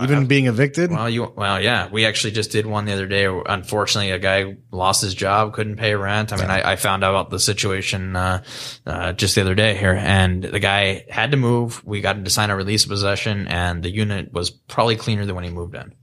even 0.00 0.26
being 0.26 0.46
evicted. 0.46 0.90
Well, 0.90 1.08
you 1.08 1.32
well, 1.36 1.60
yeah. 1.60 1.88
We 1.90 2.04
actually 2.04 2.32
just 2.32 2.50
did 2.50 2.66
one 2.66 2.84
the 2.84 2.92
other 2.92 3.06
day. 3.06 3.24
Unfortunately, 3.26 4.10
a 4.10 4.18
guy 4.18 4.56
lost 4.70 5.00
his 5.02 5.14
job, 5.14 5.54
couldn't 5.54 5.76
pay 5.76 5.94
rent. 5.94 6.32
I 6.32 6.36
mean, 6.36 6.50
I, 6.50 6.72
I 6.72 6.76
found 6.76 7.02
out 7.02 7.10
about 7.10 7.30
the 7.30 7.38
situation 7.40 8.14
uh, 8.14 8.42
uh, 8.84 9.12
just 9.14 9.34
the 9.34 9.40
other 9.40 9.54
day 9.54 9.74
here, 9.76 9.94
and 9.94 10.42
the 10.44 10.60
guy 10.60 11.06
had 11.08 11.30
to 11.30 11.36
move. 11.36 11.82
We 11.84 12.00
got 12.02 12.16
him 12.16 12.24
to 12.24 12.30
sign 12.30 12.50
a 12.50 12.56
release 12.56 12.84
of 12.84 12.90
possession, 12.90 13.48
and 13.48 13.82
the 13.82 13.90
unit 13.90 14.32
was 14.32 14.50
probably 14.50 14.96
cleaner 14.96 15.24
than 15.24 15.34
when 15.34 15.44
he 15.44 15.50
moved 15.50 15.74
in. 15.74 15.94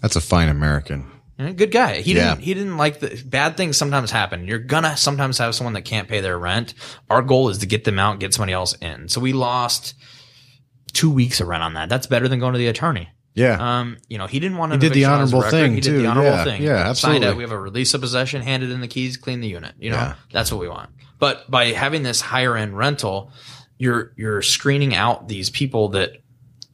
That's 0.00 0.16
a 0.16 0.20
fine 0.20 0.48
American. 0.48 1.06
Good 1.38 1.70
guy. 1.70 2.00
He 2.02 2.14
Yeah. 2.14 2.30
didn't. 2.34 2.44
He 2.44 2.52
didn't 2.52 2.76
like 2.76 3.00
the 3.00 3.22
bad 3.24 3.56
things. 3.56 3.76
Sometimes 3.78 4.10
happen. 4.10 4.46
You're 4.46 4.58
gonna 4.58 4.96
sometimes 4.96 5.38
have 5.38 5.54
someone 5.54 5.72
that 5.74 5.86
can't 5.86 6.06
pay 6.08 6.20
their 6.20 6.38
rent. 6.38 6.74
Our 7.08 7.22
goal 7.22 7.48
is 7.48 7.58
to 7.58 7.66
get 7.66 7.84
them 7.84 7.98
out, 7.98 8.18
get 8.18 8.34
somebody 8.34 8.52
else 8.52 8.74
in. 8.82 9.08
So 9.08 9.20
we 9.22 9.32
lost 9.32 9.94
two 10.92 11.10
weeks 11.10 11.40
of 11.40 11.48
rent 11.48 11.62
on 11.62 11.74
that. 11.74 11.88
That's 11.88 12.06
better 12.06 12.28
than 12.28 12.40
going 12.40 12.52
to 12.52 12.58
the 12.58 12.66
attorney. 12.66 13.08
Yeah. 13.40 13.56
Um, 13.80 13.96
you 14.08 14.18
know, 14.18 14.26
he 14.26 14.38
didn't 14.40 14.58
want 14.58 14.72
to. 14.72 14.76
He 14.76 14.80
did 14.80 14.92
the 14.92 15.06
honorable 15.06 15.42
thing, 15.42 15.74
He 15.74 15.80
did 15.80 15.90
too. 15.90 15.98
the 16.02 16.06
honorable 16.06 16.30
Yeah, 16.30 16.44
thing. 16.44 16.62
yeah, 16.62 16.76
Signed 16.76 16.88
absolutely. 17.24 17.26
it. 17.28 17.36
We 17.36 17.42
have 17.42 17.52
a 17.52 17.58
release 17.58 17.94
of 17.94 18.00
possession, 18.00 18.42
handed 18.42 18.70
in 18.70 18.80
the 18.80 18.88
keys, 18.88 19.16
clean 19.16 19.40
the 19.40 19.48
unit. 19.48 19.74
You 19.78 19.90
know, 19.90 19.96
Yeah. 19.96 20.14
that's 20.32 20.50
what 20.52 20.60
we 20.60 20.68
want. 20.68 20.90
But 21.18 21.50
by 21.50 21.66
having 21.66 22.02
this 22.02 22.20
higher 22.20 22.56
end 22.56 22.76
rental, 22.76 23.30
you're 23.78 24.12
you're 24.16 24.42
screening 24.42 24.94
out 24.94 25.28
these 25.28 25.50
people 25.50 25.88
that 25.90 26.22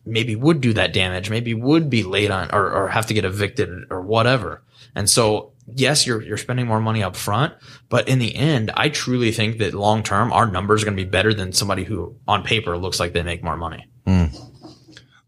maybe 0.04 0.36
would 0.36 0.60
do 0.60 0.72
that 0.74 0.92
damage, 0.92 1.30
maybe 1.30 1.52
would 1.54 1.90
be 1.90 2.02
late 2.04 2.30
on 2.30 2.50
or, 2.52 2.70
or 2.70 2.88
have 2.88 3.06
to 3.06 3.14
get 3.14 3.24
evicted 3.24 3.68
or 3.90 4.00
whatever. 4.02 4.62
And 4.94 5.10
so, 5.10 5.52
yes, 5.74 6.06
you're 6.06 6.22
you're 6.22 6.36
spending 6.36 6.66
more 6.66 6.80
money 6.80 7.02
up 7.02 7.16
front, 7.16 7.54
but 7.88 8.08
in 8.08 8.18
the 8.20 8.34
end, 8.36 8.70
I 8.76 8.88
truly 8.88 9.32
think 9.32 9.58
that 9.58 9.74
long 9.74 10.02
term, 10.04 10.32
our 10.32 10.46
numbers 10.46 10.82
are 10.82 10.86
going 10.86 10.96
to 10.96 11.04
be 11.04 11.08
better 11.10 11.34
than 11.34 11.52
somebody 11.52 11.82
who 11.84 12.14
on 12.28 12.44
paper 12.44 12.78
looks 12.78 13.00
like 13.00 13.12
they 13.12 13.22
make 13.22 13.42
more 13.42 13.56
money. 13.56 13.86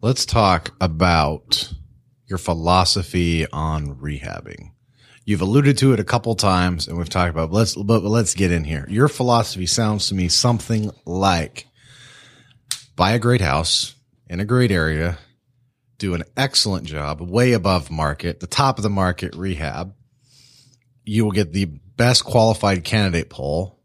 Let's 0.01 0.27
talk 0.27 0.77
about 0.81 1.73
your 2.29 2.39
philosophy 2.39 3.49
on 3.49 3.97
rehabbing. 3.97 4.71
You've 5.25 5.41
alluded 5.41 5.77
to 5.79 5.93
it 5.93 5.99
a 5.99 6.05
couple 6.05 6.37
times 6.37 6.87
and 6.87 6.97
we've 6.97 7.09
talked 7.09 7.31
about, 7.31 7.51
let's, 7.51 7.75
but 7.75 8.05
let's 8.05 8.35
get 8.35 8.53
in 8.53 8.63
here. 8.63 8.87
Your 8.89 9.09
philosophy 9.09 9.67
sounds 9.67 10.07
to 10.09 10.15
me 10.15 10.29
something 10.29 10.93
like 11.05 11.67
buy 12.95 13.11
a 13.11 13.19
great 13.19 13.41
house 13.41 13.97
in 14.29 14.39
a 14.39 14.45
great 14.45 14.71
area, 14.71 15.19
do 15.99 16.15
an 16.15 16.23
excellent 16.37 16.87
job, 16.87 17.21
way 17.21 17.53
above 17.53 17.91
market, 17.91 18.39
the 18.39 18.47
top 18.47 18.79
of 18.79 18.85
the 18.85 18.91
market 18.91 19.35
rehab. 19.35 19.97
You 21.05 21.25
will 21.25 21.33
get 21.33 21.53
the 21.53 21.65
best 21.65 22.25
qualified 22.25 22.85
candidate 22.85 23.31
pool, 23.31 23.78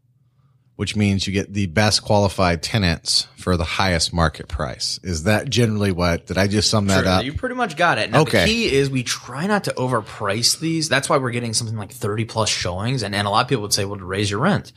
which 0.76 0.96
means 0.96 1.26
you 1.26 1.32
get 1.32 1.52
the 1.52 1.66
best 1.66 2.02
qualified 2.02 2.62
tenants 2.62 3.28
for 3.36 3.56
the 3.56 3.64
highest 3.64 4.12
market 4.12 4.48
price. 4.48 4.98
Is 5.04 5.24
that 5.24 5.48
generally 5.48 5.92
what, 5.92 6.26
did 6.26 6.36
I 6.36 6.48
just 6.48 6.68
sum 6.68 6.86
that 6.88 7.06
up? 7.06 7.24
You 7.24 7.32
pretty 7.32 7.54
much 7.54 7.76
got 7.76 7.98
it. 7.98 8.10
Now, 8.10 8.22
Okay. 8.22 8.40
the 8.40 8.46
key 8.46 8.74
is 8.74 8.90
we 8.90 9.02
try 9.04 9.46
not 9.46 9.64
to 9.64 9.70
overprice 9.72 10.58
these. 10.58 10.88
That's 10.88 11.08
why 11.08 11.18
we're 11.18 11.30
getting 11.30 11.54
something 11.54 11.76
like 11.76 11.92
30 11.92 12.24
plus 12.24 12.48
showings. 12.48 13.02
And, 13.04 13.14
and 13.14 13.26
a 13.26 13.30
lot 13.30 13.42
of 13.42 13.48
people 13.48 13.62
would 13.62 13.72
say, 13.72 13.84
well, 13.84 13.98
to 13.98 14.04
raise 14.04 14.30
your 14.30 14.40
rent. 14.40 14.72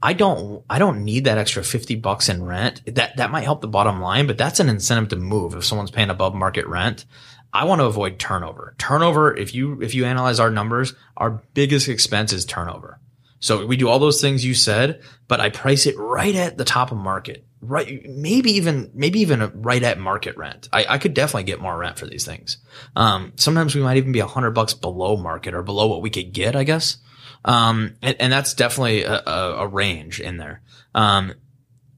I 0.00 0.12
don't, 0.12 0.64
I 0.70 0.78
don't 0.78 1.04
need 1.04 1.24
that 1.24 1.38
extra 1.38 1.64
50 1.64 1.96
bucks 1.96 2.28
in 2.28 2.44
rent. 2.44 2.82
That, 2.94 3.16
that 3.16 3.32
might 3.32 3.42
help 3.42 3.60
the 3.60 3.66
bottom 3.66 4.00
line, 4.00 4.28
but 4.28 4.38
that's 4.38 4.60
an 4.60 4.68
incentive 4.68 5.08
to 5.08 5.16
move 5.16 5.54
if 5.54 5.64
someone's 5.64 5.90
paying 5.90 6.10
above 6.10 6.36
market 6.36 6.68
rent. 6.68 7.04
I 7.52 7.64
want 7.64 7.80
to 7.80 7.86
avoid 7.86 8.20
turnover. 8.20 8.76
Turnover, 8.78 9.34
if 9.36 9.52
you, 9.54 9.82
if 9.82 9.94
you 9.96 10.04
analyze 10.04 10.38
our 10.38 10.50
numbers, 10.50 10.94
our 11.16 11.42
biggest 11.54 11.88
expense 11.88 12.32
is 12.32 12.44
turnover. 12.44 13.00
So 13.40 13.66
we 13.66 13.76
do 13.76 13.88
all 13.88 13.98
those 13.98 14.20
things 14.20 14.44
you 14.44 14.54
said, 14.54 15.02
but 15.28 15.40
I 15.40 15.50
price 15.50 15.86
it 15.86 15.96
right 15.98 16.34
at 16.34 16.58
the 16.58 16.64
top 16.64 16.90
of 16.90 16.98
market. 16.98 17.44
Right. 17.60 18.08
Maybe 18.08 18.52
even, 18.52 18.90
maybe 18.94 19.20
even 19.20 19.50
right 19.62 19.82
at 19.82 19.98
market 19.98 20.36
rent. 20.36 20.68
I, 20.72 20.86
I 20.88 20.98
could 20.98 21.14
definitely 21.14 21.44
get 21.44 21.60
more 21.60 21.76
rent 21.76 21.98
for 21.98 22.06
these 22.06 22.24
things. 22.24 22.58
Um, 22.94 23.32
sometimes 23.36 23.74
we 23.74 23.82
might 23.82 23.96
even 23.96 24.12
be 24.12 24.20
a 24.20 24.26
hundred 24.26 24.52
bucks 24.52 24.74
below 24.74 25.16
market 25.16 25.54
or 25.54 25.62
below 25.62 25.88
what 25.88 26.02
we 26.02 26.10
could 26.10 26.32
get, 26.32 26.54
I 26.54 26.64
guess. 26.64 26.98
Um, 27.44 27.96
and, 28.02 28.16
and 28.20 28.32
that's 28.32 28.54
definitely 28.54 29.02
a, 29.02 29.22
a, 29.26 29.56
a 29.60 29.66
range 29.66 30.20
in 30.20 30.36
there. 30.36 30.62
Um, 30.94 31.34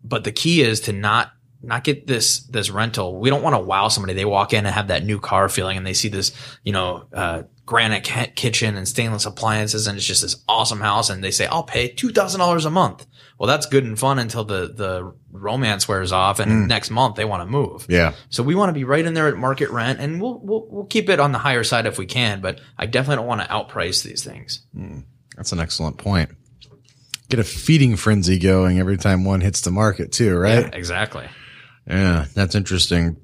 but 0.02 0.24
the 0.24 0.32
key 0.32 0.62
is 0.62 0.80
to 0.82 0.92
not 0.92 1.32
not 1.62 1.84
get 1.84 2.06
this 2.06 2.40
this 2.40 2.70
rental. 2.70 3.20
We 3.20 3.30
don't 3.30 3.42
want 3.42 3.54
to 3.54 3.60
wow 3.60 3.88
somebody. 3.88 4.14
They 4.14 4.24
walk 4.24 4.52
in 4.52 4.64
and 4.64 4.74
have 4.74 4.88
that 4.88 5.04
new 5.04 5.20
car 5.20 5.48
feeling, 5.48 5.76
and 5.76 5.86
they 5.86 5.92
see 5.92 6.08
this, 6.08 6.32
you 6.64 6.72
know, 6.72 7.04
uh, 7.12 7.42
granite 7.70 8.02
kitchen 8.34 8.76
and 8.76 8.88
stainless 8.88 9.26
appliances, 9.26 9.86
and 9.86 9.96
it's 9.96 10.04
just 10.04 10.22
this 10.22 10.42
awesome 10.48 10.80
house, 10.80 11.08
and 11.08 11.22
they 11.22 11.30
say, 11.30 11.46
"I'll 11.46 11.62
pay 11.62 11.86
two 11.86 12.10
thousand 12.10 12.40
dollars 12.40 12.64
a 12.64 12.70
month." 12.70 13.06
Well, 13.38 13.46
that's 13.46 13.66
good 13.66 13.84
and 13.84 13.96
fun 13.96 14.18
until 14.18 14.42
the 14.42 14.72
the 14.74 15.14
romance 15.30 15.86
wears 15.86 16.10
off, 16.10 16.40
and 16.40 16.50
mm. 16.50 16.66
next 16.66 16.90
month 16.90 17.14
they 17.14 17.24
want 17.24 17.42
to 17.42 17.46
move. 17.46 17.86
Yeah. 17.88 18.14
So 18.28 18.42
we 18.42 18.56
want 18.56 18.70
to 18.70 18.72
be 18.72 18.82
right 18.82 19.06
in 19.06 19.14
there 19.14 19.28
at 19.28 19.36
market 19.36 19.70
rent, 19.70 20.00
and 20.00 20.20
we'll 20.20 20.40
we'll 20.42 20.66
we'll 20.68 20.86
keep 20.86 21.08
it 21.08 21.20
on 21.20 21.30
the 21.30 21.38
higher 21.38 21.62
side 21.62 21.86
if 21.86 21.96
we 21.96 22.06
can. 22.06 22.40
But 22.40 22.60
I 22.76 22.86
definitely 22.86 23.16
don't 23.16 23.28
want 23.28 23.42
to 23.42 23.46
outprice 23.46 24.02
these 24.02 24.24
things. 24.24 24.66
Mm. 24.76 25.04
That's 25.36 25.52
an 25.52 25.60
excellent 25.60 25.96
point. 25.96 26.30
Get 27.28 27.38
a 27.38 27.44
feeding 27.44 27.94
frenzy 27.94 28.40
going 28.40 28.80
every 28.80 28.96
time 28.96 29.24
one 29.24 29.40
hits 29.40 29.60
the 29.60 29.70
market 29.70 30.10
too, 30.10 30.36
right? 30.36 30.64
Yeah, 30.64 30.70
exactly. 30.72 31.28
Yeah, 31.86 32.26
that's 32.34 32.56
interesting. 32.56 33.16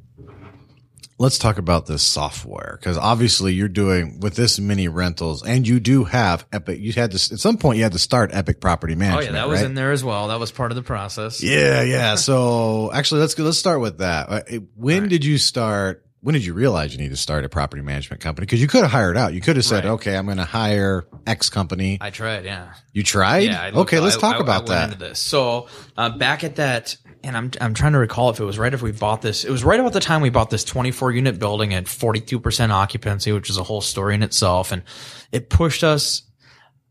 Let's 1.19 1.39
talk 1.39 1.57
about 1.57 1.87
this 1.87 2.03
software 2.03 2.77
because 2.79 2.99
obviously 2.99 3.55
you're 3.55 3.69
doing 3.69 4.21
with 4.21 4.35
this 4.37 4.59
many 4.59 4.87
rentals, 4.89 5.43
and 5.43 5.67
you 5.67 5.81
do 5.81 6.05
have 6.05 6.47
Epic. 6.53 6.79
You 6.79 6.93
had 6.93 7.13
to 7.13 7.15
at 7.35 7.41
some 7.41 7.57
point 7.57 7.79
you 7.79 7.85
had 7.85 7.93
to 7.93 7.99
start 7.99 8.31
Epic 8.35 8.61
Property 8.61 8.95
Management. 8.95 9.31
Oh 9.31 9.33
yeah, 9.33 9.41
that 9.41 9.49
was 9.49 9.61
right? 9.61 9.67
in 9.67 9.75
there 9.75 9.93
as 9.93 10.05
well. 10.05 10.29
That 10.29 10.39
was 10.39 10.53
part 10.53 10.73
of 10.73 10.77
the 10.77 10.83
process. 10.83 11.43
Yeah, 11.43 11.81
yeah. 11.83 12.17
So 12.17 12.93
actually, 12.93 13.23
let's 13.23 13.35
go. 13.35 13.45
Let's 13.45 13.57
start 13.57 13.81
with 13.81 13.99
that. 13.99 14.29
Uh, 14.29 14.41
When 14.75 15.03
Right. 15.03 15.09
did 15.11 15.25
you 15.25 15.39
start? 15.39 16.06
When 16.27 16.33
did 16.33 16.45
you 16.45 16.55
realize 16.55 16.93
you 16.93 16.99
need 17.01 17.11
to 17.11 17.17
start 17.17 17.45
a 17.45 17.49
property 17.49 17.85
management 17.85 18.21
company? 18.21 18.47
Because 18.47 18.61
you 18.61 18.67
could 18.67 18.83
have 18.83 18.91
hired 18.91 19.17
out. 19.17 19.33
You 19.33 19.41
could 19.41 19.55
have 19.55 19.65
said, 19.65 19.85
Right. 19.85 19.93
"Okay, 19.93 20.17
I'm 20.17 20.25
going 20.25 20.39
to 20.39 20.45
hire 20.45 21.07
X 21.25 21.49
company." 21.51 21.99
I 22.01 22.11
tried. 22.11 22.45
Yeah. 22.45 22.67
You 22.93 23.05
tried. 23.05 23.45
Yeah. 23.45 23.67
Looked- 23.67 23.93
okay, 23.93 24.01
let's 24.01 24.17
I- 24.17 24.21
talk 24.21 24.35
I- 24.35 24.41
about 24.41 24.69
I 24.69 24.87
that. 24.89 25.17
So 25.17 25.69
uh, 25.97 26.11
back 26.19 26.43
at 26.43 26.57
that, 26.57 26.97
and 27.23 27.37
I'm 27.37 27.53
I'm 27.61 27.75
trying 27.75 27.93
to 27.93 27.99
recall 28.01 28.31
if 28.31 28.41
it 28.41 28.45
was 28.45 28.59
right 28.59 28.75
if 28.75 28.83
we 28.83 28.91
bought 28.91 29.23
this. 29.23 29.45
It 29.45 29.51
was 29.53 29.63
right 29.63 29.79
about 29.79 29.93
the 29.93 30.01
time 30.01 30.21
we 30.21 30.31
bought 30.31 30.51
this 30.51 30.65
24 30.65 31.13
unit 31.13 31.39
building 31.39 31.73
at 31.75 31.87
42 31.87 32.41
percent 32.41 32.73
occupancy, 32.73 33.31
which 33.31 33.49
is 33.49 33.57
a 33.57 33.63
whole 33.63 33.81
story 33.81 34.17
in 34.17 34.25
itself, 34.25 34.73
and 34.73 34.83
it 35.31 35.49
pushed 35.49 35.85
us. 35.85 36.23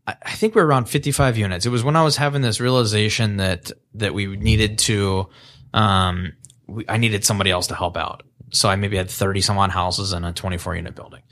I 0.06 0.30
think 0.32 0.54
we're 0.54 0.64
around 0.64 0.88
55 0.88 1.36
units. 1.36 1.66
It 1.66 1.70
was 1.70 1.84
when 1.84 1.94
I 1.96 2.02
was 2.04 2.16
having 2.16 2.40
this 2.40 2.58
realization 2.58 3.36
that 3.36 3.70
that 3.96 4.14
we 4.14 4.34
needed 4.34 4.78
to, 4.78 5.28
um, 5.74 6.32
we, 6.66 6.86
I 6.88 6.96
needed 6.96 7.22
somebody 7.26 7.50
else 7.50 7.66
to 7.66 7.74
help 7.74 7.98
out. 7.98 8.22
So 8.50 8.68
I 8.68 8.76
maybe 8.76 8.96
had 8.96 9.10
30 9.10 9.40
some 9.40 9.58
odd 9.58 9.70
houses 9.70 10.12
in 10.12 10.24
a 10.24 10.32
24 10.32 10.76
unit 10.76 10.94
building 10.94 11.22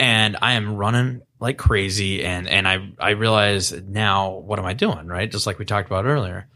and 0.00 0.36
I 0.40 0.54
am 0.54 0.76
running 0.76 1.22
like 1.40 1.58
crazy. 1.58 2.24
And, 2.24 2.48
and 2.48 2.66
I, 2.66 2.92
I 2.98 3.10
realize 3.10 3.72
now, 3.72 4.30
what 4.30 4.58
am 4.58 4.64
I 4.64 4.74
doing? 4.74 5.06
Right. 5.06 5.30
Just 5.30 5.46
like 5.46 5.58
we 5.58 5.64
talked 5.64 5.88
about 5.88 6.04
earlier. 6.04 6.48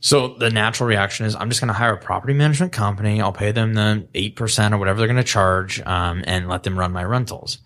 So 0.00 0.34
the 0.34 0.50
natural 0.50 0.88
reaction 0.88 1.24
is 1.24 1.34
I'm 1.34 1.48
just 1.48 1.60
going 1.60 1.68
to 1.68 1.74
hire 1.74 1.94
a 1.94 1.98
property 1.98 2.34
management 2.34 2.72
company. 2.72 3.22
I'll 3.22 3.32
pay 3.32 3.52
them 3.52 3.74
the 3.74 4.06
8% 4.12 4.72
or 4.72 4.78
whatever 4.78 4.98
they're 4.98 5.06
going 5.06 5.16
to 5.16 5.24
charge, 5.24 5.80
um, 5.80 6.22
and 6.26 6.46
let 6.46 6.62
them 6.62 6.78
run 6.78 6.92
my 6.92 7.04
rentals. 7.04 7.58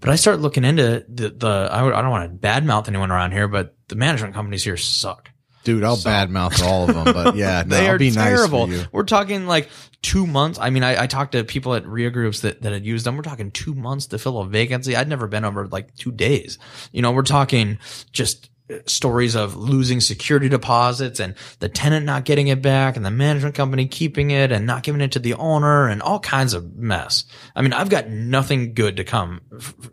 But 0.00 0.08
I 0.08 0.16
start 0.16 0.40
looking 0.40 0.64
into 0.64 1.04
the, 1.08 1.28
the, 1.28 1.68
I, 1.70 1.82
would, 1.82 1.92
I 1.92 2.00
don't 2.00 2.10
want 2.10 2.32
to 2.40 2.48
badmouth 2.48 2.88
anyone 2.88 3.10
around 3.10 3.32
here, 3.32 3.46
but 3.46 3.76
the 3.88 3.94
management 3.94 4.32
companies 4.32 4.64
here 4.64 4.78
suck. 4.78 5.30
Dude, 5.64 5.84
I'll 5.84 5.96
badmouth 5.96 6.62
all 6.64 6.88
of 6.88 6.94
them, 6.94 7.12
but 7.14 7.36
yeah, 7.36 7.62
no, 7.66 7.76
They 7.76 7.86
I'll 7.88 7.94
are 7.94 7.98
be 7.98 8.10
terrible. 8.10 8.66
nice. 8.66 8.86
We're 8.92 9.04
talking 9.04 9.46
like 9.46 9.68
two 10.02 10.26
months. 10.26 10.58
I 10.58 10.70
mean, 10.70 10.82
I, 10.82 11.02
I 11.02 11.06
talked 11.06 11.32
to 11.32 11.44
people 11.44 11.74
at 11.74 11.86
REIA 11.86 12.10
groups 12.10 12.40
that, 12.40 12.62
that 12.62 12.72
had 12.72 12.84
used 12.84 13.06
them. 13.06 13.16
We're 13.16 13.22
talking 13.22 13.50
two 13.52 13.74
months 13.74 14.06
to 14.08 14.18
fill 14.18 14.38
a 14.40 14.46
vacancy. 14.46 14.96
I'd 14.96 15.08
never 15.08 15.28
been 15.28 15.44
over 15.44 15.68
like 15.68 15.94
two 15.94 16.10
days. 16.12 16.58
You 16.90 17.02
know, 17.02 17.12
we're 17.12 17.22
talking 17.22 17.78
just 18.10 18.50
uh, 18.70 18.78
stories 18.86 19.36
of 19.36 19.54
losing 19.54 20.00
security 20.00 20.48
deposits 20.48 21.20
and 21.20 21.34
the 21.60 21.68
tenant 21.68 22.06
not 22.06 22.24
getting 22.24 22.48
it 22.48 22.60
back 22.62 22.96
and 22.96 23.04
the 23.06 23.10
management 23.12 23.54
company 23.54 23.86
keeping 23.86 24.32
it 24.32 24.50
and 24.50 24.66
not 24.66 24.82
giving 24.82 25.00
it 25.00 25.12
to 25.12 25.18
the 25.20 25.34
owner 25.34 25.86
and 25.88 26.02
all 26.02 26.18
kinds 26.18 26.54
of 26.54 26.74
mess. 26.76 27.24
I 27.54 27.62
mean, 27.62 27.72
I've 27.72 27.88
got 27.90 28.08
nothing 28.08 28.74
good 28.74 28.96
to 28.96 29.04
come. 29.04 29.40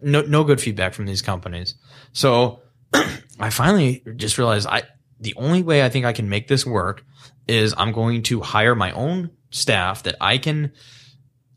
No, 0.01 0.21
no 0.21 0.43
good 0.43 0.59
feedback 0.61 0.93
from 0.95 1.05
these 1.05 1.21
companies. 1.21 1.75
So 2.13 2.61
I 3.39 3.49
finally 3.51 4.03
just 4.15 4.37
realized 4.39 4.67
I, 4.67 4.83
the 5.19 5.33
only 5.35 5.63
way 5.63 5.83
I 5.83 5.89
think 5.89 6.05
I 6.05 6.13
can 6.13 6.29
make 6.29 6.47
this 6.47 6.65
work 6.65 7.03
is 7.47 7.73
I'm 7.77 7.91
going 7.91 8.23
to 8.23 8.41
hire 8.41 8.75
my 8.75 8.91
own 8.91 9.31
staff 9.51 10.03
that 10.03 10.15
I 10.21 10.37
can 10.37 10.71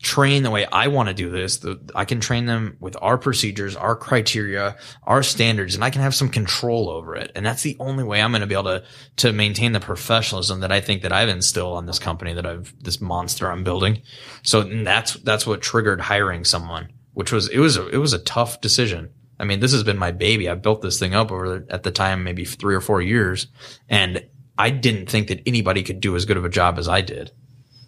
train 0.03 0.43
the 0.43 0.51
way 0.51 0.67
I 0.67 0.89
want 0.89 1.09
to 1.09 1.15
do 1.15 1.31
this. 1.31 1.59
The, 1.59 1.81
I 1.95 2.05
can 2.05 2.21
train 2.21 2.47
them 2.47 2.77
with 2.81 2.97
our 3.01 3.17
procedures, 3.17 3.77
our 3.77 3.95
criteria, 3.95 4.77
our 5.05 5.23
standards, 5.23 5.77
and 5.77 5.85
I 5.85 5.91
can 5.91 6.03
have 6.03 6.15
some 6.15 6.29
control 6.29 6.91
over 6.91 7.15
it. 7.15 7.31
And 7.37 7.47
that's 7.47 7.63
the 7.63 7.77
only 7.79 8.03
way 8.03 8.21
I'm 8.21 8.33
going 8.33 8.41
to 8.41 8.49
be 8.49 8.55
able 8.55 8.65
to, 8.65 8.85
to 9.19 9.33
maintain 9.33 9.73
the 9.73 9.81
professionalism 9.81 10.61
that 10.61 10.73
I 10.73 10.81
think 10.81 11.03
that 11.03 11.13
I've 11.13 11.29
instilled 11.29 11.77
on 11.77 11.87
this 11.87 12.01
company 12.01 12.35
that 12.35 12.45
I've, 12.45 12.75
this 12.83 13.01
monster 13.01 13.51
I'm 13.51 13.63
building. 13.63 14.03
So 14.43 14.63
that's, 14.63 15.15
that's 15.15 15.47
what 15.47 15.63
triggered 15.63 16.01
hiring 16.01 16.45
someone, 16.45 16.89
which 17.13 17.31
was, 17.31 17.49
it 17.49 17.59
was, 17.59 17.77
a, 17.77 17.87
it 17.89 17.99
was 17.99 18.13
a 18.13 18.19
tough 18.19 18.61
decision. 18.61 19.11
I 19.43 19.45
mean, 19.45 19.59
this 19.59 19.73
has 19.73 19.83
been 19.83 19.99
my 19.99 20.13
baby. 20.13 20.49
I 20.49 20.55
built 20.55 20.83
this 20.83 21.01
thing 21.01 21.15
up 21.15 21.33
over 21.33 21.67
at 21.69 21.83
the 21.83 21.91
time, 21.91 22.23
maybe 22.23 22.45
three 22.45 22.77
or 22.77 22.81
four 22.81 23.03
years, 23.03 23.49
and 23.89 24.25
I 24.57 24.71
didn't 24.71 25.11
think 25.11 25.27
that 25.29 25.43
anybody 25.45 25.83
could 25.83 25.99
do 26.01 26.15
as 26.15 26.27
good 26.27 26.37
of 26.37 26.45
a 26.45 26.49
job 26.49 26.79
as 26.79 26.87
I 26.87 27.01
did. 27.01 27.33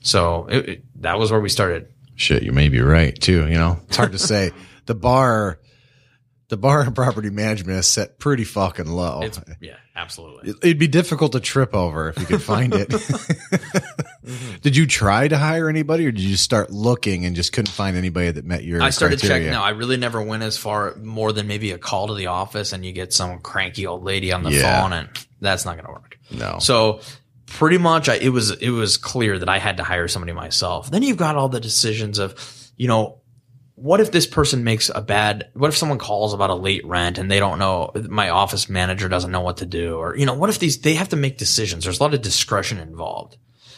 So 0.00 0.48
it, 0.48 0.68
it, 0.68 0.84
that 1.02 1.16
was 1.16 1.30
where 1.30 1.40
we 1.40 1.48
started. 1.48 1.86
Shit, 2.16 2.42
you 2.42 2.50
may 2.50 2.68
be 2.68 2.80
right 2.80 3.18
too. 3.18 3.46
You 3.46 3.54
know, 3.54 3.78
it's 3.86 3.96
hard 3.96 4.12
to 4.12 4.18
say. 4.18 4.50
The 4.86 4.94
bar, 4.94 5.60
the 6.48 6.56
bar 6.56 6.82
in 6.84 6.92
property 6.94 7.30
management 7.30 7.78
is 7.78 7.86
set 7.86 8.18
pretty 8.18 8.44
fucking 8.44 8.86
low. 8.86 9.20
It's 9.22 9.40
yeah, 9.60 9.76
absolutely. 9.96 10.50
It'd 10.62 10.78
be 10.78 10.88
difficult 10.88 11.32
to 11.32 11.40
trip 11.40 11.74
over 11.74 12.08
if 12.10 12.18
you 12.18 12.26
could 12.26 12.42
find 12.42 12.74
it. 12.74 12.88
Mm-hmm. 14.24 14.54
Did 14.62 14.74
you 14.74 14.86
try 14.86 15.28
to 15.28 15.36
hire 15.36 15.68
anybody, 15.68 16.06
or 16.06 16.10
did 16.10 16.22
you 16.22 16.36
start 16.36 16.70
looking 16.70 17.26
and 17.26 17.36
just 17.36 17.52
couldn't 17.52 17.70
find 17.70 17.94
anybody 17.94 18.30
that 18.30 18.44
met 18.46 18.64
your? 18.64 18.82
I 18.82 18.88
started 18.88 19.20
criteria? 19.20 19.42
checking. 19.48 19.52
No, 19.52 19.62
I 19.62 19.70
really 19.70 19.98
never 19.98 20.22
went 20.22 20.42
as 20.42 20.56
far 20.56 20.94
more 20.96 21.30
than 21.32 21.46
maybe 21.46 21.72
a 21.72 21.78
call 21.78 22.06
to 22.08 22.14
the 22.14 22.28
office, 22.28 22.72
and 22.72 22.86
you 22.86 22.92
get 22.92 23.12
some 23.12 23.40
cranky 23.40 23.86
old 23.86 24.02
lady 24.02 24.32
on 24.32 24.42
the 24.42 24.50
Yeah. 24.50 24.80
phone, 24.80 24.94
and 24.94 25.08
that's 25.42 25.66
not 25.66 25.74
going 25.74 25.84
to 25.84 25.92
work. 25.92 26.18
No. 26.30 26.58
So 26.58 27.00
pretty 27.44 27.76
much, 27.76 28.08
I, 28.08 28.14
it 28.14 28.30
was 28.30 28.50
it 28.52 28.70
was 28.70 28.96
clear 28.96 29.38
that 29.38 29.48
I 29.50 29.58
had 29.58 29.76
to 29.76 29.82
hire 29.84 30.08
somebody 30.08 30.32
myself. 30.32 30.90
Then 30.90 31.02
you've 31.02 31.18
got 31.18 31.36
all 31.36 31.50
the 31.50 31.60
decisions 31.60 32.18
of, 32.18 32.34
you 32.78 32.88
know, 32.88 33.18
what 33.76 34.00
if 34.00 34.12
this 34.12 34.26
person 34.26 34.62
makes 34.62 34.90
a 34.94 35.00
bad 35.00 35.50
what 35.54 35.68
if 35.68 35.76
someone 35.76 35.98
calls 35.98 36.32
about 36.32 36.50
a 36.50 36.54
late 36.54 36.86
rent 36.86 37.18
and 37.18 37.30
they 37.30 37.40
don't 37.40 37.58
know 37.58 37.90
my 38.08 38.30
office 38.30 38.68
manager 38.68 39.08
doesn't 39.08 39.32
know 39.32 39.40
what 39.40 39.58
to 39.58 39.66
do? 39.66 39.96
Or 39.96 40.16
you 40.16 40.26
know 40.26 40.34
what 40.34 40.50
if 40.50 40.58
these 40.58 40.80
they 40.80 40.94
have 40.94 41.08
to 41.10 41.16
make 41.16 41.38
decisions? 41.38 41.84
There's 41.84 41.98
a 41.98 42.02
lot 42.02 42.14
of 42.14 42.22
discretion 42.22 42.78
involved. 42.78 43.36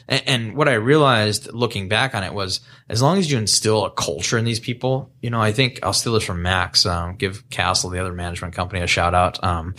And, 0.09 0.23
and 0.27 0.57
what 0.57 0.69
i 0.69 0.75
realized 0.75 1.53
looking 1.53 1.89
back 1.89 2.15
on 2.15 2.23
it 2.23 2.33
was 2.33 2.61
as 2.89 3.03
long 3.03 3.19
as 3.19 3.31
you 3.31 3.39
instill 3.39 3.85
a 3.85 3.91
culture 3.91 4.39
in 4.39 4.45
these 4.45 4.61
people 4.61 5.11
you 5.21 5.31
know 5.31 5.41
i 5.41 5.51
think 5.51 5.81
i'll 5.83 5.93
steal 5.93 6.13
this 6.13 6.23
from 6.23 6.43
max 6.43 6.87
um, 6.87 7.17
give 7.17 7.49
castle 7.51 7.91
the 7.91 7.99
other 7.99 8.13
management 8.13 8.55
company 8.55 8.83
a 8.83 8.87
shout 8.87 9.15
out 9.15 9.43
um, 9.43 9.75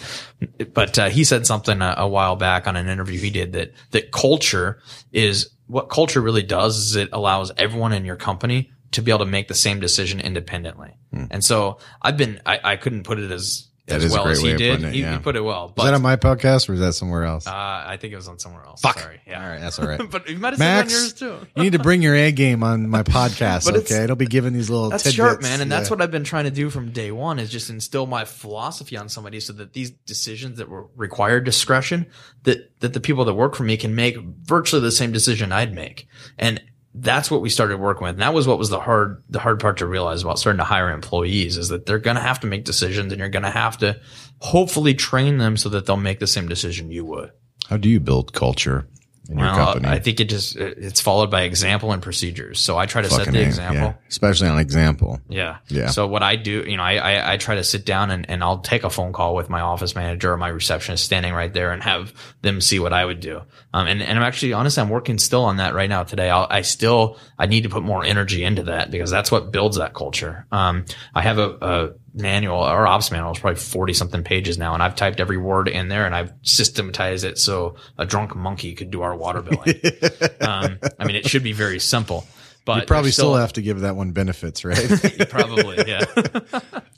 but 0.74 1.00
uh, 1.00 1.10
he 1.10 1.24
said 1.24 1.48
something 1.48 1.82
a, 1.82 1.96
a 2.00 2.08
while 2.08 2.36
back 2.36 2.68
on 2.68 2.76
an 2.76 2.90
interview 2.90 3.18
he 3.18 3.30
did 3.30 3.54
that 3.54 3.72
that 3.92 4.12
culture 4.12 4.82
is 5.14 5.50
what 5.68 5.90
culture 5.90 6.20
really 6.20 6.44
does 6.44 6.78
is 6.78 6.96
it 6.98 7.10
allows 7.14 7.54
everyone 7.56 7.94
in 7.94 8.04
your 8.04 8.18
company 8.18 8.70
to 8.92 9.02
be 9.02 9.12
able 9.12 9.20
to 9.20 9.26
make 9.32 9.48
the 9.48 9.54
same 9.56 9.80
decision 9.80 10.20
independently. 10.20 10.98
And 11.32 11.44
so 11.44 11.80
I've 12.02 12.18
been, 12.18 12.42
I, 12.46 12.60
I 12.64 12.76
couldn't 12.76 13.04
put 13.04 13.20
it 13.20 13.32
as, 13.32 13.68
Hmm. 13.88 13.94
That 13.94 14.04
as 14.04 14.12
well 14.12 14.28
as 14.28 14.42
he 14.42 14.54
did. 14.54 14.84
it, 14.84 14.94
he, 14.94 15.02
yeah. 15.02 15.14
he 15.14 15.20
put 15.20 15.38
it 15.38 15.42
well, 15.42 15.68
Is 15.68 15.72
but 15.74 15.86
that 15.86 15.94
on 15.94 16.02
my 16.02 16.18
podcast 16.18 16.68
or 16.68 16.74
is 16.74 16.82
that 16.82 16.92
somewhere 16.92 17.24
else? 17.24 17.48
uh, 17.48 17.52
I 17.54 17.96
think 17.98 18.12
it 18.12 18.18
was 18.18 18.28
on 18.28 18.38
somewhere 18.38 18.66
else. 18.66 18.82
Fuck. 18.82 19.00
Sorry. 19.00 19.22
Yeah. 19.26 19.42
All 19.42 19.50
right, 19.50 19.62
that's 19.62 19.80
all 19.80 19.88
right. 19.88 20.02
but 20.12 20.28
you 20.28 20.38
might 20.38 20.50
have 20.50 20.60
said 20.60 20.80
it 20.80 20.84
on 20.84 20.90
yours 20.90 21.14
too. 21.14 21.38
you 21.56 21.64
need 21.64 21.72
to 21.72 21.80
bring 21.80 22.02
your 22.02 22.14
A 22.14 22.34
game 22.34 22.64
on 22.64 22.90
my 22.90 23.04
podcast. 23.04 23.74
Okay, 23.74 24.04
it'll 24.04 24.18
be 24.18 24.26
giving 24.26 24.52
these 24.52 24.70
little 24.70 24.90
That's 24.90 25.04
tidbits. 25.04 25.16
sharp, 25.16 25.42
man. 25.42 25.62
And 25.62 25.72
that's 25.72 25.90
what 25.90 26.02
I've 26.02 26.12
been 26.12 26.26
trying 26.26 26.44
to 26.44 26.52
do 26.52 26.70
from 26.70 26.92
day 26.92 27.14
one 27.14 27.40
is 27.40 27.50
just 27.50 27.70
instill 27.70 28.08
my 28.08 28.26
philosophy 28.26 28.98
on 28.98 29.08
somebody 29.08 29.40
so 29.40 29.54
that 29.54 29.72
these 29.72 29.92
decisions 29.92 30.58
that 30.58 30.68
were 30.68 30.88
required 30.98 31.46
discretion, 31.46 32.08
that, 32.44 32.78
that 32.82 32.92
the 32.92 33.00
people 33.00 33.24
that 33.24 33.36
work 33.36 33.56
for 33.56 33.64
me 33.64 33.78
can 33.78 33.96
make 33.96 34.18
virtually 34.18 34.82
the 34.82 34.92
same 34.92 35.14
decision 35.14 35.54
I'd 35.54 35.74
make. 35.74 36.10
And 36.38 36.62
that's 37.00 37.30
what 37.30 37.42
we 37.42 37.50
started 37.50 37.78
working 37.78 38.04
with. 38.04 38.14
And 38.14 38.22
that 38.22 38.34
was 38.34 38.48
what 38.48 38.58
was 38.58 38.70
the 38.70 38.80
hard, 38.80 39.24
the 39.30 39.40
hard 39.40 39.60
part 39.60 39.78
to 39.78 39.88
realize 39.88 40.22
about 40.24 40.40
starting 40.40 40.60
to 40.60 40.64
hire 40.64 40.90
employees 40.90 41.58
is 41.58 41.70
that 41.70 41.86
they're 41.86 42.00
going 42.00 42.16
to 42.16 42.22
have 42.22 42.40
to 42.42 42.48
make 42.48 42.66
decisions 42.66 43.12
and 43.12 43.20
you're 43.20 43.30
going 43.30 43.44
to 43.44 43.52
have 43.52 43.78
to 43.80 44.00
hopefully 44.40 44.94
train 44.94 45.38
them 45.38 45.58
so 45.58 45.70
that 45.70 45.86
they'll 45.86 45.98
make 45.98 46.20
the 46.20 46.28
same 46.28 46.48
decision 46.48 46.92
you 46.92 47.06
would. 47.06 47.32
How 47.70 47.78
do 47.78 47.90
you 47.90 48.00
build 48.00 48.34
culture 48.34 48.88
in 49.30 49.38
your 49.38 49.48
Well, 49.48 49.74
company? 49.74 49.88
I 49.88 50.00
think 50.00 50.20
it 50.20 50.30
just, 50.30 50.56
it's 50.56 51.02
followed 51.02 51.30
by 51.32 51.42
example 51.44 51.92
and 51.92 52.02
procedures. 52.02 52.60
So 52.60 52.78
I 52.78 52.86
try 52.86 53.02
to 53.02 53.10
set 53.10 53.32
the 53.32 53.42
example. 53.42 53.82
yeah. 53.82 53.94
especially 54.08 54.48
on 54.48 54.60
example. 54.60 55.20
Yeah. 55.30 55.58
Yeah. 55.68 55.88
So 55.88 56.08
what 56.08 56.24
I 56.24 56.36
do, 56.36 56.64
you 56.68 56.78
know, 56.78 56.84
I, 56.84 56.96
I, 56.96 57.34
I 57.34 57.38
try 57.38 57.56
to 57.56 57.64
sit 57.64 57.86
down 57.86 58.12
and, 58.12 58.30
and 58.30 58.44
I'll 58.44 58.60
take 58.60 58.84
a 58.84 58.90
phone 58.90 59.14
call 59.14 59.36
with 59.36 59.50
my 59.50 59.62
office 59.62 59.96
manager 59.96 60.32
or 60.32 60.38
my 60.38 60.48
receptionist 60.50 61.04
standing 61.04 61.34
right 61.34 61.54
there 61.54 61.72
and 61.72 61.84
have 61.84 62.14
them 62.42 62.62
see 62.62 62.80
what 62.80 62.94
I 62.94 63.04
would 63.06 63.20
do. 63.20 63.42
Um, 63.74 63.88
and, 63.88 64.02
and 64.02 64.18
I'm 64.18 64.24
actually, 64.24 64.54
honestly, 64.54 64.82
I'm 64.82 64.90
working 64.90 65.18
still 65.18 65.44
on 65.44 65.58
that 65.58 65.74
right 65.74 65.90
now 65.90 66.04
today. 66.04 66.30
I'll, 66.30 66.48
I 66.50 66.62
still, 66.62 67.18
I 67.38 67.46
need 67.46 67.64
to 67.64 67.70
put 67.70 67.84
more 67.84 68.04
energy 68.04 68.44
into 68.44 68.64
that 68.64 68.92
because 68.92 69.12
that's 69.12 69.32
what 69.32 69.52
builds 69.52 69.78
that 69.78 69.94
culture. 69.94 70.46
Um, 70.52 70.86
I 71.14 71.22
have 71.22 71.38
a, 71.38 71.50
a 71.62 71.90
manual, 72.18 72.60
our 72.60 72.88
ops 72.88 73.12
manual 73.12 73.32
is 73.32 73.40
probably 73.40 73.60
40 73.60 73.94
something 73.94 74.24
pages 74.24 74.58
now. 74.58 74.74
And 74.74 74.84
I've 74.84 74.96
typed 74.96 75.20
every 75.20 75.38
word 75.38 75.68
in 75.68 75.88
there 75.88 76.06
and 76.06 76.16
I've 76.16 76.34
systematized 76.42 77.24
it 77.24 77.38
so 77.38 77.76
a 77.98 78.06
drunk 78.06 78.36
monkey 78.36 78.74
could 78.74 78.92
do 78.92 79.02
our 79.02 79.16
water 79.16 79.42
billing. 79.42 79.76
um, 80.42 80.80
I 81.00 81.06
mean, 81.06 81.16
it 81.16 81.28
should 81.28 81.44
be 81.44 81.54
very 81.54 81.80
simple. 81.80 82.26
But 82.66 82.82
You 82.82 82.86
probably 82.88 83.08
there's 83.08 83.16
still, 83.16 83.36
have 83.36 83.54
to 83.54 83.62
give 83.62 83.80
that 83.82 83.96
one 83.96 84.12
benefits, 84.12 84.66
right? 84.66 84.78
probably, 85.30 85.78
yeah. 85.88 86.04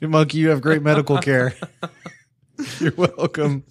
Monkey, 0.02 0.38
you 0.38 0.48
have 0.48 0.60
great 0.60 0.82
medical 0.82 1.18
care. 1.18 1.54
You're 2.80 2.92
welcome. 2.96 3.62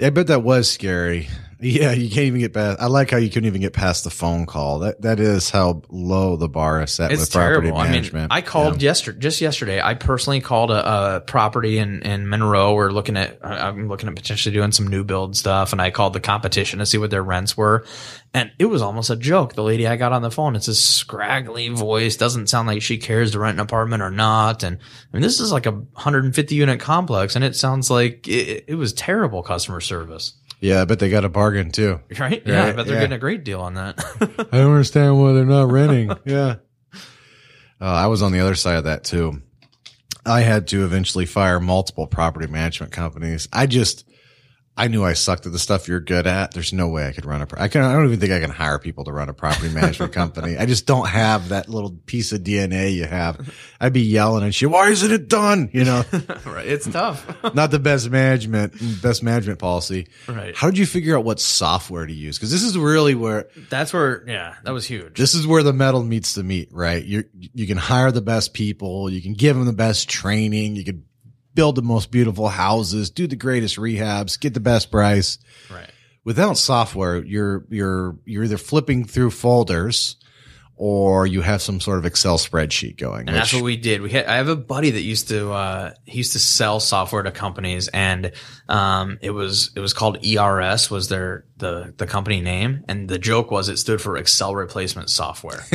I 0.00 0.10
bet 0.10 0.26
that 0.26 0.42
was 0.42 0.68
scary. 0.68 1.28
Yeah, 1.60 1.92
you 1.92 2.08
can't 2.08 2.26
even 2.26 2.40
get 2.40 2.52
past. 2.52 2.80
I 2.80 2.86
like 2.86 3.10
how 3.10 3.16
you 3.16 3.28
couldn't 3.28 3.46
even 3.46 3.60
get 3.60 3.72
past 3.72 4.04
the 4.04 4.10
phone 4.10 4.46
call. 4.46 4.78
That 4.80 5.02
that 5.02 5.18
is 5.18 5.50
how 5.50 5.82
low 5.88 6.36
the 6.36 6.48
bar 6.48 6.82
is 6.82 6.92
set 6.92 7.10
It's 7.10 7.20
with 7.22 7.32
property 7.32 7.68
terrible. 7.68 7.78
I 7.78 7.90
mean. 7.90 8.26
I 8.30 8.42
called 8.42 8.80
yesterday, 8.80 9.18
just 9.18 9.40
yesterday. 9.40 9.80
I 9.80 9.94
personally 9.94 10.40
called 10.40 10.70
a, 10.70 11.16
a 11.16 11.20
property 11.20 11.78
in, 11.78 12.02
in 12.02 12.28
Monroe. 12.28 12.74
We're 12.74 12.90
looking 12.90 13.16
at, 13.16 13.44
I'm 13.44 13.88
looking 13.88 14.08
at 14.08 14.14
potentially 14.14 14.54
doing 14.54 14.70
some 14.70 14.86
new 14.86 15.02
build 15.02 15.36
stuff. 15.36 15.72
And 15.72 15.82
I 15.82 15.90
called 15.90 16.12
the 16.12 16.20
competition 16.20 16.78
to 16.78 16.86
see 16.86 16.98
what 16.98 17.10
their 17.10 17.24
rents 17.24 17.56
were. 17.56 17.84
And 18.32 18.52
it 18.58 18.66
was 18.66 18.80
almost 18.80 19.10
a 19.10 19.16
joke. 19.16 19.54
The 19.54 19.64
lady 19.64 19.86
I 19.86 19.96
got 19.96 20.12
on 20.12 20.22
the 20.22 20.30
phone, 20.30 20.54
it's 20.54 20.68
a 20.68 20.74
scraggly 20.74 21.70
voice. 21.70 22.16
Doesn't 22.16 22.48
sound 22.48 22.68
like 22.68 22.82
she 22.82 22.98
cares 22.98 23.32
to 23.32 23.40
rent 23.40 23.56
an 23.56 23.60
apartment 23.60 24.02
or 24.02 24.10
not. 24.10 24.62
And 24.62 24.76
I 24.76 25.16
mean, 25.16 25.22
this 25.22 25.40
is 25.40 25.50
like 25.50 25.66
a 25.66 25.72
150 25.72 26.54
unit 26.54 26.78
complex 26.78 27.34
and 27.34 27.44
it 27.44 27.56
sounds 27.56 27.90
like 27.90 28.28
it, 28.28 28.64
it 28.68 28.74
was 28.76 28.92
terrible 28.92 29.42
customer 29.42 29.80
service. 29.80 30.34
Yeah, 30.60 30.80
I 30.80 30.84
bet 30.84 30.98
they 30.98 31.10
got 31.10 31.24
a 31.24 31.28
bargain 31.28 31.70
too. 31.70 32.00
Right? 32.18 32.42
Yeah. 32.44 32.62
I 32.62 32.66
Right, 32.66 32.76
bet 32.76 32.86
they're 32.86 32.94
yeah. 32.96 33.00
getting 33.02 33.16
a 33.16 33.18
great 33.18 33.44
deal 33.44 33.60
on 33.60 33.74
that. 33.74 33.98
I 34.20 34.58
don't 34.58 34.72
understand 34.72 35.18
why 35.20 35.32
they're 35.32 35.44
not 35.44 35.70
renting. 35.70 36.10
yeah. 36.24 36.56
Uh, 37.80 37.84
I 37.84 38.06
was 38.08 38.22
on 38.22 38.32
the 38.32 38.40
other 38.40 38.54
side 38.54 38.76
of 38.76 38.84
that 38.84 39.04
too. 39.04 39.40
I 40.26 40.40
had 40.40 40.66
to 40.68 40.84
eventually 40.84 41.26
fire 41.26 41.60
multiple 41.60 42.06
property 42.06 42.48
management 42.48 42.92
companies. 42.92 43.48
I 43.52 43.66
just, 43.66 44.07
I 44.78 44.88
knew 44.88 45.04
I 45.04 45.12
sucked 45.14 45.44
at 45.46 45.52
the 45.52 45.58
stuff 45.58 45.88
you're 45.88 46.00
good 46.00 46.26
at. 46.26 46.52
There's 46.52 46.72
no 46.72 46.88
way 46.88 47.06
I 47.06 47.12
could 47.12 47.24
run 47.24 47.42
a, 47.42 47.46
pro- 47.46 47.60
I 47.60 47.68
can, 47.68 47.82
I 47.82 47.92
don't 47.92 48.06
even 48.06 48.20
think 48.20 48.32
I 48.32 48.40
can 48.40 48.50
hire 48.50 48.78
people 48.78 49.04
to 49.04 49.12
run 49.12 49.28
a 49.28 49.34
property 49.34 49.68
management 49.68 50.12
company. 50.12 50.56
I 50.56 50.66
just 50.66 50.86
don't 50.86 51.08
have 51.08 51.48
that 51.50 51.68
little 51.68 51.90
piece 52.06 52.32
of 52.32 52.42
DNA 52.42 52.94
you 52.94 53.04
have. 53.04 53.52
I'd 53.80 53.92
be 53.92 54.02
yelling 54.02 54.44
and 54.44 54.54
shit. 54.54 54.70
Why 54.70 54.88
isn't 54.90 55.10
it 55.10 55.28
done? 55.28 55.68
You 55.72 55.84
know, 55.84 56.04
right. 56.46 56.66
It's 56.66 56.86
tough. 56.86 57.26
not 57.54 57.70
the 57.70 57.78
best 57.78 58.08
management, 58.08 58.74
best 59.02 59.22
management 59.22 59.58
policy. 59.58 60.06
Right. 60.28 60.54
How 60.56 60.68
did 60.70 60.78
you 60.78 60.86
figure 60.86 61.18
out 61.18 61.24
what 61.24 61.40
software 61.40 62.06
to 62.06 62.12
use? 62.12 62.38
Cause 62.38 62.50
this 62.50 62.62
is 62.62 62.78
really 62.78 63.14
where, 63.14 63.48
That's 63.70 63.92
where, 63.92 64.22
yeah, 64.28 64.54
that 64.62 64.70
was 64.72 64.86
huge. 64.86 65.16
this 65.18 65.34
is 65.34 65.46
where 65.46 65.62
the 65.62 65.72
metal 65.72 66.02
meets 66.04 66.34
the 66.34 66.44
meat, 66.44 66.68
right? 66.72 67.04
You 67.04 67.24
you 67.54 67.66
can 67.66 67.76
hire 67.78 68.12
the 68.12 68.20
best 68.22 68.54
people, 68.54 69.10
you 69.10 69.20
can 69.20 69.34
give 69.34 69.56
them 69.56 69.64
the 69.66 69.72
best 69.72 70.08
training, 70.08 70.76
you 70.76 70.84
can 70.84 71.04
build 71.58 71.74
the 71.74 71.82
most 71.82 72.12
beautiful 72.12 72.48
houses, 72.48 73.10
do 73.10 73.26
the 73.26 73.34
greatest 73.34 73.78
rehabs, 73.78 74.38
get 74.38 74.54
the 74.54 74.60
best 74.60 74.92
price. 74.92 75.38
right. 75.68 75.90
Without 76.22 76.56
software, 76.56 77.16
you're 77.24 77.64
you're 77.68 78.16
you're 78.24 78.44
either 78.44 78.58
flipping 78.58 79.04
through 79.04 79.32
folders 79.32 80.14
or 80.78 81.26
you 81.26 81.40
have 81.42 81.60
some 81.60 81.80
sort 81.80 81.98
of 81.98 82.06
Excel 82.06 82.38
spreadsheet 82.38 82.96
going. 82.96 83.28
And 83.28 83.36
that's 83.36 83.52
what 83.52 83.62
we 83.62 83.76
did. 83.76 84.00
We 84.00 84.10
had, 84.10 84.26
I 84.26 84.36
have 84.36 84.48
a 84.48 84.56
buddy 84.56 84.90
that 84.92 85.02
used 85.02 85.28
to, 85.28 85.52
uh, 85.52 85.94
he 86.04 86.18
used 86.18 86.32
to 86.32 86.38
sell 86.38 86.78
software 86.80 87.22
to 87.24 87.32
companies 87.32 87.88
and, 87.88 88.32
um, 88.68 89.18
it 89.20 89.30
was, 89.30 89.70
it 89.74 89.80
was 89.80 89.92
called 89.92 90.24
ERS 90.24 90.90
was 90.90 91.08
their, 91.08 91.44
the, 91.56 91.92
the 91.96 92.06
company 92.06 92.40
name. 92.40 92.84
And 92.88 93.08
the 93.08 93.18
joke 93.18 93.50
was 93.50 93.68
it 93.68 93.78
stood 93.78 94.00
for 94.00 94.16
Excel 94.16 94.54
replacement 94.54 95.10
software. 95.10 95.64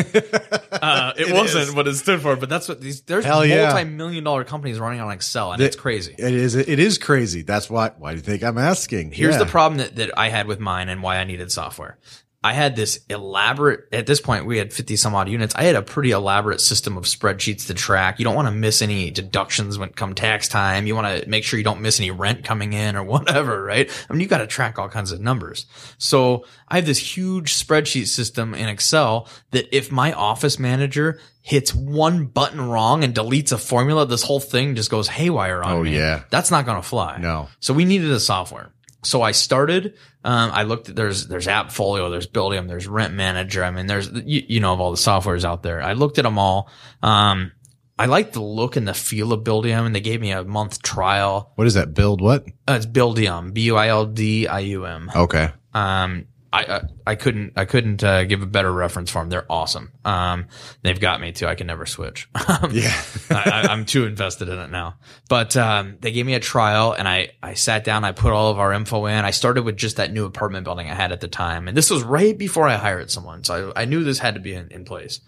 uh, 0.71 1.13
it, 1.17 1.33
wasn't 1.33 1.75
what 1.75 1.87
it 1.87 1.95
stood 1.95 2.21
for, 2.21 2.35
but 2.37 2.47
that's 2.47 2.69
what 2.69 2.79
these, 2.79 3.01
there's 3.01 3.25
Hell 3.25 3.45
multi-million 3.45 4.23
dollar 4.23 4.45
companies 4.45 4.79
running 4.79 5.01
on 5.01 5.11
Excel 5.11 5.51
and 5.51 5.61
it's 5.61 5.75
crazy. 5.75 6.15
it 6.17 6.33
is 6.33 6.55
it 6.55 6.79
is 6.79 6.97
crazy. 6.97 7.41
That's 7.41 7.69
why 7.69 7.91
why 7.97 8.11
do 8.11 8.17
you 8.17 8.23
think 8.23 8.43
I'm 8.43 8.57
asking? 8.57 9.11
Here's 9.11 9.35
Yeah. 9.35 9.39
the 9.39 9.45
problem 9.45 9.79
that, 9.79 9.95
that 9.97 10.17
I 10.17 10.29
had 10.29 10.47
with 10.47 10.59
mine 10.59 10.89
and 10.89 11.03
why 11.03 11.17
I 11.17 11.23
needed 11.25 11.51
software. 11.51 11.97
I 12.43 12.51
had 12.53 12.75
this 12.75 12.99
elaborate, 13.09 13.87
at 13.93 14.05
this 14.05 14.19
point, 14.19 14.45
we 14.45 14.57
had 14.57 14.73
50 14.73 14.97
some 14.97 15.15
odd 15.15 15.29
units. 15.29 15.55
I 15.55 15.63
had 15.63 15.75
a 15.75 15.81
pretty 15.81 16.11
elaborate 16.11 16.59
system 16.59 16.97
of 16.97 17.05
spreadsheets 17.05 17.67
to 17.67 17.73
track. 17.73 18.19
You 18.19 18.25
don't 18.25 18.35
want 18.35 18.47
to 18.49 18.53
miss 18.53 18.81
any 18.81 19.11
deductions 19.11 19.77
when 19.77 19.89
come 19.89 20.13
tax 20.13 20.49
time. 20.49 20.85
You 20.85 20.93
want 20.95 21.23
to 21.23 21.29
make 21.29 21.45
sure 21.45 21.57
you 21.57 21.63
don't 21.63 21.79
miss 21.81 21.99
any 22.01 22.11
rent 22.11 22.43
coming 22.43 22.73
in 22.73 22.95
or 22.97 23.03
whatever, 23.13 23.63
right? 23.63 23.89
I 24.09 24.13
mean, 24.13 24.19
you 24.19 24.27
got 24.27 24.39
to 24.39 24.47
track 24.47 24.77
all 24.77 24.89
kinds 24.89 25.11
of 25.13 25.21
numbers. 25.21 25.65
So 25.97 26.45
I 26.67 26.75
have 26.75 26.85
this 26.85 27.15
huge 27.17 27.53
spreadsheet 27.53 28.07
system 28.07 28.53
in 28.53 28.67
Excel 28.67 29.27
that 29.51 29.73
if 29.75 29.91
my 29.91 30.11
office 30.11 30.59
manager 30.59 31.19
hits 31.41 31.73
one 31.73 32.25
button 32.25 32.61
wrong 32.61 33.03
and 33.03 33.13
deletes 33.15 33.51
a 33.51 33.57
formula, 33.57 34.05
this 34.05 34.23
whole 34.23 34.39
thing 34.39 34.75
just 34.75 34.89
goes 34.89 35.07
haywire 35.07 35.63
on 35.63 35.71
Oh, 35.73 35.83
me. 35.83 35.95
yeah. 35.95 36.23
That's 36.29 36.51
not 36.51 36.65
going 36.65 36.81
to 36.81 36.87
fly. 36.87 37.17
No. 37.19 37.47
So 37.61 37.73
we 37.73 37.85
needed 37.85 38.11
a 38.11 38.19
software. 38.19 38.69
So 39.03 39.21
I 39.21 39.31
started. 39.31 39.95
Um, 40.23 40.51
I 40.53 40.63
looked 40.63 40.89
at 40.89 40.95
there's 40.95 41.27
there's 41.27 41.47
AppFolio, 41.47 42.09
there's 42.09 42.27
Buildium, 42.27 42.67
there's 42.67 42.87
Rent 42.87 43.13
Manager. 43.13 43.63
I 43.63 43.71
mean, 43.71 43.87
there's 43.87 44.09
you, 44.11 44.43
you 44.47 44.59
know 44.59 44.73
of 44.73 44.79
all 44.79 44.91
the 44.91 44.97
softwares 44.97 45.43
out 45.43 45.63
there. 45.63 45.81
I 45.81 45.93
looked 45.93 46.17
at 46.17 46.23
them 46.23 46.39
all. 46.39 46.69
Um, 47.01 47.51
I 47.99 48.07
liked 48.07 48.33
the 48.33 48.41
look 48.41 48.75
and 48.75 48.87
the 48.87 48.93
feel 48.93 49.33
of 49.33 49.43
Buildium, 49.43 49.85
and 49.85 49.93
they 49.93 50.01
gave 50.01 50.19
me 50.19 50.31
a 50.31 50.43
month 50.43 50.81
trial. 50.81 51.51
What 51.55 51.67
is 51.67 51.75
that? 51.75 51.93
Build 51.93 52.21
what? 52.21 52.45
Uh, 52.67 52.73
it's 52.73 52.85
Buildium, 52.85 53.53
B 53.53 53.63
U 53.63 53.75
I 53.75 53.89
L 53.89 54.05
D 54.05 54.47
I 54.47 54.59
U 54.59 54.85
M. 54.85 55.11
Okay. 55.15 55.51
Um, 55.73 56.25
I, 56.53 56.61
I 56.61 56.81
I 57.07 57.15
couldn't 57.15 57.53
I 57.55 57.65
couldn't 57.65 58.03
uh, 58.03 58.25
give 58.25 58.43
a 58.43 58.45
better 58.45 58.71
reference 58.71 59.09
for 59.09 59.19
them. 59.19 59.29
They're 59.29 59.51
awesome. 59.51 59.91
Um, 60.05 60.45
they've 60.83 60.99
got 60.99 61.19
me 61.19 61.31
too. 61.31 61.47
I 61.47 61.55
can 61.55 61.65
never 61.67 61.85
switch. 61.85 62.29
Yeah. 62.71 62.93
I, 63.29 63.49
I, 63.49 63.61
I'm 63.71 63.85
too 63.85 64.05
invested 64.05 64.47
in 64.49 64.57
it 64.59 64.69
now. 64.69 64.95
But 65.27 65.57
um, 65.57 65.97
they 65.99 66.11
gave 66.11 66.25
me 66.25 66.35
a 66.35 66.39
trial, 66.39 66.93
and 66.93 67.07
I 67.07 67.31
I 67.41 67.55
sat 67.55 67.83
down. 67.83 68.03
I 68.03 68.11
put 68.11 68.31
all 68.31 68.51
of 68.51 68.59
our 68.59 68.71
info 68.71 69.07
in. 69.07 69.25
I 69.25 69.31
started 69.31 69.63
with 69.63 69.75
just 69.75 69.97
that 69.97 70.13
new 70.13 70.25
apartment 70.25 70.63
building 70.63 70.89
I 70.89 70.93
had 70.93 71.11
at 71.11 71.21
the 71.21 71.27
time, 71.27 71.67
and 71.67 71.75
this 71.75 71.89
was 71.89 72.03
right 72.03 72.37
before 72.37 72.67
I 72.67 72.75
hired 72.75 73.09
someone, 73.09 73.43
so 73.43 73.73
I, 73.75 73.81
I 73.81 73.85
knew 73.85 74.03
this 74.03 74.19
had 74.19 74.35
to 74.35 74.39
be 74.39 74.53
in, 74.53 74.69
in 74.69 74.85
place. 74.85 75.21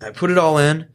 I 0.00 0.10
put 0.10 0.30
it 0.30 0.38
all 0.38 0.58
in, 0.58 0.88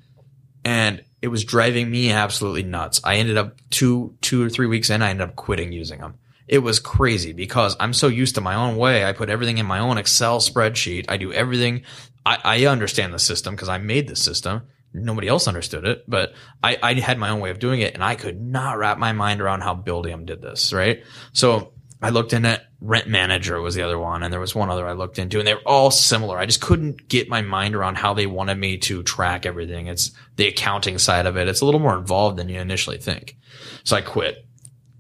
and 0.64 1.04
it 1.22 1.30
was 1.30 1.44
driving 1.44 1.90
me 1.90 2.12
absolutely 2.12 2.64
nuts. 2.64 3.02
I 3.04 3.16
ended 3.16 3.38
up 3.38 3.58
two 3.72 4.16
two 4.22 4.46
or 4.46 4.50
three 4.50 4.68
weeks 4.68 4.92
in. 4.92 5.02
I 5.02 5.10
ended 5.10 5.28
up 5.28 5.36
quitting 5.36 5.72
using 5.72 6.00
them. 6.00 6.16
It 6.48 6.60
was 6.60 6.80
crazy 6.80 7.34
because 7.34 7.76
I'm 7.80 7.94
so 7.94 8.08
used 8.08 8.36
to 8.36 8.42
my 8.42 8.56
own 8.56 8.78
way. 8.78 9.06
I 9.06 9.14
put 9.14 9.30
everything 9.30 9.58
in 9.58 9.66
my 9.66 9.80
own 9.80 9.98
Excel 9.98 10.40
spreadsheet. 10.40 11.06
I 11.10 11.18
do 11.18 11.32
everything. 11.32 11.84
I, 12.26 12.40
I 12.44 12.66
understand 12.66 13.14
the 13.14 13.20
system 13.20 13.56
because 13.56 13.70
I 13.70 13.78
made 13.78 14.08
the 14.08 14.16
system. 14.16 14.64
Nobody 14.94 15.28
else 15.28 15.48
understood 15.48 15.86
it, 15.86 16.04
but 16.08 16.34
I, 16.62 16.78
I 16.84 16.94
had 16.94 17.18
my 17.18 17.30
own 17.30 17.40
way 17.40 17.50
of 17.50 17.58
doing 17.58 17.82
it 17.82 17.96
and 17.96 18.04
I 18.04 18.16
could 18.16 18.40
not 18.40 18.78
wrap 18.78 19.00
my 19.00 19.12
mind 19.12 19.42
around 19.42 19.62
how 19.62 19.76
Buildium 19.76 20.26
did 20.26 20.42
this, 20.42 20.72
right? 20.72 21.04
So 21.32 21.74
I 22.04 22.10
looked 22.10 22.34
in 22.34 22.46
at 22.46 22.68
Rent 22.82 23.08
Manager 23.08 23.62
was 23.62 23.76
the 23.76 23.82
other 23.82 23.98
one, 23.98 24.24
and 24.24 24.34
there 24.34 24.42
was 24.42 24.54
one 24.54 24.70
other 24.70 24.86
I 24.86 24.92
looked 24.92 25.20
into, 25.20 25.40
and 25.40 25.48
they 25.48 25.54
were 25.54 25.66
all 25.66 25.90
similar. 25.90 26.38
I 26.38 26.46
just 26.46 26.60
couldn't 26.60 27.08
get 27.08 27.30
my 27.30 27.42
mind 27.42 27.76
around 27.76 27.96
how 27.96 28.14
they 28.14 28.28
wanted 28.28 28.56
me 28.56 28.78
to 28.80 29.04
track 29.04 29.46
everything. 29.46 29.88
It's 29.88 30.12
the 30.36 30.50
accounting 30.50 30.98
side 30.98 31.26
of 31.26 31.38
it. 31.38 31.48
It's 31.48 31.62
a 31.62 31.66
little 31.66 31.80
more 31.80 31.98
involved 31.98 32.38
than 32.38 32.50
you 32.50 32.60
initially 32.60 32.98
think. 32.98 33.38
So 33.86 33.96
I 33.96 34.02
quit. 34.02 34.46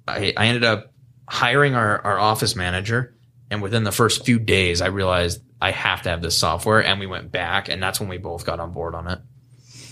I, 0.07 0.33
I 0.37 0.45
ended 0.45 0.63
up 0.63 0.92
hiring 1.27 1.75
our, 1.75 1.99
our 2.01 2.19
office 2.19 2.55
manager, 2.55 3.15
and 3.49 3.61
within 3.61 3.83
the 3.83 3.91
first 3.91 4.25
few 4.25 4.39
days, 4.39 4.81
I 4.81 4.87
realized 4.87 5.41
I 5.61 5.71
have 5.71 6.01
to 6.03 6.09
have 6.09 6.21
this 6.21 6.37
software, 6.37 6.83
and 6.83 6.99
we 6.99 7.07
went 7.07 7.31
back, 7.31 7.69
and 7.69 7.81
that's 7.81 7.99
when 7.99 8.09
we 8.09 8.17
both 8.17 8.45
got 8.45 8.59
on 8.59 8.71
board 8.71 8.95
on 8.95 9.07
it. 9.07 9.19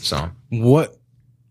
So 0.01 0.31
What 0.49 0.97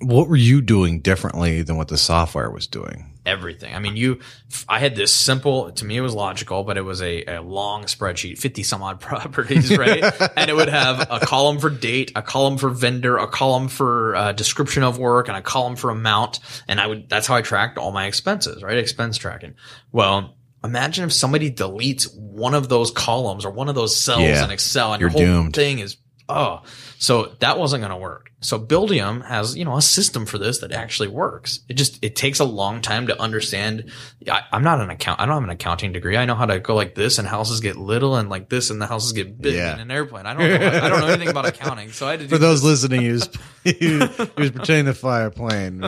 what 0.01 0.29
were 0.29 0.37
you 0.37 0.61
doing 0.61 1.01
differently 1.01 1.63
than 1.63 1.77
what 1.77 1.89
the 1.89 1.99
software 1.99 2.51
was 2.51 2.67
doing? 2.67 3.07
everything. 3.27 3.73
I 3.75 3.79
mean, 3.81 3.97
you, 3.97 4.19
I 4.67 4.79
had 4.79 4.97
this 4.97 5.15
simple, 5.15 5.71
to 5.71 5.85
me, 5.85 5.99
it 5.99 6.01
was 6.01 6.15
logical, 6.15 6.65
but 6.65 6.79
it 6.79 6.81
was 6.83 7.03
a, 7.03 7.23
a 7.27 7.43
long 7.43 7.85
spreadsheet, 7.85 8.39
50 8.39 8.63
some 8.63 8.83
odd 8.83 8.99
properties, 9.01 9.77
right? 9.79 10.03
and 10.37 10.51
it 10.51 10.57
would 10.57 10.71
have 10.71 11.07
a 11.11 11.21
column 11.21 11.59
for 11.59 11.69
date, 11.69 12.13
a 12.17 12.23
column 12.23 12.57
for 12.57 12.71
vendor, 12.71 13.19
a 13.19 13.29
column 13.29 13.69
for 13.69 14.17
uh, 14.17 14.33
description 14.33 14.83
of 14.83 14.99
work, 14.99 15.29
and 15.29 15.37
a 15.37 15.43
column 15.43 15.77
for 15.77 15.91
amount. 15.91 16.41
And 16.67 16.81
I 16.81 16.87
would, 16.87 17.11
that's 17.11 17.27
how 17.27 17.35
I 17.37 17.43
tracked 17.43 17.77
all 17.77 17.93
my 17.93 18.07
expenses, 18.07 18.63
right? 18.63 18.79
Expense 18.79 19.19
tracking. 19.19 19.55
Well, 19.93 20.35
imagine 20.65 21.05
if 21.05 21.13
somebody 21.13 21.53
deletes 21.53 22.13
one 22.17 22.55
of 22.55 22.71
those 22.71 22.91
columns 22.91 23.45
or 23.45 23.51
one 23.53 23.69
of 23.69 23.75
those 23.75 23.95
cells 23.97 24.23
Yeah. 24.23 24.45
in 24.45 24.51
Excel 24.51 24.95
and 24.95 25.01
You're 25.03 25.11
your 25.11 25.27
whole 25.27 25.43
doomed. 25.43 25.55
thing 25.55 25.79
is, 25.81 25.99
oh, 26.29 26.63
so 27.03 27.35
that 27.41 27.59
wasn't 27.59 27.81
going 27.81 27.91
to 27.93 27.97
work. 27.97 28.31
So 28.43 28.59
Buildium 28.59 29.25
has, 29.27 29.57
you 29.57 29.65
know, 29.65 29.77
a 29.77 29.83
system 29.83 30.27
for 30.27 30.37
this 30.37 30.59
that 30.59 30.71
actually 30.71 31.09
works. 31.09 31.61
It 31.67 31.75
just, 31.75 31.99
it 32.05 32.15
takes 32.15 32.41
a 32.41 32.45
long 32.45 32.83
time 32.83 33.07
to 33.07 33.19
understand. 33.19 33.91
I, 34.31 34.43
I'm 34.53 34.63
not 34.63 34.81
an 34.83 34.91
account. 34.91 35.19
I 35.19 35.25
don't 35.25 35.35
have 35.37 35.45
an 35.45 35.51
accounting 35.51 35.93
degree. 35.93 36.17
I 36.19 36.27
know 36.27 36.35
how 36.35 36.45
to 36.45 36.61
go 36.61 36.75
like 36.75 36.95
this 36.95 37.19
and 37.19 37.27
houses 37.27 37.61
get 37.61 37.77
little 37.77 38.17
and 38.17 38.29
like 38.29 38.51
this 38.51 38.69
and 38.69 38.81
the 38.81 38.87
houses 38.87 39.13
get 39.13 39.41
big 39.41 39.55
Yeah. 39.55 39.73
in 39.75 39.81
an 39.81 39.91
airplane. 39.91 40.27
I 40.27 40.35
don't 40.35 40.43
know. 40.49 40.67
I 40.85 40.89
don't 40.91 41.01
know 41.01 41.07
anything 41.07 41.29
about 41.29 41.47
accounting. 41.47 41.91
So 41.91 42.07
I 42.07 42.13
had 42.13 42.21
to 42.21 42.27
do 42.29 42.35
For 42.35 42.39
those 42.39 42.63
listening, 42.63 43.01
he 43.01 43.13
was 43.13 43.29
he 43.65 43.97
was 43.97 44.51
pretending 44.51 44.85
to 44.87 44.95
fly 44.95 45.23
a 45.23 45.31
plane. 45.31 45.81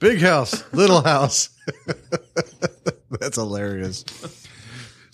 Big 0.00 0.20
house, 0.20 0.64
little 0.72 1.02
house. 1.02 1.50
That's 3.20 3.36
hilarious. 3.36 4.04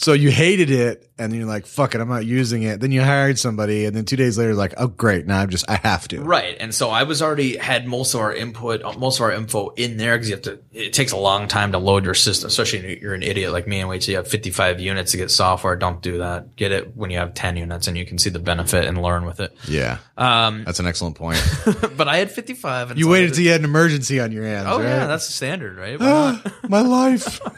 So 0.01 0.13
you 0.13 0.31
hated 0.31 0.71
it, 0.71 1.11
and 1.19 1.35
you're 1.35 1.45
like, 1.45 1.67
"Fuck 1.67 1.97
it, 1.97 2.01
I'm 2.01 2.09
not 2.09 2.25
using 2.25 2.63
it." 2.63 2.79
Then 2.81 2.93
you 2.93 3.03
hired 3.03 3.37
somebody, 3.37 3.85
and 3.85 3.97
then 3.97 4.05
two 4.05 4.15
days 4.15 4.39
later, 4.39 4.55
like, 4.55 4.75
"Oh, 4.77 4.87
great, 4.87 5.27
now 5.27 5.41
I'm 5.41 5.51
just 5.51 5.69
I 5.69 5.75
have 5.83 6.07
to." 6.09 6.21
Right. 6.23 6.57
And 6.61 6.73
so 6.73 6.89
I 6.91 7.03
was 7.03 7.21
already 7.21 7.57
had 7.57 7.85
most 7.85 8.15
of 8.15 8.21
our 8.21 8.33
input, 8.33 8.83
most 8.97 9.19
of 9.19 9.23
our 9.25 9.33
info 9.33 9.71
in 9.71 9.97
there 9.97 10.17
because 10.17 10.29
you 10.31 10.37
have 10.37 10.45
to, 10.45 10.61
it 10.73 10.93
takes 10.93 11.11
a 11.11 11.17
long 11.17 11.49
time 11.49 11.73
to 11.73 11.79
load 11.79 12.05
your 12.05 12.15
system, 12.15 12.47
especially 12.47 12.79
if 12.79 13.03
you're 13.03 13.13
an 13.15 13.25
idiot 13.25 13.51
like 13.51 13.67
me 13.67 13.81
and 13.81 13.89
wait 13.89 14.03
till 14.03 14.13
you 14.13 14.19
have 14.19 14.29
55 14.29 14.79
units 14.79 15.11
to 15.11 15.17
get 15.17 15.33
software. 15.33 15.75
Don't 15.75 16.01
do 16.01 16.19
that. 16.19 16.55
Get 16.55 16.71
it 16.71 16.97
when 16.97 17.11
you 17.11 17.19
have 17.19 17.35
10 17.35 17.57
units 17.57 17.89
and 17.89 17.99
you 17.99 18.07
can 18.07 18.19
see 18.19 18.31
the 18.31 18.39
benefit 18.39 18.85
and 18.85 19.03
learn 19.03 19.25
with 19.25 19.41
it. 19.41 19.53
Yeah, 19.67 19.99
Um, 20.17 20.63
that's 20.63 20.79
an 20.79 20.87
excellent 20.87 21.17
point. 21.17 21.43
but 21.97 22.07
I 22.07 22.19
had 22.19 22.31
55. 22.31 22.91
And 22.93 23.01
you 23.01 23.07
so 23.07 23.11
waited 23.11 23.35
till 23.35 23.43
you 23.43 23.51
had 23.51 23.63
an 23.63 23.65
emergency 23.65 24.21
on 24.21 24.31
your 24.31 24.45
hands. 24.45 24.69
Oh 24.71 24.79
right? 24.79 24.85
yeah, 24.85 25.07
that's 25.09 25.27
the 25.27 25.33
standard, 25.33 25.77
right? 25.77 25.97
Ah, 26.01 26.41
my 26.69 26.83
life. 26.83 27.41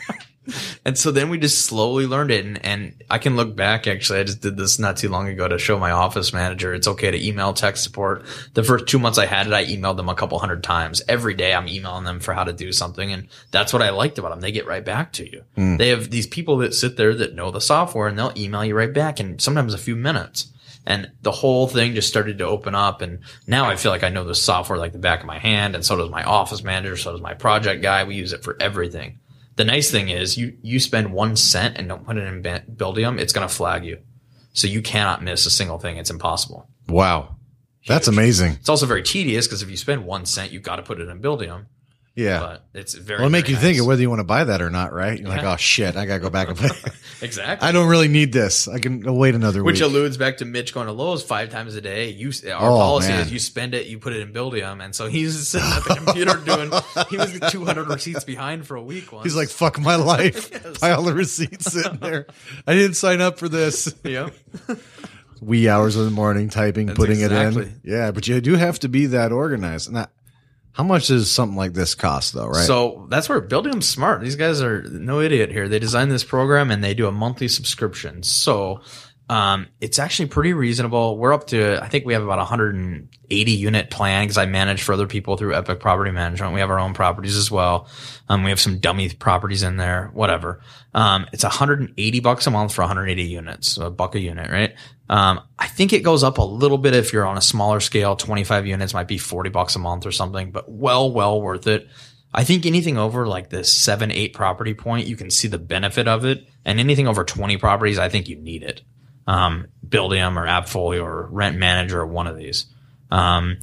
And 0.84 0.96
so 0.96 1.10
then 1.10 1.28
we 1.28 1.38
just 1.38 1.66
slowly 1.66 2.06
learned 2.06 2.30
it. 2.30 2.44
And, 2.44 2.64
and 2.64 3.04
I 3.10 3.18
can 3.18 3.36
look 3.36 3.54
back, 3.54 3.86
actually, 3.86 4.20
I 4.20 4.24
just 4.24 4.40
did 4.40 4.56
this 4.56 4.78
not 4.78 4.96
too 4.96 5.10
long 5.10 5.28
ago 5.28 5.46
to 5.46 5.58
show 5.58 5.78
my 5.78 5.90
office 5.90 6.32
manager 6.32 6.72
it's 6.72 6.88
okay 6.88 7.10
to 7.10 7.26
email 7.26 7.52
tech 7.52 7.76
support. 7.76 8.24
The 8.54 8.64
first 8.64 8.86
two 8.86 8.98
months 8.98 9.18
I 9.18 9.26
had 9.26 9.46
it, 9.46 9.52
I 9.52 9.66
emailed 9.66 9.98
them 9.98 10.08
a 10.08 10.14
couple 10.14 10.38
hundred 10.38 10.64
times. 10.64 11.02
Every 11.06 11.34
day 11.34 11.52
I'm 11.52 11.68
emailing 11.68 12.04
them 12.04 12.18
for 12.18 12.32
how 12.32 12.44
to 12.44 12.52
do 12.52 12.72
something. 12.72 13.12
And 13.12 13.28
that's 13.50 13.74
what 13.74 13.82
I 13.82 13.90
liked 13.90 14.18
about 14.18 14.30
them. 14.30 14.40
They 14.40 14.52
get 14.52 14.66
right 14.66 14.84
back 14.84 15.12
to 15.14 15.30
you. 15.30 15.44
Hmm. 15.54 15.76
They 15.76 15.88
have 15.88 16.10
these 16.10 16.26
people 16.26 16.56
that 16.58 16.74
sit 16.74 16.96
there 16.96 17.14
that 17.14 17.34
know 17.34 17.50
the 17.50 17.60
software 17.60 18.08
and 18.08 18.18
they'll 18.18 18.32
email 18.36 18.64
you 18.64 18.74
right 18.74 18.92
back 18.92 19.20
in 19.20 19.38
sometimes 19.38 19.74
a 19.74 19.78
few 19.78 19.96
minutes. 19.96 20.50
And 20.86 21.12
the 21.22 21.30
whole 21.30 21.68
thing 21.68 21.94
just 21.94 22.08
started 22.08 22.38
to 22.38 22.46
open 22.46 22.74
up. 22.74 23.02
And 23.02 23.20
now 23.46 23.66
I 23.68 23.76
feel 23.76 23.92
like 23.92 24.02
I 24.02 24.08
know 24.08 24.24
the 24.24 24.34
software 24.34 24.78
like 24.78 24.92
the 24.92 24.98
back 24.98 25.20
of 25.20 25.26
my 25.26 25.38
hand. 25.38 25.74
And 25.74 25.84
so 25.84 25.96
does 25.96 26.10
my 26.10 26.24
office 26.24 26.64
manager. 26.64 26.96
So 26.96 27.12
does 27.12 27.20
my 27.20 27.34
project 27.34 27.82
guy. 27.82 28.04
We 28.04 28.14
use 28.14 28.32
it 28.32 28.42
for 28.42 28.56
everything. 28.58 29.19
The 29.61 29.66
nice 29.66 29.91
thing 29.91 30.09
is 30.09 30.39
you, 30.39 30.57
you 30.62 30.81
spend 30.81 31.12
one 31.12 31.37
cent 31.37 31.77
and 31.77 31.87
don't 31.87 32.07
put 32.07 32.16
it 32.16 32.27
in 32.27 32.43
Buildium, 32.43 33.20
it's 33.20 33.35
going 33.35 33.47
to 33.47 33.55
flag 33.55 33.85
you. 33.85 33.99
So 34.55 34.66
you 34.66 34.81
cannot 34.81 35.23
miss 35.23 35.45
a 35.45 35.51
single 35.51 35.78
thing. 35.78 35.99
It's 35.99 36.09
impossible. 36.09 36.66
Wow, 36.89 37.37
that's 37.87 38.09
amazing. 38.09 38.53
It's 38.53 38.70
also 38.70 38.87
very 38.87 39.03
tedious 39.03 39.47
because 39.47 39.61
if 39.61 39.69
you 39.69 39.77
spend 39.77 40.07
one 40.07 40.24
cent, 40.24 40.51
you've 40.51 40.62
got 40.62 40.77
to 40.77 40.82
put 40.82 40.99
it 40.99 41.11
in 41.11 41.20
Buildium. 41.20 41.66
Yeah. 42.16 42.41
But 42.41 42.65
it's 42.74 42.95
very. 42.95 43.19
Well, 43.19 43.27
it'll 43.27 43.32
make 43.32 43.47
very 43.47 43.55
you 43.55 43.61
think 43.61 43.78
of 43.81 43.87
whether 43.87 44.03
you 44.03 44.09
want 44.11 44.19
to 44.20 44.24
buy 44.24 44.45
that 44.45 44.61
or 44.61 44.69
not, 44.69 44.93
right? 44.93 45.19
You're 45.19 45.28
like, 45.28 45.45
oh 45.45 45.57
shit, 45.57 45.97
I 45.97 46.05
gotta 46.07 46.19
go 46.20 46.28
back 46.28 46.49
and 46.49 46.59
pay. 46.59 46.69
exactly. 47.23 47.66
I 47.66 47.73
don't 47.73 47.89
really 47.89 48.09
need 48.09 48.32
this. 48.32 48.66
I 48.69 48.78
can 48.78 49.03
wait 49.15 49.35
another 49.35 49.61
week. 49.61 49.66
Which 49.66 49.81
week. 49.81 49.89
alludes 49.91 50.16
back 50.16 50.39
to 50.39 50.45
Mitch 50.45 50.74
going 50.74 50.87
to 50.87 50.93
Lowe's 50.93 51.23
five 51.23 51.51
times 51.51 51.74
a 51.77 51.81
day. 51.81 52.11
You, 52.11 52.31
our 52.53 52.70
Oh, 52.70 52.77
policy 52.77 53.09
man. 53.11 53.20
is 53.20 53.32
you 53.32 53.39
spend 53.39 53.74
it, 53.74 53.87
you 53.87 53.99
put 53.99 54.12
it 54.12 54.20
in 54.20 54.32
Buildium, 54.32 54.85
and 54.85 54.95
so 54.95 55.07
he's 55.09 55.49
sitting 55.49 55.69
at 55.70 55.85
the 55.85 55.95
computer 55.95 56.37
doing. 56.45 56.70
He 57.11 57.16
was 57.16 57.53
200 57.53 57.89
receipts 57.89 58.24
behind 58.24 58.66
for 58.66 58.77
a 58.77 58.82
week 58.82 59.12
once. 59.12 59.24
He's 59.24 59.37
like, 59.37 59.49
fuck 59.49 59.78
my 59.81 59.95
life. 59.97 60.51
Yes. 60.53 60.78
Pile 60.78 61.09
of 61.09 61.15
receipts 61.15 61.73
sitting 61.73 61.99
there. 62.01 62.27
I 62.66 62.74
didn't 62.74 62.95
sign 62.95 63.20
up 63.20 63.39
for 63.39 63.49
this. 63.49 63.95
yeah, 64.05 64.31
Wee 65.41 65.69
hours 65.70 65.97
of 65.97 66.05
the 66.05 66.11
morning 66.11 66.51
typing, 66.51 66.87
That's 66.87 66.99
putting 66.99 67.20
it 67.20 67.32
in. 67.32 67.81
Yeah, 67.82 68.11
but 68.11 68.28
you 68.28 68.41
do 68.43 68.57
have 68.57 68.78
to 68.81 68.89
be 68.91 69.07
that 69.07 69.32
organized. 69.32 69.87
And 69.89 69.97
that, 69.97 70.11
how 70.81 70.85
much 70.85 71.09
does 71.09 71.31
something 71.31 71.59
like 71.59 71.74
this 71.74 71.94
cost 71.94 72.32
though, 72.32 72.47
right? 72.47 72.66
So 72.66 73.07
that's 73.11 73.28
where 73.28 73.39
Buildium 73.39 73.82
smart. 73.82 74.23
These 74.23 74.36
guys 74.36 74.62
are 74.62 74.81
no 74.85 75.20
idiot 75.20 75.51
here. 75.51 75.69
They 75.69 75.78
design 75.78 76.09
this 76.09 76.24
program 76.24 76.70
and 76.70 76.82
they 76.82 76.94
do 76.94 77.07
a 77.07 77.12
monthly 77.12 77.48
subscription. 77.48 78.23
So 78.23 78.81
um, 79.31 79.69
it's 79.81 80.01
actually 80.01 80.28
pretty 80.28 80.55
reasonable. 80.55 81.16
We're 81.16 81.32
up 81.32 81.47
to, 81.48 81.81
I 81.81 81.86
think 81.86 82.05
we 82.05 82.15
have 82.15 82.24
about 82.24 82.39
180 82.39 83.52
unit 83.52 83.89
plan 83.89 84.24
because 84.24 84.36
I 84.36 84.47
manage 84.47 84.82
for 84.82 84.93
other 84.93 85.07
people 85.07 85.36
through 85.36 85.55
Epic 85.55 85.78
Property 85.78 86.11
Management. 86.11 86.52
We 86.52 86.59
have 86.59 86.69
our 86.69 86.81
own 86.81 86.94
properties 86.94 87.36
as 87.36 87.48
well. 87.48 87.89
Um, 88.28 88.43
we 88.43 88.51
have 88.51 88.59
some 88.59 88.81
dummy 88.81 89.09
properties 89.09 89.62
in 89.62 89.77
there, 89.77 90.11
whatever. 90.15 90.62
Um, 90.94 91.28
it's 91.32 91.44
180 91.44 92.19
bucks 92.19 92.48
a 92.48 92.51
month 92.51 92.74
for 92.74 92.82
180 92.82 93.23
units, 93.23 93.69
so 93.69 93.86
a 93.86 93.90
buck 93.93 94.16
a 94.16 94.19
unit, 94.19 94.51
right? 94.51 94.74
Um, 95.09 95.43
I 95.61 95.69
think 95.69 95.93
it 95.93 96.02
goes 96.02 96.24
up 96.24 96.39
a 96.39 96.43
little 96.43 96.78
bit 96.78 96.97
if 96.97 97.12
you're 97.12 97.24
on 97.24 97.39
a 97.39 97.43
smaller 97.43 97.78
scale. 97.78 98.16
25 98.16 98.66
units 98.66 98.94
might 98.94 99.07
be 99.07 99.19
40 99.19 99.51
bucks 99.51 99.77
a 99.77 99.78
month 99.78 100.07
or 100.07 100.12
something, 100.12 100.51
but 100.51 100.69
well, 100.69 101.12
well 101.12 101.40
worth 101.40 101.69
it. 101.69 101.86
I 102.35 102.43
think 102.43 102.66
anything 102.66 102.98
over 102.98 103.28
like 103.28 103.48
this 103.48 103.73
seven, 103.73 104.11
eight 104.11 104.35
property 104.35 104.74
point, 104.74 105.07
you 105.07 105.15
can 105.15 105.31
see 105.31 105.47
the 105.47 105.59
benefit 105.59 106.09
of 106.09 106.24
it. 106.24 106.48
And 106.65 106.81
anything 106.81 107.07
over 107.07 107.23
20 107.23 107.59
properties, 107.59 107.98
I 108.01 108.09
think 108.09 108.28
you 108.28 108.35
need 108.35 108.65
it. 108.65 108.82
Um, 109.26 109.66
Buildium 109.86 110.36
or 110.36 110.47
AppFolio 110.47 111.02
or 111.02 111.26
Rent 111.30 111.56
Manager 111.56 112.01
or 112.01 112.06
one 112.06 112.26
of 112.26 112.36
these. 112.36 112.66
Um, 113.10 113.59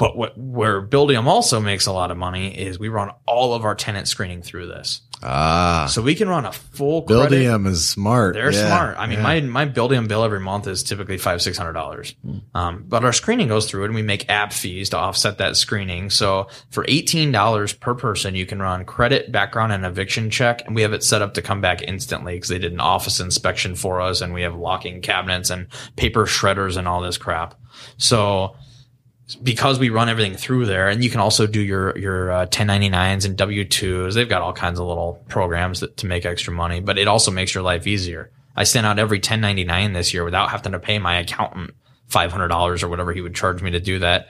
but 0.00 0.16
what, 0.16 0.36
where 0.36 0.80
Buildium 0.82 1.26
also 1.26 1.60
makes 1.60 1.86
a 1.86 1.92
lot 1.92 2.10
of 2.10 2.16
money 2.16 2.48
is 2.58 2.78
we 2.80 2.88
run 2.88 3.10
all 3.26 3.54
of 3.54 3.64
our 3.64 3.74
tenant 3.76 4.08
screening 4.08 4.40
through 4.42 4.66
this. 4.66 5.02
ah, 5.22 5.86
So 5.90 6.00
we 6.00 6.14
can 6.14 6.26
run 6.26 6.46
a 6.46 6.52
full 6.52 7.02
credit. 7.02 7.30
Buildium 7.36 7.66
is 7.66 7.86
smart. 7.86 8.32
They're 8.34 8.50
Yeah, 8.50 8.66
smart. 8.66 8.96
I 8.98 9.06
mean, 9.06 9.18
yeah. 9.18 9.22
my 9.22 9.40
my 9.42 9.66
Buildium 9.66 10.08
bill 10.08 10.24
every 10.24 10.40
month 10.40 10.66
is 10.66 10.82
typically 10.82 11.18
five 11.18 11.42
six 11.42 11.58
hundred 11.58 11.74
dollars. 11.74 12.14
Um, 12.54 12.84
but 12.88 13.04
our 13.04 13.12
screening 13.12 13.48
goes 13.48 13.68
through 13.68 13.82
it, 13.82 13.86
and 13.86 13.94
we 13.94 14.00
make 14.02 14.30
app 14.30 14.54
fees 14.54 14.88
to 14.90 14.96
offset 14.96 15.36
that 15.38 15.56
screening. 15.58 16.08
So 16.08 16.48
for 16.70 16.86
eighteen 16.88 17.30
dollars 17.30 17.74
per 17.74 17.94
person, 17.94 18.34
you 18.34 18.46
can 18.46 18.60
run 18.62 18.86
credit, 18.86 19.30
background, 19.30 19.72
and 19.72 19.84
eviction 19.84 20.30
check, 20.30 20.62
and 20.66 20.74
we 20.74 20.80
have 20.82 20.94
it 20.94 21.04
set 21.04 21.20
up 21.20 21.34
to 21.34 21.42
come 21.42 21.60
back 21.60 21.82
instantly 21.82 22.36
because 22.36 22.48
they 22.48 22.58
did 22.58 22.72
an 22.72 22.80
office 22.80 23.20
inspection 23.20 23.74
for 23.74 24.00
us, 24.00 24.22
and 24.22 24.32
we 24.32 24.40
have 24.42 24.54
locking 24.56 25.02
cabinets 25.02 25.50
and 25.50 25.66
paper 25.96 26.24
shredders 26.24 26.78
and 26.78 26.88
all 26.88 27.02
this 27.02 27.18
crap. 27.18 27.54
So 27.98 28.56
because 29.36 29.78
we 29.78 29.88
run 29.90 30.08
everything 30.08 30.34
through 30.34 30.66
there 30.66 30.88
and 30.88 31.02
you 31.04 31.10
can 31.10 31.20
also 31.20 31.46
do 31.46 31.60
your 31.60 31.96
your 31.98 32.30
uh, 32.32 32.46
1099s 32.46 33.24
and 33.24 33.36
w2s 33.36 34.14
they've 34.14 34.28
got 34.28 34.42
all 34.42 34.52
kinds 34.52 34.78
of 34.80 34.86
little 34.86 35.22
programs 35.28 35.80
that, 35.80 35.96
to 35.98 36.06
make 36.06 36.24
extra 36.26 36.52
money 36.52 36.80
but 36.80 36.98
it 36.98 37.08
also 37.08 37.30
makes 37.30 37.54
your 37.54 37.62
life 37.62 37.86
easier 37.86 38.30
i 38.56 38.64
sent 38.64 38.86
out 38.86 38.98
every 38.98 39.18
1099 39.18 39.92
this 39.92 40.12
year 40.14 40.24
without 40.24 40.50
having 40.50 40.72
to 40.72 40.78
pay 40.80 40.98
my 40.98 41.18
accountant 41.18 41.70
$500 42.10 42.82
or 42.82 42.88
whatever 42.88 43.12
he 43.12 43.20
would 43.20 43.34
charge 43.34 43.62
me 43.62 43.70
to 43.70 43.80
do 43.80 44.00
that 44.00 44.28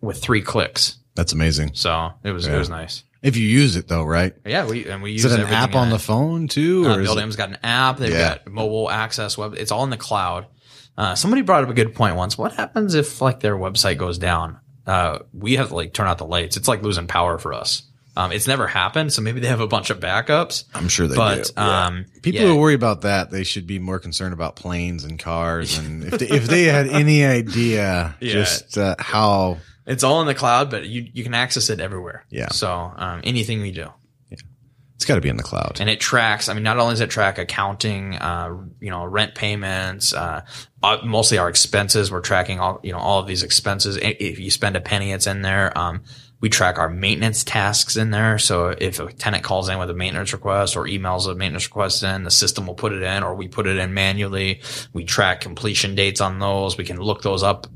with 0.00 0.18
three 0.22 0.42
clicks 0.42 0.98
That's 1.14 1.32
amazing. 1.32 1.70
so 1.74 2.12
it 2.22 2.30
was 2.32 2.46
it 2.46 2.56
was 2.56 2.68
nice 2.70 3.02
If 3.22 3.36
you 3.36 3.46
use 3.46 3.74
it 3.76 3.88
though, 3.88 4.04
right? 4.04 4.34
yeah 4.46 4.66
we 4.66 4.86
and 4.88 5.02
we 5.02 5.12
use 5.12 5.24
Is 5.24 5.32
it 5.32 5.40
an 5.40 5.46
app 5.48 5.74
on 5.74 5.90
the 5.90 5.98
phone 5.98 6.46
too? 6.46 6.84
Uh, 6.86 6.96
Or 6.96 7.02
Buildium's 7.02 7.34
got 7.34 7.48
an 7.48 7.58
app. 7.64 7.96
They've 7.98 8.12
Yeah. 8.12 8.36
got 8.38 8.46
mobile 8.52 8.88
access 8.88 9.36
web. 9.36 9.54
It's 9.58 9.72
all 9.72 9.82
in 9.82 9.90
the 9.90 9.96
cloud. 9.96 10.46
Uh, 10.98 11.14
somebody 11.14 11.42
brought 11.42 11.62
up 11.62 11.70
a 11.70 11.74
good 11.74 11.94
point 11.94 12.16
once. 12.16 12.36
What 12.36 12.52
happens 12.52 12.94
if 12.94 13.22
like 13.22 13.38
their 13.40 13.56
website 13.56 13.96
goes 13.98 14.18
down? 14.18 14.58
Uh, 14.84 15.20
we 15.32 15.54
have 15.56 15.68
to 15.68 15.74
like 15.76 15.92
turn 15.94 16.08
out 16.08 16.18
the 16.18 16.26
lights. 16.26 16.56
It's 16.56 16.66
like 16.66 16.82
losing 16.82 17.06
power 17.06 17.38
for 17.38 17.54
us. 17.54 17.84
Um, 18.16 18.32
it's 18.32 18.48
never 18.48 18.66
happened, 18.66 19.12
so 19.12 19.22
maybe 19.22 19.38
they 19.38 19.46
have 19.46 19.60
a 19.60 19.68
bunch 19.68 19.90
of 19.90 20.00
backups. 20.00 20.64
I'm 20.74 20.88
sure 20.88 21.06
they 21.06 21.14
but 21.14 21.44
do. 21.44 21.52
Yeah. 21.56 21.86
um, 21.86 22.06
People 22.22 22.40
yeah. 22.40 22.46
who 22.48 22.56
worry 22.56 22.74
about 22.74 23.02
that, 23.02 23.30
they 23.30 23.44
should 23.44 23.64
be 23.64 23.78
more 23.78 24.00
concerned 24.00 24.32
about 24.34 24.56
planes 24.56 25.04
and 25.04 25.20
cars. 25.20 25.78
And 25.78 26.02
if 26.02 26.18
they, 26.18 26.26
if 26.28 26.46
they 26.48 26.64
had 26.64 26.88
any 26.88 27.24
idea 27.38 28.16
Yeah. 28.20 28.32
just 28.32 28.76
uh, 28.76 28.96
how, 28.98 29.58
it's 29.86 30.02
all 30.02 30.20
in 30.20 30.26
the 30.26 30.34
cloud, 30.34 30.68
but 30.68 30.84
you 30.88 31.08
you 31.14 31.22
can 31.22 31.32
access 31.32 31.70
it 31.70 31.78
everywhere. 31.78 32.24
Yeah. 32.28 32.48
So 32.48 32.68
um, 32.72 33.20
anything 33.22 33.60
we 33.60 33.70
do. 33.70 33.92
It's 34.98 35.04
got 35.04 35.14
to 35.14 35.20
be 35.20 35.28
in 35.28 35.36
the 35.36 35.44
cloud. 35.44 35.76
and 35.78 35.88
it 35.88 36.00
tracks. 36.00 36.48
I 36.48 36.54
mean, 36.54 36.64
not 36.64 36.76
only 36.76 36.92
does 36.92 37.00
it 37.00 37.08
track 37.08 37.38
accounting, 37.38 38.16
uh, 38.16 38.52
you 38.80 38.90
know, 38.90 39.04
rent 39.04 39.36
payments, 39.36 40.12
uh, 40.12 40.44
mostly 41.04 41.38
our 41.38 41.48
expenses. 41.48 42.10
We're 42.10 42.20
tracking 42.20 42.58
all, 42.58 42.80
you 42.82 42.90
know, 42.90 42.98
all 42.98 43.20
of 43.20 43.28
these 43.28 43.44
expenses. 43.44 43.96
If 44.02 44.40
you 44.40 44.50
spend 44.50 44.74
a 44.74 44.80
penny, 44.80 45.12
it's 45.12 45.28
in 45.28 45.42
there. 45.42 45.76
Um, 45.78 46.02
we 46.40 46.48
track 46.48 46.78
our 46.78 46.88
maintenance 46.88 47.44
tasks 47.44 47.96
in 47.96 48.10
there. 48.10 48.40
So 48.40 48.70
if 48.70 48.98
a 48.98 49.12
tenant 49.12 49.44
calls 49.44 49.68
in 49.68 49.78
with 49.78 49.88
a 49.88 49.94
maintenance 49.94 50.32
request 50.32 50.76
or 50.76 50.86
emails 50.86 51.30
a 51.30 51.34
maintenance 51.36 51.66
request 51.66 52.02
in, 52.02 52.24
the 52.24 52.32
system 52.32 52.66
will 52.66 52.74
put 52.74 52.92
it 52.92 53.02
in 53.02 53.22
or 53.22 53.36
we 53.36 53.46
put 53.46 53.68
it 53.68 53.76
in 53.76 53.94
manually. 53.94 54.62
We 54.92 55.04
track 55.04 55.40
completion 55.40 55.94
dates 55.94 56.20
on 56.20 56.40
those. 56.40 56.76
We 56.76 56.84
can 56.84 56.98
look 57.00 57.22
those 57.22 57.44
up 57.44 57.68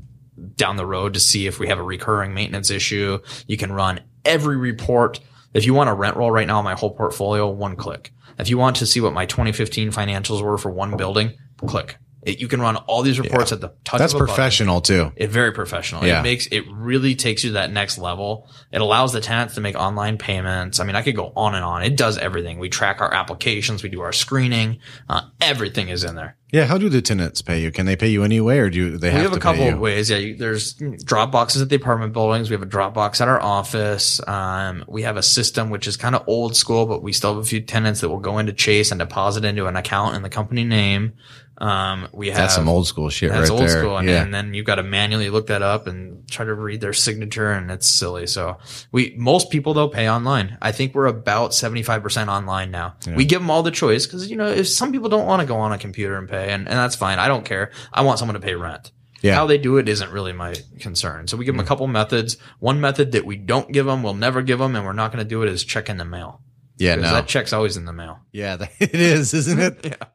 down 0.57 0.75
the 0.75 0.85
road 0.85 1.13
to 1.13 1.21
see 1.21 1.47
if 1.47 1.57
we 1.57 1.69
have 1.69 1.79
a 1.79 1.83
recurring 1.83 2.33
maintenance 2.33 2.69
issue. 2.69 3.19
You 3.47 3.55
can 3.55 3.71
run 3.71 4.01
every 4.25 4.57
report. 4.57 5.21
If 5.53 5.65
you 5.65 5.73
want 5.73 5.89
a 5.89 5.93
rent 5.93 6.17
roll 6.17 6.31
right 6.31 6.47
now 6.47 6.61
my 6.61 6.73
whole 6.73 6.91
portfolio, 6.91 7.47
one 7.47 7.75
click. 7.75 8.11
If 8.39 8.49
you 8.49 8.57
want 8.57 8.75
to 8.77 8.85
see 8.85 9.01
what 9.01 9.13
my 9.13 9.25
2015 9.25 9.91
financials 9.91 10.41
were 10.41 10.57
for 10.57 10.71
one 10.71 10.97
building, 10.97 11.33
click. 11.57 11.97
It, 12.25 12.39
you 12.39 12.47
can 12.47 12.61
run 12.61 12.77
all 12.77 13.01
these 13.01 13.19
reports 13.19 13.51
at 13.51 13.61
the 13.61 13.69
touch 13.83 13.99
That's 13.99 14.13
of 14.13 14.17
a 14.17 14.23
button. 14.23 14.35
professional 14.35 14.81
too. 14.81 15.11
It 15.15 15.29
very 15.29 15.51
professional. 15.51 16.05
Yeah. 16.05 16.19
It 16.19 16.23
makes 16.23 16.47
it 16.47 16.63
really 16.71 17.15
takes 17.15 17.43
you 17.43 17.51
to 17.51 17.53
that 17.53 17.71
next 17.71 17.97
level. 17.97 18.49
It 18.71 18.81
allows 18.81 19.13
the 19.13 19.21
tenants 19.21 19.55
to 19.55 19.61
make 19.61 19.75
online 19.75 20.17
payments. 20.17 20.79
I 20.79 20.85
mean, 20.85 20.95
I 20.95 21.01
could 21.01 21.15
go 21.15 21.33
on 21.35 21.55
and 21.55 21.63
on. 21.63 21.83
It 21.83 21.97
does 21.97 22.17
everything. 22.17 22.59
We 22.59 22.69
track 22.69 23.01
our 23.01 23.13
applications. 23.13 23.83
We 23.83 23.89
do 23.89 24.01
our 24.01 24.13
screening. 24.13 24.79
Uh, 25.09 25.23
everything 25.41 25.89
is 25.89 26.03
in 26.03 26.15
there. 26.15 26.37
Yeah. 26.51 26.65
How 26.65 26.77
do 26.77 26.87
the 26.87 27.01
tenants 27.01 27.41
pay 27.41 27.61
you? 27.61 27.71
Can 27.71 27.87
they 27.87 27.95
pay 27.95 28.09
you 28.09 28.23
anyway, 28.23 28.59
or 28.59 28.69
do 28.69 28.97
they 28.97 29.09
have? 29.09 29.21
We 29.21 29.23
have, 29.23 29.33
a 29.33 29.39
couple 29.39 29.67
of 29.67 29.79
ways. 29.79 30.11
Yeah, 30.11 30.17
you, 30.17 30.35
there's 30.37 30.73
drop 31.03 31.31
boxes 31.31 31.63
at 31.63 31.69
the 31.69 31.75
apartment 31.75 32.13
buildings. 32.13 32.51
We 32.51 32.53
have 32.53 32.61
a 32.61 32.67
drop 32.67 32.93
box 32.93 33.21
at 33.21 33.27
our 33.27 33.41
office. 33.41 34.21
Um, 34.27 34.85
we 34.87 35.01
have 35.01 35.17
a 35.17 35.23
system 35.23 35.71
which 35.71 35.87
is 35.87 35.97
kind 35.97 36.13
of 36.13 36.23
old 36.27 36.55
school, 36.55 36.85
but 36.85 37.01
we 37.01 37.11
still 37.11 37.33
have 37.33 37.43
a 37.43 37.47
few 37.47 37.59
tenants 37.59 38.01
that 38.01 38.09
will 38.09 38.19
go 38.19 38.37
into 38.37 38.53
Chase 38.53 38.91
and 38.91 38.99
deposit 38.99 39.43
into 39.43 39.65
an 39.65 39.75
account 39.75 40.15
in 40.15 40.21
the 40.21 40.29
company 40.29 40.63
name. 40.63 41.13
Um, 41.57 42.07
we 42.11 42.27
have 42.29 42.37
That's 42.37 42.55
some 42.55 42.67
old 42.67 42.87
school 42.87 43.09
shit 43.09 43.29
That's 43.31 43.49
right 43.49 43.59
old 43.59 43.61
there. 43.69 43.79
school, 43.79 43.97
and, 43.97 44.09
yeah. 44.09 44.23
and 44.23 44.33
then 44.33 44.53
you've 44.53 44.65
got 44.65 44.75
to 44.75 44.83
manually 44.83 45.29
look 45.29 45.47
that 45.47 45.61
up 45.61 45.85
and 45.87 46.27
try 46.29 46.43
to 46.45 46.53
read 46.53 46.81
their 46.81 46.93
signature, 46.93 47.51
and 47.51 47.69
it's 47.69 47.87
silly. 47.87 48.25
So 48.27 48.57
we 48.91 49.13
most 49.17 49.49
people 49.51 49.73
though 49.73 49.87
pay 49.87 50.09
online. 50.09 50.57
I 50.61 50.71
think 50.71 50.95
we're 50.95 51.05
about 51.05 51.53
seventy 51.53 51.83
five 51.83 52.01
percent 52.01 52.29
online 52.29 52.71
now. 52.71 52.95
We 53.15 53.25
give 53.25 53.39
them 53.41 53.51
all 53.51 53.61
the 53.63 53.71
choice 53.71 54.05
because 54.07 54.29
you 54.29 54.35
know 54.35 54.47
if 54.47 54.67
some 54.67 54.91
people 54.91 55.09
don't 55.09 55.27
want 55.27 55.41
to 55.41 55.45
go 55.45 55.57
on 55.57 55.71
a 55.71 55.77
computer 55.77 56.17
and 56.17 56.27
pay, 56.27 56.49
and, 56.51 56.67
and 56.67 56.77
that's 56.77 56.95
fine. 56.95 57.19
I 57.19 57.27
don't 57.27 57.45
care. 57.45 57.71
I 57.93 58.01
want 58.01 58.17
someone 58.19 58.33
to 58.35 58.41
pay 58.41 58.55
rent. 58.55 58.91
Yeah. 59.21 59.35
How 59.35 59.45
they 59.45 59.57
do 59.57 59.77
it 59.77 59.87
isn't 59.87 60.11
really 60.11 60.33
my 60.33 60.53
concern. 60.81 61.27
So 61.29 61.37
we 61.37 61.45
give 61.45 61.55
them 61.55 61.63
a 61.63 61.67
couple 61.67 61.87
methods. 61.87 62.35
One 62.59 62.81
method 62.81 63.13
that 63.13 63.25
we 63.25 63.37
don't 63.37 63.71
give 63.71 63.85
them, 63.85 64.03
we'll 64.03 64.15
never 64.15 64.41
give 64.41 64.59
them, 64.59 64.75
and 64.75 64.83
we're 64.85 64.91
not 64.91 65.13
going 65.13 65.23
to 65.23 65.29
do 65.29 65.43
it 65.43 65.49
is 65.49 65.63
check 65.63 65.87
in 65.87 65.95
the 65.95 66.03
mail. 66.03 66.41
Yeah, 66.77 66.95
No. 66.95 67.03
that 67.03 67.27
check's 67.27 67.53
always 67.53 67.77
in 67.77 67.85
the 67.85 67.93
mail. 67.93 68.19
yeah. 68.33 68.57
It 68.79 68.95
is, 68.95 69.33
isn't 69.33 69.59
it? 69.59 69.79
Yeah. 69.85 70.07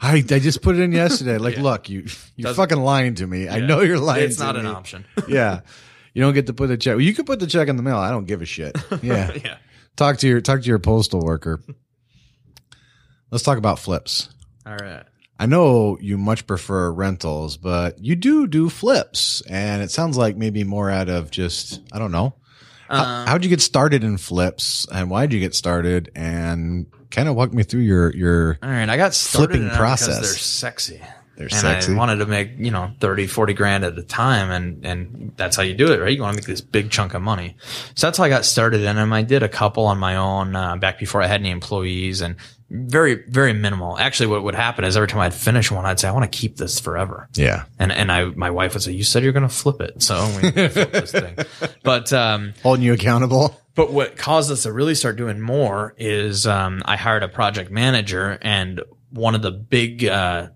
I, 0.00 0.16
I 0.16 0.38
just 0.38 0.62
put 0.62 0.76
it 0.76 0.82
in 0.82 0.92
yesterday. 0.92 1.38
Like, 1.46 1.56
look, 1.58 1.88
you 1.88 2.00
you're 2.36 2.48
Doesn't- 2.50 2.56
fucking 2.62 2.82
lying 2.82 3.14
to 3.16 3.26
me. 3.26 3.48
I 3.48 3.60
know 3.60 3.80
you're 3.80 3.98
lying. 3.98 4.24
It's 4.24 4.38
not 4.38 4.54
me. 4.54 4.60
an 4.62 4.66
option. 4.66 5.04
yeah. 5.28 5.60
You 6.14 6.22
don't 6.22 6.34
get 6.34 6.46
to 6.46 6.54
put 6.54 6.68
the 6.68 6.76
check. 6.76 6.92
Well, 6.92 7.00
you 7.02 7.14
could 7.14 7.26
put 7.26 7.40
the 7.40 7.46
check 7.46 7.68
in 7.68 7.76
the 7.76 7.82
mail. 7.82 7.96
I 7.98 8.10
don't 8.10 8.26
give 8.26 8.42
a 8.42 8.46
shit. 8.46 8.76
Yeah. 9.02 9.32
yeah. 9.44 9.56
talk 9.96 10.18
to 10.18 10.28
your 10.28 10.40
talk 10.40 10.60
to 10.62 10.66
your 10.66 10.78
postal 10.78 11.20
worker. 11.20 11.60
Let's 13.30 13.44
talk 13.44 13.58
about 13.58 13.78
flips. 13.78 14.28
All 14.64 14.76
right. 14.76 15.02
I 15.38 15.46
know 15.46 15.98
you 16.00 16.16
much 16.16 16.46
prefer 16.46 16.90
rentals, 16.90 17.56
but 17.58 18.02
you 18.02 18.16
do 18.16 18.46
do 18.46 18.70
flips, 18.70 19.42
and 19.42 19.82
it 19.82 19.90
sounds 19.90 20.16
like 20.16 20.36
maybe 20.36 20.64
more 20.64 20.90
out 20.90 21.08
of 21.10 21.30
just 21.30 21.80
I 21.92 21.98
don't 21.98 22.12
know. 22.12 22.34
How, 22.88 23.02
Um, 23.04 23.26
how'd 23.26 23.44
you 23.44 23.50
get 23.50 23.60
started 23.60 24.04
in 24.04 24.18
flips, 24.18 24.86
and 24.92 25.10
why'd 25.10 25.32
you 25.32 25.40
get 25.40 25.54
started? 25.54 26.10
And 26.14 26.86
kind 27.10 27.28
of 27.28 27.34
walk 27.36 27.52
me 27.52 27.62
through 27.62 27.82
your 27.82 28.14
your 28.14 28.58
All 28.62 28.68
right, 28.70 28.88
I 28.88 28.96
got 28.96 29.14
started 29.14 29.52
Flipping 29.58 29.70
process. 29.70 30.16
they're 30.20 30.24
sexy. 30.24 31.00
they're 31.36 31.48
sexy 31.48 31.66
and 31.66 31.76
sexy. 31.82 31.92
I 31.92 31.96
wanted 31.96 32.16
to 32.16 32.26
make, 32.26 32.52
you 32.58 32.70
know, 32.70 32.90
30, 33.00 33.26
40 33.26 33.52
grand 33.54 33.84
at 33.84 33.98
a 33.98 34.02
time. 34.02 34.50
And, 34.50 34.84
and 34.86 35.32
that's 35.36 35.56
how 35.56 35.62
you 35.62 35.74
do 35.74 35.92
it, 35.92 36.00
right? 36.00 36.14
You 36.16 36.22
want 36.22 36.34
to 36.34 36.40
make 36.40 36.46
this 36.46 36.60
big 36.62 36.90
chunk 36.90 37.12
of 37.14 37.20
money. 37.22 37.56
So 37.94 38.06
that's 38.06 38.16
how 38.18 38.24
I 38.24 38.28
got 38.30 38.44
started 38.46 38.80
in 38.82 38.96
them. 38.96 39.12
I 39.12 39.22
did 39.22 39.42
a 39.42 39.48
couple 39.48 39.84
on 39.86 39.98
my 39.98 40.16
own, 40.16 40.56
uh, 40.56 40.76
back 40.76 40.98
before 40.98 41.20
I 41.22 41.26
had 41.26 41.40
any 41.40 41.50
employees 41.50 42.22
and 42.22 42.36
very, 42.70 43.22
very 43.28 43.52
minimal. 43.52 43.96
Actually, 43.98 44.28
what 44.28 44.42
would 44.42 44.54
happen 44.54 44.84
is 44.84 44.96
every 44.96 45.08
time 45.08 45.20
I'd 45.20 45.34
finish 45.34 45.70
one, 45.70 45.86
I'd 45.86 46.00
say, 46.00 46.08
I 46.08 46.12
want 46.12 46.30
to 46.30 46.36
keep 46.38 46.56
this 46.56 46.80
forever. 46.80 47.28
yeah, 47.34 47.64
And, 47.78 47.92
and 47.92 48.10
I, 48.10 48.24
my 48.26 48.50
wife 48.50 48.74
would 48.74 48.82
say, 48.82 48.92
you 48.92 49.04
said 49.04 49.22
you're 49.22 49.32
going 49.32 49.48
to 49.48 49.54
flip 49.54 49.80
it. 49.80 50.02
So 50.02 50.26
we 50.42 50.50
flip 50.50 50.92
this 50.92 51.12
thing. 51.12 51.36
But, 51.84 52.12
um, 52.12 52.54
holding 52.62 52.84
you 52.84 52.92
accountable. 52.92 53.60
but 53.74 53.92
what 53.92 54.16
caused 54.16 54.50
us 54.50 54.64
to 54.64 54.72
really 54.72 54.94
start 54.96 55.16
doing 55.16 55.40
more 55.40 55.94
is 55.96 56.46
um, 56.46 56.82
I 56.84 56.96
hired 56.96 57.22
a 57.22 57.28
project 57.28 57.70
manager, 57.70 58.36
and 58.42 58.82
one 59.10 59.34
of 59.36 59.42
the 59.42 59.52
big 59.52 60.04
uh, 60.04 60.48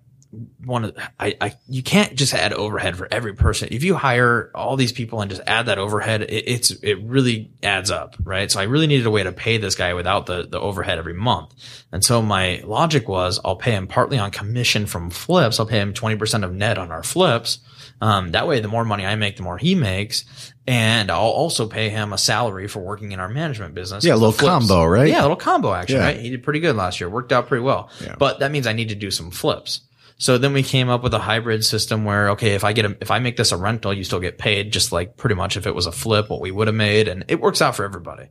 one 0.65 0.85
of 0.85 0.97
I, 1.19 1.37
I 1.41 1.55
you 1.69 1.83
can't 1.83 2.15
just 2.15 2.33
add 2.35 2.53
overhead 2.53 2.97
for 2.97 3.09
every 3.11 3.35
person. 3.35 3.69
If 3.73 3.83
you 3.83 3.97
hire 3.97 4.51
all 4.55 4.77
these 4.77 4.93
people 4.93 5.21
and 5.21 5.31
just 5.31 5.43
add 5.47 5.67
that 5.67 5.79
overhead, 5.79 6.23
it, 6.23 6.45
it's 6.47 6.71
it 6.83 7.03
really 7.03 7.51
adds 7.63 7.91
up, 7.91 8.17
right? 8.23 8.51
So 8.51 8.61
I 8.61 8.65
really 8.65 8.87
needed 8.87 9.07
a 9.07 9.11
way 9.11 9.23
to 9.25 9.33
pay 9.33 9.59
this 9.59 9.75
guy 9.75 9.95
without 9.95 10.27
the 10.27 10.47
the 10.47 10.61
overhead 10.61 10.99
every 10.99 11.15
month. 11.15 11.55
And 11.93 12.05
so 12.05 12.23
my 12.23 12.63
logic 12.65 13.09
was 13.09 13.41
I'll 13.45 13.57
pay 13.57 13.73
him 13.73 13.87
partly 13.89 14.19
on 14.19 14.31
commission 14.31 14.87
from 14.87 15.11
flips. 15.11 15.59
I'll 15.59 15.67
pay 15.67 15.81
him 15.81 15.95
twenty 15.95 16.17
percent 16.17 16.45
of 16.45 16.53
net 16.55 16.79
on 16.79 16.93
our 16.93 17.03
flips. 17.03 17.59
Um, 18.03 18.31
that 18.31 18.49
way, 18.49 18.61
the 18.61 18.69
more 18.69 18.85
money 18.85 19.05
I 19.05 19.15
make, 19.17 19.37
the 19.37 19.43
more 19.43 19.59
he 19.59 19.75
makes. 19.75 20.25
And 20.67 21.11
I'll 21.11 21.21
also 21.21 21.67
pay 21.67 21.91
him 21.91 22.13
a 22.13 22.19
salary 22.19 22.69
for 22.69 22.79
working 22.81 23.13
in 23.13 23.19
our 23.21 23.29
management 23.29 23.75
business. 23.75 24.05
Yeah, 24.05 24.15
a 24.15 24.17
little 24.17 24.33
combo, 24.33 24.85
right? 24.85 25.09
Yeah, 25.09 25.21
a 25.21 25.23
little 25.23 25.37
combo 25.37 25.75
actually, 25.75 25.97
Yeah. 25.99 26.05
right? 26.05 26.17
He 26.19 26.31
did 26.31 26.43
pretty 26.43 26.61
good 26.61 26.77
last 26.77 27.01
year. 27.01 27.11
Worked 27.11 27.33
out 27.33 27.49
pretty 27.49 27.63
well. 27.65 27.91
Yeah. 28.01 28.15
But 28.19 28.39
that 28.39 28.53
means 28.53 28.67
I 28.67 28.73
need 28.73 28.91
to 28.91 28.95
do 28.95 29.11
some 29.11 29.31
flips. 29.31 29.81
So 30.21 30.37
then 30.37 30.53
we 30.53 30.63
came 30.63 30.91
up 30.91 31.03
with 31.03 31.15
a 31.15 31.19
hybrid 31.19 31.65
system 31.65 32.05
where, 32.05 32.29
okay, 32.33 32.53
if 32.55 32.63
I 32.63 32.75
get 32.75 32.85
a, 32.85 32.95
if 33.01 33.11
I 33.11 33.21
make 33.21 33.39
this 33.39 33.53
a 33.53 33.57
rental, 33.57 33.95
you 33.95 34.05
still 34.05 34.21
get 34.21 34.37
paid 34.37 34.71
just 34.71 34.93
like 34.93 35.17
pretty 35.17 35.35
much 35.35 35.57
if 35.57 35.67
it 35.67 35.75
was 35.75 35.87
a 35.87 35.93
flip, 35.93 36.29
what 36.29 36.43
we 36.43 36.51
would 36.51 36.67
have 36.69 36.77
made. 36.77 37.09
And 37.09 37.25
it 37.29 37.41
works 37.41 37.63
out 37.63 37.75
for 37.75 37.87
everybody. 37.87 38.29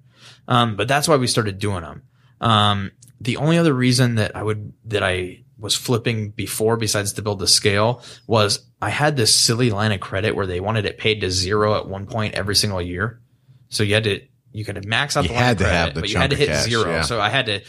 Um, 0.47 0.75
but 0.75 0.87
that's 0.87 1.07
why 1.07 1.15
we 1.15 1.25
started 1.25 1.57
doing 1.57 1.81
them. 1.81 2.03
Um, 2.41 2.91
the 3.19 3.37
only 3.37 3.57
other 3.57 3.73
reason 3.73 4.15
that 4.15 4.35
I 4.35 4.43
would, 4.43 4.71
that 4.85 5.01
I 5.01 5.43
was 5.57 5.73
flipping 5.73 6.29
before 6.29 6.77
besides 6.77 7.13
to 7.13 7.23
build 7.23 7.39
the 7.39 7.47
scale 7.47 8.03
was 8.27 8.63
I 8.79 8.91
had 8.91 9.17
this 9.17 9.33
silly 9.33 9.71
line 9.71 9.91
of 9.91 9.99
credit 9.99 10.35
where 10.35 10.45
they 10.45 10.59
wanted 10.59 10.85
it 10.85 10.99
paid 10.99 11.21
to 11.21 11.31
zero 11.31 11.75
at 11.75 11.87
one 11.87 12.05
point 12.05 12.35
every 12.35 12.55
single 12.55 12.83
year. 12.83 13.19
So 13.69 13.81
you 13.81 13.95
had 13.95 14.03
to, 14.03 14.21
you 14.51 14.63
could 14.63 14.85
max 14.85 15.17
out 15.17 15.23
You 15.23 15.29
the 15.29 15.33
line 15.33 15.43
had 15.43 15.51
of 15.53 15.57
to 15.57 15.63
credit, 15.63 15.95
but 15.95 16.09
you 16.09 16.17
had 16.17 16.29
to 16.29 16.35
hit 16.35 16.49
cash, 16.49 16.65
zero. 16.65 16.91
yeah. 16.91 17.01
So 17.01 17.19
I 17.19 17.29
had 17.29 17.47
to 17.47 17.61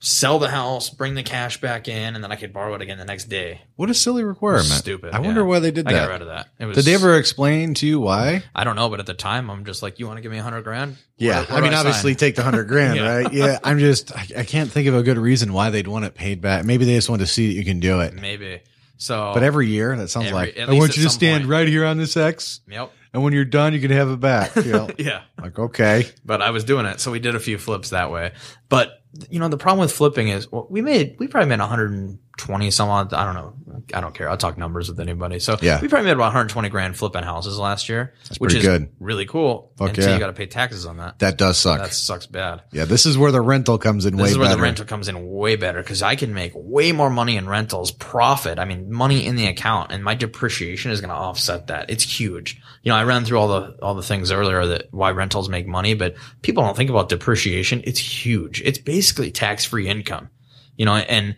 sell 0.00 0.38
the 0.38 0.48
house, 0.48 0.90
bring 0.90 1.14
the 1.14 1.22
cash 1.22 1.60
back 1.60 1.88
in, 1.88 2.14
and 2.14 2.22
then 2.22 2.30
I 2.30 2.36
could 2.36 2.52
borrow 2.52 2.74
it 2.74 2.82
again 2.82 2.98
the 2.98 3.04
next 3.04 3.24
day. 3.24 3.62
What 3.76 3.90
a 3.90 3.94
silly 3.94 4.22
requirement. 4.22 4.66
Stupid. 4.66 5.12
I 5.12 5.18
wonder 5.20 5.40
yeah. 5.40 5.46
why 5.46 5.58
they 5.58 5.70
did 5.72 5.88
I 5.88 5.90
got 5.90 6.06
that. 6.06 6.12
rid 6.12 6.22
of 6.22 6.28
that. 6.28 6.48
It 6.58 6.66
was, 6.66 6.76
Did 6.76 6.84
they 6.84 6.94
ever 6.94 7.16
explain 7.18 7.74
to 7.74 7.86
you 7.86 7.98
why? 8.00 8.42
I 8.54 8.64
don't 8.64 8.76
know, 8.76 8.88
but 8.88 9.00
at 9.00 9.06
the 9.06 9.14
time, 9.14 9.50
I'm 9.50 9.64
just 9.64 9.82
like, 9.82 9.98
you 9.98 10.06
want 10.06 10.18
to 10.18 10.22
give 10.22 10.30
me 10.30 10.38
a 10.38 10.42
hundred 10.42 10.62
grand? 10.62 10.96
Yeah, 11.16 11.38
Where- 11.38 11.46
where 11.46 11.58
I 11.58 11.60
mean, 11.62 11.70
do 11.72 11.76
obviously, 11.78 12.14
take 12.14 12.36
the 12.36 12.42
hundred 12.44 12.68
grand, 12.68 12.96
Yeah. 13.00 13.16
right? 13.16 13.32
Yeah, 13.32 13.58
I'm 13.64 13.78
just, 13.80 14.14
I, 14.16 14.26
I 14.38 14.44
can't 14.44 14.70
think 14.70 14.86
of 14.86 14.94
a 14.94 15.02
good 15.02 15.18
reason 15.18 15.52
why 15.52 15.70
they'd 15.70 15.88
want 15.88 16.04
it 16.04 16.14
paid 16.14 16.40
back. 16.40 16.64
Maybe 16.64 16.84
they 16.84 16.94
just 16.94 17.08
want 17.10 17.20
to 17.20 17.26
see 17.26 17.48
that 17.48 17.54
you 17.54 17.64
can 17.64 17.80
do 17.80 18.00
it. 18.00 18.14
maybe. 18.14 18.60
So, 19.00 19.30
But 19.32 19.44
every 19.44 19.68
year, 19.68 19.96
that 19.96 20.08
sounds 20.08 20.26
Every- 20.26 20.36
like 20.38 20.58
I 20.58 20.72
want 20.74 20.96
you 20.96 21.04
to 21.04 21.10
stand 21.10 21.42
point. 21.42 21.50
right 21.50 21.68
here 21.68 21.84
on 21.86 21.98
this 21.98 22.16
X, 22.16 22.60
yep, 22.68 22.92
and 23.12 23.22
when 23.22 23.32
you're 23.32 23.44
done, 23.44 23.72
you 23.72 23.80
can 23.80 23.92
have 23.92 24.10
it 24.10 24.18
back. 24.20 24.54
You 24.56 24.72
know? 24.72 24.90
yeah. 24.98 25.22
like 25.40 25.56
okay, 25.58 26.08
But 26.24 26.42
I 26.42 26.50
was 26.50 26.64
doing 26.64 26.84
it, 26.84 26.98
so 27.00 27.12
we 27.12 27.20
did 27.20 27.34
a 27.36 27.40
few 27.40 27.58
flips 27.58 27.90
that 27.90 28.10
way. 28.10 28.32
But 28.68 29.02
you 29.30 29.38
know, 29.40 29.48
the 29.48 29.56
problem 29.56 29.80
with 29.80 29.92
flipping 29.92 30.28
is 30.28 30.50
well, 30.52 30.66
we 30.68 30.82
made 30.82 31.16
we 31.18 31.28
probably 31.28 31.48
made 31.48 31.60
120 31.60 32.70
some 32.70 32.88
odd. 32.88 33.12
I 33.14 33.24
don't 33.24 33.34
know. 33.34 33.54
I 33.94 34.00
don't 34.00 34.14
care. 34.14 34.28
I'll 34.28 34.36
talk 34.36 34.58
numbers 34.58 34.88
with 34.88 35.00
anybody. 35.00 35.38
So 35.38 35.56
Yeah. 35.62 35.80
we 35.80 35.88
probably 35.88 36.06
made 36.06 36.12
about 36.12 36.24
120 36.24 36.68
grand 36.68 36.96
flipping 36.96 37.22
houses 37.22 37.58
last 37.58 37.88
year, 37.88 38.12
which 38.38 38.54
is 38.54 38.62
good. 38.62 38.90
really 39.00 39.24
cool. 39.24 39.72
Fuck 39.78 39.90
until 39.90 40.08
yeah. 40.08 40.14
you 40.14 40.20
got 40.20 40.26
to 40.26 40.32
pay 40.34 40.46
taxes 40.46 40.84
on 40.84 40.98
that. 40.98 41.18
that 41.20 41.38
does 41.38 41.56
suck. 41.56 41.80
That 41.80 41.94
sucks 41.94 42.26
bad. 42.26 42.62
yeah, 42.72 42.84
this 42.84 43.06
is 43.06 43.16
where 43.16 43.32
the 43.32 43.40
rental 43.40 43.78
comes 43.78 44.04
in 44.04 44.16
way 44.16 44.24
better. 44.24 44.28
This 44.28 44.28
way 44.28 44.32
is 44.32 44.38
where 44.38 44.48
better. 44.48 44.56
the 44.56 44.62
rental 44.62 44.84
comes 44.84 45.08
in 45.08 45.28
way 45.30 45.56
better 45.56 45.80
because 45.80 46.02
I 46.02 46.16
can 46.16 46.34
make 46.34 46.52
way 46.54 46.92
more 46.92 47.08
money 47.08 47.36
in 47.36 47.48
rentals, 47.48 47.92
profit. 47.92 48.58
I 48.58 48.66
mean, 48.66 48.92
money 48.92 49.24
in 49.24 49.36
the 49.36 49.46
account, 49.46 49.90
and 49.92 50.04
my 50.04 50.14
depreciation 50.14 50.90
is 50.90 51.00
going 51.00 51.10
to 51.10 51.16
offset 51.16 51.68
that. 51.68 51.88
It's 51.88 52.04
huge. 52.04 52.60
You 52.82 52.92
know, 52.92 52.96
I 52.96 53.04
ran 53.04 53.24
through 53.24 53.38
all 53.38 53.48
the 53.48 53.78
all 53.80 53.94
the 53.94 54.02
things 54.02 54.30
earlier 54.30 54.66
that 54.66 54.88
why 54.90 55.12
rentals 55.12 55.48
make 55.48 55.66
money, 55.66 55.94
but 55.94 56.14
people 56.42 56.62
don't 56.62 56.76
think 56.76 56.90
about 56.90 57.08
depreciation. 57.08 57.80
It's 57.84 58.00
huge. 58.00 58.57
It's 58.64 58.78
basically 58.78 59.30
tax 59.30 59.64
free 59.64 59.88
income. 59.88 60.30
You 60.76 60.84
know, 60.84 60.94
and 60.94 61.36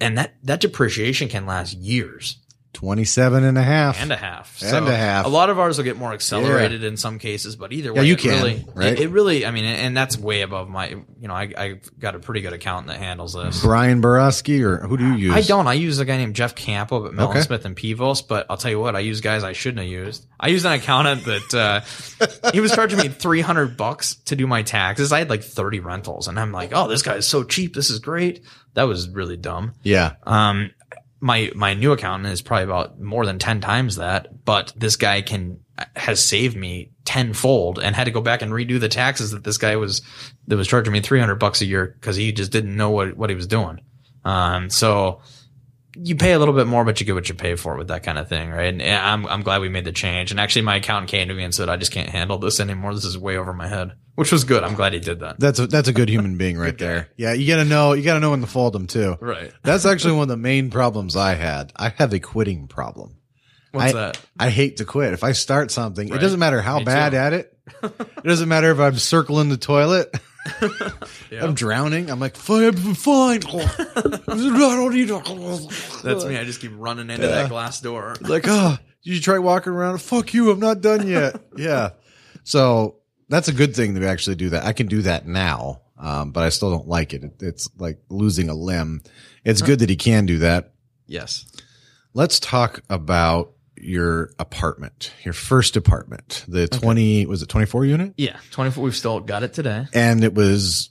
and 0.00 0.18
that 0.18 0.34
that 0.42 0.60
depreciation 0.60 1.28
can 1.28 1.46
last 1.46 1.74
years 1.74 2.38
27 2.74 3.44
and 3.44 3.56
a 3.56 3.62
half. 3.62 4.00
and 4.00 4.12
a 4.12 4.16
half. 4.16 4.62
And 4.62 4.86
a 4.88 4.94
half. 4.96 5.24
A 5.26 5.28
lot 5.28 5.48
of 5.50 5.58
ours 5.58 5.78
will 5.78 5.84
get 5.84 5.96
more 5.96 6.12
accelerated 6.12 6.82
in 6.84 6.94
in 6.94 6.96
some 6.98 7.18
cases, 7.18 7.56
but 7.56 7.72
either 7.72 7.92
way, 7.92 8.02
Yeah, 8.02 8.06
you 8.06 8.14
it 8.14 8.18
can, 8.20 8.30
really, 8.30 8.64
right? 8.74 8.92
It, 8.92 9.00
it 9.00 9.08
really, 9.08 9.44
I 9.46 9.50
mean, 9.50 9.64
and 9.64 9.96
that's 9.96 10.16
way 10.16 10.42
above 10.42 10.68
my. 10.68 10.88
You 10.90 11.28
know, 11.28 11.34
I 11.34 11.52
I've 11.56 11.98
got 11.98 12.14
a 12.14 12.18
pretty 12.20 12.40
good 12.42 12.52
accountant 12.52 12.88
that 12.88 12.98
handles 12.98 13.32
this. 13.34 13.62
Brian 13.62 14.00
Borowski, 14.00 14.62
or 14.62 14.76
who 14.78 14.96
do 14.96 15.04
you 15.06 15.14
use? 15.14 15.34
I 15.34 15.40
don't. 15.40 15.66
I 15.66 15.72
use 15.72 15.98
a 15.98 16.04
guy 16.04 16.16
named 16.18 16.36
Jeff 16.36 16.54
Campo 16.54 17.06
at 17.06 17.14
Mellen 17.14 17.30
Okay. 17.30 17.40
Smith 17.40 17.64
and 17.64 17.74
Pivoz, 17.76 18.26
but 18.28 18.46
I'll 18.50 18.56
tell 18.56 18.70
you 18.70 18.78
what, 18.78 18.94
I 18.94 19.00
use 19.00 19.20
guys 19.20 19.42
I 19.42 19.54
shouldn't 19.54 19.80
have 19.80 19.88
used. 19.90 20.26
I 20.38 20.48
used 20.48 20.66
an 20.66 20.72
accountant 20.72 21.24
that 21.24 21.54
uh, 21.54 22.50
he 22.52 22.60
was 22.60 22.72
charging 22.72 22.98
me 22.98 23.08
three 23.08 23.40
hundred 23.40 23.76
bucks 23.76 24.16
to 24.26 24.36
do 24.36 24.46
my 24.46 24.62
taxes. 24.62 25.12
I 25.12 25.18
had 25.18 25.30
like 25.30 25.42
thirty 25.42 25.80
rentals, 25.80 26.28
and 26.28 26.38
I'm 26.38 26.52
like, 26.52 26.70
oh, 26.74 26.86
this 26.88 27.02
guy 27.02 27.14
is 27.16 27.26
so 27.26 27.42
cheap. 27.44 27.74
This 27.74 27.90
is 27.90 27.98
great. 27.98 28.42
That 28.74 28.84
was 28.84 29.08
really 29.08 29.36
dumb. 29.36 29.72
Yeah, 29.82 30.14
Um, 30.24 30.70
my 31.24 31.50
my 31.54 31.72
new 31.72 31.90
accountant 31.92 32.30
is 32.30 32.42
probably 32.42 32.64
about 32.64 33.00
more 33.00 33.24
than 33.24 33.38
ten 33.38 33.62
times 33.62 33.96
that, 33.96 34.44
but 34.44 34.74
this 34.76 34.96
guy 34.96 35.22
can 35.22 35.58
has 35.96 36.22
saved 36.22 36.54
me 36.54 36.90
tenfold 37.06 37.78
and 37.78 37.96
had 37.96 38.04
to 38.04 38.10
go 38.10 38.20
back 38.20 38.42
and 38.42 38.52
redo 38.52 38.78
the 38.78 38.90
taxes 38.90 39.30
that 39.30 39.42
this 39.42 39.56
guy 39.56 39.74
was 39.76 40.02
that 40.48 40.56
was 40.58 40.68
charging 40.68 40.92
me 40.92 41.00
three 41.00 41.18
hundred 41.18 41.36
bucks 41.36 41.62
a 41.62 41.64
year 41.64 41.96
because 41.98 42.14
he 42.14 42.30
just 42.30 42.52
didn't 42.52 42.76
know 42.76 42.90
what 42.90 43.16
what 43.16 43.30
he 43.30 43.36
was 43.36 43.46
doing. 43.46 43.80
Um, 44.26 44.68
so 44.68 45.22
you 45.96 46.16
pay 46.16 46.32
a 46.32 46.38
little 46.38 46.54
bit 46.54 46.66
more, 46.66 46.84
but 46.84 47.00
you 47.00 47.06
get 47.06 47.14
what 47.14 47.28
you 47.28 47.34
pay 47.34 47.54
for 47.54 47.76
with 47.76 47.88
that 47.88 48.02
kind 48.02 48.18
of 48.18 48.28
thing, 48.28 48.50
right? 48.50 48.72
And 48.72 48.82
I'm 48.82 49.26
I'm 49.26 49.42
glad 49.42 49.60
we 49.60 49.68
made 49.68 49.84
the 49.84 49.92
change. 49.92 50.30
And 50.30 50.40
actually, 50.40 50.62
my 50.62 50.76
accountant 50.76 51.10
came 51.10 51.28
to 51.28 51.34
me 51.34 51.44
and 51.44 51.54
said, 51.54 51.68
"I 51.68 51.76
just 51.76 51.92
can't 51.92 52.08
handle 52.08 52.38
this 52.38 52.60
anymore. 52.60 52.94
This 52.94 53.04
is 53.04 53.16
way 53.18 53.36
over 53.36 53.52
my 53.52 53.68
head," 53.68 53.92
which 54.14 54.32
was 54.32 54.44
good. 54.44 54.64
I'm 54.64 54.74
glad 54.74 54.92
he 54.92 54.98
did 55.00 55.20
that. 55.20 55.38
that's 55.38 55.58
a, 55.58 55.66
that's 55.66 55.88
a 55.88 55.92
good 55.92 56.08
human 56.08 56.36
being 56.36 56.58
right 56.58 56.76
there. 56.78 57.08
Yeah, 57.16 57.32
you 57.32 57.46
gotta 57.46 57.64
know, 57.64 57.92
you 57.92 58.02
gotta 58.02 58.20
know 58.20 58.30
when 58.30 58.40
to 58.40 58.46
fold 58.46 58.72
them 58.72 58.86
too. 58.86 59.16
Right. 59.20 59.52
That's 59.62 59.86
actually 59.86 60.14
one 60.14 60.22
of 60.22 60.28
the 60.28 60.36
main 60.36 60.70
problems 60.70 61.16
I 61.16 61.34
had. 61.34 61.72
I 61.76 61.90
have 61.90 62.12
a 62.12 62.20
quitting 62.20 62.66
problem. 62.68 63.16
What's 63.72 63.92
I, 63.92 63.92
that? 63.92 64.20
I 64.38 64.50
hate 64.50 64.76
to 64.78 64.84
quit. 64.84 65.12
If 65.12 65.24
I 65.24 65.32
start 65.32 65.70
something, 65.70 66.08
it 66.08 66.18
doesn't 66.20 66.38
matter 66.38 66.60
how 66.60 66.78
Me 66.78 66.84
bad 66.84 67.10
too. 67.10 67.16
at 67.18 67.32
it. 67.32 67.58
it 67.82 68.24
doesn't 68.24 68.48
matter 68.48 68.70
if 68.70 68.78
I'm 68.78 68.96
circling 68.96 69.48
the 69.48 69.56
toilet. 69.56 70.14
I'm 71.40 71.54
drowning. 71.54 72.10
I'm 72.10 72.20
like, 72.20 72.36
fine, 72.36 72.64
I'm 72.64 72.94
fine. 72.94 73.40
I 73.46 73.56
don't 74.26 74.94
need. 74.94 75.08
That's 75.08 76.24
me. 76.24 76.36
I 76.36 76.44
just 76.44 76.60
keep 76.60 76.72
running 76.74 77.10
into 77.10 77.26
that 77.26 77.48
glass 77.48 77.80
door. 77.80 78.16
like, 78.20 78.44
oh, 78.46 78.76
did 79.04 79.14
you 79.14 79.20
try 79.20 79.38
walking 79.38 79.72
around? 79.72 80.00
Fuck 80.00 80.34
you. 80.34 80.50
I'm 80.50 80.60
not 80.60 80.80
done 80.80 81.06
yet. 81.06 81.36
yeah. 81.56 81.90
So 82.42 82.96
that's 83.28 83.48
a 83.48 83.52
good 83.52 83.74
thing 83.74 83.94
to 83.94 84.06
actually 84.06 84.36
do 84.36 84.50
that. 84.50 84.64
I 84.64 84.72
can 84.72 84.86
do 84.86 85.02
that 85.02 85.26
now. 85.26 85.80
Um, 85.98 86.32
but 86.32 86.42
I 86.42 86.48
still 86.48 86.70
don't 86.70 86.88
like 86.88 87.14
it. 87.14 87.22
it. 87.22 87.34
It's 87.40 87.70
like 87.78 88.00
losing 88.08 88.48
a 88.48 88.54
limb. 88.54 89.02
It's 89.44 89.62
good 89.62 89.78
that 89.78 89.88
he 89.90 89.96
can 89.96 90.26
do 90.26 90.38
that. 90.38 90.72
Yes. 91.06 91.44
Let's 92.14 92.40
talk 92.40 92.82
about 92.90 93.53
your 93.84 94.30
apartment, 94.38 95.12
your 95.24 95.34
first 95.34 95.76
apartment, 95.76 96.44
the 96.48 96.66
20, 96.68 97.26
was 97.26 97.42
it 97.42 97.48
24 97.48 97.84
unit? 97.84 98.14
Yeah. 98.16 98.36
24. 98.50 98.82
We've 98.84 98.96
still 98.96 99.20
got 99.20 99.42
it 99.42 99.52
today. 99.54 99.86
And 99.92 100.24
it 100.24 100.34
was 100.34 100.90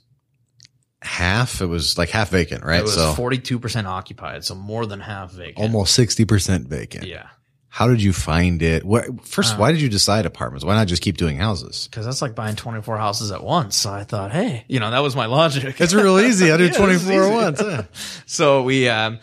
half, 1.02 1.60
it 1.60 1.66
was 1.66 1.98
like 1.98 2.10
half 2.10 2.30
vacant, 2.30 2.64
right? 2.64 2.80
It 2.80 2.84
was 2.84 2.94
so 2.94 3.14
42% 3.14 3.84
occupied. 3.86 4.44
So 4.44 4.54
more 4.54 4.86
than 4.86 5.00
half 5.00 5.32
vacant. 5.32 5.58
almost 5.58 5.98
60% 5.98 6.66
vacant. 6.66 7.06
Yeah. 7.06 7.28
How 7.68 7.88
did 7.88 8.00
you 8.00 8.12
find 8.12 8.62
it? 8.62 8.84
What, 8.84 9.26
first, 9.26 9.58
why 9.58 9.72
did 9.72 9.80
you 9.80 9.88
decide 9.88 10.26
apartments? 10.26 10.64
Why 10.64 10.76
not 10.76 10.86
just 10.86 11.02
keep 11.02 11.16
doing 11.16 11.36
houses? 11.38 11.88
Cause 11.90 12.04
that's 12.04 12.22
like 12.22 12.36
buying 12.36 12.54
24 12.54 12.96
houses 12.98 13.32
at 13.32 13.42
once. 13.42 13.74
So 13.76 13.90
I 13.92 14.04
thought, 14.04 14.30
Hey, 14.30 14.64
you 14.68 14.78
know, 14.78 14.92
that 14.92 15.00
was 15.00 15.16
my 15.16 15.26
logic. 15.26 15.80
It's 15.80 15.92
real 15.92 16.20
easy. 16.20 16.52
I 16.52 16.56
do 16.56 16.64
Yeah, 16.66 16.72
24 16.72 17.22
at 17.24 17.32
once. 17.32 17.60
yeah. 17.62 17.84
So 18.26 18.62
we, 18.62 18.88
um, 18.88 19.18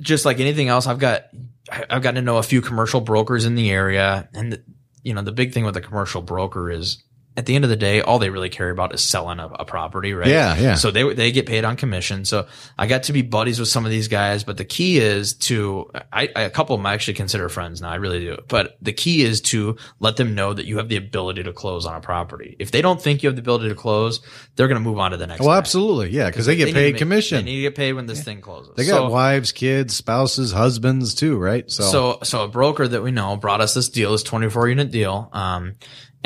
just 0.00 0.24
like 0.24 0.38
anything 0.38 0.68
else, 0.68 0.86
I've 0.86 1.00
got, 1.00 1.24
I've 1.70 2.02
gotten 2.02 2.16
to 2.16 2.22
know 2.22 2.38
a 2.38 2.42
few 2.42 2.60
commercial 2.60 3.00
brokers 3.00 3.44
in 3.44 3.54
the 3.54 3.70
area. 3.70 4.28
And, 4.34 4.62
you 5.02 5.14
know, 5.14 5.22
the 5.22 5.32
big 5.32 5.52
thing 5.52 5.64
with 5.64 5.76
a 5.76 5.80
commercial 5.80 6.22
broker 6.22 6.70
is 6.70 7.02
at 7.36 7.44
the 7.46 7.54
end 7.54 7.64
of 7.64 7.70
the 7.70 7.76
day, 7.76 8.00
all 8.00 8.18
they 8.18 8.30
really 8.30 8.48
care 8.48 8.70
about 8.70 8.94
is 8.94 9.04
selling 9.04 9.38
a, 9.38 9.46
a 9.46 9.64
property, 9.66 10.14
right? 10.14 10.28
Yeah, 10.28 10.56
yeah. 10.56 10.74
So 10.74 10.90
they, 10.90 11.12
they 11.12 11.32
get 11.32 11.44
paid 11.46 11.64
on 11.64 11.76
commission. 11.76 12.24
So 12.24 12.46
I 12.78 12.86
got 12.86 13.04
to 13.04 13.12
be 13.12 13.20
buddies 13.22 13.60
with 13.60 13.68
some 13.68 13.84
of 13.84 13.90
these 13.90 14.08
guys, 14.08 14.42
but 14.42 14.56
the 14.56 14.64
key 14.64 14.98
is 14.98 15.34
to, 15.34 15.90
I, 16.12 16.30
I 16.34 16.42
a 16.42 16.50
couple 16.50 16.74
of 16.74 16.80
them 16.80 16.86
I 16.86 16.94
actually 16.94 17.14
consider 17.14 17.48
friends 17.50 17.82
now. 17.82 17.90
I 17.90 17.96
really 17.96 18.20
do. 18.20 18.38
But 18.48 18.78
the 18.80 18.92
key 18.94 19.22
is 19.22 19.42
to 19.42 19.76
let 20.00 20.16
them 20.16 20.34
know 20.34 20.54
that 20.54 20.64
you 20.64 20.78
have 20.78 20.88
the 20.88 20.96
ability 20.96 21.42
to 21.42 21.52
close 21.52 21.84
on 21.84 21.94
a 21.94 22.00
property. 22.00 22.56
If 22.58 22.70
they 22.70 22.80
don't 22.80 23.00
think 23.00 23.22
you 23.22 23.28
have 23.28 23.36
the 23.36 23.42
ability 23.42 23.68
to 23.68 23.74
close, 23.74 24.20
they're 24.54 24.68
going 24.68 24.82
to 24.82 24.88
move 24.88 24.98
on 24.98 25.10
to 25.10 25.18
the 25.18 25.26
next. 25.26 25.40
Well, 25.40 25.50
guy. 25.50 25.58
absolutely. 25.58 26.10
Yeah. 26.10 26.30
Cause 26.30 26.46
they 26.46 26.56
get 26.56 26.66
need 26.66 26.74
paid 26.74 26.92
make- 26.94 26.98
commission. 26.98 27.38
They 27.38 27.50
need 27.50 27.56
to 27.56 27.62
get 27.62 27.74
paid 27.74 27.92
when 27.92 28.06
this 28.06 28.24
thing 28.24 28.40
closes. 28.40 28.74
They 28.76 28.86
got 28.86 28.96
So- 28.96 29.08
wives, 29.10 29.52
kids, 29.52 29.94
spouses, 29.94 30.52
husbands 30.52 31.14
too, 31.14 31.36
right? 31.36 31.70
So, 31.70 31.82
so, 31.82 32.18
so 32.22 32.44
a 32.44 32.48
broker 32.48 32.88
that 32.88 33.02
we 33.02 33.10
know 33.10 33.36
brought 33.36 33.60
us 33.60 33.74
this 33.74 33.90
deal, 33.90 34.12
this 34.12 34.22
24 34.22 34.70
unit 34.70 34.90
deal. 34.90 35.28
Um, 35.32 35.74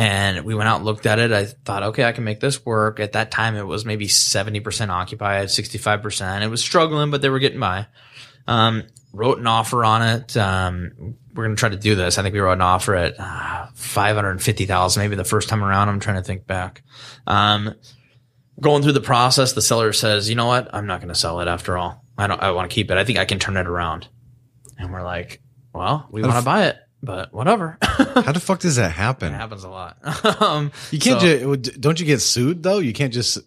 and 0.00 0.46
we 0.46 0.54
went 0.54 0.66
out 0.66 0.76
and 0.76 0.86
looked 0.86 1.04
at 1.04 1.18
it. 1.18 1.30
I 1.30 1.44
thought, 1.44 1.82
okay, 1.82 2.04
I 2.04 2.12
can 2.12 2.24
make 2.24 2.40
this 2.40 2.64
work. 2.64 3.00
At 3.00 3.12
that 3.12 3.30
time, 3.30 3.54
it 3.54 3.66
was 3.66 3.84
maybe 3.84 4.06
70% 4.06 4.88
occupied, 4.88 5.48
65%. 5.48 6.40
It 6.40 6.46
was 6.46 6.62
struggling, 6.62 7.10
but 7.10 7.20
they 7.20 7.28
were 7.28 7.38
getting 7.38 7.60
by. 7.60 7.86
Um, 8.46 8.84
wrote 9.12 9.38
an 9.38 9.46
offer 9.46 9.84
on 9.84 10.00
it. 10.00 10.34
Um, 10.38 11.16
we're 11.34 11.44
going 11.44 11.54
to 11.54 11.60
try 11.60 11.68
to 11.68 11.76
do 11.76 11.96
this. 11.96 12.16
I 12.16 12.22
think 12.22 12.32
we 12.32 12.40
wrote 12.40 12.54
an 12.54 12.62
offer 12.62 12.94
at 12.94 13.16
uh, 13.18 13.66
550,000, 13.74 15.02
maybe 15.02 15.16
the 15.16 15.24
first 15.24 15.50
time 15.50 15.62
around. 15.62 15.90
I'm 15.90 16.00
trying 16.00 16.16
to 16.16 16.22
think 16.22 16.46
back. 16.46 16.82
Um, 17.26 17.74
going 18.58 18.82
through 18.82 18.92
the 18.92 19.02
process, 19.02 19.52
the 19.52 19.60
seller 19.60 19.92
says, 19.92 20.30
you 20.30 20.34
know 20.34 20.46
what? 20.46 20.74
I'm 20.74 20.86
not 20.86 21.00
going 21.00 21.12
to 21.12 21.14
sell 21.14 21.40
it 21.40 21.46
after 21.46 21.76
all. 21.76 22.02
I 22.16 22.26
don't, 22.26 22.40
I 22.42 22.52
want 22.52 22.70
to 22.70 22.74
keep 22.74 22.90
it. 22.90 22.96
I 22.96 23.04
think 23.04 23.18
I 23.18 23.26
can 23.26 23.38
turn 23.38 23.58
it 23.58 23.66
around. 23.66 24.08
And 24.78 24.94
we're 24.94 25.02
like, 25.02 25.42
well, 25.74 26.08
we 26.10 26.22
want 26.22 26.38
to 26.38 26.42
buy 26.42 26.68
it, 26.68 26.78
but 27.02 27.32
whatever. 27.32 27.78
how 27.82 28.32
the 28.32 28.40
fuck 28.40 28.60
does 28.60 28.76
that 28.76 28.92
happen? 28.92 29.32
It 29.32 29.36
happens 29.36 29.64
a 29.64 29.68
lot. 29.70 29.96
um, 30.42 30.72
You 30.90 30.98
can't 30.98 31.20
so- 31.20 31.56
just, 31.56 31.80
don't 31.80 31.98
you 32.00 32.06
get 32.06 32.20
sued 32.20 32.62
though? 32.62 32.78
You 32.78 32.92
can't 32.92 33.12
just, 33.12 33.38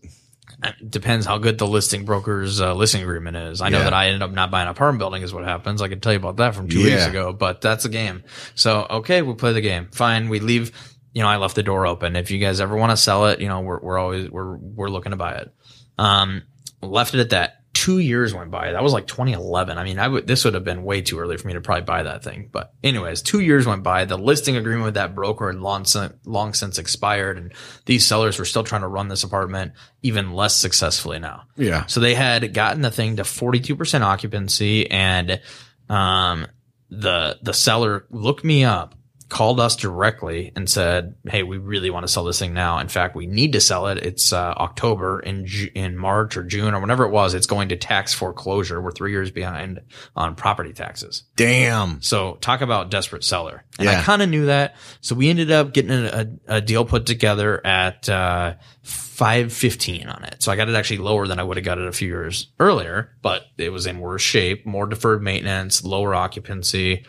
it 0.63 0.89
depends 0.89 1.25
how 1.25 1.37
good 1.37 1.57
the 1.57 1.67
listing 1.67 2.05
broker's 2.05 2.61
uh, 2.61 2.73
listing 2.73 3.01
agreement 3.01 3.35
is. 3.37 3.61
I 3.61 3.69
know 3.69 3.79
Yeah. 3.79 3.83
that 3.85 3.93
I 3.93 4.07
ended 4.07 4.21
up 4.21 4.31
not 4.31 4.49
buying 4.49 4.67
a 4.67 4.71
apartment 4.71 4.99
building 4.99 5.21
is 5.23 5.33
what 5.33 5.43
happens. 5.43 5.81
I 5.81 5.87
can 5.89 5.99
tell 5.99 6.13
you 6.13 6.19
about 6.19 6.37
that 6.37 6.55
from 6.55 6.69
two 6.69 6.83
weeks 6.83 7.05
ago, 7.05 7.33
but 7.33 7.61
that's 7.61 7.85
a 7.85 7.89
game. 7.89 8.23
So, 8.55 8.85
okay, 8.89 9.21
we 9.21 9.33
play 9.33 9.53
the 9.53 9.61
game. 9.61 9.89
Fine. 9.91 10.29
We 10.29 10.39
leave, 10.39 10.71
you 11.13 11.21
know, 11.21 11.27
I 11.27 11.37
left 11.37 11.55
the 11.55 11.63
door 11.63 11.85
open. 11.85 12.15
If 12.15 12.31
you 12.31 12.39
guys 12.39 12.59
ever 12.61 12.75
want 12.75 12.91
to 12.91 12.97
sell 12.97 13.27
it, 13.27 13.39
you 13.41 13.47
know, 13.49 13.61
we're, 13.61 13.79
we're 13.81 13.97
always, 13.97 14.29
we're, 14.29 14.55
we're 14.55 14.89
looking 14.89 15.11
to 15.11 15.15
buy 15.17 15.33
it. 15.33 15.53
Um, 15.97 16.43
left 16.81 17.13
it 17.13 17.19
at 17.19 17.29
that. 17.31 17.62
Two 17.83 17.99
years 17.99 18.33
went 18.33 18.49
by. 18.49 18.71
That 18.71 18.81
was 18.81 18.93
like 18.93 19.07
2011. 19.07 19.77
I 19.77 19.83
mean, 19.83 19.99
I 19.99 20.07
would, 20.07 20.25
this 20.25 20.45
would 20.45 20.53
have 20.53 20.63
been 20.63 20.85
way 20.85 21.01
too 21.01 21.19
early 21.19 21.35
for 21.35 21.49
me 21.49 21.53
to 21.55 21.59
probably 21.59 21.83
buy 21.83 22.03
that 22.03 22.23
thing. 22.23 22.47
But 22.49 22.73
anyways, 22.81 23.21
two 23.21 23.41
years 23.41 23.67
went 23.67 23.83
by. 23.83 24.05
The 24.05 24.17
listing 24.17 24.55
agreement 24.55 24.85
with 24.85 24.93
that 24.93 25.13
broker 25.13 25.51
had 25.51 25.59
long, 25.59 25.85
long 26.23 26.53
since 26.53 26.77
expired. 26.77 27.37
And 27.37 27.51
these 27.85 28.07
sellers 28.07 28.39
were 28.39 28.45
still 28.45 28.63
trying 28.63 28.83
to 28.83 28.87
run 28.87 29.09
this 29.09 29.25
apartment 29.25 29.73
even 30.01 30.31
less 30.31 30.55
successfully 30.55 31.19
now. 31.19 31.43
yeah. 31.57 31.85
So 31.87 31.99
they 31.99 32.13
had 32.13 32.53
gotten 32.53 32.83
the 32.83 32.89
thing 32.89 33.17
to 33.17 33.23
42% 33.23 33.99
occupancy 33.99 34.89
and, 34.89 35.41
um, 35.89 36.47
the, 36.89 37.37
the 37.41 37.53
seller 37.53 38.05
looked 38.11 38.45
me 38.45 38.63
up, 38.63 38.95
called 39.33 39.59
us 39.59 39.75
directly 39.75 40.51
and 40.55 40.69
said, 40.69 41.15
Hey, 41.25 41.41
we 41.43 41.57
really 41.57 41.89
want 41.89 42.05
to 42.05 42.11
sell 42.11 42.23
this 42.23 42.37
thing 42.39 42.53
now. 42.53 42.77
In 42.79 42.87
fact, 42.87 43.15
we 43.15 43.25
need 43.25 43.53
to 43.53 43.59
sell 43.59 43.87
it. 43.87 43.97
It's, 43.97 44.31
uh, 44.31 44.53
October 44.57 45.19
in, 45.19 45.45
Ju- 45.47 45.71
in 45.73 45.97
March 45.97 46.37
or 46.37 46.43
June 46.43 46.73
or 46.73 46.79
whenever 46.79 47.03
it 47.03 47.09
was, 47.09 47.33
it's 47.33 47.47
going 47.47 47.69
to 47.69 47.75
tax 47.75 48.13
foreclosure. 48.13 48.79
We're 48.79 48.91
three 48.91 49.11
years 49.11 49.31
behind 49.31 49.81
on 50.15 50.35
property 50.35 50.71
taxes. 50.71 51.23
Damn. 51.35 52.01
So 52.01 52.35
talk 52.41 52.61
about 52.61 52.91
desperate 52.91 53.23
seller. 53.23 53.63
And 53.79 53.87
Yeah. 53.87 53.99
I 53.99 54.03
kind 54.03 54.21
of 54.21 54.29
knew 54.29 54.45
that. 54.45 54.75
So 55.01 55.15
we 55.15 55.29
ended 55.29 55.51
up 55.51 55.73
getting 55.73 55.91
a, 55.91 56.27
a, 56.47 56.55
a 56.57 56.61
deal 56.61 56.85
put 56.85 57.05
together 57.07 57.65
at, 57.65 58.07
uh, 58.07 58.53
515 58.83 60.07
on 60.09 60.23
it. 60.25 60.43
So 60.43 60.51
I 60.51 60.55
got 60.55 60.69
it 60.69 60.75
actually 60.75 60.97
lower 60.97 61.27
than 61.27 61.39
I 61.39 61.43
would 61.43 61.57
have 61.57 61.65
got 61.65 61.77
it 61.77 61.87
a 61.87 61.91
few 61.91 62.07
years 62.07 62.51
earlier, 62.59 63.15
but 63.21 63.43
it 63.57 63.69
was 63.69 63.85
in 63.85 63.99
worse 63.99 64.21
shape, 64.21 64.65
more 64.65 64.85
deferred 64.85 65.21
maintenance, 65.21 65.83
lower 65.83 66.13
occupancy. 66.15 67.05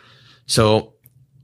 So 0.47 0.94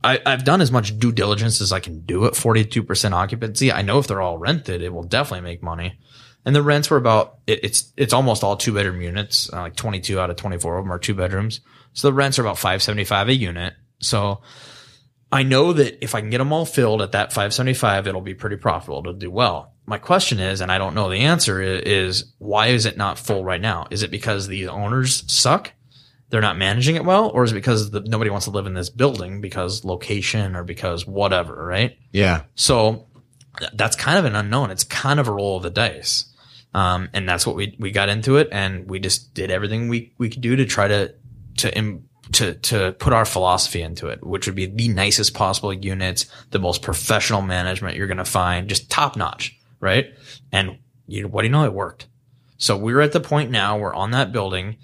I, 0.02 0.20
I've 0.24 0.44
done 0.44 0.60
as 0.60 0.72
much 0.72 0.98
due 0.98 1.12
diligence 1.12 1.60
as 1.60 1.72
I 1.72 1.81
can 1.81 2.01
do 2.01 2.27
at 2.27 2.32
42% 2.32 3.12
occupancy. 3.12 3.70
I 3.70 3.82
know 3.82 3.98
if 3.98 4.06
they're 4.06 4.22
all 4.22 4.39
rented, 4.39 4.82
it 4.82 4.93
will 4.93 5.05
definitely 5.05 5.48
make 5.48 5.62
money. 5.62 5.98
And 6.44 6.56
the 6.56 6.62
rents 6.62 6.89
were 6.89 6.97
about, 6.97 7.39
it, 7.47 7.60
it's, 7.62 7.93
it's 7.97 8.14
almost 8.14 8.43
all 8.43 8.56
two 8.56 8.72
bedroom 8.72 9.02
units, 9.02 9.52
uh, 9.52 9.60
like 9.60 9.77
22 9.77 10.18
out 10.18 10.31
of 10.31 10.36
24 10.36 10.78
of 10.78 10.85
them 10.85 10.93
are 10.93 10.98
two 10.98 11.14
bedrooms. 11.14 11.60
So 11.93 12.09
the 12.09 12.14
rents 12.14 12.39
are 12.39 12.43
about 12.43 12.56
575 12.56 13.28
a 13.28 13.35
unit. 13.35 13.74
So 14.01 14.40
I 15.31 15.43
know 15.43 15.72
that 15.74 16.02
if 16.02 16.14
I 16.14 16.20
can 16.20 16.31
get 16.31 16.39
them 16.39 16.52
all 16.52 16.64
filled 16.64 17.02
at 17.02 17.12
that 17.12 17.32
575, 17.32 18.06
it'll 18.06 18.20
be 18.22 18.35
pretty 18.35 18.56
profitable 18.56 19.02
to 19.05 19.12
do 19.12 19.31
well. 19.31 19.74
My 19.86 19.98
question 19.98 20.40
is, 20.40 20.60
and 20.60 20.72
I 20.72 20.78
don't 20.78 20.94
know 20.94 21.10
the 21.10 21.18
answer 21.18 21.60
is, 21.60 21.82
is 21.82 22.32
why 22.39 22.68
is 22.68 22.86
it 22.86 22.97
not 22.97 23.18
full 23.18 23.44
right 23.44 23.60
now? 23.60 23.86
Is 23.90 24.02
it 24.02 24.10
because 24.10 24.47
the 24.47 24.68
owners 24.68 25.31
suck? 25.31 25.72
They're 26.31 26.40
not 26.40 26.57
managing 26.57 26.97
it 26.97 27.05
well, 27.05 27.28
or 27.28 27.44
is 27.44 27.52
it 27.52 27.57
because 27.57 27.90
the, 27.90 28.01
nobody 28.01 28.31
wants 28.31 28.47
to 28.47 28.52
live 28.52 28.66
in 28.66 28.74
this 28.74 28.89
building 28.89 29.40
because 29.40 29.85
location 29.85 30.55
or 30.57 30.62
because 30.65 31.07
whatever, 31.07 31.55
right? 31.66 31.98
Yeah. 32.12 32.44
So 32.55 33.09
th- 33.59 33.73
that's 33.74 33.97
kind 33.97 34.19
of 34.19 34.24
an 34.24 34.36
unknown. 34.36 34.70
It's 34.70 34.85
kind 34.85 35.19
of 35.19 35.27
a 35.28 35.32
roll 35.32 35.57
of 35.57 35.65
the 35.65 35.70
dice. 35.70 36.27
Um, 36.73 37.09
and 37.12 37.28
that's 37.28 37.47
what 37.47 37.57
we, 37.57 37.77
we 37.81 37.90
got 37.90 38.09
into 38.09 38.36
it 38.36 38.48
and 38.52 38.89
we 38.89 39.01
just 39.01 39.35
did 39.35 39.51
everything 39.51 39.89
we, 39.89 40.15
we 40.19 40.31
could 40.31 40.40
do 40.40 40.55
to 40.55 40.65
try 40.66 40.86
to, 40.86 41.12
to, 41.59 41.77
im- 41.77 42.09
to, 42.32 42.55
to 42.55 42.93
put 42.93 43.12
our 43.12 43.24
philosophy 43.24 43.82
into 43.82 44.07
it, 44.07 44.24
which 44.24 44.47
would 44.47 44.55
be 44.55 44.66
the 44.66 44.86
nicest 44.86 45.35
possible 45.35 45.73
units, 45.73 46.27
the 46.51 46.61
most 46.61 46.82
professional 46.82 47.43
management 47.43 47.97
you're 47.97 48.07
going 48.07 48.19
to 48.19 48.24
find, 48.24 48.69
just 48.69 48.89
top 48.89 49.16
notch, 49.16 49.59
right? 49.81 50.15
And 50.52 50.78
you, 51.09 51.27
what 51.27 51.43
do 51.43 51.48
you 51.48 51.52
know? 51.52 51.65
It 51.65 51.73
worked. 51.73 52.07
So 52.57 52.77
we're 52.77 53.01
at 53.01 53.12
the 53.12 53.20
point 53.20 53.51
now, 53.51 53.78
we're 53.78 53.94
on 53.94 54.12
that 54.12 54.32
building. 54.32 54.77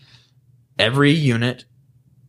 Every 0.79 1.13
unit, 1.13 1.65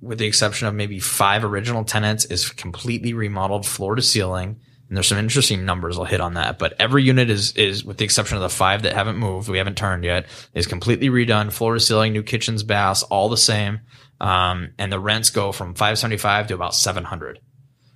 with 0.01 0.19
the 0.19 0.25
exception 0.25 0.67
of 0.67 0.73
maybe 0.75 0.99
five 0.99 1.43
original 1.43 1.83
tenants, 1.83 2.25
is 2.25 2.49
completely 2.49 3.13
remodeled 3.13 3.65
floor 3.65 3.95
to 3.95 4.01
ceiling. 4.01 4.59
And 4.87 4.95
there's 4.95 5.07
some 5.07 5.17
interesting 5.17 5.65
numbers 5.65 5.97
I'll 5.97 6.05
hit 6.05 6.21
on 6.21 6.35
that. 6.35 6.59
But 6.59 6.75
every 6.79 7.03
unit 7.03 7.29
is, 7.29 7.51
is 7.53 7.83
with 7.83 7.97
the 7.97 8.05
exception 8.05 8.37
of 8.37 8.43
the 8.43 8.49
five 8.49 8.83
that 8.83 8.93
haven't 8.93 9.17
moved, 9.17 9.49
we 9.49 9.57
haven't 9.57 9.77
turned 9.77 10.05
yet, 10.05 10.27
is 10.53 10.65
completely 10.65 11.09
redone, 11.09 11.51
floor 11.51 11.73
to 11.73 11.79
ceiling, 11.79 12.13
new 12.13 12.23
kitchens, 12.23 12.63
baths, 12.63 13.03
all 13.03 13.27
the 13.27 13.37
same. 13.37 13.81
Um, 14.21 14.69
and 14.77 14.91
the 14.91 14.99
rents 14.99 15.29
go 15.29 15.51
from 15.51 15.73
575 15.73 16.47
to 16.47 16.53
about 16.53 16.73
700. 16.73 17.39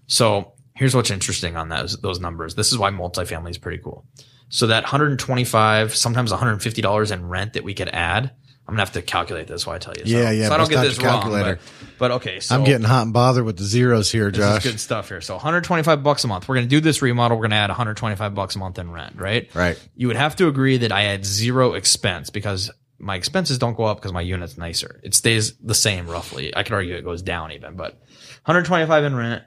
So 0.07 0.53
here's 0.75 0.93
what's 0.93 1.11
interesting 1.11 1.55
on 1.55 1.69
those, 1.69 1.97
those 2.01 2.19
numbers. 2.19 2.55
This 2.55 2.71
is 2.71 2.77
why 2.77 2.91
multifamily 2.91 3.51
is 3.51 3.57
pretty 3.57 3.81
cool. 3.81 4.05
So 4.49 4.67
that 4.67 4.83
125, 4.83 5.95
sometimes 5.95 6.31
$150 6.31 7.11
in 7.11 7.27
rent 7.29 7.53
that 7.53 7.63
we 7.63 7.73
could 7.73 7.87
add. 7.87 8.31
I'm 8.71 8.77
gonna 8.77 8.83
have 8.83 8.93
to 8.93 9.01
calculate 9.01 9.47
this 9.47 9.67
while 9.67 9.75
I 9.75 9.79
tell 9.79 9.93
you. 9.97 10.05
So, 10.05 10.17
Yeah, 10.17 10.31
yeah, 10.31 10.47
So 10.47 10.53
I 10.53 10.57
don't 10.57 10.69
get 10.69 10.81
this 10.81 10.97
your 10.97 11.07
wrong. 11.07 11.21
calculator. 11.21 11.55
But, 11.57 11.97
but 11.99 12.11
okay, 12.11 12.39
so 12.39 12.55
I'm 12.55 12.63
getting 12.63 12.85
hot 12.87 13.03
and 13.03 13.11
bothered 13.13 13.43
with 13.43 13.57
the 13.57 13.65
zeros 13.65 14.09
here, 14.09 14.31
this 14.31 14.39
Josh. 14.39 14.65
is 14.65 14.71
good 14.71 14.79
stuff 14.79 15.09
here. 15.09 15.19
So 15.21 15.35
125 15.35 16.01
bucks 16.03 16.23
a 16.23 16.27
month. 16.27 16.47
We're 16.47 16.61
to 16.61 16.65
do 16.65 16.79
this 16.79 17.01
remodel. 17.01 17.37
We're 17.37 17.47
to 17.49 17.55
add 17.55 17.69
125 17.69 18.33
bucks 18.33 18.55
a 18.55 18.59
month 18.59 18.79
in 18.79 18.89
rent, 18.91 19.17
right? 19.17 19.53
Right. 19.53 19.77
You 19.95 20.07
would 20.07 20.15
have 20.15 20.35
to 20.37 20.47
agree 20.47 20.77
that 20.77 20.91
I 20.93 21.01
had 21.03 21.25
zero 21.25 21.73
expense 21.73 22.29
because 22.29 22.71
my 22.97 23.15
expenses 23.15 23.57
don't 23.57 23.75
go 23.75 23.83
up 23.83 23.97
because 23.97 24.13
my 24.13 24.21
unit's 24.21 24.57
nicer. 24.57 25.01
It 25.03 25.13
stays 25.15 25.53
the 25.57 25.75
same 25.75 26.07
roughly. 26.07 26.55
I 26.55 26.63
could 26.63 26.73
argue 26.73 26.95
it 26.95 27.03
goes 27.03 27.21
down 27.21 27.51
even, 27.51 27.75
but 27.75 27.93
125 28.45 29.03
in 29.03 29.15
rent. 29.15 29.43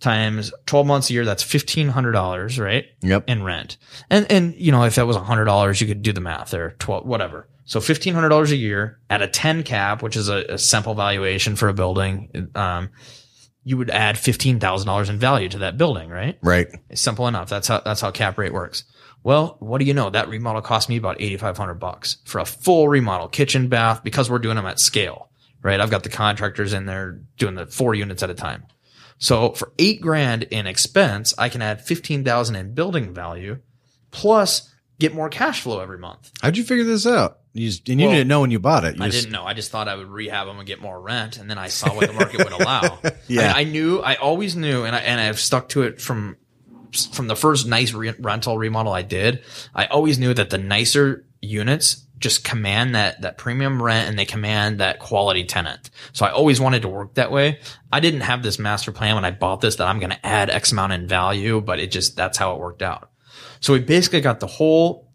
times 0.00 0.52
12 0.66 0.86
months 0.86 1.10
a 1.10 1.12
year, 1.12 1.24
that's 1.24 1.42
$1,500, 1.44 2.58
right? 2.62 2.84
Yep. 3.02 3.24
In 3.28 3.42
rent. 3.42 3.76
And, 4.10 4.30
and, 4.30 4.54
you 4.54 4.70
know, 4.72 4.84
if 4.84 4.94
that 4.96 5.06
was 5.06 5.16
$100, 5.16 5.80
you 5.80 5.86
could 5.86 6.02
do 6.02 6.12
the 6.12 6.20
math 6.20 6.50
there, 6.50 6.76
12, 6.78 7.04
whatever. 7.06 7.48
So 7.68 7.80
$1,500 7.80 8.50
a 8.50 8.56
year 8.56 8.98
at 9.10 9.20
a 9.20 9.28
10 9.28 9.62
cap, 9.62 10.02
which 10.02 10.16
is 10.16 10.30
a, 10.30 10.54
a 10.54 10.58
simple 10.58 10.94
valuation 10.94 11.54
for 11.54 11.68
a 11.68 11.74
building. 11.74 12.48
Um, 12.54 12.88
you 13.62 13.76
would 13.76 13.90
add 13.90 14.16
$15,000 14.16 15.10
in 15.10 15.18
value 15.18 15.50
to 15.50 15.58
that 15.58 15.76
building, 15.76 16.08
right? 16.08 16.38
Right. 16.42 16.68
It's 16.88 17.02
simple 17.02 17.28
enough. 17.28 17.50
That's 17.50 17.68
how, 17.68 17.80
that's 17.80 18.00
how 18.00 18.10
cap 18.10 18.38
rate 18.38 18.54
works. 18.54 18.84
Well, 19.22 19.58
what 19.60 19.80
do 19.80 19.84
you 19.84 19.92
know? 19.92 20.08
That 20.08 20.30
remodel 20.30 20.62
cost 20.62 20.88
me 20.88 20.96
about 20.96 21.20
8,500 21.20 21.74
bucks 21.74 22.16
for 22.24 22.38
a 22.38 22.46
full 22.46 22.88
remodel, 22.88 23.28
kitchen, 23.28 23.68
bath, 23.68 24.02
because 24.02 24.30
we're 24.30 24.38
doing 24.38 24.56
them 24.56 24.64
at 24.64 24.80
scale, 24.80 25.28
right? 25.60 25.78
I've 25.78 25.90
got 25.90 26.04
the 26.04 26.08
contractors 26.08 26.72
in 26.72 26.86
there 26.86 27.20
doing 27.36 27.54
the 27.54 27.66
four 27.66 27.94
units 27.94 28.22
at 28.22 28.30
a 28.30 28.34
time. 28.34 28.64
So 29.18 29.52
for 29.52 29.74
eight 29.78 30.00
grand 30.00 30.44
in 30.44 30.66
expense, 30.66 31.34
I 31.36 31.50
can 31.50 31.60
add 31.60 31.82
15,000 31.82 32.56
in 32.56 32.72
building 32.72 33.12
value 33.12 33.58
plus 34.10 34.72
get 34.98 35.14
more 35.14 35.28
cash 35.28 35.60
flow 35.60 35.80
every 35.80 35.98
month. 35.98 36.30
How'd 36.40 36.56
you 36.56 36.64
figure 36.64 36.84
this 36.84 37.06
out? 37.06 37.40
You 37.58 37.68
just, 37.70 37.88
and 37.88 38.00
you 38.00 38.06
Well, 38.06 38.14
didn't 38.16 38.28
know 38.28 38.40
when 38.40 38.50
you 38.50 38.58
bought 38.58 38.84
it. 38.84 38.96
You 38.96 39.02
I 39.02 39.08
just- 39.08 39.22
didn't 39.24 39.32
know. 39.32 39.44
I 39.44 39.52
just 39.54 39.70
thought 39.70 39.88
I 39.88 39.94
would 39.96 40.08
rehab 40.08 40.46
them 40.46 40.58
and 40.58 40.66
get 40.66 40.80
more 40.80 41.00
rent, 41.00 41.38
and 41.38 41.50
then 41.50 41.58
I 41.58 41.68
saw 41.68 41.92
what 41.94 42.06
the 42.06 42.12
market 42.12 42.38
would 42.38 42.52
allow. 42.52 42.98
Yeah. 43.28 43.52
I, 43.54 43.60
I 43.60 43.64
knew. 43.64 44.00
I 44.00 44.14
always 44.14 44.56
knew, 44.56 44.84
and 44.84 44.94
I 44.96 45.00
and 45.00 45.20
I've 45.20 45.38
stuck 45.40 45.68
to 45.70 45.82
it 45.82 46.00
from 46.00 46.36
from 47.12 47.26
the 47.28 47.36
first 47.36 47.66
nice 47.66 47.92
re- 47.92 48.14
rental 48.18 48.56
remodel 48.56 48.92
I 48.92 49.02
did. 49.02 49.42
I 49.74 49.86
always 49.86 50.18
knew 50.18 50.32
that 50.32 50.48
the 50.50 50.56
nicer 50.58 51.26
units 51.42 52.06
just 52.18 52.42
command 52.42 52.94
that 52.94 53.20
that 53.20 53.36
premium 53.38 53.82
rent 53.82 54.08
and 54.08 54.18
they 54.18 54.24
command 54.24 54.80
that 54.80 54.98
quality 54.98 55.44
tenant. 55.44 55.90
So 56.12 56.24
I 56.26 56.30
always 56.30 56.60
wanted 56.60 56.82
to 56.82 56.88
work 56.88 57.14
that 57.14 57.30
way. 57.30 57.60
I 57.92 58.00
didn't 58.00 58.22
have 58.22 58.42
this 58.42 58.58
master 58.58 58.92
plan 58.92 59.14
when 59.14 59.24
I 59.26 59.30
bought 59.30 59.60
this 59.60 59.76
that 59.76 59.86
I'm 59.86 59.98
going 59.98 60.10
to 60.10 60.26
add 60.26 60.48
X 60.50 60.72
amount 60.72 60.92
in 60.94 61.06
value, 61.06 61.60
but 61.60 61.78
it 61.78 61.90
just 61.90 62.16
that's 62.16 62.38
how 62.38 62.54
it 62.54 62.60
worked 62.60 62.82
out. 62.82 63.10
So 63.60 63.72
we 63.74 63.80
basically 63.80 64.20
got 64.22 64.40
the 64.40 64.46
whole 64.46 65.10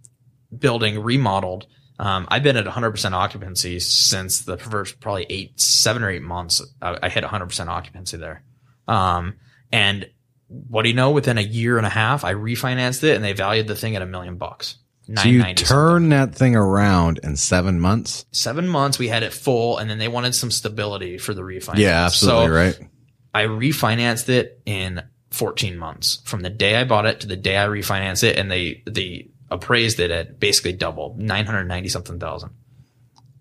building 0.57 1.01
remodeled. 1.01 1.65
Um, 1.99 2.27
I've 2.29 2.43
been 2.43 2.57
at 2.57 2.65
100% 2.65 3.11
occupancy 3.13 3.79
since 3.79 4.41
the 4.41 4.57
first 4.57 4.99
probably 4.99 5.25
eight, 5.29 5.59
seven 5.59 6.03
or 6.03 6.09
eight 6.09 6.23
months. 6.23 6.61
I, 6.81 6.97
I 7.03 7.09
hit 7.09 7.23
100% 7.23 7.67
occupancy 7.67 8.17
there. 8.17 8.43
Um, 8.87 9.35
and 9.71 10.09
what 10.47 10.83
do 10.83 10.89
you 10.89 10.95
know? 10.95 11.11
Within 11.11 11.37
a 11.37 11.41
year 11.41 11.77
and 11.77 11.85
a 11.85 11.89
half, 11.89 12.23
I 12.23 12.33
refinanced 12.33 13.03
it 13.03 13.15
and 13.15 13.23
they 13.23 13.33
valued 13.33 13.67
the 13.67 13.75
thing 13.75 13.95
at 13.95 14.01
a 14.01 14.05
million 14.05 14.37
bucks. 14.37 14.77
so 15.05 15.11
you 15.27 15.37
990 15.39 15.63
turn 15.65 16.09
that 16.09 16.35
thing 16.35 16.55
around 16.55 17.19
in 17.23 17.35
seven 17.35 17.79
months. 17.79 18.25
seven 18.31 18.67
months. 18.67 18.97
We 18.99 19.07
had 19.07 19.23
it 19.23 19.33
full, 19.33 19.77
and 19.77 19.89
then 19.89 19.97
they 19.99 20.07
wanted 20.07 20.33
some 20.35 20.51
stability 20.51 21.17
for 21.17 21.33
the 21.33 21.41
refinance. 21.41 21.77
Yeah, 21.77 22.05
absolutely 22.05 22.47
So 22.47 22.53
right. 22.53 22.79
I 23.33 23.43
refinanced 23.45 24.29
it 24.29 24.61
in 24.65 25.01
14 25.31 25.77
months 25.77 26.21
from 26.25 26.41
the 26.41 26.49
day 26.51 26.75
I 26.75 26.83
bought 26.83 27.05
it 27.07 27.21
to 27.21 27.27
the 27.27 27.35
day 27.35 27.57
I 27.57 27.65
refinanced 27.67 28.23
it, 28.23 28.37
and 28.37 28.51
they 28.51 28.83
they 28.85 29.29
appraised 29.53 29.99
it 29.99 30.11
at 30.11 30.39
basically 30.39 30.73
double 30.73 31.15
990 31.17 31.89
something 31.89 32.19
thousand. 32.19 32.51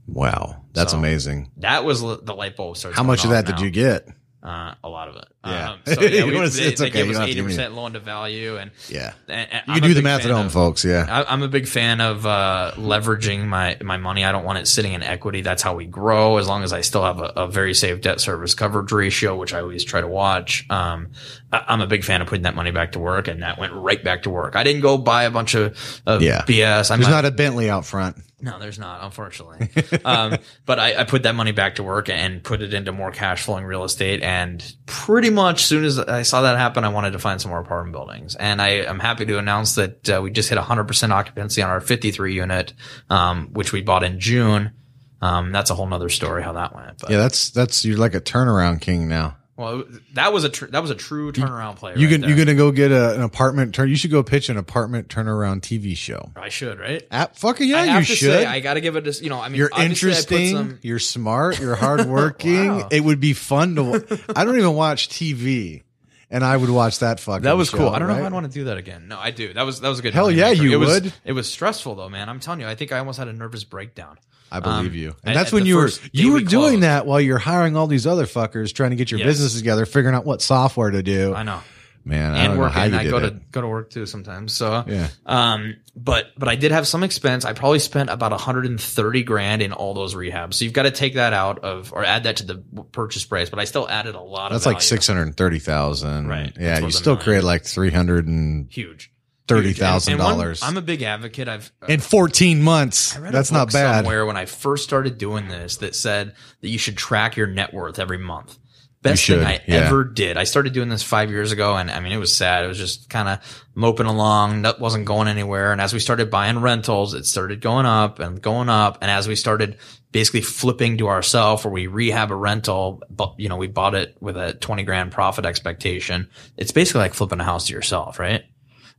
Wow, 0.06 0.64
that's 0.72 0.92
So- 0.92 0.98
amazing. 0.98 1.50
That 1.58 1.84
was 1.84 2.00
the 2.00 2.34
light 2.34 2.56
bulb 2.56 2.76
starts. 2.76 2.96
How 2.96 3.02
much 3.02 3.24
of 3.24 3.30
that 3.30 3.46
did 3.46 3.60
you 3.60 3.70
get? 3.70 4.06
Uh, 4.42 4.74
a 4.82 4.88
lot 4.88 5.08
of 5.08 5.14
it. 5.14 5.24
Yeah. 5.46 5.70
Um, 5.70 5.78
so 5.86 6.00
yeah, 6.02 6.24
we, 6.24 6.32
You 6.32 6.48
they, 6.48 6.62
it's 6.64 6.80
they 6.80 6.88
okay, 6.88 7.02
us 7.02 7.06
don't 7.06 7.14
have 7.14 7.28
to 7.28 7.34
give 7.34 7.44
me- 7.46 7.52
80 7.52 7.56
percent 7.56 7.74
loan 7.74 7.92
to 7.92 8.00
value, 8.00 8.56
and, 8.56 8.72
Yeah, 8.88 9.12
and, 9.28 9.48
and 9.52 9.62
you 9.68 9.74
I'm 9.74 9.80
can 9.80 9.88
do 9.90 9.94
the 9.94 10.02
math 10.02 10.24
at 10.24 10.32
home, 10.32 10.46
of- 10.46 10.52
folks. 10.52 10.84
Yeah, 10.84 11.06
I, 11.08 11.32
I'm 11.32 11.42
a 11.44 11.48
big 11.48 11.68
fan 11.68 12.00
of 12.00 12.26
uh, 12.26 12.72
leveraging 12.76 13.46
my 13.46 13.76
my 13.82 13.98
money. 13.98 14.24
I 14.24 14.32
don't 14.32 14.44
want 14.44 14.58
it 14.58 14.66
sitting 14.66 14.94
in 14.94 15.02
equity. 15.04 15.42
That's 15.42 15.62
how 15.62 15.76
we 15.76 15.86
grow. 15.86 16.38
As 16.38 16.48
long 16.48 16.64
as 16.64 16.72
I 16.72 16.80
still 16.80 17.04
have 17.04 17.20
a, 17.20 17.32
a 17.36 17.46
very 17.46 17.72
safe 17.72 18.00
debt 18.00 18.20
service 18.20 18.54
coverage 18.54 18.90
ratio, 18.90 19.36
which 19.36 19.54
I 19.54 19.60
always 19.60 19.84
try 19.84 20.00
to 20.00 20.08
watch. 20.08 20.66
Um, 20.70 21.10
I, 21.52 21.64
I'm 21.68 21.80
a 21.80 21.86
big 21.86 22.02
fan 22.02 22.20
of 22.20 22.26
putting 22.26 22.42
that 22.42 22.56
money 22.56 22.72
back 22.72 22.92
to 22.92 22.98
work, 22.98 23.28
and 23.28 23.42
that 23.44 23.58
went 23.58 23.72
right 23.74 24.02
back 24.02 24.24
to 24.24 24.30
work. 24.30 24.56
I 24.56 24.64
didn't 24.64 24.82
go 24.82 24.98
buy 24.98 25.22
a 25.24 25.30
bunch 25.30 25.54
of, 25.54 25.78
of 26.04 26.20
Yeah. 26.20 26.42
BS. 26.42 26.90
I'm 26.90 26.98
there's 26.98 27.10
not 27.10 27.24
a 27.24 27.30
Bentley 27.30 27.70
out 27.70 27.86
front. 27.86 28.16
No, 28.42 28.58
there's 28.58 28.78
not, 28.78 29.04
unfortunately. 29.04 29.70
um, 30.04 30.36
but 30.66 30.80
I, 30.80 31.00
I 31.00 31.04
put 31.04 31.22
that 31.22 31.36
money 31.36 31.52
back 31.52 31.76
to 31.76 31.84
work 31.84 32.08
and 32.08 32.42
put 32.42 32.60
it 32.60 32.74
into 32.74 32.90
more 32.90 33.12
cash 33.12 33.44
flowing 33.44 33.64
real 33.64 33.84
estate. 33.84 34.20
And 34.20 34.62
pretty 34.86 35.30
much 35.30 35.64
soon 35.64 35.84
as 35.84 35.98
I 35.98 36.22
saw 36.22 36.42
that 36.42 36.58
happen, 36.58 36.82
I 36.82 36.88
wanted 36.88 37.12
to 37.12 37.20
find 37.20 37.40
some 37.40 37.50
more 37.50 37.60
apartment 37.60 37.92
buildings. 37.92 38.34
And 38.34 38.60
I 38.60 38.68
am 38.68 38.98
happy 38.98 39.24
to 39.26 39.38
announce 39.38 39.76
that 39.76 40.10
uh, 40.10 40.20
we 40.20 40.32
just 40.32 40.48
hit 40.48 40.58
100% 40.58 41.10
occupancy 41.10 41.62
on 41.62 41.70
our 41.70 41.80
53 41.80 42.34
unit, 42.34 42.74
um, 43.08 43.50
which 43.52 43.72
we 43.72 43.80
bought 43.80 44.02
in 44.02 44.18
June. 44.18 44.72
Um, 45.20 45.52
that's 45.52 45.70
a 45.70 45.76
whole 45.76 45.86
nother 45.86 46.08
story 46.08 46.42
how 46.42 46.54
that 46.54 46.74
went. 46.74 46.98
But, 46.98 47.10
Yeah, 47.10 47.18
that's 47.18 47.50
that's 47.50 47.84
you're 47.84 47.96
like 47.96 48.14
a 48.14 48.20
turnaround 48.20 48.80
king 48.80 49.08
now. 49.08 49.36
Well, 49.62 49.84
that 50.14 50.32
was 50.32 50.44
a 50.44 50.48
tr- 50.48 50.66
that 50.66 50.82
was 50.82 50.90
a 50.90 50.94
true 50.94 51.32
turnaround 51.32 51.76
play. 51.76 51.94
You 51.96 52.06
right 52.06 52.12
can 52.12 52.20
there. 52.20 52.30
you're 52.30 52.38
gonna 52.38 52.54
go 52.56 52.70
get 52.72 52.90
a, 52.92 53.14
an 53.14 53.22
apartment 53.22 53.74
turn. 53.74 53.88
You 53.88 53.96
should 53.96 54.10
go 54.10 54.22
pitch 54.22 54.48
an 54.48 54.56
apartment 54.56 55.08
turnaround 55.08 55.60
TV 55.62 55.96
show. 55.96 56.30
I 56.36 56.48
should, 56.48 56.78
right? 56.78 57.02
At 57.10 57.36
fucking 57.36 57.68
yeah, 57.68 57.78
I 57.78 57.86
have 57.86 58.00
you 58.02 58.06
to 58.06 58.14
should. 58.16 58.26
say, 58.32 58.44
I 58.46 58.60
got 58.60 58.74
to 58.74 58.80
give 58.80 58.96
it. 58.96 59.22
You 59.22 59.30
know, 59.30 59.40
I 59.40 59.48
mean, 59.48 59.58
you're 59.58 59.70
obviously 59.72 60.10
I 60.10 60.14
put 60.14 60.22
interesting. 60.22 60.56
some- 60.56 60.78
You're 60.82 60.98
smart. 60.98 61.60
You're 61.60 61.76
hardworking. 61.76 62.68
Wow. 62.82 62.88
It 62.90 63.02
would 63.04 63.20
be 63.20 63.32
fun 63.32 63.76
to. 63.76 63.82
wa- 63.82 64.00
I 64.36 64.44
don't 64.44 64.56
even 64.58 64.74
watch 64.74 65.08
TV, 65.08 65.82
and 66.30 66.44
I 66.44 66.56
would 66.56 66.70
watch 66.70 66.98
that 67.00 67.20
fucking. 67.20 67.42
That 67.42 67.56
was 67.56 67.68
show, 67.68 67.78
cool. 67.78 67.88
I 67.88 67.98
don't 67.98 68.08
know 68.08 68.14
if 68.14 68.20
right? 68.20 68.26
I'd 68.26 68.32
want 68.32 68.46
to 68.46 68.52
do 68.52 68.64
that 68.64 68.76
again. 68.78 69.08
No, 69.08 69.18
I 69.18 69.30
do. 69.30 69.52
That 69.52 69.62
was 69.62 69.80
that 69.80 69.88
was 69.88 69.98
a 69.98 70.02
good. 70.02 70.14
Hell 70.14 70.30
yeah, 70.30 70.50
you 70.50 70.72
it 70.72 70.76
was, 70.76 70.88
would. 71.02 71.12
It 71.24 71.32
was 71.32 71.50
stressful 71.50 71.94
though, 71.94 72.08
man. 72.08 72.28
I'm 72.28 72.40
telling 72.40 72.60
you. 72.60 72.66
I 72.66 72.74
think 72.74 72.92
I 72.92 72.98
almost 72.98 73.18
had 73.18 73.28
a 73.28 73.32
nervous 73.32 73.64
breakdown. 73.64 74.18
I 74.52 74.60
believe 74.60 74.90
Um, 74.92 74.94
you. 74.94 75.08
at- 75.08 75.14
And 75.24 75.36
that's 75.36 75.48
at 75.48 75.52
when 75.54 75.62
the 75.64 75.68
you 75.70 75.76
were 75.76 75.90
you 76.12 76.28
were 76.32 76.38
we 76.38 76.44
doing 76.44 76.68
closed. 76.68 76.82
that 76.82 77.06
while 77.06 77.20
you're 77.20 77.38
hiring 77.38 77.76
all 77.76 77.86
these 77.86 78.06
other 78.06 78.26
fuckers 78.26 78.72
trying 78.74 78.90
to 78.90 78.96
get 78.96 79.10
your 79.10 79.18
Yes. 79.20 79.26
business 79.26 79.54
together, 79.56 79.86
figuring 79.86 80.14
out 80.14 80.24
what 80.26 80.42
software 80.42 80.90
to 80.90 81.02
do. 81.02 81.34
I 81.34 81.42
know. 81.42 81.60
Man, 82.04 82.32
I 82.34 82.38
And 82.38 82.48
don't 82.48 82.56
know 82.56 82.68
how 82.68 82.80
working. 82.80 82.94
I 82.98 83.04
go 83.08 83.16
it. 83.18 83.20
to 83.30 83.36
go 83.52 83.60
to 83.60 83.68
work 83.68 83.90
too 83.90 84.06
sometimes. 84.06 84.52
So 84.52 84.84
Yeah. 84.88 85.06
Um, 85.24 85.76
but 85.94 86.26
but 86.36 86.48
I 86.48 86.56
did 86.56 86.72
have 86.72 86.88
some 86.88 87.04
expense. 87.04 87.44
I 87.44 87.52
probably 87.52 87.78
spent 87.78 88.10
about 88.10 88.32
130 88.32 89.22
grand 89.22 89.62
in 89.62 89.72
all 89.72 89.94
those 89.94 90.16
rehabs. 90.16 90.54
So 90.54 90.64
you've 90.64 90.74
got 90.74 90.82
to 90.82 90.90
take 90.90 91.14
that 91.14 91.32
out 91.32 91.60
of 91.60 91.92
or 91.92 92.04
add 92.04 92.24
that 92.24 92.38
to 92.38 92.44
the 92.46 92.56
purchase 92.90 93.24
price. 93.24 93.50
But 93.50 93.60
I 93.60 93.64
still 93.66 93.88
added 93.88 94.16
a 94.16 94.20
lot 94.20 94.50
That's 94.50 94.66
of 94.66 94.72
like 94.72 94.82
six 94.82 95.06
hundred 95.06 95.36
thirty 95.36 95.60
thousand. 95.60 96.26
Right. 96.26 96.52
Yeah, 96.58 96.80
you 96.80 96.90
still 96.90 97.16
create 97.16 97.44
like 97.44 97.64
three 97.64 97.90
hundred 97.92 98.26
and 98.26 98.66
huge. 98.68 99.10
Thirty 99.48 99.72
thousand 99.72 100.14
And- 100.14 100.20
and 100.20 100.26
one- 100.28 100.38
dollars 100.38 100.62
I'm 100.62 100.76
a 100.76 100.82
big 100.82 101.02
advocate. 101.02 101.48
I've 101.48 101.72
uh, 101.82 101.86
in 101.86 102.00
fourteen 102.00 102.62
months. 102.62 103.14
That's 103.14 103.52
not 103.52 103.72
bad. 103.72 104.04
Somewhere 104.04 104.26
when 104.26 104.36
I 104.36 104.46
first 104.46 104.84
started 104.84 105.18
doing 105.18 105.48
this, 105.48 105.78
that 105.78 105.94
said 105.94 106.34
that 106.60 106.68
you 106.68 106.78
should 106.78 106.96
track 106.96 107.36
your 107.36 107.46
net 107.46 107.72
worth 107.74 107.98
every 107.98 108.18
month. 108.18 108.58
Best 109.02 109.20
should, 109.20 109.40
thing 109.40 109.48
I 109.48 109.60
yeah. 109.66 109.86
ever 109.86 110.04
did. 110.04 110.36
I 110.36 110.44
started 110.44 110.72
doing 110.72 110.88
this 110.88 111.02
five 111.02 111.28
years 111.28 111.50
ago, 111.50 111.76
and 111.76 111.90
I 111.90 111.98
mean, 111.98 112.12
it 112.12 112.18
was 112.18 112.32
sad. 112.32 112.64
It 112.64 112.68
was 112.68 112.78
just 112.78 113.10
kind 113.10 113.28
of 113.28 113.64
moping 113.74 114.06
along. 114.06 114.62
That 114.62 114.78
wasn't 114.78 115.06
going 115.06 115.26
anywhere. 115.26 115.72
And 115.72 115.80
as 115.80 115.92
we 115.92 115.98
started 115.98 116.30
buying 116.30 116.60
rentals, 116.60 117.12
it 117.12 117.26
started 117.26 117.60
going 117.60 117.84
up 117.84 118.20
and 118.20 118.40
going 118.40 118.68
up. 118.68 118.98
And 119.02 119.10
as 119.10 119.26
we 119.26 119.34
started 119.34 119.78
basically 120.12 120.42
flipping 120.42 120.98
to 120.98 121.08
ourselves, 121.08 121.64
where 121.64 121.72
we 121.72 121.88
rehab 121.88 122.30
a 122.30 122.36
rental, 122.36 123.02
but 123.10 123.34
you 123.38 123.48
know, 123.48 123.56
we 123.56 123.66
bought 123.66 123.96
it 123.96 124.16
with 124.20 124.36
a 124.36 124.52
twenty 124.54 124.84
grand 124.84 125.10
profit 125.10 125.46
expectation. 125.46 126.28
It's 126.56 126.70
basically 126.70 127.00
like 127.00 127.14
flipping 127.14 127.40
a 127.40 127.44
house 127.44 127.66
to 127.66 127.72
yourself, 127.72 128.20
right? 128.20 128.44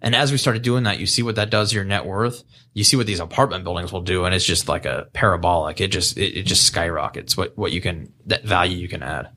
And 0.04 0.14
as 0.16 0.34
we 0.34 0.38
started 0.38 0.64
doing 0.64 0.84
that, 0.84 1.00
you 1.00 1.06
see 1.06 1.24
what 1.24 1.36
that 1.36 1.50
does 1.50 1.70
to 1.70 1.76
your 1.76 1.86
net 1.86 2.06
worth. 2.06 2.44
You 2.74 2.84
see 2.84 2.98
what 2.98 3.08
these 3.08 3.22
apartment 3.22 3.64
buildings 3.64 3.94
will 3.94 4.02
do, 4.02 4.26
and 4.26 4.36
it's 4.36 4.46
just 4.46 4.68
like 4.68 4.86
a 4.86 5.08
parabolic. 5.14 5.80
It 5.80 5.88
just 5.88 6.18
it, 6.18 6.40
it 6.40 6.44
just 6.44 6.64
skyrockets 6.64 7.38
what 7.38 7.58
what 7.58 7.72
you 7.72 7.80
can 7.80 8.12
that 8.26 8.44
value 8.44 8.78
you 8.78 8.90
can 8.90 9.02
add. 9.02 9.30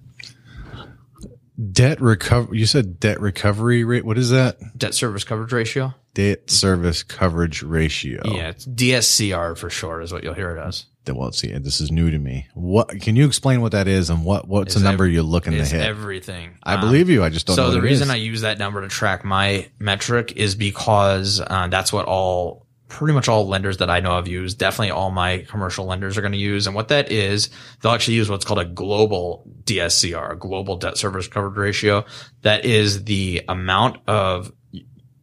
Debt 1.73 2.01
recovery. 2.01 2.59
You 2.59 2.67
said 2.67 2.99
debt 2.99 3.21
recovery 3.21 3.85
rate. 3.85 4.05
What 4.05 4.19
is 4.19 4.31
that? 4.31 4.59
Debt 4.77 4.93
service 4.93 5.23
coverage 5.23 5.53
ratio. 5.53 5.95
Debt 6.17 6.51
service 6.51 7.03
coverage 7.03 7.63
ratio. 7.63 8.23
Yeah, 8.25 8.49
it's 8.49 8.67
DSCR 8.67 9.57
for 9.57 9.69
short 9.69 10.03
is 10.03 10.13
what 10.13 10.25
you'll 10.25 10.33
hear 10.35 10.57
it 10.57 10.61
as. 10.61 10.87
Well, 11.07 11.27
let's 11.27 11.39
see. 11.39 11.53
This 11.53 11.81
is 11.81 11.93
new 11.93 12.11
to 12.11 12.19
me. 12.19 12.49
What 12.55 12.89
can 13.01 13.15
you 13.17 13.27
explain 13.27 13.61
what 13.61 13.73
that 13.73 13.87
is 13.87 14.09
and 14.11 14.25
what 14.25 14.49
what's 14.49 14.75
the 14.75 14.81
number 14.81 15.07
you're 15.07 15.23
looking 15.23 15.53
to 15.53 15.65
hit? 15.65 15.81
everything. 15.83 16.59
I 16.65 16.75
Um, 16.75 16.81
believe 16.81 17.09
you. 17.11 17.23
I 17.23 17.29
just 17.29 17.47
don't 17.47 17.57
know. 17.57 17.67
so 17.69 17.73
the 17.73 17.83
reason. 17.83 18.11
I 18.11 18.17
use 18.17 18.41
that 18.41 18.59
number 18.59 18.81
to 18.81 18.89
track 18.89 19.25
my 19.25 19.69
metric 19.79 20.33
is 20.37 20.55
because 20.55 21.41
uh, 21.47 21.69
that's 21.69 21.93
what 21.93 22.07
all 22.07 22.67
pretty 22.89 23.13
much 23.15 23.29
all 23.29 23.47
lenders 23.47 23.77
that 23.79 23.91
I 23.91 24.01
know 24.01 24.17
of 24.17 24.27
use. 24.29 24.55
Definitely 24.55 24.93
all 24.93 25.11
my 25.11 25.39
commercial 25.49 25.87
lenders 25.87 26.17
are 26.17 26.21
going 26.23 26.33
to 26.33 26.39
use. 26.39 26.67
And 26.67 26.75
what 26.75 26.89
that 26.89 27.11
is, 27.13 27.51
they'll 27.83 27.93
actually 27.93 28.15
use 28.15 28.31
what's 28.31 28.45
called 28.45 28.61
a 28.61 28.65
global 28.65 29.45
DSCR, 29.65 30.33
a 30.33 30.37
global 30.37 30.77
debt 30.77 30.97
service 30.97 31.27
coverage 31.29 31.57
ratio. 31.57 32.05
That 32.43 32.65
is 32.65 33.05
the 33.05 33.43
amount 33.49 33.99
of 34.09 34.53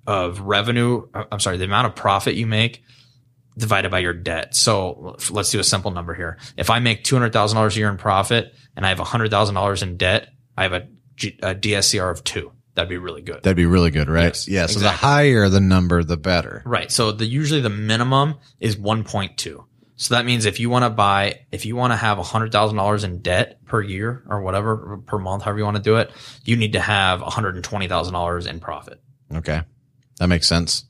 of 0.08 0.40
revenue. 0.42 1.08
uh, 1.14 1.26
I'm 1.32 1.40
sorry, 1.40 1.58
the 1.58 1.66
amount 1.66 1.88
of 1.88 1.96
profit 1.96 2.36
you 2.36 2.46
make 2.48 2.84
divided 3.58 3.92
by 3.92 4.00
your 4.00 4.14
debt. 4.14 4.56
So 4.56 5.16
let's 5.30 5.52
do 5.52 5.60
a 5.60 5.64
simple 5.64 5.92
number 5.92 6.14
here. 6.14 6.38
If 6.58 6.70
I 6.70 6.80
make 6.80 7.04
two 7.04 7.16
hundred 7.16 7.34
thousand 7.34 7.56
dollars 7.56 7.76
a 7.76 7.80
year 7.80 7.90
in 7.90 7.98
profit 7.98 8.54
and 8.76 8.86
I 8.86 8.90
have 8.90 9.00
hundred 9.00 9.30
thousand 9.32 9.56
dollars 9.56 9.84
in 9.84 9.98
debt, 9.98 10.30
I 10.58 10.64
have 10.64 10.74
a, 10.74 10.88
G, 11.16 11.38
a 11.44 11.54
DSCR 11.56 12.12
of 12.12 12.24
two. 12.24 12.52
That'd 12.76 12.90
be 12.90 12.98
really 12.98 13.22
good. 13.22 13.44
That'd 13.44 13.56
be 13.56 13.68
really 13.68 13.92
good, 13.92 14.10
right? 14.10 14.24
Yes, 14.26 14.48
yeah. 14.48 14.66
So 14.66 14.80
the 14.80 14.90
higher 14.90 15.48
the 15.48 15.60
number, 15.60 16.04
the 16.04 16.18
better. 16.18 16.64
right. 16.66 16.92
So 16.92 17.12
the 17.12 17.26
usually 17.26 17.62
the 17.62 17.70
minimum 17.70 18.36
is 18.60 18.76
one 18.76 19.04
point 19.04 19.38
two. 19.38 19.66
So 19.96 20.16
that 20.16 20.26
means 20.26 20.46
if 20.46 20.60
you 20.60 20.72
want 20.72 20.84
to 20.86 20.90
buy, 20.90 21.42
if 21.52 21.68
you 21.68 21.76
want 21.76 21.94
to 21.94 21.98
have 21.98 22.18
$100,000 22.18 23.04
in 23.04 23.20
debt 23.20 23.64
per 23.66 23.80
year 23.80 24.24
or 24.28 24.42
whatever, 24.42 24.98
per 25.06 25.20
month, 25.20 25.44
however 25.44 25.60
you 25.60 25.66
want 25.66 25.78
to 25.78 25.84
do 25.84 25.98
it, 25.98 26.10
you 26.44 26.58
need 26.58 26.74
to 26.74 26.80
have 26.80 27.22
$120,000 27.22 28.48
in 28.48 28.60
profit. 28.60 29.00
Okay. 29.34 29.62
That 30.20 30.28
makes 30.28 30.48
sense. 30.48 30.86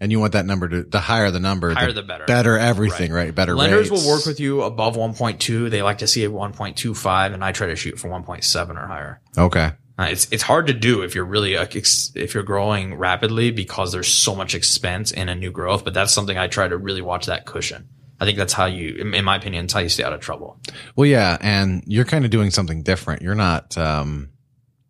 And 0.00 0.12
you 0.12 0.20
want 0.20 0.34
that 0.34 0.46
number 0.46 0.68
to, 0.68 0.82
the 0.84 1.00
higher 1.00 1.30
the 1.30 1.40
number, 1.40 1.74
Higher 1.74 1.92
the 1.92 2.02
better. 2.02 2.24
Better 2.24 2.56
everything, 2.56 3.12
right? 3.12 3.34
Better 3.34 3.56
Lenders 3.56 3.90
rates. 3.90 4.04
will 4.04 4.12
work 4.12 4.26
with 4.26 4.38
you 4.38 4.62
above 4.62 4.96
1.2. 4.96 5.70
They 5.70 5.82
like 5.82 5.98
to 5.98 6.06
see 6.06 6.24
a 6.24 6.30
1.25 6.30 7.34
and 7.34 7.44
I 7.44 7.50
try 7.50 7.66
to 7.66 7.76
shoot 7.76 7.98
for 7.98 8.08
1.7 8.08 8.82
or 8.82 8.86
higher. 8.86 9.20
Okay. 9.36 9.72
Uh, 9.98 10.04
it's 10.10 10.28
it's 10.30 10.44
hard 10.44 10.68
to 10.68 10.72
do 10.72 11.02
if 11.02 11.16
you're 11.16 11.24
really 11.24 11.56
uh, 11.56 11.66
if 11.72 12.32
you're 12.32 12.44
growing 12.44 12.94
rapidly 12.94 13.50
because 13.50 13.90
there's 13.90 14.06
so 14.06 14.32
much 14.36 14.54
expense 14.54 15.10
in 15.10 15.28
a 15.28 15.34
new 15.34 15.50
growth. 15.50 15.84
But 15.84 15.92
that's 15.92 16.12
something 16.12 16.38
I 16.38 16.46
try 16.46 16.68
to 16.68 16.76
really 16.76 17.02
watch 17.02 17.26
that 17.26 17.46
cushion. 17.46 17.88
I 18.20 18.24
think 18.24 18.38
that's 18.38 18.52
how 18.52 18.66
you, 18.66 18.94
in 18.94 19.12
in 19.12 19.24
my 19.24 19.34
opinion, 19.34 19.64
it's 19.64 19.74
how 19.74 19.80
you 19.80 19.88
stay 19.88 20.04
out 20.04 20.12
of 20.12 20.20
trouble. 20.20 20.60
Well, 20.94 21.06
yeah. 21.06 21.36
And 21.40 21.82
you're 21.86 22.04
kind 22.04 22.24
of 22.24 22.30
doing 22.30 22.50
something 22.52 22.84
different. 22.84 23.22
You're 23.22 23.34
not, 23.34 23.76
um, 23.76 24.30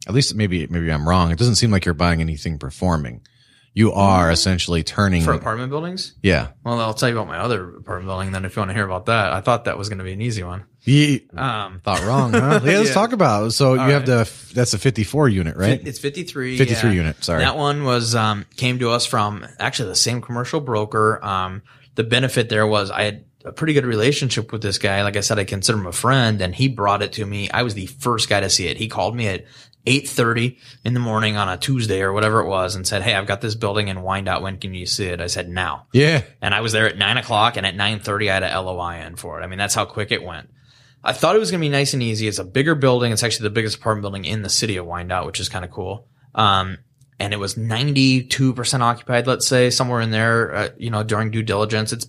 at 0.09 0.15
least 0.15 0.35
maybe, 0.35 0.67
maybe 0.67 0.91
I'm 0.91 1.09
wrong. 1.09 1.31
It 1.31 1.39
doesn't 1.39 1.57
seem 1.57 1.71
like 1.71 1.85
you're 1.85 1.95
buying 1.95 2.21
anything 2.21 2.59
performing. 2.59 3.21
You 3.75 3.93
are 3.93 4.31
essentially 4.31 4.83
turning. 4.83 5.23
For 5.23 5.35
apartment 5.35 5.71
buildings, 5.71 6.15
yeah. 6.21 6.49
well, 6.65 6.81
I'll 6.81 6.95
tell 6.95 7.11
you 7.11 7.15
about 7.17 7.29
my 7.29 7.39
other 7.39 7.77
apartment 7.77 8.09
building. 8.09 8.33
Then, 8.33 8.45
if 8.45 8.57
you 8.57 8.61
want 8.61 8.71
to 8.71 8.75
hear 8.75 8.85
about 8.85 9.07
that, 9.07 9.33
I 9.33 9.41
thought 9.41 9.67
that 9.67 9.79
was 9.79 9.89
going 9.89 9.99
to 9.99 10.05
be 10.05 10.13
an 10.13 10.21
easy 10.21 10.43
one. 10.43 10.65
You 10.83 11.21
Um, 11.37 11.81
thought 11.85 12.03
wrong, 12.05 12.33
huh? 12.33 12.61
Yeah, 12.65 12.79
let's 12.79 12.89
Yeah. 12.89 12.95
talk 12.95 13.13
about 13.13 13.47
it. 13.47 13.51
So 13.53 13.75
you 13.75 13.81
All 13.81 13.89
have 13.91 14.07
the, 14.07 14.29
that's 14.55 14.73
a 14.75 14.79
54 14.79 15.29
unit, 15.29 15.57
right? 15.57 15.81
It's 15.87 15.99
53. 16.01 16.57
53 16.59 16.91
yeah. 16.91 16.97
unit. 16.97 17.23
Sorry. 17.23 17.41
That 17.41 17.57
one 17.57 17.85
was 17.85 18.15
um, 18.17 18.47
came 18.57 18.79
to 18.81 18.91
us 18.91 19.07
from 19.07 19.47
actually 19.61 19.91
the 19.91 19.97
same 19.97 20.23
commercial 20.23 20.61
broker. 20.61 21.25
Um, 21.25 21.63
the 21.95 22.05
benefit 22.05 22.49
there 22.49 22.67
was 22.67 22.91
I 22.91 23.03
had 23.03 23.25
a 23.45 23.53
pretty 23.53 23.75
good 23.75 23.87
relationship 23.87 24.51
with 24.51 24.63
this 24.63 24.79
guy. 24.79 25.03
Like 25.05 25.17
I 25.17 25.21
said, 25.21 25.39
I 25.39 25.45
consider 25.45 25.79
him 25.79 25.87
a 25.87 25.93
friend, 25.93 26.41
and 26.41 26.55
he 26.55 26.69
brought 26.69 27.03
it 27.03 27.13
to 27.15 27.25
me. 27.27 27.49
I 27.51 27.63
was 27.63 27.75
the 27.75 27.87
first 27.87 28.29
guy 28.29 28.41
to 28.41 28.51
see 28.51 28.67
it. 28.67 28.77
He 28.77 28.89
called 28.89 29.15
me 29.15 29.29
at 29.29 29.45
8:30 29.87 30.59
in 30.85 30.95
the 30.95 31.01
morning 31.01 31.37
on 31.37 31.49
a 31.49 31.57
Tuesday 31.57 32.03
or 32.03 32.13
whatever 32.13 32.41
it 32.41 32.49
was, 32.49 32.75
and 32.75 32.87
said, 32.87 33.03
"Hey, 33.03 33.15
I've 33.15 33.27
got 33.27 33.41
this 33.41 33.55
building 33.55 33.89
in 33.89 34.03
Wyandotte. 34.03 34.43
When 34.43 34.59
can 34.59 34.75
you 34.75 34.87
see 34.87 35.07
it?" 35.07 35.21
I 35.21 35.27
said, 35.27 35.49
"Now." 35.49 35.87
yeah. 35.93 36.23
And 36.43 36.55
I 36.55 36.61
was 36.61 36.73
there 36.73 36.89
at 36.89 36.99
nine 36.99 37.17
o'clock, 37.17 37.57
and 37.57 37.67
at 37.67 37.77
nine 37.77 38.01
thirty, 38.01 38.31
I 38.31 38.35
had 38.35 38.43
a 38.43 38.61
LOI 38.61 39.05
in 39.07 39.17
for 39.17 39.41
it. 39.41 39.45
I 39.45 39.47
mean, 39.47 39.59
that's 39.59 39.75
how 39.75 39.85
quick 39.85 40.13
it 40.13 40.23
went. 40.23 40.51
I 41.03 41.13
thought 41.13 41.37
it 41.37 41.39
was 41.39 41.51
going 41.51 41.61
to 41.61 41.65
be 41.65 41.71
nice 41.71 41.95
and 41.95 42.03
easy. 42.03 42.27
It's 42.27 42.39
a 42.39 42.45
bigger 42.45 42.75
building. 42.75 43.13
It's 43.13 43.23
actually 43.23 43.45
the 43.45 43.55
biggest 43.55 43.77
apartment 43.77 44.03
building 44.03 44.25
in 44.25 44.43
the 44.43 44.49
city 44.49 44.77
of 44.77 44.87
Wyandotte, 44.87 45.27
which 45.27 45.41
is 45.41 45.49
kind 45.49 45.65
of 45.65 45.71
cool. 45.71 46.09
Um, 46.35 46.79
and 47.19 47.33
it 47.33 47.39
was 47.39 47.57
ninety 47.57 48.23
two 48.23 48.53
percent 48.55 48.83
occupied. 48.83 49.27
Let's 49.27 49.47
say 49.47 49.71
somewhere 49.71 50.01
in 50.01 50.11
there. 50.11 50.55
Uh, 50.55 50.69
you 50.77 50.91
know, 50.91 51.03
during 51.03 51.31
due 51.31 51.43
diligence, 51.43 51.93
it's 51.93 52.07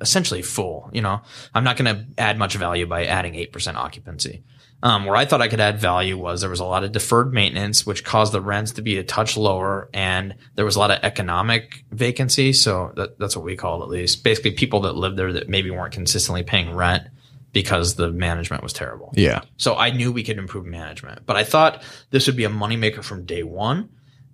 essentially 0.00 0.42
full. 0.42 0.90
You 0.92 1.02
know, 1.02 1.20
I'm 1.54 1.64
not 1.64 1.76
going 1.76 1.94
to 1.94 2.06
add 2.20 2.38
much 2.38 2.54
value 2.56 2.86
by 2.86 3.04
adding 3.04 3.34
eight 3.34 3.52
percent 3.52 3.76
occupancy. 3.76 4.42
Um, 4.82 5.04
where 5.04 5.16
I 5.16 5.26
thought 5.26 5.42
I 5.42 5.48
could 5.48 5.60
add 5.60 5.78
value 5.78 6.16
was 6.16 6.40
there 6.40 6.48
was 6.48 6.60
a 6.60 6.64
lot 6.64 6.84
of 6.84 6.92
deferred 6.92 7.34
maintenance, 7.34 7.84
which 7.84 8.02
caused 8.02 8.32
the 8.32 8.40
rents 8.40 8.72
to 8.72 8.82
be 8.82 8.96
a 8.96 9.04
touch 9.04 9.36
lower, 9.36 9.90
and 9.92 10.34
there 10.54 10.64
was 10.64 10.76
a 10.76 10.78
lot 10.78 10.90
of 10.90 11.00
economic 11.02 11.84
vacancy. 11.90 12.54
So 12.54 12.92
that, 12.96 13.18
that's 13.18 13.36
what 13.36 13.44
we 13.44 13.56
call 13.56 13.82
it, 13.82 13.84
at 13.84 13.90
least. 13.90 14.24
Basically, 14.24 14.52
people 14.52 14.80
that 14.80 14.96
lived 14.96 15.18
there 15.18 15.34
that 15.34 15.50
maybe 15.50 15.70
weren't 15.70 15.92
consistently 15.92 16.42
paying 16.42 16.74
rent 16.74 17.08
because 17.52 17.96
the 17.96 18.10
management 18.10 18.62
was 18.62 18.72
terrible. 18.72 19.12
Yeah. 19.14 19.42
So 19.58 19.76
I 19.76 19.90
knew 19.90 20.12
we 20.12 20.22
could 20.22 20.38
improve 20.38 20.64
management, 20.64 21.26
but 21.26 21.36
I 21.36 21.44
thought 21.44 21.82
this 22.10 22.26
would 22.26 22.36
be 22.36 22.44
a 22.44 22.50
moneymaker 22.50 23.02
from 23.02 23.26
day 23.26 23.42
one, 23.42 23.90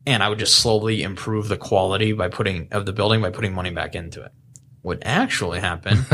and 0.07 0.23
I 0.23 0.29
would 0.29 0.39
just 0.39 0.59
slowly 0.59 1.03
improve 1.03 1.49
the 1.49 1.57
quality 1.57 2.13
by 2.13 2.29
putting 2.29 2.69
of 2.71 2.87
the 2.87 2.93
building 2.93 3.21
by 3.21 3.31
putting 3.31 3.53
money 3.53 3.71
back 3.71 3.95
into 3.95 4.23
it. 4.23 4.33
What 4.87 5.03
actually 5.03 5.59
happened 5.59 6.07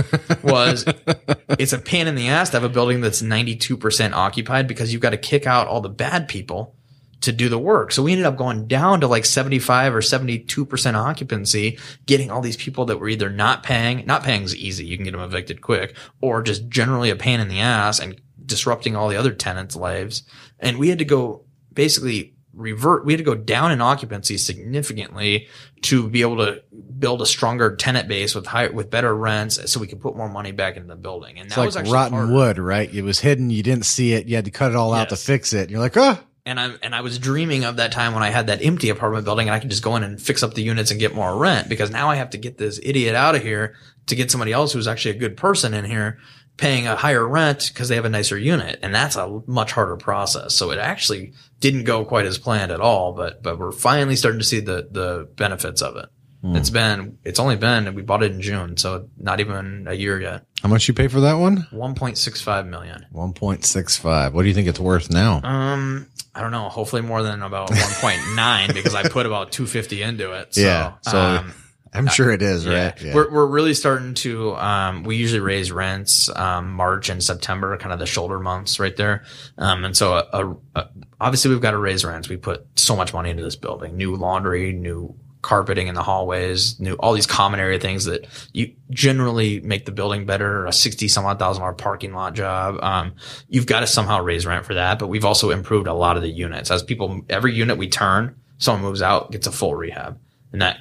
was 0.43 0.87
it's 1.59 1.75
a 1.75 1.79
pain 1.79 2.07
in 2.07 2.15
the 2.15 2.29
ass 2.29 2.49
to 2.49 2.57
have 2.57 2.65
a 2.65 2.73
building 2.73 3.03
that's 3.03 3.21
92% 3.21 4.13
occupied 4.15 4.67
because 4.67 4.91
you've 4.91 5.03
got 5.03 5.11
to 5.11 5.19
kick 5.19 5.47
out 5.47 5.67
all 5.67 5.83
the 5.83 5.91
bad 5.91 6.27
people 6.27 6.75
to 7.21 7.33
do 7.33 7.51
the 7.51 7.59
work. 7.59 7.93
So 7.93 8.03
we 8.03 8.13
ended 8.13 8.25
up 8.25 8.39
going 8.39 8.67
down 8.69 9.03
to 9.03 9.07
like 9.07 9.27
75 9.27 9.95
or 9.95 10.01
72% 10.01 10.95
occupancy, 10.95 11.79
getting 12.07 12.31
all 12.31 12.41
these 12.41 12.57
people 12.57 12.87
that 12.87 12.97
were 12.97 13.11
either 13.11 13.29
not 13.29 13.63
paying, 13.63 14.07
not 14.07 14.25
paying 14.25 14.43
is 14.45 14.57
easy. 14.57 14.87
You 14.87 14.97
can 14.97 15.05
get 15.05 15.13
them 15.13 15.21
evicted 15.21 15.61
quick 15.61 15.95
or 16.23 16.41
just 16.41 16.67
generally 16.71 17.11
a 17.11 17.17
pain 17.17 17.41
in 17.41 17.49
the 17.49 17.61
ass 17.61 18.01
and 18.01 18.19
disrupting 18.47 18.97
all 18.97 19.11
the 19.11 19.17
other 19.17 19.35
tenants' 19.35 19.77
lives. 19.77 20.23
And 20.59 20.79
we 20.79 20.89
had 20.89 20.99
to 20.99 21.05
go 21.05 21.45
basically 21.75 22.37
revert. 22.55 23.05
We 23.05 23.13
had 23.13 23.19
to 23.19 23.25
go 23.25 23.35
down 23.35 23.73
in 23.73 23.81
occupancy 23.81 24.39
significantly 24.39 25.49
to 25.83 26.09
be 26.09 26.21
able 26.21 26.37
to 26.39 26.63
build 26.99 27.23
a 27.23 27.27
stronger 27.27 27.77
tenant 27.77 28.09
base 28.09 28.35
with 28.35 28.47
high, 28.47 28.69
with 28.69 28.91
better 28.91 29.15
rents 29.15 29.71
so 29.71 29.81
we 29.81 29.87
could 29.87 30.01
put 30.01 30.17
more 30.17 30.29
money 30.29 30.53
back 30.53 30.77
into 30.77 30.89
the 30.89 30.97
building. 30.97 31.39
And 31.39 31.47
It's 31.47 31.57
that 31.57 31.65
was 31.65 31.75
like 31.75 31.83
actually 31.83 31.95
rotten 31.95 32.19
harder. 32.19 32.33
wood, 32.33 32.59
right? 32.59 32.93
It 32.93 33.03
was 33.03 33.21
hidden. 33.21 33.51
You 33.51 33.63
didn't 33.63 33.87
see 33.87 34.13
it. 34.13 34.27
You 34.27 34.37
had 34.37 34.45
to 34.45 34.51
cut 34.51 34.71
it 34.71 34.77
all 34.77 34.93
out 34.93 35.09
to 35.11 35.17
fix 35.17 35.53
it. 35.53 35.63
And 35.63 35.71
you're 35.71 35.81
like, 35.81 35.97
oh, 35.97 36.19
and 36.45 36.59
I 36.59 36.75
and 36.83 36.95
I 36.95 37.03
was 37.03 37.19
dreaming 37.19 37.65
of 37.65 37.77
that 37.77 37.93
time 37.93 38.15
when 38.15 38.23
I 38.25 38.31
had 38.31 38.49
that 38.49 38.65
empty 38.65 38.89
apartment 38.89 39.25
building 39.25 39.49
and 39.49 39.55
I 39.55 39.61
could 39.61 39.71
just 39.71 39.83
go 39.83 39.95
in 39.97 40.03
and 40.03 40.21
fix 40.21 40.43
up 40.43 40.55
the 40.55 40.63
units 40.63 40.91
and 40.91 40.99
get 40.99 41.15
more 41.15 41.37
rent 41.37 41.69
because 41.69 41.91
now 41.91 42.11
I 42.11 42.17
have 42.17 42.31
to 42.31 42.39
get 42.39 42.59
this 42.59 42.81
idiot 42.83 43.15
out 43.15 43.37
of 43.37 43.43
here 43.43 43.77
to 44.07 44.17
get 44.17 44.31
somebody 44.31 44.53
else 44.53 44.73
who's 44.73 44.89
actually 44.89 45.17
a 45.17 45.21
good 45.21 45.37
person 45.37 45.73
in 45.73 45.85
here 45.85 46.19
paying 46.63 46.87
a 46.87 46.95
higher 46.95 47.27
rent 47.27 47.71
because 47.73 47.89
they 47.89 47.97
have 47.97 48.05
a 48.05 48.09
nicer 48.09 48.39
unit 48.39 48.79
and 48.83 48.95
that's 48.95 49.17
a 49.17 49.41
much 49.47 49.73
harder 49.73 49.97
process. 49.97 50.55
So 50.55 50.71
it 50.71 50.79
actually 50.79 51.33
didn't 51.59 51.85
go 51.85 52.05
quite 52.05 52.25
as 52.25 52.39
planned 52.39 52.71
at 52.71 52.81
all, 52.81 53.13
but 53.13 53.43
but 53.43 53.59
we're 53.59 53.73
finally 53.73 54.15
starting 54.17 54.39
to 54.39 54.47
see 54.47 54.61
the 54.61 54.89
the 54.91 55.29
benefits 55.37 55.83
of 55.83 55.97
it. 55.97 56.07
It's 56.45 56.71
been 56.71 57.19
it's 57.25 57.39
only 57.39 57.55
been 57.55 57.95
we 57.95 58.03
bought 58.03 58.25
it 58.25 58.33
in 58.33 58.41
June, 58.41 58.77
so 58.77 59.09
not 59.17 59.39
even 59.39 59.87
a 59.89 59.95
year 59.95 60.21
yet. 60.21 60.45
how 60.61 60.69
much 60.69 60.89
you 60.89 60.95
pay 60.95 61.07
for 61.07 61.21
that 61.21 61.35
one? 61.35 61.69
1.65 61.73 62.67
million. 62.69 63.07
1.65. 63.15 64.33
What 64.33 64.43
do 64.43 64.49
you 64.49 64.55
think 64.55 64.67
it's 64.67 64.81
worth 64.81 65.09
now? 65.09 65.41
Um, 65.45 66.09
I 66.35 66.41
don't 66.41 66.51
know. 66.51 66.69
Hopefully 66.69 67.03
more 67.03 67.23
than 67.23 67.43
about 67.43 67.69
1.9 67.71 68.75
because 68.75 68.95
I 68.95 69.09
put 69.09 69.27
about 69.27 69.53
250 69.53 70.03
into 70.03 70.33
it. 70.33 70.55
So, 70.55 70.61
Yeah, 70.61 70.93
so 71.03 71.19
um, 71.19 71.55
I'm 71.95 72.07
sure 72.07 72.31
it 72.31 72.41
is, 72.41 72.65
yeah, 72.65 72.87
right? 72.87 73.03
Yeah. 73.03 73.15
we're 73.15 73.31
we're 73.31 73.47
really 73.47 73.75
starting 73.75 74.15
to. 74.15 74.57
Um, 74.57 75.05
we 75.05 75.17
usually 75.17 75.41
raise 75.41 75.71
rents 75.71 76.31
um, 76.35 76.73
March 76.73 77.11
and 77.11 77.23
September, 77.23 77.77
kind 77.77 77.93
of 77.93 77.99
the 77.99 78.07
shoulder 78.07 78.39
months, 78.39 78.81
right 78.81 78.97
there. 78.97 79.25
Um, 79.59 79.85
and 79.85 79.97
so, 79.97 80.15
a, 80.15 80.57
a, 80.75 80.89
obviously, 81.21 81.51
we've 81.51 81.61
got 81.61 81.73
to 81.73 81.79
raise 81.79 82.05
rents. 82.05 82.31
We 82.31 82.39
put 82.39 82.67
so 82.77 82.97
much 82.97 83.13
money 83.13 83.29
into 83.29 83.43
this 83.43 83.57
building: 83.57 83.97
new 83.97 84.17
laundry, 84.17 84.73
new 84.73 85.15
carpeting 85.43 85.89
in 85.89 85.95
the 85.95 86.03
hallways, 86.03 86.81
new 86.81 86.95
all 86.95 87.13
these 87.13 87.27
common 87.27 87.61
area 87.61 87.79
things 87.79 88.07
that 88.07 88.27
you 88.53 88.75
generally 88.91 89.61
make 89.61 89.85
the 89.85 89.93
building 89.93 90.25
better. 90.25 90.65
A 90.65 90.73
sixty 90.73 91.09
some 91.09 91.27
odd 91.27 91.39
thousand 91.39 91.61
dollar 91.61 91.75
parking 91.75 92.15
lot 92.15 92.35
job. 92.35 92.83
Um, 92.83 93.17
you've 93.49 93.67
got 93.67 93.81
to 93.81 93.87
somehow 93.87 94.23
raise 94.23 94.47
rent 94.47 94.65
for 94.65 94.75
that. 94.75 94.99
But 94.99 95.09
we've 95.09 95.27
also 95.27 95.51
improved 95.51 95.89
a 95.89 95.95
lot 95.95 96.17
of 96.17 96.23
the 96.23 96.31
units 96.31 96.71
as 96.71 96.83
people. 96.83 97.21
Every 97.29 97.55
unit 97.55 97.77
we 97.77 97.89
turn, 97.89 98.37
someone 98.57 98.83
moves 98.83 99.03
out, 99.03 99.31
gets 99.31 99.47
a 99.47 99.53
full 99.53 99.75
rehab, 99.75 100.19
and 100.53 100.63
that 100.63 100.79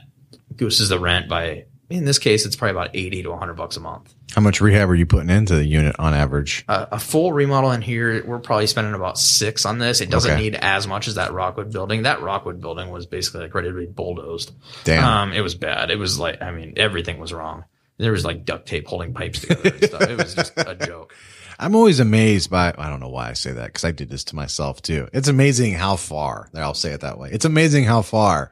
gooses 0.58 0.90
the 0.90 1.00
rent 1.00 1.28
by 1.30 1.66
in 1.90 2.06
this 2.06 2.20
case 2.20 2.46
it's 2.46 2.56
probably 2.56 2.72
about 2.72 2.90
80 2.96 3.24
to 3.24 3.30
100 3.32 3.54
bucks 3.56 3.76
a 3.76 3.80
month 3.82 4.14
How 4.34 4.42
much 4.42 4.62
rehab 4.62 4.90
are 4.90 4.96
you 4.96 5.06
putting 5.06 5.30
into 5.30 5.56
the 5.56 5.66
unit 5.66 5.96
on 6.00 6.14
average? 6.14 6.64
uh, 6.70 6.86
a 6.92 7.00
full 7.00 7.34
remodel 7.34 7.72
in 7.72 7.82
here 7.82 8.24
we're 8.26 8.40
probably 8.40 8.68
spending 8.68 8.94
about 8.94 9.18
six 9.18 9.66
on 9.66 9.78
this 9.78 10.00
it 10.00 10.10
doesn't 10.10 10.32
Okay. 10.32 10.42
need 10.42 10.56
as 10.56 10.88
much 10.88 11.08
as 11.10 11.16
that 11.16 11.34
rockwood 11.34 11.72
building 11.72 12.04
that 12.04 12.22
rockwood 12.22 12.62
building 12.62 12.90
was 12.92 13.06
basically 13.06 13.42
like 13.42 13.54
ready 13.54 13.68
to 13.70 13.74
be 13.78 13.86
bulldozed 13.88 14.52
Damn. 14.86 15.04
um 15.04 15.34
it 15.34 15.42
was 15.42 15.56
bad 15.56 15.92
it 15.92 15.98
was 16.00 16.18
like 16.18 16.42
i 16.42 16.52
mean 16.52 16.74
everything 16.78 17.20
was 17.20 17.34
wrong 17.34 17.66
there 17.98 18.14
was 18.14 18.24
like 18.26 18.46
duct 18.46 18.68
tape 18.68 18.88
holding 18.88 19.14
pipes 19.14 19.42
together 19.42 19.70
and 19.70 19.84
stuff 19.84 20.02
it 20.04 20.18
was 20.18 20.34
just 20.36 20.54
a 20.58 20.76
joke 20.76 21.14
I'm 21.60 21.76
always 21.76 22.00
amazed 22.00 22.50
by, 22.50 22.74
I 22.76 22.90
don't 22.90 23.00
know 23.02 23.10
why 23.10 23.30
I 23.30 23.34
say 23.34 23.52
that 23.52 23.68
because 23.68 23.86
I 23.86 23.92
did 23.92 24.10
this 24.10 24.24
to 24.24 24.36
myself 24.36 24.82
too. 24.82 25.08
It's 25.14 25.28
amazing 25.28 25.74
how 25.76 25.96
far, 25.96 26.50
I'll 26.56 26.74
say 26.74 26.90
it 26.94 27.02
that 27.02 27.20
way. 27.20 27.30
It's 27.32 27.46
amazing 27.46 27.84
how 27.84 28.02
far 28.02 28.52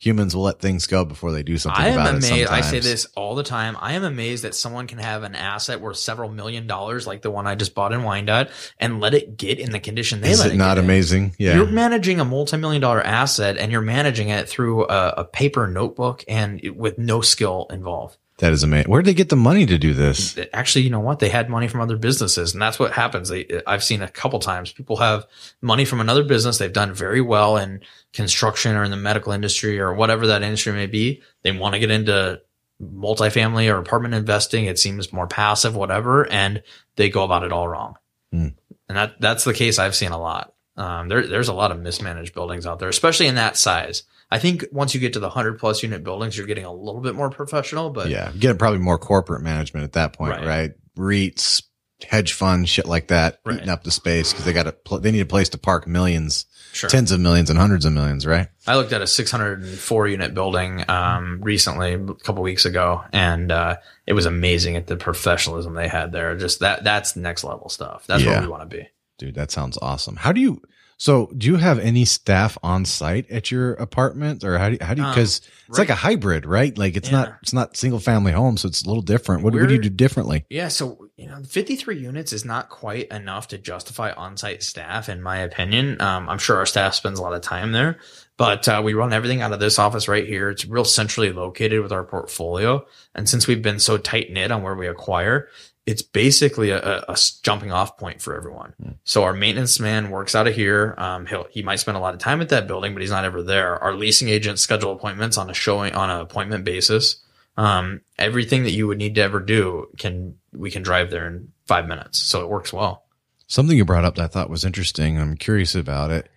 humans 0.00 0.34
will 0.34 0.42
let 0.42 0.58
things 0.58 0.86
go 0.86 1.04
before 1.04 1.30
they 1.30 1.42
do 1.42 1.58
something 1.58 1.80
I 1.80 1.88
am 1.88 2.00
about 2.00 2.14
it 2.14 2.26
amazed. 2.26 2.50
I 2.50 2.62
say 2.62 2.80
this 2.80 3.06
all 3.14 3.34
the 3.34 3.42
time. 3.42 3.76
I 3.78 3.92
am 3.92 4.02
amazed 4.02 4.44
that 4.44 4.54
someone 4.54 4.86
can 4.86 4.98
have 4.98 5.22
an 5.22 5.34
asset 5.36 5.80
worth 5.80 5.98
several 5.98 6.30
million 6.30 6.66
dollars, 6.66 7.06
like 7.06 7.20
the 7.22 7.30
one 7.30 7.46
I 7.46 7.54
just 7.54 7.74
bought 7.74 7.92
in 7.92 8.02
Wyandotte, 8.02 8.50
and 8.78 8.98
let 8.98 9.12
it 9.14 9.36
get 9.36 9.60
in 9.60 9.70
the 9.72 9.78
condition 9.78 10.22
they 10.22 10.30
Is 10.30 10.40
let 10.40 10.52
it 10.52 10.56
not 10.56 10.74
get 10.74 10.78
in. 10.78 10.84
amazing? 10.84 11.34
Yeah. 11.38 11.56
You're 11.56 11.66
managing 11.66 12.18
a 12.18 12.24
multi-million 12.24 12.80
dollar 12.80 13.02
asset, 13.02 13.58
and 13.58 13.70
you're 13.70 13.82
managing 13.82 14.30
it 14.30 14.48
through 14.48 14.86
a, 14.88 15.14
a 15.18 15.24
paper 15.24 15.68
notebook 15.68 16.24
and 16.26 16.60
with 16.74 16.96
no 16.98 17.20
skill 17.20 17.66
involved. 17.70 18.16
That 18.40 18.52
is 18.52 18.62
amazing. 18.62 18.90
Where 18.90 19.02
did 19.02 19.10
they 19.10 19.14
get 19.14 19.28
the 19.28 19.36
money 19.36 19.66
to 19.66 19.78
do 19.78 19.92
this? 19.92 20.38
Actually, 20.52 20.82
you 20.82 20.90
know 20.90 21.00
what? 21.00 21.18
They 21.18 21.28
had 21.28 21.50
money 21.50 21.68
from 21.68 21.80
other 21.80 21.96
businesses, 21.96 22.52
and 22.52 22.60
that's 22.60 22.78
what 22.78 22.92
happens. 22.92 23.28
They, 23.28 23.62
I've 23.66 23.84
seen 23.84 24.02
a 24.02 24.08
couple 24.08 24.38
times 24.38 24.72
people 24.72 24.96
have 24.96 25.26
money 25.60 25.84
from 25.84 26.00
another 26.00 26.24
business. 26.24 26.58
They've 26.58 26.72
done 26.72 26.94
very 26.94 27.20
well 27.20 27.58
in 27.58 27.80
construction 28.12 28.76
or 28.76 28.82
in 28.82 28.90
the 28.90 28.96
medical 28.96 29.32
industry 29.32 29.78
or 29.78 29.94
whatever 29.94 30.26
that 30.28 30.42
industry 30.42 30.72
may 30.72 30.86
be. 30.86 31.22
They 31.42 31.52
want 31.52 31.74
to 31.74 31.78
get 31.78 31.90
into 31.90 32.40
multifamily 32.82 33.72
or 33.72 33.78
apartment 33.78 34.14
investing. 34.14 34.64
It 34.64 34.78
seems 34.78 35.12
more 35.12 35.26
passive, 35.26 35.76
whatever, 35.76 36.26
and 36.30 36.62
they 36.96 37.10
go 37.10 37.24
about 37.24 37.44
it 37.44 37.52
all 37.52 37.68
wrong. 37.68 37.96
Hmm. 38.32 38.48
And 38.88 38.96
that 38.96 39.20
that's 39.20 39.44
the 39.44 39.54
case 39.54 39.78
I've 39.78 39.94
seen 39.94 40.12
a 40.12 40.20
lot. 40.20 40.54
Um, 40.76 41.08
there, 41.08 41.26
there's 41.26 41.48
a 41.48 41.54
lot 41.54 41.72
of 41.72 41.80
mismanaged 41.80 42.32
buildings 42.32 42.64
out 42.64 42.78
there, 42.78 42.88
especially 42.88 43.26
in 43.26 43.34
that 43.34 43.58
size. 43.58 44.04
I 44.30 44.38
think 44.38 44.64
once 44.70 44.94
you 44.94 45.00
get 45.00 45.14
to 45.14 45.20
the 45.20 45.30
hundred 45.30 45.58
plus 45.58 45.82
unit 45.82 46.04
buildings, 46.04 46.36
you're 46.38 46.46
getting 46.46 46.64
a 46.64 46.72
little 46.72 47.00
bit 47.00 47.14
more 47.14 47.30
professional. 47.30 47.90
But 47.90 48.08
yeah, 48.08 48.30
getting 48.38 48.58
probably 48.58 48.78
more 48.78 48.98
corporate 48.98 49.42
management 49.42 49.84
at 49.84 49.92
that 49.94 50.12
point, 50.12 50.36
Right. 50.38 50.46
right? 50.46 50.72
REITs, 50.96 51.62
hedge 52.08 52.32
funds, 52.32 52.68
shit 52.70 52.86
like 52.86 53.08
that, 53.08 53.40
Right. 53.44 53.56
eating 53.56 53.68
up 53.68 53.84
the 53.84 53.90
space 53.90 54.32
because 54.32 54.44
they 54.44 54.52
got 54.52 54.66
a 54.66 54.72
pl- 54.72 55.00
they 55.00 55.10
need 55.10 55.20
a 55.20 55.26
place 55.26 55.48
to 55.50 55.58
park 55.58 55.86
millions, 55.86 56.46
sure. 56.72 56.88
tens 56.88 57.10
of 57.12 57.20
millions, 57.20 57.50
and 57.50 57.58
hundreds 57.58 57.84
of 57.84 57.92
millions, 57.92 58.24
right? 58.24 58.48
I 58.66 58.76
looked 58.76 58.92
at 58.92 59.02
a 59.02 59.06
604 59.06 60.08
unit 60.08 60.32
building 60.32 60.84
um, 60.88 61.40
recently, 61.42 61.94
a 61.94 62.14
couple 62.24 62.42
weeks 62.42 62.64
ago, 62.64 63.02
and 63.12 63.50
uh, 63.52 63.76
it 64.06 64.12
was 64.12 64.26
amazing 64.26 64.76
at 64.76 64.86
the 64.86 64.96
professionalism 64.96 65.74
they 65.74 65.88
had 65.88 66.12
there. 66.12 66.36
Just 66.36 66.60
that 66.60 66.84
that's 66.84 67.16
next 67.16 67.44
level 67.44 67.68
stuff. 67.68 68.04
That's 68.06 68.22
Yeah. 68.22 68.30
where 68.30 68.40
we 68.42 68.46
want 68.48 68.68
to 68.70 68.76
be. 68.76 68.88
Dude, 69.18 69.34
that 69.34 69.50
sounds 69.50 69.76
awesome. 69.82 70.16
How 70.16 70.32
do 70.32 70.40
you? 70.40 70.62
So, 71.00 71.32
do 71.34 71.46
you 71.46 71.56
have 71.56 71.78
any 71.78 72.04
staff 72.04 72.58
on 72.62 72.84
site 72.84 73.30
at 73.30 73.50
your 73.50 73.72
apartment, 73.72 74.44
or 74.44 74.58
how 74.58 74.68
do 74.68 74.72
you, 74.74 74.78
how 74.82 74.92
do 74.92 75.00
you? 75.00 75.08
Um, 75.08 75.14
Because 75.14 75.40
it's 75.66 75.78
like 75.78 75.88
a 75.88 75.94
hybrid, 75.94 76.44
right? 76.44 76.76
Like 76.76 76.94
it's 76.94 77.10
not 77.10 77.38
it's 77.42 77.54
not 77.54 77.74
single 77.74 78.00
family 78.00 78.32
home, 78.32 78.58
so 78.58 78.68
it's 78.68 78.82
a 78.82 78.86
little 78.86 79.00
different. 79.02 79.42
What, 79.42 79.54
what 79.54 79.66
do 79.66 79.74
you 79.74 79.80
do 79.80 79.88
differently? 79.88 80.44
Yeah, 80.50 80.68
so 80.68 81.08
you 81.16 81.26
know, 81.26 81.42
53 81.42 81.98
units 81.98 82.34
is 82.34 82.44
not 82.44 82.68
quite 82.68 83.08
enough 83.08 83.48
to 83.48 83.56
justify 83.56 84.12
on-site 84.12 84.62
staff, 84.62 85.08
in 85.08 85.22
my 85.22 85.38
opinion. 85.38 86.02
Um, 86.02 86.28
I'm 86.28 86.38
sure 86.38 86.58
our 86.58 86.66
staff 86.66 86.94
spends 86.94 87.18
a 87.18 87.22
lot 87.22 87.32
of 87.32 87.40
time 87.40 87.72
there, 87.72 87.98
but 88.36 88.68
uh, 88.68 88.82
we 88.84 88.92
run 88.92 89.14
everything 89.14 89.40
out 89.40 89.54
of 89.54 89.60
this 89.60 89.78
office 89.78 90.06
right 90.06 90.26
here. 90.26 90.50
It's 90.50 90.66
real 90.66 90.84
centrally 90.84 91.32
located 91.32 91.80
with 91.82 91.92
our 91.92 92.04
portfolio, 92.04 92.84
and 93.14 93.26
since 93.26 93.46
we've 93.46 93.62
been 93.62 93.78
so 93.78 93.96
tight 93.96 94.30
knit 94.30 94.50
on 94.50 94.62
where 94.62 94.74
we 94.74 94.86
acquire, 94.86 95.48
it's 95.90 96.02
basically 96.02 96.70
a 96.70 97.16
jumping 97.42 97.72
off 97.72 97.98
point 97.98 98.22
for 98.22 98.36
everyone. 98.36 98.74
So 99.02 99.24
our 99.24 99.32
maintenance 99.32 99.80
man 99.80 100.10
works 100.10 100.36
out 100.36 100.46
of 100.46 100.54
here. 100.54 100.94
Um, 100.96 101.26
he'll 101.26 101.48
he 101.50 101.62
might 101.62 101.80
spend 101.80 101.96
a 101.96 102.00
lot 102.00 102.14
of 102.14 102.20
time 102.20 102.40
at 102.40 102.50
that 102.50 102.68
building, 102.68 102.94
but 102.94 103.00
he's 103.00 103.10
not 103.10 103.24
ever 103.24 103.42
there. 103.42 103.76
Our 103.82 103.94
leasing 103.94 104.28
agents 104.28 104.62
schedule 104.62 104.92
appointments 104.92 105.36
on 105.36 105.50
a 105.50 105.54
showing 105.54 105.92
on 105.94 106.08
an 106.08 106.20
appointment 106.20 106.64
basis. 106.64 107.16
Um, 107.56 108.02
everything 108.18 108.62
that 108.62 108.70
you 108.70 108.86
would 108.86 108.98
need 108.98 109.16
to 109.16 109.20
ever 109.20 109.40
do 109.40 109.88
can 109.98 110.36
we 110.52 110.70
can 110.70 110.84
drive 110.84 111.10
there 111.10 111.26
in 111.26 111.48
five 111.66 111.88
minutes, 111.88 112.18
so 112.18 112.40
it 112.40 112.48
works 112.48 112.72
well. 112.72 113.02
Something 113.48 113.76
you 113.76 113.84
brought 113.84 114.04
up 114.04 114.14
that 114.14 114.22
I 114.22 114.28
thought 114.28 114.48
was 114.48 114.64
interesting. 114.64 115.18
I'm 115.18 115.36
curious 115.36 115.74
about 115.74 116.12
it. 116.12 116.28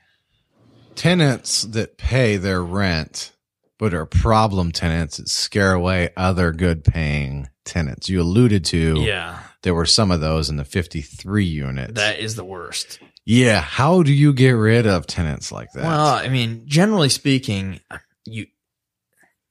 Tenants 0.95 1.61
that 1.61 1.99
pay 1.99 2.37
their 2.37 2.63
rent, 2.63 3.33
but 3.77 3.93
are 3.93 4.07
problem 4.07 4.71
tenants 4.71 5.17
that 5.17 5.29
scare 5.29 5.73
away 5.73 6.09
other 6.17 6.51
good 6.51 6.83
paying 6.83 7.49
tenants. 7.65 8.09
You 8.09 8.21
alluded 8.21 8.65
to 8.65 9.01
Yeah, 9.01 9.39
there 9.61 9.73
were 9.73 9.85
some 9.85 10.11
of 10.11 10.19
those 10.21 10.49
in 10.49 10.57
the 10.57 10.65
53 10.65 11.45
units. 11.45 11.93
that 11.93 12.19
is 12.19 12.35
the 12.35 12.43
worst. 12.45 12.99
yeah. 13.25 13.61
How 13.61 14.03
do 14.03 14.13
you 14.13 14.33
get 14.33 14.51
rid 14.51 14.85
of 14.87 15.07
tenants 15.07 15.51
like 15.51 15.71
that? 15.73 15.83
Well, 15.83 16.05
I 16.07 16.27
mean, 16.29 16.63
generally 16.65 17.09
speaking, 17.09 17.79
you 18.25 18.47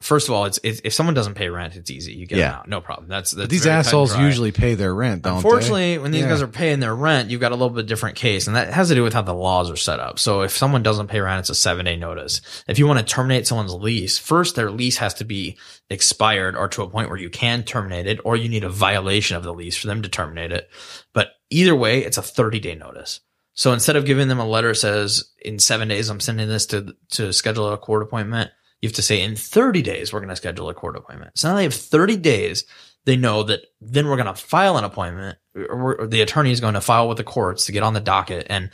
first 0.03 0.29
of 0.29 0.35
all, 0.35 0.45
it's, 0.45 0.59
it's 0.62 0.81
if 0.85 0.93
someone 0.93 1.15
doesn't 1.15 1.35
pay 1.35 1.49
rent, 1.49 1.77
it's 1.77 1.91
easy. 1.91 2.12
You 2.12 2.27
get 2.27 2.39
Yeah. 2.39 2.51
them 2.51 2.59
out, 2.61 2.69
no 2.69 2.81
problem. 2.81 3.09
That's, 3.09 3.31
that's 3.31 3.49
these 3.49 3.65
very 3.65 3.73
cut 3.73 3.79
and 3.79 3.87
assholes 3.87 4.16
usually 4.19 4.53
pay 4.53 4.74
their 4.74 4.95
rent, 4.95 5.23
don't 5.23 5.37
Unfortunately, 5.37 5.99
when 5.99 6.11
these 6.11 6.23
Yeah. 6.23 6.29
guys 6.29 6.43
are 6.43 6.49
paying 6.49 6.81
their 6.81 6.95
rent, 6.95 7.31
you've 7.31 7.41
got 7.41 7.53
a 7.53 7.55
little 7.55 7.70
bit 7.70 7.87
different 7.87 8.16
case, 8.16 8.47
and 8.47 8.57
that 8.57 8.73
has 8.73 8.89
to 8.89 8.95
do 8.95 9.03
with 9.03 9.15
how 9.15 9.23
the 9.23 9.35
laws 9.35 9.70
are 9.70 9.77
set 9.77 10.01
up. 10.01 10.19
So 10.19 10.43
if 10.43 10.57
someone 10.57 10.83
doesn't 10.83 11.07
pay 11.09 11.20
rent, 11.20 11.41
it's 11.41 11.51
a 11.51 11.55
seven 11.55 11.85
day 11.87 11.97
notice. 11.97 12.41
If 12.69 12.79
you 12.79 12.87
want 12.87 12.99
to 12.99 13.05
terminate 13.05 13.47
someone's 13.47 13.73
lease, 13.74 14.19
first 14.19 14.55
their 14.57 14.70
lease 14.70 14.97
has 14.99 15.15
to 15.15 15.24
be 15.24 15.57
expired 15.91 16.57
or 16.57 16.69
to 16.69 16.83
a 16.83 16.91
point 16.91 17.09
where 17.09 17.19
you 17.19 17.31
can 17.31 17.62
terminate 17.62 18.07
it, 18.07 18.20
or 18.24 18.37
you 18.37 18.49
need 18.49 18.65
a 18.65 18.69
violation 18.69 19.37
of 19.37 19.43
the 19.45 19.55
lease 19.55 19.77
for 19.77 19.87
them 19.87 20.03
to 20.03 20.09
terminate 20.09 20.53
it. 20.53 20.69
But 21.12 21.29
either 21.51 21.74
way, 21.74 22.05
it's 22.05 22.19
a 22.19 22.23
30 22.23 22.61
day 22.61 22.74
notice. 22.74 23.20
So 23.55 23.73
instead 23.73 23.97
of 23.97 24.07
giving 24.07 24.29
them 24.29 24.39
a 24.39 24.47
letter 24.49 24.69
that 24.69 24.77
says 24.77 25.31
in 25.45 25.59
seven 25.59 25.89
days 25.89 26.09
I'm 26.09 26.20
sending 26.20 26.49
this 26.49 26.65
to 26.66 26.95
to 27.11 27.33
schedule 27.35 27.70
a 27.70 27.77
court 27.77 28.03
appointment, 28.03 28.51
you 28.83 28.89
have 28.89 28.97
to 28.97 29.03
say 29.03 29.23
in 29.23 29.37
30 29.37 29.81
days 29.81 30.13
we're 30.13 30.21
going 30.21 30.29
to 30.29 30.37
schedule 30.37 30.69
a 30.69 30.75
court 30.75 30.97
appointment. 30.97 31.39
So 31.39 31.49
now 31.49 31.55
they 31.55 31.63
have 31.63 31.73
30 31.73 32.17
days. 32.17 32.65
They 33.05 33.17
know 33.17 33.45
that 33.45 33.61
then 33.81 34.07
we're 34.07 34.17
going 34.17 34.27
to 34.27 34.35
file 34.35 34.77
an 34.77 34.85
appointment, 34.85 35.39
or, 35.57 36.07
the 36.07 36.21
attorney 36.21 36.53
is 36.53 36.61
going 36.61 36.75
to 36.75 36.81
file 36.81 37.09
with 37.09 37.17
the 37.17 37.25
courts 37.25 37.67
to 37.67 37.73
get 37.73 37.83
on 37.83 37.95
the 37.95 38.01
docket, 38.01 38.47
and 38.51 38.71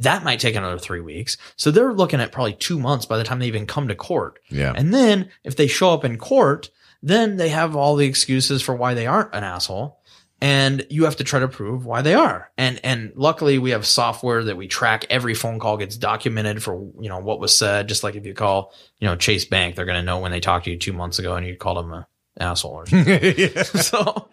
that 0.00 0.24
might 0.24 0.40
take 0.40 0.56
another 0.56 0.78
three 0.78 1.00
weeks. 1.00 1.36
So 1.56 1.70
they're 1.70 1.92
looking 1.92 2.20
at 2.20 2.32
probably 2.32 2.54
two 2.54 2.78
months 2.78 3.06
by 3.06 3.16
the 3.16 3.24
time 3.24 3.38
they 3.38 3.46
even 3.46 3.66
come 3.66 3.88
to 3.88 3.94
court. 3.94 4.38
Yeah. 4.50 4.72
And 4.74 4.92
then 4.92 5.30
if 5.44 5.56
they 5.56 5.66
show 5.66 5.92
up 5.92 6.04
in 6.04 6.18
court, 6.18 6.70
then 7.02 7.36
they 7.36 7.50
have 7.50 7.76
all 7.76 7.96
the 7.96 8.06
excuses 8.06 8.60
for 8.62 8.74
why 8.74 8.94
they 8.94 9.06
aren't 9.06 9.34
an 9.34 9.44
asshole. 9.44 10.00
And 10.44 10.86
you 10.90 11.04
have 11.04 11.16
to 11.16 11.24
try 11.24 11.40
to 11.40 11.48
prove 11.48 11.86
why 11.86 12.02
they 12.02 12.12
are. 12.12 12.50
And, 12.58 12.78
and 12.84 13.12
luckily 13.16 13.58
we 13.58 13.70
have 13.70 13.86
software 13.86 14.44
that 14.44 14.58
we 14.58 14.68
track 14.68 15.06
every 15.08 15.32
phone 15.32 15.58
call 15.58 15.78
gets 15.78 15.96
documented 15.96 16.62
for, 16.62 16.74
you 17.00 17.08
know, 17.08 17.18
what 17.18 17.40
was 17.40 17.56
said. 17.56 17.88
Just 17.88 18.04
like 18.04 18.14
if 18.14 18.26
you 18.26 18.34
call, 18.34 18.74
you 18.98 19.08
know, 19.08 19.16
Chase 19.16 19.46
Bank, 19.46 19.74
they're 19.74 19.86
going 19.86 19.98
to 19.98 20.04
know 20.04 20.18
when 20.18 20.32
they 20.32 20.40
talked 20.40 20.66
to 20.66 20.70
you 20.70 20.78
two 20.78 20.92
months 20.92 21.18
ago 21.18 21.34
and 21.34 21.46
you 21.46 21.56
called 21.56 21.78
them 21.78 21.94
a 21.94 22.06
asshole 22.38 22.72
or 22.72 22.84
something. 22.84 23.20
yeah. 23.38 23.62
so 23.62 24.28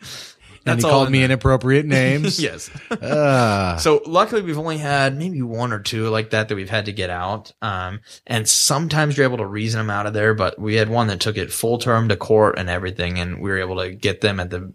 And 0.66 0.80
he 0.80 0.84
called 0.84 1.10
me 1.10 1.20
there. 1.20 1.26
inappropriate 1.26 1.86
names. 1.88 2.40
yes. 2.40 2.70
Ah. 3.02 3.78
So 3.80 4.02
luckily 4.06 4.42
we've 4.42 4.58
only 4.58 4.78
had 4.78 5.18
maybe 5.18 5.42
one 5.42 5.74
or 5.74 5.80
two 5.80 6.10
like 6.10 6.30
that 6.32 6.50
that 6.50 6.56
we've 6.56 6.70
had 6.70 6.86
to 6.86 6.94
get 6.94 7.10
out. 7.10 7.52
Um, 7.62 8.02
and 8.28 8.48
sometimes 8.48 9.18
you're 9.18 9.26
able 9.26 9.38
to 9.38 9.46
reason 9.46 9.80
them 9.80 9.90
out 9.90 10.06
of 10.06 10.14
there, 10.14 10.34
but 10.34 10.60
we 10.60 10.76
had 10.76 10.90
one 10.90 11.08
that 11.08 11.20
took 11.20 11.38
it 11.38 11.52
full 11.52 11.78
term 11.78 12.10
to 12.10 12.16
court 12.16 12.60
and 12.60 12.70
everything. 12.70 13.20
And 13.20 13.42
we 13.42 13.50
were 13.50 13.60
able 13.60 13.78
to 13.78 13.92
get 13.92 14.22
them 14.22 14.40
at 14.40 14.50
the, 14.50 14.74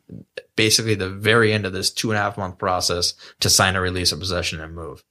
basically 0.56 0.94
the 0.94 1.10
very 1.10 1.52
end 1.52 1.66
of 1.66 1.72
this 1.72 1.90
two 1.90 2.10
and 2.10 2.18
a 2.18 2.22
half 2.22 2.36
month 2.36 2.58
process 2.58 3.14
to 3.40 3.48
sign 3.50 3.76
a 3.76 3.80
release 3.80 4.12
of 4.12 4.18
possession 4.18 4.60
and 4.60 4.74
move. 4.74 5.04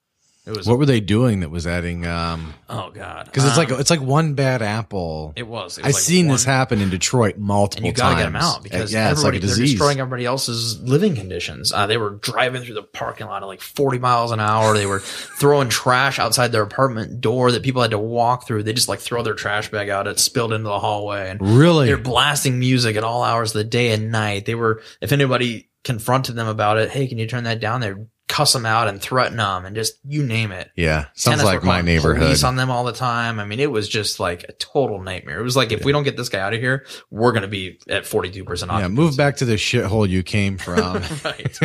It 0.46 0.56
was, 0.56 0.68
what 0.68 0.78
were 0.78 0.86
they 0.86 1.00
doing 1.00 1.40
that 1.40 1.50
was 1.50 1.66
adding? 1.66 2.06
Um, 2.06 2.54
oh 2.70 2.92
God. 2.92 3.26
because 3.26 3.46
it's 3.46 3.58
like 3.58 3.72
Um, 3.72 3.80
it's 3.80 3.90
like 3.90 4.02
one 4.02 4.36
bad 4.36 4.62
apple. 4.62 5.34
it 5.36 5.48
was, 5.48 5.80
it 5.80 5.82
was 5.82 5.90
I've 5.90 5.94
like 5.96 6.04
seen 6.04 6.28
this 6.28 6.44
happen 6.46 6.82
in 6.82 6.92
Detroit 6.92 7.40
multiple 7.40 7.88
and 7.88 7.88
you 7.88 7.94
gotta 7.94 8.14
times. 8.14 8.26
get 8.26 8.32
them 8.32 8.36
out 8.36 8.62
because 8.64 8.94
yeah, 8.94 9.10
it's 9.12 9.24
like 9.24 9.34
a 9.34 9.40
they're 9.40 9.56
destroying 9.56 10.00
everybody 10.00 10.24
else's 10.26 10.80
living 10.82 11.16
conditions. 11.16 11.74
Uh, 11.74 11.88
they 11.88 11.98
were 11.98 12.12
driving 12.12 12.62
through 12.62 12.76
the 12.76 12.84
parking 12.84 13.26
lot 13.26 13.42
at 13.42 13.48
like 13.48 13.60
40 13.62 13.98
miles 13.98 14.32
an 14.32 14.40
hour. 14.40 14.76
They 14.76 14.86
were 14.86 15.00
throwing 15.40 15.70
trash 15.70 16.20
outside 16.20 16.52
their 16.52 16.62
apartment 16.64 17.22
door 17.22 17.52
that 17.52 17.64
people 17.64 17.82
had 17.82 17.92
to 17.92 18.00
walk 18.00 18.46
through. 18.46 18.62
They 18.64 18.74
just 18.74 18.88
like 18.88 19.00
throw 19.00 19.24
their 19.24 19.34
trash 19.34 19.72
bag 19.72 19.90
out. 19.90 20.06
It 20.06 20.20
spilled 20.20 20.54
into 20.54 20.70
the 20.70 20.80
hallway 20.80 21.30
and 21.32 21.42
really? 21.42 21.88
they're 21.88 21.98
blasting 21.98 22.60
music 22.60 22.96
at 22.98 23.04
all 23.04 23.24
hours 23.24 23.50
of 23.56 23.58
the 23.58 23.64
day 23.64 23.94
and 23.94 24.12
night. 24.12 24.46
They 24.46 24.54
were, 24.54 24.84
if 25.02 25.12
anybody 25.12 25.70
confronted 25.84 26.36
them 26.36 26.48
about 26.48 26.78
it, 26.78 26.90
hey, 26.92 27.08
can 27.08 27.18
you 27.18 27.26
turn 27.26 27.46
that 27.46 27.60
down? 27.60 27.82
They'd 27.82 27.96
cuss 28.28 28.54
them 28.54 28.66
out 28.66 28.88
and 28.88 29.00
threaten 29.00 29.38
them 29.38 29.66
and 29.66 29.76
just 29.76 30.00
you 30.04 30.24
name 30.24 30.52
it. 30.52 30.72
yeah, 30.76 31.06
sounds 31.14 31.44
like 31.44 31.64
my 31.64 31.82
neighborhood. 31.82 32.24
Police 32.24 32.44
on 32.44 32.56
them 32.56 32.72
all 32.72 32.84
the 32.84 32.92
time. 32.92 33.40
I 33.40 33.46
mean, 33.46 33.60
it 33.60 33.72
was 33.72 33.88
just 33.88 34.20
like 34.20 34.44
a 34.44 34.54
total 34.54 35.02
nightmare. 35.02 35.40
It 35.40 35.44
was 35.44 35.56
like 35.56 35.72
if 35.72 35.86
we 35.86 35.92
don't 35.92 36.04
get 36.04 36.18
this 36.18 36.30
guy 36.30 36.40
out 36.40 36.54
of 36.54 36.60
here, 36.60 36.86
we're 37.12 37.32
going 37.32 37.44
to 37.44 37.48
be 37.48 37.80
at 37.88 38.06
forty 38.06 38.32
two 38.32 38.44
percent 38.44 38.72
off. 38.72 38.82
Yeah, 38.82 38.88
move 38.88 39.16
back 39.16 39.38
to 39.38 39.46
the 39.46 39.56
shithole 39.56 40.10
you 40.10 40.24
came 40.24 40.58
from. 40.58 41.04
right. 41.26 41.60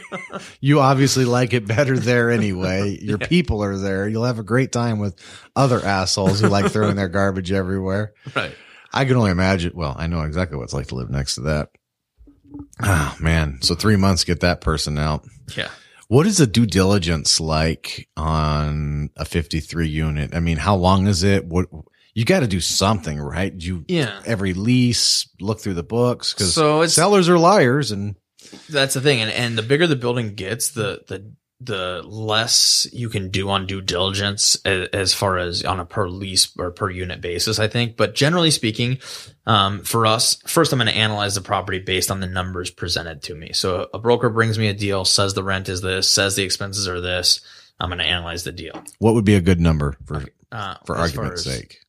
you 0.60 0.80
obviously 0.80 1.24
like 1.24 1.54
it 1.54 1.66
better 1.66 1.98
there 1.98 2.30
anyway. 2.30 2.98
Your 3.02 3.18
people 3.18 3.62
are 3.62 3.78
there. 3.78 4.06
You'll 4.06 4.24
have 4.24 4.38
a 4.38 4.44
great 4.44 4.70
time 4.72 4.98
with 4.98 5.18
other 5.56 5.82
assholes 5.84 6.40
who 6.40 6.48
like 6.48 6.70
throwing 6.70 6.96
their 6.96 7.08
garbage 7.08 7.52
everywhere. 7.52 8.12
right. 8.36 8.54
I 8.92 9.06
can 9.06 9.16
only 9.16 9.30
imagine. 9.30 9.72
Well, 9.74 9.94
I 9.96 10.06
know 10.06 10.20
exactly 10.20 10.58
what 10.58 10.64
it's 10.64 10.74
like 10.74 10.88
to 10.88 10.94
live 10.96 11.08
next 11.08 11.36
to 11.36 11.40
that. 11.42 11.70
Oh 12.82 13.16
man. 13.18 13.60
So 13.62 13.74
three 13.74 13.96
months, 13.96 14.24
get 14.24 14.40
that 14.40 14.60
person 14.60 14.98
out. 14.98 15.24
Yeah. 15.56 15.70
What 16.12 16.26
is 16.26 16.36
the 16.36 16.46
due 16.46 16.66
diligence 16.66 17.40
like 17.40 18.06
on 18.18 19.08
a 19.16 19.24
53 19.24 19.88
unit? 19.88 20.34
I 20.34 20.40
mean, 20.40 20.58
how 20.58 20.76
long 20.76 21.06
is 21.06 21.22
it? 21.22 21.46
What 21.46 21.68
you 22.12 22.26
got 22.26 22.40
to 22.40 22.46
do 22.46 22.60
something, 22.60 23.18
right? 23.18 23.54
You 23.56 23.86
Yeah. 23.88 24.20
every 24.26 24.52
lease, 24.52 25.26
look 25.40 25.60
through 25.60 25.72
the 25.72 25.82
books 25.82 26.34
because 26.34 26.52
So 26.52 26.86
sellers 26.86 27.30
are 27.30 27.38
liars 27.38 27.92
and 27.92 28.16
that's 28.68 28.92
the 28.92 29.00
thing, 29.00 29.22
and 29.22 29.30
and 29.30 29.56
the 29.56 29.62
bigger 29.62 29.86
the 29.86 29.96
building 29.96 30.34
gets, 30.34 30.72
the 30.72 31.00
the 31.08 31.32
the 31.64 32.02
less 32.04 32.86
you 32.92 33.08
can 33.08 33.30
do 33.30 33.48
on 33.50 33.66
due 33.66 33.80
diligence 33.80 34.56
as, 34.64 34.88
as 34.92 35.14
far 35.14 35.38
as 35.38 35.64
on 35.64 35.80
a 35.80 35.84
per 35.84 36.08
lease 36.08 36.50
or 36.58 36.70
per 36.70 36.90
unit 36.90 37.20
basis, 37.20 37.58
I 37.58 37.68
think. 37.68 37.96
But 37.96 38.14
generally 38.14 38.50
speaking, 38.50 38.98
um, 39.46 39.82
for 39.82 40.06
us, 40.06 40.36
first 40.46 40.72
I'm 40.72 40.78
going 40.78 40.88
to 40.90 40.96
analyze 40.96 41.34
the 41.34 41.40
property 41.40 41.78
based 41.78 42.10
on 42.10 42.20
the 42.20 42.26
numbers 42.26 42.70
presented 42.70 43.22
to 43.24 43.34
me. 43.34 43.52
So 43.52 43.88
a 43.94 43.98
broker 43.98 44.30
brings 44.30 44.58
me 44.58 44.68
a 44.68 44.74
deal, 44.74 45.04
says 45.04 45.34
the 45.34 45.44
rent 45.44 45.68
is 45.68 45.80
this, 45.80 46.08
says 46.08 46.36
the 46.36 46.42
expenses 46.42 46.88
are 46.88 47.00
this. 47.00 47.40
I'm 47.80 47.88
going 47.88 47.98
to 47.98 48.04
analyze 48.04 48.44
the 48.44 48.52
deal. 48.52 48.82
what 48.98 49.14
would 49.14 49.24
be 49.24 49.34
a 49.34 49.40
good 49.40 49.60
number 49.60 49.96
for 50.06 50.24
Uh, 50.52 50.76
for 50.84 50.96
argument's 50.96 51.44
sake? 51.44 51.80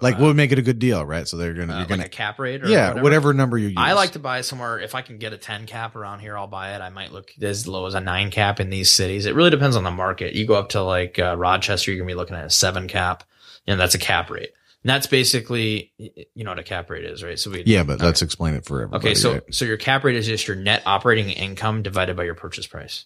Like, 0.00 0.18
what 0.18 0.26
would 0.26 0.36
make 0.36 0.52
it 0.52 0.58
a 0.58 0.62
good 0.62 0.78
deal, 0.78 1.04
right? 1.04 1.26
So 1.26 1.36
they're 1.36 1.54
gonna, 1.54 1.74
uh, 1.74 1.78
you're 1.78 1.86
gonna, 1.86 2.04
a 2.04 2.08
cap 2.08 2.38
rate 2.38 2.62
or 2.62 2.68
yeah, 2.68 3.00
whatever. 3.00 3.32
number 3.34 3.58
you 3.58 3.68
use. 3.68 3.76
I 3.78 3.92
like 3.94 4.12
to 4.12 4.18
buy 4.18 4.40
somewhere. 4.42 4.78
If 4.78 4.94
I 4.94 5.02
can 5.02 5.18
get 5.18 5.32
a 5.32 5.38
10 5.38 5.66
cap 5.66 5.96
around 5.96 6.20
here, 6.20 6.36
I'll 6.36 6.46
buy 6.46 6.74
it. 6.74 6.80
I 6.80 6.90
might 6.90 7.12
look 7.12 7.32
as 7.40 7.66
low 7.66 7.86
as 7.86 7.94
a 7.94 8.00
nine 8.00 8.30
cap 8.30 8.60
in 8.60 8.70
these 8.70 8.90
cities. 8.90 9.26
It 9.26 9.34
really 9.34 9.50
depends 9.50 9.76
on 9.76 9.84
the 9.84 9.90
market. 9.90 10.34
You 10.34 10.46
go 10.46 10.54
up 10.54 10.70
to 10.70 10.82
like 10.82 11.18
uh, 11.18 11.36
Rochester, 11.36 11.92
you're 11.92 12.04
to 12.04 12.06
be 12.06 12.14
looking 12.14 12.36
at 12.36 12.44
a 12.44 12.50
seven 12.50 12.86
cap. 12.88 13.24
And 13.66 13.78
that's 13.78 13.94
a 13.94 13.98
cap 13.98 14.30
rate. 14.30 14.50
And 14.82 14.90
that's 14.90 15.08
basically, 15.08 15.92
you 15.98 16.44
know 16.44 16.52
what 16.52 16.58
a 16.60 16.62
cap 16.62 16.88
rate 16.88 17.04
is, 17.04 17.22
right? 17.24 17.38
So 17.38 17.50
we, 17.50 17.64
Yeah, 17.66 17.82
but 17.82 18.00
let's 18.00 18.22
explain 18.22 18.54
it 18.54 18.64
for 18.64 18.82
everybody. 18.82 19.08
okay. 19.08 19.14
So, 19.14 19.32
right? 19.32 19.54
so 19.54 19.64
your 19.64 19.76
cap 19.76 20.04
rate 20.04 20.14
is 20.16 20.26
just 20.26 20.46
your 20.46 20.56
net 20.56 20.82
operating 20.86 21.30
income 21.30 21.82
divided 21.82 22.16
by 22.16 22.24
your 22.24 22.34
purchase 22.36 22.66
price. 22.66 23.04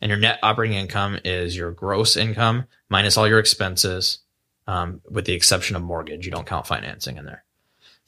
and 0.00 0.10
your 0.10 0.18
net 0.18 0.38
operating 0.42 0.76
income 0.76 1.18
is 1.24 1.56
your 1.56 1.70
gross 1.72 2.16
income 2.18 2.66
minus 2.90 3.16
all 3.16 3.26
your 3.26 3.38
expenses, 3.38 4.18
um, 4.66 5.00
with 5.10 5.24
the 5.26 5.32
exception 5.34 5.76
of 5.76 5.82
mortgage. 5.82 6.24
You 6.26 6.32
don't 6.32 6.46
count 6.46 6.66
financing 6.66 7.16
in 7.16 7.24
there. 7.26 7.44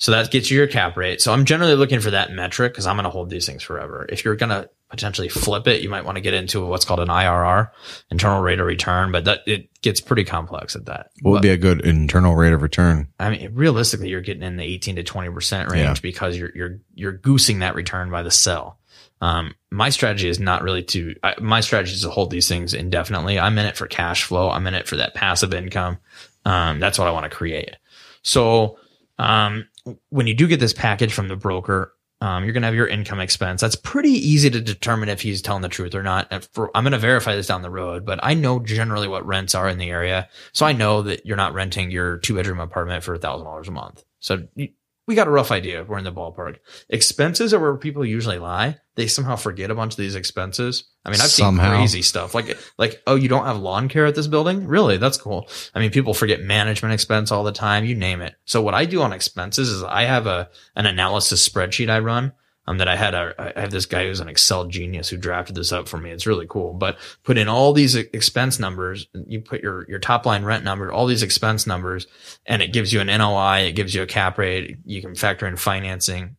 So 0.00 0.12
that 0.12 0.30
gets 0.30 0.48
you 0.48 0.56
your 0.58 0.68
cap 0.68 0.96
rate. 0.96 1.20
So 1.20 1.32
I'm 1.32 1.44
generally 1.44 1.74
looking 1.74 1.98
for 1.98 2.12
that 2.12 2.30
metric 2.30 2.72
because 2.72 2.86
I'm 2.86 2.94
going 2.94 3.02
to 3.04 3.10
hold 3.10 3.30
these 3.30 3.46
things 3.46 3.64
forever. 3.64 4.06
If 4.08 4.24
you're 4.24 4.36
going 4.36 4.50
to 4.50 4.70
potentially 4.90 5.28
flip 5.28 5.66
it, 5.66 5.82
you 5.82 5.88
might 5.88 6.04
want 6.04 6.14
to 6.14 6.20
get 6.20 6.34
into 6.34 6.64
what's 6.64 6.84
called 6.84 7.00
an 7.00 7.08
IRR, 7.08 7.70
internal 8.08 8.40
rate 8.40 8.60
of 8.60 8.66
return, 8.66 9.10
but 9.10 9.24
that 9.24 9.40
it 9.46 9.68
gets 9.82 10.00
pretty 10.00 10.22
complex 10.22 10.76
at 10.76 10.84
that. 10.86 11.10
What 11.22 11.32
would 11.32 11.36
But, 11.38 11.42
be 11.42 11.48
a 11.50 11.56
good 11.56 11.80
internal 11.84 12.36
rate 12.36 12.52
of 12.52 12.62
return? 12.62 13.08
I 13.18 13.28
mean, 13.30 13.50
realistically, 13.54 14.08
you're 14.08 14.20
getting 14.20 14.44
in 14.44 14.56
the 14.56 14.62
18 14.62 14.94
to 14.96 15.02
20% 15.02 15.68
range 15.68 15.82
Yeah. 15.82 15.94
because 16.00 16.36
you're, 16.38 16.52
you're, 16.54 16.78
you're 16.94 17.12
goosing 17.12 17.58
that 17.58 17.74
return 17.74 18.08
by 18.08 18.22
the 18.22 18.30
sell. 18.30 18.78
Um, 19.20 19.56
my 19.72 19.88
strategy 19.90 20.28
is 20.28 20.38
not 20.38 20.62
really 20.62 20.84
to, 20.84 21.16
I, 21.24 21.34
my 21.40 21.60
strategy 21.60 21.94
is 21.94 22.02
to 22.02 22.10
hold 22.10 22.30
these 22.30 22.46
things 22.46 22.72
indefinitely. 22.72 23.36
I'm 23.40 23.58
in 23.58 23.66
it 23.66 23.76
for 23.76 23.88
cash 23.88 24.22
flow. 24.22 24.48
I'm 24.48 24.64
in 24.68 24.74
it 24.74 24.86
for 24.86 24.94
that 24.94 25.14
passive 25.14 25.52
income. 25.52 25.98
Um, 26.48 26.80
that's 26.80 26.98
what 26.98 27.08
I 27.08 27.10
want 27.10 27.24
to 27.24 27.36
create. 27.36 27.76
So, 28.22 28.78
um, 29.18 29.68
when 30.10 30.26
you 30.26 30.34
do 30.34 30.46
get 30.46 30.60
this 30.60 30.72
package 30.72 31.12
from 31.12 31.28
the 31.28 31.36
broker, 31.36 31.92
um, 32.20 32.44
you're 32.44 32.52
going 32.52 32.62
to 32.62 32.66
have 32.66 32.74
your 32.74 32.88
income 32.88 33.20
expense. 33.20 33.60
That's 33.60 33.76
pretty 33.76 34.10
easy 34.10 34.50
to 34.50 34.60
determine 34.60 35.08
if 35.08 35.20
he's 35.20 35.40
telling 35.40 35.62
the 35.62 35.68
truth 35.68 35.94
or 35.94 36.02
not. 36.02 36.46
For, 36.52 36.70
I'm 36.74 36.82
going 36.82 36.92
to 36.92 36.98
verify 36.98 37.36
this 37.36 37.46
down 37.46 37.62
the 37.62 37.70
road, 37.70 38.04
but 38.04 38.18
I 38.22 38.34
know 38.34 38.58
generally 38.58 39.08
what 39.08 39.26
rents 39.26 39.54
are 39.54 39.68
in 39.68 39.78
the 39.78 39.90
area. 39.90 40.28
So 40.52 40.66
I 40.66 40.72
know 40.72 41.02
that 41.02 41.24
you're 41.24 41.36
not 41.36 41.54
renting 41.54 41.90
your 41.90 42.18
two 42.18 42.34
bedroom 42.34 42.60
apartment 42.60 43.04
for 43.04 43.14
a 43.14 43.18
thousand 43.18 43.44
dollars 43.44 43.68
a 43.68 43.72
month. 43.72 44.04
So 44.20 44.48
we 45.08 45.14
got 45.14 45.26
a 45.26 45.30
rough 45.30 45.50
idea. 45.50 45.84
We're 45.84 45.96
in 45.96 46.04
the 46.04 46.12
ballpark. 46.12 46.58
Expenses 46.90 47.54
are 47.54 47.58
where 47.58 47.74
people 47.78 48.04
usually 48.04 48.38
lie. 48.38 48.76
They 48.94 49.06
somehow 49.06 49.36
forget 49.36 49.70
a 49.70 49.74
bunch 49.74 49.94
of 49.94 49.96
these 49.96 50.14
expenses. 50.14 50.84
I 51.02 51.08
mean, 51.08 51.20
I've 51.22 51.28
Somehow. 51.28 51.70
seen 51.70 51.78
crazy 51.78 52.02
stuff 52.02 52.34
like, 52.34 52.58
like, 52.76 53.02
oh, 53.06 53.14
you 53.14 53.26
don't 53.26 53.46
have 53.46 53.56
lawn 53.58 53.88
care 53.88 54.04
at 54.04 54.14
this 54.14 54.26
building? 54.26 54.66
Really? 54.66 54.98
That's 54.98 55.16
cool. 55.16 55.48
I 55.74 55.80
mean, 55.80 55.92
people 55.92 56.12
forget 56.12 56.42
management 56.42 56.92
expense 56.92 57.32
all 57.32 57.42
the 57.42 57.52
time. 57.52 57.86
You 57.86 57.94
name 57.94 58.20
it. 58.20 58.34
So 58.44 58.60
what 58.60 58.74
I 58.74 58.84
do 58.84 59.00
on 59.00 59.14
expenses 59.14 59.70
is 59.70 59.82
I 59.82 60.02
have 60.02 60.26
a, 60.26 60.50
an 60.76 60.84
analysis 60.84 61.48
spreadsheet 61.48 61.88
I 61.88 62.00
run. 62.00 62.34
Um, 62.68 62.76
that 62.78 62.88
I 62.88 62.96
had 62.96 63.14
a, 63.14 63.54
I 63.56 63.60
have 63.62 63.70
this 63.70 63.86
guy 63.86 64.04
who's 64.04 64.20
an 64.20 64.28
Excel 64.28 64.66
genius 64.66 65.08
who 65.08 65.16
drafted 65.16 65.56
this 65.56 65.72
up 65.72 65.88
for 65.88 65.96
me. 65.96 66.10
It's 66.10 66.26
really 66.26 66.46
cool, 66.46 66.74
but 66.74 66.98
put 67.24 67.38
in 67.38 67.48
all 67.48 67.72
these 67.72 67.94
expense 67.94 68.58
numbers. 68.58 69.08
You 69.26 69.40
put 69.40 69.62
your, 69.62 69.86
your 69.88 69.98
top 69.98 70.26
line 70.26 70.44
rent 70.44 70.64
number, 70.64 70.92
all 70.92 71.06
these 71.06 71.22
expense 71.22 71.66
numbers, 71.66 72.06
and 72.44 72.60
it 72.60 72.74
gives 72.74 72.92
you 72.92 73.00
an 73.00 73.06
NOI. 73.06 73.60
It 73.60 73.72
gives 73.72 73.94
you 73.94 74.02
a 74.02 74.06
cap 74.06 74.36
rate. 74.36 74.76
You 74.84 75.00
can 75.00 75.14
factor 75.14 75.46
in 75.46 75.56
financing. 75.56 76.36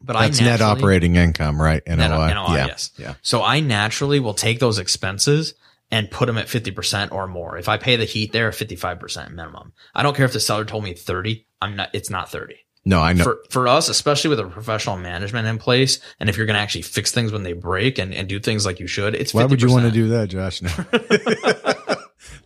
But 0.00 0.14
That's 0.14 0.40
I 0.40 0.44
net 0.44 0.62
operating 0.62 1.16
income, 1.16 1.60
right? 1.60 1.82
NOI. 1.86 1.96
Net- 1.96 2.34
NOI, 2.34 2.54
yeah. 2.54 2.66
yes. 2.66 2.90
Yeah. 2.96 3.14
So 3.20 3.42
I 3.42 3.60
naturally 3.60 4.20
will 4.20 4.32
take 4.32 4.60
those 4.60 4.78
expenses 4.78 5.52
and 5.90 6.10
put 6.10 6.26
them 6.26 6.38
at 6.38 6.46
50% 6.46 7.12
or 7.12 7.26
more. 7.26 7.58
If 7.58 7.68
I 7.68 7.76
pay 7.76 7.96
the 7.96 8.06
heat 8.06 8.32
there, 8.32 8.50
55% 8.52 9.32
minimum. 9.32 9.74
I 9.94 10.02
don't 10.02 10.16
care 10.16 10.24
if 10.24 10.32
the 10.32 10.40
seller 10.40 10.64
told 10.64 10.84
me 10.84 10.94
30. 10.94 11.46
I'm 11.60 11.76
not, 11.76 11.90
it's 11.92 12.08
not 12.08 12.30
30. 12.30 12.54
No, 12.88 13.02
I 13.02 13.12
know. 13.12 13.22
For, 13.22 13.44
for 13.50 13.68
us, 13.68 13.90
especially 13.90 14.30
with 14.30 14.40
a 14.40 14.46
professional 14.46 14.96
management 14.96 15.46
in 15.46 15.58
place, 15.58 16.00
and 16.20 16.30
if 16.30 16.38
you're 16.38 16.46
going 16.46 16.54
to 16.54 16.60
actually 16.60 16.80
fix 16.80 17.12
things 17.12 17.30
when 17.30 17.42
they 17.42 17.52
break 17.52 17.98
and, 17.98 18.14
and 18.14 18.26
do 18.26 18.40
things 18.40 18.64
like 18.64 18.80
you 18.80 18.86
should, 18.86 19.14
it's 19.14 19.32
50%. 19.32 19.34
Why 19.34 19.44
would 19.44 19.60
you 19.60 19.70
want 19.70 19.84
to 19.84 19.90
do 19.90 20.08
that, 20.08 20.28
Josh? 20.28 20.62
No. 20.62 20.70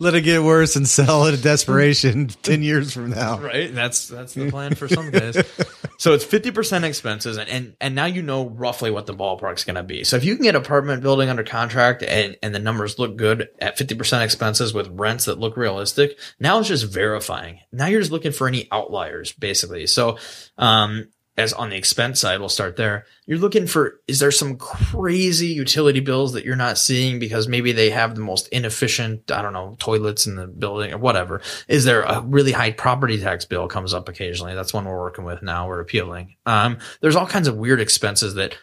Let 0.02 0.14
it 0.16 0.22
get 0.22 0.42
worse 0.42 0.74
and 0.74 0.88
sell 0.88 1.26
it 1.26 1.34
at 1.34 1.42
desperation 1.42 2.26
10 2.42 2.62
years 2.64 2.92
from 2.92 3.10
now. 3.10 3.38
right? 3.38 3.72
That's 3.72 4.08
that's 4.08 4.34
the 4.34 4.50
plan 4.50 4.74
for 4.74 4.88
some 4.88 5.12
guys. 5.12 5.36
so 5.96 6.12
it's 6.12 6.24
fifty 6.24 6.50
percent 6.50 6.84
expenses, 6.84 7.36
and, 7.36 7.48
and 7.48 7.76
and 7.80 7.94
now 7.94 8.06
you 8.06 8.20
know 8.20 8.48
roughly 8.48 8.90
what 8.90 9.06
the 9.06 9.14
ballpark's 9.14 9.62
going 9.62 9.76
to 9.76 9.84
be. 9.84 10.02
So 10.02 10.16
if 10.16 10.24
you 10.24 10.34
can 10.34 10.42
get 10.42 10.56
apartment 10.56 11.02
building 11.02 11.28
under 11.28 11.44
contract 11.44 12.02
and 12.02 12.36
and 12.42 12.52
the 12.52 12.58
numbers 12.58 12.98
look 12.98 13.16
good 13.16 13.48
at 13.60 13.78
fifty 13.78 13.94
percent 13.94 14.24
expenses 14.24 14.74
with 14.74 14.88
rents 14.88 15.26
that 15.26 15.38
look 15.38 15.56
realistic, 15.56 16.18
now 16.40 16.58
it's 16.58 16.68
just 16.68 16.92
verifying. 16.92 17.60
Now 17.70 17.86
you're 17.86 18.00
just 18.00 18.10
looking 18.10 18.32
for 18.32 18.48
any 18.48 18.66
outliers, 18.72 19.30
basically. 19.32 19.86
So 19.86 20.18
um. 20.58 21.08
As 21.34 21.54
on 21.54 21.70
the 21.70 21.76
expense 21.76 22.20
side, 22.20 22.40
we'll 22.40 22.50
start 22.50 22.76
there. 22.76 23.06
You're 23.24 23.38
looking 23.38 23.66
for, 23.66 24.00
is 24.06 24.20
there 24.20 24.30
some 24.30 24.56
crazy 24.56 25.46
utility 25.46 26.00
bills 26.00 26.34
that 26.34 26.44
you're 26.44 26.56
not 26.56 26.76
seeing 26.76 27.18
because 27.18 27.48
maybe 27.48 27.72
they 27.72 27.88
have 27.88 28.14
the 28.14 28.20
most 28.20 28.48
inefficient, 28.48 29.30
I 29.30 29.40
don't 29.40 29.54
know, 29.54 29.74
toilets 29.78 30.26
in 30.26 30.36
the 30.36 30.46
building 30.46 30.92
or 30.92 30.98
whatever? 30.98 31.40
Is 31.68 31.84
there 31.86 32.02
a 32.02 32.20
really 32.20 32.52
high 32.52 32.72
property 32.72 33.18
tax 33.18 33.46
bill 33.46 33.66
comes 33.66 33.94
up 33.94 34.10
occasionally? 34.10 34.54
That's 34.54 34.74
one 34.74 34.84
we're 34.84 35.00
working 35.00 35.24
with 35.24 35.42
now. 35.42 35.68
We're 35.68 35.80
appealing. 35.80 36.36
Um, 36.44 36.78
there's 37.00 37.16
all 37.16 37.26
kinds 37.26 37.48
of 37.48 37.56
weird 37.56 37.80
expenses 37.80 38.34
that 38.34 38.58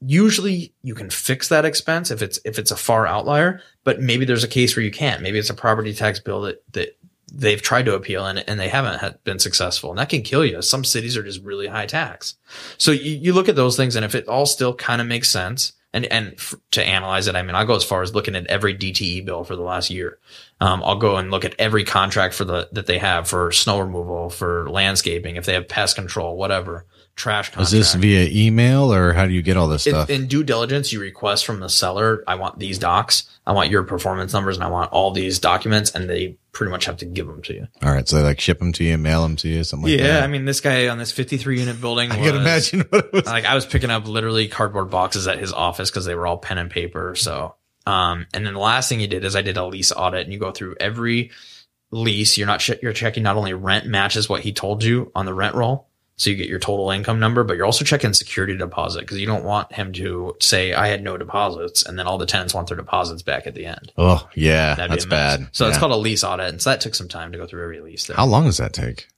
usually 0.00 0.74
you 0.82 0.96
can 0.96 1.08
fix 1.08 1.50
that 1.50 1.64
expense 1.64 2.10
if 2.10 2.20
it's, 2.20 2.40
if 2.44 2.58
it's 2.58 2.72
a 2.72 2.76
far 2.76 3.06
outlier, 3.06 3.60
but 3.84 4.00
maybe 4.00 4.24
there's 4.24 4.42
a 4.42 4.48
case 4.48 4.74
where 4.74 4.84
you 4.84 4.90
can't. 4.90 5.22
Maybe 5.22 5.38
it's 5.38 5.50
a 5.50 5.54
property 5.54 5.94
tax 5.94 6.18
bill 6.18 6.40
that, 6.42 6.64
that 6.72 6.98
they've 7.34 7.62
tried 7.62 7.86
to 7.86 7.94
appeal 7.94 8.26
and, 8.26 8.44
and 8.46 8.60
they 8.60 8.68
haven't 8.68 9.24
been 9.24 9.38
successful. 9.38 9.90
And 9.90 9.98
that 9.98 10.10
can 10.10 10.22
kill 10.22 10.44
you. 10.44 10.60
Some 10.60 10.84
cities 10.84 11.16
are 11.16 11.22
just 11.22 11.42
really 11.42 11.66
high 11.66 11.86
tax. 11.86 12.36
So 12.78 12.90
you, 12.92 13.12
you 13.16 13.32
look 13.32 13.48
at 13.48 13.56
those 13.56 13.76
things 13.76 13.96
and 13.96 14.04
if 14.04 14.14
it 14.14 14.28
all 14.28 14.44
still 14.46 14.74
kind 14.74 15.00
of 15.00 15.06
makes 15.06 15.30
sense 15.30 15.72
and, 15.94 16.04
and 16.06 16.34
f- 16.34 16.54
to 16.72 16.84
analyze 16.86 17.28
it, 17.28 17.34
I 17.34 17.42
mean, 17.42 17.54
I'll 17.54 17.66
go 17.66 17.74
as 17.74 17.84
far 17.84 18.02
as 18.02 18.14
looking 18.14 18.36
at 18.36 18.46
every 18.48 18.76
DTE 18.76 19.24
bill 19.24 19.44
for 19.44 19.56
the 19.56 19.62
last 19.62 19.90
year. 19.90 20.18
Um, 20.60 20.82
I'll 20.84 20.98
go 20.98 21.16
and 21.16 21.30
look 21.30 21.44
at 21.46 21.54
every 21.58 21.84
contract 21.84 22.34
for 22.34 22.44
the, 22.44 22.68
that 22.72 22.86
they 22.86 22.98
have 22.98 23.26
for 23.28 23.50
snow 23.50 23.78
removal, 23.80 24.28
for 24.28 24.68
landscaping, 24.70 25.36
if 25.36 25.46
they 25.46 25.54
have 25.54 25.68
pest 25.68 25.96
control, 25.96 26.36
whatever, 26.36 26.84
trash 27.16 27.54
Is 27.58 27.70
this 27.70 27.94
via 27.94 28.28
email 28.30 28.92
or 28.92 29.12
how 29.12 29.26
do 29.26 29.32
you 29.32 29.42
get 29.42 29.56
all 29.56 29.68
this 29.68 29.86
If- 29.86 29.94
stuff? 29.94 30.10
in 30.10 30.26
due 30.26 30.44
diligence, 30.44 30.92
you 30.92 31.00
request 31.00 31.44
from 31.46 31.60
the 31.60 31.68
seller, 31.68 32.24
I 32.26 32.34
want 32.36 32.58
these 32.58 32.78
docs, 32.78 33.31
I 33.44 33.52
want 33.52 33.70
your 33.70 33.82
performance 33.82 34.32
numbers, 34.32 34.56
and 34.56 34.64
I 34.64 34.68
want 34.68 34.92
all 34.92 35.10
these 35.10 35.40
documents, 35.40 35.90
and 35.90 36.08
they 36.08 36.36
pretty 36.52 36.70
much 36.70 36.84
have 36.84 36.98
to 36.98 37.04
give 37.06 37.26
them 37.26 37.42
to 37.42 37.54
you. 37.54 37.66
all 37.82 37.92
right. 37.92 38.06
So 38.08 38.16
they 38.16 38.22
like 38.22 38.40
ship 38.40 38.60
them 38.60 38.72
to 38.72 38.84
you, 38.84 38.96
mail 38.98 39.22
them 39.22 39.34
to 39.36 39.48
you, 39.48 39.64
something 39.64 39.90
like 39.90 39.98
that. 40.00 40.06
yeah. 40.06 40.24
I 40.24 40.28
mean, 40.28 40.44
this 40.44 40.60
guy 40.60 40.86
on 40.88 40.98
this 40.98 41.10
53 41.10 41.58
unit 41.58 41.80
building, 41.80 42.12
I 42.12 42.18
was, 42.18 42.30
can 42.30 42.36
imagine 42.40 42.80
what 42.90 43.06
it 43.06 43.12
was. 43.12 43.26
Like, 43.26 43.44
I 43.44 43.54
was 43.54 43.66
picking 43.66 43.90
up 43.90 44.06
literally 44.06 44.46
cardboard 44.46 44.90
boxes 44.90 45.26
at 45.26 45.38
his 45.38 45.52
office 45.52 45.90
because 45.90 46.04
they 46.04 46.14
were 46.14 46.26
all 46.26 46.38
pen 46.38 46.58
and 46.58 46.70
paper. 46.70 47.16
So, 47.16 47.56
um, 47.84 48.26
and 48.32 48.46
then 48.46 48.54
the 48.54 48.60
last 48.60 48.88
thing 48.88 49.00
he 49.00 49.08
did 49.08 49.24
is 49.24 49.34
I 49.34 49.42
did 49.42 49.56
a 49.56 49.66
lease 49.66 49.90
audit, 49.90 50.22
and 50.22 50.32
you 50.32 50.38
go 50.38 50.52
through 50.52 50.76
every 50.78 51.32
lease. 51.90 52.38
You're 52.38 52.46
not 52.46 52.60
ch- 52.60 52.80
you're 52.80 52.92
checking 52.92 53.24
not 53.24 53.36
only 53.36 53.54
rent 53.54 53.86
matches 53.86 54.28
what 54.28 54.42
he 54.42 54.52
told 54.52 54.84
you 54.84 55.10
on 55.16 55.26
the 55.26 55.34
rent 55.34 55.56
roll, 55.56 55.88
so 56.22 56.30
you 56.30 56.36
get 56.36 56.48
your 56.48 56.60
total 56.60 56.90
income 56.90 57.18
number, 57.18 57.42
but 57.42 57.56
you're 57.56 57.66
also 57.66 57.84
checking 57.84 58.12
security 58.12 58.56
deposit 58.56 59.00
because 59.00 59.18
you 59.18 59.26
don't 59.26 59.42
want 59.42 59.72
him 59.72 59.92
to 59.94 60.36
say 60.40 60.72
I 60.72 60.86
had 60.86 61.02
no 61.02 61.16
deposits, 61.16 61.84
and 61.84 61.98
then 61.98 62.06
all 62.06 62.16
the 62.16 62.26
tenants 62.26 62.54
want 62.54 62.68
their 62.68 62.76
deposits 62.76 63.22
back 63.22 63.48
at 63.48 63.54
the 63.54 63.66
end. 63.66 63.92
Oh, 63.98 64.28
yeah. 64.36 64.76
That'd 64.76 64.92
That's 64.92 65.04
bad. 65.04 65.48
So 65.50 65.68
it's 65.68 65.78
called 65.78 65.90
a 65.90 65.96
lease 65.96 66.22
audit, 66.22 66.48
and 66.48 66.62
so 66.62 66.70
that 66.70 66.80
took 66.80 66.94
some 66.94 67.08
time 67.08 67.32
to 67.32 67.38
go 67.38 67.46
through 67.46 67.64
every 67.64 67.80
lease. 67.80 68.06
There. 68.06 68.16
How 68.16 68.26
long 68.26 68.44
does 68.44 68.58
that 68.58 68.72
take? 68.72 69.08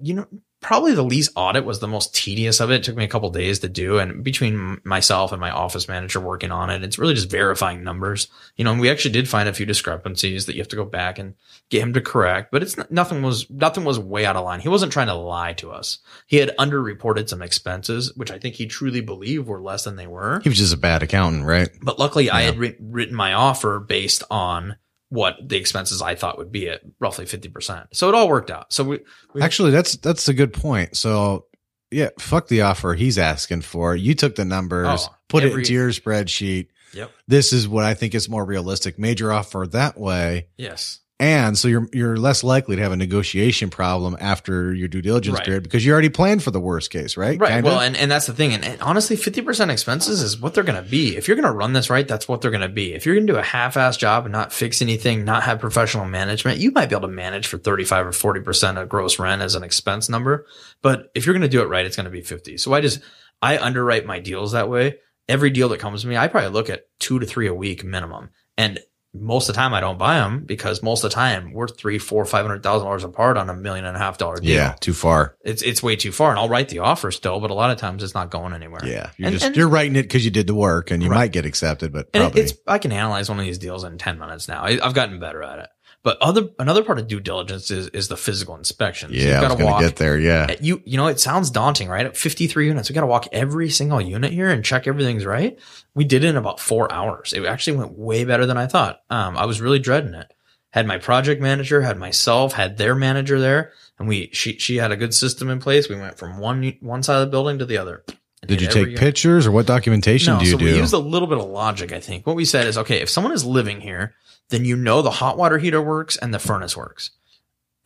you 0.00 0.14
know, 0.14 0.26
probably 0.60 0.92
the 0.92 1.02
lease 1.02 1.30
audit 1.34 1.64
was 1.64 1.80
the 1.80 1.88
most 1.88 2.14
tedious 2.14 2.60
of 2.60 2.70
it. 2.70 2.76
It 2.76 2.82
took 2.84 2.96
me 2.96 3.04
a 3.04 3.08
couple 3.08 3.30
days 3.30 3.60
to 3.60 3.68
do. 3.68 3.98
And 3.98 4.22
between 4.22 4.80
myself 4.84 5.32
and 5.32 5.40
my 5.40 5.50
office 5.50 5.88
manager 5.88 6.20
working 6.20 6.52
on 6.52 6.70
it, 6.70 6.84
it's 6.84 6.98
really 6.98 7.14
just 7.14 7.30
verifying 7.30 7.82
numbers. 7.82 8.28
You 8.56 8.64
know, 8.64 8.72
and 8.72 8.80
we 8.80 8.90
actually 8.90 9.12
did 9.12 9.28
find 9.28 9.48
a 9.48 9.54
few 9.54 9.66
discrepancies 9.66 10.46
that 10.46 10.54
you 10.54 10.60
have 10.60 10.68
to 10.68 10.76
go 10.76 10.84
back 10.84 11.18
and 11.18 11.34
get 11.70 11.82
him 11.82 11.92
to 11.94 12.00
correct, 12.00 12.50
but 12.50 12.62
it's 12.62 12.76
nothing 12.90 13.22
was, 13.22 13.48
nothing 13.48 13.84
was 13.84 13.98
way 13.98 14.26
out 14.26 14.36
of 14.36 14.44
line. 14.44 14.60
He 14.60 14.68
wasn't 14.68 14.92
trying 14.92 15.06
to 15.06 15.14
lie 15.14 15.54
to 15.54 15.70
us. 15.70 15.98
He 16.26 16.36
had 16.36 16.56
underreported 16.58 17.28
some 17.28 17.42
expenses, 17.42 18.14
which 18.16 18.30
I 18.30 18.38
think 18.38 18.56
he 18.56 18.66
truly 18.66 19.00
believed 19.00 19.46
were 19.46 19.60
less 19.60 19.84
than 19.84 19.96
they 19.96 20.06
were. 20.06 20.40
He 20.42 20.48
was 20.48 20.58
just 20.58 20.74
a 20.74 20.78
bad 20.78 21.02
accountant, 21.02 21.44
right? 21.46 21.70
But 21.80 21.98
luckily, 21.98 22.28
I 22.28 22.42
had 22.42 22.58
writ- 22.58 22.78
written 22.80 23.14
my 23.14 23.32
offer 23.32 23.78
based 23.78 24.24
on 24.30 24.76
what 25.10 25.36
the 25.46 25.56
expenses 25.56 26.00
I 26.00 26.14
thought 26.14 26.38
would 26.38 26.50
be 26.50 26.68
at 26.68 26.80
roughly 26.98 27.26
50%. 27.26 27.88
So 27.92 28.08
it 28.08 28.14
all 28.14 28.28
worked 28.28 28.50
out. 28.50 28.72
So 28.72 28.82
we, 28.84 29.00
we 29.34 29.42
Actually, 29.42 29.72
that's 29.72 29.96
that's 29.96 30.28
a 30.28 30.34
good 30.34 30.52
point. 30.52 30.96
So, 30.96 31.46
yeah, 31.90 32.10
fuck 32.18 32.48
the 32.48 32.62
offer 32.62 32.94
he's 32.94 33.18
asking 33.18 33.62
for. 33.62 33.94
You 33.96 34.14
took 34.14 34.36
the 34.36 34.44
numbers, 34.44 35.06
Oh, 35.10 35.14
put 35.28 35.42
it 35.44 35.48
every- 35.48 35.62
into 35.62 35.72
your 35.74 35.90
spreadsheet. 35.90 36.68
Yep. 36.94 37.10
This 37.28 37.52
is 37.52 37.68
what 37.68 37.84
I 37.84 37.94
think 37.94 38.14
is 38.14 38.28
more 38.28 38.44
realistic. 38.44 38.98
Major 38.98 39.32
offer 39.32 39.66
that 39.72 39.98
way. 39.98 40.48
yes. 40.56 41.00
And 41.20 41.58
so 41.58 41.68
you're 41.68 41.86
you're 41.92 42.16
less 42.16 42.42
likely 42.42 42.76
to 42.76 42.82
have 42.82 42.92
a 42.92 42.96
negotiation 42.96 43.68
problem 43.68 44.16
after 44.18 44.72
your 44.72 44.88
due 44.88 45.02
diligence 45.02 45.36
Right. 45.36 45.44
period 45.44 45.62
because 45.62 45.84
you 45.84 45.92
already 45.92 46.08
planned 46.08 46.42
for 46.42 46.50
the 46.50 46.58
worst 46.58 46.90
case, 46.90 47.14
right? 47.18 47.38
Right. 47.38 47.50
Kinda? 47.50 47.68
Well, 47.68 47.80
and, 47.80 47.94
and 47.94 48.10
that's 48.10 48.24
the 48.26 48.32
thing. 48.32 48.54
And, 48.54 48.64
and 48.64 48.80
honestly, 48.80 49.18
50% 49.18 49.68
expenses 49.70 50.22
is 50.22 50.40
what 50.40 50.54
they're 50.54 50.64
going 50.64 50.82
to 50.82 50.90
be. 50.90 51.16
If 51.18 51.28
you're 51.28 51.36
going 51.36 51.46
to 51.46 51.52
run 51.52 51.74
this 51.74 51.90
right, 51.90 52.08
that's 52.08 52.26
what 52.26 52.40
they're 52.40 52.50
going 52.50 52.62
to 52.62 52.70
be. 52.70 52.94
If 52.94 53.04
you're 53.04 53.14
going 53.14 53.26
to 53.26 53.32
do 53.34 53.38
a 53.38 53.42
half 53.42 53.76
ass 53.76 53.98
job 53.98 54.24
and 54.24 54.32
not 54.32 54.50
fix 54.50 54.80
anything, 54.80 55.26
not 55.26 55.42
have 55.42 55.60
professional 55.60 56.06
management, 56.06 56.58
you 56.58 56.70
might 56.70 56.88
be 56.88 56.96
able 56.96 57.06
to 57.06 57.14
manage 57.14 57.46
for 57.48 57.58
35 57.58 58.06
or 58.06 58.10
40% 58.12 58.80
of 58.80 58.88
gross 58.88 59.18
rent 59.18 59.42
as 59.42 59.54
an 59.54 59.62
expense 59.62 60.08
number. 60.08 60.46
But 60.80 61.10
if 61.14 61.26
you're 61.26 61.34
going 61.34 61.42
to 61.42 61.48
do 61.48 61.60
it 61.60 61.68
right, 61.68 61.84
it's 61.84 61.96
going 61.96 62.04
to 62.04 62.10
be 62.10 62.22
50. 62.22 62.56
So 62.56 62.72
I 62.72 62.80
just, 62.80 63.00
I 63.42 63.58
underwrite 63.58 64.06
my 64.06 64.20
deals 64.20 64.52
that 64.52 64.70
way. 64.70 64.96
Every 65.28 65.50
deal 65.50 65.68
that 65.68 65.80
comes 65.80 66.00
to 66.00 66.08
me, 66.08 66.16
I 66.16 66.28
probably 66.28 66.48
look 66.48 66.70
at 66.70 66.86
two 66.98 67.18
to 67.18 67.26
three 67.26 67.46
a 67.46 67.54
week 67.54 67.84
minimum. 67.84 68.30
And 68.56 68.80
most 69.12 69.48
of 69.48 69.54
the 69.54 69.58
time 69.58 69.74
I 69.74 69.80
don't 69.80 69.98
buy 69.98 70.14
them 70.18 70.44
because 70.44 70.82
most 70.82 71.02
of 71.02 71.10
the 71.10 71.14
time 71.14 71.52
we're 71.52 71.66
three, 71.66 71.98
four, 71.98 72.24
five 72.24 72.46
hundred 72.46 72.62
thousand 72.62 72.86
dollars 72.86 73.02
apart 73.04 73.36
on 73.36 73.50
a 73.50 73.54
million 73.54 73.84
and 73.84 73.96
a 73.96 73.98
half 74.00 74.18
dollar 74.18 74.36
deal. 74.36 74.50
Yeah, 74.54 74.76
too 74.80 74.92
far. 74.92 75.36
It's 75.44 75.62
it's 75.62 75.82
way 75.82 75.96
too 75.96 76.12
far, 76.12 76.30
and 76.30 76.38
I'll 76.38 76.48
write 76.48 76.68
the 76.68 76.78
offer 76.80 77.10
still, 77.10 77.40
but 77.40 77.50
a 77.50 77.54
lot 77.54 77.70
of 77.70 77.78
times 77.78 78.02
it's 78.02 78.14
not 78.14 78.30
going 78.30 78.52
anywhere. 78.52 78.80
Yeah, 78.84 79.10
you're 79.16 79.26
And- 79.28 79.32
just 79.34 79.46
and- 79.46 79.56
you're 79.56 79.68
writing 79.68 79.96
it 79.96 80.02
because 80.02 80.24
you 80.24 80.30
did 80.30 80.46
the 80.46 80.54
work, 80.54 80.90
and 80.90 81.02
you 81.02 81.10
Right. 81.10 81.16
might 81.18 81.32
get 81.32 81.44
accepted, 81.44 81.92
but 81.92 82.08
And 82.14 82.22
probably 82.22 82.42
it's 82.42 82.54
I 82.66 82.78
can 82.78 82.92
analyze 82.92 83.28
one 83.28 83.38
of 83.40 83.44
these 83.44 83.58
deals 83.58 83.82
in 83.84 83.98
ten 83.98 84.18
minutes 84.18 84.46
now. 84.48 84.62
I, 84.62 84.78
I've 84.82 84.94
gotten 84.94 85.18
better 85.18 85.42
at 85.42 85.58
it. 85.58 85.68
But 86.02 86.16
other 86.22 86.48
another 86.58 86.82
part 86.82 86.98
of 86.98 87.08
due 87.08 87.20
diligence 87.20 87.70
is 87.70 87.88
is 87.88 88.08
the 88.08 88.16
physical 88.16 88.56
inspection. 88.56 89.10
So 89.10 89.16
yeah. 89.16 89.38
I 89.38 89.40
you've 89.42 89.50
got 89.50 89.58
to 89.58 89.64
walk. 89.64 89.80
get 89.82 89.96
there. 89.96 90.18
Yeah, 90.18 90.54
You 90.60 90.80
you 90.86 90.96
know 90.96 91.08
it 91.08 91.20
sounds 91.20 91.50
daunting, 91.50 91.88
right? 91.88 92.06
At 92.06 92.16
53 92.16 92.66
units, 92.68 92.88
we 92.88 92.94
got 92.94 93.02
to 93.02 93.06
walk 93.06 93.26
every 93.32 93.68
single 93.68 94.00
unit 94.00 94.32
here 94.32 94.48
and 94.48 94.64
check 94.64 94.86
everything's 94.86 95.26
right. 95.26 95.58
We 95.94 96.04
did 96.04 96.24
it 96.24 96.28
in 96.28 96.36
about 96.36 96.58
four 96.58 96.90
hours. 96.90 97.34
It 97.34 97.44
actually 97.44 97.76
went 97.76 97.98
way 97.98 98.24
better 98.24 98.46
than 98.46 98.56
I 98.56 98.66
thought. 98.66 99.02
Um, 99.10 99.36
I 99.36 99.44
was 99.44 99.60
really 99.60 99.78
dreading 99.78 100.14
it. 100.14 100.32
Had 100.70 100.86
my 100.86 100.96
project 100.98 101.42
manager, 101.42 101.82
had 101.82 101.98
myself, 101.98 102.54
had 102.54 102.78
their 102.78 102.94
manager 102.94 103.38
there, 103.38 103.72
and 103.98 104.08
we 104.08 104.30
she 104.32 104.56
she 104.58 104.76
had 104.76 104.92
a 104.92 104.96
good 104.96 105.12
system 105.12 105.50
in 105.50 105.60
place. 105.60 105.88
We 105.90 105.96
went 105.96 106.16
from 106.16 106.38
one 106.38 106.76
one 106.80 107.02
side 107.02 107.16
of 107.16 107.26
the 107.26 107.30
building 107.30 107.58
to 107.58 107.66
the 107.66 107.76
other. 107.76 108.04
Did 108.46 108.62
you 108.62 108.68
take 108.68 108.86
unit. 108.86 108.98
pictures 108.98 109.46
or 109.46 109.50
what 109.50 109.66
documentation 109.66 110.32
No, 110.32 110.40
do 110.40 110.46
you 110.46 110.52
so 110.52 110.56
do? 110.56 110.64
we 110.64 110.74
used 110.76 110.94
a 110.94 110.98
little 110.98 111.28
bit 111.28 111.36
of 111.36 111.44
logic. 111.44 111.92
I 111.92 112.00
think 112.00 112.26
what 112.26 112.36
we 112.36 112.46
said 112.46 112.66
is 112.66 112.78
okay. 112.78 113.02
If 113.02 113.10
someone 113.10 113.32
is 113.34 113.44
living 113.44 113.82
here, 113.82 114.14
then 114.50 114.64
you 114.64 114.76
know 114.76 115.02
the 115.02 115.10
hot 115.10 115.36
water 115.38 115.58
heater 115.58 115.80
works 115.82 116.16
and 116.16 116.32
the 116.34 116.38
furnace 116.38 116.76
works. 116.76 117.10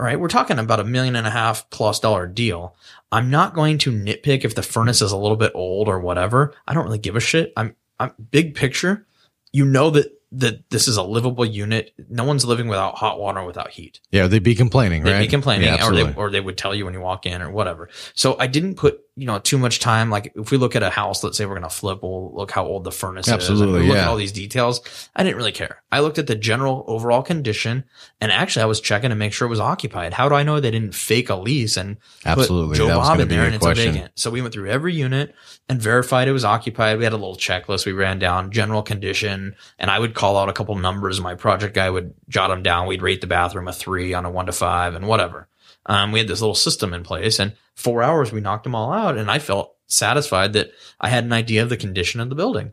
All 0.00 0.06
right, 0.06 0.18
we're 0.18 0.26
talking 0.28 0.58
about 0.58 0.80
a 0.80 0.84
million 0.84 1.14
and 1.14 1.26
a 1.26 1.30
half 1.30 1.70
plus 1.70 2.00
dollar 2.00 2.26
deal. 2.26 2.74
I'm 3.12 3.30
not 3.30 3.54
going 3.54 3.78
to 3.78 3.92
nitpick 3.92 4.44
if 4.44 4.56
the 4.56 4.62
furnace 4.62 5.00
is 5.00 5.12
a 5.12 5.16
little 5.16 5.36
bit 5.36 5.52
old 5.54 5.86
or 5.88 6.00
whatever. 6.00 6.52
I 6.66 6.74
don't 6.74 6.84
really 6.84 6.98
give 6.98 7.14
a 7.14 7.20
shit. 7.20 7.52
I'm, 7.56 7.76
I'm 8.00 8.12
big 8.32 8.56
picture. 8.56 9.06
You 9.52 9.64
know 9.64 9.90
that 9.90 10.10
that 10.32 10.68
this 10.70 10.88
is 10.88 10.96
a 10.96 11.02
livable 11.04 11.44
unit. 11.44 11.94
No 12.10 12.24
one's 12.24 12.44
living 12.44 12.66
without 12.66 12.98
hot 12.98 13.20
water 13.20 13.38
or 13.38 13.46
without 13.46 13.70
heat. 13.70 14.00
yeah, 14.10 14.26
they'd 14.26 14.42
be 14.42 14.56
complaining, 14.56 15.04
They'd 15.04 15.12
right? 15.12 15.20
be 15.20 15.28
complaining, 15.28 15.68
Yeah, 15.68 15.86
or 15.86 15.94
they 15.94 16.12
or 16.14 16.28
they 16.28 16.40
would 16.40 16.58
tell 16.58 16.74
you 16.74 16.86
when 16.86 16.94
you 16.94 17.00
walk 17.00 17.24
in, 17.24 17.40
or 17.40 17.52
whatever. 17.52 17.88
So 18.14 18.36
I 18.40 18.48
didn't 18.48 18.74
put 18.74 18.98
you 19.16 19.26
know 19.26 19.38
too 19.38 19.58
much 19.58 19.78
time. 19.78 20.10
Like 20.10 20.32
if 20.34 20.50
we 20.50 20.56
look 20.56 20.74
at 20.74 20.82
a 20.82 20.90
house, 20.90 21.22
let's 21.22 21.36
say 21.36 21.46
we're 21.46 21.54
gonna 21.54 21.70
flip, 21.70 22.02
we'll 22.02 22.34
look 22.34 22.50
how 22.50 22.64
old 22.66 22.84
the 22.84 22.90
furnace 22.90 23.28
Absolutely, 23.28 23.66
is. 23.66 23.74
and 23.74 23.82
we 23.82 23.88
look 23.88 23.98
at 23.98 24.08
all 24.08 24.16
these 24.16 24.32
details. 24.32 24.80
I 25.14 25.22
didn't 25.22 25.36
really 25.36 25.52
care. 25.52 25.82
I 25.92 26.00
looked 26.00 26.18
at 26.18 26.26
the 26.26 26.34
general 26.34 26.84
overall 26.88 27.22
condition, 27.22 27.84
and 28.20 28.32
actually 28.32 28.62
I 28.62 28.66
was 28.66 28.80
checking 28.80 29.10
to 29.10 29.16
make 29.16 29.32
sure 29.32 29.46
it 29.46 29.50
was 29.50 29.60
occupied. 29.60 30.14
How 30.14 30.28
do 30.28 30.34
I 30.34 30.42
know 30.42 30.58
they 30.58 30.70
didn't 30.70 30.94
fake 30.94 31.30
a 31.30 31.36
lease 31.36 31.76
and 31.76 31.96
Absolutely. 32.24 32.76
put 32.76 32.88
Joe 32.88 32.88
Bob 32.88 33.20
in 33.20 33.28
there 33.28 33.44
and 33.44 33.54
it's 33.54 33.62
question. 33.64 33.90
a 33.90 33.92
vacant? 33.92 34.18
So 34.18 34.30
we 34.30 34.42
went 34.42 34.52
through 34.52 34.70
every 34.70 34.94
unit 34.94 35.34
and 35.68 35.80
verified 35.80 36.26
it 36.26 36.32
was 36.32 36.44
occupied. 36.44 36.98
We 36.98 37.04
had 37.04 37.12
a 37.12 37.16
little 37.16 37.36
checklist 37.36 37.86
we 37.86 37.92
ran 37.92 38.18
down, 38.18 38.50
general 38.50 38.82
condition, 38.82 39.54
and 39.78 39.90
I 39.90 39.98
would 39.98 40.14
call 40.14 40.36
out 40.36 40.48
a 40.48 40.52
couple 40.52 40.74
numbers. 40.74 41.20
My 41.20 41.34
project 41.36 41.74
guy 41.74 41.88
would 41.88 42.14
jot 42.28 42.48
them 42.48 42.62
down. 42.62 42.88
We'd 42.88 43.02
rate 43.02 43.20
the 43.20 43.26
bathroom 43.28 43.68
a 43.68 43.72
three 43.72 44.12
on 44.12 44.24
a 44.24 44.30
one 44.30 44.46
to 44.46 44.52
five 44.52 44.94
and 44.94 45.06
whatever. 45.06 45.48
Um, 45.86 46.12
we 46.12 46.18
had 46.18 46.28
this 46.28 46.40
little 46.40 46.54
system 46.54 46.94
in 46.94 47.02
place 47.02 47.38
and 47.38 47.54
four 47.74 48.02
hours 48.02 48.32
we 48.32 48.40
knocked 48.40 48.64
them 48.64 48.74
all 48.74 48.92
out 48.92 49.18
and 49.18 49.30
I 49.30 49.38
felt 49.38 49.74
satisfied 49.86 50.54
that 50.54 50.72
I 51.00 51.08
had 51.08 51.24
an 51.24 51.32
idea 51.32 51.62
of 51.62 51.68
the 51.68 51.76
condition 51.76 52.20
of 52.20 52.28
the 52.28 52.34
building. 52.34 52.72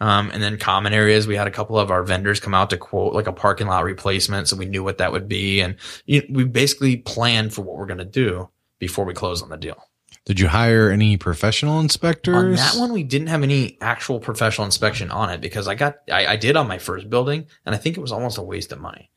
Um, 0.00 0.30
and 0.32 0.42
then 0.42 0.58
common 0.58 0.92
areas, 0.92 1.26
we 1.26 1.36
had 1.36 1.46
a 1.46 1.52
couple 1.52 1.78
of 1.78 1.90
our 1.90 2.02
vendors 2.02 2.40
come 2.40 2.54
out 2.54 2.70
to 2.70 2.76
quote 2.76 3.14
like 3.14 3.26
a 3.26 3.32
parking 3.32 3.68
lot 3.68 3.84
replacement. 3.84 4.48
So 4.48 4.56
we 4.56 4.66
knew 4.66 4.82
what 4.82 4.98
that 4.98 5.12
would 5.12 5.28
be. 5.28 5.60
And 5.60 5.76
you 6.04 6.22
we 6.28 6.44
basically 6.44 6.96
planned 6.96 7.54
for 7.54 7.62
what 7.62 7.76
we're 7.76 7.86
going 7.86 7.98
to 7.98 8.04
do 8.04 8.50
before 8.78 9.04
we 9.04 9.14
close 9.14 9.40
on 9.42 9.50
the 9.50 9.56
deal. 9.56 9.82
Did 10.24 10.40
you 10.40 10.48
hire 10.48 10.90
any 10.90 11.16
professional 11.16 11.80
inspectors? 11.80 12.34
On 12.34 12.52
that 12.54 12.76
one, 12.76 12.92
we 12.92 13.02
didn't 13.02 13.26
have 13.28 13.42
any 13.42 13.76
actual 13.80 14.20
professional 14.20 14.64
inspection 14.64 15.10
on 15.10 15.30
it 15.30 15.40
because 15.40 15.68
I 15.68 15.74
got, 15.74 15.96
I, 16.10 16.26
I 16.26 16.36
did 16.36 16.56
on 16.56 16.66
my 16.66 16.78
first 16.78 17.10
building 17.10 17.46
and 17.66 17.74
I 17.74 17.78
think 17.78 17.96
it 17.96 18.00
was 18.00 18.12
almost 18.12 18.38
a 18.38 18.42
waste 18.42 18.72
of 18.72 18.80
money. 18.80 19.10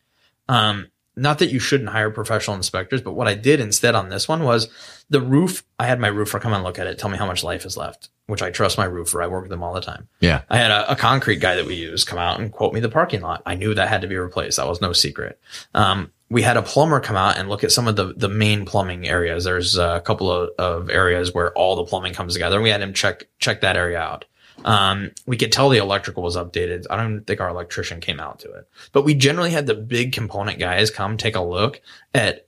Um, 0.49 0.87
not 1.17 1.39
that 1.39 1.51
you 1.51 1.59
shouldn't 1.59 1.89
hire 1.89 2.11
professional 2.11 2.55
inspectors, 2.55 3.01
but 3.01 3.13
what 3.13 3.27
I 3.27 3.33
did 3.33 3.59
instead 3.59 3.95
on 3.95 4.09
this 4.09 4.27
one 4.27 4.43
was 4.43 4.69
the 5.09 5.19
roof. 5.19 5.63
I 5.79 5.87
had 5.87 5.99
my 5.99 6.07
roofer 6.07 6.39
come 6.39 6.53
and 6.53 6.63
look 6.63 6.79
at 6.79 6.87
it, 6.87 6.99
tell 6.99 7.09
me 7.09 7.17
how 7.17 7.25
much 7.25 7.43
life 7.43 7.65
is 7.65 7.75
left, 7.75 8.09
which 8.27 8.41
I 8.41 8.51
trust 8.51 8.77
my 8.77 8.85
roofer. 8.85 9.21
I 9.21 9.27
work 9.27 9.43
with 9.43 9.49
them 9.49 9.63
all 9.63 9.73
the 9.73 9.81
time. 9.81 10.07
Yeah. 10.19 10.43
I 10.49 10.57
had 10.57 10.71
a, 10.71 10.91
a 10.91 10.95
concrete 10.95 11.39
guy 11.39 11.55
that 11.55 11.65
we 11.65 11.75
use 11.75 12.03
come 12.03 12.19
out 12.19 12.39
and 12.39 12.51
quote 12.51 12.73
me 12.73 12.79
the 12.79 12.89
parking 12.89 13.21
lot. 13.21 13.41
I 13.45 13.55
knew 13.55 13.73
that 13.73 13.89
had 13.89 14.01
to 14.01 14.07
be 14.07 14.15
replaced. 14.15 14.57
That 14.57 14.67
was 14.67 14.79
no 14.79 14.93
secret. 14.93 15.39
Um, 15.73 16.11
we 16.29 16.41
had 16.41 16.57
a 16.57 16.61
plumber 16.61 16.99
come 16.99 17.15
out 17.15 17.37
and 17.37 17.49
look 17.49 17.63
at 17.63 17.71
some 17.71 17.87
of 17.87 17.95
the, 17.95 18.13
the 18.15 18.29
main 18.29 18.65
plumbing 18.65 19.07
areas. 19.07 19.45
There's 19.45 19.77
a 19.77 20.01
couple 20.05 20.31
of, 20.31 20.49
of 20.59 20.89
areas 20.89 21.33
where 21.33 21.51
all 21.53 21.75
the 21.75 21.85
plumbing 21.85 22.13
comes 22.13 22.33
together 22.33 22.57
and 22.57 22.63
we 22.63 22.69
had 22.69 22.81
him 22.81 22.93
check, 22.93 23.27
check 23.39 23.61
that 23.61 23.77
area 23.77 23.99
out. 23.99 24.25
Um, 24.65 25.11
we 25.25 25.37
could 25.37 25.51
tell 25.51 25.69
the 25.69 25.77
electrical 25.77 26.23
was 26.23 26.35
updated. 26.35 26.85
I 26.89 26.97
don't 26.97 27.23
think 27.25 27.39
our 27.39 27.49
electrician 27.49 27.99
came 28.01 28.19
out 28.19 28.39
to 28.39 28.51
it, 28.53 28.67
but 28.91 29.03
we 29.03 29.13
generally 29.13 29.51
had 29.51 29.67
the 29.67 29.75
big 29.75 30.11
component 30.13 30.59
guys 30.59 30.89
come 30.91 31.15
take 31.17 31.35
a 31.35 31.41
look 31.41 31.81
at 32.13 32.47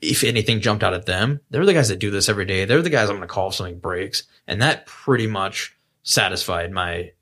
if 0.00 0.24
anything 0.24 0.60
jumped 0.60 0.82
out 0.82 0.94
at 0.94 1.06
them. 1.06 1.40
They're 1.50 1.64
the 1.66 1.74
guys 1.74 1.88
that 1.88 1.98
do 2.00 2.10
this 2.10 2.28
every 2.28 2.44
day. 2.46 2.64
They're 2.64 2.82
the 2.82 2.90
guys 2.90 3.08
I'm 3.08 3.16
going 3.16 3.28
to 3.28 3.32
call 3.32 3.48
if 3.50 3.54
something 3.54 3.78
breaks. 3.78 4.24
And 4.48 4.60
that 4.62 4.86
pretty 4.86 5.28
much 5.28 5.76
satisfied 6.02 6.72
my, 6.72 7.12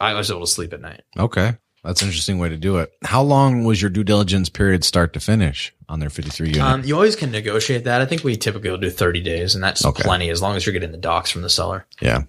I 0.00 0.14
was 0.14 0.30
able 0.30 0.40
to 0.40 0.46
sleep 0.46 0.72
at 0.72 0.80
night. 0.80 1.02
Okay. 1.18 1.54
That's 1.82 2.00
an 2.00 2.08
interesting 2.08 2.38
way 2.38 2.48
to 2.48 2.56
do 2.56 2.78
it. 2.78 2.90
How 3.04 3.20
long 3.20 3.64
was 3.64 3.82
your 3.82 3.90
due 3.90 4.04
diligence 4.04 4.48
period 4.48 4.84
start 4.84 5.12
to 5.12 5.20
finish 5.20 5.74
on 5.86 6.00
their 6.00 6.08
53 6.08 6.46
unit? 6.48 6.62
Um, 6.62 6.82
you 6.84 6.94
always 6.94 7.14
can 7.14 7.30
negotiate 7.30 7.84
that. 7.84 8.00
I 8.00 8.06
think 8.06 8.24
we 8.24 8.36
typically 8.36 8.70
will 8.70 8.78
do 8.78 8.88
30 8.88 9.20
days 9.20 9.54
and 9.54 9.62
that's 9.62 9.84
Okay. 9.84 10.02
plenty 10.02 10.30
as 10.30 10.40
long 10.40 10.56
as 10.56 10.64
you're 10.64 10.72
getting 10.72 10.92
the 10.92 10.96
docs 10.96 11.30
from 11.30 11.42
the 11.42 11.50
seller. 11.50 11.84
yeah. 12.00 12.22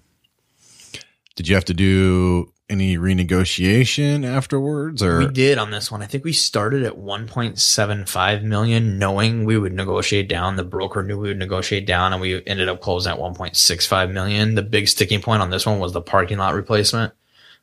Did 1.36 1.48
you 1.48 1.54
have 1.54 1.66
to 1.66 1.74
do 1.74 2.52
any 2.68 2.96
renegotiation 2.96 4.26
afterwards 4.26 5.02
or? 5.02 5.18
We 5.18 5.28
did 5.28 5.58
on 5.58 5.70
this 5.70 5.90
one. 5.90 6.02
I 6.02 6.06
think 6.06 6.24
we 6.24 6.32
started 6.32 6.82
at 6.82 6.94
1.75 6.94 8.42
million, 8.42 8.98
knowing 8.98 9.44
we 9.44 9.58
would 9.58 9.74
negotiate 9.74 10.28
down. 10.28 10.56
The 10.56 10.64
broker 10.64 11.02
knew 11.02 11.18
we 11.18 11.28
would 11.28 11.38
negotiate 11.38 11.86
down, 11.86 12.12
and 12.12 12.20
we 12.20 12.42
ended 12.46 12.68
up 12.68 12.80
closing 12.80 13.12
at 13.12 13.18
1.65 13.18 14.12
million. 14.12 14.54
The 14.54 14.62
big 14.62 14.88
sticking 14.88 15.20
point 15.20 15.42
on 15.42 15.50
this 15.50 15.66
one 15.66 15.78
was 15.78 15.92
the 15.92 16.00
parking 16.00 16.38
lot 16.38 16.54
replacement, 16.54 17.12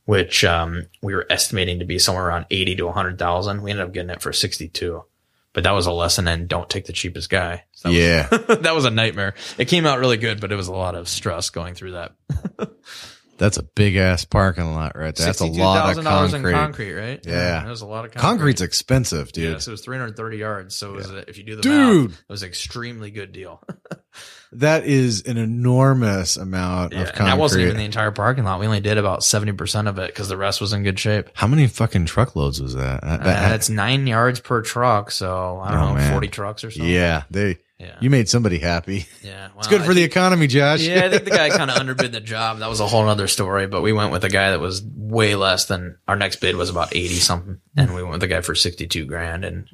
which 0.06 0.46
um, 0.46 0.88
we 1.02 1.16
were 1.16 1.26
estimating 1.30 1.80
to 1.80 1.86
be 1.86 1.98
somewhere 2.00 2.28
around 2.28 2.46
80 2.52 2.76
to 2.76 2.86
100,000. 2.86 3.64
We 3.64 3.72
ended 3.72 3.88
up 3.88 3.94
getting 3.94 4.12
it 4.12 4.22
for 4.22 4.32
62. 4.32 5.04
But 5.54 5.64
that 5.64 5.72
was 5.72 5.86
a 5.86 5.92
lesson 5.92 6.28
in 6.28 6.48
don't 6.48 6.70
take 6.70 6.86
the 6.86 6.94
cheapest 6.94 7.30
guy. 7.30 7.66
So 7.74 7.90
that 7.90 7.96
yeah. 7.96 8.28
was, 8.32 8.58
that 8.62 8.76
was 8.76 8.86
a 8.86 8.90
nightmare. 8.90 9.36
It 9.58 9.68
came 9.68 9.86
out 9.86 10.00
really 10.00 10.18
good, 10.18 10.42
but 10.42 10.52
it 10.52 10.56
was 10.56 10.68
a 10.68 10.74
lot 10.74 10.96
of 10.96 11.08
stress 11.08 11.52
going 11.52 11.76
through 11.76 11.92
that. 11.92 12.14
That's 13.44 13.58
a 13.58 13.64
big 13.64 13.98
ass 13.98 14.24
parking 14.24 14.74
lot 14.74 14.96
right 14.96 15.14
there. 15.14 15.26
That's 15.26 15.42
a 15.42 15.46
lot 15.46 15.98
of 15.98 15.98
$62,000 15.98 15.98
in 15.98 16.32
concrete. 16.32 16.52
concrete, 16.54 16.94
right? 16.94 17.20
Yeah. 17.26 17.66
It 17.66 17.70
was 17.70 17.82
a 17.82 17.86
lot 17.86 18.06
of 18.06 18.12
concrete. 18.12 18.22
Concrete's 18.30 18.62
expensive, 18.62 19.34
dude. 19.34 19.52
Yes, 19.52 19.68
it 19.68 19.72
was 19.72 19.82
330 19.82 20.38
yards. 20.38 20.76
So 20.76 20.92
it 20.94 20.96
was, 20.96 21.10
a- 21.12 21.30
if 21.30 21.38
you 21.38 21.44
do 21.44 21.58
the 21.58 21.62
Dude. 21.62 22.12
math, 22.12 22.20
it 22.22 22.30
was 22.30 22.42
an 22.44 22.48
extremely 22.48 23.12
good 23.12 23.34
deal. 23.34 23.62
That 24.58 24.86
is 24.86 25.24
an 25.24 25.38
enormous 25.40 26.38
amount 26.38 26.94
yeah, 26.94 27.02
of 27.02 27.08
concrete. 27.08 27.26
that 27.26 27.38
wasn't 27.40 27.64
even 27.64 27.78
the 27.78 27.86
entire 27.86 28.12
parking 28.12 28.44
lot. 28.44 28.60
We 28.60 28.68
only 28.68 28.82
did 28.82 29.00
about 29.00 29.22
70% 29.22 29.88
of 29.90 29.98
it 29.98 30.08
because 30.12 30.28
the 30.30 30.38
rest 30.38 30.62
was 30.62 30.74
in 30.74 30.84
good 30.84 31.00
shape. 31.00 31.30
How 31.34 31.48
many 31.48 31.66
fucking 31.66 32.06
truckloads 32.06 32.62
was 32.62 32.76
that? 32.76 33.02
That- 33.02 33.22
Uh, 33.22 33.24
that's 33.24 33.70
nine 33.72 34.06
yards 34.06 34.40
per 34.40 34.62
truck. 34.62 35.10
So 35.10 35.60
I 35.60 35.72
don't 35.72 35.80
Oh, 35.82 35.88
know, 35.88 35.96
man. 35.96 36.12
40 36.12 36.28
trucks 36.28 36.64
or 36.64 36.70
something. 36.70 36.88
yeah, 36.88 37.24
they. 37.32 37.58
Yeah. 37.80 37.98
You 38.00 38.10
made 38.10 38.30
somebody 38.30 38.60
happy. 38.60 39.08
yeah. 39.24 39.50
It's 39.58 39.68
good 39.68 39.80
Well, 39.80 39.90
for 39.90 39.94
the 39.94 40.04
economy, 40.04 40.48
Josh. 40.48 40.82
yeah, 40.82 41.06
I 41.06 41.10
think 41.10 41.26
the 41.26 41.32
guy 41.32 41.50
kind 41.58 41.70
of 41.70 41.76
underbid 41.78 42.12
the 42.14 42.22
job. 42.22 42.60
That 42.60 42.70
was 42.70 42.80
a 42.80 42.88
whole 42.88 43.10
other 43.10 43.28
story, 43.28 43.68
but 43.68 43.82
we 43.82 43.92
went 43.92 44.12
with 44.12 44.24
a 44.24 44.30
guy 44.30 44.52
that 44.52 44.62
was 44.62 44.82
way 44.86 45.36
less 45.36 45.66
than 45.66 45.98
our 46.08 46.16
next 46.16 46.38
bid 46.38 46.56
was 46.56 46.70
about 46.70 46.96
80 46.96 47.16
something. 47.16 47.60
And 47.76 47.94
we 47.94 48.02
went 48.02 48.12
with 48.14 48.22
the 48.22 48.28
guy 48.28 48.40
for 48.42 48.56
62 48.56 49.06
grand 49.06 49.44
and 49.44 49.68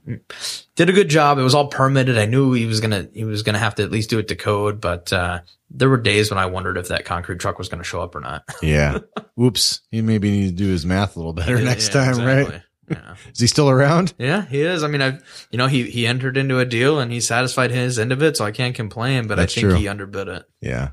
did 0.76 0.90
a 0.90 0.94
good 0.94 1.10
job. 1.10 1.38
It 1.38 1.44
was 1.44 1.54
all 1.54 1.68
permitted. 1.68 2.18
I 2.18 2.26
knew 2.26 2.54
he 2.54 2.66
was 2.66 2.80
going 2.80 2.92
to, 2.92 3.10
he 3.14 3.26
was 3.26 3.44
going 3.44 3.54
to 3.54 3.60
have 3.60 3.76
to 3.76 3.84
at 3.84 3.92
least 3.92 4.10
do 4.10 4.18
it 4.18 4.30
to 4.30 4.36
code, 4.36 4.82
but, 4.82 5.12
uh, 5.14 5.42
there 5.72 5.90
were 5.90 5.98
days 5.98 6.32
when 6.32 6.40
I 6.40 6.48
wondered 6.48 6.78
if 6.78 6.88
that 6.88 7.06
concrete 7.06 7.40
truck 7.40 7.60
was 7.60 7.70
going 7.70 7.78
to 7.84 7.88
show 7.88 8.02
up 8.02 8.16
or 8.16 8.22
not. 8.22 8.44
yeah. 8.64 9.00
Whoops. 9.36 9.82
He 9.92 10.02
maybe 10.02 10.32
needs 10.32 10.52
to 10.52 10.58
do 10.58 10.68
his 10.68 10.84
math 10.84 11.16
a 11.16 11.20
little 11.20 11.34
better 11.34 11.62
next 11.62 11.94
Yeah, 11.94 12.12
time, 12.12 12.26
right? 12.26 12.62
Yeah. 12.90 13.16
Is 13.34 13.40
he 13.40 13.48
still 13.48 13.70
around? 13.70 14.14
Yeah, 14.18 14.46
he 14.46 14.62
is. 14.62 14.84
I 14.84 14.88
mean, 14.88 15.02
I, 15.02 15.20
you 15.52 15.58
know, 15.58 15.68
he, 15.68 15.84
he 15.90 16.08
entered 16.08 16.38
into 16.38 16.60
a 16.60 16.66
deal 16.66 17.00
and 17.00 17.12
he 17.12 17.20
satisfied 17.20 17.72
his 17.72 18.00
end 18.00 18.12
of 18.12 18.22
it. 18.24 18.38
So 18.38 18.46
I 18.46 18.52
can't 18.52 18.76
complain, 18.76 19.28
but 19.28 19.36
That's 19.36 19.54
I 19.54 19.62
think 19.62 19.72
true. 19.72 19.80
he 19.80 19.88
underbid 19.88 20.28
it. 20.28 20.46
Yeah. 20.62 20.90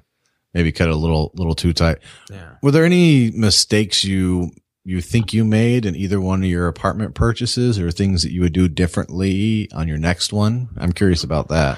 Maybe 0.55 0.73
cut 0.73 0.89
it 0.89 0.95
a 0.95 0.97
little, 0.97 1.33
little 1.35 1.55
too 1.55 1.73
tight. 1.73 1.99
Yeah. 2.31 2.55
Were 2.63 2.71
there 2.71 2.85
any 2.85 3.31
mistakes 3.33 4.05
you 4.05 4.51
you 4.85 5.01
think 5.01 5.33
you 5.33 5.45
made 5.45 5.85
in 5.85 5.97
either 5.97 6.21
one 6.21 6.45
of 6.45 6.49
your 6.49 6.69
apartment 6.69 7.15
purchases, 7.17 7.77
or 7.79 7.91
things 7.91 8.23
that 8.23 8.31
you 8.33 8.41
would 8.43 8.53
do 8.53 8.69
differently 8.69 9.69
on 9.73 9.89
your 9.89 9.99
next 9.99 10.33
one? 10.33 10.69
I'm 10.79 10.93
curious 10.93 11.25
about 11.25 11.49
that. 11.49 11.77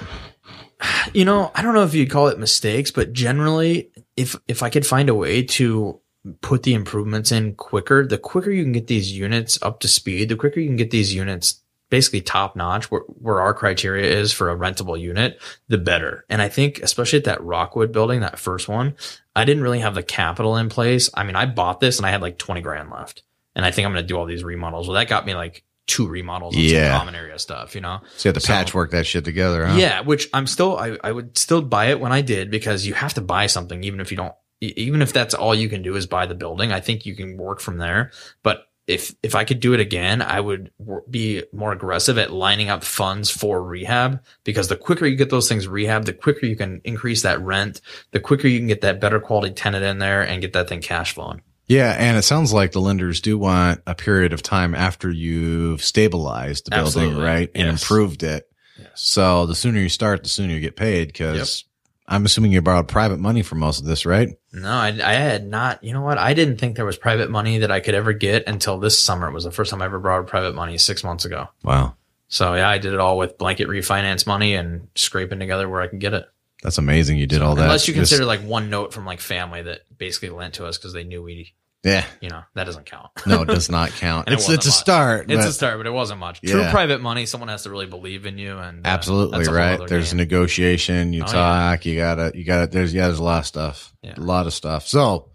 You 1.13 1.25
know, 1.25 1.51
I 1.55 1.63
don't 1.63 1.73
know 1.73 1.83
if 1.83 1.95
you'd 1.95 2.11
call 2.11 2.27
it 2.27 2.37
mistakes, 2.39 2.91
but 2.91 3.11
generally, 3.11 3.89
if 4.15 4.35
if 4.47 4.61
I 4.63 4.69
could 4.69 4.85
find 4.85 5.09
a 5.09 5.15
way 5.15 5.41
to 5.43 5.99
put 6.41 6.63
the 6.63 6.73
improvements 6.73 7.31
in 7.31 7.55
quicker, 7.55 8.05
the 8.05 8.17
quicker 8.17 8.51
you 8.51 8.63
can 8.63 8.71
get 8.73 8.87
these 8.87 9.11
units 9.11 9.57
up 9.61 9.79
to 9.81 9.87
speed, 9.87 10.29
the 10.29 10.35
quicker 10.35 10.59
you 10.59 10.67
can 10.67 10.75
get 10.75 10.91
these 10.91 11.13
units 11.13 11.61
basically 11.89 12.21
top 12.21 12.55
notch 12.55 12.91
where, 12.91 13.01
where 13.01 13.41
our 13.41 13.53
criteria 13.53 14.05
is 14.15 14.31
for 14.31 14.51
a 14.51 14.55
rentable 14.55 14.99
unit, 14.99 15.39
the 15.69 15.77
better. 15.77 16.23
And 16.29 16.39
I 16.41 16.47
think 16.47 16.79
especially 16.83 17.17
at 17.17 17.25
that 17.25 17.43
Rockwood 17.43 17.91
building, 17.91 18.19
that 18.19 18.37
first 18.37 18.67
one, 18.69 18.95
I 19.35 19.43
didn't 19.45 19.63
really 19.63 19.79
have 19.79 19.95
the 19.95 20.03
capital 20.03 20.55
in 20.57 20.69
place. 20.69 21.09
I 21.15 21.23
mean, 21.23 21.35
I 21.35 21.47
bought 21.47 21.79
this 21.79 21.97
and 21.97 22.05
I 22.05 22.11
had 22.11 22.21
like 22.21 22.37
20 22.37 22.61
grand 22.61 22.89
left. 22.91 23.23
and 23.55 23.65
I 23.65 23.71
think 23.71 23.85
I'm 23.87 23.91
going 23.93 24.03
to 24.03 24.07
do 24.07 24.15
all 24.17 24.25
these 24.27 24.43
remodels. 24.43 24.87
Well, 24.87 24.95
that 24.95 25.07
got 25.09 25.25
me 25.25 25.33
like 25.33 25.63
two 25.87 26.07
remodels 26.07 26.53
and 26.55 26.63
Yeah. 26.63 26.91
some 26.91 26.99
common 26.99 27.15
area 27.15 27.39
stuff, 27.39 27.73
you 27.73 27.81
know? 27.81 28.01
So 28.17 28.29
you 28.29 28.33
have 28.33 28.41
to 28.41 28.47
So- 28.47 28.53
patchwork 28.53 28.91
that 28.91 29.07
shit 29.07 29.25
together, 29.25 29.65
huh? 29.65 29.75
Yeah, 29.75 30.01
which 30.01 30.29
I'm 30.31 30.45
still, 30.45 30.77
I, 30.77 30.95
I 31.03 31.11
would 31.11 31.35
still 31.39 31.63
buy 31.63 31.85
it 31.87 31.99
when 31.99 32.11
I 32.11 32.21
did 32.21 32.51
because 32.51 32.85
you 32.85 32.93
have 32.93 33.15
to 33.15 33.21
buy 33.21 33.47
something, 33.47 33.83
even 33.83 33.99
if 33.99 34.11
you 34.11 34.17
don't, 34.17 34.33
even 34.61 35.01
if 35.01 35.13
that's 35.13 35.33
all 35.33 35.55
you 35.55 35.69
can 35.69 35.81
do 35.81 35.95
is 35.95 36.05
buy 36.05 36.25
the 36.25 36.35
building. 36.35 36.71
I 36.71 36.79
think 36.79 37.05
you 37.05 37.15
can 37.15 37.37
work 37.37 37.59
from 37.59 37.77
there. 37.77 38.11
But 38.43 38.65
if, 38.87 39.13
if 39.21 39.35
I 39.35 39.43
could 39.43 39.59
do 39.59 39.73
it 39.73 39.79
again, 39.79 40.21
I 40.21 40.39
would 40.39 40.71
be 41.09 41.43
more 41.53 41.71
aggressive 41.71 42.17
at 42.17 42.31
lining 42.33 42.69
up 42.69 42.83
funds 42.83 43.29
for 43.29 43.63
rehab 43.63 44.21
because 44.43 44.67
the 44.67 44.75
quicker 44.75 45.05
you 45.05 45.15
get 45.15 45.29
those 45.29 45.47
things 45.47 45.67
rehab, 45.67 46.05
the 46.05 46.13
quicker 46.13 46.47
you 46.47 46.55
can 46.55 46.81
increase 46.83 47.21
that 47.21 47.39
rent, 47.39 47.81
the 48.11 48.19
quicker 48.19 48.47
you 48.47 48.57
can 48.59 48.67
get 48.67 48.81
that 48.81 48.99
better 48.99 49.19
quality 49.19 49.53
tenant 49.53 49.85
in 49.85 49.99
there 49.99 50.23
and 50.23 50.41
get 50.41 50.53
that 50.53 50.67
thing 50.69 50.81
cash 50.81 51.13
flowing. 51.13 51.41
Yeah, 51.67 51.91
and 51.99 52.17
it 52.17 52.23
sounds 52.23 52.51
like 52.51 52.71
the 52.71 52.81
lenders 52.81 53.21
do 53.21 53.37
want 53.37 53.81
a 53.85 53.93
period 53.93 54.33
of 54.33 54.41
time 54.41 54.73
after 54.73 55.11
you've 55.11 55.83
stabilized 55.83 56.65
the 56.65 56.71
building, 56.71 56.87
Absolutely. 57.03 57.23
right, 57.23 57.51
and 57.53 57.67
Yes. 57.67 57.83
improved 57.83 58.23
it. 58.23 58.49
Yes. 58.79 58.89
So 58.95 59.45
the 59.45 59.53
sooner 59.53 59.79
you 59.79 59.89
start, 59.89 60.23
the 60.23 60.29
sooner 60.29 60.51
you 60.51 60.61
get 60.61 60.75
paid. 60.75 61.09
Because 61.09 61.65
I'm 62.11 62.25
assuming 62.25 62.51
you 62.51 62.61
borrowed 62.61 62.87
private 62.87 63.19
money 63.19 63.43
for 63.43 63.53
most 63.55 63.79
of 63.79 63.85
this, 63.85 64.05
right? 64.05 64.29
No, 64.51 64.67
I, 64.71 64.87
I 64.87 65.13
had 65.13 65.45
not. 65.47 65.83
You 65.83 65.93
know 65.93 66.01
what? 66.01 66.17
I 66.17 66.33
didn't 66.33 66.57
think 66.57 66.75
there 66.75 66.83
was 66.85 66.97
private 66.97 67.29
money 67.29 67.59
that 67.59 67.71
I 67.71 67.79
could 67.81 67.93
ever 67.93 68.13
get 68.13 68.47
until 68.47 68.79
this 68.79 68.97
summer. 68.97 69.27
It 69.27 69.33
was 69.33 69.43
the 69.43 69.51
first 69.51 69.69
time 69.69 69.81
I 69.81 69.85
ever 69.85 69.99
borrowed 69.99 70.27
private 70.27 70.55
money 70.55 70.77
six 70.79 71.03
months 71.03 71.23
ago. 71.25 71.49
Wow, 71.63 71.95
So 72.27 72.55
yeah, 72.55 72.67
I 72.67 72.79
did 72.79 72.93
it 72.93 72.99
all 72.99 73.17
with 73.19 73.37
blanket 73.37 73.67
refinance 73.67 74.25
money 74.25 74.55
and 74.55 74.87
scraping 74.95 75.37
together 75.39 75.69
where 75.69 75.81
I 75.81 75.87
can 75.87 75.99
get 75.99 76.13
it. 76.15 76.25
that's 76.63 76.79
amazing. 76.79 77.17
You 77.19 77.27
did 77.27 77.41
all 77.43 77.53
that. 77.55 77.63
Unless 77.63 77.87
you 77.87 77.93
Just- 77.93 78.09
consider 78.11 78.25
like 78.25 78.41
one 78.41 78.69
note 78.71 78.91
from 78.91 79.05
like 79.05 79.19
family 79.21 79.61
that 79.61 79.81
basically 79.97 80.29
lent 80.29 80.55
to 80.55 80.65
us 80.65 80.77
because 80.79 80.93
they 80.93 81.03
knew 81.03 81.21
we, 81.21 81.53
yeah, 81.83 82.05
you 82.21 82.29
know, 82.29 82.41
that 82.55 82.65
doesn't 82.65 82.85
count. 82.85 83.07
no, 83.25 83.43
it 83.43 83.47
does 83.47 83.69
not 83.71 83.91
count. 83.91 84.27
And 84.27 84.39
it 84.39 84.49
it's 84.49 84.65
a 84.65 84.71
start. 84.71 85.31
It's 85.31 85.45
a 85.45 85.53
start, 85.53 85.77
but 85.77 85.87
it 85.87 85.91
wasn't 85.93 86.19
much. 86.19 86.41
True 86.41 86.65
private 86.71 87.01
money, 87.01 87.25
someone 87.25 87.47
has 87.49 87.63
to 87.63 87.69
really 87.69 87.85
believe 87.85 88.25
in 88.25 88.37
you, 88.37 88.57
and 88.57 88.85
uh, 88.85 88.89
absolutely 88.89 89.45
right. 89.47 89.79
There's 89.87 90.11
game. 90.11 90.17
negotiation. 90.17 91.13
You 91.13 91.23
Oh, 91.23 91.27
yeah. 91.27 91.31
talk. 91.31 91.85
You 91.85 91.95
gotta. 91.95 92.31
You 92.35 92.43
gotta. 92.43 92.67
There's 92.67 92.93
yeah. 92.93 93.07
There's 93.07 93.19
a 93.19 93.23
lot 93.23 93.39
of 93.39 93.45
stuff. 93.45 93.93
Yeah. 94.01 94.15
A 94.17 94.19
lot 94.19 94.45
of 94.47 94.53
stuff. 94.53 94.87
So 94.87 95.29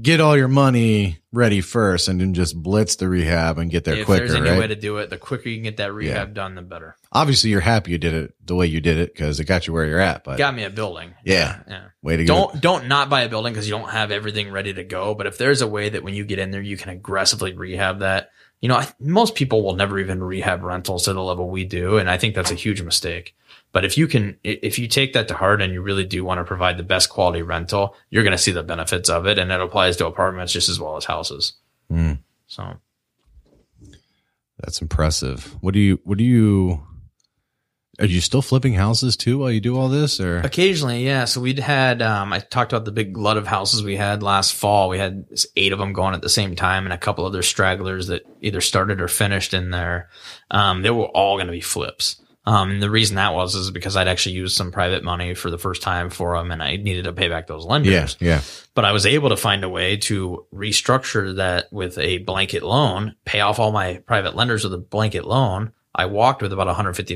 get 0.00 0.20
all 0.20 0.36
your 0.36 0.48
money 0.48 1.18
ready 1.32 1.60
first, 1.60 2.08
and 2.08 2.20
then 2.20 2.34
just 2.34 2.60
blitz 2.60 2.96
the 2.96 3.08
rehab 3.08 3.58
and 3.58 3.70
get 3.70 3.84
there 3.84 3.96
if 3.96 4.06
quicker. 4.06 4.24
If 4.24 4.30
there's 4.30 4.40
any 4.40 4.50
right? 4.50 4.58
way 4.58 4.66
to 4.68 4.76
do 4.76 4.98
it, 4.98 5.10
the 5.10 5.18
quicker 5.18 5.48
you 5.48 5.56
can 5.56 5.64
get 5.64 5.76
that 5.78 5.92
rehab 5.92 6.34
done, 6.34 6.54
the 6.54 6.62
better. 6.62 6.96
obviously 7.12 7.50
you're 7.50 7.60
happy 7.60 7.92
you 7.92 7.98
did 7.98 8.14
it 8.14 8.34
the 8.44 8.54
way 8.54 8.66
you 8.66 8.80
did 8.80 8.98
it 8.98 9.12
because 9.12 9.40
it 9.40 9.44
got 9.44 9.66
you 9.66 9.72
where 9.72 9.86
you're 9.86 10.00
at. 10.00 10.24
But 10.24 10.38
Got 10.38 10.54
me 10.54 10.64
a 10.64 10.70
building. 10.70 11.14
Yeah. 11.24 11.60
yeah. 11.68 11.84
way 12.02 12.16
to 12.16 12.24
go. 12.24 12.34
Don't 12.34 12.60
don't 12.60 12.88
not 12.88 13.08
buy 13.08 13.22
a 13.22 13.28
building 13.28 13.52
because 13.52 13.68
you 13.68 13.74
don't 13.76 13.90
have 13.90 14.10
everything 14.10 14.50
ready 14.50 14.72
to 14.74 14.84
go. 14.84 15.14
But 15.14 15.26
if 15.26 15.38
there's 15.38 15.62
a 15.62 15.68
way 15.68 15.88
that 15.88 16.02
when 16.02 16.14
you 16.14 16.24
get 16.24 16.38
in 16.38 16.50
there, 16.50 16.62
you 16.62 16.76
can 16.76 16.90
aggressively 16.90 17.52
rehab 17.52 18.00
that. 18.00 18.30
You 18.60 18.68
know, 18.68 18.76
I, 18.76 18.88
most 18.98 19.34
people 19.34 19.62
will 19.62 19.76
never 19.76 19.98
even 19.98 20.22
rehab 20.22 20.62
rentals 20.62 21.04
to 21.04 21.12
the 21.12 21.22
level 21.22 21.50
we 21.50 21.64
do, 21.64 21.98
and 21.98 22.08
I 22.08 22.16
think 22.16 22.34
that's 22.34 22.50
a 22.50 22.54
huge 22.54 22.80
mistake. 22.80 23.36
But 23.74 23.84
if 23.84 23.98
you 23.98 24.06
can, 24.06 24.38
if 24.44 24.78
you 24.78 24.86
take 24.86 25.12
that 25.14 25.26
to 25.28 25.34
heart 25.34 25.60
and 25.60 25.72
you 25.72 25.82
really 25.82 26.04
do 26.06 26.24
want 26.24 26.38
to 26.38 26.44
provide 26.44 26.76
the 26.78 26.84
best 26.84 27.10
quality 27.10 27.42
rental, 27.42 27.96
you're 28.08 28.22
going 28.22 28.30
to 28.30 28.38
see 28.38 28.52
the 28.52 28.62
benefits 28.62 29.10
of 29.10 29.26
it, 29.26 29.36
and 29.36 29.50
it 29.50 29.60
applies 29.60 29.96
to 29.96 30.06
apartments 30.06 30.52
just 30.52 30.68
as 30.68 30.78
well 30.78 30.96
as 30.96 31.04
houses. 31.04 31.54
Mm, 31.92 32.20
So 32.46 32.76
that's 34.60 34.80
impressive. 34.80 35.56
What 35.60 35.74
do 35.74 35.80
you? 35.80 36.00
What 36.04 36.18
do 36.18 36.24
you? 36.24 36.86
Are 38.00 38.06
you 38.06 38.20
still 38.20 38.42
flipping 38.42 38.74
houses 38.74 39.16
too 39.16 39.38
while 39.38 39.50
you 39.50 39.60
do 39.60 39.76
all 39.76 39.88
this, 39.88 40.18
or 40.20 40.38
Occasionally, 40.38 41.04
yeah. 41.04 41.26
So 41.26 41.40
we'd 41.40 41.60
had, 41.60 42.02
um, 42.02 42.32
I 42.32 42.40
talked 42.40 42.72
about 42.72 42.84
the 42.84 42.90
big 42.92 43.12
glut 43.12 43.36
of 43.36 43.46
houses 43.46 43.84
we 43.84 43.94
had 43.96 44.20
last 44.20 44.54
fall. 44.54 44.88
We 44.88 44.98
had 44.98 45.26
eight 45.56 45.72
of 45.72 45.78
them 45.78 45.92
going 45.92 46.12
at 46.14 46.20
the 46.22 46.28
same 46.28 46.56
time 46.56 46.86
and 46.86 46.92
a 46.92 46.98
couple 46.98 47.24
other 47.24 47.42
stragglers 47.42 48.08
that 48.08 48.22
either 48.40 48.60
started 48.60 49.00
or 49.00 49.06
finished 49.06 49.54
in 49.54 49.70
there. 49.70 50.08
Um, 50.50 50.82
they 50.82 50.90
were 50.90 51.06
all 51.06 51.36
going 51.36 51.46
to 51.46 51.52
be 51.52 51.60
flips. 51.60 52.20
Um, 52.46 52.72
and 52.72 52.82
the 52.82 52.90
reason 52.90 53.16
that 53.16 53.32
was 53.32 53.54
is 53.54 53.70
because 53.70 53.96
I'd 53.96 54.06
actually 54.08 54.34
used 54.34 54.54
some 54.56 54.70
private 54.70 55.02
money 55.02 55.32
for 55.32 55.50
the 55.50 55.56
first 55.56 55.80
time 55.80 56.10
for 56.10 56.36
them 56.36 56.50
and 56.50 56.62
I 56.62 56.76
needed 56.76 57.04
to 57.04 57.12
pay 57.14 57.28
back 57.28 57.46
those 57.46 57.64
lenders. 57.64 58.16
yeah, 58.20 58.34
yeah, 58.34 58.40
But 58.74 58.84
I 58.84 58.92
was 58.92 59.06
able 59.06 59.30
to 59.30 59.36
find 59.36 59.64
a 59.64 59.68
way 59.68 59.96
to 59.98 60.44
restructure 60.52 61.36
that 61.36 61.72
with 61.72 61.96
a 61.96 62.18
blanket 62.18 62.62
loan, 62.62 63.14
pay 63.24 63.40
off 63.40 63.58
all 63.58 63.72
my 63.72 64.02
private 64.06 64.36
lenders 64.36 64.62
with 64.64 64.74
a 64.74 64.78
blanket 64.78 65.24
loan. 65.24 65.72
I 65.94 66.04
walked 66.06 66.42
with 66.42 66.52
about 66.52 66.66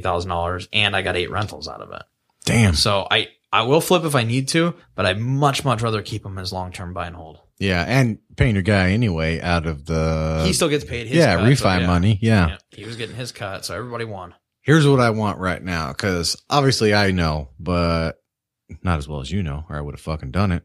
$150,000 0.02 0.68
and 0.72 0.96
I 0.96 1.02
got 1.02 1.16
eight 1.16 1.30
rentals 1.30 1.68
out 1.68 1.82
of 1.82 1.92
it. 1.92 2.02
damn, 2.44 2.74
So 2.74 3.06
I 3.10 3.28
I 3.52 3.62
will 3.62 3.80
flip 3.80 4.04
if 4.04 4.14
I 4.14 4.24
need 4.24 4.48
to, 4.48 4.74
but 4.94 5.06
I'd 5.06 5.18
much 5.18 5.64
much 5.64 5.82
rather 5.82 6.02
keep 6.02 6.22
them 6.22 6.38
as 6.38 6.52
long 6.52 6.70
term 6.72 6.92
buy 6.92 7.06
and 7.06 7.16
hold. 7.16 7.40
yeah, 7.58 7.82
and 7.86 8.18
paying 8.36 8.54
your 8.54 8.62
guy 8.62 8.90
anyway 8.92 9.40
out 9.40 9.66
of 9.66 9.86
the 9.86 10.42
he 10.46 10.52
still 10.52 10.68
gets 10.68 10.84
paid 10.84 11.06
his 11.06 11.16
yeah 11.16 11.36
cut, 11.36 11.44
refi 11.44 11.56
so 11.56 11.78
yeah. 11.78 11.86
money. 11.86 12.18
Yeah. 12.20 12.48
Yeah, 12.48 12.56
he 12.70 12.84
was 12.84 12.96
getting 12.96 13.16
his 13.16 13.32
cut, 13.32 13.64
so 13.64 13.74
everybody 13.74 14.04
won. 14.04 14.34
Here's 14.68 14.86
what 14.86 15.00
I 15.00 15.08
want 15.08 15.38
right 15.38 15.62
now 15.62 15.88
because 15.92 16.36
obviously 16.50 16.92
I 16.92 17.10
know, 17.10 17.48
but 17.58 18.22
not 18.82 18.98
as 18.98 19.08
well 19.08 19.20
as 19.22 19.30
you 19.32 19.42
know, 19.42 19.64
or 19.70 19.76
I 19.76 19.80
would 19.80 19.94
have 19.94 20.00
fucking 20.02 20.30
done 20.30 20.52
it. 20.52 20.62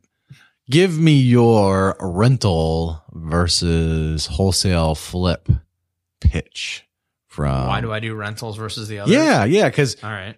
Give 0.70 1.00
me 1.00 1.22
your 1.22 1.96
rental 2.02 3.02
versus 3.14 4.26
wholesale 4.26 4.94
flip 4.96 5.48
pitch 6.20 6.84
from. 7.28 7.68
Why 7.68 7.80
do 7.80 7.94
I 7.94 8.02
do 8.02 8.14
rentals 8.14 8.58
versus 8.58 8.90
the 8.90 9.00
other? 9.00 9.10
Yeah, 9.10 9.46
yeah, 9.46 9.70
because 9.70 9.96
All 10.04 10.10
right. 10.10 10.36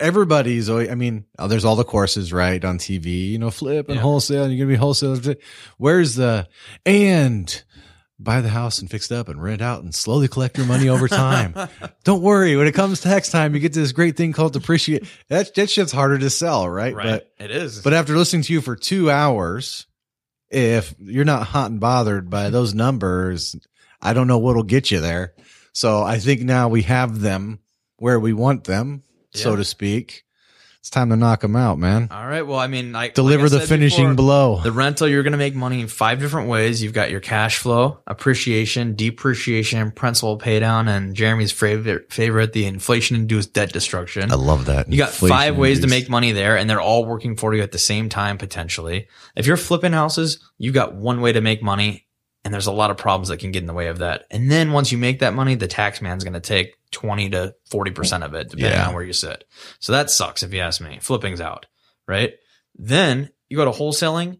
everybody's 0.00 0.70
always, 0.70 0.88
I 0.88 0.94
mean, 0.94 1.26
oh, 1.38 1.48
there's 1.48 1.66
all 1.66 1.76
the 1.76 1.84
courses, 1.84 2.32
right, 2.32 2.64
on 2.64 2.78
TV, 2.78 3.28
you 3.28 3.38
know, 3.38 3.50
flip 3.50 3.88
and 3.88 3.96
Yeah. 3.96 4.02
wholesale, 4.02 4.44
and 4.44 4.52
you're 4.56 4.64
going 4.66 4.74
to 4.74 4.78
be 4.78 4.80
wholesale. 4.80 5.20
Where's 5.76 6.14
the, 6.14 6.48
and 6.86 7.62
buy 8.22 8.40
the 8.40 8.48
house 8.48 8.78
and 8.78 8.90
fix 8.90 9.10
it 9.10 9.16
up 9.16 9.28
and 9.28 9.42
rent 9.42 9.62
out 9.62 9.82
and 9.82 9.94
slowly 9.94 10.28
collect 10.28 10.56
your 10.56 10.66
money 10.66 10.88
over 10.88 11.08
time. 11.08 11.54
Don't 12.04 12.22
worry. 12.22 12.56
When 12.56 12.66
it 12.66 12.74
comes 12.74 13.00
tax 13.00 13.30
time, 13.30 13.54
you 13.54 13.60
get 13.60 13.72
this 13.72 13.92
great 13.92 14.16
thing 14.16 14.32
called 14.32 14.52
depreciate. 14.52 15.04
That, 15.28 15.54
that 15.54 15.70
shit's 15.70 15.92
harder 15.92 16.18
to 16.18 16.30
sell, 16.30 16.68
right? 16.68 16.94
right. 16.94 17.22
it 17.38 17.50
is. 17.50 17.78
But, 17.78 17.84
but 17.84 17.92
after 17.94 18.16
listening 18.16 18.42
to 18.42 18.52
you 18.52 18.60
for 18.60 18.76
two 18.76 19.10
hours, 19.10 19.86
if 20.50 20.94
you're 20.98 21.24
not 21.24 21.46
hot 21.46 21.70
and 21.70 21.80
bothered 21.80 22.30
by 22.30 22.50
those 22.50 22.74
numbers, 22.74 23.56
I 24.00 24.12
don't 24.12 24.26
know 24.26 24.38
what'll 24.38 24.62
get 24.62 24.90
you 24.90 25.00
there. 25.00 25.34
So 25.72 26.02
I 26.02 26.18
think 26.18 26.42
now 26.42 26.68
we 26.68 26.82
have 26.82 27.20
them 27.20 27.60
where 27.96 28.20
we 28.20 28.32
want 28.32 28.64
them, 28.64 29.02
so 29.30 29.56
to 29.56 29.64
speak. 29.64 30.24
It's 30.82 30.90
time 30.90 31.10
to 31.10 31.16
knock 31.16 31.42
them 31.42 31.54
out, 31.54 31.78
man. 31.78 32.08
all 32.10 32.26
right. 32.26 32.42
Well, 32.42 32.58
I 32.58 32.66
mean, 32.66 32.90
like 32.90 33.14
Deliver 33.14 33.44
like 33.44 33.52
the 33.52 33.60
finishing 33.60 34.16
before, 34.16 34.16
blow. 34.16 34.60
The 34.64 34.72
rental, 34.72 35.06
you're 35.06 35.22
going 35.22 35.30
to 35.30 35.38
make 35.38 35.54
money 35.54 35.80
in 35.80 35.86
five 35.86 36.18
different 36.18 36.48
ways. 36.48 36.82
You've 36.82 36.92
got 36.92 37.08
your 37.08 37.20
cash 37.20 37.58
flow, 37.58 38.00
appreciation, 38.08 38.96
depreciation, 38.96 39.92
principal 39.92 40.38
pay 40.38 40.58
down, 40.58 40.88
and 40.88 41.14
Jeremy's 41.14 41.52
favorite 41.52 42.12
favorite, 42.12 42.52
the 42.52 42.66
inflation 42.66 43.14
induced 43.14 43.52
debt 43.52 43.72
destruction. 43.72 44.32
I 44.32 44.34
love 44.34 44.64
that. 44.64 44.90
You 44.90 44.98
got 44.98 45.10
five 45.10 45.56
ways 45.56 45.78
to 45.82 45.86
make 45.86 46.08
money 46.08 46.32
there, 46.32 46.56
and 46.56 46.68
they're 46.68 46.80
all 46.80 47.04
working 47.04 47.36
for 47.36 47.54
you 47.54 47.62
at 47.62 47.70
the 47.70 47.78
same 47.78 48.08
time, 48.08 48.36
potentially. 48.36 49.06
If 49.36 49.46
you're 49.46 49.56
flipping 49.56 49.92
houses, 49.92 50.40
you've 50.58 50.74
got 50.74 50.96
one 50.96 51.20
way 51.20 51.30
to 51.30 51.40
make 51.40 51.62
money, 51.62 52.08
and 52.44 52.52
there's 52.52 52.66
a 52.66 52.72
lot 52.72 52.90
of 52.90 52.96
problems 52.96 53.28
that 53.28 53.38
can 53.38 53.52
get 53.52 53.62
in 53.62 53.68
the 53.68 53.72
way 53.72 53.86
of 53.86 53.98
that. 53.98 54.24
And 54.32 54.50
then 54.50 54.72
once 54.72 54.90
you 54.90 54.98
make 54.98 55.20
that 55.20 55.32
money, 55.32 55.54
the 55.54 55.68
tax 55.68 56.02
man's 56.02 56.24
going 56.24 56.34
to 56.34 56.40
take 56.40 56.74
20 56.92 57.30
to 57.30 57.54
40% 57.70 58.24
of 58.24 58.34
it, 58.34 58.50
depending 58.50 58.72
Yeah. 58.78 58.88
on 58.88 58.94
where 58.94 59.02
you 59.02 59.12
sit. 59.12 59.44
So 59.80 59.92
that 59.92 60.10
sucks 60.10 60.42
if 60.42 60.52
you 60.52 60.60
ask 60.60 60.80
me. 60.80 60.98
Flipping's 61.00 61.40
out, 61.40 61.66
right? 62.06 62.34
Then 62.76 63.30
you 63.48 63.56
go 63.56 63.64
to 63.64 63.70
wholesaling. 63.70 64.38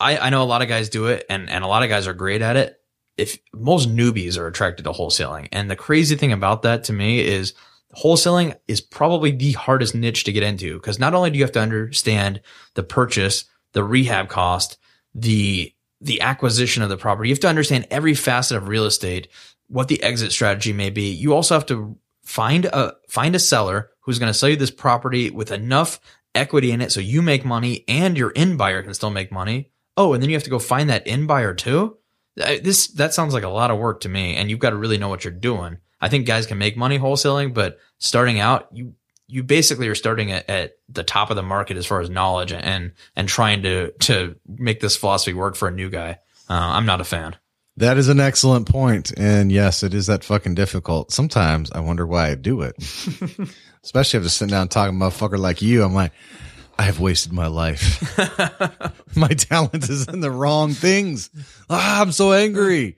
I, 0.00 0.18
I 0.18 0.30
know 0.30 0.42
a 0.42 0.44
lot 0.44 0.62
of 0.62 0.68
guys 0.68 0.88
do 0.88 1.06
it, 1.06 1.24
and, 1.28 1.48
and 1.48 1.62
a 1.62 1.68
lot 1.68 1.82
of 1.82 1.88
guys 1.88 2.06
are 2.06 2.14
great 2.14 2.42
at 2.42 2.56
it. 2.56 2.76
If 3.16 3.38
most 3.54 3.88
newbies 3.94 4.38
are 4.38 4.46
attracted 4.46 4.84
to 4.84 4.90
wholesaling, 4.92 5.48
and 5.52 5.70
the 5.70 5.76
crazy 5.76 6.16
thing 6.16 6.32
about 6.32 6.62
that 6.62 6.84
to 6.84 6.92
me 6.92 7.20
is 7.20 7.52
wholesaling 7.94 8.56
is 8.66 8.80
probably 8.80 9.30
the 9.32 9.52
hardest 9.52 9.94
niche 9.94 10.24
to 10.24 10.32
get 10.32 10.42
into 10.42 10.74
because 10.74 10.98
not 10.98 11.12
only 11.14 11.30
do 11.30 11.38
you 11.38 11.44
have 11.44 11.52
to 11.52 11.60
understand 11.60 12.40
the 12.74 12.82
purchase, 12.82 13.44
the 13.72 13.84
rehab 13.84 14.28
cost, 14.28 14.78
the 15.14 15.72
the 16.00 16.20
acquisition 16.20 16.82
of 16.82 16.88
the 16.88 16.96
property, 16.96 17.28
you 17.28 17.32
have 17.34 17.38
to 17.40 17.48
understand 17.48 17.86
every 17.88 18.14
facet 18.14 18.56
of 18.56 18.66
real 18.66 18.86
estate, 18.86 19.28
what 19.72 19.88
the 19.88 20.02
exit 20.02 20.32
strategy 20.32 20.72
may 20.74 20.90
be. 20.90 21.10
You 21.10 21.34
also 21.34 21.54
have 21.54 21.66
to 21.66 21.96
find 22.22 22.66
a 22.66 22.94
find 23.08 23.34
a 23.34 23.38
seller 23.38 23.90
who's 24.00 24.18
going 24.18 24.30
to 24.30 24.38
sell 24.38 24.50
you 24.50 24.56
this 24.56 24.70
property 24.70 25.30
with 25.30 25.50
enough 25.50 25.98
equity 26.34 26.72
in 26.72 26.82
it 26.82 26.92
so 26.92 27.00
you 27.00 27.22
make 27.22 27.44
money 27.44 27.84
and 27.88 28.16
your 28.16 28.30
in 28.30 28.58
buyer 28.58 28.82
can 28.82 28.92
still 28.92 29.10
make 29.10 29.32
money. 29.32 29.70
Oh, 29.96 30.12
and 30.12 30.22
then 30.22 30.28
you 30.28 30.36
have 30.36 30.44
to 30.44 30.50
go 30.50 30.58
find 30.58 30.90
that 30.90 31.06
in 31.06 31.26
buyer 31.26 31.54
too. 31.54 31.96
This 32.36 32.88
that 32.88 33.14
sounds 33.14 33.32
like 33.32 33.44
a 33.44 33.48
lot 33.48 33.70
of 33.70 33.78
work 33.78 34.00
to 34.00 34.08
me, 34.08 34.36
and 34.36 34.50
you've 34.50 34.58
got 34.58 34.70
to 34.70 34.76
really 34.76 34.98
know 34.98 35.08
what 35.08 35.24
you're 35.24 35.32
doing. 35.32 35.78
I 36.00 36.08
think 36.08 36.26
guys 36.26 36.46
can 36.46 36.58
make 36.58 36.76
money 36.76 36.98
wholesaling, 36.98 37.54
but 37.54 37.78
starting 37.98 38.40
out, 38.40 38.68
you 38.72 38.94
you 39.26 39.42
basically 39.42 39.88
are 39.88 39.94
starting 39.94 40.32
at, 40.32 40.48
at 40.50 40.72
the 40.90 41.02
top 41.02 41.30
of 41.30 41.36
the 41.36 41.42
market 41.42 41.78
as 41.78 41.86
far 41.86 42.00
as 42.00 42.10
knowledge 42.10 42.52
and 42.52 42.92
and 43.16 43.28
trying 43.28 43.62
to 43.62 43.92
to 44.00 44.36
make 44.46 44.80
this 44.80 44.96
philosophy 44.96 45.32
work 45.32 45.56
for 45.56 45.68
a 45.68 45.72
new 45.72 45.88
guy. 45.88 46.18
Uh, 46.48 46.54
I'm 46.54 46.86
not 46.86 47.00
a 47.00 47.04
fan. 47.04 47.36
That 47.78 47.96
is 47.96 48.08
an 48.08 48.20
excellent 48.20 48.68
point. 48.68 49.12
And 49.16 49.50
yes, 49.50 49.82
it 49.82 49.94
is 49.94 50.06
that 50.06 50.24
fucking 50.24 50.54
difficult. 50.54 51.10
Sometimes 51.10 51.70
I 51.72 51.80
wonder 51.80 52.06
why 52.06 52.28
I 52.30 52.34
do 52.34 52.62
it. 52.62 52.76
Especially 53.84 54.18
after 54.18 54.28
sitting 54.28 54.52
down 54.52 54.68
talking 54.68 54.98
to 54.98 55.04
a 55.06 55.08
motherfucker 55.10 55.38
like 55.38 55.62
you. 55.62 55.82
I'm 55.82 55.94
like, 55.94 56.12
I 56.78 56.82
have 56.82 57.00
wasted 57.00 57.32
my 57.32 57.46
life. 57.48 58.16
my 59.16 59.28
talent 59.28 59.88
is 59.88 60.06
in 60.06 60.20
the 60.20 60.30
wrong 60.30 60.72
things. 60.72 61.30
Ah, 61.70 62.02
I'm 62.02 62.12
so 62.12 62.32
angry. 62.32 62.96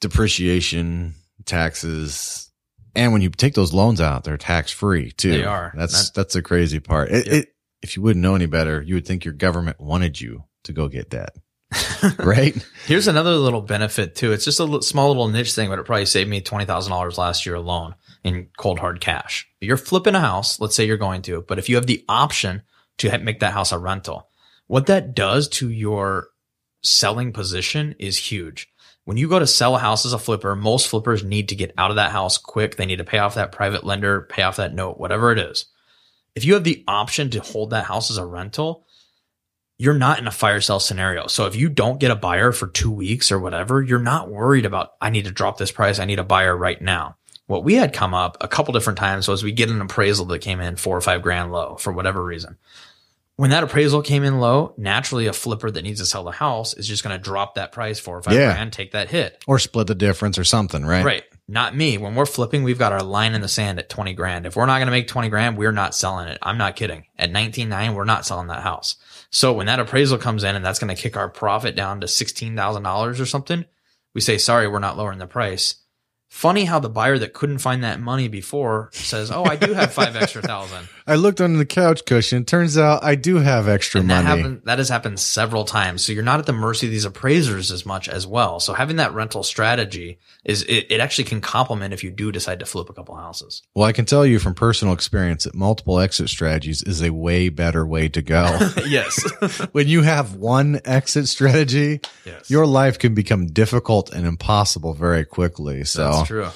Depreciation, 0.00 1.14
taxes, 1.46 2.50
and 2.94 3.12
when 3.12 3.22
you 3.22 3.30
take 3.30 3.54
those 3.54 3.72
loans 3.72 4.00
out, 4.00 4.24
they're 4.24 4.36
tax 4.36 4.70
free 4.70 5.10
too. 5.12 5.30
They 5.32 5.44
are. 5.44 5.72
That's 5.76 6.10
that's 6.10 6.34
the 6.34 6.42
crazy 6.42 6.78
part. 6.80 7.10
It, 7.10 7.26
Yep. 7.26 7.34
it, 7.34 7.48
if 7.82 7.96
you 7.96 8.02
wouldn't 8.02 8.22
know 8.22 8.34
any 8.34 8.46
better, 8.46 8.82
you 8.82 8.94
would 8.94 9.06
think 9.06 9.24
your 9.24 9.34
government 9.34 9.80
wanted 9.80 10.20
you 10.20 10.44
to 10.64 10.72
go 10.72 10.88
get 10.88 11.10
debt, 11.10 11.30
right? 12.18 12.54
Here's 12.86 13.08
another 13.08 13.32
little 13.32 13.62
benefit 13.62 14.14
too. 14.14 14.32
It's 14.32 14.44
just 14.44 14.60
a 14.60 14.82
small 14.82 15.08
little 15.08 15.28
niche 15.28 15.54
thing, 15.54 15.70
but 15.70 15.78
it 15.78 15.86
probably 15.86 16.06
saved 16.06 16.30
me 16.30 16.40
twenty 16.40 16.64
thousand 16.64 16.90
dollars 16.90 17.18
last 17.18 17.46
year 17.46 17.54
alone 17.54 17.94
in 18.22 18.48
cold 18.56 18.78
hard 18.78 19.00
cash. 19.00 19.48
You're 19.60 19.76
flipping 19.76 20.14
a 20.14 20.20
house. 20.20 20.60
Let's 20.60 20.76
say 20.76 20.86
you're 20.86 20.96
going 20.96 21.22
to, 21.22 21.42
but 21.42 21.58
if 21.58 21.68
you 21.68 21.76
have 21.76 21.86
the 21.86 22.04
option 22.08 22.62
to 22.98 23.18
make 23.18 23.40
that 23.40 23.52
house 23.52 23.72
a 23.72 23.78
rental, 23.78 24.28
what 24.66 24.86
that 24.86 25.14
does 25.14 25.48
to 25.48 25.70
your 25.70 26.28
selling 26.82 27.32
position 27.32 27.94
is 27.98 28.16
huge. 28.18 28.68
When 29.04 29.16
you 29.18 29.28
go 29.28 29.38
to 29.38 29.46
sell 29.46 29.76
a 29.76 29.80
house 29.80 30.06
as 30.06 30.14
a 30.14 30.18
flipper, 30.18 30.56
most 30.56 30.88
flippers 30.88 31.22
need 31.22 31.50
to 31.50 31.56
get 31.56 31.74
out 31.76 31.90
of 31.90 31.96
that 31.96 32.12
house 32.12 32.38
quick. 32.38 32.76
They 32.76 32.86
need 32.86 32.96
to 32.96 33.04
pay 33.04 33.18
off 33.18 33.34
that 33.34 33.52
private 33.52 33.84
lender, 33.84 34.22
pay 34.22 34.42
off 34.42 34.56
that 34.56 34.74
note, 34.74 34.98
whatever 34.98 35.30
it 35.30 35.38
is. 35.38 35.66
If 36.34 36.44
you 36.44 36.54
have 36.54 36.64
the 36.64 36.82
option 36.88 37.30
to 37.30 37.40
hold 37.40 37.70
that 37.70 37.84
house 37.84 38.10
as 38.10 38.16
a 38.16 38.24
rental, 38.24 38.83
you're 39.78 39.94
not 39.94 40.18
in 40.18 40.26
a 40.26 40.30
fire 40.32 40.60
sale 40.60 40.80
scenario. 40.80 41.26
So 41.26 41.46
if 41.46 41.56
you 41.56 41.68
don't 41.68 41.98
get 41.98 42.10
a 42.10 42.16
buyer 42.16 42.52
for 42.52 42.66
two 42.68 42.90
weeks 42.90 43.32
or 43.32 43.38
whatever, 43.38 43.82
you're 43.82 43.98
not 43.98 44.30
worried 44.30 44.66
about, 44.66 44.92
I 45.00 45.10
need 45.10 45.24
to 45.24 45.30
drop 45.32 45.58
this 45.58 45.72
price. 45.72 45.98
I 45.98 46.04
need 46.04 46.18
a 46.20 46.24
buyer 46.24 46.56
right 46.56 46.80
now. 46.80 47.16
What 47.46 47.64
we 47.64 47.74
had 47.74 47.92
come 47.92 48.14
up 48.14 48.36
a 48.40 48.48
couple 48.48 48.72
different 48.72 48.98
times 48.98 49.28
was 49.28 49.42
we 49.42 49.52
get 49.52 49.68
an 49.70 49.80
appraisal 49.80 50.24
that 50.26 50.38
came 50.40 50.60
in 50.60 50.76
four 50.76 50.96
or 50.96 51.00
five 51.00 51.22
grand 51.22 51.52
low 51.52 51.76
for 51.76 51.92
whatever 51.92 52.24
reason. 52.24 52.56
When 53.36 53.50
that 53.50 53.64
appraisal 53.64 54.00
came 54.02 54.22
in 54.22 54.38
low, 54.38 54.74
naturally 54.78 55.26
a 55.26 55.32
flipper 55.32 55.68
that 55.70 55.82
needs 55.82 55.98
to 55.98 56.06
sell 56.06 56.22
the 56.22 56.30
house 56.30 56.72
is 56.74 56.86
just 56.86 57.02
going 57.02 57.16
to 57.16 57.22
drop 57.22 57.56
that 57.56 57.72
price 57.72 57.98
four 57.98 58.16
or 58.18 58.22
five 58.22 58.34
Yeah. 58.34 58.52
grand, 58.54 58.72
take 58.72 58.92
that 58.92 59.08
hit. 59.10 59.42
Or 59.48 59.58
split 59.58 59.88
the 59.88 59.94
difference 59.96 60.38
or 60.38 60.44
something, 60.44 60.86
right? 60.86 61.04
Right. 61.04 61.24
Not 61.48 61.76
me. 61.76 61.98
When 61.98 62.14
we're 62.14 62.26
flipping, 62.26 62.62
we've 62.62 62.78
got 62.78 62.92
our 62.92 63.02
line 63.02 63.34
in 63.34 63.40
the 63.40 63.48
sand 63.48 63.80
at 63.80 63.88
20 63.90 64.14
grand. 64.14 64.46
If 64.46 64.54
we're 64.56 64.66
not 64.66 64.76
going 64.78 64.86
to 64.86 64.92
make 64.92 65.08
20 65.08 65.28
grand, 65.30 65.58
we're 65.58 65.72
not 65.72 65.94
selling 65.96 66.28
it. 66.28 66.38
I'm 66.40 66.56
not 66.56 66.76
kidding. 66.76 67.06
At 67.18 67.32
19.9, 67.32 67.92
we're 67.94 68.04
not 68.04 68.24
selling 68.24 68.46
that 68.46 68.62
house. 68.62 68.96
So 69.34 69.52
when 69.52 69.66
that 69.66 69.80
appraisal 69.80 70.16
comes 70.16 70.44
in 70.44 70.54
and 70.54 70.64
that's 70.64 70.78
going 70.78 70.94
to 70.94 71.02
kick 71.02 71.16
our 71.16 71.28
profit 71.28 71.74
down 71.74 72.00
to 72.02 72.06
$16,000 72.06 73.20
or 73.20 73.26
something, 73.26 73.64
we 74.14 74.20
say, 74.20 74.38
sorry, 74.38 74.68
we're 74.68 74.78
not 74.78 74.96
lowering 74.96 75.18
the 75.18 75.26
price. 75.26 75.74
Funny 76.28 76.66
how 76.66 76.78
the 76.78 76.88
buyer 76.88 77.18
that 77.18 77.32
couldn't 77.32 77.58
find 77.58 77.82
that 77.82 78.00
money 78.00 78.28
before 78.28 78.90
says, 78.92 79.32
oh, 79.32 79.42
I 79.42 79.56
do 79.56 79.72
have 79.74 79.92
five 79.92 80.14
extra 80.14 80.40
thousand. 80.40 80.88
I 81.06 81.16
looked 81.16 81.40
under 81.40 81.58
the 81.58 81.66
couch 81.66 82.06
cushion. 82.06 82.46
Turns 82.46 82.78
out 82.78 83.04
I 83.04 83.14
do 83.14 83.36
have 83.36 83.68
extra 83.68 84.00
And 84.00 84.08
that 84.08 84.24
money. 84.24 84.40
happened, 84.40 84.62
that 84.64 84.78
has 84.78 84.88
happened 84.88 85.20
several 85.20 85.64
times. 85.64 86.02
So 86.02 86.12
you're 86.12 86.22
not 86.22 86.40
at 86.40 86.46
the 86.46 86.54
mercy 86.54 86.86
of 86.86 86.92
these 86.92 87.04
appraisers 87.04 87.70
as 87.70 87.84
much 87.84 88.08
as 88.08 88.26
well. 88.26 88.58
So 88.58 88.72
having 88.72 88.96
that 88.96 89.12
rental 89.12 89.42
strategy 89.42 90.18
is, 90.44 90.62
it, 90.62 90.86
it 90.88 91.00
actually 91.00 91.24
can 91.24 91.42
complement 91.42 91.92
if 91.92 92.02
you 92.02 92.10
do 92.10 92.32
decide 92.32 92.58
to 92.60 92.66
flip 92.66 92.88
a 92.88 92.94
couple 92.94 93.14
houses. 93.16 93.62
Well, 93.74 93.86
I 93.86 93.92
can 93.92 94.06
tell 94.06 94.24
you 94.24 94.38
from 94.38 94.54
personal 94.54 94.94
experience 94.94 95.44
that 95.44 95.54
multiple 95.54 96.00
exit 96.00 96.30
strategies 96.30 96.82
is 96.82 97.02
a 97.02 97.10
way 97.10 97.50
better 97.50 97.86
way 97.86 98.08
to 98.08 98.22
go. 98.22 98.44
yes. 98.86 99.22
when 99.72 99.86
you 99.86 100.00
have 100.02 100.34
one 100.34 100.80
exit 100.86 101.28
strategy, 101.28 102.00
yes. 102.24 102.48
your 102.48 102.66
life 102.66 102.98
can 102.98 103.14
become 103.14 103.46
difficult 103.46 104.10
and 104.10 104.26
impossible 104.26 104.94
very 104.94 105.26
quickly. 105.26 105.84
So, 105.84 106.10
That's 106.10 106.28
true. 106.28 106.48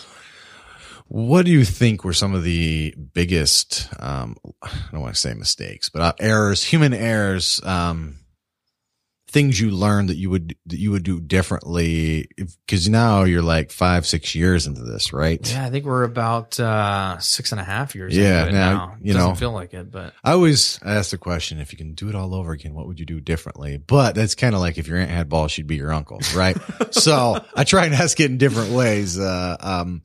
What 1.09 1.47
do 1.47 1.51
you 1.51 1.65
think 1.65 2.05
were 2.05 2.13
some 2.13 2.35
of 2.35 2.45
the 2.45 2.95
biggest, 3.15 3.89
um, 3.99 4.37
I 4.63 4.71
don't 4.93 5.01
want 5.01 5.15
to 5.15 5.21
say 5.21 5.33
mistakes, 5.35 5.89
but 5.89 6.03
uh, 6.03 6.13
errors, 6.21 6.63
human 6.63 6.93
errors, 6.93 7.61
um, 7.65 8.17
things 9.31 9.61
you 9.61 9.71
learned 9.71 10.09
that 10.11 10.17
you 10.17 10.29
would, 10.31 10.55
that 10.67 10.79
you 10.79 10.91
would 10.91 11.03
do 11.03 11.19
differently? 11.21 12.29
Cause 12.67 12.89
now 12.89 13.25
you're 13.25 13.43
like 13.43 13.71
five, 13.71 14.07
six 14.07 14.35
years 14.35 14.67
into 14.67 14.83
this, 14.83 15.13
right? 15.13 15.51
Yeah, 15.51 15.65
I 15.65 15.71
think 15.71 15.87
we're 15.87 16.05
about 16.05 16.61
uh, 16.61 17.19
six 17.19 17.53
and 17.53 17.61
a 17.61 17.65
half 17.65 17.95
years. 17.95 18.15
Yeah, 18.15 18.41
into 18.41 18.51
it 18.51 18.53
now, 18.53 18.73
now. 18.73 18.97
you 19.01 19.15
Doesn't 19.15 19.29
know. 19.31 19.35
feel 19.35 19.53
like 19.53 19.73
it, 19.73 19.91
but 19.91 20.13
I 20.23 20.33
always 20.33 20.79
ask 20.85 21.11
the 21.11 21.19
question, 21.19 21.59
if 21.59 21.73
you 21.73 21.79
can 21.79 21.95
do 21.95 22.11
it 22.11 22.15
all 22.15 22.35
over 22.35 22.53
again, 22.53 22.75
what 22.75 22.87
would 22.87 23.01
you 23.01 23.07
do 23.07 23.21
differently? 23.21 23.79
But 23.79 24.15
that's 24.15 24.35
kind 24.35 24.55
of 24.55 24.61
like 24.61 24.77
if 24.77 24.87
your 24.87 24.99
aunt 24.99 25.11
had 25.11 25.31
balls, 25.31 25.53
she'd 25.53 25.67
be 25.67 25.77
your 25.77 25.93
uncle, 25.93 26.21
right? 26.35 26.57
so 26.91 27.43
I 27.55 27.65
try 27.65 27.87
and 27.87 27.95
ask 27.95 28.21
it 28.21 28.31
in 28.31 28.37
different 28.37 28.73
ways. 28.73 29.19
Uh, 29.19 29.57
um, 29.61 30.03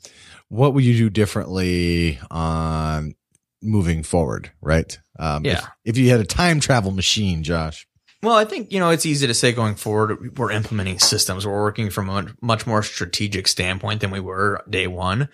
what 0.53 0.73
would 0.73 0.83
you 0.83 0.95
do 0.95 1.09
differently 1.09 2.19
on 2.31 3.15
moving 3.61 4.03
forward, 4.03 4.51
right? 4.61 4.97
Um, 5.19 5.45
Yeah. 5.45 5.59
If, 5.85 5.95
if 5.95 5.97
you 5.97 6.09
had 6.09 6.19
a 6.19 6.25
time 6.25 6.59
travel 6.59 6.91
machine, 6.91 7.43
Josh. 7.43 7.87
well, 8.21 8.35
I 8.35 8.45
think 8.45 8.71
you 8.71 8.79
know 8.79 8.89
it's 8.89 9.05
easy 9.05 9.27
to 9.27 9.33
say 9.33 9.51
going 9.51 9.75
forward 9.75 10.37
we're 10.37 10.51
implementing 10.51 10.99
systems. 10.99 11.45
We're 11.45 11.61
working 11.61 11.89
from 11.89 12.09
a 12.09 12.27
much 12.41 12.67
more 12.67 12.83
strategic 12.83 13.47
standpoint 13.47 14.01
than 14.01 14.11
we 14.11 14.19
were 14.19 14.61
day 14.69 14.87
one. 14.87 15.29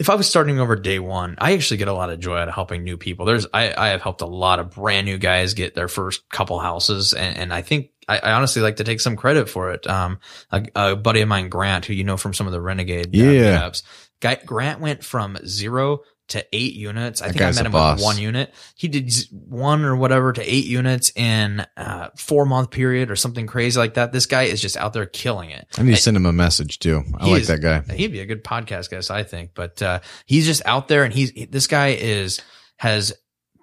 If 0.00 0.10
I 0.10 0.16
was 0.16 0.26
starting 0.28 0.58
over 0.58 0.74
day 0.74 0.98
one, 0.98 1.36
I 1.38 1.52
actually 1.52 1.76
get 1.76 1.86
a 1.88 1.92
lot 1.92 2.10
of 2.10 2.18
joy 2.18 2.36
out 2.38 2.48
of 2.48 2.54
helping 2.54 2.82
new 2.82 2.96
people. 2.96 3.26
There's 3.26 3.46
I, 3.54 3.72
I 3.76 3.88
have 3.88 4.02
helped 4.02 4.22
a 4.22 4.26
lot 4.26 4.58
of 4.58 4.72
brand 4.72 5.06
new 5.06 5.18
guys 5.18 5.54
get 5.54 5.74
their 5.76 5.86
first 5.88 6.28
couple 6.30 6.58
houses, 6.58 7.12
and, 7.12 7.36
and 7.38 7.54
I 7.54 7.62
think 7.62 7.90
I, 8.08 8.18
I 8.18 8.32
honestly 8.32 8.60
like 8.60 8.76
to 8.76 8.84
take 8.84 9.00
some 9.00 9.14
credit 9.16 9.48
for 9.48 9.70
it. 9.70 9.86
Um, 9.86 10.18
a, 10.50 10.66
a 10.74 10.96
buddy 10.96 11.20
of 11.20 11.28
mine, 11.28 11.48
Grant, 11.48 11.84
who 11.86 11.92
you 11.94 12.02
know 12.04 12.16
from 12.16 12.34
some 12.34 12.46
of 12.48 12.52
the 12.52 12.60
Renegade 12.60 13.06
uh, 13.14 13.18
Yeah. 13.18 13.58
meetups, 13.60 13.82
guy 14.24 14.40
Grant 14.44 14.80
went 14.80 15.04
from 15.04 15.36
zero 15.46 16.00
to 16.28 16.42
eight 16.54 16.72
units. 16.72 17.20
I 17.20 17.26
That 17.26 17.32
think 17.34 17.42
I 17.42 17.50
met 17.52 17.66
him 17.66 17.72
boss. 17.72 17.98
with 17.98 18.04
one 18.04 18.16
unit. 18.18 18.54
He 18.76 18.88
did 18.88 19.12
one 19.30 19.84
or 19.84 19.94
whatever 19.94 20.32
to 20.32 20.42
eight 20.42 20.64
units 20.64 21.12
in 21.14 21.66
uh 21.76 22.08
four 22.16 22.46
month 22.46 22.70
period 22.70 23.10
or 23.10 23.16
something 23.16 23.46
crazy 23.46 23.78
like 23.78 23.94
that. 23.94 24.10
This 24.12 24.24
guy 24.24 24.44
is 24.44 24.60
just 24.62 24.76
out 24.78 24.94
there 24.94 25.04
killing 25.04 25.50
it. 25.50 25.66
I 25.76 25.82
need 25.82 25.96
to 25.96 26.00
send 26.00 26.16
him 26.16 26.24
a 26.24 26.32
message 26.32 26.78
too. 26.78 27.02
I 27.18 27.28
like 27.28 27.42
is- 27.42 27.48
that 27.48 27.60
guy. 27.60 27.82
He'd 27.94 28.12
be 28.12 28.20
a 28.20 28.26
good 28.26 28.42
podcast 28.42 28.88
guest, 28.90 29.10
I 29.10 29.22
think. 29.22 29.50
But 29.54 29.82
uh, 29.82 30.00
he's 30.24 30.46
just 30.46 30.62
out 30.64 30.88
there, 30.88 31.04
and 31.04 31.12
he's 31.12 31.30
this 31.50 31.66
guy 31.66 31.88
is 31.88 32.40
has 32.78 33.12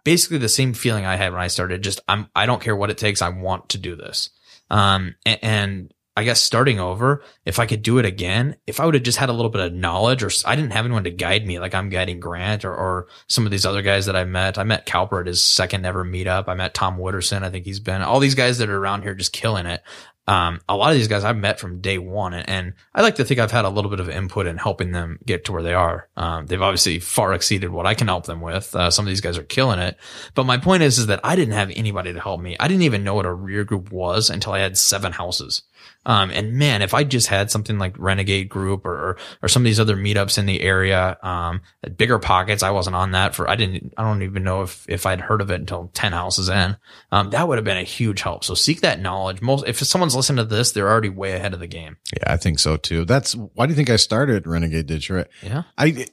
basically 0.03 0.37
the 0.37 0.47
same 0.49 0.73
feeling 0.73 1.05
I 1.05 1.15
had 1.15 1.31
when 1.33 1.41
I 1.41 1.47
started. 1.47 1.83
Just 1.83 1.99
I'm 2.07 2.27
I 2.35 2.45
don't 2.45 2.61
care 2.61 2.75
what 2.75 2.91
it 2.91 2.97
takes. 2.99 3.23
I 3.23 3.29
want 3.29 3.69
to 3.69 3.79
do 3.79 3.95
this. 3.95 4.29
Um, 4.69 5.15
a- 5.25 5.43
and, 5.43 5.91
I 6.15 6.23
guess 6.25 6.41
starting 6.41 6.79
over, 6.79 7.23
if 7.45 7.57
I 7.57 7.65
could 7.65 7.83
do 7.83 7.97
it 7.97 8.05
again, 8.05 8.57
if 8.67 8.79
I 8.79 8.85
would 8.85 8.95
have 8.95 9.03
just 9.03 9.17
had 9.17 9.29
a 9.29 9.33
little 9.33 9.51
bit 9.51 9.61
of 9.61 9.73
knowledge, 9.73 10.23
or 10.23 10.31
I 10.45 10.55
didn't 10.55 10.73
have 10.73 10.85
anyone 10.85 11.05
to 11.05 11.11
guide 11.11 11.45
me, 11.45 11.59
like 11.59 11.73
I'm 11.73 11.89
guiding 11.89 12.19
Grant 12.19 12.65
or, 12.65 12.75
or 12.75 13.07
some 13.27 13.45
of 13.45 13.51
these 13.51 13.65
other 13.65 13.81
guys 13.81 14.07
that 14.07 14.15
I 14.15 14.25
met. 14.25 14.57
I 14.57 14.63
met 14.63 14.85
Cowper 14.85 15.21
at 15.21 15.27
his 15.27 15.41
second 15.41 15.85
ever 15.85 16.03
meetup. 16.03 16.47
I 16.47 16.53
met 16.53 16.73
Tom 16.73 16.97
Wooderson. 16.97 17.43
I 17.43 17.49
think 17.49 17.65
he's 17.65 17.79
been 17.79 18.01
all 18.01 18.19
these 18.19 18.35
guys 18.35 18.57
that 18.57 18.69
are 18.69 18.77
around 18.77 19.03
here 19.03 19.15
just 19.15 19.31
killing 19.31 19.65
it 19.65 19.81
um, 20.27 20.61
a 20.69 20.77
lot 20.77 20.91
of 20.91 20.97
these 20.97 21.07
guys 21.07 21.23
I've 21.23 21.37
met 21.37 21.59
from 21.59 21.81
day 21.81 21.97
one, 21.97 22.33
and, 22.33 22.47
and 22.47 22.73
I 22.93 23.01
like 23.01 23.15
to 23.15 23.25
think 23.25 23.39
I've 23.39 23.51
had 23.51 23.65
a 23.65 23.69
little 23.69 23.89
bit 23.89 23.99
of 23.99 24.09
input 24.09 24.45
in 24.45 24.57
helping 24.57 24.91
them 24.91 25.19
get 25.25 25.45
to 25.45 25.51
where 25.51 25.63
they 25.63 25.73
are. 25.73 26.07
Um, 26.15 26.45
they've 26.45 26.61
obviously 26.61 26.99
far 26.99 27.33
exceeded 27.33 27.71
what 27.71 27.87
I 27.87 27.95
can 27.95 28.07
help 28.07 28.27
them 28.27 28.39
with. 28.39 28.73
Uh, 28.75 28.91
some 28.91 29.05
of 29.05 29.09
these 29.09 29.21
guys 29.21 29.37
are 29.37 29.43
killing 29.43 29.79
it, 29.79 29.97
but 30.35 30.45
my 30.45 30.57
point 30.57 30.83
is, 30.83 30.99
is 30.99 31.07
that 31.07 31.21
I 31.23 31.35
didn't 31.35 31.55
have 31.55 31.71
anybody 31.75 32.13
to 32.13 32.19
help 32.19 32.39
me. 32.39 32.55
I 32.59 32.67
didn't 32.67 32.83
even 32.83 33.03
know 33.03 33.15
what 33.15 33.25
a 33.25 33.33
REIA 33.33 33.65
group 33.65 33.91
was 33.91 34.29
until 34.29 34.53
I 34.53 34.59
had 34.59 34.77
seven 34.77 35.11
houses. 35.11 35.63
Um, 36.05 36.31
and 36.31 36.53
man, 36.53 36.81
if 36.81 36.93
I 36.93 37.03
just 37.03 37.27
had 37.27 37.51
something 37.51 37.77
like 37.77 37.95
Renegade 37.97 38.49
Group 38.49 38.85
or, 38.85 38.93
or, 38.93 39.17
or 39.43 39.49
some 39.49 39.61
of 39.61 39.65
these 39.65 39.79
other 39.79 39.95
meetups 39.95 40.37
in 40.37 40.45
the 40.45 40.61
area, 40.61 41.17
um, 41.21 41.61
at 41.83 41.97
BiggerPockets, 41.97 42.63
I 42.63 42.71
wasn't 42.71 42.95
on 42.95 43.11
that 43.11 43.35
for, 43.35 43.49
I 43.49 43.55
didn't, 43.55 43.93
I 43.97 44.03
don't 44.03 44.23
even 44.23 44.43
know 44.43 44.63
if, 44.63 44.85
if 44.89 45.05
I'd 45.05 45.21
heard 45.21 45.41
of 45.41 45.51
it 45.51 45.59
until 45.59 45.91
10 45.93 46.11
houses 46.11 46.49
in. 46.49 46.77
Um, 47.11 47.29
that 47.31 47.47
would 47.47 47.57
have 47.57 47.65
been 47.65 47.77
a 47.77 47.83
huge 47.83 48.21
help. 48.21 48.43
So 48.43 48.53
seek 48.53 48.81
that 48.81 48.99
knowledge. 48.99 49.41
Most, 49.41 49.67
if 49.67 49.77
someone's 49.79 50.15
listening 50.15 50.37
to 50.37 50.55
this, 50.55 50.71
they're 50.71 50.89
already 50.89 51.09
way 51.09 51.33
ahead 51.33 51.53
of 51.53 51.59
the 51.59 51.67
game. 51.67 51.97
Yeah, 52.15 52.33
I 52.33 52.37
think 52.37 52.59
so 52.59 52.77
too. 52.77 53.05
That's 53.05 53.33
why 53.35 53.65
do 53.65 53.71
you 53.71 53.75
think 53.75 53.89
I 53.89 53.97
started 53.97 54.47
Renegade 54.47 54.87
Detroit? 54.87 55.27
Yeah. 55.43 55.63
I 55.77 56.07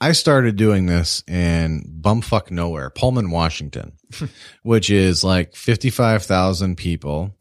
I 0.00 0.12
started 0.12 0.56
doing 0.56 0.86
this 0.86 1.22
in 1.26 1.82
bumfuck 2.00 2.50
nowhere, 2.50 2.90
Pullman, 2.90 3.30
Washington, 3.30 3.92
which 4.62 4.90
is 4.90 5.24
like 5.24 5.54
fifty 5.54 5.88
five 5.88 6.22
thousand 6.22 6.76
people, 6.76 7.34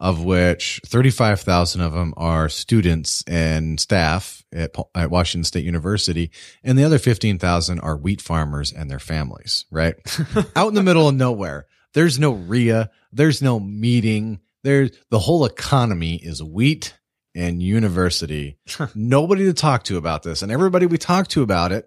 of 0.00 0.24
which 0.24 0.80
thirty 0.86 1.10
five 1.10 1.40
thousand 1.40 1.82
of 1.82 1.92
them 1.92 2.14
are 2.16 2.48
students 2.48 3.22
and 3.26 3.78
staff 3.78 4.42
at, 4.52 4.74
at 4.94 5.10
Washington 5.10 5.44
State 5.44 5.64
University, 5.64 6.30
and 6.64 6.78
the 6.78 6.84
other 6.84 6.98
fifteen 6.98 7.38
thousand 7.38 7.80
are 7.80 7.96
wheat 7.96 8.20
farmers 8.22 8.72
and 8.72 8.90
their 8.90 8.98
families. 8.98 9.66
Right 9.70 9.94
out 10.56 10.68
in 10.68 10.74
the 10.74 10.82
middle 10.82 11.08
of 11.08 11.14
nowhere. 11.14 11.66
There's 11.92 12.18
no 12.18 12.32
REIA. 12.32 12.90
There's 13.12 13.42
no 13.42 13.60
meeting. 13.60 14.40
There's 14.64 14.90
the 15.10 15.18
whole 15.18 15.44
economy 15.44 16.16
is 16.16 16.42
wheat 16.42 16.94
and 17.34 17.62
university. 17.62 18.58
Nobody 18.94 19.44
to 19.44 19.52
talk 19.52 19.84
to 19.84 19.96
about 19.96 20.22
this. 20.22 20.42
And 20.42 20.50
everybody 20.50 20.86
we 20.86 20.98
talk 20.98 21.28
to 21.28 21.42
about 21.42 21.72
it, 21.72 21.86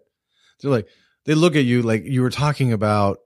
they're 0.61 0.71
like, 0.71 0.87
they 1.25 1.33
look 1.33 1.55
at 1.55 1.63
you 1.63 1.81
like 1.81 2.03
you 2.05 2.21
were 2.21 2.29
talking 2.29 2.73
about 2.73 3.19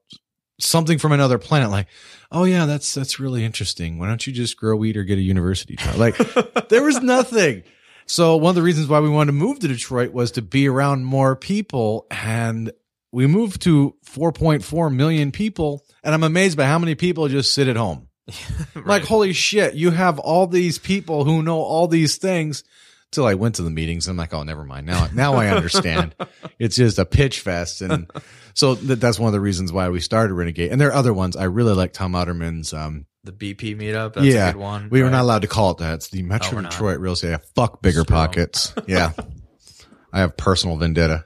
something 0.59 0.97
from 0.97 1.11
another 1.11 1.37
planet. 1.37 1.69
Like, 1.69 1.87
oh 2.31 2.43
yeah, 2.43 2.65
that's, 2.65 2.93
that's 2.93 3.19
really 3.19 3.43
interesting. 3.43 3.99
Why 3.99 4.07
don't 4.07 4.25
you 4.25 4.33
just 4.33 4.57
grow 4.57 4.75
wheat 4.75 4.97
or 4.97 5.03
get 5.03 5.17
a 5.17 5.21
university 5.21 5.75
job? 5.75 5.95
Like 5.95 6.17
there 6.69 6.83
was 6.83 7.01
nothing. 7.01 7.63
So 8.05 8.37
one 8.37 8.51
of 8.51 8.55
the 8.55 8.61
reasons 8.61 8.87
why 8.87 9.01
we 9.01 9.09
wanted 9.09 9.27
to 9.27 9.37
move 9.37 9.59
to 9.59 9.67
Detroit 9.67 10.13
was 10.13 10.31
to 10.31 10.41
be 10.41 10.67
around 10.67 11.03
more 11.03 11.35
people. 11.35 12.07
And 12.09 12.71
we 13.11 13.27
moved 13.27 13.61
to 13.63 13.95
4.4 14.05 14.93
million 14.93 15.31
people, 15.31 15.83
and 16.03 16.13
I'm 16.13 16.23
amazed 16.23 16.57
by 16.57 16.65
how 16.65 16.79
many 16.79 16.95
people 16.95 17.27
just 17.27 17.53
sit 17.53 17.67
at 17.67 17.75
home. 17.75 18.07
Like, 18.85 19.03
holy 19.03 19.33
shit, 19.33 19.73
you 19.73 19.91
have 19.91 20.19
all 20.19 20.47
these 20.47 20.77
people 20.77 21.25
who 21.25 21.41
know 21.41 21.57
all 21.57 21.87
these 21.87 22.17
things. 22.17 22.63
Till 23.11 23.25
I 23.25 23.35
went 23.35 23.55
to 23.55 23.61
the 23.63 23.69
meetings, 23.69 24.07
I'm 24.07 24.17
like, 24.17 24.33
oh, 24.33 24.43
never 24.43 24.65
mind. 24.65 24.85
Now, 24.85 25.07
now 25.13 25.35
I 25.35 25.47
understand. 25.47 26.13
it's 26.59 26.75
just 26.75 26.99
a 26.99 27.05
pitch 27.05 27.39
fest, 27.39 27.81
and 27.81 28.11
so 28.53 28.75
th- 28.75 28.99
that's 28.99 29.17
one 29.17 29.27
of 29.29 29.33
the 29.33 29.39
reasons 29.39 29.71
why 29.71 29.87
we 29.89 30.01
started 30.01 30.33
Renegade. 30.33 30.71
And 30.71 30.79
there 30.81 30.89
are 30.89 30.93
other 30.93 31.13
ones. 31.13 31.35
I 31.37 31.45
really 31.45 31.73
like 31.73 31.93
Tom 31.93 32.13
Otterman's. 32.13 32.73
Um, 32.73 33.05
the 33.23 33.31
BP 33.31 33.77
meetup. 33.79 34.13
That's 34.13 34.25
yeah, 34.25 34.49
a 34.49 34.53
good 34.53 34.59
one. 34.61 34.89
we 34.89 35.03
were 35.03 35.09
not 35.09 35.21
allowed 35.21 35.41
to 35.43 35.47
call 35.47 35.71
it 35.71 35.77
that. 35.79 35.95
It's 35.95 36.09
the 36.09 36.21
Metro 36.23 36.57
Oh, 36.57 36.61
not. 36.61 36.71
Detroit 36.71 36.99
Real 36.99 37.13
Estate. 37.13 37.39
Fuck 37.55 37.81
bigger 37.81 38.01
'em. 38.01 38.05
pockets. 38.05 38.73
Yeah, 38.87 39.11
I 40.13 40.19
have 40.19 40.35
personal 40.37 40.77
vendetta 40.77 41.25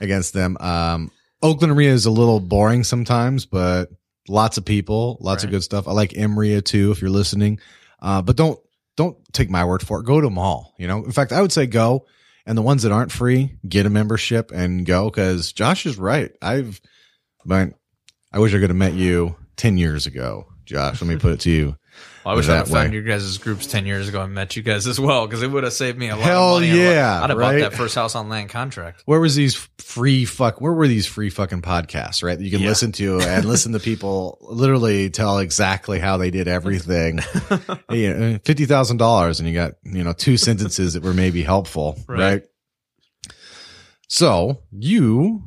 against 0.00 0.32
them. 0.32 0.56
Um, 0.60 1.10
Oakland 1.42 1.72
Area 1.72 1.92
is 1.92 2.06
a 2.06 2.10
little 2.10 2.40
boring 2.40 2.84
sometimes, 2.84 3.46
but 3.46 3.90
lots 4.28 4.58
of 4.58 4.64
people, 4.64 5.18
lots 5.20 5.44
of 5.44 5.50
good 5.50 5.62
stuff. 5.62 5.88
I 5.88 5.92
like 5.92 6.14
Emria 6.16 6.62
too, 6.62 6.90
if 6.92 7.00
you're 7.00 7.10
listening. 7.10 7.58
Uh, 8.00 8.22
but 8.22 8.36
don't 8.36 8.58
don't 8.96 9.16
take 9.32 9.50
my 9.50 9.64
word 9.64 9.86
for 9.86 10.00
it. 10.00 10.06
Go 10.06 10.20
to 10.20 10.26
them 10.26 10.38
all. 10.38 10.74
You 10.78 10.86
know, 10.86 11.04
in 11.04 11.12
fact, 11.12 11.32
I 11.32 11.42
would 11.42 11.52
say 11.52 11.66
go. 11.66 12.06
And 12.46 12.56
the 12.56 12.62
ones 12.62 12.82
that 12.82 12.92
aren't 12.92 13.12
free, 13.12 13.58
get 13.68 13.86
a 13.86 13.90
membership 13.90 14.50
and 14.50 14.84
go. 14.84 15.10
Because 15.10 15.52
Josh 15.52 15.86
is 15.86 15.98
right. 15.98 16.32
I've, 16.40 16.80
but 17.44 17.74
I 18.32 18.38
wish 18.38 18.54
I 18.54 18.58
could 18.58 18.70
have 18.70 18.76
met 18.76 18.94
you 18.94 19.36
ten 19.56 19.76
years 19.76 20.06
ago, 20.06 20.46
Josh. 20.64 21.00
Let 21.00 21.08
me 21.08 21.16
put 21.16 21.32
it 21.32 21.40
to 21.40 21.50
you. 21.50 21.76
I 22.26 22.34
wish 22.34 22.48
I'd 22.48 22.66
that 22.66 22.68
found 22.68 22.92
your 22.92 23.02
guys' 23.02 23.38
groups 23.38 23.66
10 23.66 23.86
years 23.86 24.08
ago 24.08 24.20
and 24.20 24.34
met 24.34 24.54
you 24.54 24.62
guys 24.62 24.86
as 24.86 25.00
well 25.00 25.26
because 25.26 25.42
it 25.42 25.50
would 25.50 25.64
have 25.64 25.72
saved 25.72 25.98
me 25.98 26.08
a 26.10 26.16
lot 26.16 26.24
Hell 26.24 26.56
of 26.56 26.60
money. 26.62 26.70
and 26.70 26.78
a 26.80 26.84
lot- 26.86 26.92
yeah, 26.92 27.22
I'd 27.24 27.30
have 27.30 27.38
right? 27.38 27.60
bought 27.62 27.70
that 27.70 27.76
first 27.76 27.94
house 27.94 28.14
on 28.14 28.28
land 28.28 28.50
contract. 28.50 29.02
where 29.06 29.20
was 29.20 29.34
these 29.36 29.54
free 29.78 30.24
fuck 30.24 30.60
where 30.60 30.72
were 30.72 30.86
these 30.86 31.06
free 31.06 31.30
fucking 31.30 31.62
podcasts 31.62 32.22
right 32.22 32.38
you 32.38 32.50
can 32.50 32.60
Yeah. 32.60 32.68
listen 32.68 32.92
to 32.92 33.20
and 33.20 33.44
listen 33.44 33.72
to 33.72 33.80
people 33.80 34.38
literally 34.42 35.10
tell 35.10 35.38
exactly 35.38 35.98
how 35.98 36.16
they 36.18 36.30
did 36.30 36.46
everything 36.46 37.18
you 37.90 38.14
know, 38.14 38.38
$50000 38.38 39.38
and 39.40 39.48
you 39.48 39.54
got 39.54 39.72
you 39.84 40.04
know 40.04 40.12
two 40.12 40.36
sentences 40.36 40.94
that 40.94 41.02
were 41.02 41.14
maybe 41.14 41.42
helpful 41.42 41.98
right, 42.06 42.18
Right. 42.18 42.42
so 44.08 44.62
you 44.72 45.42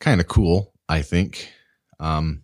kind 0.00 0.20
of 0.20 0.26
cool 0.28 0.72
i 0.88 1.02
think 1.02 1.48
um 2.00 2.41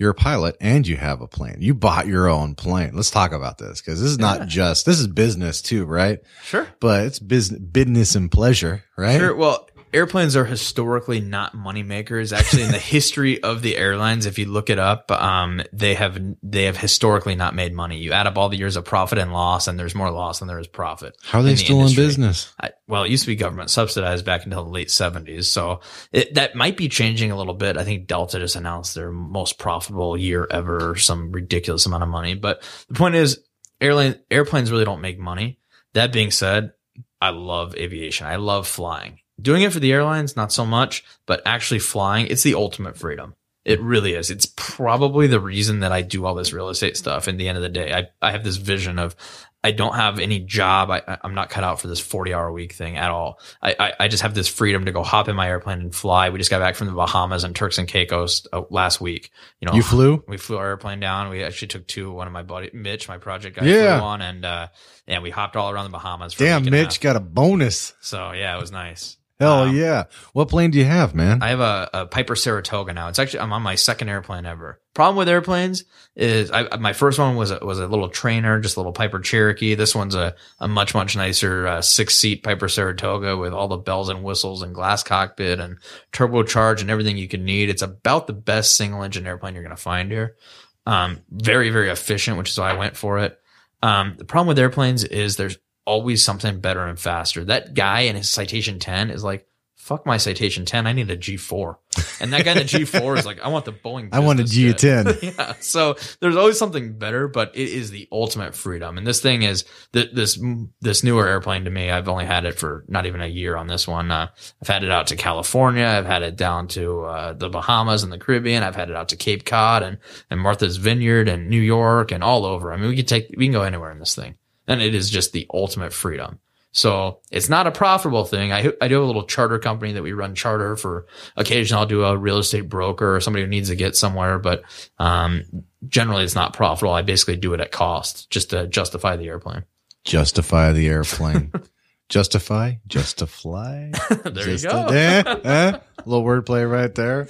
you're 0.00 0.10
a 0.10 0.14
pilot 0.14 0.56
and 0.60 0.86
you 0.88 0.96
have 0.96 1.20
a 1.20 1.28
plane 1.28 1.58
you 1.60 1.74
bought 1.74 2.06
your 2.08 2.26
own 2.28 2.54
plane 2.56 2.90
let's 2.94 3.10
talk 3.10 3.30
about 3.32 3.58
this 3.58 3.80
because 3.80 4.00
this 4.00 4.10
is 4.10 4.18
Yeah. 4.18 4.38
not 4.38 4.48
just 4.48 4.86
this 4.86 4.98
is 4.98 5.06
business 5.06 5.60
too 5.62 5.84
right 5.84 6.18
Sure. 6.42 6.66
but 6.80 7.04
it's 7.06 7.18
business 7.20 7.60
business 7.60 8.14
and 8.16 8.32
pleasure 8.32 8.82
right 8.96 9.18
Sure. 9.18 9.34
Well, 9.36 9.68
airplanes 9.92 10.36
are 10.36 10.44
historically 10.44 11.20
not 11.20 11.54
money 11.54 11.82
makers. 11.82 12.32
Actually, 12.32 12.64
in 12.64 12.72
the 12.72 12.78
history 12.78 13.42
of 13.42 13.62
the 13.62 13.76
airlines, 13.76 14.26
if 14.26 14.38
you 14.38 14.46
look 14.46 14.70
it 14.70 14.78
up, 14.78 15.10
um, 15.10 15.62
they 15.72 15.94
have 15.94 16.18
they 16.42 16.64
have 16.64 16.76
historically 16.76 17.34
not 17.34 17.54
made 17.54 17.72
money. 17.72 17.98
You 17.98 18.12
add 18.12 18.26
up 18.26 18.38
all 18.38 18.48
the 18.48 18.56
years 18.56 18.76
of 18.76 18.84
profit 18.84 19.18
and 19.18 19.32
loss, 19.32 19.68
and 19.68 19.78
there's 19.78 19.94
more 19.94 20.10
loss 20.10 20.38
than 20.38 20.48
there 20.48 20.58
is 20.58 20.66
profit. 20.66 21.16
How 21.22 21.40
are 21.40 21.42
they 21.42 21.50
in 21.50 21.56
the 21.56 21.64
still 21.64 21.78
industry. 21.80 22.02
in 22.02 22.08
business? 22.08 22.52
I, 22.60 22.70
well, 22.86 23.04
it 23.04 23.10
used 23.10 23.24
to 23.24 23.28
be 23.28 23.36
government 23.36 23.70
subsidized 23.70 24.24
back 24.24 24.44
until 24.44 24.64
the 24.64 24.70
late 24.70 24.88
70s. 24.88 25.44
So 25.44 25.80
it, 26.12 26.34
that 26.34 26.54
might 26.54 26.76
be 26.76 26.88
changing 26.88 27.30
a 27.30 27.36
little 27.36 27.54
bit. 27.54 27.76
I 27.76 27.84
think 27.84 28.06
Delta 28.06 28.38
just 28.38 28.56
announced 28.56 28.94
their 28.94 29.10
most 29.10 29.58
profitable 29.58 30.16
year 30.16 30.46
ever, 30.50 30.96
some 30.96 31.32
ridiculous 31.32 31.86
amount 31.86 32.02
of 32.02 32.08
money. 32.08 32.34
But 32.34 32.62
the 32.88 32.94
point 32.94 33.14
is, 33.14 33.40
airline 33.80 34.18
airplanes 34.30 34.70
really 34.70 34.84
don't 34.84 35.00
make 35.00 35.18
money. 35.18 35.58
That 35.94 36.12
being 36.12 36.30
said, 36.30 36.72
I 37.20 37.30
love 37.30 37.74
aviation. 37.76 38.26
I 38.26 38.36
love 38.36 38.66
flying. 38.66 39.18
Doing 39.40 39.62
it 39.62 39.72
for 39.72 39.80
the 39.80 39.92
airlines, 39.92 40.36
not 40.36 40.52
so 40.52 40.64
much, 40.66 41.04
but 41.26 41.42
actually 41.46 41.80
flying, 41.80 42.26
it's 42.28 42.42
the 42.42 42.54
ultimate 42.54 42.96
freedom. 42.96 43.34
It 43.64 43.80
really 43.80 44.14
is. 44.14 44.30
It's 44.30 44.46
probably 44.56 45.26
the 45.26 45.40
reason 45.40 45.80
that 45.80 45.92
I 45.92 46.00
do 46.02 46.24
all 46.24 46.34
this 46.34 46.52
real 46.52 46.70
estate 46.70 46.96
stuff. 46.96 47.28
In 47.28 47.36
the 47.36 47.46
end 47.48 47.56
of 47.58 47.62
the 47.62 47.68
day, 47.68 47.92
I, 47.92 48.06
I 48.26 48.32
have 48.32 48.42
this 48.42 48.56
vision 48.56 48.98
of 48.98 49.14
I 49.62 49.72
don't 49.72 49.94
have 49.94 50.18
any 50.18 50.38
job. 50.40 50.90
I, 50.90 51.18
I'm 51.22 51.34
not 51.34 51.50
cut 51.50 51.62
out 51.64 51.78
for 51.82 51.86
this 51.86 52.00
40 52.00 52.32
hour 52.32 52.50
week 52.50 52.72
thing 52.72 52.96
at 52.96 53.10
all. 53.10 53.38
I, 53.60 53.76
I, 53.78 53.92
I 54.00 54.08
just 54.08 54.22
have 54.22 54.32
this 54.32 54.48
freedom 54.48 54.86
to 54.86 54.92
go 54.92 55.02
hop 55.02 55.28
in 55.28 55.36
my 55.36 55.46
airplane 55.46 55.80
and 55.80 55.94
fly. 55.94 56.30
We 56.30 56.38
just 56.38 56.48
got 56.48 56.60
back 56.60 56.74
from 56.76 56.86
the 56.86 56.94
Bahamas 56.94 57.44
and 57.44 57.54
Turks 57.54 57.76
and 57.76 57.86
Caicos 57.86 58.46
uh, 58.54 58.62
last 58.70 59.02
week. 59.02 59.30
You 59.60 59.68
know, 59.68 59.74
You 59.74 59.82
flew? 59.82 60.24
we 60.26 60.38
flew 60.38 60.56
our 60.56 60.66
airplane 60.68 60.98
down. 60.98 61.28
We 61.28 61.44
actually 61.44 61.68
took 61.68 61.86
two. 61.86 62.10
One 62.10 62.26
of 62.26 62.32
my 62.32 62.42
buddy, 62.42 62.70
Mitch, 62.72 63.06
my 63.08 63.18
project 63.18 63.56
guy, 63.58 63.66
Yeah. 63.66 63.98
flew 63.98 64.06
on, 64.06 64.22
and 64.22 64.44
uh, 64.46 64.68
yeah, 65.06 65.20
we 65.20 65.28
hopped 65.28 65.56
all 65.56 65.70
around 65.70 65.84
the 65.84 65.90
Bahamas. 65.90 66.32
For 66.32 66.44
Damn, 66.44 66.62
and 66.62 66.70
Mitch 66.70 66.98
got 67.02 67.16
a 67.16 67.20
bonus. 67.20 67.92
So 68.00 68.32
yeah, 68.32 68.56
it 68.56 68.60
was 68.62 68.72
nice. 68.72 69.18
Hell 69.40 69.62
Um, 69.62 69.74
yeah. 69.74 70.04
What 70.34 70.50
plane 70.50 70.70
do 70.70 70.78
you 70.78 70.84
have, 70.84 71.14
man? 71.14 71.42
I 71.42 71.48
have 71.48 71.60
a, 71.60 71.90
a 71.94 72.06
Piper 72.06 72.36
Saratoga 72.36 72.92
now. 72.92 73.08
It's 73.08 73.18
actually 73.18 73.40
I'm 73.40 73.54
on 73.54 73.62
my 73.62 73.74
second 73.74 74.10
airplane 74.10 74.44
ever. 74.44 74.80
Problem 74.92 75.16
with 75.16 75.30
airplanes 75.30 75.84
is 76.14 76.50
I, 76.50 76.76
my 76.76 76.92
first 76.92 77.18
one 77.18 77.36
was 77.36 77.50
a, 77.50 77.58
was 77.64 77.78
a 77.78 77.86
little 77.86 78.10
trainer, 78.10 78.60
just 78.60 78.76
a 78.76 78.80
little 78.80 78.92
Piper 78.92 79.18
Cherokee. 79.18 79.74
This 79.74 79.94
one's 79.94 80.14
a, 80.14 80.34
a 80.58 80.68
much 80.68 80.94
much 80.94 81.16
nicer 81.16 81.66
uh, 81.66 81.80
six 81.80 82.16
seat 82.16 82.42
Piper 82.42 82.68
Saratoga 82.68 83.36
with 83.36 83.54
all 83.54 83.68
the 83.68 83.78
bells 83.78 84.10
and 84.10 84.22
whistles 84.22 84.60
and 84.60 84.74
glass 84.74 85.02
cockpit 85.02 85.58
and 85.58 85.78
turbocharge 86.12 86.82
and 86.82 86.90
everything 86.90 87.16
you 87.16 87.28
can 87.28 87.44
need. 87.46 87.70
It's 87.70 87.82
about 87.82 88.26
the 88.26 88.34
best 88.34 88.76
single 88.76 89.02
engine 89.02 89.26
airplane 89.26 89.54
you're 89.54 89.62
going 89.62 89.74
to 89.74 89.82
find 89.82 90.10
here. 90.12 90.36
Um, 90.84 91.20
very 91.30 91.70
very 91.70 91.88
efficient, 91.88 92.36
which 92.36 92.50
is 92.50 92.58
why 92.58 92.72
I 92.72 92.78
went 92.78 92.96
for 92.96 93.20
it. 93.20 93.40
Um, 93.82 94.16
the 94.18 94.26
problem 94.26 94.48
with 94.48 94.58
airplanes 94.58 95.04
is 95.04 95.36
there's 95.36 95.56
always 95.90 96.22
something 96.22 96.60
better 96.60 96.86
and 96.86 96.98
faster. 96.98 97.44
That 97.44 97.74
guy 97.74 98.02
in 98.02 98.14
his 98.14 98.28
Citation 98.28 98.78
10 98.78 99.10
is 99.10 99.24
like, 99.24 99.48
fuck 99.74 100.06
my 100.06 100.18
Citation 100.18 100.64
10. 100.64 100.86
I 100.86 100.92
need 100.92 101.10
a 101.10 101.16
G4. 101.16 101.74
And 102.20 102.32
that 102.32 102.44
guy 102.44 102.52
in 102.52 102.58
the 102.58 102.64
G4 102.64 103.18
is 103.18 103.26
like, 103.26 103.40
I 103.40 103.48
want 103.48 103.64
the 103.64 103.72
Boeing. 103.72 104.10
I 104.12 104.20
want 104.20 104.38
a 104.38 104.44
business 104.44 104.80
jet. 104.80 105.06
G10. 105.06 105.22
yeah. 105.38 105.54
So 105.58 105.96
there's 106.20 106.36
always 106.36 106.60
something 106.60 106.96
better, 106.96 107.26
but 107.26 107.56
it 107.56 107.68
is 107.68 107.90
the 107.90 108.06
ultimate 108.12 108.54
freedom. 108.54 108.98
And 108.98 109.04
this 109.04 109.20
thing 109.20 109.42
is 109.42 109.64
th- 109.92 110.12
this, 110.12 110.40
this 110.80 111.02
newer 111.02 111.26
airplane 111.26 111.64
to 111.64 111.70
me. 111.70 111.90
I've 111.90 112.08
only 112.08 112.24
had 112.24 112.44
it 112.44 112.56
for 112.56 112.84
not 112.86 113.06
even 113.06 113.20
a 113.20 113.26
year 113.26 113.56
on 113.56 113.66
this 113.66 113.88
one. 113.88 114.12
Uh, 114.12 114.28
I've 114.62 114.68
had 114.68 114.84
it 114.84 114.92
out 114.92 115.08
to 115.08 115.16
California. 115.16 115.84
I've 115.84 116.06
had 116.06 116.22
it 116.22 116.36
down 116.36 116.68
to, 116.68 117.02
uh, 117.06 117.32
the 117.32 117.48
Bahamas 117.48 118.04
and 118.04 118.12
the 118.12 118.18
Caribbean. 118.18 118.62
I've 118.62 118.76
had 118.76 118.90
it 118.90 118.96
out 118.96 119.08
to 119.08 119.16
Cape 119.16 119.44
Cod 119.44 119.82
and, 119.82 119.98
and 120.30 120.38
Martha's 120.38 120.76
Vineyard 120.76 121.28
and 121.28 121.50
New 121.50 121.60
York 121.60 122.12
and 122.12 122.22
all 122.22 122.44
over. 122.44 122.72
I 122.72 122.76
mean, 122.76 122.90
we 122.90 122.96
can 122.96 123.06
take, 123.06 123.34
we 123.36 123.46
can 123.46 123.52
go 123.52 123.62
anywhere 123.62 123.90
in 123.90 123.98
this 123.98 124.14
thing. 124.14 124.36
And 124.66 124.80
it 124.80 124.94
is 124.94 125.10
just 125.10 125.32
the 125.32 125.46
ultimate 125.52 125.92
freedom. 125.92 126.38
So 126.72 127.18
it's 127.32 127.48
not 127.48 127.66
a 127.66 127.72
profitable 127.72 128.24
thing. 128.24 128.52
I, 128.52 128.72
I 128.80 128.86
do 128.86 128.94
have 128.94 129.02
a 129.02 129.06
little 129.06 129.24
charter 129.24 129.58
company 129.58 129.92
that 129.94 130.04
we 130.04 130.12
run 130.12 130.36
charter 130.36 130.76
for 130.76 131.06
occasionally 131.36 131.80
I'll 131.80 131.86
do 131.86 132.04
a 132.04 132.16
real 132.16 132.38
estate 132.38 132.68
broker 132.68 133.16
or 133.16 133.20
somebody 133.20 133.42
who 133.44 133.50
needs 133.50 133.70
to 133.70 133.76
get 133.76 133.96
somewhere, 133.96 134.38
but, 134.38 134.62
um, 134.98 135.42
generally 135.88 136.22
it's 136.22 136.36
not 136.36 136.52
profitable. 136.52 136.92
I 136.92 137.02
basically 137.02 137.36
do 137.36 137.54
it 137.54 137.60
at 137.60 137.72
cost 137.72 138.30
just 138.30 138.50
to 138.50 138.68
justify 138.68 139.16
the 139.16 139.26
airplane. 139.26 139.64
Justify 140.04 140.72
the 140.72 140.86
airplane. 140.88 141.52
Justify, 142.08 142.74
just 142.88 143.18
to 143.18 143.26
fly. 143.26 143.92
there 144.24 144.32
Just 144.44 144.64
you 144.64 144.70
go. 144.70 144.88
to- 144.88 144.94
eh, 144.96 145.22
eh? 145.44 145.78
little 146.04 146.24
wordplay 146.24 146.68
right 146.70 146.92
there. 146.94 147.28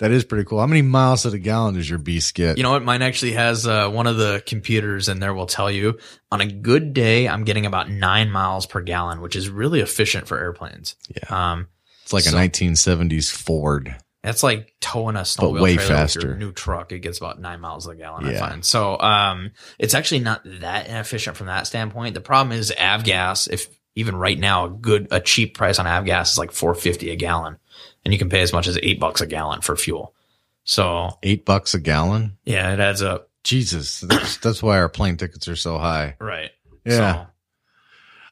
That 0.00 0.10
is 0.12 0.24
pretty 0.24 0.44
cool. 0.46 0.60
How 0.60 0.66
many 0.66 0.80
miles 0.82 1.22
to 1.22 1.30
the 1.30 1.38
gallon 1.38 1.74
does 1.74 1.88
your 1.88 1.98
beast 1.98 2.34
get? 2.34 2.56
You 2.56 2.62
know 2.62 2.70
what? 2.70 2.82
Mine 2.82 3.02
actually 3.02 3.32
has 3.32 3.66
uh, 3.66 3.88
one 3.90 4.06
of 4.06 4.16
the 4.16 4.42
computers 4.46 5.08
in 5.10 5.20
there 5.20 5.34
will 5.34 5.46
tell 5.46 5.70
you 5.70 5.98
on 6.32 6.40
a 6.40 6.46
good 6.46 6.94
day, 6.94 7.28
I'm 7.28 7.44
getting 7.44 7.66
about 7.66 7.90
nine 7.90 8.30
miles 8.30 8.64
per 8.64 8.80
gallon, 8.80 9.20
which 9.20 9.36
is 9.36 9.50
really 9.50 9.80
efficient 9.80 10.26
for 10.26 10.38
airplanes. 10.38 10.96
Yeah. 11.14 11.52
Um, 11.52 11.68
it's 12.02 12.14
like 12.14 12.24
so- 12.24 12.36
a 12.36 12.40
1970s 12.40 13.30
Ford. 13.30 13.94
That's 14.22 14.42
like 14.42 14.74
towing 14.80 15.16
a 15.16 15.20
snowmobile 15.20 15.60
way 15.62 15.76
trailer 15.76 16.02
with 16.02 16.14
your 16.14 16.22
faster. 16.22 16.36
new 16.36 16.52
truck. 16.52 16.92
It 16.92 16.98
gets 16.98 17.18
about 17.18 17.40
nine 17.40 17.60
miles 17.60 17.86
a 17.86 17.94
gallon. 17.94 18.26
I 18.26 18.34
find 18.38 18.64
so. 18.64 18.98
Um, 19.00 19.52
it's 19.78 19.94
actually 19.94 20.20
not 20.20 20.42
that 20.44 20.88
inefficient 20.88 21.38
from 21.38 21.46
that 21.46 21.66
standpoint. 21.66 22.14
The 22.14 22.20
problem 22.20 22.58
is 22.58 22.70
avgas. 22.70 23.48
If 23.50 23.68
even 23.94 24.14
right 24.16 24.38
now, 24.38 24.66
a 24.66 24.70
good, 24.70 25.08
a 25.10 25.20
cheap 25.20 25.56
price 25.56 25.78
on 25.78 25.86
avgas 25.86 26.32
is 26.32 26.38
like 26.38 26.52
four 26.52 26.74
fifty 26.74 27.10
a 27.10 27.16
gallon, 27.16 27.56
and 28.04 28.12
you 28.12 28.18
can 28.18 28.28
pay 28.30 28.42
as 28.42 28.52
much 28.52 28.66
as 28.66 28.78
eight 28.82 29.00
bucks 29.00 29.20
a 29.20 29.26
gallon 29.26 29.60
for 29.60 29.76
fuel. 29.76 30.14
So 30.64 31.18
Eight 31.22 31.44
bucks 31.44 31.74
a 31.74 31.80
gallon? 31.80 32.36
yeah, 32.44 32.72
it 32.72 32.80
adds 32.80 33.02
up. 33.02 33.28
Jesus. 33.44 34.00
That's, 34.00 34.36
that's 34.38 34.62
why 34.62 34.78
our 34.78 34.88
plane 34.88 35.16
tickets 35.16 35.48
are 35.48 35.56
so 35.56 35.78
high. 35.78 36.16
Right. 36.20 36.50
Yeah. 36.84 37.26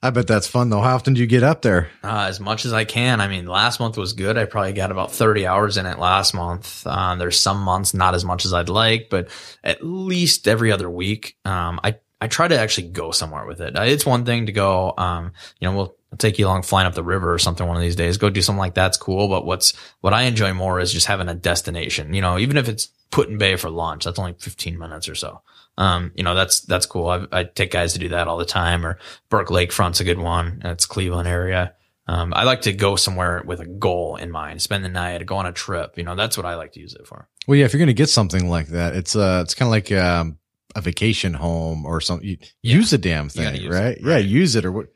I 0.00 0.10
bet 0.10 0.26
that's 0.28 0.46
fun 0.46 0.70
though. 0.70 0.80
How 0.80 0.94
often 0.94 1.14
do 1.14 1.20
you 1.20 1.26
get 1.26 1.42
up 1.42 1.62
there? 1.62 1.88
Uh, 2.04 2.26
as 2.28 2.38
much 2.38 2.64
as 2.64 2.72
I 2.72 2.84
can. 2.84 3.20
I 3.20 3.26
mean, 3.26 3.46
last 3.46 3.80
month 3.80 3.96
was 3.96 4.12
good. 4.12 4.38
I 4.38 4.44
probably 4.44 4.72
got 4.72 4.92
about 4.92 5.10
30 5.10 5.46
hours 5.46 5.76
in 5.76 5.86
it 5.86 5.98
last 5.98 6.34
month. 6.34 6.86
Uh, 6.86 7.16
there's 7.16 7.40
some 7.40 7.60
months 7.60 7.94
not 7.94 8.14
as 8.14 8.24
much 8.24 8.44
as 8.44 8.52
I'd 8.52 8.68
like, 8.68 9.08
but 9.10 9.28
at 9.64 9.84
least 9.84 10.46
every 10.46 10.70
other 10.70 10.88
week. 10.88 11.36
Um, 11.44 11.80
I, 11.82 11.96
I 12.20 12.26
try 12.26 12.48
to 12.48 12.58
actually 12.58 12.88
go 12.88 13.10
somewhere 13.10 13.46
with 13.46 13.60
it. 13.60 13.76
It's 13.76 14.06
one 14.06 14.24
thing 14.24 14.46
to 14.46 14.52
go, 14.52 14.94
um, 14.98 15.32
you 15.60 15.68
know, 15.68 15.76
we'll, 15.76 15.98
take 16.16 16.38
you 16.38 16.46
along 16.46 16.62
flying 16.62 16.86
up 16.86 16.94
the 16.94 17.02
river 17.02 17.30
or 17.30 17.38
something 17.38 17.66
one 17.66 17.76
of 17.76 17.82
these 17.82 17.94
days. 17.94 18.16
Go 18.16 18.30
do 18.30 18.40
something 18.40 18.58
like 18.58 18.72
that's 18.72 18.96
cool. 18.96 19.28
But 19.28 19.44
what's, 19.44 19.74
what 20.00 20.14
I 20.14 20.22
enjoy 20.22 20.54
more 20.54 20.80
is 20.80 20.90
just 20.90 21.04
having 21.04 21.28
a 21.28 21.34
destination, 21.34 22.14
you 22.14 22.22
know, 22.22 22.38
even 22.38 22.56
if 22.56 22.66
it's 22.66 22.86
Put-in-Bay 23.10 23.56
for 23.56 23.68
lunch, 23.68 24.06
that's 24.06 24.18
only 24.18 24.34
15 24.38 24.78
minutes 24.78 25.06
or 25.06 25.14
so. 25.14 25.42
Um, 25.76 26.12
you 26.14 26.24
know, 26.24 26.34
that's, 26.34 26.60
that's 26.60 26.86
cool. 26.86 27.08
I, 27.08 27.26
I 27.30 27.44
take 27.44 27.72
guys 27.72 27.92
to 27.92 27.98
do 27.98 28.08
that 28.08 28.26
all 28.26 28.38
the 28.38 28.46
time 28.46 28.86
or 28.86 28.98
Burke 29.28 29.48
Lakefront's 29.48 30.00
a 30.00 30.04
good 30.04 30.18
one. 30.18 30.62
It's 30.64 30.86
Cleveland 30.86 31.28
area. 31.28 31.74
Um, 32.08 32.32
I 32.34 32.44
like 32.44 32.62
to 32.62 32.72
go 32.72 32.96
somewhere 32.96 33.42
with 33.44 33.60
a 33.60 33.66
goal 33.66 34.16
in 34.16 34.30
mind, 34.30 34.62
spend 34.62 34.82
the 34.82 34.88
night, 34.88 35.24
go 35.26 35.36
on 35.36 35.44
a 35.44 35.52
trip. 35.52 35.98
You 35.98 36.04
know, 36.04 36.14
that's 36.14 36.38
what 36.38 36.46
I 36.46 36.54
like 36.54 36.72
to 36.72 36.80
use 36.80 36.94
it 36.94 37.06
for. 37.06 37.28
Well, 37.46 37.56
yeah, 37.56 37.66
if 37.66 37.74
you're 37.74 37.78
going 37.78 37.88
to 37.88 37.94
get 37.94 38.08
something 38.08 38.48
like 38.48 38.68
that, 38.68 38.96
it's 38.96 39.14
uh, 39.14 39.40
it's 39.44 39.54
kind 39.54 39.68
of 39.68 39.70
like 39.70 39.92
um, 39.92 40.38
a 40.78 40.80
vacation 40.80 41.34
home 41.34 41.84
or 41.84 42.00
something. 42.00 42.28
Yeah. 42.28 42.36
Use 42.76 42.92
a 42.92 42.98
damn 42.98 43.28
thing, 43.28 43.66
gotta 43.66 43.68
right? 43.68 43.98
Yeah, 44.00 44.18
use 44.18 44.56
it 44.56 44.64
or 44.64 44.72
what? 44.72 44.86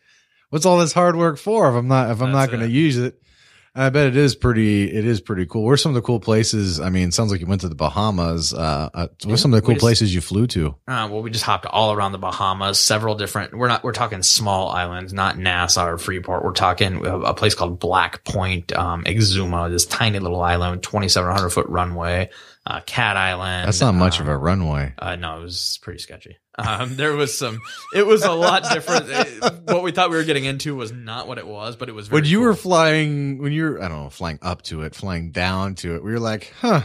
What's 0.51 0.67
all 0.67 0.79
this 0.79 0.93
hard 0.93 1.17
work 1.17 1.39
for 1.39 1.69
if 1.71 1.75
I'm 1.75 1.89
not 1.89 2.11
if 2.11 2.21
I'm 2.21 2.33
not 2.33 2.51
going 2.51 2.61
to 2.61 2.69
use 2.69 2.99
it? 2.99 3.19
I 3.75 3.89
bet 3.89 4.09
it 4.09 4.19
is 4.19 4.35
pretty. 4.35 4.85
It 4.85 5.07
is 5.07 5.23
pretty 5.23 5.47
cool. 5.47 5.65
Where's 5.65 5.81
some 5.81 5.93
of 5.93 5.95
the 5.95 6.03
cool 6.03 6.21
places? 6.21 6.79
I 6.79 6.91
mean, 6.91 7.11
sounds 7.11 7.31
like 7.31 7.41
you 7.41 7.47
went 7.47 7.63
to 7.63 7.71
the 7.71 7.75
Bahamas. 7.75 8.53
Uh, 8.53 8.91
uh 8.93 9.07
what's 9.25 9.41
some 9.41 9.55
of 9.55 9.57
the 9.57 9.65
cool 9.65 9.77
just- 9.77 9.83
places 9.83 10.15
you 10.15 10.21
flew 10.21 10.47
to? 10.49 10.75
Uh, 10.87 11.09
well, 11.11 11.23
we 11.23 11.31
just 11.31 11.45
hopped 11.45 11.65
all 11.65 11.95
around 11.95 12.13
the 12.13 12.19
Bahamas, 12.19 12.79
several 12.79 13.15
different. 13.15 13.57
We're 13.57 13.69
not. 13.69 13.83
We're 13.83 13.93
talking 13.93 14.23
small 14.23 14.69
islands, 14.69 15.15
not 15.15 15.39
Nassau 15.39 15.87
or 15.87 15.97
Freeport. 15.97 16.45
We're 16.45 16.53
talking 16.53 17.07
a, 17.07 17.21
a 17.21 17.35
place 17.35 17.55
called 17.55 17.79
Black 17.79 18.25
Point, 18.25 18.75
um, 18.75 19.05
Exuma, 19.05 19.71
this 19.71 19.87
tiny 19.87 20.19
little 20.19 20.43
island, 20.43 20.83
twenty 20.83 21.09
seven 21.09 21.33
hundred 21.33 21.49
foot 21.49 21.67
runway. 21.71 22.29
Uh, 22.65 22.81
Cat 22.87 23.17
Island. 23.17 23.67
That's 23.67 23.81
not 23.81 23.95
much 23.95 24.21
um, 24.21 24.27
of 24.27 24.29
a 24.33 24.37
runway. 24.37 24.95
Uh, 24.97 25.17
no, 25.17 25.41
it 25.41 25.43
was 25.43 25.81
pretty 25.83 25.99
sketchy. 25.99 26.37
Um, 26.57 26.95
there 26.97 27.13
was 27.15 27.37
some. 27.37 27.61
It 27.95 28.07
was 28.07 28.23
a 28.23 28.31
lot 28.33 28.63
different. 28.73 29.07
It- 29.09 29.43
what 29.65 29.83
we 29.83 29.91
thought 29.91 30.11
we 30.11 30.17
were 30.17 30.23
getting 30.25 30.45
into 30.45 30.77
was 30.77 30.93
not 30.93 31.27
what 31.27 31.39
it 31.39 31.47
was, 31.47 31.75
but 31.77 31.89
it 31.89 31.93
was. 31.93 32.07
Very 32.09 32.21
When 32.21 32.31
you 32.31 32.39
cool. 32.39 32.47
were 32.49 32.55
flying, 32.55 33.39
when 33.39 33.53
you 33.53 33.65
were, 33.65 33.83
I 33.83 33.89
don't 33.89 34.05
know, 34.05 34.11
flying 34.11 34.39
up 34.43 34.63
to 34.63 34.83
it, 34.83 34.95
flying 34.95 35.33
down 35.33 35.75
to 35.77 35.97
it, 35.97 36.05
we 36.05 36.13
were 36.13 36.21
like, 36.21 36.53
huh, 36.61 36.83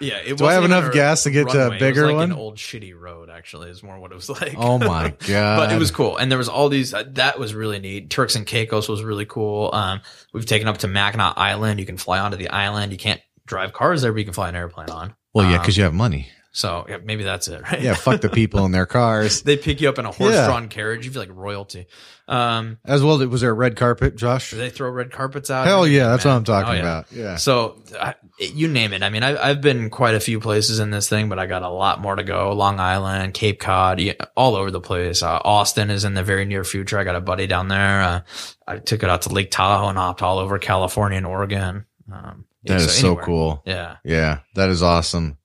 yeah, 0.00 0.16
it 0.18 0.36
do 0.36 0.44
I 0.44 0.52
have 0.52 0.64
enough 0.64 0.92
gas 0.92 1.22
to 1.22 1.30
get 1.30 1.48
to 1.48 1.56
a 1.56 1.60
runway. 1.60 1.66
It 1.66 1.70
was 1.70 1.80
bigger 1.80 2.06
like 2.08 2.16
one? 2.16 2.32
An 2.32 2.36
old 2.36 2.56
shitty 2.56 2.98
road, 2.98 3.30
actually, 3.30 3.70
is 3.70 3.82
more 3.82 3.98
what 3.98 4.12
it 4.12 4.16
was 4.16 4.28
like. 4.28 4.54
oh 4.58 4.78
my 4.78 5.14
God. 5.26 5.56
but 5.68 5.72
it 5.72 5.78
was 5.78 5.90
cool. 5.90 6.18
And 6.18 6.30
there 6.30 6.36
was 6.38 6.50
all 6.50 6.68
these, 6.68 6.92
uh, 6.92 7.04
that 7.12 7.38
was 7.38 7.54
really 7.54 7.78
neat. 7.78 8.10
Turks 8.10 8.34
and 8.36 8.46
Caicos 8.46 8.86
was 8.88 9.02
really 9.02 9.24
cool. 9.24 9.70
Um, 9.72 10.02
we've 10.34 10.44
taken 10.44 10.68
up 10.68 10.78
to 10.78 10.88
Mackinac 10.88 11.34
Island. 11.38 11.80
You 11.80 11.86
can 11.86 11.96
fly 11.96 12.18
onto 12.18 12.36
the 12.36 12.50
island. 12.50 12.92
You 12.92 12.98
can't 12.98 13.20
drive 13.46 13.72
cars 13.72 14.02
there, 14.02 14.12
but 14.12 14.18
you 14.18 14.24
can 14.24 14.34
fly 14.34 14.48
an 14.48 14.56
airplane 14.56 14.90
on. 14.90 15.14
Well, 15.32 15.46
yeah, 15.46 15.56
Um, 15.56 15.62
because 15.62 15.76
you 15.76 15.84
have 15.84 15.94
money. 15.94 16.28
so 16.52 16.84
yeah, 16.88 16.98
maybe 17.04 17.22
that's 17.22 17.48
it, 17.48 17.62
right? 17.62 17.80
Yeah, 17.82 17.94
fuck 17.94 18.20
the 18.22 18.28
people 18.30 18.64
in 18.66 18.72
their 18.72 18.86
cars. 18.86 19.42
they 19.44 19.56
pick 19.56 19.80
you 19.80 19.88
up 19.88 19.98
in 19.98 20.06
a 20.06 20.10
horse-drawn 20.12 20.68
carriage. 20.68 21.04
You 21.04 21.12
feel 21.12 21.22
like 21.22 21.30
royalty. 21.34 21.86
Um, 22.28 22.78
As 22.84 23.04
well, 23.04 23.18
was 23.28 23.42
there 23.42 23.50
a 23.50 23.54
red 23.54 23.76
carpet, 23.76 24.16
Josh? 24.16 24.50
they 24.50 24.70
throw 24.70 24.90
red 24.90 25.12
carpets 25.12 25.48
out? 25.50 25.66
Hell 25.66 25.86
yeah, 25.86 26.08
that's 26.08 26.24
what? 26.24 26.32
I'm 26.32 26.42
talking 26.44 26.70
Oh, 26.70 26.74
yeah. 26.74 26.80
about. 26.80 27.12
Yeah. 27.12 27.36
So 27.36 27.82
I, 28.00 28.14
you 28.40 28.66
name 28.68 28.92
it. 28.94 29.02
I 29.04 29.10
mean, 29.10 29.22
I, 29.22 29.36
I've 29.50 29.60
been 29.60 29.90
quite 29.90 30.14
a 30.16 30.20
few 30.20 30.40
places 30.40 30.80
in 30.80 30.90
this 30.90 31.08
thing, 31.08 31.28
but 31.28 31.38
I 31.38 31.44
got 31.46 31.62
a 31.62 31.68
lot 31.68 32.00
more 32.00 32.16
to 32.16 32.24
go. 32.24 32.52
Long 32.52 32.80
Island, 32.80 33.34
Cape 33.34 33.60
Cod, 33.60 34.00
all 34.36 34.56
over 34.56 34.70
the 34.72 34.80
place. 34.80 35.22
Uh, 35.22 35.38
Austin 35.44 35.90
is 35.90 36.04
in 36.04 36.14
the 36.14 36.24
very 36.24 36.46
near 36.46 36.64
future. 36.64 36.98
I 36.98 37.04
got 37.04 37.14
a 37.14 37.20
buddy 37.20 37.46
down 37.46 37.68
there. 37.68 38.02
Uh, 38.02 38.20
I 38.66 38.78
took 38.78 39.02
it 39.04 39.10
out 39.10 39.22
to 39.22 39.28
Lake 39.28 39.50
Tahoe 39.52 39.88
and 39.88 39.98
hopped 39.98 40.22
all 40.22 40.38
over 40.38 40.58
California 40.58 41.18
and 41.18 41.26
Oregon. 41.26 41.84
Um, 42.10 42.45
That 42.66 42.80
is 42.80 42.94
so 42.98 43.16
cool. 43.16 43.62
Yeah. 43.66 43.96
Yeah, 44.04 44.40
that 44.54 44.68
is 44.68 44.82
awesome. 44.82 45.38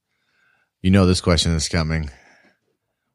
You 0.81 0.91
know 0.91 1.05
this 1.05 1.21
question 1.21 1.53
is 1.53 1.69
coming. 1.69 2.09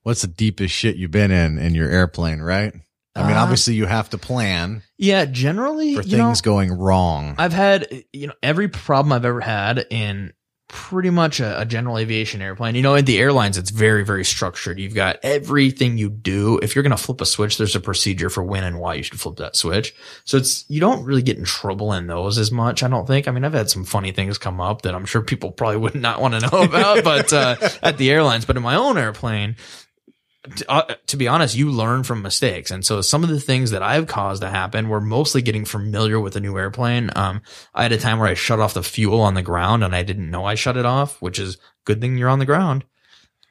What's 0.03 0.23
the 0.23 0.28
deepest 0.28 0.74
shit 0.74 0.97
you've 0.97 1.11
been 1.11 1.31
in 1.33 1.59
in 1.59 1.74
your 1.74 1.91
airplane, 1.91 2.41
right? 2.41 2.73
I 3.16 3.27
mean, 3.27 3.37
Uh, 3.37 3.41
obviously 3.43 3.74
you 3.74 3.87
have 3.87 4.11
to 4.11 4.19
plan 4.19 4.83
Yeah. 4.99 5.24
Generally, 5.24 5.97
for 5.97 6.03
you 6.03 6.16
know, 6.19 6.27
things 6.27 6.43
going 6.43 6.70
wrong. 6.73 7.35
I've 7.39 7.53
had, 7.55 7.89
you 8.12 8.27
know, 8.28 8.35
every 8.43 8.69
problem 8.69 9.12
I've 9.12 9.24
ever 9.24 9.41
had 9.41 9.87
in 9.91 10.33
pretty 10.68 11.10
much 11.10 11.38
a, 11.38 11.60
a 11.60 11.64
general 11.64 11.97
aviation 11.97 12.43
airplane. 12.43 12.74
You 12.74 12.82
know, 12.82 12.94
in 12.94 13.05
the 13.05 13.18
airlines, 13.18 13.56
it's 13.56 13.70
very, 13.70 14.05
very 14.05 14.24
structured. 14.24 14.78
You've 14.78 14.94
got 14.94 15.18
everything 15.22 15.97
you 15.97 16.10
do. 16.10 16.59
If 16.59 16.74
you're 16.74 16.82
going 16.82 16.97
to 16.97 17.02
flip 17.02 17.20
a 17.20 17.26
switch, 17.26 17.56
there's 17.56 17.76
a 17.76 17.80
procedure 17.80 18.30
for 18.30 18.43
when 18.43 18.64
and 18.64 18.78
why 18.78 18.94
you 18.94 19.02
should 19.02 19.20
flip 19.20 19.36
that 19.36 19.55
switch. 19.55 19.94
So 20.24 20.36
it's, 20.36 20.64
you 20.68 20.80
don't 20.80 21.05
really 21.05 21.22
get 21.22 21.38
in 21.38 21.44
trouble 21.44 21.93
in 21.93 22.09
those 22.09 22.36
as 22.36 22.51
much. 22.51 22.82
I 22.82 22.88
don't 22.88 23.06
think. 23.06 23.28
I 23.28 23.30
mean, 23.30 23.44
I've 23.44 23.52
had 23.52 23.70
some 23.70 23.84
funny 23.84 24.10
things 24.10 24.38
come 24.38 24.60
up 24.60 24.82
that 24.82 24.94
I'm 24.94 25.06
sure 25.06 25.22
people 25.22 25.52
probably 25.52 25.78
would 25.78 25.94
not 25.94 26.20
want 26.20 26.34
to 26.34 26.40
know 26.40 26.62
about, 26.62 27.05
but, 27.05 27.32
uh, 27.32 27.56
at 27.82 27.98
the 27.98 28.10
airlines, 28.10 28.44
but 28.44 28.56
in 28.56 28.62
my 28.62 28.74
own 28.74 28.98
airplane, 28.98 29.56
to, 30.56 30.70
uh, 30.70 30.94
to 31.06 31.16
be 31.16 31.28
honest, 31.28 31.56
you 31.56 31.70
learn 31.70 32.02
from 32.02 32.23
mistakes. 32.23 32.70
And 32.70 32.85
so 32.85 33.01
some 33.01 33.23
of 33.23 33.28
the 33.28 33.40
things 33.40 33.70
that 33.70 33.82
I've 33.82 34.06
caused 34.06 34.43
to 34.43 34.48
happen 34.48 34.89
were 34.89 35.01
mostly 35.01 35.43
getting 35.43 35.64
familiar 35.64 36.20
with 36.20 36.36
a 36.36 36.40
new 36.40 36.56
airplane. 36.56 37.10
Um, 37.16 37.43
I 37.74 37.82
had 37.82 37.93
a 37.93 37.98
time 37.98 38.18
where 38.18 38.28
I 38.28 38.35
shut 38.35 38.60
off 38.60 38.74
the 38.74 38.82
fuel 38.82 39.20
on 39.20 39.35
the 39.35 39.43
ground 39.43 39.85
and 39.85 39.94
I 39.94 40.02
didn't 40.02 40.31
know 40.31 40.44
I 40.44 40.55
shut 40.55 40.77
it 40.77 40.86
off, 40.86 41.20
which 41.20 41.39
is 41.39 41.59
good 41.85 42.01
thing 42.01 42.16
you're 42.16 42.28
on 42.28 42.39
the 42.39 42.47
ground. 42.47 42.85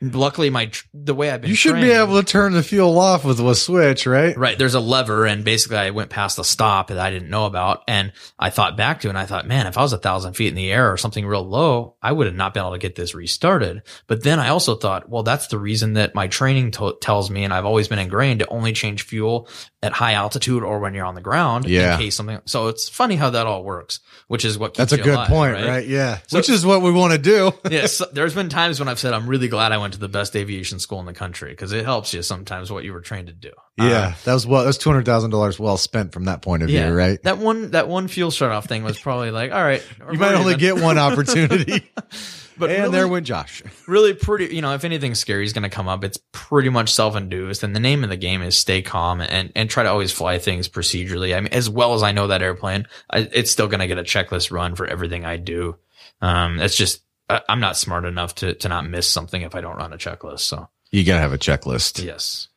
Luckily, 0.02 0.50
my, 0.50 0.66
tr- 0.68 0.86
the 0.94 1.14
way 1.16 1.30
I've 1.32 1.42
been, 1.42 1.50
you 1.50 1.56
should 1.56 1.76
be 1.76 1.90
able 1.92 2.22
to 2.22 2.24
turn 2.26 2.52
the 2.54 2.62
fuel 2.62 3.00
off 3.00 3.24
with 3.24 3.40
a 3.40 3.56
switch, 3.56 4.06
right? 4.06 4.38
Right. 4.38 4.58
There's 4.58 4.74
a 4.76 4.80
lever 4.82 5.26
and 5.26 5.44
basically 5.46 5.78
I 5.78 5.92
went 5.92 6.10
past 6.10 6.36
the 6.36 6.44
stop 6.44 6.90
that 6.90 7.00
I 7.00 7.10
didn't 7.12 7.30
know 7.30 7.46
about. 7.46 7.84
And 7.88 8.12
I 8.38 8.50
thought 8.50 8.76
back 8.76 9.00
to 9.02 9.08
it 9.08 9.12
and 9.12 9.18
I 9.18 9.26
thought, 9.26 9.48
man, 9.48 9.68
if 9.68 9.78
I 9.78 9.82
was 9.82 9.94
a 9.94 9.98
thousand 9.98 10.34
feet 10.34 10.50
in 10.50 10.56
the 10.56 10.70
air 10.72 10.92
or 10.92 10.98
something 10.98 11.26
real 11.26 11.48
low, 11.48 11.96
I 12.02 12.12
would 12.12 12.28
have 12.28 12.36
not 12.36 12.54
been 12.54 12.62
able 12.64 12.74
to 12.74 12.78
get 12.78 12.96
this 12.96 13.16
restarted. 13.16 13.84
But 14.08 14.22
then 14.22 14.40
I 14.40 14.50
also 14.50 14.76
thought, 14.76 15.08
well, 15.10 15.24
that's 15.24 15.48
the 15.48 15.58
reason 15.60 15.94
that 15.94 16.14
my 16.14 16.28
training 16.28 16.72
to- 16.72 16.98
tells 17.02 17.30
me, 17.32 17.46
and 17.46 17.54
I've 17.54 17.66
always 17.66 17.88
been 17.88 18.00
ingrained 18.00 18.42
to 18.42 18.48
only 18.50 18.74
change 18.74 19.04
fuel 19.04 19.48
at 19.82 19.94
high 19.94 20.14
altitude 20.14 20.64
or 20.64 20.80
when 20.80 20.94
you're 20.94 21.06
on 21.06 21.16
the 21.16 21.22
ground 21.22 21.66
Yeah. 21.70 21.94
in 21.94 22.00
case 22.02 22.16
something. 22.16 22.42
So 22.46 22.68
it's 22.68 22.90
funny 22.90 23.16
how 23.16 23.30
that 23.30 23.48
all 23.48 23.64
works, 23.64 24.02
which 24.28 24.44
is 24.44 24.58
what 24.58 24.74
keeps 24.74 24.78
That's 24.90 24.94
a 24.94 24.98
good 24.98 25.14
alive, 25.14 25.30
point, 25.30 25.54
right? 25.54 25.88
Yeah. 25.88 26.20
So- 26.28 26.38
Which 26.38 26.50
is 26.50 26.66
what 26.66 26.82
we 26.82 26.92
want 26.92 27.14
to 27.14 27.20
do. 27.20 27.54
yes, 27.72 28.02
there's 28.12 28.34
been 28.36 28.50
times 28.50 28.80
when 28.80 28.90
I've 28.90 29.00
said 29.00 29.14
I'm 29.14 29.28
really 29.28 29.48
glad 29.48 29.72
I 29.72 29.78
went 29.78 29.85
to 29.92 30.00
the 30.00 30.08
best 30.10 30.36
aviation 30.36 30.80
school 30.80 31.00
in 31.00 31.06
the 31.06 31.14
country 31.14 31.52
because 31.52 31.72
it 31.72 31.86
helps 31.86 32.14
you 32.14 32.22
sometimes 32.22 32.72
what 32.72 32.84
you 32.84 32.94
were 32.94 33.02
trained 33.02 33.28
to 33.28 33.34
do. 33.34 33.52
yeah. 33.78 34.08
Um, 34.08 34.14
that 34.26 34.34
was 34.34 34.48
well, 34.48 34.62
that 34.62 34.68
was 34.68 34.78
$200,000 34.80 35.60
well 35.60 35.78
spent 35.78 36.12
from 36.14 36.26
that 36.26 36.42
point 36.42 36.64
of 36.64 36.70
view, 36.70 36.94
right? 36.94 37.22
That 37.24 37.38
one, 37.38 37.72
that 37.72 37.88
one 37.88 38.08
fuel 38.08 38.32
shut 38.32 38.52
off 38.52 38.66
thing 38.66 38.84
was 38.84 39.00
probably 39.00 39.32
like, 39.32 39.52
all 39.52 39.64
right, 39.64 39.84
You 40.12 40.18
might 40.20 40.34
only 40.36 40.54
even. 40.54 40.60
get 40.60 40.82
one 40.82 40.98
opportunity. 41.00 41.90
but 42.58 42.70
and 42.70 42.84
really, 42.84 42.92
there 42.92 43.08
went 43.08 43.26
Josh. 43.28 43.62
really 43.88 44.14
pretty. 44.14 44.56
You 44.56 44.62
know, 44.62 44.74
if 44.74 44.84
anything 44.86 45.14
scary 45.16 45.44
is 45.44 45.52
going 45.54 45.64
to 45.64 45.70
come 45.70 45.88
up, 45.88 46.04
it's 46.04 46.18
pretty 46.32 46.70
much 46.70 46.94
self-induced. 46.94 47.64
And 47.64 47.76
the 47.76 47.80
name 47.82 48.04
of 48.04 48.10
the 48.10 48.16
game 48.18 48.42
is 48.42 48.56
stay 48.58 48.82
calm 48.82 49.20
and 49.22 49.52
and 49.56 49.70
try 49.70 49.84
to 49.84 49.90
always 49.90 50.12
fly 50.12 50.40
things 50.40 50.70
procedurally. 50.70 51.36
I 51.36 51.40
mean, 51.42 51.52
as 51.54 51.70
well 51.70 51.94
as 51.96 52.02
I 52.04 52.12
know 52.14 52.28
that 52.28 52.42
airplane, 52.42 52.88
I, 53.10 53.28
it's 53.32 53.52
still 53.52 53.68
going 53.68 53.82
to 53.82 53.88
get 53.88 53.98
a 53.98 54.04
checklist 54.04 54.52
run 54.52 54.76
for 54.76 54.86
everything 54.88 55.26
I 55.26 55.38
do. 55.38 55.76
Um, 56.22 56.60
it's 56.60 56.78
just 56.78 57.02
I, 57.30 57.42
I'm 57.50 57.60
not 57.60 57.78
smart 57.78 58.06
enough 58.06 58.36
to 58.36 58.54
to 58.56 58.70
not 58.70 58.88
miss 58.88 59.10
something 59.10 59.42
if 59.42 59.56
I 59.56 59.62
don't 59.62 59.78
run 59.78 59.94
a 59.94 59.98
checklist. 59.98 60.42
So 60.42 60.68
You 60.92 61.04
got 61.04 61.16
to 61.16 61.22
have 61.22 61.34
a 61.34 61.38
checklist. 61.38 62.04
yes. 62.04 62.48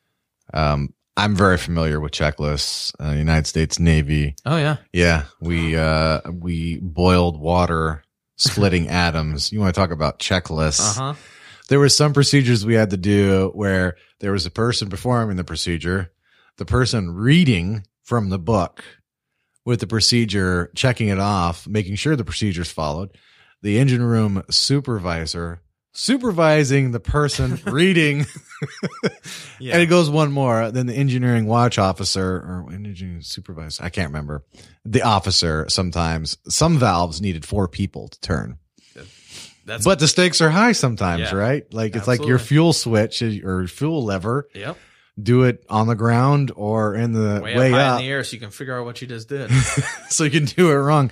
Um, 0.53 0.93
I'm 1.17 1.35
very 1.35 1.57
familiar 1.57 1.99
with 1.99 2.11
checklists. 2.13 2.93
Uh, 3.03 3.11
United 3.13 3.45
States 3.47 3.77
Navy. 3.79 4.35
Oh 4.45 4.57
yeah. 4.57 4.77
Yeah, 4.93 5.25
we 5.41 5.75
uh 5.75 6.21
we 6.31 6.79
boiled 6.79 7.39
water, 7.39 8.03
splitting 8.37 8.87
atoms. 8.89 9.51
You 9.51 9.59
want 9.59 9.73
to 9.75 9.79
talk 9.79 9.91
about 9.91 10.19
checklists? 10.19 10.97
Uh 10.97 11.13
huh. 11.13 11.13
There 11.67 11.79
were 11.79 11.89
some 11.89 12.13
procedures 12.13 12.65
we 12.65 12.73
had 12.73 12.89
to 12.91 12.97
do 12.97 13.51
where 13.53 13.95
there 14.21 14.31
was 14.31 14.45
a 14.47 14.51
person 14.51 14.89
performing 14.89 15.35
the 15.37 15.43
procedure, 15.43 16.11
the 16.57 16.65
person 16.65 17.11
reading 17.13 17.85
from 18.03 18.29
the 18.29 18.39
book 18.39 18.83
with 19.65 19.79
the 19.81 19.85
procedure, 19.87 20.71
checking 20.75 21.09
it 21.09 21.19
off, 21.19 21.67
making 21.67 21.93
sure 21.95 22.15
the 22.15 22.23
procedure's 22.25 22.71
followed, 22.71 23.11
the 23.61 23.79
engine 23.79 24.03
room 24.03 24.43
supervisor 24.49 25.61
supervising 25.91 26.91
the 26.91 26.99
person 26.99 27.59
reading 27.65 28.25
Yeah. 29.59 29.73
and 29.73 29.81
it 29.81 29.87
goes 29.87 30.09
one 30.09 30.31
more. 30.31 30.71
Then 30.71 30.85
the 30.85 30.93
engineering 30.93 31.45
watch 31.45 31.77
officer 31.77 32.35
or 32.37 32.67
engineering 32.71 33.21
supervisor, 33.21 33.83
I 33.83 33.89
can't 33.89 34.07
remember. 34.09 34.43
The 34.85 35.01
officer 35.01 35.65
sometimes, 35.67 36.37
some 36.47 36.77
valves 36.77 37.21
needed 37.21 37.45
four 37.45 37.67
people 37.67 38.07
to 38.09 38.19
turn, 38.21 38.57
That's 39.65 39.83
but 39.83 39.99
the 39.99 40.07
stakes 40.07 40.41
are 40.41 40.49
high 40.49 40.71
sometimes, 40.73 41.21
Yeah. 41.31 41.35
right? 41.35 41.73
Like 41.73 41.95
it's 41.95 42.07
like 42.07 42.23
your 42.25 42.39
fuel 42.39 42.71
switch 42.73 43.21
or 43.21 43.67
fuel 43.67 44.03
lever. 44.05 44.47
yep. 44.53 44.77
Do 45.21 45.43
it 45.43 45.65
on 45.69 45.87
the 45.87 45.95
ground 45.95 46.49
or 46.55 46.95
in 46.95 47.11
the 47.11 47.41
Way, 47.43 47.57
way, 47.57 47.73
up 47.73 47.77
high 47.77 47.81
up, 47.87 47.99
in 47.99 48.05
the 48.05 48.11
air, 48.11 48.23
so 48.23 48.35
you 48.35 48.39
can 48.39 48.51
figure 48.51 48.79
out 48.79 48.85
what 48.85 49.01
you 49.01 49.07
just 49.07 49.27
did. 49.27 49.51
so 50.09 50.23
you 50.23 50.29
can 50.29 50.45
do 50.45 50.71
it 50.71 50.75
wrong. 50.75 51.11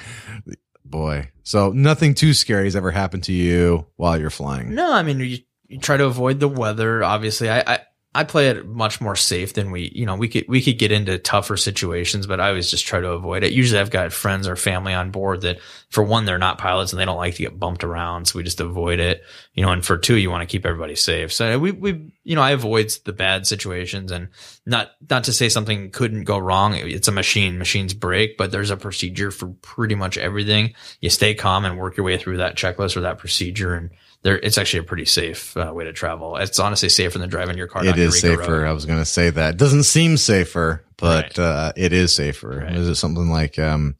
Boy, 0.90 1.32
so 1.44 1.72
nothing 1.72 2.14
too 2.14 2.34
scary 2.34 2.66
has 2.66 2.76
ever 2.76 2.92
happened 2.92 3.24
to 3.26 3.34
you 3.34 3.88
while 3.96 4.20
you're 4.20 4.30
flying. 4.30 4.74
No, 4.74 4.94
I 4.94 5.04
mean 5.04 5.20
you, 5.20 5.38
you 5.68 5.80
try 5.80 5.98
to 5.98 6.06
avoid 6.06 6.40
the 6.40 6.48
weather. 6.48 7.04
Obviously, 7.04 7.50
I, 7.50 7.60
I 7.60 7.80
I 8.16 8.24
play 8.24 8.48
it 8.48 8.66
much 8.66 9.00
more 9.00 9.16
safe 9.16 9.54
than 9.54 9.70
we. 9.70 9.92
You 9.94 10.06
know, 10.06 10.16
we 10.16 10.28
could 10.28 10.46
we 10.48 10.62
could 10.62 10.80
get 10.80 10.92
into 10.92 11.20
tougher 11.20 11.56
situations, 11.56 12.26
but 12.26 12.40
I 12.40 12.50
always 12.50 12.72
just 12.72 12.88
try 12.88 13.00
to 13.00 13.12
avoid 13.12 13.44
it. 13.44 13.54
Usually, 13.54 13.80
I've 13.80 13.92
got 13.92 14.12
friends 14.12 14.48
or 14.48 14.56
family 14.56 14.94
on 14.94 15.12
board 15.12 15.42
that, 15.42 15.60
for 15.90 16.04
one, 16.04 16.26
they're 16.26 16.40
not 16.40 16.58
pilots 16.58 16.92
and 16.92 17.00
they 17.00 17.06
don't 17.06 17.18
like 17.18 17.36
to 17.36 17.44
get 17.44 17.60
bumped 17.60 17.84
around, 17.84 18.28
so 18.28 18.38
we 18.38 18.44
just 18.44 18.60
avoid 18.60 19.00
it. 19.00 19.24
You 19.54 19.64
know, 19.64 19.72
and 19.72 19.86
for 19.86 19.98
two, 19.98 20.16
you 20.16 20.32
want 20.32 20.42
to 20.42 20.52
keep 20.52 20.66
everybody 20.66 20.96
safe. 20.96 21.32
So 21.32 21.60
we 21.60 21.72
we 21.72 22.12
you 22.24 22.36
know 22.36 22.42
I 22.42 22.52
avoid 22.52 22.90
the 23.06 23.14
bad 23.14 23.46
situations 23.46 24.12
and 24.12 24.30
not 24.66 24.92
not 25.10 25.26
to 25.26 25.34
say 25.34 25.50
something 25.50 25.92
couldn't 25.92 26.24
go 26.24 26.40
wrong. 26.40 26.74
It's 26.74 27.10
a 27.10 27.12
machine. 27.12 27.60
Machines 27.60 27.94
break, 27.94 28.38
but 28.38 28.52
there's 28.52 28.72
a 28.72 28.78
procedure 28.78 29.30
for 29.30 29.50
pretty 29.62 29.96
much 29.96 30.18
everything. 30.18 30.74
You 31.02 31.10
stay 31.10 31.36
calm 31.36 31.66
and 31.66 31.78
work 31.78 31.98
your 31.98 32.06
way 32.06 32.18
through 32.18 32.38
that 32.38 32.56
checklist 32.56 32.98
or 32.98 33.02
that 33.02 33.20
procedure 33.20 33.76
and 33.76 33.92
there 34.24 34.38
it's 34.40 34.58
actually 34.58 34.80
a 34.80 34.84
pretty 34.84 35.06
safe 35.06 35.56
uh, 35.58 35.72
way 35.74 35.84
to 35.86 35.94
travel. 35.94 36.36
It's 36.38 36.60
honestly 36.60 36.90
safer 36.90 37.18
than 37.20 37.30
driving 37.30 37.58
your 37.58 37.68
car. 37.68 37.86
It 37.86 37.98
is 37.98 38.22
Eureka 38.24 38.44
safer. 38.44 38.60
Road. 38.62 38.68
I 38.68 38.74
was 38.74 38.86
going 38.86 39.00
to 39.00 39.06
say 39.06 39.30
that. 39.30 39.52
It 39.56 39.58
doesn't 39.58 39.84
seem 39.84 40.18
safer, 40.18 40.84
but 40.98 41.38
Right. 41.38 41.40
uh, 41.40 41.74
it 41.76 41.94
is 41.94 42.14
safer. 42.14 42.64
Right. 42.66 42.76
Is 42.76 42.88
it 42.88 42.96
something 42.96 43.30
like 43.30 43.58
um, 43.60 43.96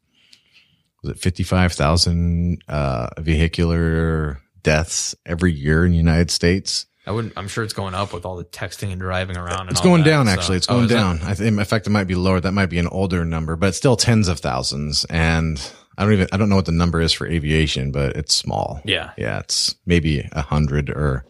was 1.02 1.12
it 1.12 1.18
fifty 1.20 1.42
five 1.44 1.72
thousand 1.72 2.62
uh, 2.68 3.08
vehicular 3.18 4.40
deaths 4.62 5.14
every 5.24 5.52
year 5.52 5.84
in 5.84 5.92
the 5.92 5.96
United 5.96 6.30
States? 6.30 6.86
I 7.06 7.10
wouldn't. 7.10 7.32
I'm 7.38 7.48
sure 7.48 7.64
it's 7.64 7.72
going 7.72 7.94
up 7.94 8.12
with 8.12 8.26
all 8.26 8.36
the 8.36 8.44
texting 8.44 8.90
and 8.92 9.00
driving 9.00 9.38
around. 9.38 9.60
And 9.62 9.70
It's 9.70 9.80
going 9.80 10.02
that, 10.02 10.10
down. 10.10 10.26
so- 10.26 10.32
Actually, 10.32 10.56
it's 10.58 10.68
Oh, 10.68 10.74
going 10.74 10.84
it? 10.84 10.88
down. 10.88 11.20
I 11.22 11.32
think, 11.32 11.56
in 11.58 11.64
fact, 11.64 11.86
it 11.86 11.90
might 11.90 12.04
be 12.04 12.14
lower. 12.14 12.38
That 12.38 12.52
might 12.52 12.66
be 12.66 12.78
an 12.78 12.86
older 12.88 13.24
number, 13.24 13.56
but 13.56 13.68
it's 13.68 13.78
still 13.78 13.96
tens 13.96 14.28
of 14.28 14.40
thousands. 14.40 15.06
And 15.06 15.58
I 15.98 16.04
don't 16.04 16.12
even. 16.14 16.28
I 16.32 16.36
don't 16.36 16.48
know 16.48 16.56
what 16.56 16.66
the 16.66 16.72
number 16.72 17.00
is 17.00 17.12
for 17.12 17.26
aviation, 17.26 17.90
but 17.92 18.16
it's 18.16 18.32
small. 18.34 18.80
Yeah. 18.84 19.10
Yeah, 19.18 19.40
it's 19.40 19.74
maybe 19.84 20.26
a 20.32 20.40
hundred 20.42 20.88
or 20.90 21.24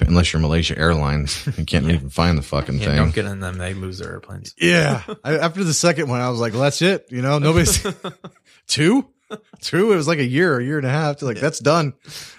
unless 0.00 0.32
you're 0.32 0.42
Malaysia 0.42 0.76
Airlines, 0.76 1.46
you 1.56 1.64
can't 1.64 1.86
even 1.88 2.10
find 2.10 2.36
the 2.36 2.42
fucking 2.42 2.78
Yeah, 2.80 2.84
thing. 2.86 2.96
don't 2.96 3.14
get 3.14 3.24
in 3.24 3.40
them. 3.40 3.56
They 3.58 3.72
lose 3.74 3.98
their 3.98 4.10
airplanes. 4.10 4.54
Yeah. 4.60 5.02
I, 5.24 5.38
after 5.38 5.64
the 5.64 5.72
second 5.72 6.08
one, 6.08 6.20
I 6.20 6.28
was 6.28 6.40
like, 6.40 6.52
well, 6.52 6.62
that's 6.62 6.82
it. 6.82 7.06
You 7.10 7.22
know, 7.22 7.38
nobody's 7.38 7.82
two, 8.66 9.06
two. 9.62 9.92
It 9.92 9.96
was 9.96 10.08
like 10.08 10.18
a 10.18 10.24
year, 10.26 10.58
a 10.58 10.64
year 10.64 10.76
and 10.78 10.86
a 10.86 10.90
half. 10.90 11.22
Like 11.22 11.38
that's 11.38 11.60
done. 11.60 11.94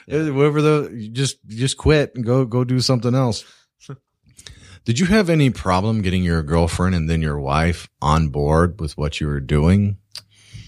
Whatever 0.08 0.62
the, 0.62 0.92
you 0.94 1.10
just, 1.10 1.38
you 1.48 1.58
just 1.58 1.78
quit 1.78 2.14
and 2.16 2.24
go, 2.26 2.46
go 2.46 2.64
do 2.64 2.80
something 2.80 3.16
else. 3.16 3.44
Did 4.86 5.00
you 5.00 5.06
have 5.08 5.30
any 5.30 5.50
problem 5.50 6.02
getting 6.02 6.24
your 6.24 6.42
girlfriend 6.44 6.96
and 6.96 7.10
then 7.10 7.22
your 7.22 7.38
wife 7.40 7.90
on 8.02 8.30
board 8.30 8.80
with 8.80 8.98
what 8.98 9.20
you 9.20 9.28
were 9.28 9.42
doing? 9.42 9.98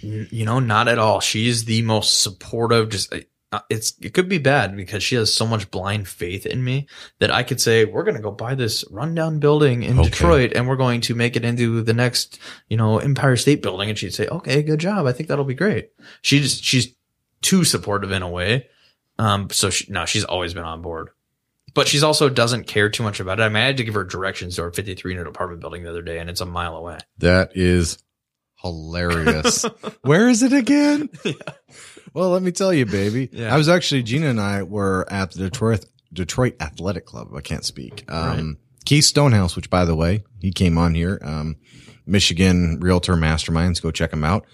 You 0.01 0.45
know, 0.45 0.59
not 0.59 0.87
at 0.87 0.99
all. 0.99 1.19
She's 1.19 1.65
the 1.65 1.81
most 1.81 2.21
supportive. 2.21 2.89
Just 2.89 3.13
uh, 3.51 3.59
it's 3.69 3.93
it 4.01 4.13
could 4.13 4.29
be 4.29 4.37
bad 4.37 4.75
because 4.75 5.03
she 5.03 5.15
has 5.15 5.33
so 5.33 5.47
much 5.47 5.71
blind 5.71 6.07
faith 6.07 6.45
in 6.45 6.63
me 6.63 6.87
that 7.19 7.31
I 7.31 7.43
could 7.43 7.59
say 7.59 7.85
we're 7.85 8.03
going 8.03 8.15
to 8.15 8.21
go 8.21 8.31
buy 8.31 8.55
this 8.55 8.85
rundown 8.91 9.39
building 9.39 9.83
in 9.83 9.99
Okay. 9.99 10.09
Detroit 10.09 10.53
and 10.55 10.67
we're 10.67 10.75
going 10.75 11.01
to 11.01 11.15
make 11.15 11.35
it 11.35 11.43
into 11.43 11.81
the 11.81 11.93
next 11.93 12.39
you 12.69 12.77
know 12.77 12.99
Empire 12.99 13.35
State 13.35 13.61
Building, 13.61 13.89
and 13.89 13.97
she'd 13.97 14.13
say, 14.13 14.27
"Okay, 14.27 14.61
good 14.63 14.79
job. 14.79 15.05
I 15.05 15.11
think 15.11 15.29
that'll 15.29 15.45
be 15.45 15.55
great." 15.55 15.89
She 16.21 16.39
just 16.39 16.63
she's 16.63 16.95
too 17.41 17.63
supportive 17.63 18.11
in 18.11 18.21
a 18.21 18.29
way. 18.29 18.67
Um, 19.17 19.49
so 19.49 19.69
she, 19.69 19.91
no, 19.91 20.05
she's 20.05 20.23
always 20.23 20.53
been 20.53 20.63
on 20.63 20.81
board. 20.81 21.09
But 21.73 21.87
she's 21.87 22.03
also 22.03 22.29
doesn't 22.29 22.65
care 22.67 22.89
too 22.89 23.03
much 23.03 23.19
about 23.19 23.39
it. 23.39 23.43
I 23.43 23.49
mean, 23.49 23.57
I 23.57 23.65
had 23.67 23.77
to 23.77 23.83
give 23.83 23.93
her 23.93 24.03
directions 24.03 24.55
to 24.55 24.63
our 24.63 24.71
53 24.71 25.11
unit 25.13 25.27
apartment 25.27 25.61
building 25.61 25.83
the 25.83 25.89
other 25.89 26.01
day, 26.01 26.17
and 26.19 26.29
it's 26.29 26.41
a 26.41 26.45
mile 26.45 26.75
away. 26.75 26.97
That 27.19 27.51
is 27.55 27.99
hilarious. 28.61 29.63
Where 30.01 30.29
is 30.29 30.43
it 30.43 30.53
again? 30.53 31.09
Well, 32.13 32.31
let 32.31 32.41
me 32.41 32.51
tell 32.51 32.73
you, 32.73 32.87
baby. 32.87 33.29
Yeah. 33.31 33.53
I 33.53 33.57
was 33.57 33.69
actually 33.69 34.01
Gina 34.03 34.27
and 34.27 34.41
I 34.41 34.63
were 34.63 35.05
at 35.11 35.31
the 35.31 35.43
Detroit 35.43 35.85
Detroit 36.11 36.55
Athletic 36.59 37.05
Club. 37.05 37.29
I 37.35 37.41
can't 37.41 37.63
speak. 37.63 38.03
Um, 38.11 38.57
Keith 38.85 39.05
Stonehouse, 39.05 39.55
which 39.55 39.69
by 39.69 39.85
the 39.85 39.95
way, 39.95 40.23
he 40.39 40.51
came 40.51 40.77
on 40.79 40.95
here. 40.95 41.19
Um, 41.21 41.57
Michigan 42.07 42.79
Realtor 42.79 43.13
Masterminds. 43.15 43.81
Go 43.81 43.91
check 43.91 44.11
him 44.11 44.23
out. 44.23 44.45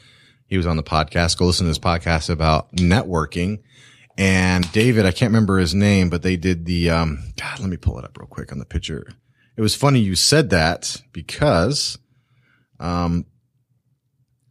He 0.47 0.57
was 0.57 0.67
on 0.67 0.75
the 0.75 0.83
podcast. 0.83 1.37
Go 1.37 1.45
listen 1.45 1.65
to 1.65 1.69
his 1.69 1.79
podcast 1.79 2.29
about 2.29 2.73
networking. 2.75 3.61
And 4.17 4.69
David, 4.71 5.05
I 5.05 5.11
can't 5.11 5.29
remember 5.29 5.57
his 5.57 5.73
name, 5.73 6.09
but 6.09 6.21
they 6.21 6.35
did 6.35 6.65
the, 6.65 6.89
um, 6.89 7.33
God, 7.37 7.59
let 7.59 7.69
me 7.69 7.77
pull 7.77 7.97
it 7.99 8.05
up 8.05 8.17
real 8.17 8.27
quick 8.27 8.51
on 8.51 8.59
the 8.59 8.65
picture. 8.65 9.07
It 9.57 9.61
was 9.61 9.75
funny 9.75 9.99
you 9.99 10.15
said 10.15 10.49
that 10.51 11.01
because, 11.13 11.97
um, 12.79 13.25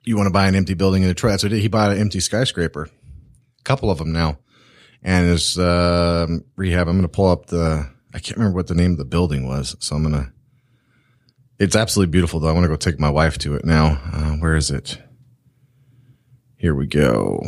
you 0.05 0.17
want 0.17 0.27
to 0.27 0.33
buy 0.33 0.47
an 0.47 0.55
empty 0.55 0.75
building 0.75 1.03
in 1.03 1.09
Detroit. 1.09 1.41
So 1.41 1.49
he 1.49 1.69
bought 1.69 1.93
an 1.93 1.99
empty 1.99 2.21
skyscraper, 2.21 2.85
a 2.85 3.63
couple 3.65 3.91
of 3.91 3.99
them 3.99 4.13
now, 4.13 4.39
and 5.03 5.29
his 5.29 5.59
um 5.59 6.45
rehab. 6.57 6.89
I'm 6.89 6.97
going 6.97 7.03
to 7.03 7.09
pull 7.09 7.31
up 7.31 7.47
the. 7.47 7.91
I 8.13 8.19
can't 8.21 8.37
remember 8.37 8.57
what 8.57 8.69
the 8.69 8.75
name 8.77 8.93
of 8.93 8.99
the 8.99 9.05
building 9.05 9.47
was, 9.47 9.77
so 9.81 9.97
I'm 9.97 10.03
gonna. 10.03 10.33
It's 11.59 11.77
absolutely 11.77 12.13
beautiful, 12.13 12.41
though. 12.41 12.49
I 12.49 12.53
want 12.53 12.65
to 12.65 12.69
go 12.69 12.77
take 12.77 12.99
my 13.01 13.11
wife 13.11 13.39
to 13.39 13.55
it 13.55 13.65
now. 13.65 14.01
Uh, 14.13 14.33
where 14.37 14.57
is 14.57 14.71
it? 14.71 14.99
Here 16.57 16.75
we 16.75 16.87
go. 16.87 17.43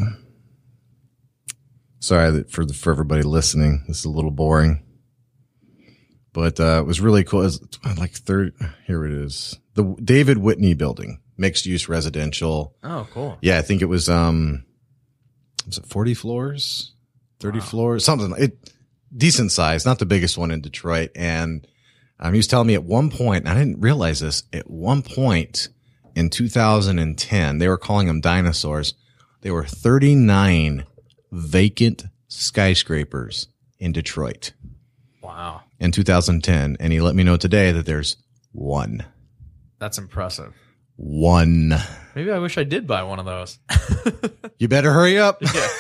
Sorry 2.01 2.45
for 2.45 2.65
the 2.65 2.75
for 2.75 2.91
everybody 2.91 3.23
listening. 3.23 3.85
This 3.89 4.01
is 4.01 4.05
a 4.05 4.11
little 4.11 4.31
boring, 4.31 4.83
but 6.33 6.61
uh, 6.61 6.81
it 6.81 6.87
was 6.87 7.01
really 7.01 7.25
cool. 7.25 7.43
It's 7.43 7.59
like 7.97 8.13
third. 8.13 8.55
Here 8.87 9.05
it 9.05 9.13
is. 9.13 9.59
The 9.75 9.97
David 10.03 10.39
Whitney 10.39 10.75
Building, 10.75 11.21
mixed 11.37 11.67
use 11.67 11.89
residential. 11.89 12.75
Oh, 12.83 13.07
cool. 13.13 13.39
Yeah, 13.41 13.59
I 13.59 13.63
think 13.63 13.83
it 13.83 13.87
was 13.87 14.09
um 14.09 14.65
was 15.67 15.79
it 15.79 15.87
40 15.87 16.15
floors? 16.15 16.93
30 17.41 17.61
floors? 17.61 18.05
Something 18.05 18.35
it 18.39 18.73
decent 19.17 19.53
size, 19.53 19.85
not 19.85 19.99
the 19.99 20.07
biggest 20.07 20.37
one 20.39 20.51
in 20.51 20.61
Detroit. 20.61 21.11
And 21.17 21.67
um, 22.19 22.33
he 22.33 22.39
was 22.39 22.47
telling 22.47 22.67
me 22.67 22.75
at 22.75 22.85
one 22.85 23.11
point, 23.11 23.47
I 23.47 23.55
didn't 23.55 23.81
realize 23.81 24.21
this, 24.21 24.45
at 24.53 24.71
one 24.71 25.03
point 25.03 25.69
in 26.15 26.31
2010, 26.31 27.59
they 27.59 27.69
were 27.69 27.77
calling 27.77 28.07
them 28.07 28.21
dinosaurs. 28.21 28.95
There 29.43 29.53
were 29.53 29.65
39 29.65 30.87
vacant 31.31 32.05
skyscrapers 32.29 33.49
in 33.79 33.93
Detroit 33.93 34.53
Wow. 35.23 35.63
in 35.79 35.93
2010. 35.93 36.79
And 36.81 36.93
he 36.93 37.01
let 37.01 37.15
me 37.15 37.23
know 37.23 37.37
today 37.37 37.71
that 37.73 37.85
there's 37.87 38.17
one. 38.53 39.05
That's 39.79 39.99
impressive. 39.99 40.55
One. 40.97 41.75
Maybe 42.15 42.31
I 42.31 42.39
wish 42.39 42.57
I 42.59 42.65
did 42.65 42.87
buy 42.87 43.03
one 43.03 43.19
of 43.19 43.27
those. 43.27 43.59
You 44.59 44.69
better 44.69 44.91
hurry 44.91 45.19
up. 45.19 45.43
Yeah. 45.43 45.69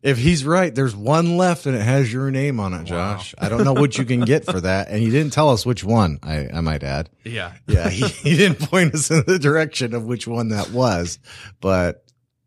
If 0.00 0.16
he's 0.16 0.44
right, 0.44 0.72
there's 0.72 0.94
one 0.94 1.36
left 1.36 1.66
and 1.66 1.74
it 1.74 1.80
has 1.82 2.12
your 2.12 2.30
name 2.30 2.60
on 2.60 2.72
it, 2.72 2.84
Josh. 2.84 3.34
I 3.36 3.48
don't 3.48 3.64
know 3.64 3.72
what 3.72 3.98
you 3.98 4.04
can 4.04 4.20
get 4.20 4.44
for 4.44 4.60
that. 4.60 4.88
And 4.90 5.00
he 5.00 5.10
didn't 5.10 5.32
tell 5.32 5.50
us 5.50 5.66
which 5.66 5.82
one, 5.82 6.20
I, 6.22 6.48
I 6.54 6.60
might 6.60 6.84
add. 6.84 7.10
yeah. 7.24 7.54
Yeah, 7.66 7.88
he, 7.90 8.06
he 8.06 8.36
didn't 8.36 8.60
point 8.70 8.94
us 8.94 9.10
in 9.10 9.24
the 9.26 9.40
direction 9.40 9.94
of 9.94 10.04
which 10.04 10.28
one 10.28 10.50
that 10.50 10.70
was, 10.70 11.18
but 11.60 12.04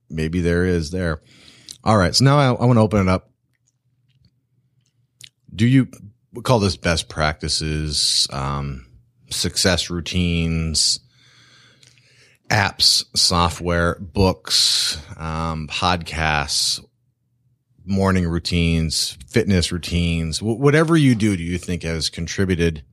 maybe 0.10 0.40
there 0.40 0.64
is 0.64 0.92
there. 0.92 1.22
All 1.84 1.98
right. 1.98 2.16
So 2.16 2.24
now 2.24 2.38
I, 2.40 2.46
I 2.54 2.66
want 2.66 2.78
to 2.78 2.82
open 2.82 3.02
it 3.02 3.10
up. 3.10 3.30
Do 5.54 5.68
you 5.68 5.90
call 6.44 6.60
this 6.60 6.78
best 6.78 7.10
practices, 7.10 8.28
um, 8.32 8.86
success 9.30 9.90
routines, 9.90 11.02
apps, 12.52 13.06
software, 13.16 13.96
books, 14.00 15.02
um, 15.18 15.68
podcasts, 15.68 16.84
morning 17.86 18.28
routines, 18.28 19.18
fitness 19.28 19.72
routines, 19.72 20.40
wh- 20.40 20.60
whatever 20.60 20.98
you 20.98 21.16
do, 21.16 21.38
do 21.38 21.44
you 21.44 21.58
think 21.58 21.84
has 21.84 22.10
contributed 22.10 22.84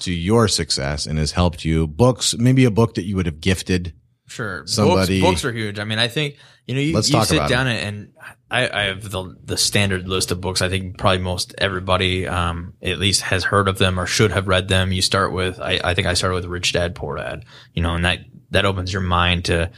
to 0.00 0.12
your 0.12 0.48
success 0.48 1.06
and 1.06 1.18
has 1.18 1.32
helped 1.32 1.64
you? 1.64 1.86
Books, 1.86 2.36
maybe 2.36 2.64
a 2.64 2.70
book 2.70 2.94
that 2.94 3.04
you 3.04 3.16
would 3.16 3.26
have 3.26 3.40
gifted. 3.40 3.94
Sure. 4.26 4.66
Somebody- 4.66 5.20
books, 5.20 5.42
books 5.42 5.44
are 5.44 5.52
huge. 5.52 5.78
I 5.78 5.84
mean, 5.84 5.98
I 5.98 6.08
think, 6.08 6.36
you 6.66 6.74
know, 6.74 6.80
you, 6.80 6.94
Let's 6.94 7.10
you 7.10 7.24
sit 7.24 7.48
down 7.48 7.66
and 7.66 8.12
I, 8.50 8.68
I 8.68 8.82
have 8.84 9.10
the, 9.10 9.36
the 9.44 9.56
standard 9.56 10.08
list 10.08 10.30
of 10.30 10.40
books. 10.40 10.62
I 10.62 10.68
think 10.68 10.98
probably 10.98 11.18
most 11.18 11.54
everybody, 11.58 12.28
um, 12.28 12.74
at 12.82 12.98
least 12.98 13.22
has 13.22 13.42
heard 13.44 13.66
of 13.66 13.78
them 13.78 13.98
or 13.98 14.06
should 14.06 14.30
have 14.30 14.46
read 14.46 14.68
them. 14.68 14.92
You 14.92 15.02
start 15.02 15.32
with, 15.32 15.58
I, 15.58 15.80
I 15.82 15.94
think 15.94 16.06
I 16.06 16.14
started 16.14 16.34
with 16.36 16.44
Rich 16.44 16.72
Dad, 16.74 16.94
Poor 16.94 17.16
Dad, 17.16 17.44
you 17.74 17.82
know, 17.82 17.94
and 17.94 18.04
that, 18.04 18.20
that 18.50 18.64
opens 18.64 18.92
your 18.92 19.02
mind 19.02 19.46
to 19.46 19.70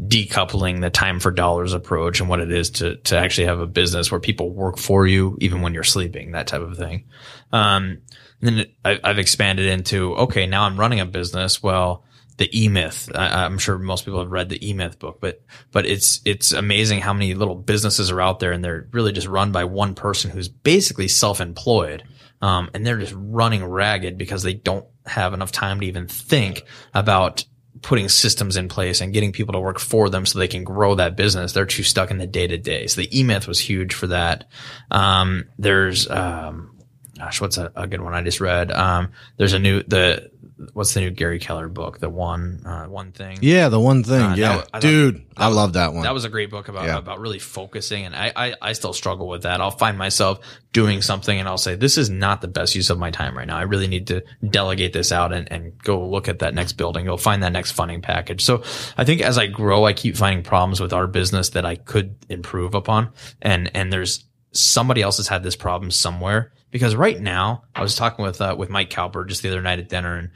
decoupling 0.00 0.80
the 0.80 0.90
time 0.90 1.20
for 1.20 1.30
dollars 1.30 1.74
approach 1.74 2.20
and 2.20 2.28
what 2.28 2.40
it 2.40 2.50
is 2.50 2.70
to, 2.70 2.96
to 2.96 3.18
actually 3.18 3.46
have 3.46 3.60
a 3.60 3.66
business 3.66 4.10
where 4.10 4.20
people 4.20 4.50
work 4.50 4.78
for 4.78 5.06
you, 5.06 5.36
even 5.40 5.60
when 5.60 5.74
you're 5.74 5.84
sleeping, 5.84 6.32
that 6.32 6.46
type 6.46 6.62
of 6.62 6.76
thing. 6.76 7.04
Um, 7.52 7.98
then 8.40 8.64
I, 8.84 8.98
I've 9.04 9.18
expanded 9.18 9.66
into, 9.66 10.14
okay, 10.14 10.46
now 10.46 10.62
I'm 10.62 10.80
running 10.80 11.00
a 11.00 11.06
business. 11.06 11.62
Well, 11.62 12.04
the 12.38 12.58
E 12.58 12.68
Myth. 12.68 13.10
I, 13.14 13.44
I'm 13.44 13.58
sure 13.58 13.78
most 13.78 14.06
people 14.06 14.20
have 14.20 14.30
read 14.30 14.48
the 14.48 14.66
E 14.66 14.72
Myth 14.72 14.98
book, 14.98 15.18
but 15.20 15.42
but 15.72 15.84
it's 15.84 16.22
it's 16.24 16.52
amazing 16.52 17.00
how 17.00 17.12
many 17.12 17.34
little 17.34 17.54
businesses 17.54 18.10
are 18.10 18.20
out 18.22 18.40
there, 18.40 18.52
and 18.52 18.64
they're 18.64 18.88
really 18.92 19.12
just 19.12 19.26
run 19.26 19.52
by 19.52 19.64
one 19.64 19.94
person 19.94 20.30
who's 20.30 20.48
basically 20.48 21.06
self-employed, 21.06 22.02
um, 22.40 22.70
and 22.72 22.86
they're 22.86 22.96
just 22.96 23.12
running 23.14 23.62
ragged 23.62 24.16
because 24.16 24.42
they 24.42 24.54
don't 24.54 24.86
have 25.04 25.34
enough 25.34 25.52
time 25.52 25.80
to 25.80 25.86
even 25.86 26.08
think 26.08 26.62
about 26.94 27.44
putting 27.82 28.08
systems 28.08 28.56
in 28.56 28.68
place 28.68 29.00
and 29.00 29.12
getting 29.12 29.32
people 29.32 29.52
to 29.54 29.60
work 29.60 29.78
for 29.78 30.10
them 30.10 30.26
so 30.26 30.38
they 30.38 30.48
can 30.48 30.64
grow 30.64 30.94
that 30.94 31.16
business. 31.16 31.52
They're 31.52 31.64
too 31.66 31.82
stuck 31.82 32.10
in 32.10 32.18
the 32.18 32.26
day 32.26 32.46
to 32.46 32.58
day. 32.58 32.86
So 32.86 33.00
the 33.00 33.18
E 33.18 33.22
Myth 33.22 33.48
was 33.48 33.58
huge 33.58 33.94
for 33.94 34.08
that. 34.08 34.48
Um, 34.90 35.46
there's 35.58 36.08
um, 36.10 36.76
gosh, 37.18 37.40
what's 37.40 37.58
a, 37.58 37.70
a 37.76 37.86
good 37.86 38.00
one 38.00 38.14
I 38.14 38.22
just 38.22 38.40
read? 38.40 38.72
Um, 38.72 39.12
there's 39.36 39.52
a 39.52 39.58
new 39.58 39.82
the 39.82 40.29
what's 40.72 40.94
the 40.94 41.00
new 41.00 41.10
Gary 41.10 41.38
Keller 41.38 41.68
book? 41.68 41.98
The 41.98 42.08
one 42.10 42.62
uh, 42.66 42.84
one 42.86 43.12
thing. 43.12 43.38
Yeah, 43.40 43.68
the 43.68 43.80
one 43.80 44.04
thing. 44.04 44.20
Uh, 44.20 44.34
yeah, 44.36 44.60
thought- 44.62 44.80
dude, 44.80 45.24
I 45.36 45.48
love 45.48 45.74
that 45.74 45.92
one. 45.94 46.02
That 46.02 46.14
was 46.14 46.24
a 46.24 46.28
great 46.28 46.50
book 46.50 46.68
about 46.68 46.86
Yeah. 46.86 46.98
about 46.98 47.20
really 47.20 47.38
focusing, 47.38 48.04
and 48.06 48.14
I, 48.14 48.32
I 48.34 48.54
I 48.60 48.72
still 48.72 48.92
struggle 48.92 49.28
with 49.28 49.42
that. 49.42 49.60
I'll 49.60 49.70
find 49.70 49.96
myself 49.98 50.40
doing 50.72 51.02
something, 51.02 51.38
and 51.38 51.48
I'll 51.48 51.58
say, 51.58 51.74
"This 51.74 51.96
is 51.98 52.10
not 52.10 52.40
the 52.40 52.48
best 52.48 52.74
use 52.74 52.90
of 52.90 52.98
my 52.98 53.10
time 53.10 53.36
right 53.36 53.46
now. 53.46 53.56
I 53.56 53.62
really 53.62 53.88
need 53.88 54.06
to 54.08 54.22
delegate 54.48 54.92
this 54.92 55.12
out 55.12 55.32
and 55.32 55.50
and 55.50 55.76
go 55.82 56.06
look 56.08 56.28
at 56.28 56.40
that 56.40 56.54
next 56.54 56.74
building, 56.74 57.06
go 57.06 57.16
find 57.16 57.42
that 57.42 57.52
next 57.52 57.72
funding 57.72 58.02
package." 58.02 58.44
So 58.44 58.62
I 58.96 59.04
think 59.04 59.20
as 59.20 59.38
I 59.38 59.46
grow, 59.46 59.84
I 59.84 59.92
keep 59.92 60.16
finding 60.16 60.42
problems 60.44 60.80
with 60.80 60.92
our 60.92 61.06
business 61.06 61.50
that 61.50 61.64
I 61.64 61.76
could 61.76 62.16
improve 62.28 62.74
upon, 62.74 63.10
and 63.42 63.70
and 63.74 63.92
there's 63.92 64.24
somebody 64.52 65.00
else 65.00 65.16
has 65.18 65.28
had 65.28 65.42
this 65.42 65.54
problem 65.56 65.90
somewhere 65.92 66.52
because 66.70 66.94
right 66.94 67.20
now 67.20 67.64
I 67.74 67.82
was 67.82 67.94
talking 67.94 68.24
with 68.24 68.40
uh, 68.40 68.54
with 68.58 68.70
Mike 68.70 68.90
Cowper 68.90 69.26
just 69.26 69.42
the 69.42 69.48
other 69.48 69.62
night 69.62 69.78
at 69.78 69.88
dinner, 69.88 70.16
and 70.16 70.30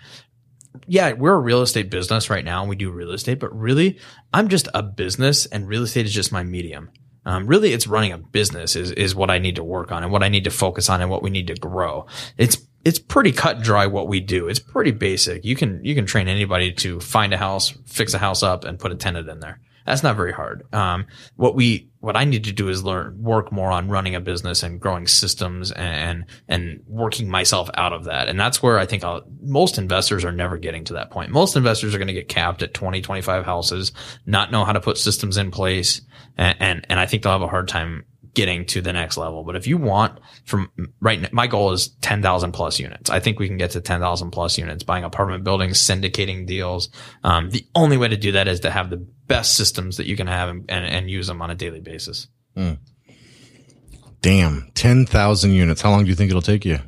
yeah, 0.87 1.13
we're 1.13 1.35
a 1.35 1.41
real 1.41 1.63
estate 1.63 1.91
business 1.91 2.31
right 2.31 2.45
now 2.45 2.61
and 2.61 2.69
we 2.69 2.77
do 2.77 2.91
real 2.91 3.13
estate, 3.13 3.39
but 3.39 3.57
really 3.57 3.99
I'm 4.33 4.49
just 4.49 4.69
a 4.75 4.83
business 4.83 5.47
and 5.47 5.69
real 5.69 5.83
estate 5.83 6.07
is 6.07 6.15
just 6.15 6.33
my 6.33 6.43
medium. 6.43 6.91
Um, 7.27 7.47
really 7.47 7.73
it's 7.73 7.87
running 7.87 8.13
a 8.13 8.19
business 8.19 8.77
is, 8.77 8.91
is 8.91 9.15
what 9.15 9.31
I 9.31 9.39
need 9.39 9.57
to 9.57 9.65
work 9.65 9.93
on 9.93 10.03
and 10.03 10.13
what 10.13 10.23
I 10.23 10.29
need 10.29 10.45
to 10.45 10.51
focus 10.51 10.91
on 10.91 11.01
and 11.01 11.11
what 11.11 11.23
we 11.23 11.31
need 11.31 11.47
to 11.47 11.55
grow. 11.55 12.07
It's, 12.37 12.59
it's 12.85 12.99
pretty 12.99 13.33
cut 13.33 13.57
and 13.57 13.65
dry 13.65 13.87
what 13.87 14.09
we 14.09 14.21
do. 14.21 14.49
It's 14.49 14.59
pretty 14.59 14.91
basic. 14.91 15.45
You 15.45 15.57
can, 15.57 15.83
you 15.85 15.95
can 15.95 16.05
train 16.05 16.29
anybody 16.29 16.73
to 16.73 17.01
find 17.01 17.33
a 17.33 17.39
house, 17.39 17.73
fix 17.87 18.13
a 18.13 18.19
house 18.19 18.43
up 18.43 18.65
and 18.65 18.79
put 18.79 18.93
a 18.93 18.97
tenant 18.97 19.29
in 19.29 19.41
there. 19.41 19.61
That's 19.87 20.03
not 20.03 20.17
very 20.17 20.33
hard. 20.33 20.63
Um, 20.73 21.07
what 21.37 21.55
we, 21.55 21.91
what 22.01 22.17
I 22.17 22.25
need 22.25 22.45
to 22.45 22.53
do 22.53 22.69
is 22.69 22.83
learn, 22.83 23.23
work 23.23 23.53
more 23.53 23.71
on 23.71 23.89
running 23.89 24.15
a 24.15 24.21
business 24.21 24.63
and 24.63 24.81
growing 24.81 25.07
systems 25.07 25.73
and, 25.73 26.25
and 26.49 26.81
working 26.87 27.29
myself 27.29 27.69
out 27.75 27.93
of 27.93 28.05
that. 28.05 28.29
And 28.29 28.41
that's 28.41 28.63
where 28.63 28.79
I 28.79 28.87
think 28.87 29.05
I'll, 29.05 29.23
most 29.43 29.77
investors 29.77 30.25
are 30.25 30.33
never 30.33 30.57
getting 30.57 30.85
to 30.85 30.95
that 30.95 31.11
point. 31.11 31.31
Most 31.31 31.57
investors 31.57 31.95
are 31.95 31.99
going 31.99 32.09
to 32.09 32.15
get 32.15 32.29
capped 32.29 32.63
at 32.63 32.73
20, 32.75 33.03
25 33.03 33.45
houses, 33.45 33.93
not 34.25 34.51
know 34.51 34.65
how 34.65 34.73
to 34.73 34.81
put 34.81 34.97
systems 34.97 35.37
in 35.37 35.51
place. 35.51 36.01
And, 36.37 36.57
and, 36.61 36.87
and 36.89 37.01
I 37.01 37.07
think 37.07 37.23
they'll 37.23 37.33
have 37.33 37.43
a 37.43 37.49
hard 37.49 37.69
time 37.69 38.05
getting 38.35 38.67
to 38.67 38.81
the 38.81 38.93
next 38.93 39.17
level. 39.17 39.45
But 39.45 39.57
if 39.57 39.67
you 39.67 39.79
want 39.79 40.19
from 40.45 40.71
right 41.01 41.21
now, 41.21 41.29
my 41.33 41.47
goal 41.47 41.73
is 41.73 41.89
10,000 42.01 42.53
plus 42.53 42.79
units. 42.79 43.11
I 43.11 43.21
think 43.21 43.39
we 43.39 43.49
can 43.49 43.57
get 43.57 43.71
to 43.73 43.81
10,000 43.81 44.31
plus 44.31 44.59
units 44.59 44.83
buying 44.83 45.05
apartment 45.05 45.45
buildings, 45.45 45.81
syndicating 45.81 46.47
deals. 46.47 46.91
Um, 47.23 47.51
the 47.51 47.67
only 47.75 47.97
way 47.97 48.09
to 48.09 48.17
do 48.17 48.33
that 48.33 48.49
is 48.49 48.61
to 48.61 48.71
have 48.71 48.91
the 48.91 49.07
best 49.27 49.57
systems 49.57 49.97
that 49.97 50.07
you 50.07 50.17
can 50.17 50.27
have 50.27 50.49
and, 50.49 50.65
and, 50.69 50.85
and 50.85 51.11
use 51.11 51.27
them 51.27 51.41
on 51.41 51.51
a 51.51 51.55
daily 51.55 51.81
basis. 51.81 52.27
Mm. 52.57 52.79
Damn. 54.21 54.71
10,000 54.75 55.51
units. 55.53 55.81
How 55.81 55.91
long 55.91 56.05
do 56.05 56.11
you 56.11 56.17
think 56.17 56.31
it'll 56.31 56.43
take 56.43 56.65
you? 56.65 56.79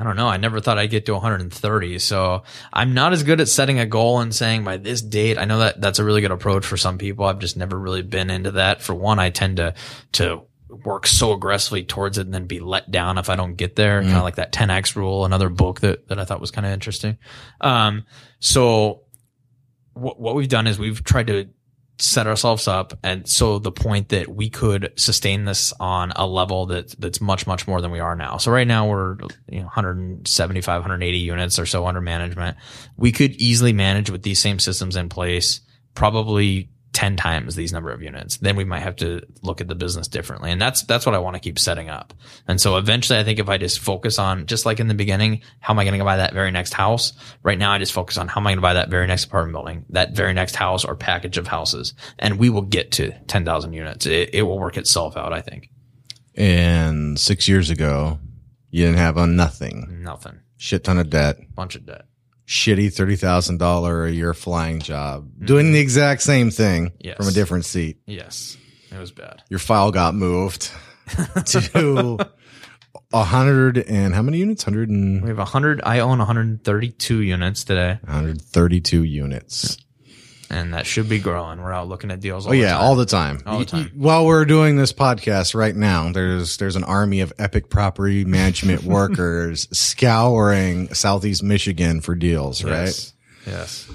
I 0.00 0.02
don't 0.02 0.16
know. 0.16 0.28
I 0.28 0.38
never 0.38 0.60
thought 0.60 0.78
I'd 0.78 0.88
get 0.88 1.04
to 1.06 1.12
130. 1.12 1.98
So 1.98 2.42
I'm 2.72 2.94
not 2.94 3.12
as 3.12 3.22
good 3.22 3.40
at 3.40 3.48
setting 3.48 3.78
a 3.78 3.84
goal 3.84 4.20
and 4.20 4.34
saying 4.34 4.64
by 4.64 4.78
this 4.78 5.02
date. 5.02 5.36
I 5.36 5.44
know 5.44 5.58
that 5.58 5.78
that's 5.78 5.98
a 5.98 6.04
really 6.04 6.22
good 6.22 6.30
approach 6.30 6.64
for 6.64 6.78
some 6.78 6.96
people. 6.96 7.26
I've 7.26 7.38
just 7.38 7.58
never 7.58 7.78
really 7.78 8.00
been 8.00 8.30
into 8.30 8.52
that. 8.52 8.80
For 8.80 8.94
one, 8.94 9.18
I 9.18 9.28
tend 9.28 9.58
to, 9.58 9.74
to 10.12 10.46
work 10.84 11.06
so 11.06 11.32
aggressively 11.32 11.84
towards 11.84 12.18
it 12.18 12.26
and 12.26 12.34
then 12.34 12.46
be 12.46 12.60
let 12.60 12.90
down 12.90 13.18
if 13.18 13.28
I 13.28 13.36
don't 13.36 13.54
get 13.54 13.76
there. 13.76 14.00
Mm. 14.00 14.06
Kind 14.06 14.16
of 14.16 14.22
like 14.22 14.36
that 14.36 14.52
10x 14.52 14.96
rule, 14.96 15.24
another 15.24 15.48
book 15.48 15.80
that, 15.80 16.08
that 16.08 16.18
I 16.18 16.24
thought 16.24 16.40
was 16.40 16.50
kind 16.50 16.66
of 16.66 16.72
interesting. 16.72 17.18
Um, 17.60 18.04
so 18.38 19.02
what, 19.94 20.20
what 20.20 20.34
we've 20.34 20.48
done 20.48 20.66
is 20.66 20.78
we've 20.78 21.02
tried 21.04 21.26
to 21.28 21.48
set 21.98 22.26
ourselves 22.26 22.66
up. 22.66 22.98
And 23.02 23.28
so 23.28 23.58
the 23.58 23.72
point 23.72 24.08
that 24.08 24.28
we 24.28 24.48
could 24.50 24.92
sustain 24.96 25.44
this 25.44 25.72
on 25.78 26.12
a 26.16 26.26
level 26.26 26.66
that 26.66 26.94
that's 26.98 27.20
much, 27.20 27.46
much 27.46 27.66
more 27.66 27.80
than 27.80 27.90
we 27.90 28.00
are 28.00 28.16
now. 28.16 28.38
So 28.38 28.50
right 28.50 28.66
now 28.66 28.88
we're, 28.88 29.16
you 29.48 29.58
know, 29.58 29.66
175, 29.66 30.80
180 30.82 31.18
units 31.18 31.58
or 31.58 31.66
so 31.66 31.86
under 31.86 32.00
management. 32.00 32.56
We 32.96 33.12
could 33.12 33.32
easily 33.32 33.72
manage 33.72 34.10
with 34.10 34.22
these 34.22 34.38
same 34.38 34.58
systems 34.58 34.96
in 34.96 35.08
place, 35.08 35.60
probably 35.94 36.70
10 36.92 37.16
times 37.16 37.54
these 37.54 37.72
number 37.72 37.90
of 37.90 38.02
units, 38.02 38.38
then 38.38 38.56
we 38.56 38.64
might 38.64 38.80
have 38.80 38.96
to 38.96 39.22
look 39.42 39.60
at 39.60 39.68
the 39.68 39.74
business 39.74 40.08
differently. 40.08 40.50
And 40.50 40.60
that's, 40.60 40.82
that's 40.82 41.06
what 41.06 41.14
I 41.14 41.18
want 41.18 41.34
to 41.34 41.40
keep 41.40 41.58
setting 41.58 41.88
up. 41.88 42.12
And 42.48 42.60
so 42.60 42.76
eventually 42.76 43.18
I 43.18 43.24
think 43.24 43.38
if 43.38 43.48
I 43.48 43.58
just 43.58 43.78
focus 43.78 44.18
on, 44.18 44.46
just 44.46 44.66
like 44.66 44.80
in 44.80 44.88
the 44.88 44.94
beginning, 44.94 45.42
how 45.60 45.72
am 45.72 45.78
I 45.78 45.84
going 45.84 45.98
to 45.98 46.04
buy 46.04 46.16
that 46.16 46.34
very 46.34 46.50
next 46.50 46.74
house? 46.74 47.12
Right 47.42 47.58
now 47.58 47.72
I 47.72 47.78
just 47.78 47.92
focus 47.92 48.18
on 48.18 48.28
how 48.28 48.40
am 48.40 48.46
I 48.46 48.50
going 48.50 48.58
to 48.58 48.62
buy 48.62 48.74
that 48.74 48.90
very 48.90 49.06
next 49.06 49.24
apartment 49.24 49.54
building, 49.54 49.86
that 49.90 50.16
very 50.16 50.32
next 50.32 50.56
house 50.56 50.84
or 50.84 50.96
package 50.96 51.38
of 51.38 51.46
houses. 51.46 51.94
And 52.18 52.38
we 52.38 52.50
will 52.50 52.62
get 52.62 52.92
to 52.92 53.12
10,000 53.26 53.72
units. 53.72 54.06
It, 54.06 54.30
it 54.34 54.42
will 54.42 54.58
work 54.58 54.76
itself 54.76 55.16
out, 55.16 55.32
I 55.32 55.40
think. 55.40 55.70
And 56.34 57.18
six 57.18 57.48
years 57.48 57.70
ago, 57.70 58.18
you 58.70 58.86
didn't 58.86 58.98
have 58.98 59.16
a 59.16 59.26
nothing. 59.26 60.02
Nothing. 60.02 60.40
Shit 60.56 60.84
ton 60.84 60.98
of 60.98 61.10
debt. 61.10 61.38
Bunch 61.54 61.76
of 61.76 61.86
debt 61.86 62.06
shitty 62.50 62.88
$30,000 62.88 64.08
a 64.08 64.12
year 64.12 64.34
flying 64.34 64.80
job, 64.80 65.24
mm-hmm. 65.24 65.46
doing 65.46 65.72
the 65.72 65.78
exact 65.78 66.20
same 66.20 66.50
thing 66.50 66.90
yes. 66.98 67.16
from 67.16 67.28
a 67.28 67.30
different 67.30 67.64
seat. 67.64 67.98
Yes. 68.06 68.58
It 68.90 68.98
was 68.98 69.12
bad. 69.12 69.44
Your 69.48 69.60
file 69.60 69.92
got 69.92 70.16
moved 70.16 70.72
to 71.46 72.18
a 73.12 73.22
hundred 73.22 73.78
and 73.78 74.12
how 74.12 74.22
many 74.22 74.38
units? 74.38 74.64
Hundred 74.64 74.88
and 74.88 75.22
we 75.22 75.28
have 75.28 75.38
a 75.38 75.44
hundred. 75.44 75.80
I 75.84 76.00
own 76.00 76.18
132 76.18 77.20
units 77.20 77.62
today. 77.62 78.00
132 78.02 79.04
units 79.04 79.78
and 80.50 80.74
that 80.74 80.84
should 80.84 81.08
be 81.08 81.18
growing. 81.18 81.62
We're 81.62 81.72
out 81.72 81.88
looking 81.88 82.10
at 82.10 82.20
deals. 82.20 82.46
oh 82.46 82.52
yeah, 82.52 82.76
all 82.76 82.96
the 82.96 83.06
time. 83.06 83.40
All 83.46 83.60
the 83.60 83.64
time. 83.64 83.90
While 83.94 84.26
we're 84.26 84.44
doing 84.44 84.76
this 84.76 84.92
podcast 84.92 85.54
right 85.54 85.74
now, 85.74 86.10
there's 86.12 86.56
there's 86.56 86.76
an 86.76 86.84
army 86.84 87.20
of 87.20 87.32
epic 87.38 87.70
property 87.70 88.24
management 88.24 88.82
workers 88.84 89.68
scouring 89.70 90.92
Southeast 90.92 91.42
Michigan 91.42 92.00
for 92.00 92.14
deals. 92.14 92.64
Right? 92.64 92.72
Yes. 92.72 93.14
yes. 93.46 93.90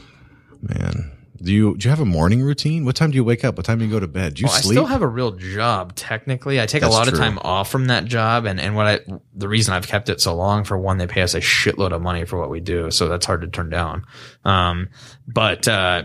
Man, 0.62 1.12
do 1.42 1.54
you 1.54 1.78
do 1.78 1.88
you 1.88 1.90
have 1.90 2.00
a 2.00 2.06
morning 2.06 2.42
routine? 2.42 2.86
What 2.86 2.96
time 2.96 3.12
do 3.12 3.18
you 3.18 3.24
wake 3.24 3.44
up? 3.44 3.58
What 3.58 3.66
time 3.66 3.80
do 3.80 3.86
you 3.86 3.92
go 3.92 4.00
to 4.00 4.08
bed? 4.08 4.36
Do 4.36 4.42
you 4.42 4.48
well, 4.48 4.62
sleep? 4.62 4.78
I 4.78 4.82
still 4.82 4.88
have 4.88 5.02
a 5.02 5.08
real 5.08 5.32
job. 5.32 5.94
Technically, 5.96 6.62
I 6.62 6.66
take 6.66 6.82
That's 6.82 6.94
a 6.94 6.98
lot 6.98 7.08
true. 7.08 7.14
of 7.14 7.20
time 7.20 7.38
off 7.40 7.70
from 7.70 7.88
that 7.88 8.06
job, 8.06 8.46
and 8.46 8.60
and 8.60 8.76
what 8.76 8.88
I 8.88 9.00
the 9.34 9.50
reason 9.50 9.74
I've 9.74 9.88
kept 9.88 10.10
it 10.10 10.22
so 10.22 10.34
long 10.34 10.64
for 10.64 10.78
one, 10.78 10.98
they 10.98 11.08
pay 11.08 11.22
us 11.22 11.34
a 11.34 11.42
shitload 11.42 11.92
of 11.92 12.02
money 12.02 12.24
for 12.24 12.40
what 12.40 12.50
we 12.50 12.62
do, 12.62 12.90
so 12.90 13.10
that's 13.10 13.26
hard 13.26 13.42
to 13.42 13.48
turn 13.48 13.70
down. 13.70 14.06
Um, 14.46 14.90
but 15.28 15.68
uh, 15.68 16.04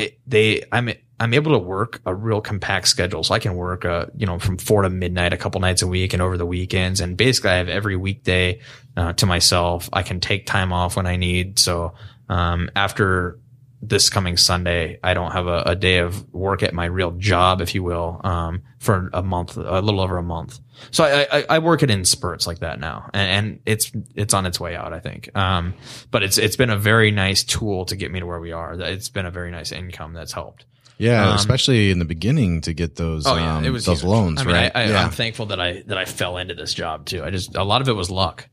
it, 0.00 0.18
they 0.26 0.64
I'm 0.72 0.90
I'm 1.18 1.34
able 1.34 1.52
to 1.52 1.58
work 1.58 2.00
a 2.06 2.14
real 2.14 2.40
compact 2.40 2.88
schedule. 2.88 3.22
So 3.22 3.34
I 3.34 3.38
can 3.38 3.54
work, 3.54 3.84
uh, 3.84 4.06
you 4.16 4.26
know, 4.26 4.38
from 4.38 4.56
four 4.56 4.82
to 4.82 4.90
midnight 4.90 5.32
a 5.32 5.36
couple 5.36 5.60
nights 5.60 5.82
a 5.82 5.86
week 5.86 6.12
and 6.12 6.22
over 6.22 6.38
the 6.38 6.46
weekends. 6.46 7.00
And 7.00 7.16
basically 7.16 7.50
I 7.50 7.56
have 7.56 7.68
every 7.68 7.96
weekday, 7.96 8.60
uh, 8.96 9.12
to 9.14 9.26
myself. 9.26 9.88
I 9.92 10.02
can 10.02 10.20
take 10.20 10.46
time 10.46 10.72
off 10.72 10.96
when 10.96 11.06
I 11.06 11.16
need. 11.16 11.58
So, 11.58 11.94
um, 12.28 12.70
after 12.76 13.39
this 13.82 14.10
coming 14.10 14.36
Sunday, 14.36 14.98
I 15.02 15.14
don't 15.14 15.32
have 15.32 15.46
a, 15.46 15.62
a, 15.66 15.76
day 15.76 15.98
of 15.98 16.32
work 16.34 16.62
at 16.62 16.74
my 16.74 16.84
real 16.84 17.12
job, 17.12 17.62
if 17.62 17.74
you 17.74 17.82
will, 17.82 18.20
um, 18.24 18.62
for 18.78 19.08
a 19.14 19.22
month, 19.22 19.56
a 19.56 19.80
little 19.80 20.00
over 20.00 20.18
a 20.18 20.22
month. 20.22 20.60
So 20.90 21.04
I, 21.04 21.38
I, 21.38 21.44
I 21.48 21.58
work 21.60 21.82
it 21.82 21.90
in 21.90 22.04
spurts 22.04 22.46
like 22.46 22.58
that 22.58 22.78
now, 22.78 23.08
and, 23.14 23.30
and, 23.30 23.60
it's 23.66 23.90
it's 24.14 24.34
on 24.34 24.46
its 24.46 24.60
way 24.60 24.76
out, 24.76 24.92
I 24.92 25.00
think. 25.00 25.34
Um, 25.34 25.74
but 26.10 26.22
it's 26.22 26.36
it's 26.38 26.56
been 26.56 26.70
a 26.70 26.76
very 26.76 27.10
nice 27.10 27.42
tool 27.42 27.84
to 27.86 27.96
get 27.96 28.10
me 28.10 28.20
to 28.20 28.26
where 28.26 28.40
we 28.40 28.52
are. 28.52 28.74
It's 28.74 29.08
been 29.08 29.26
a 29.26 29.30
very 29.30 29.50
nice 29.50 29.72
income 29.72 30.12
that's 30.12 30.32
helped. 30.32 30.66
Yeah, 31.00 31.30
um, 31.30 31.36
especially 31.36 31.90
in 31.90 31.98
the 31.98 32.04
beginning 32.04 32.60
to 32.62 32.74
get 32.74 32.94
those 32.94 33.26
oh, 33.26 33.34
yeah, 33.34 33.56
um, 33.56 33.64
it 33.64 33.70
was 33.70 33.86
those 33.86 34.02
huge. 34.02 34.10
loans, 34.10 34.42
I 34.42 34.44
mean, 34.44 34.54
right? 34.54 34.72
I, 34.74 34.84
yeah. 34.84 35.02
I'm 35.02 35.10
thankful 35.10 35.46
that 35.46 35.58
I 35.58 35.82
that 35.86 35.96
I 35.96 36.04
fell 36.04 36.36
into 36.36 36.54
this 36.54 36.74
job 36.74 37.06
too. 37.06 37.24
I 37.24 37.30
just 37.30 37.56
a 37.56 37.64
lot 37.64 37.80
of 37.80 37.88
it 37.88 37.94
was 37.94 38.10
luck, 38.10 38.46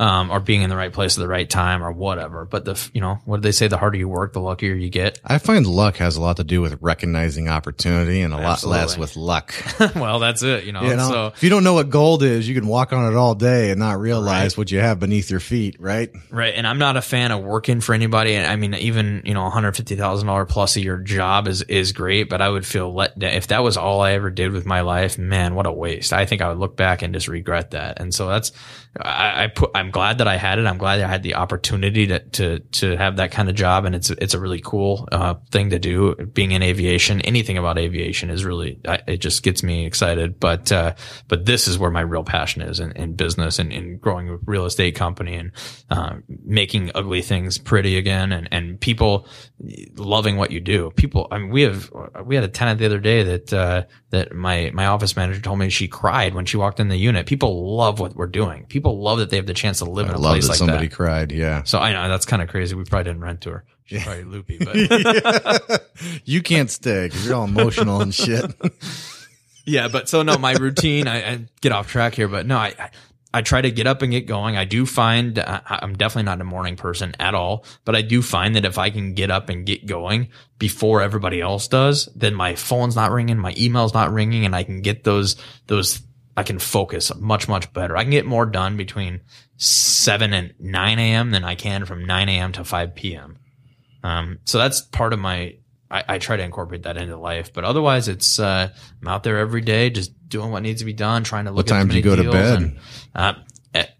um, 0.00 0.32
or 0.32 0.40
being 0.40 0.62
in 0.62 0.68
the 0.68 0.76
right 0.76 0.92
place 0.92 1.16
at 1.16 1.20
the 1.20 1.28
right 1.28 1.48
time, 1.48 1.80
or 1.80 1.92
whatever. 1.92 2.44
But 2.44 2.64
the 2.64 2.90
you 2.92 3.00
know 3.00 3.20
what 3.24 3.36
did 3.36 3.44
they 3.44 3.52
say? 3.52 3.68
The 3.68 3.78
harder 3.78 3.98
you 3.98 4.08
work, 4.08 4.32
the 4.32 4.40
luckier 4.40 4.74
you 4.74 4.90
get. 4.90 5.20
I 5.24 5.38
find 5.38 5.64
luck 5.64 5.98
has 5.98 6.16
a 6.16 6.20
lot 6.20 6.38
to 6.38 6.44
do 6.44 6.60
with 6.60 6.76
recognizing 6.80 7.48
opportunity 7.48 8.20
and 8.20 8.34
a 8.34 8.38
Absolutely. 8.38 8.78
lot 8.80 8.88
less 8.88 8.98
with 8.98 9.16
luck. 9.16 9.54
well, 9.94 10.18
that's 10.18 10.42
it. 10.42 10.64
You 10.64 10.72
know, 10.72 10.82
you 10.82 10.96
know, 10.96 11.08
so 11.08 11.26
if 11.28 11.44
you 11.44 11.50
don't 11.50 11.62
know 11.62 11.74
what 11.74 11.88
gold 11.88 12.24
is, 12.24 12.48
you 12.48 12.54
can 12.56 12.66
walk 12.66 12.92
on 12.92 13.12
it 13.12 13.16
all 13.16 13.36
day 13.36 13.70
and 13.70 13.78
not 13.78 14.00
realize 14.00 14.54
right. 14.54 14.58
what 14.58 14.72
you 14.72 14.80
have 14.80 14.98
beneath 14.98 15.30
your 15.30 15.38
feet, 15.38 15.76
right? 15.78 16.10
Right. 16.30 16.54
And 16.56 16.66
I'm 16.66 16.78
not 16.78 16.96
a 16.96 17.02
fan 17.02 17.30
of 17.30 17.44
working 17.44 17.80
for 17.80 17.94
anybody. 17.94 18.36
I 18.36 18.56
mean, 18.56 18.74
even 18.74 19.22
you 19.24 19.34
know, 19.34 19.42
150 19.42 19.94
thousand 19.94 20.26
dollar 20.26 20.46
plus 20.46 20.74
a 20.74 20.80
year 20.80 20.98
job 20.98 21.46
is 21.46 21.62
is 21.62 21.91
great, 21.92 22.28
but 22.28 22.42
I 22.42 22.48
would 22.48 22.66
feel 22.66 22.92
let 22.92 23.18
down. 23.18 23.32
If 23.32 23.48
that 23.48 23.62
was 23.62 23.76
all 23.76 24.00
I 24.00 24.12
ever 24.12 24.30
did 24.30 24.52
with 24.52 24.66
my 24.66 24.80
life, 24.80 25.18
man, 25.18 25.54
what 25.54 25.66
a 25.66 25.72
waste. 25.72 26.12
I 26.12 26.26
think 26.26 26.42
I 26.42 26.48
would 26.48 26.58
look 26.58 26.76
back 26.76 27.02
and 27.02 27.14
just 27.14 27.28
regret 27.28 27.70
that. 27.72 28.00
And 28.00 28.14
so 28.14 28.28
that's, 28.28 28.52
I, 29.00 29.44
I 29.44 29.46
put, 29.46 29.70
I'm 29.74 29.90
glad 29.90 30.18
that 30.18 30.28
I 30.28 30.36
had 30.36 30.58
it. 30.58 30.66
I'm 30.66 30.76
glad 30.76 31.00
I 31.00 31.08
had 31.08 31.22
the 31.22 31.36
opportunity 31.36 32.08
to, 32.08 32.18
to, 32.18 32.58
to 32.58 32.96
have 32.96 33.16
that 33.16 33.30
kind 33.30 33.48
of 33.48 33.54
job. 33.54 33.86
And 33.86 33.94
it's, 33.94 34.10
it's 34.10 34.34
a 34.34 34.40
really 34.40 34.60
cool, 34.60 35.08
uh, 35.10 35.34
thing 35.50 35.70
to 35.70 35.78
do. 35.78 36.14
Being 36.14 36.52
in 36.52 36.62
aviation, 36.62 37.22
anything 37.22 37.56
about 37.56 37.78
aviation 37.78 38.28
is 38.28 38.44
really, 38.44 38.80
it 38.84 39.16
just 39.18 39.42
gets 39.42 39.62
me 39.62 39.86
excited. 39.86 40.38
But, 40.38 40.70
uh, 40.70 40.94
but 41.26 41.46
this 41.46 41.68
is 41.68 41.78
where 41.78 41.90
my 41.90 42.02
real 42.02 42.22
passion 42.22 42.60
is 42.60 42.80
in, 42.80 42.92
in 42.92 43.14
business 43.14 43.58
and 43.58 43.72
in 43.72 43.96
growing 43.96 44.28
a 44.28 44.36
real 44.44 44.66
estate 44.66 44.94
company 44.94 45.36
and, 45.36 45.52
uh, 45.88 46.16
making 46.44 46.90
ugly 46.94 47.22
things 47.22 47.56
pretty 47.56 47.96
again 47.96 48.30
and, 48.30 48.46
and 48.52 48.78
people 48.78 49.26
loving 49.96 50.36
what 50.36 50.50
you 50.50 50.60
do. 50.60 50.90
People, 50.96 51.28
I 51.30 51.38
mean, 51.38 51.50
we 51.50 51.62
have, 51.62 51.90
we 52.26 52.34
had 52.34 52.44
a 52.44 52.48
tenant 52.48 52.78
the 52.78 52.86
other 52.86 53.00
day 53.00 53.22
that 53.22 53.52
uh, 53.54 53.84
that 54.12 54.34
my 54.34 54.70
my 54.74 54.86
office 54.86 55.16
manager 55.16 55.40
told 55.40 55.58
me 55.58 55.70
she 55.70 55.88
cried 55.88 56.34
when 56.34 56.44
she 56.44 56.58
walked 56.58 56.78
in 56.78 56.88
the 56.88 56.96
unit. 56.96 57.26
People 57.26 57.76
love 57.76 57.98
what 57.98 58.14
we're 58.14 58.26
doing. 58.26 58.66
People 58.66 59.00
love 59.00 59.18
that 59.18 59.30
they 59.30 59.36
have 59.36 59.46
the 59.46 59.54
chance 59.54 59.78
to 59.78 59.86
live 59.86 60.06
I 60.06 60.10
in 60.10 60.14
a 60.16 60.18
place 60.18 60.48
like 60.48 60.58
that. 60.58 60.58
somebody 60.58 60.88
that. 60.88 60.94
cried. 60.94 61.32
Yeah. 61.32 61.62
So 61.64 61.78
I 61.78 61.92
know 61.92 62.08
that's 62.08 62.26
kind 62.26 62.42
of 62.42 62.48
crazy. 62.48 62.74
We 62.74 62.84
probably 62.84 63.04
didn't 63.04 63.22
rent 63.22 63.40
to 63.42 63.50
her. 63.50 63.64
She's 63.86 63.98
yeah. 63.98 64.04
probably 64.04 64.24
loopy, 64.24 64.58
but 64.58 65.90
you 66.24 66.42
can't 66.42 66.70
stay 66.70 67.06
because 67.06 67.26
you're 67.26 67.34
all 67.34 67.44
emotional 67.44 68.02
and 68.02 68.14
shit. 68.14 68.44
yeah, 69.64 69.88
but 69.88 70.10
so 70.10 70.22
no, 70.22 70.36
my 70.36 70.52
routine. 70.52 71.08
I, 71.08 71.32
I, 71.32 71.40
get 71.62 71.72
off 71.72 71.88
track 71.88 72.14
here, 72.14 72.28
but 72.28 72.46
no, 72.46 72.58
I, 72.58 72.74
I 72.78 72.90
I 73.34 73.42
try 73.42 73.60
to 73.60 73.70
get 73.70 73.86
up 73.86 74.02
and 74.02 74.12
get 74.12 74.26
going. 74.26 74.56
I 74.56 74.64
do 74.64 74.84
find 74.84 75.38
uh, 75.38 75.60
I'm 75.66 75.94
definitely 75.94 76.24
not 76.24 76.40
a 76.40 76.44
morning 76.44 76.76
person 76.76 77.14
at 77.18 77.34
all, 77.34 77.64
but 77.84 77.96
I 77.96 78.02
do 78.02 78.20
find 78.20 78.56
that 78.56 78.64
if 78.64 78.78
I 78.78 78.90
can 78.90 79.14
get 79.14 79.30
up 79.30 79.48
and 79.48 79.64
get 79.64 79.86
going 79.86 80.28
before 80.58 81.00
everybody 81.00 81.40
else 81.40 81.68
does, 81.68 82.08
then 82.14 82.34
my 82.34 82.54
phone's 82.54 82.96
not 82.96 83.10
ringing, 83.10 83.38
my 83.38 83.54
email's 83.56 83.94
not 83.94 84.12
ringing, 84.12 84.44
and 84.44 84.54
I 84.54 84.64
can 84.64 84.82
get 84.82 85.04
those, 85.04 85.36
those, 85.66 86.02
I 86.36 86.42
can 86.42 86.58
focus 86.58 87.14
much, 87.16 87.48
much 87.48 87.72
better. 87.72 87.96
I 87.96 88.02
can 88.02 88.10
get 88.10 88.26
more 88.26 88.46
done 88.46 88.76
between 88.76 89.22
7 89.56 90.32
and 90.32 90.54
9 90.58 90.98
a.m. 90.98 91.30
than 91.30 91.44
I 91.44 91.54
can 91.54 91.84
from 91.86 92.04
9 92.04 92.28
a.m. 92.28 92.52
to 92.52 92.64
5 92.64 92.94
p.m. 92.94 93.38
Um, 94.02 94.38
so 94.44 94.58
that's 94.58 94.80
part 94.80 95.12
of 95.12 95.18
my. 95.18 95.56
I, 95.92 96.04
I 96.08 96.18
try 96.18 96.36
to 96.36 96.42
incorporate 96.42 96.84
that 96.84 96.96
into 96.96 97.16
life, 97.16 97.52
but 97.52 97.64
otherwise, 97.64 98.08
it's 98.08 98.38
uh, 98.38 98.70
I'm 99.02 99.08
out 99.08 99.22
there 99.22 99.38
every 99.38 99.60
day, 99.60 99.90
just 99.90 100.12
doing 100.28 100.50
what 100.50 100.62
needs 100.62 100.80
to 100.80 100.86
be 100.86 100.94
done, 100.94 101.22
trying 101.22 101.44
to 101.44 101.50
look. 101.50 101.66
What 101.66 101.68
time 101.68 101.88
do 101.88 101.96
you 101.96 102.02
go 102.02 102.16
to 102.16 102.30
bed? 102.30 102.62
And, 102.62 102.78
uh, 103.14 103.34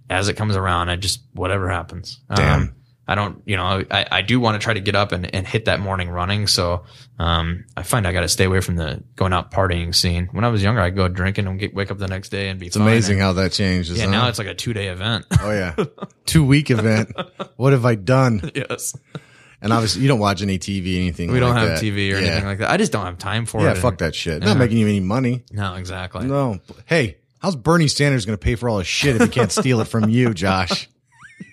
as 0.08 0.28
it 0.28 0.34
comes 0.34 0.56
around, 0.56 0.88
I 0.88 0.96
just 0.96 1.22
whatever 1.32 1.68
happens. 1.68 2.20
Damn. 2.34 2.60
Um, 2.60 2.74
I 3.08 3.14
don't, 3.16 3.42
you 3.44 3.56
know, 3.56 3.84
I, 3.90 4.06
I 4.10 4.22
do 4.22 4.38
want 4.38 4.60
to 4.60 4.64
try 4.64 4.74
to 4.74 4.80
get 4.80 4.94
up 4.94 5.10
and, 5.10 5.34
and 5.34 5.46
hit 5.46 5.64
that 5.64 5.80
morning 5.80 6.08
running. 6.08 6.46
So, 6.46 6.84
um, 7.18 7.64
I 7.76 7.82
find 7.82 8.06
I 8.06 8.12
got 8.12 8.20
to 8.20 8.28
stay 8.28 8.44
away 8.44 8.60
from 8.60 8.76
the 8.76 9.02
going 9.16 9.32
out 9.32 9.50
partying 9.50 9.94
scene. 9.94 10.28
When 10.30 10.44
I 10.44 10.48
was 10.48 10.62
younger, 10.62 10.80
I'd 10.80 10.94
go 10.94 11.08
drinking 11.08 11.46
and 11.48 11.58
get, 11.58 11.74
wake 11.74 11.90
up 11.90 11.98
the 11.98 12.06
next 12.06 12.28
day 12.28 12.48
and 12.48 12.60
be 12.60 12.68
It's 12.68 12.76
amazing 12.76 13.18
how 13.18 13.32
that 13.34 13.52
changes. 13.52 13.98
yeah, 13.98 14.04
huh? 14.04 14.10
now 14.12 14.28
it's 14.28 14.38
like 14.38 14.46
a 14.46 14.54
two 14.54 14.72
day 14.72 14.86
event. 14.88 15.26
oh 15.40 15.50
yeah, 15.50 15.74
two 16.26 16.44
week 16.44 16.70
event. 16.70 17.12
What 17.56 17.72
have 17.72 17.84
I 17.84 17.96
done? 17.96 18.50
yes. 18.54 18.96
And 19.62 19.72
obviously, 19.72 20.02
you 20.02 20.08
don't 20.08 20.18
watch 20.18 20.42
any 20.42 20.58
TV, 20.58 20.96
anything. 20.96 21.30
We 21.30 21.38
don't 21.38 21.54
like 21.54 21.68
have 21.68 21.80
that. 21.80 21.84
TV 21.84 22.12
or 22.12 22.18
yeah. 22.18 22.26
anything 22.26 22.44
like 22.46 22.58
that. 22.58 22.70
I 22.70 22.76
just 22.76 22.90
don't 22.90 23.06
have 23.06 23.16
time 23.18 23.46
for 23.46 23.62
Yeah, 23.62 23.70
it. 23.70 23.76
Yeah, 23.76 23.80
fuck 23.80 23.98
that 23.98 24.14
shit. 24.14 24.42
Yeah. 24.42 24.48
Not 24.48 24.58
making 24.58 24.76
you 24.78 24.88
any 24.88 24.98
money. 25.00 25.44
No, 25.52 25.76
exactly. 25.76 26.26
No. 26.26 26.58
Hey, 26.84 27.18
how's 27.40 27.54
Bernie 27.54 27.86
Sanders 27.88 28.26
going 28.26 28.36
to 28.36 28.42
pay 28.42 28.56
for 28.56 28.68
all 28.68 28.78
his 28.78 28.88
shit 28.88 29.16
if 29.16 29.22
he 29.22 29.28
can't 29.28 29.52
steal 29.52 29.80
it 29.80 29.86
from 29.86 30.08
you, 30.10 30.34
Josh? 30.34 30.88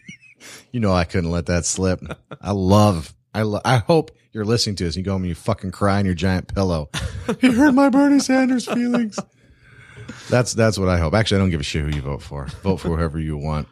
you 0.72 0.80
know 0.80 0.92
I 0.92 1.04
couldn't 1.04 1.30
let 1.30 1.46
that 1.46 1.66
slip. 1.66 2.02
I 2.42 2.52
love. 2.52 3.14
I 3.34 3.44
lo- 3.44 3.62
I 3.64 3.78
hope 3.78 4.10
you're 4.32 4.44
listening 4.46 4.76
to 4.78 4.86
this. 4.86 4.96
and 4.96 5.06
You 5.06 5.06
go 5.06 5.12
home 5.14 5.22
and 5.22 5.30
you 5.30 5.36
fucking 5.36 5.72
cry 5.72 6.00
in 6.00 6.06
your 6.08 6.16
giant 6.16 6.54
pillow. 6.54 6.90
he 7.42 7.52
hurt 7.52 7.74
my 7.74 7.90
Bernie 7.90 8.20
Sanders 8.20 8.66
feelings. 8.66 9.20
That's 10.30 10.54
that's 10.54 10.80
what 10.80 10.90
I 10.90 10.98
hope. 10.98 11.14
Actually, 11.14 11.38
I 11.38 11.40
don't 11.42 11.50
give 11.52 11.60
a 11.60 11.64
shit 11.64 11.84
who 11.86 11.96
you 11.96 12.02
vote 12.02 12.24
for. 12.24 12.46
Vote 12.64 12.78
for 12.78 12.90
whoever 12.98 13.20
you 13.20 13.38
want. 13.38 13.68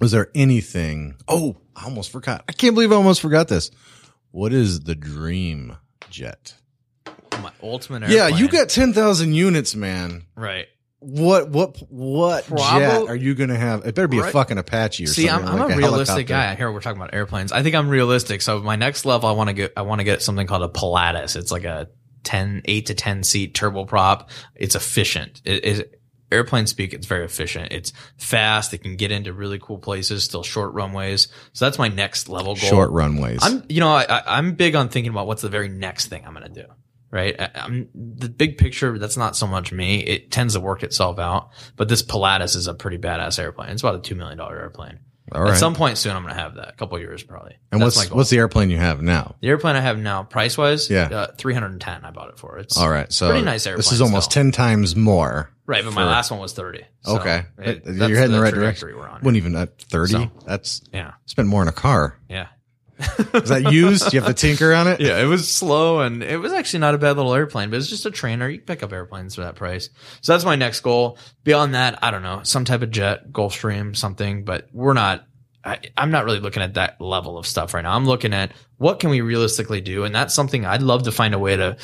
Was 0.00 0.10
there 0.12 0.28
anything? 0.34 1.16
Oh, 1.28 1.56
I 1.76 1.84
almost 1.84 2.10
forgot. 2.10 2.44
I 2.48 2.52
can't 2.52 2.74
believe 2.74 2.92
I 2.92 2.96
almost 2.96 3.20
forgot 3.20 3.48
this. 3.48 3.70
What 4.32 4.52
is 4.52 4.80
the 4.80 4.94
dream 4.94 5.76
jet? 6.10 6.54
My 7.40 7.52
ultimate 7.62 8.08
Yeah, 8.10 8.28
you 8.28 8.48
got 8.48 8.68
10,000 8.68 9.34
units, 9.34 9.74
man. 9.74 10.24
right. 10.34 10.66
What, 11.00 11.50
what, 11.50 11.76
what 11.90 12.46
jet 12.48 13.08
are 13.08 13.14
you 13.14 13.34
going 13.34 13.50
to 13.50 13.58
have? 13.58 13.84
It 13.84 13.94
better 13.94 14.08
be 14.08 14.16
a 14.18 14.22
Right. 14.22 14.32
fucking 14.32 14.56
Apache 14.56 15.04
or 15.04 15.06
See, 15.08 15.28
I'm, 15.28 15.40
something. 15.44 15.60
I'm 15.60 15.68
like 15.68 15.74
a 15.74 15.76
realistic 15.78 16.28
helicopter. 16.28 16.32
guy. 16.32 16.54
Here 16.54 16.72
we're 16.72 16.80
talking 16.80 16.98
about 16.98 17.12
airplanes. 17.12 17.52
I 17.52 17.62
think 17.62 17.74
I'm 17.74 17.90
realistic. 17.90 18.40
So 18.40 18.60
my 18.62 18.76
next 18.76 19.04
level, 19.04 19.28
I 19.28 19.32
want 19.32 19.48
to 19.48 19.52
get, 19.54 19.74
I 19.76 19.82
want 19.82 19.98
to 20.00 20.04
get 20.04 20.22
something 20.22 20.46
called 20.46 20.62
a 20.62 20.68
Pilatus. 20.68 21.36
It's 21.36 21.52
like 21.52 21.64
a 21.64 21.88
10, 22.22 22.62
8 22.64 22.86
to 22.86 22.94
10 22.94 23.22
seat 23.22 23.54
turboprop. 23.54 24.30
It's 24.54 24.74
efficient. 24.76 25.42
It 25.44 25.62
is 25.66 25.84
airplane 26.34 26.66
speak. 26.66 26.92
It's 26.92 27.06
very 27.06 27.24
efficient. 27.24 27.72
It's 27.72 27.92
fast. 28.16 28.74
It 28.74 28.78
can 28.78 28.96
get 28.96 29.10
into 29.10 29.32
really 29.32 29.58
cool 29.58 29.78
places, 29.78 30.24
still 30.24 30.42
short 30.42 30.72
runways. 30.74 31.28
So 31.52 31.64
that's 31.64 31.78
my 31.78 31.88
next 31.88 32.28
level 32.28 32.54
goal. 32.54 32.68
Short 32.68 32.90
runways. 32.90 33.40
I'm, 33.42 33.64
you 33.68 33.80
know, 33.80 33.90
I, 33.90 34.02
I, 34.02 34.38
I'm 34.38 34.54
big 34.54 34.74
on 34.74 34.88
thinking 34.88 35.10
about 35.10 35.26
what's 35.26 35.42
the 35.42 35.48
very 35.48 35.68
next 35.68 36.06
thing 36.06 36.24
I'm 36.26 36.34
going 36.34 36.52
to 36.52 36.62
do. 36.62 36.68
Right. 37.10 37.40
I, 37.40 37.50
I'm 37.54 37.88
the 37.94 38.28
big 38.28 38.58
picture. 38.58 38.98
That's 38.98 39.16
not 39.16 39.36
so 39.36 39.46
much 39.46 39.70
me. 39.70 40.00
It 40.00 40.32
tends 40.32 40.54
to 40.54 40.60
work 40.60 40.82
itself 40.82 41.18
out. 41.18 41.50
But 41.76 41.88
this 41.88 42.02
Pilatus 42.02 42.56
is 42.56 42.66
a 42.66 42.74
pretty 42.74 42.98
badass 42.98 43.38
airplane. 43.38 43.70
It's 43.70 43.82
about 43.82 43.94
a 43.94 44.00
two 44.00 44.16
million 44.16 44.36
dollar 44.36 44.58
airplane. 44.58 44.98
All 45.32 45.42
right. 45.42 45.52
At 45.52 45.58
some 45.58 45.74
point 45.74 45.96
soon, 45.98 46.14
I'm 46.14 46.22
going 46.22 46.34
to 46.34 46.40
have 46.40 46.56
that. 46.56 46.68
A 46.68 46.72
couple 46.76 46.98
years 46.98 47.22
probably. 47.22 47.56
and 47.72 47.80
That's 47.80 47.96
what's, 47.96 48.10
what's 48.10 48.30
the 48.30 48.36
airplane 48.38 48.68
you 48.70 48.76
have 48.78 49.00
now? 49.02 49.36
the 49.40 49.48
airplane 49.48 49.74
I 49.76 49.80
have 49.80 49.98
now, 49.98 50.22
price 50.22 50.58
wise? 50.58 50.90
Yeah. 50.90 51.04
uh, 51.04 51.26
310. 51.38 52.04
I 52.04 52.10
bought 52.10 52.28
it 52.28 52.38
for. 52.38 52.58
It's 52.58 52.76
All 52.76 52.90
right. 52.90 53.10
So 53.12 53.30
pretty 53.30 53.44
nice 53.44 53.66
airplane. 53.66 53.78
this 53.78 53.92
is 53.92 54.00
almost 54.02 54.30
still. 54.30 54.42
10 54.44 54.52
times 54.52 54.94
more. 54.94 55.50
right. 55.66 55.82
But 55.84 55.94
my 55.94 56.02
for- 56.02 56.06
last 56.08 56.30
one 56.30 56.40
was 56.40 56.52
30. 56.52 56.84
So 57.02 57.18
okay. 57.20 57.44
it- 57.58 57.84
You're 57.86 58.18
heading 58.18 58.32
the 58.32 58.40
right 58.40 58.52
trajectory 58.52 58.92
direction. 58.92 58.96
We're 58.98 59.08
on. 59.08 59.20
Wouldn't 59.22 59.36
even 59.38 59.56
at 59.56 59.78
30. 59.78 60.12
So- 60.12 60.30
That's 60.46 60.82
yeah. 60.92 61.12
spent 61.26 61.48
more 61.48 61.62
in 61.62 61.68
a 61.68 61.72
car. 61.72 62.18
Yeah. 62.28 62.48
Is 62.98 63.48
that 63.48 63.72
used? 63.72 64.12
You 64.12 64.20
have 64.20 64.28
to 64.28 64.34
tinker 64.34 64.72
on 64.72 64.86
it? 64.86 65.00
Yeah, 65.00 65.20
it 65.20 65.26
was 65.26 65.50
slow 65.50 66.00
and 66.00 66.22
it 66.22 66.38
was 66.38 66.52
actually 66.52 66.80
not 66.80 66.94
a 66.94 66.98
bad 66.98 67.16
little 67.16 67.34
airplane, 67.34 67.70
but 67.70 67.76
it's 67.76 67.88
just 67.88 68.06
a 68.06 68.10
trainer. 68.10 68.48
You 68.48 68.60
pick 68.60 68.82
up 68.82 68.92
airplanes 68.92 69.34
for 69.34 69.42
that 69.42 69.56
price. 69.56 69.90
So 70.20 70.32
that's 70.32 70.44
my 70.44 70.56
next 70.56 70.80
goal. 70.80 71.18
Beyond 71.42 71.74
that, 71.74 71.98
I 72.02 72.10
don't 72.10 72.22
know, 72.22 72.40
some 72.44 72.64
type 72.64 72.82
of 72.82 72.90
jet, 72.90 73.30
Gulfstream, 73.32 73.96
something, 73.96 74.44
but 74.44 74.68
we're 74.72 74.92
not, 74.92 75.26
I, 75.64 75.80
I'm 75.96 76.10
not 76.10 76.24
really 76.24 76.40
looking 76.40 76.62
at 76.62 76.74
that 76.74 77.00
level 77.00 77.38
of 77.38 77.46
stuff 77.46 77.74
right 77.74 77.82
now. 77.82 77.94
I'm 77.94 78.06
looking 78.06 78.34
at 78.34 78.52
what 78.76 79.00
can 79.00 79.10
we 79.10 79.20
realistically 79.20 79.80
do? 79.80 80.04
And 80.04 80.14
that's 80.14 80.34
something 80.34 80.64
I'd 80.64 80.82
love 80.82 81.04
to 81.04 81.12
find 81.12 81.34
a 81.34 81.38
way 81.38 81.56
to, 81.56 81.76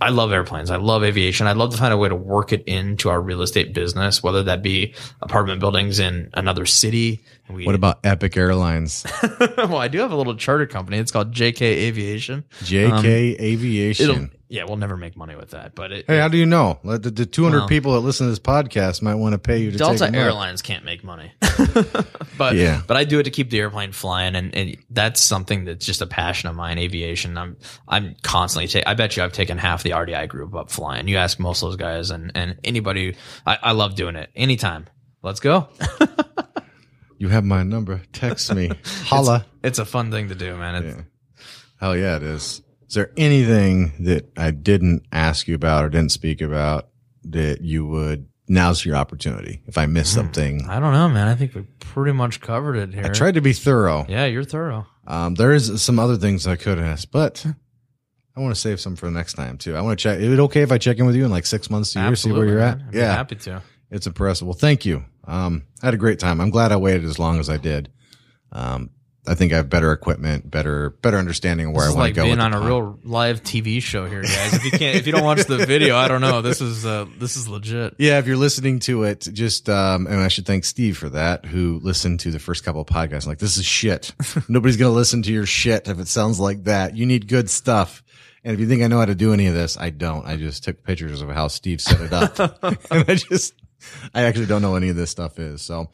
I 0.00 0.08
love 0.08 0.32
airplanes. 0.32 0.70
I 0.70 0.76
love 0.76 1.04
aviation. 1.04 1.46
I'd 1.46 1.56
love 1.56 1.72
to 1.72 1.76
find 1.76 1.92
a 1.92 1.96
way 1.96 2.08
to 2.08 2.14
work 2.14 2.52
it 2.52 2.64
into 2.64 3.10
our 3.10 3.20
real 3.20 3.42
estate 3.42 3.74
business, 3.74 4.22
whether 4.22 4.42
that 4.44 4.62
be 4.62 4.94
apartment 5.20 5.60
buildings 5.60 5.98
in 5.98 6.30
another 6.32 6.64
city. 6.64 7.20
We, 7.50 7.66
What 7.66 7.74
about 7.74 8.00
Epic 8.04 8.36
Airlines? 8.36 9.04
well, 9.56 9.76
I 9.76 9.88
do 9.88 9.98
have 9.98 10.12
a 10.12 10.16
little 10.16 10.36
charter 10.36 10.66
company. 10.66 10.98
It's 10.98 11.10
called 11.10 11.32
JK 11.32 11.60
Aviation. 11.60 12.44
JK 12.60 12.92
um, 12.92 13.04
It'll, 13.04 13.44
Aviation. 13.44 14.30
Yeah, 14.50 14.64
we'll 14.64 14.76
never 14.76 14.96
make 14.96 15.16
money 15.16 15.36
with 15.36 15.50
that, 15.50 15.74
but 15.74 15.92
it, 15.92 16.04
Hey, 16.06 16.18
how 16.18 16.28
do 16.28 16.36
you 16.36 16.44
know? 16.44 16.78
The, 16.84 16.98
the 16.98 17.24
200 17.24 17.58
Well- 17.60 17.68
people 17.68 17.92
that 17.94 18.00
listen 18.00 18.26
to 18.26 18.30
this 18.30 18.38
podcast 18.40 19.00
might 19.00 19.14
want 19.14 19.32
to 19.32 19.38
pay 19.38 19.58
you 19.58 19.70
to 19.70 19.78
Delta 19.78 20.06
up. 20.08 20.14
Airlines 20.14 20.60
can't 20.60 20.84
make 20.84 21.02
money. 21.04 21.32
but 22.36 22.56
Yeah. 22.56 22.82
but 22.86 22.96
I 22.96 23.04
do 23.04 23.18
it 23.20 23.22
to 23.24 23.30
keep 23.30 23.48
the 23.50 23.60
airplane 23.60 23.92
flying, 23.92 24.34
and, 24.34 24.54
and 24.54 24.76
that's 24.90 25.20
something 25.20 25.64
that's 25.64 25.86
just 25.86 26.02
a 26.02 26.06
passion 26.06 26.48
of 26.48 26.56
mine. 26.56 26.78
Aviation. 26.78 27.38
I'm 27.38 27.56
I'm 27.88 28.16
constantly. 28.22 28.66
Ta- 28.68 28.88
I 28.90 28.94
bet 28.94 29.16
you 29.16 29.22
I've 29.22 29.32
taken 29.32 29.56
half 29.56 29.82
the 29.82 29.90
RDI 29.90 30.28
group 30.28 30.54
up 30.54 30.70
flying. 30.70 31.06
You 31.08 31.16
ask 31.18 31.38
most 31.38 31.62
of 31.62 31.68
those 31.68 31.76
guys, 31.76 32.10
and 32.10 32.32
and 32.34 32.58
anybody. 32.64 33.14
I, 33.46 33.58
I 33.62 33.72
love 33.72 33.94
doing 33.94 34.16
it. 34.16 34.30
Anytime. 34.34 34.86
Let's 35.22 35.40
go. 35.40 35.68
You 37.18 37.28
have 37.28 37.44
my 37.44 37.62
number. 37.64 38.00
Text 38.14 38.54
me. 38.54 38.70
Holla. 39.04 39.44
It's 39.62 39.78
a 39.78 39.84
fun 39.84 40.10
thing 40.10 40.28
to 40.30 40.34
do, 40.34 40.56
man. 40.56 40.82
It's, 40.82 40.96
Yeah. 40.96 41.02
Hell 41.78 41.94
yeah, 41.94 42.16
it 42.16 42.22
is. 42.22 42.62
Is 42.90 42.94
there 42.94 43.12
anything 43.16 43.92
that 44.00 44.32
I 44.36 44.50
didn't 44.50 45.06
ask 45.12 45.46
you 45.46 45.54
about 45.54 45.84
or 45.84 45.88
didn't 45.88 46.10
speak 46.10 46.40
about 46.40 46.88
that 47.24 47.60
you 47.62 47.86
would? 47.86 48.26
Now's 48.48 48.84
your 48.84 48.96
opportunity. 48.96 49.62
If 49.68 49.78
I 49.78 49.86
missed 49.86 50.12
something, 50.12 50.66
I 50.68 50.80
don't 50.80 50.92
know, 50.92 51.08
man. 51.08 51.28
I 51.28 51.36
think 51.36 51.54
we 51.54 51.62
pretty 51.78 52.10
much 52.10 52.40
covered 52.40 52.74
it 52.74 52.92
here. 52.92 53.04
I 53.04 53.10
tried 53.10 53.34
to 53.34 53.40
be 53.40 53.52
thorough. 53.52 54.04
Yeah, 54.08 54.26
you're 54.26 54.42
thorough. 54.42 54.88
Um, 55.06 55.34
there 55.36 55.52
is 55.52 55.80
some 55.80 56.00
other 56.00 56.16
things 56.16 56.48
I 56.48 56.56
could 56.56 56.80
ask, 56.80 57.08
but 57.12 57.46
I 58.36 58.40
want 58.40 58.52
to 58.52 58.60
save 58.60 58.80
some 58.80 58.96
for 58.96 59.06
the 59.06 59.12
next 59.12 59.34
time 59.34 59.56
too. 59.56 59.76
I 59.76 59.80
want 59.82 59.96
to 60.00 60.02
check. 60.02 60.18
Is 60.18 60.32
it 60.32 60.40
okay 60.40 60.62
if 60.62 60.72
I 60.72 60.78
check 60.78 60.98
in 60.98 61.06
with 61.06 61.14
you 61.14 61.24
in 61.24 61.30
like 61.30 61.46
six 61.46 61.70
months 61.70 61.92
to 61.92 62.00
a 62.00 62.06
year, 62.06 62.16
see 62.16 62.32
where 62.32 62.38
Absolutely, 62.42 62.52
you're 62.54 62.60
at? 62.60 62.78
man. 62.78 62.86
I'd 62.88 62.92
be 62.92 62.98
Yeah, 62.98 63.14
happy 63.14 63.36
to. 63.36 63.62
it's 63.92 64.08
impressive. 64.08 64.48
Well, 64.48 64.56
thank 64.56 64.84
you. 64.84 65.04
Um, 65.28 65.62
I 65.80 65.86
had 65.86 65.94
a 65.94 65.98
great 65.98 66.18
time. 66.18 66.40
I'm 66.40 66.50
glad 66.50 66.72
I 66.72 66.76
waited 66.76 67.04
as 67.04 67.20
long 67.20 67.38
as 67.38 67.48
I 67.48 67.56
did. 67.56 67.92
Um, 68.50 68.90
I 69.26 69.34
think 69.34 69.52
I 69.52 69.56
have 69.56 69.68
better 69.68 69.92
equipment, 69.92 70.50
better 70.50 70.90
better 70.90 71.18
understanding 71.18 71.66
of 71.66 71.74
where 71.74 71.84
This 71.86 71.94
I 71.94 71.98
want 71.98 72.06
like 72.06 72.14
to 72.14 72.20
go. 72.20 72.24
being 72.24 72.40
on 72.40 72.54
a 72.54 72.60
real 72.60 72.98
live 73.04 73.42
TV 73.42 73.82
show 73.82 74.06
here, 74.06 74.22
guys. 74.22 74.54
If 74.54 74.64
you 74.64 74.70
can't, 74.70 74.96
if 74.96 75.06
you 75.06 75.12
don't 75.12 75.24
watch 75.24 75.44
the 75.44 75.58
video, 75.66 75.94
I 75.96 76.08
don't 76.08 76.22
know. 76.22 76.40
This 76.40 76.62
is 76.62 76.86
uh, 76.86 77.06
this 77.18 77.36
is 77.36 77.46
legit. 77.46 77.96
Yeah, 77.98 78.18
if 78.18 78.26
you're 78.26 78.38
listening 78.38 78.78
to 78.80 79.04
it, 79.04 79.28
just 79.32 79.68
um, 79.68 80.06
and 80.06 80.16
I 80.20 80.28
should 80.28 80.46
thank 80.46 80.64
Steve 80.64 80.96
for 80.96 81.10
that, 81.10 81.44
who 81.44 81.80
listened 81.82 82.20
to 82.20 82.30
the 82.30 82.38
first 82.38 82.64
couple 82.64 82.80
of 82.80 82.86
podcasts. 82.86 83.26
Like, 83.26 83.38
this 83.38 83.58
is 83.58 83.64
shit. 83.66 84.14
Nobody's 84.48 84.78
gonna 84.78 84.90
listen 84.94 85.22
to 85.22 85.32
your 85.32 85.46
shit 85.46 85.86
if 85.86 85.98
it 86.00 86.08
sounds 86.08 86.40
like 86.40 86.64
that. 86.64 86.96
You 86.96 87.04
need 87.04 87.28
good 87.28 87.50
stuff. 87.50 88.02
And 88.42 88.54
if 88.54 88.60
you 88.60 88.66
think 88.66 88.82
I 88.82 88.86
know 88.86 88.98
how 88.98 89.04
to 89.04 89.14
do 89.14 89.34
any 89.34 89.48
of 89.48 89.54
this, 89.54 89.76
I 89.76 89.90
don't. 89.90 90.26
I 90.26 90.36
just 90.38 90.64
took 90.64 90.82
pictures 90.82 91.20
of 91.20 91.28
how 91.28 91.48
Steve 91.48 91.82
set 91.82 92.00
it 92.00 92.12
up, 92.14 92.38
and 92.90 93.04
I 93.06 93.14
just, 93.16 93.52
I 94.14 94.22
actually 94.22 94.46
don't 94.46 94.62
know 94.62 94.76
any 94.76 94.88
of 94.88 94.96
this 94.96 95.10
stuff 95.10 95.38
is. 95.38 95.60
So, 95.60 95.90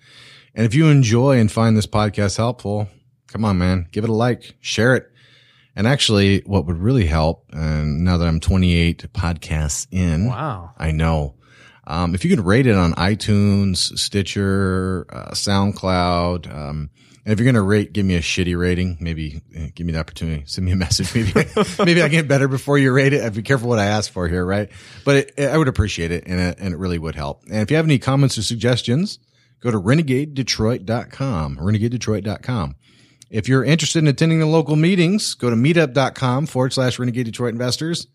And 0.55 0.65
if 0.65 0.75
you 0.75 0.89
enjoy 0.89 1.39
and 1.39 1.53
find 1.53 1.77
this 1.77 1.87
podcast 1.87 2.39
helpful, 2.39 2.89
come 3.27 3.45
on, 3.45 3.59
man, 3.59 3.87
give 3.93 4.05
it 4.05 4.11
a 4.11 4.15
like, 4.15 4.55
share 4.61 4.95
it. 4.95 5.10
And 5.81 5.89
actually, 5.89 6.41
what 6.41 6.67
would 6.67 6.77
really 6.77 7.07
help, 7.07 7.47
and 7.55 8.05
now 8.05 8.19
that 8.19 8.29
I'm 8.29 8.39
28 8.39 9.07
podcasts 9.15 9.87
in, 9.91 10.27
Wow. 10.27 10.73
I 10.77 10.91
know. 10.91 11.37
Um, 11.87 12.15
if 12.15 12.23
you 12.23 12.29
could 12.29 12.45
rate 12.45 12.67
it 12.67 12.75
on 12.75 12.93
iTunes, 12.97 13.99
Stitcher, 13.99 15.07
uh, 15.09 15.31
SoundCloud, 15.31 16.55
um, 16.55 16.91
and 17.25 17.33
if 17.33 17.39
you're 17.39 17.47
going 17.47 17.55
to 17.55 17.63
rate, 17.63 17.95
give 17.95 18.05
me 18.05 18.15
a 18.17 18.21
shitty 18.21 18.61
rating. 18.61 18.99
Maybe 19.01 19.41
eh, 19.57 19.69
give 19.75 19.87
me 19.87 19.95
the 19.95 20.01
opportunity. 20.01 20.43
Send 20.45 20.67
me 20.67 20.73
a 20.73 20.77
message. 20.87 21.15
Maybe, 21.15 21.49
maybe 21.83 22.03
I 22.03 22.09
get 22.09 22.29
better 22.29 22.47
before 22.47 22.77
you 22.77 22.93
rate 22.93 23.15
it. 23.15 23.25
I'd 23.25 23.33
be 23.33 23.41
careful 23.41 23.71
what 23.71 23.79
I 23.79 23.87
ask 23.87 24.13
for 24.13 24.29
here, 24.29 24.45
right? 24.45 24.69
But 25.07 25.33
it, 25.39 25.49
I 25.49 25.57
would 25.57 25.69
appreciate 25.69 26.11
it 26.13 26.25
and, 26.27 26.39
it 26.39 26.59
and 26.59 26.75
it 26.75 26.77
really 26.77 26.99
would 26.99 27.15
help. 27.15 27.45
And 27.45 27.63
if 27.63 27.71
you 27.71 27.79
have 27.79 27.87
any 27.87 27.99
comments 27.99 28.37
or 28.37 28.43
suggestions, 28.43 29.19
go 29.61 29.71
to 29.71 29.81
renegadedetroit.com, 29.81 31.57
renegadedetroit.com. 31.57 32.77
If 33.31 33.49
you're 33.49 33.65
interested 33.65 34.01
in 34.01 34.09
attending 34.09 34.41
the 34.41 34.47
local 34.47 34.75
meetings, 34.75 35.35
go 35.35 35.51
to 35.51 35.57
meetup.com 35.57 36.47
forward 36.47 36.73
slash 36.73 36.99
renegade 36.99 37.27
Detroit 37.27 37.53
investors 37.53 38.09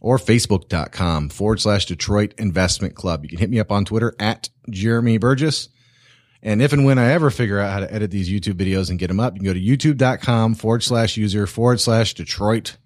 or 0.00 0.18
facebook.com 0.18 1.28
forward 1.28 1.60
slash 1.60 1.86
Detroit 1.86 2.34
Investment 2.38 2.96
Club. 2.96 3.22
You 3.22 3.28
can 3.28 3.38
hit 3.38 3.50
me 3.50 3.60
up 3.60 3.70
on 3.70 3.84
Twitter 3.84 4.14
at 4.18 4.50
Jeremy 4.68 5.16
Burgess. 5.18 5.68
And 6.42 6.60
if 6.60 6.72
and 6.72 6.84
when 6.84 6.98
I 6.98 7.12
ever 7.12 7.30
figure 7.30 7.60
out 7.60 7.72
how 7.72 7.80
to 7.80 7.94
edit 7.94 8.10
these 8.10 8.28
YouTube 8.28 8.54
videos 8.54 8.90
and 8.90 8.98
get 8.98 9.06
them 9.06 9.20
up, 9.20 9.34
you 9.34 9.40
can 9.40 9.46
go 9.46 9.54
to 9.54 9.60
youtube.com 9.60 10.56
forward 10.56 10.82
slash 10.82 11.16
user 11.16 11.46
forward 11.46 11.80
slash 11.80 12.14
Detroit 12.14 12.76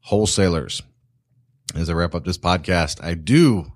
wholesalers. 0.00 0.82
As 1.74 1.88
I 1.88 1.94
wrap 1.94 2.14
up 2.14 2.26
this 2.26 2.36
podcast, 2.36 3.02
I 3.02 3.14
do 3.14 3.72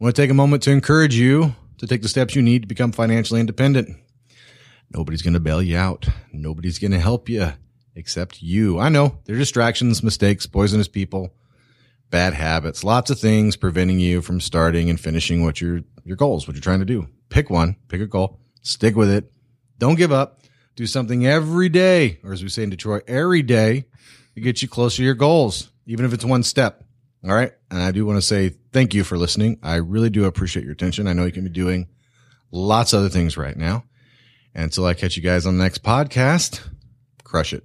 want 0.00 0.14
to 0.14 0.20
take 0.22 0.30
a 0.30 0.34
moment 0.34 0.64
to 0.64 0.72
encourage 0.72 1.14
you 1.14 1.54
to 1.78 1.86
take 1.86 2.02
the 2.02 2.08
steps 2.08 2.34
you 2.34 2.42
need 2.42 2.62
to 2.62 2.68
become 2.68 2.90
financially 2.90 3.38
independent. 3.38 3.96
Nobody's 4.90 5.22
going 5.22 5.34
to 5.34 5.40
bail 5.40 5.62
you 5.62 5.76
out. 5.76 6.08
Nobody's 6.32 6.78
going 6.78 6.92
to 6.92 7.00
help 7.00 7.28
you 7.28 7.52
except 7.94 8.42
you. 8.42 8.78
I 8.78 8.88
know 8.88 9.18
there 9.24 9.36
are 9.36 9.38
distractions, 9.38 10.02
mistakes, 10.02 10.46
poisonous 10.46 10.88
people, 10.88 11.34
bad 12.10 12.34
habits, 12.34 12.84
lots 12.84 13.10
of 13.10 13.18
things 13.18 13.56
preventing 13.56 14.00
you 14.00 14.22
from 14.22 14.40
starting 14.40 14.88
and 14.88 14.98
finishing 14.98 15.44
what 15.44 15.60
your, 15.60 15.82
your 16.04 16.16
goals, 16.16 16.46
what 16.46 16.54
you're 16.54 16.62
trying 16.62 16.78
to 16.78 16.84
do. 16.84 17.08
Pick 17.28 17.50
one, 17.50 17.76
pick 17.88 18.00
a 18.00 18.06
goal, 18.06 18.40
stick 18.62 18.96
with 18.96 19.10
it. 19.10 19.30
Don't 19.78 19.96
give 19.96 20.12
up. 20.12 20.40
Do 20.76 20.86
something 20.86 21.26
every 21.26 21.68
day, 21.68 22.20
or 22.22 22.32
as 22.32 22.42
we 22.42 22.48
say 22.48 22.62
in 22.62 22.70
Detroit, 22.70 23.02
every 23.08 23.42
day 23.42 23.86
to 24.34 24.40
get 24.40 24.62
you 24.62 24.68
closer 24.68 24.98
to 24.98 25.02
your 25.02 25.14
goals, 25.14 25.72
even 25.86 26.06
if 26.06 26.12
it's 26.12 26.24
one 26.24 26.44
step. 26.44 26.84
All 27.24 27.34
right. 27.34 27.52
And 27.70 27.82
I 27.82 27.90
do 27.90 28.06
want 28.06 28.16
to 28.18 28.22
say 28.22 28.50
thank 28.72 28.94
you 28.94 29.02
for 29.02 29.18
listening. 29.18 29.58
I 29.62 29.76
really 29.76 30.10
do 30.10 30.24
appreciate 30.24 30.62
your 30.64 30.72
attention. 30.72 31.08
I 31.08 31.14
know 31.14 31.24
you 31.24 31.32
can 31.32 31.42
be 31.42 31.50
doing 31.50 31.88
lots 32.52 32.92
of 32.92 33.00
other 33.00 33.08
things 33.08 33.36
right 33.36 33.56
now. 33.56 33.84
And 34.58 34.64
until 34.64 34.86
I 34.86 34.94
catch 34.94 35.16
you 35.16 35.22
guys 35.22 35.46
on 35.46 35.56
the 35.56 35.62
next 35.62 35.84
podcast, 35.84 36.68
crush 37.22 37.52
it. 37.52 37.62